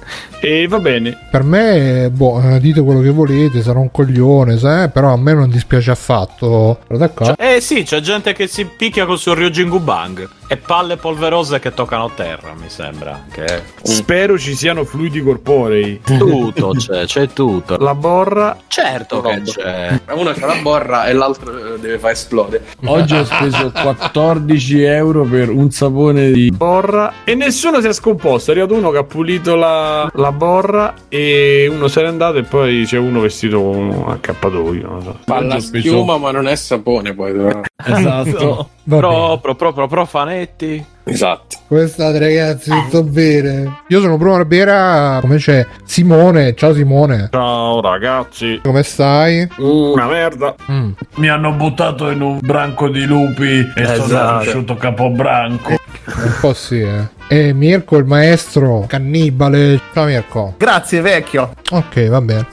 E 0.40 0.66
va 0.68 0.78
bene. 0.78 1.16
per 1.30 1.42
me, 1.42 2.10
boh, 2.12 2.40
eh, 2.40 2.60
dite 2.60 2.80
quello 2.80 3.00
che 3.00 3.10
volete, 3.10 3.60
sarò 3.60 3.80
un 3.80 3.90
coglione, 3.90 4.56
sai, 4.56 4.88
però 4.88 5.12
a 5.12 5.16
me 5.16 5.34
non 5.34 5.50
dispiace 5.50 5.90
affatto. 5.90 6.78
Guarda 6.86 7.08
qua. 7.10 7.34
Eh 7.36 7.60
sì, 7.60 7.82
c'è 7.82 8.00
gente 8.00 8.32
che 8.32 8.46
si 8.46 8.64
picchia 8.64 9.04
col 9.04 9.18
suo 9.18 9.34
Ryojingu 9.34 9.80
Bang. 9.80 10.28
E 10.50 10.56
palle 10.56 10.96
polverose 10.96 11.58
che 11.58 11.74
toccano 11.74 12.10
terra, 12.14 12.54
mi 12.58 12.70
sembra. 12.70 13.24
Che 13.30 13.62
Spero 13.82 14.38
ci 14.38 14.54
siano 14.54 14.84
fluidi 14.84 15.22
corporei. 15.22 16.00
tutto 16.02 16.70
c'è, 16.70 17.04
c'è 17.04 17.28
tutto. 17.28 17.76
La 17.78 17.94
borra. 17.94 18.56
Certo 18.66 19.20
che 19.20 19.42
c'è. 19.42 20.00
Uno 20.14 20.32
c'ha 20.32 20.46
la 20.46 20.56
borra 20.62 21.04
e 21.06 21.12
l'altro 21.12 21.74
eh, 21.74 21.78
deve 21.78 21.98
far 21.98 22.12
esplodere. 22.12 22.64
Oggi 22.86 23.14
ho 23.14 23.24
speso 23.26 23.70
14 23.72 24.82
euro 24.84 25.24
per 25.24 25.50
un 25.50 25.70
sapone 25.70 26.30
di 26.30 26.50
borra 26.50 27.12
e 27.24 27.34
nessuno 27.34 27.82
si 27.82 27.88
è 27.88 27.92
scomposto. 27.92 28.50
È 28.50 28.54
arrivato 28.54 28.74
uno 28.74 28.90
che 28.90 28.98
ha 28.98 29.04
pulito 29.04 29.54
la, 29.54 30.08
la 30.14 30.32
borra 30.32 30.94
e 31.10 31.68
uno 31.70 31.88
se 31.88 32.00
n'è 32.00 32.08
andato 32.08 32.38
e 32.38 32.44
poi 32.44 32.84
c'è 32.86 32.96
uno 32.96 33.20
vestito 33.20 33.60
con 33.60 33.76
un 33.76 34.04
accappatoio. 34.08 34.88
Non 34.88 35.02
so. 35.02 35.18
Fa 35.26 35.36
Oggi 35.36 35.46
la 35.46 35.54
ho 35.56 35.60
speso- 35.60 35.88
schiuma, 35.88 36.16
ma 36.16 36.30
non 36.30 36.48
è 36.48 36.56
sapone 36.56 37.12
poi. 37.12 37.32
però. 37.34 37.60
Esatto. 37.84 38.68
Va 38.88 39.00
bene. 39.00 39.38
Proprio, 39.42 39.54
proprio 39.54 39.86
profanetti. 39.86 40.82
Esatto. 41.04 41.56
Come 41.68 41.86
state 41.88 42.18
ragazzi? 42.18 42.70
Tutto 42.70 43.02
bene? 43.02 43.80
Io 43.88 44.00
sono 44.00 44.16
Bruno 44.16 44.36
Barbera, 44.36 45.18
come 45.20 45.36
c'è? 45.36 45.66
Simone, 45.84 46.54
ciao 46.54 46.72
Simone. 46.72 47.28
Ciao 47.30 47.82
ragazzi. 47.82 48.60
Come 48.62 48.82
stai? 48.82 49.46
Una 49.58 50.06
merda. 50.06 50.54
Mm. 50.70 50.90
Mi 51.16 51.28
hanno 51.28 51.52
buttato 51.52 52.08
in 52.10 52.22
un 52.22 52.38
branco 52.40 52.88
di 52.88 53.04
lupi 53.04 53.58
e 53.74 53.84
sono 53.84 54.04
Esatto. 54.04 54.40
cresciuto 54.42 54.74
capobranco. 54.76 55.70
Un 56.06 56.36
po' 56.40 56.54
sì, 56.54 56.80
eh. 56.80 57.08
E 57.28 57.52
Mirko, 57.52 57.98
il 57.98 58.06
maestro 58.06 58.86
cannibale. 58.88 59.78
Ciao 59.92 60.06
Mirko. 60.06 60.54
Grazie, 60.56 61.02
vecchio. 61.02 61.52
Ok, 61.72 62.08
va 62.08 62.20
bene. 62.22 62.46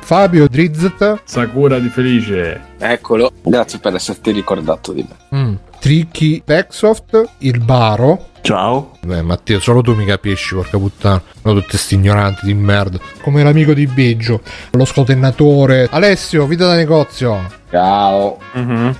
Fabio 0.00 0.48
Drizzet. 0.48 1.20
Sakura 1.24 1.78
di 1.78 1.88
Felice. 1.88 2.60
Eccolo. 2.78 3.32
Grazie 3.42 3.78
per 3.78 3.94
esserti 3.94 4.30
ricordato 4.32 4.92
di 4.92 5.06
me. 5.08 5.38
Mm. 5.38 5.54
Tricky 5.78 6.42
Pexoft, 6.44 7.28
il 7.38 7.60
Baro. 7.60 8.26
Ciao. 8.40 8.92
Beh, 9.02 9.22
Matteo, 9.22 9.60
solo 9.60 9.80
tu 9.82 9.94
mi 9.94 10.04
capisci, 10.04 10.54
porca 10.54 10.78
puttana. 10.78 11.22
Sono 11.42 11.60
tutti 11.60 11.76
sti 11.76 11.94
ignoranti 11.94 12.46
di 12.46 12.54
merda. 12.54 12.98
Come 13.22 13.42
l'amico 13.42 13.74
di 13.74 13.86
Biggio, 13.86 14.40
lo 14.72 14.84
scotennatore. 14.84 15.88
Alessio, 15.90 16.46
vita 16.46 16.66
da 16.66 16.74
negozio. 16.74 17.56
Ciao. 17.70 18.38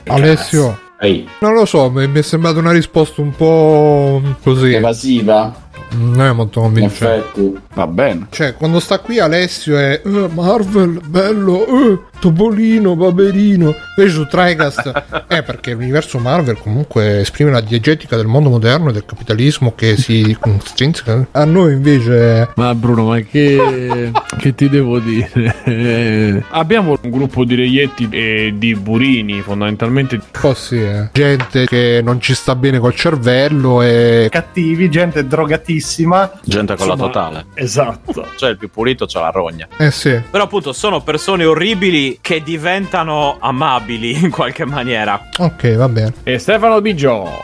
Alessio, 0.06 0.78
Ehi, 1.00 1.28
non 1.40 1.54
lo 1.54 1.64
so, 1.64 1.90
mi 1.90 2.08
mi 2.08 2.18
è 2.18 2.22
sembrata 2.22 2.58
una 2.58 2.72
risposta 2.72 3.20
un 3.20 3.30
po' 3.30 4.20
così. 4.42 4.72
evasiva. 4.74 5.66
Non 5.90 6.20
è 6.26 6.32
molto 6.32 6.58
In 6.60 6.64
convincente. 6.66 7.14
effetti, 7.16 7.58
va 7.74 7.86
bene. 7.86 8.26
Cioè, 8.30 8.54
quando 8.54 8.78
sta 8.80 8.98
qui 8.98 9.18
Alessio 9.18 9.76
è 9.78 10.00
"Eh, 10.04 10.28
Marvel, 10.32 11.00
bello, 11.04 11.66
eh, 11.66 11.98
Topolino, 12.18 12.96
Paperino. 12.96 13.74
Invece 13.96 14.14
su 14.14 14.26
Tricast 14.26 14.90
è 15.26 15.42
perché 15.44 15.72
l'universo 15.72 16.18
Marvel 16.18 16.58
comunque 16.58 17.20
esprime 17.20 17.50
la 17.50 17.60
diegetica 17.60 18.16
del 18.16 18.26
mondo 18.26 18.48
moderno 18.50 18.90
e 18.90 18.92
del 18.92 19.04
capitalismo 19.06 19.72
che 19.74 19.96
si 19.96 20.36
stringa. 20.64 21.26
A 21.32 21.44
noi 21.44 21.72
invece 21.74 22.48
Ma 22.56 22.74
Bruno, 22.74 23.04
ma 23.06 23.20
che, 23.20 24.10
che 24.38 24.54
ti 24.54 24.68
devo 24.68 24.98
dire? 24.98 26.44
Abbiamo 26.50 26.98
un 27.00 27.10
gruppo 27.10 27.44
di 27.44 27.54
reietti 27.54 28.08
e 28.10 28.54
di 28.56 28.74
burini, 28.74 29.40
fondamentalmente. 29.40 30.16
un 30.16 30.22
po' 30.40 30.54
sì, 30.54 30.80
eh. 30.82 31.08
gente 31.12 31.66
che 31.66 32.00
non 32.02 32.20
ci 32.20 32.34
sta 32.34 32.54
bene 32.54 32.78
col 32.78 32.94
cervello 32.94 33.82
e 33.82 34.28
Cattivi, 34.30 34.90
gente 34.90 35.26
drogatissima. 35.78 36.30
Gente 36.44 36.76
con 36.76 36.88
la 36.88 36.96
totale. 36.96 37.46
Esatto. 37.54 38.26
Cioè, 38.38 38.50
il 38.50 38.56
più 38.56 38.70
pulito 38.70 39.06
c'ha 39.06 39.20
la 39.20 39.30
rogna. 39.30 39.66
eh 39.78 39.90
sì. 39.90 40.20
Però, 40.30 40.44
appunto, 40.44 40.72
sono 40.72 41.00
persone 41.02 41.44
orribili 41.44 42.18
che 42.20 42.42
diventano 42.42 43.36
amabili 43.40 44.12
in 44.22 44.30
qualche 44.30 44.64
maniera. 44.64 45.28
Ok, 45.38 45.74
va 45.74 45.88
bene. 45.88 46.12
E 46.22 46.38
Stefano 46.38 46.80
Biggio. 46.80 47.42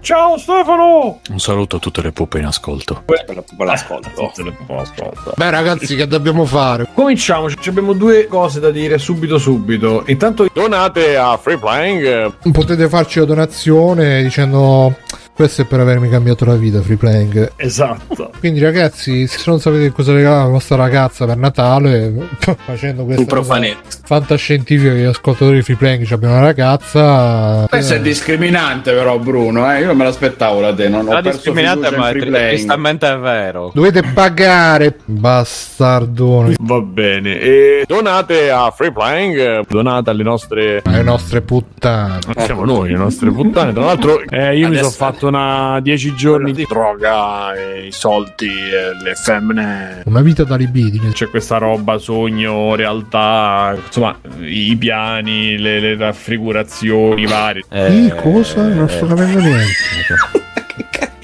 Ciao 0.00 0.36
Stefano! 0.36 1.20
Un 1.30 1.38
saluto 1.38 1.76
a 1.76 1.78
tutte 1.78 2.02
le 2.02 2.12
pupe 2.12 2.38
in 2.38 2.44
ascolto. 2.46 3.02
Per 3.04 3.24
la- 3.34 3.42
per 3.56 3.66
l'ascolto. 3.66 5.32
Beh, 5.36 5.50
ragazzi, 5.50 5.96
che 5.96 6.06
dobbiamo 6.06 6.44
fare? 6.44 6.86
Cominciamo, 6.94 7.48
ci 7.50 7.68
abbiamo 7.68 7.92
due 7.94 8.26
cose 8.26 8.60
da 8.60 8.70
dire 8.70 8.98
subito 8.98 9.38
subito. 9.38 10.04
Intanto 10.06 10.48
donate 10.52 11.16
a 11.16 11.36
Free 11.38 11.56
Playing. 11.58 12.50
Potete 12.52 12.88
farci 12.88 13.20
la 13.20 13.24
donazione 13.24 14.22
dicendo 14.22 14.96
Questo 15.38 15.62
è 15.62 15.66
per 15.66 15.78
avermi 15.78 16.08
cambiato 16.08 16.44
la 16.44 16.56
vita, 16.56 16.82
free 16.82 16.96
playing. 16.96 17.52
Esatto. 17.54 18.32
Quindi, 18.40 18.58
ragazzi, 18.58 19.28
se 19.28 19.40
non 19.46 19.60
sapete 19.60 19.92
cosa 19.92 20.12
regalare 20.12 20.40
alla 20.40 20.50
vostra 20.50 20.74
ragazza 20.74 21.26
per 21.26 21.36
Natale, 21.36 22.12
facendo 22.66 23.04
questo 23.04 23.44
fantascientifico 23.44 24.94
che 24.94 24.98
gli 24.98 25.04
ascoltatori 25.04 25.58
di 25.58 25.62
free 25.62 25.76
playing 25.76 26.10
abbiano 26.10 26.34
una 26.34 26.42
ragazza. 26.42 27.66
Questo 27.68 27.94
eh. 27.94 27.96
è 27.98 28.00
discriminante, 28.00 28.92
però, 28.92 29.16
Bruno. 29.20 29.72
Eh? 29.72 29.78
Io 29.78 29.86
non 29.86 29.96
me 29.96 30.04
l'aspettavo 30.04 30.60
da 30.60 30.74
te. 30.74 30.88
Non 30.88 31.06
ho 31.06 31.20
discriminante, 31.20 31.96
ma 31.96 32.10
tristemente 32.10 33.08
è 33.08 33.16
vero. 33.16 33.70
Dovete 33.72 34.02
pagare, 34.12 34.96
bastardoni. 35.04 36.56
Va 36.58 36.80
bene. 36.80 37.38
E 37.38 37.84
donate 37.86 38.50
a 38.50 38.72
free 38.72 38.90
playing, 38.90 39.64
donate 39.68 40.10
alle 40.10 40.24
nostre, 40.24 40.82
alle 40.84 41.02
nostre 41.02 41.42
puttane. 41.42 42.18
Siamo 42.38 42.64
noi, 42.64 42.90
le 42.90 42.96
nostre 42.96 43.30
puttane. 43.30 43.72
Tra 43.72 43.84
l'altro, 43.84 44.20
eh, 44.28 44.56
io 44.56 44.66
Adesso... 44.66 44.68
mi 44.68 44.76
sono 44.76 44.90
fatto 44.90 45.27
una 45.28 45.80
10 45.80 46.14
giorni 46.14 46.52
di 46.52 46.66
droga, 46.68 47.52
i 47.54 47.92
soldi, 47.92 48.48
le 48.48 49.14
femmine. 49.14 50.02
Una 50.04 50.20
vita 50.20 50.44
da 50.44 50.56
libidine. 50.56 51.12
C'è 51.12 51.28
questa 51.28 51.58
roba, 51.58 51.98
sogno, 51.98 52.74
realtà, 52.74 53.76
insomma, 53.84 54.18
i 54.40 54.76
piani, 54.76 55.58
le, 55.58 55.80
le 55.80 55.96
raffigurazioni 55.96 57.26
varie. 57.26 57.64
Eh, 57.70 58.12
cosa? 58.16 58.66
Non 58.66 58.88
sto 58.88 59.06
capendo 59.06 59.38
niente. 59.38 60.46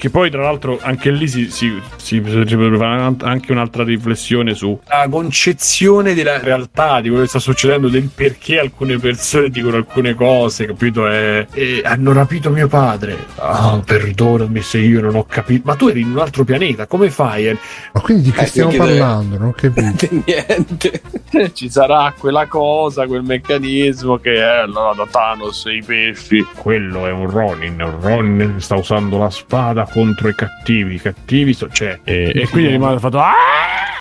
Che 0.05 0.11
poi, 0.11 0.29
tra 0.29 0.43
l'altro, 0.43 0.77
anche 0.83 1.09
lì 1.09 1.27
si, 1.27 1.49
si, 1.49 1.81
si, 1.95 2.21
si 2.23 2.55
fare 2.77 3.15
anche 3.23 3.51
un'altra 3.51 3.83
riflessione 3.83 4.53
sulla 4.53 5.07
concezione 5.09 6.13
della 6.13 6.37
realtà, 6.37 7.01
di 7.01 7.07
quello 7.07 7.23
che 7.23 7.29
sta 7.29 7.39
succedendo, 7.39 7.89
del 7.89 8.11
perché 8.13 8.59
alcune 8.59 8.99
persone 8.99 9.49
dicono 9.49 9.77
alcune 9.77 10.13
cose, 10.13 10.67
capito? 10.67 11.09
E, 11.09 11.47
e 11.51 11.81
hanno 11.83 12.13
rapito 12.13 12.51
mio 12.51 12.67
padre. 12.67 13.17
Ah, 13.37 13.81
perdonami 13.83 14.61
se 14.61 14.77
io 14.77 15.01
non 15.01 15.15
ho 15.15 15.25
capito. 15.25 15.63
Ma 15.65 15.73
tu 15.73 15.87
eri 15.87 16.01
in 16.01 16.11
un 16.11 16.19
altro 16.19 16.43
pianeta, 16.43 16.85
come 16.85 17.09
fai? 17.09 17.57
Ma 17.91 17.99
quindi 17.99 18.25
di 18.25 18.31
che 18.31 18.43
eh, 18.43 18.45
stiamo 18.45 18.75
parlando? 18.75 19.39
Non 19.39 19.47
ho 19.47 19.53
capito. 19.53 20.07
Niente. 20.23 21.01
Ci 21.51 21.67
sarà 21.67 22.13
quella 22.15 22.45
cosa, 22.45 23.07
quel 23.07 23.23
meccanismo 23.23 24.17
che 24.17 24.35
è 24.35 24.61
allora 24.61 24.93
da 24.93 25.07
Thanos 25.09 25.65
e 25.65 25.77
i 25.77 25.83
pesci. 25.83 26.45
Quello 26.55 27.07
è 27.07 27.11
un 27.11 27.27
Ronin. 27.27 27.83
Ronin 27.99 28.59
sta 28.59 28.75
usando 28.75 29.17
la 29.17 29.31
spada 29.31 29.85
contro 29.95 30.27
i 30.27 30.35
cattivi. 30.35 30.95
I 30.95 31.01
cattivi 31.01 31.53
so, 31.53 31.69
cioè, 31.71 31.99
e, 32.03 32.33
e 32.35 32.49
quindi 32.49 32.71
rimane 32.71 32.99
fatto 32.99 33.17
ah! 33.17 33.31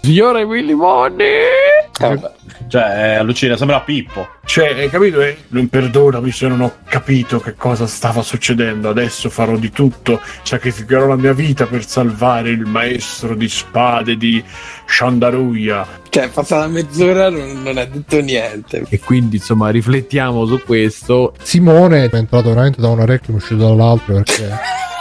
Signore 0.01 0.43
Willy 0.43 0.75
Money! 0.75 1.29
Eh, 2.01 2.21
cioè, 2.67 3.15
allucina, 3.21 3.57
sembra 3.57 3.81
Pippo. 3.81 4.27
Cioè, 4.45 4.75
hai 4.77 4.91
capito? 4.91 5.23
Eh? 5.23 5.37
Non 5.49 5.69
perdonami 5.69 6.33
se 6.33 6.49
non 6.49 6.63
ho 6.63 6.73
capito 6.89 7.39
che 7.39 7.55
cosa 7.55 7.87
stava 7.87 8.23
succedendo. 8.23 8.89
Adesso 8.89 9.31
farò 9.31 9.57
di 9.57 9.71
tutto, 9.71 10.21
sacrificherò 10.43 11.07
la 11.07 11.17
mia 11.17 11.33
vita 11.33 11.67
per 11.67 11.87
salvare 11.87 12.51
il 12.51 12.67
maestro 12.67 13.37
di 13.37 13.49
spade 13.49 14.17
di 14.17 14.43
Shandaruya. 14.87 15.87
Cioè, 16.09 16.25
è 16.25 16.29
passata 16.29 16.67
mezz'ora, 16.67 17.31
non, 17.31 17.63
non 17.63 17.79
ha 17.79 17.85
detto 17.85 18.21
niente. 18.21 18.85
E 18.89 18.99
quindi, 18.99 19.37
insomma, 19.37 19.71
riflettiamo 19.71 20.45
su 20.45 20.61
questo. 20.65 21.35
Simone 21.41 22.11
è 22.11 22.15
entrato 22.15 22.49
veramente 22.49 22.81
da 22.81 22.89
un 22.89 22.99
orecchio 22.99 23.33
e 23.33 23.37
uscito 23.37 23.69
dall'altro 23.69 24.15
perché. 24.15 24.83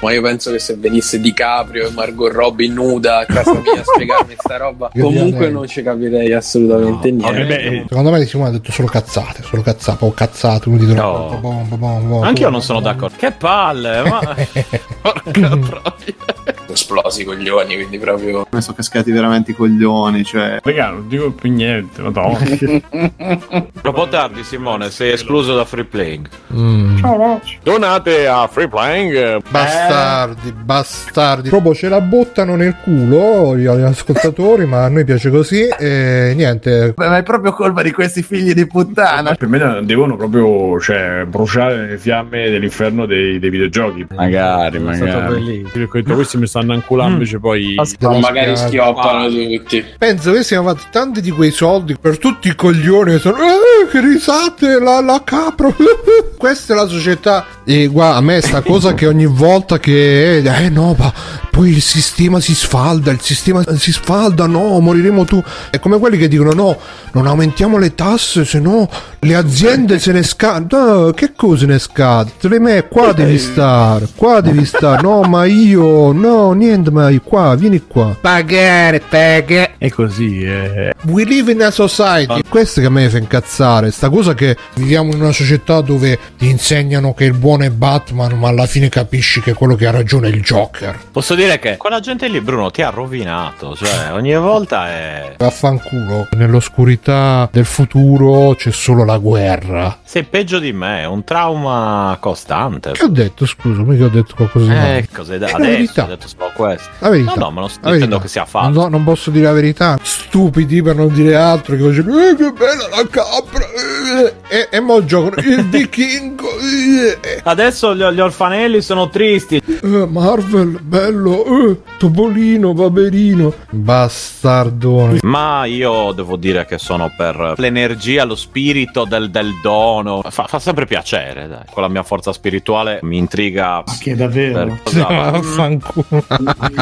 Ma 0.00 0.12
io 0.12 0.22
penso 0.22 0.50
che 0.50 0.58
se 0.58 0.76
venisse 0.76 1.20
DiCaprio 1.20 1.88
e 1.88 1.90
Margot 1.90 2.32
Robbie 2.32 2.68
nuda 2.68 3.18
a 3.18 3.24
casa 3.24 3.52
mia 3.54 3.80
a 3.80 3.84
spiegarmi 3.84 4.34
sta 4.36 4.56
roba, 4.56 4.90
comunque 4.92 5.48
non 5.50 5.66
ci 5.66 5.82
capirei 5.82 6.32
assolutamente 6.32 7.10
no, 7.10 7.30
niente. 7.30 7.54
Vabbè, 7.54 7.84
secondo 7.88 8.10
me 8.10 8.26
Simone 8.26 8.48
ha 8.48 8.52
detto 8.52 8.72
solo 8.72 8.88
cazzate, 8.88 9.42
solo 9.42 9.62
cazzate, 9.62 10.04
o 10.04 10.12
cazzate, 10.12 10.68
uno 10.68 10.78
di 10.78 10.94
no. 10.94 11.38
Bom, 11.40 11.68
bom, 11.68 12.08
bom, 12.08 12.22
Anche 12.22 12.42
io 12.42 12.50
non 12.50 12.62
sono 12.62 12.80
d'accordo. 12.80 13.16
Che 13.16 13.32
palle, 13.32 14.02
ma 14.08 14.20
porca 15.02 15.30
troia 15.32 16.55
esplosi 16.76 17.22
i 17.22 17.24
coglioni, 17.24 17.74
quindi 17.74 17.98
proprio. 17.98 18.46
Mi 18.50 18.60
sono 18.60 18.76
cascati 18.76 19.10
veramente 19.10 19.50
i 19.50 19.54
coglioni, 19.54 20.24
cioè. 20.24 20.60
Raga, 20.62 20.90
non 20.90 21.08
dico 21.08 21.32
più 21.32 21.50
niente, 21.50 22.02
madonna. 22.02 22.38
Troppo 23.80 24.08
tardi, 24.08 24.44
Simone, 24.44 24.90
sei 24.90 25.12
escluso 25.12 25.54
da 25.54 25.64
free 25.64 25.84
playing. 25.84 26.28
Mm. 26.54 26.98
Ciao, 26.98 27.40
Donate 27.62 28.26
a 28.26 28.46
free 28.46 28.68
playing. 28.68 29.42
Bastardi, 29.48 30.48
eh. 30.48 30.52
bastardi. 30.52 31.48
Proprio 31.48 31.74
ce 31.74 31.88
la 31.88 32.00
buttano 32.00 32.56
nel 32.56 32.76
culo 32.82 33.56
gli 33.56 33.66
ascoltatori, 33.66 34.66
ma 34.66 34.84
a 34.84 34.88
noi 34.88 35.04
piace 35.04 35.30
così. 35.30 35.66
E 35.66 36.32
niente. 36.36 36.92
Beh, 36.96 37.08
ma 37.08 37.18
è 37.18 37.22
proprio 37.22 37.52
colpa 37.52 37.82
di 37.82 37.92
questi 37.92 38.22
figli 38.22 38.52
di 38.52 38.66
puttana. 38.66 39.34
Per 39.34 39.48
me 39.48 39.80
devono 39.84 40.16
proprio 40.16 40.78
cioè, 40.80 41.24
bruciare 41.26 41.86
le 41.88 41.98
fiamme 41.98 42.50
dell'inferno 42.50 43.06
dei, 43.06 43.38
dei 43.38 43.50
videogiochi. 43.50 44.06
Magari, 44.14 44.78
magari. 44.78 45.66
Questi 46.04 46.38
mi 46.38 46.46
stanno 46.46 46.65
stanno 46.66 46.72
anculando, 46.72 47.12
mm. 47.12 47.14
invece 47.14 47.38
poi. 47.38 47.74
Ma 48.00 48.18
magari 48.18 48.56
schioppano 48.56 49.28
tutti. 49.28 49.84
Penso 49.96 50.32
che 50.32 50.42
siamo 50.42 50.68
fatti 50.68 50.86
tanti 50.90 51.20
di 51.20 51.30
quei 51.30 51.52
soldi 51.52 51.96
per 51.98 52.18
tutti 52.18 52.48
i 52.48 52.54
coglioni 52.54 53.12
che 53.12 53.18
sono. 53.18 53.36
Eh, 53.38 53.88
che 53.90 54.00
risate, 54.00 54.78
la, 54.80 55.00
la 55.00 55.22
capro. 55.24 55.74
Questa 56.36 56.74
è 56.74 56.76
la 56.76 56.86
società. 56.86 57.46
E 57.68 57.88
guarda, 57.88 58.18
a 58.18 58.20
me 58.20 58.40
sta 58.42 58.62
cosa 58.62 58.94
che 58.94 59.08
ogni 59.08 59.26
volta 59.26 59.80
che. 59.80 60.36
Eh 60.36 60.68
no, 60.68 60.94
ma 60.96 61.12
poi 61.50 61.70
il 61.70 61.82
sistema 61.82 62.38
si 62.38 62.54
sfalda, 62.54 63.10
il 63.10 63.20
sistema 63.20 63.64
si 63.76 63.90
sfalda, 63.90 64.46
no, 64.46 64.78
moriremo 64.78 65.24
tu. 65.24 65.42
È 65.68 65.80
come 65.80 65.98
quelli 65.98 66.16
che 66.16 66.28
dicono 66.28 66.52
no, 66.52 66.78
non 67.10 67.26
aumentiamo 67.26 67.76
le 67.76 67.96
tasse, 67.96 68.44
se 68.44 68.60
no 68.60 68.88
le 69.18 69.34
aziende 69.34 69.98
se 69.98 70.12
ne 70.12 70.22
scadono. 70.22 71.06
No, 71.06 71.10
che 71.10 71.32
cose 71.34 71.66
ne 71.66 71.80
scadono? 71.80 72.60
Me 72.60 72.86
qua 72.86 73.12
devi 73.12 73.36
stare, 73.36 74.06
qua 74.14 74.40
devi 74.40 74.64
stare. 74.64 75.02
No, 75.02 75.22
ma 75.22 75.44
io, 75.44 76.12
no, 76.12 76.52
niente, 76.52 76.92
ma 76.92 77.10
qua, 77.24 77.56
vieni 77.56 77.84
qua. 77.84 78.16
Pagare, 78.20 79.00
pagare. 79.00 79.74
E 79.78 79.90
così, 79.90 80.44
eh. 80.44 80.94
We 81.06 81.24
live 81.24 81.50
in 81.50 81.62
a 81.62 81.72
society. 81.72 82.42
Questo 82.48 82.80
che 82.80 82.86
a 82.86 82.90
me 82.90 83.08
fa 83.08 83.18
incazzare, 83.18 83.90
sta 83.90 84.08
cosa 84.08 84.34
che 84.34 84.56
viviamo 84.74 85.12
in 85.12 85.20
una 85.20 85.32
società 85.32 85.80
dove 85.80 86.16
ti 86.38 86.48
insegnano 86.48 87.12
che 87.12 87.24
il 87.24 87.32
buono 87.32 87.54
è 87.64 87.70
Batman, 87.70 88.38
ma 88.38 88.48
alla 88.48 88.66
fine 88.66 88.88
capisci 88.88 89.40
che 89.40 89.52
quello 89.54 89.74
che 89.74 89.86
ha 89.86 89.90
ragione 89.90 90.28
è 90.28 90.30
il 90.30 90.42
Joker. 90.42 90.98
Posso 91.12 91.34
dire 91.34 91.58
che 91.58 91.76
quella 91.76 92.00
gente 92.00 92.28
lì, 92.28 92.40
Bruno, 92.40 92.70
ti 92.70 92.82
ha 92.82 92.90
rovinato. 92.90 93.74
Cioè, 93.74 94.12
ogni 94.12 94.34
volta 94.36 94.88
è. 94.88 95.34
Vaffanculo. 95.38 96.28
Nell'oscurità 96.32 97.48
del 97.50 97.64
futuro 97.64 98.54
c'è 98.54 98.70
solo 98.70 99.04
la 99.04 99.18
guerra. 99.18 99.98
Sei 100.04 100.24
peggio 100.24 100.58
di 100.58 100.72
me, 100.72 101.00
è 101.02 101.06
un 101.06 101.24
trauma 101.24 102.16
costante. 102.20 102.92
Che 102.92 103.04
ho 103.04 103.08
detto, 103.08 103.46
scusa, 103.46 103.82
mica 103.82 104.04
ho 104.04 104.08
detto 104.08 104.34
qualcosa 104.34 104.66
di 104.72 104.78
Eh, 104.78 105.08
cos'è 105.12 105.38
da 105.38 105.48
adesso? 105.52 106.02
Ho 106.02 106.06
detto 106.06 106.28
solo 106.28 106.50
questo. 106.54 106.88
La 106.98 107.08
verità. 107.10 107.32
No, 107.36 107.44
no, 107.44 107.50
ma 107.50 107.60
non 107.60 107.70
sto 107.70 107.90
dicendo 107.92 108.18
che 108.18 108.28
sia 108.28 108.44
falso. 108.44 108.80
No, 108.80 108.88
non 108.88 109.04
posso 109.04 109.30
dire 109.30 109.44
la 109.46 109.52
verità. 109.52 109.98
Stupidi 110.02 110.82
per 110.82 110.96
non 110.96 111.12
dire 111.12 111.34
altro. 111.36 111.76
Che 111.76 111.82
facevano, 111.82 112.20
eh, 112.28 112.34
che 112.36 112.52
bella 112.52 112.88
la 112.90 113.06
capra. 113.08 113.64
Eh, 113.66 114.34
e, 114.48 114.68
e 114.70 114.80
mo 114.80 115.04
giocano 115.04 115.40
il 115.48 115.64
vichingo. 115.68 116.48
Eh. 116.58 117.40
Adesso 117.46 117.94
gli, 117.94 118.02
gli 118.02 118.18
orfanelli 118.18 118.82
sono 118.82 119.08
tristi. 119.08 119.62
Eh, 119.64 120.06
Marvel, 120.08 120.80
bello 120.82 121.44
eh, 121.44 121.80
Topolino, 121.96 122.74
Baberino, 122.74 123.52
bastardone. 123.70 125.20
Ma 125.22 125.64
io 125.64 126.10
devo 126.10 126.34
dire 126.34 126.66
che 126.66 126.78
sono 126.78 127.12
per 127.16 127.54
l'energia, 127.58 128.24
lo 128.24 128.34
spirito 128.34 129.04
del, 129.04 129.30
del 129.30 129.52
dono. 129.62 130.22
Fa, 130.28 130.48
fa, 130.48 130.58
sempre 130.58 130.86
piacere, 130.86 131.46
dai. 131.46 131.62
Con 131.70 131.84
la 131.84 131.88
mia 131.88 132.02
forza 132.02 132.32
spirituale 132.32 132.98
mi 133.02 133.16
intriga. 133.16 133.84
Ma 133.86 133.96
che 134.00 134.16
davvero? 134.16 134.80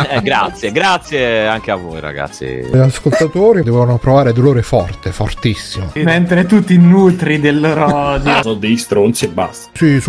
eh, 0.08 0.22
grazie, 0.22 0.72
grazie 0.72 1.46
anche 1.46 1.72
a 1.72 1.76
voi, 1.76 2.00
ragazzi. 2.00 2.46
Gli 2.46 2.78
ascoltatori 2.78 3.62
devono 3.62 3.98
provare 3.98 4.32
dolore 4.32 4.62
forte, 4.62 5.12
fortissimo. 5.12 5.92
Mentre 5.96 6.46
tutti 6.46 6.78
nutri 6.78 7.38
del 7.38 7.60
loro 7.60 7.94
odio. 7.94 8.40
Sono 8.40 8.54
dei 8.54 8.78
stronzi 8.78 9.26
e 9.26 9.28
basta. 9.28 9.68
Sì, 9.74 10.00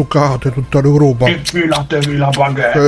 succate 0.45 0.51
tutta 0.51 0.81
l'Europa. 0.81 1.29
Infilatevi 1.29 2.17
la 2.17 2.29
baguette. 2.29 2.79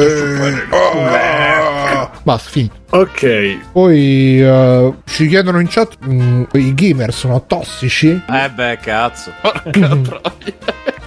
Eh, 0.41 2.09
Basta, 2.23 2.49
finito. 2.49 2.75
Ok. 2.89 3.71
Poi 3.71 4.41
uh, 4.41 4.95
ci 5.05 5.27
chiedono 5.27 5.59
in 5.59 5.67
chat: 5.67 5.97
mh, 5.99 6.13
mm, 6.13 6.43
i 6.53 6.73
gamer 6.73 7.13
sono 7.13 7.45
tossici? 7.45 8.21
Eh 8.29 8.49
beh, 8.49 8.77
cazzo. 8.81 9.31
Porca 9.41 9.71
troia. 10.01 10.21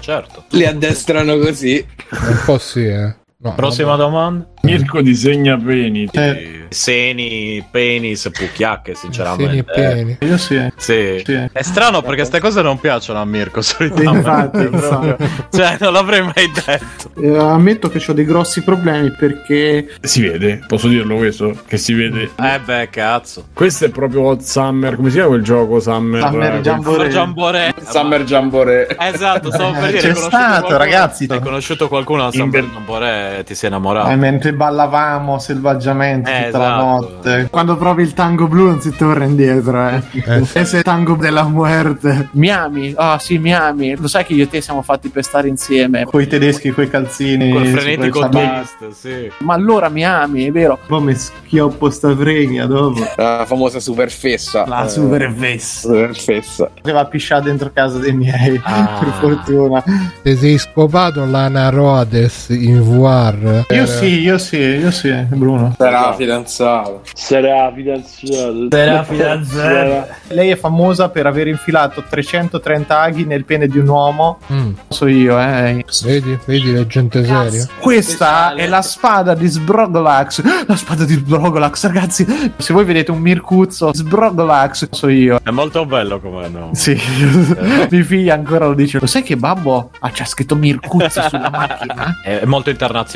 certo. 0.01 0.45
Li 0.51 0.67
addestrano 0.67 1.39
così. 1.39 1.85
Un 2.11 2.41
po' 2.45 2.59
sì, 2.59 2.87
eh. 2.87 3.15
No, 3.43 3.55
Prossima 3.55 3.97
domanda. 3.97 4.47
Mirko 4.63 5.01
disegna 5.01 5.57
bene. 5.57 6.07
Eh, 6.13 6.67
Seni, 6.69 7.67
penis, 7.71 8.29
pucchiacche, 8.31 8.95
sinceramente. 8.95 9.47
Seni 9.47 9.59
e 9.59 9.65
peni. 9.65 10.17
Io 10.21 10.37
sì. 10.37 10.71
sì. 10.77 11.23
sì. 11.25 11.49
È 11.51 11.63
strano 11.63 12.03
perché 12.03 12.17
queste 12.17 12.39
cose 12.39 12.61
non 12.61 12.79
piacciono 12.79 13.19
a 13.19 13.25
Mirko 13.25 13.63
solitamente. 13.63 14.61
Infatti, 14.61 15.57
cioè, 15.57 15.79
non 15.81 15.95
l'avrei 15.95 16.21
mai 16.23 16.51
detto. 16.53 17.11
Eh, 17.19 17.35
ammetto 17.39 17.89
che 17.89 18.05
ho 18.07 18.13
dei 18.13 18.27
grossi 18.27 18.63
problemi 18.63 19.11
perché 19.11 19.89
si 20.03 20.21
vede, 20.21 20.63
posso 20.67 20.89
dirlo 20.89 21.17
questo, 21.17 21.59
che 21.67 21.79
si 21.79 21.95
vede. 21.95 22.31
Eh 22.39 22.61
beh, 22.63 22.91
cazzo. 22.91 23.47
Questo 23.55 23.87
è 23.87 23.89
proprio 23.89 24.21
Hot 24.25 24.43
Summer, 24.43 24.97
come 24.97 25.09
si 25.09 25.15
chiama 25.15 25.31
quel 25.31 25.43
gioco 25.43 25.81
Summer? 25.81 26.21
Summer 26.21 26.61
Jamboree. 26.61 27.09
Jamboree. 27.09 27.75
Summer 27.89 28.25
Jamboree. 28.25 28.97
Esatto, 28.99 29.51
stavo 29.51 29.73
per 29.73 29.87
dire. 29.87 30.01
C'è 30.01 30.15
stato, 30.15 30.77
ragazzi. 30.77 31.27
Hai 31.29 31.41
conosciuto 31.41 31.89
qualcuno 31.89 32.27
a 32.27 32.31
Summer 32.31 32.65
Jamboree 32.65 33.30
e 33.39 33.45
ti 33.45 33.55
sei 33.55 33.69
innamorato. 33.69 34.11
Eh, 34.11 34.17
mentre 34.17 34.53
ballavamo 34.53 35.39
selvaggiamente 35.39 36.31
eh, 36.31 36.45
tutta 36.45 36.49
esatto. 36.49 36.65
la 36.65 36.77
notte. 36.77 37.49
Quando 37.51 37.77
provi 37.77 38.03
il 38.03 38.15
tango 38.15 38.47
blu 38.47 38.67
non 38.67 38.81
si 38.81 38.95
torna 38.95 39.25
indietro, 39.25 39.89
eh. 39.89 40.03
eh. 40.13 40.49
Ese 40.53 40.81
è 40.81 40.83
tango 40.83 41.15
della 41.15 41.45
muerte. 41.45 42.29
Miami, 42.33 42.93
ah 42.97 43.15
oh, 43.15 43.19
sì, 43.19 43.39
Miami. 43.39 43.97
Lo 43.97 44.09
sai 44.09 44.25
che 44.25 44.33
io 44.35 44.45
e 44.45 44.49
te 44.49 44.61
siamo 44.61 44.83
fatti 44.83 45.09
per 45.09 45.25
stare 45.25 45.49
insieme. 45.49 46.05
Con 46.05 46.21
i 46.21 46.27
tedeschi, 46.27 46.71
coi 46.71 46.89
calzini. 46.89 47.53
Col 47.53 47.67
frenetico 47.67 48.29
twist, 48.29 48.91
sì. 48.91 49.31
Ma 49.39 49.55
allora 49.55 49.89
Miami, 49.89 50.47
è 50.47 50.51
vero. 50.51 50.79
Mi 50.89 51.15
schioppo 51.15 51.91
sta 51.91 52.15
fregna 52.15 52.67
dopo. 52.67 53.01
La 53.17 53.45
famosa 53.47 53.81
superfessa. 53.81 54.67
La 54.67 54.85
eh, 54.85 54.89
superfessa. 54.89 55.89
Superfessa. 55.89 56.71
Aveva 56.83 57.05
pisciato 57.07 57.45
dentro 57.45 57.71
casa 57.73 57.99
dei 57.99 58.13
miei, 58.13 58.61
ah. 58.63 58.99
per 59.01 59.13
fortuna. 59.21 59.83
Ti 60.23 60.37
sei 60.37 60.59
scopato 60.59 61.25
l'Ana 61.25 61.71
Rodes 61.71 62.49
in 62.51 62.81
VR? 63.21 63.67
Io 63.69 63.87
sì, 63.87 64.21
io 64.21 64.39
sì, 64.39 64.57
io 64.57 64.91
sì, 64.91 65.13
Bruno. 65.29 65.75
Sarà 65.77 66.15
fidanzato. 66.15 67.03
Sarà 67.13 67.71
fidanzato. 67.75 68.69
Sarà 68.71 69.05
fidanzato. 69.05 70.07
Lei 70.29 70.51
è 70.51 70.57
famosa 70.57 71.11
per 71.11 71.27
aver 71.27 71.49
infilato 71.49 72.03
330 72.09 72.99
aghi 72.99 73.25
nel 73.25 73.45
pene 73.45 73.67
di 73.67 73.79
un 73.79 73.89
uomo. 73.89 74.39
Mm. 74.53 74.73
So 74.89 75.07
io, 75.07 75.39
eh. 75.39 75.85
Vedi, 76.05 76.39
vedi 76.47 76.73
la 76.73 76.87
gente 76.87 77.25
seria. 77.25 77.67
Questa 77.79 78.13
Speciale. 78.13 78.63
è 78.63 78.67
la 78.67 78.83
spada 78.83 79.35
di 79.35 79.47
Sbrogolax. 79.47 80.43
La 80.71 80.77
spada 80.77 81.05
di 81.05 81.15
Sbrogolax, 81.15 81.87
ragazzi. 81.87 82.27
Se 82.57 82.73
voi 82.73 82.85
vedete 82.85 83.11
un 83.11 83.19
Mircuzzo, 83.19 83.93
Sbrogolax, 83.93 84.89
so 84.91 85.09
io. 85.09 85.41
È 85.43 85.51
molto 85.51 85.85
bello 85.85 86.21
come 86.21 86.49
no. 86.49 86.71
Sì. 86.75 86.93
Eh. 86.93 87.89
Mia 87.91 88.05
figlia 88.05 88.35
ancora 88.35 88.67
lo 88.67 88.75
dice. 88.75 88.99
Lo 89.01 89.07
sai 89.07 89.23
che 89.23 89.37
babbo 89.37 89.91
ha 89.99 90.11
c'ha 90.13 90.25
scritto 90.25 90.55
Mircuzzo 90.55 91.29
sulla 91.29 91.51
macchina? 91.51 92.21
È 92.23 92.45
molto 92.45 92.71
internazionale, 92.71 93.10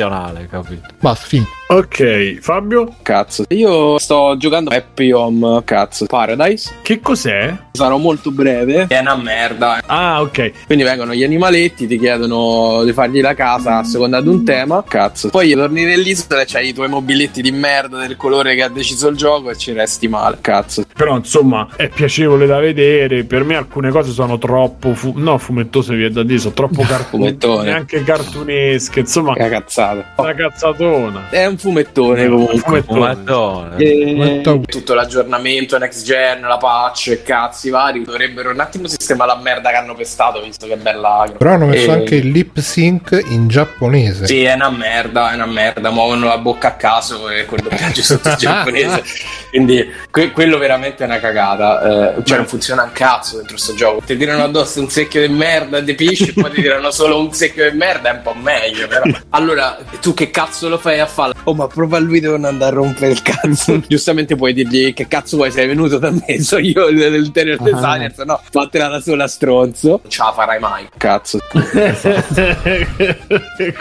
capito? 0.49 0.89
Basta, 1.01 1.27
finito. 1.27 1.51
Ok, 1.67 2.39
Fabio? 2.41 2.95
Cazzo. 3.01 3.45
Io 3.49 3.99
sto 3.99 4.37
giocando 4.37 4.71
Happy 4.71 5.11
Home, 5.13 5.63
cazzo. 5.65 6.05
Paradise. 6.05 6.75
Che 6.83 7.01
cos'è? 7.01 7.57
Sarò 7.73 7.97
molto 7.97 8.31
breve. 8.31 8.85
È 8.87 8.99
una 8.99 9.17
merda. 9.17 9.81
Ah, 9.87 10.21
ok. 10.21 10.67
Quindi 10.67 10.85
vengono 10.85 11.15
gli 11.15 11.25
animaletti, 11.25 11.87
ti 11.87 11.99
chiedono 11.99 12.85
di 12.85 12.93
fargli 12.93 13.21
la 13.23 13.33
casa 13.35 13.79
a 13.79 13.83
seconda 13.85 14.21
di 14.21 14.29
un 14.29 14.45
tema. 14.45 14.85
Cazzo. 14.87 15.31
Poi 15.31 15.53
torni 15.55 15.85
nell'isola 15.85 16.43
e 16.43 16.45
c'hai 16.47 16.69
i 16.69 16.75
tuoi 16.75 16.89
mobiletti 16.89 17.41
di 17.41 17.51
merda 17.51 17.99
del 17.99 18.17
colore 18.17 18.55
che 18.55 18.63
ha 18.63 18.69
deciso 18.69 19.09
il 19.09 19.17
gioco 19.17 19.49
e 19.51 19.57
ci 19.57 19.73
resti 19.73 20.07
male. 20.07 20.37
Cazzo. 20.43 20.85
Però 20.95 21.17
insomma 21.17 21.67
è 21.77 21.89
piacevole 21.89 22.45
da 22.47 22.59
vedere. 22.61 23.25
Per 23.25 23.43
me 23.43 23.57
alcune 23.57 23.91
cose 23.91 24.13
sono 24.13 24.37
troppo. 24.37 24.95
Fu- 24.95 25.15
no, 25.17 25.39
fumettose 25.39 25.95
vi 25.97 26.05
è 26.05 26.11
da 26.11 26.23
dire, 26.23 26.39
sono 26.39 26.55
troppo 26.55 26.83
cartunesche. 26.87 27.47
Neanche 27.63 28.05
cartunesche. 28.05 29.01
Insomma, 29.01 29.33
una 29.35 29.49
cazzata. 29.49 30.13
Una 30.19 30.35
cazzatona. 30.35 31.31
È 31.31 31.47
un 31.47 31.57
fumettone 31.65 32.29
comunque. 32.29 32.83
Fumettone. 32.83 33.77
E... 33.79 34.43
Tutto 34.67 34.95
l'aggiornamento 34.95 35.79
next 35.79 36.05
gen, 36.05 36.43
la 36.43 36.59
patch, 36.59 37.23
cazzi 37.23 37.71
vari. 37.71 38.05
Dovrebbero 38.05 38.51
un 38.51 38.61
attimo 38.61 38.87
sistemare 38.87 39.33
la 39.35 39.41
merda 39.41 39.71
che 39.71 39.77
hanno 39.77 39.95
pestato, 39.95 40.43
visto 40.43 40.67
che 40.67 40.75
è 40.75 40.77
bella. 40.77 41.33
Però 41.37 41.53
hanno 41.53 41.67
messo 41.67 41.91
e... 41.91 41.93
anche 41.93 42.17
il 42.17 42.29
lip 42.29 42.59
sync 42.61 43.19
in 43.31 43.49
giapponese. 43.49 44.27
Sì, 44.27 44.45
è 44.45 44.53
una 44.53 44.71
merda, 44.71 45.33
è 45.33 45.35
una 45.35 45.47
merda. 45.47 45.91
Muovono 45.91 46.27
la 46.27 46.39
bocca 46.39 46.69
a 46.69 46.75
caso 46.75 47.31
e 47.31 47.47
quel 47.47 47.63
doppiaggio 47.63 48.03
sotto 48.03 48.29
il 48.29 48.37
giapponese. 48.37 49.03
Quindi 49.49 49.91
que- 50.11 50.33
quello 50.33 50.59
veramente 50.59 51.05
è 51.05 51.07
una 51.07 51.21
cagata. 51.21 52.17
Eh, 52.17 52.25
cioè, 52.25 52.37
non 52.37 52.47
funziona 52.47 52.83
un 52.83 52.93
cazzo 52.93 53.39
dentro 53.39 53.57
sto 53.57 53.75
gioco. 53.75 54.03
Ti 54.05 54.17
tirano 54.17 54.45
addosso 54.45 54.81
un 54.81 54.91
secchio 54.91 55.27
di 55.27 55.33
merda 55.33 55.79
e 55.79 55.95
pisci, 55.95 56.29
e 56.29 56.33
poi 56.35 56.51
ti 56.51 56.61
tirano 56.61 56.91
solo 56.91 57.19
un 57.19 57.33
secchio 57.33 57.71
di 57.71 57.77
merda, 57.77 58.11
è 58.11 58.13
un 58.15 58.23
po' 58.23 58.35
meglio. 58.35 58.87
Però. 58.87 59.03
Allora, 59.31 59.79
tu 60.01 60.13
che 60.13 60.31
cazzo 60.31 60.69
lo 60.69 60.79
fai 60.79 61.01
a 61.01 61.07
fare? 61.07 61.33
Oh, 61.45 61.55
ma 61.55 61.67
prova 61.67 61.99
lui 61.99 62.21
devo 62.21 62.37
andare 62.37 62.65
a 62.65 62.71
rompere 62.71 63.13
il 63.13 63.21
cazzo. 63.23 63.81
Giustamente 63.87 64.35
puoi 64.35 64.55
dirgli 64.55 64.95
che 64.95 65.07
cazzo 65.07 65.37
vuoi, 65.37 65.51
sei 65.51 65.67
venuto 65.67 65.99
da 65.99 66.11
me, 66.11 66.41
so 66.43 66.59
io 66.59 66.89
l'interior 66.89 67.59
ah. 67.61 67.65
designer, 67.65 68.15
se 68.15 68.25
no 68.25 68.41
fatela 68.51 68.89
da 68.89 69.01
sola 69.01 69.29
stronzo. 69.29 69.89
Non 69.89 70.01
ce 70.09 70.23
la 70.23 70.33
farai 70.33 70.59
mai, 70.59 70.89
cazzo. 70.97 71.39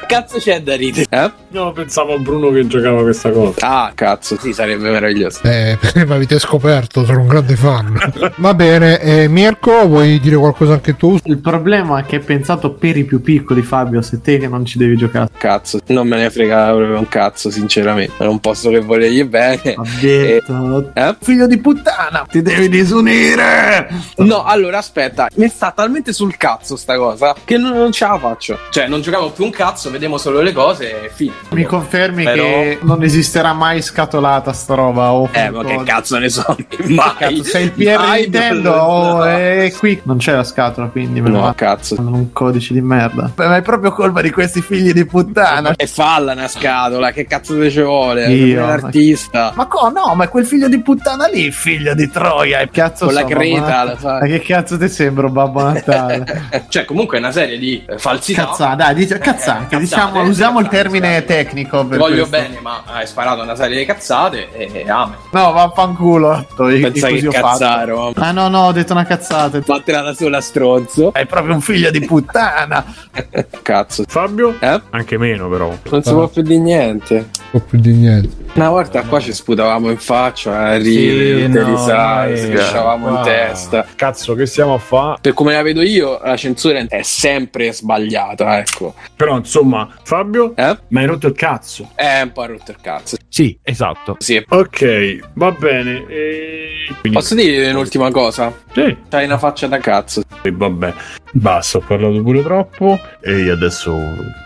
cazzo 0.08 0.38
c'è 0.40 0.62
da 0.62 0.76
ridere? 0.76 1.08
Eh? 1.10 1.32
No, 1.50 1.72
pensavo 1.72 2.16
a 2.16 2.18
Bruno 2.18 2.50
che 2.52 2.68
giocava 2.68 3.02
questa 3.02 3.32
cosa. 3.32 3.66
Ah, 3.66 3.92
cazzo, 3.96 4.38
sì, 4.38 4.52
sarebbe 4.52 4.90
meraviglioso. 4.90 5.40
Eh, 5.44 5.78
mi 5.96 6.02
avete 6.02 6.40
scoperto, 6.40 7.06
sono 7.06 7.22
un 7.22 7.28
grande 7.28 7.56
fan. 7.56 7.98
Va 8.38 8.54
bene, 8.54 9.00
eh, 9.00 9.28
Mirko, 9.30 9.88
vuoi 9.88 10.20
dire 10.20 10.36
qualcosa 10.36 10.74
anche 10.74 10.98
tu? 10.98 11.18
Il 11.24 11.38
problema 11.38 12.00
è 12.00 12.06
che 12.06 12.18
è 12.18 12.20
pensato 12.20 12.74
per 12.74 12.98
i 12.98 13.06
più 13.06 13.22
piccoli, 13.22 13.62
Fabio, 13.62 14.02
se 14.02 14.20
te 14.20 14.38
che 14.38 14.48
non 14.48 14.66
ci 14.66 14.78
devi 14.78 14.98
giocare. 14.98 15.30
Cazzo, 15.38 15.80
non 15.88 16.08
me 16.08 16.18
ne 16.18 16.30
frega 16.30 16.74
proprio 16.74 16.98
un 16.98 17.08
cazzo, 17.08 17.52
sinceramente. 17.54 18.24
È 18.24 18.28
un 18.28 18.40
posto 18.40 18.70
che 18.70 18.82
volergli 18.82 19.24
bene. 19.24 19.76
Detto, 20.00 20.92
e... 20.94 21.02
eh? 21.02 21.16
figlio 21.22 21.48
di 21.48 21.58
puttana, 21.60 22.26
ti 22.30 22.42
devi 22.42 22.70
disunire. 22.70 23.88
No, 24.18 24.44
allora 24.44 24.80
aspetta, 24.80 25.30
mi 25.36 25.48
sta 25.48 25.72
talmente 25.72 26.14
sul 26.14 26.36
cazzo 26.38 26.76
sta 26.76 26.98
cosa 26.98 27.36
che 27.44 27.58
non, 27.58 27.74
non 27.74 27.92
ce 27.92 28.06
la 28.06 28.18
faccio. 28.18 28.58
Cioè, 28.70 28.88
non 28.88 29.02
giocavo 29.02 29.32
più 29.32 29.46
un 29.46 29.52
cazzo, 29.52 29.90
vediamo 29.90 30.18
solo 30.18 30.42
le 30.42 30.52
cose 30.52 31.06
e 31.06 31.10
fine. 31.10 31.34
Mi 31.50 31.64
confermi 31.64 32.24
Però... 32.24 32.44
che 32.44 32.80
non 32.82 33.04
esisterà 33.04 33.54
mai 33.54 33.82
scatolata 33.82 34.54
sta 34.54 34.74
roba? 34.76 35.12
O 35.12 35.30
eh, 35.32 35.50
ma 35.50 35.64
che 35.64 35.82
cazzo 35.84 36.18
ne 36.18 36.30
so? 36.30 36.56
Mai. 36.88 37.16
Cazzo, 37.18 37.44
sei 37.44 37.66
il 37.66 37.72
PR 37.72 38.20
Nintendo 38.20 38.72
o 38.72 39.18
oh, 39.18 39.24
è 39.24 39.72
qui? 39.78 40.02
Non 40.04 40.18
c'è 40.18 40.34
la 40.34 40.44
scatola, 40.44 40.88
quindi 40.88 41.22
me 41.22 41.30
no, 41.30 41.46
lo 41.46 41.54
cazzo. 41.56 41.96
un 42.00 42.32
codice 42.32 42.74
di 42.74 42.82
merda. 42.82 43.32
Beh, 43.34 43.48
ma 43.48 43.58
è 43.58 43.62
proprio 43.62 43.92
colpa 43.92 44.22
di 44.22 44.32
questi 44.32 44.62
figli 44.62 44.92
di 44.92 45.06
puttana. 45.06 45.74
E 45.76 45.88
falla 45.88 46.34
una 46.34 46.48
scatola, 46.48 47.12
che 47.12 47.26
cazzo 47.26 47.43
te 47.44 47.70
ci 47.70 47.82
vuole? 47.82 48.28
Io, 48.32 48.64
un 48.64 48.70
artista. 48.70 49.52
Ma 49.56 49.66
co, 49.68 49.90
no, 49.90 50.14
ma 50.16 50.28
quel 50.28 50.46
figlio 50.46 50.68
di 50.68 50.82
puttana 50.82 51.28
lì, 51.28 51.52
figlio 51.52 51.94
di 51.94 52.10
Troia, 52.10 52.60
e 52.60 52.70
cazzo 52.70 53.06
Con 53.06 53.14
la 53.14 53.26
creta, 53.26 53.84
la. 53.84 53.98
Ma 54.02 54.26
che 54.26 54.40
cazzo 54.40 54.78
ti 54.78 54.88
sembra 54.88 55.28
Babbo 55.28 55.64
Natale? 55.64 56.66
cioè, 56.70 56.86
comunque 56.86 57.18
è 57.18 57.20
una 57.20 57.32
serie 57.32 57.58
di 57.58 57.84
falsità. 57.98 58.46
Cazzate, 58.46 58.76
dai, 58.76 58.96
dice, 58.96 59.18
cazzate, 59.18 59.78
diciamo, 59.78 60.22
usiamo 60.24 60.60
il 60.60 60.68
termine 60.68 61.24
tecnico 61.26 61.86
per 61.86 61.98
Voglio 61.98 62.28
questo. 62.28 62.48
bene, 62.48 62.60
ma 62.62 62.84
hai 62.86 63.08
sparato 63.08 63.42
una 63.42 63.56
serie 63.56 63.78
di 63.78 63.86
cazzate 63.86 64.50
e 64.52 64.90
amen. 64.90 65.18
No, 65.32 65.52
vaffanculo. 65.52 66.46
Pensai 66.56 67.20
che 67.20 67.28
cazzaro. 67.28 68.14
Ah 68.16 68.32
no, 68.32 68.48
no, 68.48 68.68
ho 68.68 68.72
detto 68.72 68.94
una 68.94 69.06
cazzata. 69.06 69.62
Fatela 69.62 70.02
da 70.02 70.14
sola 70.14 70.42
stronzo. 70.42 71.14
È 71.14 71.26
proprio 71.26 71.56
un 71.56 71.62
figlio 71.62 71.92
di 71.92 72.02
puttana. 72.02 72.84
Cazzo. 73.62 74.04
Fabio? 74.08 74.56
Eh? 74.60 74.82
Anche 74.92 75.18
meno 75.18 75.50
però. 75.50 75.76
Non 75.90 76.04
si 76.04 76.12
può 76.12 76.28
più 76.28 76.42
di 76.42 76.60
niente. 76.60 77.30
Non 77.52 77.66
più 77.66 77.80
di 77.80 77.94
niente. 77.94 78.43
Una 78.56 78.70
volta 78.70 79.02
qua 79.02 79.20
ci 79.20 79.34
sputavamo 79.34 79.90
in 79.90 79.98
faccia, 79.98 80.60
a 80.60 80.78
ridere, 80.78 81.52
sì, 81.52 81.72
no, 81.72 81.76
sai, 81.76 82.38
schiacciavamo 82.38 83.10
in 83.10 83.24
testa. 83.24 83.84
Cazzo, 83.96 84.36
che 84.36 84.46
stiamo 84.46 84.76
a 84.76 84.78
fare? 84.78 85.18
Per 85.22 85.34
come 85.34 85.54
la 85.54 85.64
vedo 85.64 85.82
io, 85.82 86.20
la 86.24 86.38
censura 86.38 86.78
è 86.88 87.02
sempre 87.02 87.74
sbagliata, 87.74 88.60
ecco. 88.60 88.94
Però 89.16 89.36
insomma, 89.38 89.90
Fabio, 90.04 90.56
eh? 90.56 90.78
ma 90.90 91.00
hai 91.00 91.08
rotto 91.08 91.26
il 91.26 91.34
cazzo? 91.34 91.90
Eh, 91.96 92.22
un 92.22 92.32
po' 92.32 92.46
rotto 92.46 92.70
il 92.70 92.78
cazzo. 92.80 93.18
Sì, 93.28 93.58
esatto. 93.64 94.18
Sì. 94.20 94.46
Ok, 94.48 95.32
va 95.34 95.52
bene. 95.52 96.06
E... 96.08 96.70
Quindi... 97.00 97.18
Posso 97.18 97.34
dire 97.34 97.72
un'ultima 97.72 98.12
cosa? 98.12 98.54
Sì. 98.72 98.96
C'hai 99.10 99.26
una 99.26 99.40
faccia 99.40 99.66
da 99.66 99.80
cazzo. 99.80 100.22
E 100.44 100.52
vabbè, 100.52 100.94
basta, 101.32 101.80
ho 101.80 101.82
parlato 101.82 102.22
pure 102.22 102.44
troppo 102.44 103.00
e 103.20 103.50
adesso 103.50 104.00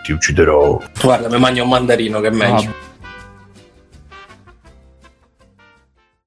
ti 0.06 0.14
ucciderò. 0.14 0.82
Guarda, 1.02 1.28
mi 1.28 1.40
mangio 1.40 1.64
un 1.64 1.70
mandarino 1.70 2.22
che 2.22 2.28
è 2.28 2.32
meglio. 2.32 2.70
Ah 2.70 2.87